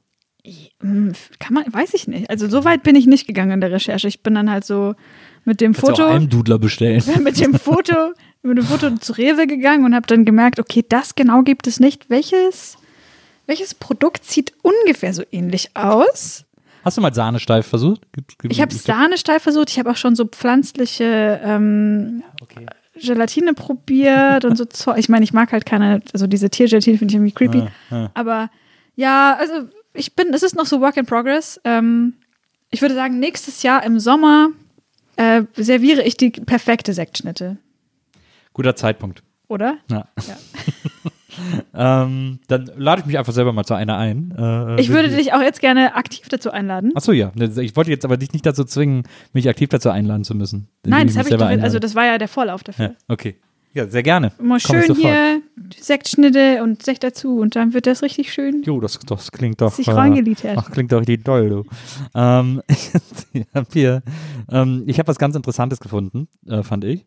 Hm, 0.80 1.12
kann 1.38 1.54
man, 1.54 1.64
weiß 1.72 1.94
ich 1.94 2.06
nicht. 2.06 2.28
Also 2.30 2.48
so 2.48 2.64
weit 2.64 2.82
bin 2.82 2.96
ich 2.96 3.06
nicht 3.06 3.26
gegangen 3.26 3.52
in 3.52 3.60
der 3.60 3.72
Recherche. 3.72 4.08
Ich 4.08 4.22
bin 4.22 4.34
dann 4.34 4.50
halt 4.50 4.64
so 4.64 4.94
mit 5.44 5.60
dem 5.60 5.72
Kannst 5.72 5.88
du 5.88 5.92
auch 5.92 5.96
Foto. 5.96 6.08
einem 6.08 6.28
Dudler 6.28 6.58
bestellen. 6.58 7.02
mit 7.22 7.40
dem 7.40 7.54
Foto, 7.54 8.12
mit 8.42 8.58
dem 8.58 8.64
Foto 8.64 8.90
zu 8.96 9.12
Rewe 9.12 9.46
gegangen 9.46 9.84
und 9.84 9.94
habe 9.94 10.06
dann 10.06 10.24
gemerkt, 10.24 10.60
okay, 10.60 10.84
das 10.86 11.14
genau 11.14 11.42
gibt 11.42 11.66
es 11.66 11.80
nicht. 11.80 12.10
Welches, 12.10 12.76
welches 13.46 13.74
Produkt 13.74 14.24
sieht 14.24 14.52
ungefähr 14.62 15.14
so 15.14 15.22
ähnlich 15.30 15.70
aus? 15.74 16.44
Hast 16.84 16.96
du 16.98 17.00
mal 17.00 17.12
Sahnesteif 17.12 17.66
versucht? 17.66 18.02
Gibt, 18.12 18.38
gibt, 18.38 18.52
Ich 18.52 18.60
habe 18.60 18.72
Sahne 18.72 19.18
steif 19.18 19.42
versucht, 19.42 19.70
ich 19.70 19.78
habe 19.78 19.90
auch 19.90 19.96
schon 19.96 20.14
so 20.14 20.24
pflanzliche 20.24 21.40
ähm, 21.42 22.22
Okay. 22.40 22.66
Gelatine 22.94 23.54
probiert 23.54 24.44
und 24.44 24.56
so 24.56 24.64
Zeug. 24.64 24.96
Ich 24.98 25.08
meine, 25.08 25.24
ich 25.24 25.32
mag 25.32 25.52
halt 25.52 25.66
keine, 25.66 26.00
also 26.12 26.26
diese 26.26 26.48
Tiergelatine 26.48 26.96
finde 26.96 27.12
ich 27.12 27.16
irgendwie 27.16 27.32
creepy. 27.32 27.58
Ja, 27.58 27.70
ja. 27.90 28.10
Aber 28.14 28.50
ja, 28.94 29.36
also 29.38 29.68
ich 29.96 30.14
bin, 30.14 30.32
es 30.34 30.42
ist 30.42 30.54
noch 30.56 30.66
so 30.66 30.80
Work 30.80 30.96
in 30.96 31.06
Progress. 31.06 31.60
Ähm, 31.64 32.14
ich 32.70 32.82
würde 32.82 32.94
sagen, 32.94 33.18
nächstes 33.18 33.62
Jahr 33.62 33.84
im 33.84 33.98
Sommer 34.00 34.48
äh, 35.16 35.42
serviere 35.56 36.02
ich 36.02 36.16
die 36.16 36.30
perfekte 36.30 36.92
Sektschnitte, 36.92 37.56
Guter 38.52 38.74
Zeitpunkt. 38.76 39.22
oder? 39.48 39.78
Ja. 39.90 40.06
Ja. 40.26 40.36
ähm, 42.04 42.40
dann 42.48 42.70
lade 42.76 43.00
ich 43.02 43.06
mich 43.06 43.18
einfach 43.18 43.32
selber 43.32 43.52
mal 43.52 43.64
zu 43.64 43.74
einer 43.74 43.96
ein. 43.98 44.34
Äh, 44.36 44.80
Ich 44.80 44.88
würde 44.88 45.08
dich 45.08 45.32
auch 45.34 45.40
jetzt 45.42 45.60
gerne 45.60 45.94
aktiv 45.94 46.28
dazu 46.28 46.50
einladen. 46.50 46.92
Achso, 46.94 47.12
ja. 47.12 47.32
Ich 47.36 47.76
wollte 47.76 47.90
jetzt 47.90 48.04
aber 48.04 48.16
dich 48.16 48.32
nicht 48.32 48.46
dazu 48.46 48.64
zwingen, 48.64 49.04
mich 49.32 49.48
aktiv 49.48 49.68
dazu 49.68 49.90
einladen 49.90 50.24
zu 50.24 50.34
müssen. 50.34 50.68
Nein, 50.84 51.06
das 51.06 51.16
habe 51.16 51.28
ich 51.28 51.36
doch, 51.36 51.46
also 51.46 51.78
das 51.78 51.94
war 51.94 52.06
ja 52.06 52.18
der 52.18 52.28
Vorlauf 52.28 52.64
dafür. 52.64 52.86
Ja, 52.86 52.94
okay. 53.08 53.36
Ja, 53.76 53.86
sehr 53.86 54.02
gerne. 54.02 54.32
Mal 54.40 54.58
Komm 54.64 54.82
schön 54.82 54.94
hier 54.94 55.42
Sektschnitte 55.78 56.62
und 56.62 56.82
Sekt 56.82 57.04
dazu 57.04 57.40
und 57.40 57.56
dann 57.56 57.74
wird 57.74 57.86
das 57.86 58.00
richtig 58.00 58.32
schön. 58.32 58.62
Jo, 58.62 58.80
das, 58.80 58.98
das 59.00 59.30
klingt 59.30 59.60
doch. 59.60 59.70
Sich 59.70 59.88
äh, 59.88 59.92
reingeliefert. 59.92 60.56
Ach, 60.56 60.70
klingt 60.70 60.92
doch 60.92 61.00
richtig 61.00 61.26
toll, 61.26 61.50
du. 61.50 61.64
ähm, 62.14 62.62
ich 62.68 63.44
habe 63.54 63.66
hier, 63.70 64.02
ähm, 64.50 64.84
ich 64.86 64.98
habe 64.98 65.08
was 65.08 65.18
ganz 65.18 65.36
Interessantes 65.36 65.78
gefunden, 65.78 66.26
äh, 66.46 66.62
fand 66.62 66.84
ich. 66.84 67.04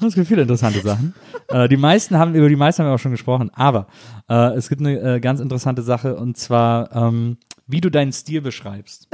Es 0.00 0.14
gibt 0.14 0.26
viele 0.26 0.42
interessante 0.42 0.80
Sachen. 0.80 1.12
äh, 1.48 1.68
die 1.68 1.76
meisten 1.76 2.16
haben, 2.16 2.34
über 2.34 2.48
die 2.48 2.56
meisten 2.56 2.82
haben 2.82 2.88
wir 2.88 2.94
auch 2.94 2.98
schon 2.98 3.12
gesprochen, 3.12 3.50
aber 3.52 3.86
äh, 4.30 4.54
es 4.54 4.70
gibt 4.70 4.80
eine 4.80 4.98
äh, 4.98 5.20
ganz 5.20 5.40
interessante 5.40 5.82
Sache 5.82 6.16
und 6.16 6.38
zwar, 6.38 6.90
ähm, 6.96 7.36
wie 7.66 7.82
du 7.82 7.90
deinen 7.90 8.12
Stil 8.12 8.40
beschreibst. 8.40 9.10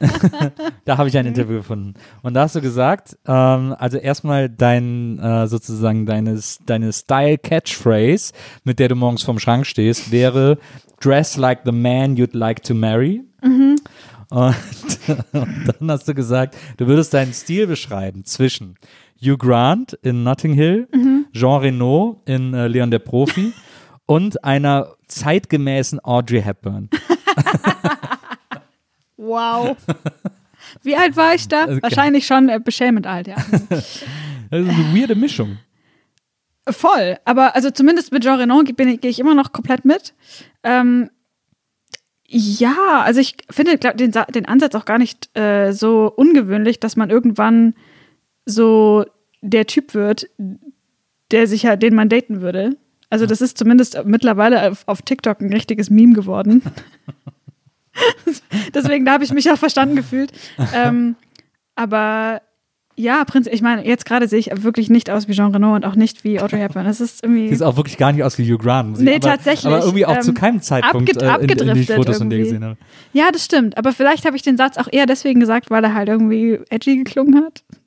da 0.84 0.98
habe 0.98 1.08
ich 1.08 1.18
ein 1.18 1.26
Interview 1.26 1.58
gefunden. 1.58 1.94
Und 2.22 2.34
da 2.34 2.42
hast 2.42 2.54
du 2.54 2.60
gesagt, 2.60 3.16
ähm, 3.26 3.74
also 3.78 3.98
erstmal 3.98 4.48
dein, 4.48 5.18
äh, 5.18 5.46
sozusagen 5.46 6.06
deine, 6.06 6.38
deine 6.66 6.92
Style-Catchphrase, 6.92 8.32
mit 8.64 8.78
der 8.78 8.88
du 8.88 8.94
morgens 8.94 9.22
vorm 9.22 9.38
Schrank 9.38 9.66
stehst, 9.66 10.10
wäre 10.12 10.58
Dress 11.00 11.36
like 11.36 11.60
the 11.64 11.72
man 11.72 12.16
you'd 12.16 12.36
like 12.36 12.62
to 12.62 12.74
marry. 12.74 13.22
Und, 14.30 14.58
und 15.32 15.74
dann 15.80 15.90
hast 15.90 16.08
du 16.08 16.14
gesagt, 16.14 16.56
du 16.76 16.86
würdest 16.86 17.14
deinen 17.14 17.32
Stil 17.32 17.66
beschreiben 17.66 18.24
zwischen 18.24 18.76
Hugh 19.20 19.36
Grant 19.36 19.94
in 20.02 20.22
Notting 20.22 20.52
Hill, 20.52 20.88
Jean 21.32 21.60
Reno 21.60 22.22
in 22.24 22.54
äh, 22.54 22.68
Leon 22.68 22.90
der 22.90 23.00
Profi 23.00 23.52
und 24.06 24.44
einer 24.44 24.94
zeitgemäßen 25.06 26.04
Audrey 26.04 26.42
Hepburn. 26.42 26.88
Wow. 29.18 29.76
Wie 30.82 30.96
alt 30.96 31.16
war 31.16 31.34
ich 31.34 31.48
da? 31.48 31.64
Okay. 31.64 31.82
Wahrscheinlich 31.82 32.26
schon 32.26 32.48
äh, 32.48 32.60
beschämend 32.62 33.06
alt, 33.06 33.26
ja. 33.26 33.36
Das 34.50 34.62
ist 34.62 34.70
eine 34.70 34.94
weirde 34.94 35.14
Mischung. 35.14 35.58
Voll. 36.66 37.18
Aber 37.26 37.54
also 37.54 37.70
zumindest 37.70 38.12
mit 38.12 38.22
Jean 38.22 38.38
Renault 38.38 38.64
gehe 38.64 38.86
ich, 38.88 39.00
geh 39.02 39.08
ich 39.08 39.18
immer 39.18 39.34
noch 39.34 39.52
komplett 39.52 39.84
mit. 39.84 40.14
Ähm, 40.62 41.10
ja, 42.26 43.02
also 43.02 43.20
ich 43.20 43.36
finde 43.50 43.76
glaub, 43.76 43.98
den, 43.98 44.12
den 44.12 44.46
Ansatz 44.46 44.74
auch 44.74 44.86
gar 44.86 44.96
nicht 44.96 45.36
äh, 45.36 45.72
so 45.72 46.10
ungewöhnlich, 46.14 46.80
dass 46.80 46.96
man 46.96 47.10
irgendwann 47.10 47.74
so 48.46 49.04
der 49.42 49.66
Typ 49.66 49.92
wird, 49.92 50.30
der 51.30 51.46
sich 51.46 51.64
ja, 51.64 51.76
den 51.76 51.94
man 51.94 52.08
daten 52.08 52.40
würde. 52.40 52.76
Also 53.10 53.26
das 53.26 53.42
ist 53.42 53.58
zumindest 53.58 54.02
mittlerweile 54.06 54.70
auf, 54.70 54.84
auf 54.86 55.02
TikTok 55.02 55.40
ein 55.40 55.52
richtiges 55.52 55.90
Meme 55.90 56.14
geworden. 56.14 56.62
Deswegen 58.74 59.04
da 59.04 59.12
habe 59.12 59.24
ich 59.24 59.32
mich 59.32 59.50
auch 59.50 59.58
verstanden 59.58 59.96
gefühlt. 59.96 60.32
Ähm, 60.74 61.16
aber 61.74 62.42
Ja, 63.00 63.24
Prinz, 63.24 63.46
ich 63.50 63.62
meine, 63.62 63.86
jetzt 63.86 64.04
gerade 64.06 64.26
sehe 64.26 64.40
ich 64.40 64.50
wirklich 64.52 64.90
nicht 64.90 65.08
aus 65.08 65.28
wie 65.28 65.32
Jean 65.32 65.52
Reno 65.52 65.74
und 65.76 65.84
auch 65.84 65.94
nicht 65.94 66.24
wie 66.24 66.40
Audrey 66.40 66.58
Hepburn. 66.58 66.84
Es 66.86 67.00
ist 67.00 67.22
irgendwie. 67.22 67.48
Sieht 67.48 67.62
auch 67.62 67.76
wirklich 67.76 67.96
gar 67.96 68.10
nicht 68.10 68.24
aus 68.24 68.36
wie 68.38 68.44
Hugh 68.52 68.58
Grant. 68.60 68.90
muss 68.90 68.98
Nee, 68.98 69.14
aber, 69.16 69.20
tatsächlich, 69.20 69.66
Aber 69.66 69.84
irgendwie 69.84 70.04
auch 70.04 70.18
zu 70.18 70.30
ähm, 70.30 70.34
keinem 70.34 70.60
Zeitpunkt 70.60 71.08
abge- 71.10 71.20
äh, 71.20 71.24
in, 71.24 71.28
in 71.28 71.50
abgedriftet 71.52 71.96
Fotos 71.96 72.18
von 72.18 72.28
dir 72.28 72.38
gesehen 72.38 72.64
habe. 72.64 72.76
Ja, 73.12 73.30
das 73.32 73.44
stimmt. 73.44 73.78
Aber 73.78 73.92
vielleicht 73.92 74.26
habe 74.26 74.34
ich 74.36 74.42
den 74.42 74.56
Satz 74.56 74.76
auch 74.78 74.88
eher 74.90 75.06
deswegen 75.06 75.38
gesagt, 75.38 75.70
weil 75.70 75.84
er 75.84 75.94
halt 75.94 76.08
irgendwie 76.08 76.58
edgy 76.70 76.96
geklungen 76.96 77.36
hat. 77.44 77.62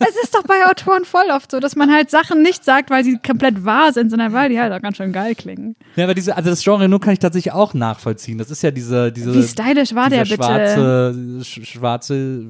es 0.00 0.16
ist 0.24 0.34
doch 0.34 0.44
bei 0.44 0.64
Autoren 0.68 1.04
voll 1.04 1.30
oft 1.34 1.50
so, 1.50 1.60
dass 1.60 1.76
man 1.76 1.92
halt 1.92 2.10
Sachen 2.10 2.42
nicht 2.42 2.64
sagt, 2.64 2.88
weil 2.90 3.04
sie 3.04 3.18
komplett 3.24 3.64
wahr 3.66 3.92
sind, 3.92 4.08
sondern 4.10 4.32
weil 4.32 4.48
die 4.48 4.58
halt 4.58 4.72
auch 4.72 4.80
ganz 4.80 4.96
schön 4.96 5.12
geil 5.12 5.34
klingen. 5.34 5.76
Ja, 5.96 6.04
aber 6.04 6.14
diese, 6.14 6.36
also 6.36 6.50
das 6.50 6.62
Genre 6.64 6.88
nur 6.88 7.00
kann 7.00 7.12
ich 7.12 7.18
tatsächlich 7.18 7.52
auch 7.52 7.74
nachvollziehen. 7.74 8.38
Das 8.38 8.50
ist 8.50 8.62
ja 8.62 8.70
diese, 8.70 9.12
diese 9.12 9.34
Wie 9.34 9.42
stylisch 9.42 9.94
war 9.94 10.08
der 10.08 10.24
dieser 10.24 10.36
bitte? 10.36 10.46
schwarze, 10.48 11.14
sch- 11.42 11.64
schwarze, 11.66 12.46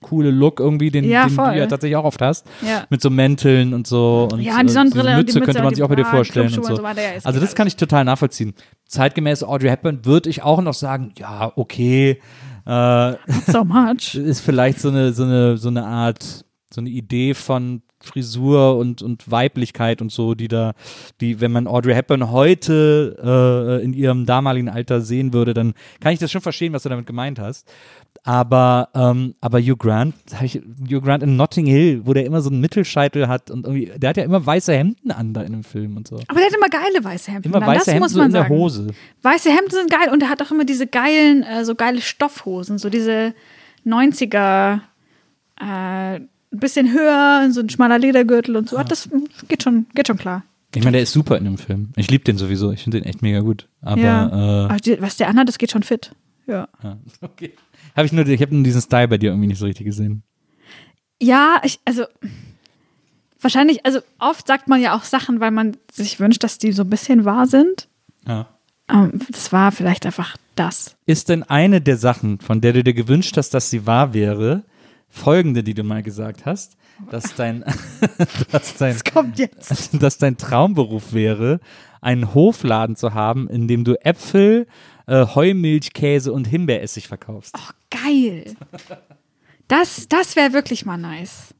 coole 0.00 0.30
Look 0.30 0.60
irgendwie, 0.60 0.90
den, 0.90 1.04
Ja, 1.04 1.25
den 1.28 1.34
voll. 1.34 1.52
du 1.52 1.58
ja 1.58 1.66
tatsächlich 1.66 1.96
auch 1.96 2.04
oft 2.04 2.20
hast. 2.22 2.46
Ja. 2.66 2.84
Mit 2.90 3.02
so 3.02 3.10
Mänteln 3.10 3.74
und 3.74 3.86
so. 3.86 4.28
Und, 4.32 4.40
Ja, 4.40 4.60
und 4.60 4.68
die 4.68 4.72
Sonnenbrille 4.72 5.04
diese 5.04 5.18
und 5.18 5.28
die 5.28 5.32
Mütze 5.32 5.38
Mütze 5.38 5.52
könnte 5.52 5.62
man 5.62 5.74
sich 5.74 5.84
auch 5.84 5.88
bei 5.88 5.96
die 5.96 6.02
dir 6.02 6.08
vorstellen 6.08 6.46
und 6.46 6.64
so. 6.64 6.70
und 6.70 6.76
so 6.76 6.82
weiter. 6.82 7.02
Ja, 7.02 7.20
also 7.24 7.40
das 7.40 7.54
kann 7.54 7.66
ich 7.66 7.76
total 7.76 8.04
nachvollziehen. 8.04 8.54
Zeitgemäß 8.86 9.42
Audrey 9.42 9.68
Hepburn 9.68 10.04
würde 10.04 10.30
ich 10.30 10.42
auch 10.42 10.60
noch 10.60 10.74
sagen, 10.74 11.12
ja, 11.18 11.52
okay, 11.56 12.20
äh, 12.66 13.14
So 13.46 13.64
much. 13.64 14.14
ist 14.14 14.40
vielleicht 14.40 14.80
so 14.80 14.88
eine, 14.88 15.12
so 15.12 15.22
eine, 15.22 15.56
so 15.56 15.68
eine 15.68 15.86
Art, 15.86 16.44
so 16.72 16.80
eine 16.80 16.90
Idee 16.90 17.34
von 17.34 17.82
Frisur 18.00 18.76
und, 18.76 19.02
und 19.02 19.30
Weiblichkeit 19.30 20.02
und 20.02 20.12
so, 20.12 20.34
die 20.34 20.48
da, 20.48 20.72
die, 21.20 21.40
wenn 21.40 21.52
man 21.52 21.66
Audrey 21.66 21.94
Hepburn 21.94 22.30
heute 22.30 23.16
äh, 23.80 23.84
in 23.84 23.92
ihrem 23.92 24.26
damaligen 24.26 24.68
Alter 24.68 25.00
sehen 25.00 25.32
würde, 25.32 25.54
dann 25.54 25.74
kann 26.00 26.12
ich 26.12 26.18
das 26.18 26.30
schon 26.30 26.40
verstehen, 26.40 26.72
was 26.72 26.82
du 26.82 26.88
damit 26.88 27.06
gemeint 27.06 27.38
hast. 27.38 27.68
Aber, 28.24 28.88
ähm, 28.94 29.34
aber 29.40 29.60
Hugh 29.60 29.76
Grant, 29.76 30.14
ich, 30.42 30.60
Hugh 30.90 31.00
Grant 31.00 31.22
in 31.22 31.36
Notting 31.36 31.66
Hill, 31.66 32.02
wo 32.04 32.12
der 32.12 32.24
immer 32.24 32.40
so 32.40 32.50
einen 32.50 32.60
Mittelscheitel 32.60 33.28
hat 33.28 33.50
und 33.50 33.66
irgendwie, 33.66 33.92
der 33.96 34.10
hat 34.10 34.16
ja 34.16 34.24
immer 34.24 34.44
weiße 34.44 34.72
Hemden 34.72 35.10
an 35.10 35.32
da 35.32 35.42
in 35.42 35.52
dem 35.52 35.64
Film 35.64 35.96
und 35.96 36.08
so. 36.08 36.16
Aber 36.28 36.38
der 36.38 36.46
hat 36.46 36.56
immer 36.56 36.68
geile 36.68 37.04
weiße 37.04 37.30
Hemden. 37.30 37.48
Immer 37.48 37.62
an, 37.62 37.68
weiße 37.68 37.78
das 37.78 37.86
Hemden 37.88 38.00
muss 38.00 38.12
so 38.12 38.18
man 38.18 38.26
in 38.28 38.32
der 38.32 38.42
sagen. 38.42 38.54
Hose. 38.54 38.86
Weiße 39.22 39.50
Hemden 39.50 39.70
sind 39.70 39.90
geil 39.90 40.12
und 40.12 40.22
er 40.22 40.28
hat 40.28 40.42
auch 40.42 40.50
immer 40.50 40.64
diese 40.64 40.86
geilen, 40.86 41.42
äh, 41.42 41.64
so 41.64 41.74
geile 41.74 42.00
Stoffhosen, 42.00 42.78
so 42.78 42.90
diese 42.90 43.34
90er, 43.84 44.80
äh, 45.60 45.64
ein 45.66 46.28
bisschen 46.50 46.92
höher, 46.92 47.48
so 47.50 47.60
ein 47.60 47.70
schmaler 47.70 47.98
Ledergürtel 47.98 48.56
und 48.56 48.68
so. 48.68 48.82
Das 48.82 49.08
geht 49.48 49.62
schon, 49.62 49.86
geht 49.94 50.06
schon 50.06 50.18
klar. 50.18 50.44
Ich 50.74 50.82
meine, 50.82 50.96
der 50.96 51.02
ist 51.02 51.12
super 51.12 51.38
in 51.38 51.44
dem 51.44 51.58
Film. 51.58 51.90
Ich 51.96 52.10
liebe 52.10 52.24
den 52.24 52.36
sowieso. 52.36 52.70
Ich 52.72 52.82
finde 52.82 53.00
den 53.00 53.08
echt 53.08 53.22
mega 53.22 53.40
gut. 53.40 53.66
Aber 53.80 54.00
ja. 54.00 54.26
äh, 54.26 54.64
Aber 54.66 54.76
die, 54.76 55.00
was 55.00 55.16
der 55.16 55.28
anhat, 55.28 55.48
das 55.48 55.58
geht 55.58 55.70
schon 55.70 55.82
fit. 55.82 56.12
Ja. 56.46 56.68
Ja, 56.82 56.98
okay. 57.22 57.54
Hab 57.96 58.04
ich 58.04 58.12
nur, 58.12 58.26
ich 58.26 58.42
habe 58.42 58.54
nur 58.54 58.64
diesen 58.64 58.82
Style 58.82 59.08
bei 59.08 59.18
dir 59.18 59.30
irgendwie 59.30 59.48
nicht 59.48 59.58
so 59.58 59.66
richtig 59.66 59.86
gesehen. 59.86 60.22
Ja, 61.20 61.60
ich, 61.64 61.80
also 61.84 62.04
wahrscheinlich, 63.40 63.86
also 63.86 64.00
oft 64.18 64.46
sagt 64.46 64.68
man 64.68 64.80
ja 64.80 64.94
auch 64.94 65.04
Sachen, 65.04 65.40
weil 65.40 65.50
man 65.50 65.76
sich 65.90 66.20
wünscht, 66.20 66.44
dass 66.44 66.58
die 66.58 66.72
so 66.72 66.82
ein 66.82 66.90
bisschen 66.90 67.24
wahr 67.24 67.46
sind. 67.46 67.88
Ja. 68.26 68.48
Ähm, 68.88 69.20
das 69.30 69.52
war 69.52 69.72
vielleicht 69.72 70.04
einfach 70.04 70.36
das. 70.54 70.96
Ist 71.06 71.28
denn 71.30 71.42
eine 71.42 71.80
der 71.80 71.96
Sachen, 71.96 72.38
von 72.38 72.60
der 72.60 72.74
du 72.74 72.84
dir 72.84 72.94
gewünscht 72.94 73.36
hast, 73.36 73.54
dass 73.54 73.70
sie 73.70 73.86
wahr 73.86 74.12
wäre, 74.12 74.64
folgende, 75.08 75.62
die 75.62 75.74
du 75.74 75.82
mal 75.82 76.02
gesagt 76.02 76.44
hast, 76.44 76.76
dass 77.10 77.34
dein, 77.34 77.64
dass 78.52 78.76
dein, 78.76 78.96
Kommt 79.12 79.38
jetzt. 79.38 79.94
dass 80.02 80.18
dein 80.18 80.36
Traumberuf 80.36 81.12
wäre, 81.12 81.60
einen 82.00 82.34
Hofladen 82.34 82.96
zu 82.96 83.14
haben, 83.14 83.48
in 83.48 83.68
dem 83.68 83.84
du 83.84 83.94
Äpfel, 84.04 84.66
äh, 85.06 85.24
Heumilch, 85.34 85.92
Käse 85.92 86.32
und 86.32 86.46
Himbeeressig 86.46 87.08
verkaufst. 87.08 87.54
Oh, 87.56 87.72
geil. 87.90 88.54
Das, 89.68 90.08
das 90.08 90.36
wäre 90.36 90.52
wirklich 90.52 90.84
mal 90.86 90.96
nice. 90.96 91.54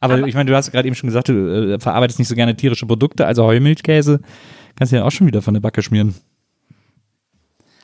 Aber, 0.00 0.26
ich 0.28 0.34
meine, 0.34 0.48
du 0.50 0.56
hast 0.56 0.70
gerade 0.70 0.86
eben 0.86 0.94
schon 0.94 1.08
gesagt, 1.08 1.28
du 1.28 1.72
äh, 1.74 1.80
verarbeitest 1.80 2.18
nicht 2.20 2.28
so 2.28 2.34
gerne 2.36 2.56
tierische 2.56 2.86
Produkte, 2.86 3.26
also 3.26 3.44
Heumilchkäse 3.44 4.20
kannst 4.76 4.92
du 4.92 4.96
ja 4.96 5.04
auch 5.04 5.10
schon 5.10 5.26
wieder 5.26 5.42
von 5.42 5.54
der 5.54 5.60
Backe 5.60 5.82
schmieren. 5.82 6.14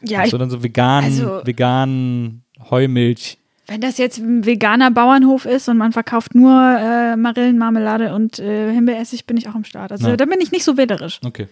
Ja, 0.03 0.25
ich, 0.25 0.31
Sondern 0.31 0.51
so 0.51 0.63
vegan, 0.63 1.03
also- 1.05 1.41
vegan 1.45 2.43
Heumilch. 2.71 3.39
wenn 3.67 3.81
das 3.81 3.99
jetzt 3.99 4.19
ein 4.19 4.45
veganer 4.47 4.91
Bauernhof 4.91 5.45
ist 5.47 5.69
und 5.69 5.77
man 5.79 5.91
verkauft 5.93 6.35
nur 6.35 6.53
äh, 6.53 7.17
Marillenmarmelade 7.17 8.15
und 8.15 8.39
äh, 8.39 8.73
Himbeeressig, 8.73 9.27
bin 9.27 9.37
ich 9.37 9.49
auch 9.49 9.55
am 9.55 9.65
Start. 9.65 9.91
Also 9.93 10.09
Ja. 10.11 10.17
da 10.17 10.25
bin 10.27 10.41
ich 10.41 10.53
nicht 10.53 10.63
so 10.65 10.77
wählerisch. 10.77 11.19
Okay. 11.25 11.49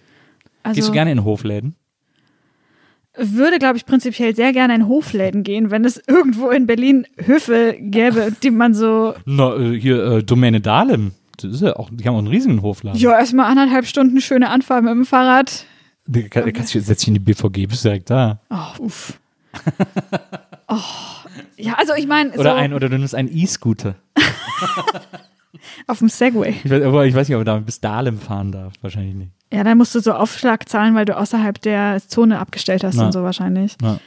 Also 0.61 0.75
Gehst 0.77 0.87
du 0.87 0.93
gerne 0.93 1.11
in 1.11 1.23
Hofläden? 1.25 1.75
Würde, 3.15 3.59
glaube 3.59 3.77
ich, 3.77 3.85
prinzipiell 3.85 4.35
sehr 4.35 4.53
gerne 4.53 4.75
in 4.75 4.87
Hofläden 4.87 5.43
gehen, 5.43 5.71
wenn 5.71 5.85
es 5.85 6.01
irgendwo 6.07 6.49
in 6.49 6.65
Berlin 6.65 7.05
Höfe 7.23 7.75
gäbe, 7.79 8.33
die 8.41 8.51
man 8.51 8.73
so 8.73 9.13
Na, 9.25 9.55
äh, 9.55 9.79
hier, 9.79 10.03
äh, 10.03 10.23
Domäne 10.23 10.61
Dahlem. 10.61 11.11
Das 11.37 11.53
ist 11.53 11.61
ja 11.61 11.75
auch, 11.75 11.89
die 11.91 12.07
haben 12.07 12.15
auch 12.15 12.19
einen 12.19 12.27
riesigen 12.27 12.61
Hofladen. 12.61 12.99
Ja, 12.99 13.17
erstmal 13.17 13.49
anderthalb 13.49 13.85
Stunden 13.85 14.21
schöne 14.21 14.49
Anfahrt 14.49 14.83
mit 14.83 14.91
dem 14.91 15.05
Fahrrad. 15.05 15.65
Du 16.05 16.27
kann, 16.29 16.51
kannst, 16.53 16.73
setz 16.73 16.99
dich 16.99 17.07
in 17.07 17.13
die 17.13 17.19
BVG, 17.19 17.67
bist 17.67 17.85
direkt 17.85 18.09
da. 18.09 18.39
Oh, 18.49 18.83
uff. 18.85 19.19
oh. 20.67 20.77
Ja, 21.57 21.75
also 21.75 21.93
ich 21.95 22.07
meine, 22.07 22.33
so 22.33 22.39
Oder, 22.39 22.55
ein, 22.55 22.73
oder 22.73 22.89
du 22.89 22.97
nimmst 22.97 23.15
einen 23.15 23.29
E-Scooter. 23.31 23.95
auf 25.87 25.99
dem 25.99 26.09
Segway. 26.09 26.55
Ich 26.63 26.69
weiß, 26.69 26.83
aber 26.83 27.05
ich 27.05 27.15
weiß 27.15 27.27
nicht, 27.27 27.35
ob 27.35 27.45
man 27.45 27.45
da 27.45 27.57
bis 27.59 27.79
Dahlem 27.79 28.19
fahren 28.19 28.51
darf. 28.51 28.73
Wahrscheinlich 28.81 29.15
nicht. 29.15 29.31
Ja, 29.53 29.63
dann 29.63 29.77
musst 29.77 29.93
du 29.93 29.99
so 29.99 30.13
Aufschlag 30.13 30.67
zahlen, 30.67 30.95
weil 30.95 31.05
du 31.05 31.15
außerhalb 31.15 31.61
der 31.61 32.01
Zone 32.07 32.39
abgestellt 32.39 32.83
hast 32.83 32.95
Na. 32.95 33.05
und 33.05 33.11
so 33.11 33.23
wahrscheinlich. 33.23 33.75
Ja. 33.81 33.99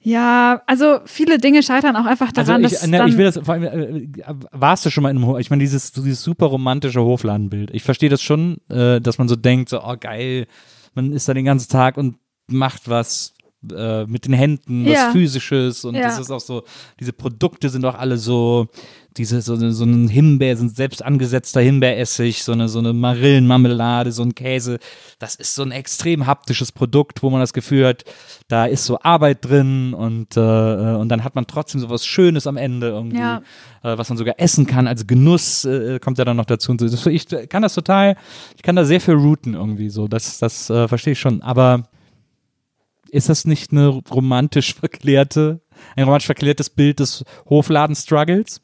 Ja, 0.00 0.62
also 0.66 1.00
viele 1.04 1.38
Dinge 1.38 1.64
scheitern 1.64 1.96
auch 1.96 2.04
einfach 2.04 2.28
Also 2.36 2.52
daran, 2.52 2.64
ich, 2.64 2.70
dass 2.70 2.86
ne, 2.86 3.08
ich 3.08 3.16
will 3.16 3.24
das 3.24 3.40
vor 3.42 3.54
allem, 3.54 3.64
äh, 3.64 4.06
warst 4.52 4.86
du 4.86 4.90
schon 4.90 5.02
mal 5.02 5.10
in 5.10 5.16
einem 5.16 5.26
Hof? 5.26 5.40
Ich 5.40 5.50
meine, 5.50 5.64
dieses, 5.64 5.90
dieses 5.90 6.22
super 6.22 6.46
romantische 6.46 7.00
Hofladenbild. 7.00 7.72
Ich 7.72 7.82
verstehe 7.82 8.08
das 8.08 8.22
schon, 8.22 8.58
äh, 8.68 9.00
dass 9.00 9.18
man 9.18 9.26
so 9.26 9.34
denkt, 9.34 9.68
so, 9.68 9.82
oh 9.82 9.96
geil, 9.98 10.46
man 10.94 11.10
ist 11.10 11.28
da 11.28 11.34
den 11.34 11.44
ganzen 11.44 11.68
Tag 11.68 11.96
und 11.96 12.18
macht 12.46 12.88
was 12.88 13.34
äh, 13.72 14.06
mit 14.06 14.24
den 14.26 14.32
Händen, 14.34 14.84
was 14.84 14.92
Ja. 14.92 15.10
Physisches 15.12 15.84
und 15.84 15.94
Ja. 15.94 16.02
das 16.02 16.18
ist 16.18 16.30
auch 16.30 16.40
so, 16.40 16.64
diese 17.00 17.12
Produkte 17.12 17.68
sind 17.70 17.84
auch 17.84 17.94
alle 17.96 18.16
so, 18.18 18.66
diese, 19.16 19.40
so, 19.40 19.56
so 19.70 19.84
ein 19.84 20.08
Himbeer, 20.08 20.56
so 20.58 20.64
ein 20.64 20.68
selbst 20.68 21.02
angesetzter 21.02 21.62
Himbeeressig, 21.62 22.44
so 22.44 22.52
eine, 22.52 22.68
so 22.68 22.80
eine 22.80 22.92
Marillenmarmelade, 22.92 24.12
so 24.12 24.22
ein 24.22 24.34
Käse. 24.34 24.78
Das 25.18 25.36
ist 25.36 25.54
so 25.54 25.62
ein 25.62 25.72
extrem 25.72 26.26
haptisches 26.26 26.70
Produkt, 26.70 27.22
wo 27.22 27.30
man 27.30 27.40
das 27.40 27.54
Gefühl 27.54 27.86
hat, 27.86 28.04
da 28.48 28.66
ist 28.66 28.84
so 28.84 28.98
Arbeit 29.00 29.44
drin 29.44 29.94
und, 29.94 30.36
äh, 30.36 30.40
und 30.40 31.08
dann 31.08 31.24
hat 31.24 31.34
man 31.34 31.46
trotzdem 31.46 31.80
so 31.80 31.88
was 31.88 32.04
Schönes 32.04 32.46
am 32.46 32.58
Ende 32.58 32.88
irgendwie, 32.88 33.16
Ja. 33.18 33.38
äh, 33.82 33.96
was 33.96 34.08
man 34.10 34.18
sogar 34.18 34.34
essen 34.38 34.66
kann. 34.66 34.86
Also 34.86 35.04
Genuss 35.06 35.64
äh, 35.64 35.98
kommt 35.98 36.18
ja 36.18 36.24
dann 36.26 36.36
noch 36.36 36.44
dazu. 36.44 36.72
Und 36.72 36.78
so. 36.80 37.08
Ich 37.10 37.26
kann 37.48 37.62
das 37.62 37.74
total, 37.74 38.16
ich 38.56 38.62
kann 38.62 38.76
da 38.76 38.84
sehr 38.84 39.00
viel 39.00 39.14
routen 39.14 39.54
irgendwie 39.54 39.88
so. 39.88 40.08
Das, 40.08 40.38
das 40.38 40.68
äh, 40.68 40.88
verstehe 40.88 41.12
ich 41.14 41.20
schon. 41.20 41.40
Aber 41.40 41.84
ist 43.16 43.30
das 43.30 43.46
nicht 43.46 43.72
eine 43.72 43.88
romantisch 43.88 44.74
verklärte, 44.74 45.60
ein 45.96 46.04
romantisch 46.04 46.26
verklärtes 46.26 46.68
Bild 46.68 47.00
des 47.00 47.24
Hofladen-Struggles? 47.48 48.60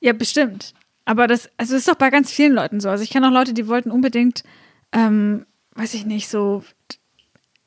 Ja, 0.00 0.12
bestimmt. 0.12 0.72
Aber 1.04 1.26
das, 1.26 1.48
also 1.56 1.72
das 1.72 1.80
ist 1.80 1.88
doch 1.88 1.96
bei 1.96 2.10
ganz 2.10 2.30
vielen 2.30 2.54
Leuten 2.54 2.80
so. 2.80 2.88
Also 2.88 3.02
ich 3.02 3.10
kenne 3.10 3.28
auch 3.28 3.32
Leute, 3.32 3.54
die 3.54 3.66
wollten 3.66 3.90
unbedingt, 3.90 4.44
ähm, 4.92 5.46
weiß 5.74 5.94
ich 5.94 6.06
nicht, 6.06 6.28
so 6.28 6.62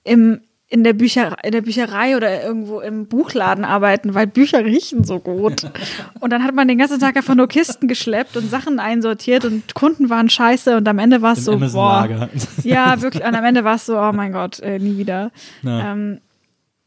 im, 0.04 0.42
in, 0.72 0.86
der 0.86 0.94
Bücher, 0.94 1.36
in 1.44 1.52
der 1.52 1.62
Bücherei 1.62 2.16
oder 2.16 2.44
irgendwo 2.44 2.80
im 2.80 3.06
Buchladen 3.06 3.66
arbeiten, 3.66 4.14
weil 4.14 4.26
Bücher 4.26 4.64
riechen 4.64 5.04
so 5.04 5.20
gut. 5.20 5.70
Und 6.22 6.32
dann 6.32 6.46
hat 6.46 6.56
man 6.56 6.70
den 6.70 6.78
ganzen 6.78 6.98
Tag 6.98 7.18
einfach 7.18 7.36
nur 7.36 7.50
Kisten 7.50 7.90
geschleppt 7.90 8.38
und 8.38 8.50
Sachen 8.50 8.80
einsortiert 8.80 9.44
und 9.44 9.74
Kunden 9.74 10.10
waren 10.10 10.30
scheiße 10.30 10.78
und 10.78 10.88
am 10.88 11.00
Ende 11.00 11.22
war 11.22 11.34
es 11.34 11.46
so, 11.46 11.58
boah. 11.58 12.30
Ja, 12.64 13.02
wirklich. 13.02 13.24
Und 13.24 13.36
am 13.36 13.44
Ende 13.44 13.64
war 13.64 13.76
es 13.76 13.86
so, 13.86 14.00
oh 14.00 14.12
mein 14.14 14.32
Gott, 14.32 14.60
äh, 14.60 14.80
nie 14.80 14.98
wieder. 14.98 15.32
Ja. 15.64 15.92
Ähm, 15.92 16.20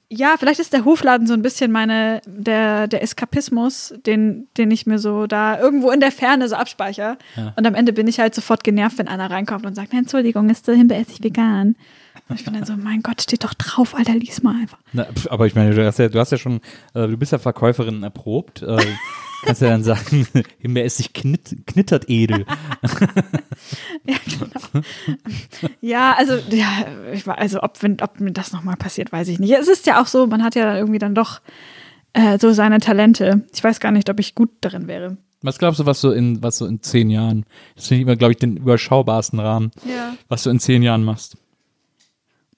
ja, 0.08 0.34
vielleicht 0.38 0.60
ist 0.60 0.72
der 0.72 0.84
Hofladen 0.84 1.26
so 1.26 1.34
ein 1.34 1.42
bisschen 1.42 1.72
meine, 1.72 2.20
der, 2.26 2.86
der 2.86 3.02
Eskapismus, 3.02 3.94
den, 4.06 4.46
den 4.56 4.70
ich 4.70 4.86
mir 4.86 4.98
so 4.98 5.26
da 5.26 5.58
irgendwo 5.58 5.90
in 5.90 6.00
der 6.00 6.12
Ferne 6.12 6.48
so 6.48 6.54
abspeichere. 6.54 7.18
Und 7.56 7.66
am 7.66 7.74
Ende 7.74 7.92
bin 7.92 8.06
ich 8.06 8.20
halt 8.20 8.34
sofort 8.34 8.64
genervt, 8.64 8.98
wenn 8.98 9.08
einer 9.08 9.30
reinkommt 9.30 9.66
und 9.66 9.74
sagt, 9.74 9.92
"Nein, 9.92 10.02
Entschuldigung, 10.02 10.48
ist 10.50 10.68
der 10.68 10.74
Himbeeressig 10.76 11.22
vegan? 11.22 11.68
Und 11.68 11.76
ich 12.34 12.44
bin 12.44 12.54
dann 12.54 12.64
so, 12.64 12.76
mein 12.76 13.02
Gott, 13.02 13.22
steht 13.22 13.44
doch 13.44 13.54
drauf, 13.54 13.94
Alter, 13.94 14.14
lies 14.14 14.42
mal 14.42 14.54
einfach. 14.60 14.78
Na, 14.92 15.04
pf, 15.04 15.26
aber 15.30 15.46
ich 15.46 15.54
meine, 15.54 15.74
du 15.74 15.84
hast 15.86 15.98
ja, 15.98 16.08
du 16.08 16.18
hast 16.18 16.32
ja 16.32 16.38
schon, 16.38 16.56
äh, 16.94 17.06
du 17.06 17.16
bist 17.16 17.32
ja 17.32 17.38
Verkäuferin 17.38 18.02
erprobt. 18.02 18.62
Äh, 18.62 18.78
kannst 19.44 19.60
ja 19.60 19.68
dann 19.68 19.84
sagen, 19.84 20.26
Himbeeressig 20.58 21.12
knitt, 21.12 21.66
knittert 21.66 22.08
edel. 22.08 22.46
Ja, 24.06 24.16
genau. 24.26 24.84
ja, 25.80 26.14
also, 26.18 26.34
ja, 26.50 26.66
ich, 27.12 27.26
war- 27.26 27.38
also 27.38 27.62
ob, 27.62 27.82
wenn, 27.82 27.96
ob 28.02 28.20
mir 28.20 28.32
das 28.32 28.52
nochmal 28.52 28.76
passiert, 28.76 29.12
weiß 29.12 29.28
ich 29.28 29.38
nicht. 29.38 29.52
Es 29.52 29.68
ist 29.68 29.86
ja 29.86 30.02
auch 30.02 30.06
so, 30.06 30.26
man 30.26 30.42
hat 30.42 30.54
ja 30.54 30.64
dann 30.66 30.76
irgendwie 30.76 30.98
dann 30.98 31.14
doch 31.14 31.40
äh, 32.12 32.38
so 32.38 32.52
seine 32.52 32.80
Talente. 32.80 33.46
Ich 33.54 33.62
weiß 33.64 33.80
gar 33.80 33.92
nicht, 33.92 34.10
ob 34.10 34.20
ich 34.20 34.34
gut 34.34 34.50
darin 34.60 34.86
wäre. 34.88 35.16
Was 35.42 35.58
glaubst 35.58 35.80
du, 35.80 35.86
was 35.86 36.00
so 36.00 36.10
in, 36.10 36.42
was 36.42 36.58
so 36.58 36.66
in 36.66 36.82
zehn 36.82 37.08
Jahren, 37.10 37.44
das 37.76 37.86
finde 37.88 38.00
ich 38.00 38.06
immer, 38.06 38.16
glaube 38.16 38.32
ich, 38.32 38.38
den 38.38 38.56
überschaubarsten 38.56 39.38
Rahmen, 39.40 39.70
Ja. 39.88 40.14
was 40.28 40.42
du 40.42 40.50
in 40.50 40.58
zehn 40.58 40.82
Jahren 40.82 41.04
machst? 41.04 41.36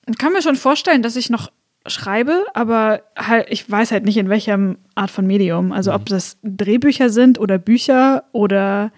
Ich 0.08 0.18
kann 0.18 0.32
mir 0.32 0.42
schon 0.42 0.56
vorstellen, 0.56 1.02
dass 1.02 1.16
ich 1.16 1.30
noch 1.30 1.50
schreibe, 1.86 2.44
aber 2.54 3.02
halt, 3.16 3.46
ich 3.50 3.68
weiß 3.70 3.92
halt 3.92 4.04
nicht, 4.04 4.16
in 4.16 4.28
welcher 4.28 4.76
Art 4.94 5.10
von 5.10 5.26
Medium. 5.26 5.72
Also 5.72 5.94
ob 5.94 6.06
das 6.06 6.38
Drehbücher 6.42 7.10
sind 7.10 7.38
oder 7.38 7.58
Bücher 7.58 8.24
oder 8.32 8.92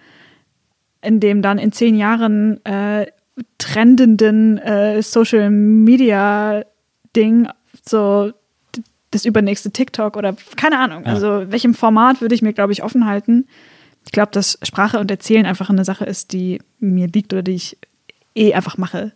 in 1.01 1.19
dem 1.19 1.41
dann 1.41 1.57
in 1.57 1.71
zehn 1.71 1.95
Jahren 1.95 2.63
äh, 2.65 3.07
trendenden 3.57 4.57
äh, 4.57 5.01
Social 5.01 5.49
Media 5.49 6.63
Ding, 7.15 7.47
so 7.85 8.31
das 9.11 9.25
übernächste 9.25 9.71
TikTok 9.71 10.15
oder 10.17 10.35
keine 10.55 10.77
Ahnung. 10.77 11.05
Ja. 11.05 11.13
Also 11.13 11.51
welchem 11.51 11.73
Format 11.73 12.21
würde 12.21 12.35
ich 12.35 12.41
mir, 12.41 12.53
glaube 12.53 12.73
ich, 12.73 12.83
offen 12.83 13.05
halten. 13.05 13.47
Ich 14.05 14.11
glaube, 14.11 14.31
dass 14.31 14.59
Sprache 14.63 14.99
und 14.99 15.09
Erzählen 15.09 15.45
einfach 15.45 15.69
eine 15.69 15.85
Sache 15.85 16.05
ist, 16.05 16.33
die 16.33 16.59
mir 16.79 17.07
liegt 17.07 17.33
oder 17.33 17.41
die 17.41 17.55
ich 17.55 17.77
eh 18.35 18.53
einfach 18.53 18.77
mache. 18.77 19.13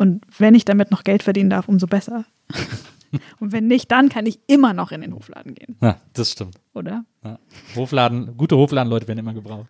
Und 0.00 0.24
wenn 0.38 0.54
ich 0.54 0.64
damit 0.64 0.90
noch 0.90 1.04
Geld 1.04 1.22
verdienen 1.22 1.50
darf, 1.50 1.68
umso 1.68 1.86
besser. 1.86 2.24
und 3.38 3.52
wenn 3.52 3.66
nicht, 3.66 3.92
dann 3.92 4.08
kann 4.08 4.24
ich 4.24 4.40
immer 4.46 4.72
noch 4.72 4.92
in 4.92 5.02
den 5.02 5.14
Hofladen 5.14 5.54
gehen, 5.54 5.76
Ja, 5.82 6.00
das 6.14 6.32
stimmt. 6.32 6.56
oder? 6.72 7.04
Ja. 7.22 7.38
Hofladen, 7.76 8.34
gute 8.38 8.56
Hofladenleute 8.56 9.06
werden 9.08 9.18
immer 9.18 9.34
gebraucht. 9.34 9.68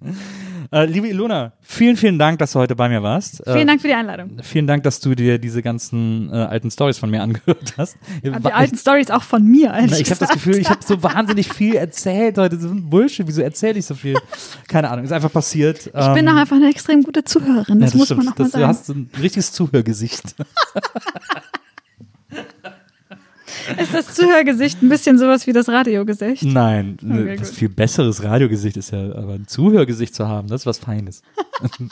äh, 0.72 0.86
liebe 0.86 1.08
Ilona, 1.08 1.52
vielen, 1.60 1.96
vielen 1.96 2.18
Dank, 2.18 2.38
dass 2.38 2.52
du 2.52 2.58
heute 2.58 2.74
bei 2.74 2.88
mir 2.88 3.02
warst. 3.02 3.42
Vielen 3.44 3.58
äh, 3.58 3.66
Dank 3.66 3.80
für 3.80 3.88
die 3.88 3.94
Einladung. 3.94 4.38
Vielen 4.42 4.66
Dank, 4.66 4.82
dass 4.84 5.00
du 5.00 5.14
dir 5.14 5.38
diese 5.38 5.62
ganzen 5.62 6.30
äh, 6.32 6.36
alten 6.36 6.70
Stories 6.70 6.98
von 6.98 7.10
mir 7.10 7.22
angehört 7.22 7.74
hast. 7.76 7.96
Und 8.22 8.44
die 8.44 8.52
alten 8.52 8.76
Stories 8.76 9.10
auch 9.10 9.22
von 9.22 9.44
mir. 9.44 9.72
Na, 9.72 9.98
ich 9.98 10.10
habe 10.10 10.20
das. 10.20 10.30
Gefühl, 10.30 10.58
ich 10.58 10.70
habe 10.70 10.80
so 10.84 11.02
wahnsinnig 11.02 11.52
viel 11.52 11.74
erzählt 11.74 12.38
heute. 12.38 12.56
Das 12.56 12.64
ist 12.64 12.70
ein 12.70 12.88
Bullshit. 12.88 13.26
Wieso 13.26 13.42
erzähle 13.42 13.78
ich 13.78 13.86
so 13.86 13.94
viel? 13.94 14.16
Keine 14.68 14.90
Ahnung, 14.90 15.04
ist 15.04 15.12
einfach 15.12 15.32
passiert. 15.32 15.86
Ich 15.86 16.14
bin 16.14 16.28
auch 16.28 16.36
einfach 16.36 16.56
eine 16.56 16.70
extrem 16.70 17.02
gute 17.02 17.24
Zuhörerin, 17.24 17.80
das, 17.80 17.94
muss 17.94 18.10
man 18.10 18.20
auch 18.20 18.24
mal 18.24 18.34
das, 18.36 18.52
sagen. 18.52 18.62
Du 18.62 18.68
hast 18.68 18.88
ein 18.88 19.10
richtiges 19.20 19.52
Zuhörgesicht. 19.52 20.34
Ist 23.78 23.94
das 23.94 24.14
Zuhörgesicht 24.14 24.82
ein 24.82 24.88
bisschen 24.88 25.18
sowas 25.18 25.46
wie 25.46 25.52
das 25.52 25.68
Radiogesicht? 25.68 26.44
Nein, 26.44 26.96
Okay, 27.04 27.36
das 27.36 27.48
gut. 27.50 27.58
viel 27.58 27.68
besseres 27.68 28.22
Radiogesicht 28.22 28.76
ist 28.76 28.90
ja, 28.92 29.12
aber 29.14 29.34
ein 29.34 29.46
Zuhörgesicht 29.46 30.14
zu 30.14 30.26
haben, 30.28 30.48
das 30.48 30.62
ist 30.62 30.66
was 30.66 30.78
Feines. 30.78 31.22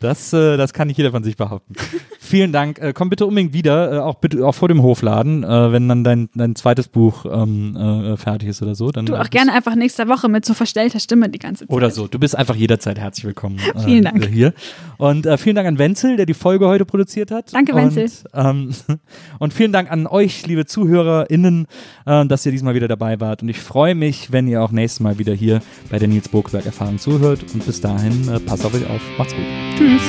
Das, 0.00 0.32
äh, 0.32 0.56
das 0.56 0.72
kann 0.72 0.88
nicht 0.88 0.96
jeder 0.96 1.10
von 1.10 1.24
sich 1.24 1.36
behaupten. 1.36 1.74
Vielen 2.18 2.52
Dank. 2.52 2.78
Äh, 2.78 2.92
komm 2.92 3.10
bitte 3.10 3.26
unbedingt 3.26 3.52
wieder, 3.52 3.92
äh, 3.92 3.98
auch 3.98 4.16
bitte 4.16 4.46
auch 4.46 4.54
vor 4.54 4.68
dem 4.68 4.82
Hofladen, 4.82 5.44
äh, 5.44 5.72
wenn 5.72 5.88
dann 5.88 6.04
dein, 6.04 6.28
dein 6.34 6.54
zweites 6.54 6.88
Buch 6.88 7.24
ähm, 7.30 7.76
äh, 7.76 8.16
fertig 8.16 8.48
ist 8.48 8.62
oder 8.62 8.74
so. 8.74 8.90
Dann, 8.90 9.06
Du 9.06 9.18
auch 9.18 9.30
gerne 9.30 9.52
einfach 9.52 9.74
nächste 9.74 10.08
Woche 10.08 10.28
mit 10.28 10.44
so 10.44 10.54
verstellter 10.54 11.00
Stimme 11.00 11.28
die 11.28 11.38
ganze 11.38 11.66
Zeit. 11.66 11.74
Oder 11.74 11.90
so. 11.90 12.06
Du 12.06 12.18
bist 12.18 12.36
einfach 12.36 12.54
jederzeit 12.54 12.98
herzlich 12.98 13.24
willkommen 13.24 13.58
äh, 13.74 13.80
Vielen 13.80 14.04
Dank. 14.04 14.26
hier. 14.28 14.52
Und 14.98 15.26
vielen 15.38 15.56
Dank 15.56 15.68
an 15.68 15.78
Wenzel, 15.78 16.16
der 16.16 16.26
die 16.26 16.34
Folge 16.34 16.66
heute 16.66 16.84
produziert 16.84 17.30
hat. 17.30 17.54
Danke, 17.54 17.74
Wenzel. 17.74 18.10
Und, 18.32 18.74
ähm, 18.88 18.98
und 19.38 19.54
vielen 19.54 19.72
Dank 19.72 19.90
an 19.90 20.06
euch, 20.06 20.46
liebe 20.46 20.66
ZuhörerInnen, 20.66 21.66
dass 22.04 22.44
ihr 22.44 22.52
diesmal 22.52 22.74
wieder 22.74 22.88
dabei 22.88 23.20
wart. 23.20 23.42
Und 23.42 23.48
ich 23.48 23.60
freue 23.60 23.94
mich, 23.94 24.32
wenn 24.32 24.48
ihr 24.48 24.62
auch 24.62 24.72
nächstes 24.72 25.00
Mal 25.00 25.18
wieder 25.18 25.34
hier 25.34 25.60
bei 25.90 25.98
der 25.98 26.08
Nils 26.08 26.28
Burgberg 26.28 26.66
Erfahrung 26.66 26.98
zuhört. 26.98 27.44
Und 27.54 27.64
bis 27.64 27.80
dahin, 27.80 28.28
äh, 28.28 28.40
passt 28.40 28.64
auf 28.64 28.74
euch 28.74 28.86
auf. 28.88 29.00
Macht's 29.18 29.27
gut. 29.34 29.44
Tschüss. 29.76 30.02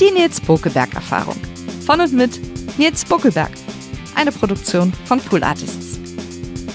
Die 0.00 0.10
Nils 0.12 0.40
Bokelberg 0.40 0.94
Erfahrung. 0.94 1.36
Von 1.84 2.00
und 2.00 2.12
mit 2.12 2.40
Nils 2.78 3.04
Bokelberg. 3.04 3.50
Eine 4.14 4.32
Produktion 4.32 4.92
von 5.06 5.20
Pool 5.20 5.42
Artists. 5.42 5.98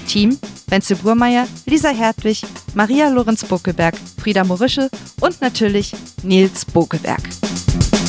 Team 0.08 0.38
Wenzel 0.72 0.96
Burmeier, 0.96 1.48
Lisa 1.66 1.90
Hertwig, 1.90 2.42
Maria 2.74 3.10
Lorenz 3.10 3.44
Bokelberg, 3.44 3.94
Frieda 4.22 4.46
Morische 4.46 4.90
und 5.20 5.42
natürlich 5.42 5.94
Nils 6.24 6.64
Bokelberg. 6.64 7.22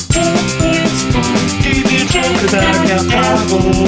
Die 0.09 0.19
Nils 0.61 2.13
Bokelberg 2.13 2.89
Erfahrung. 2.89 3.87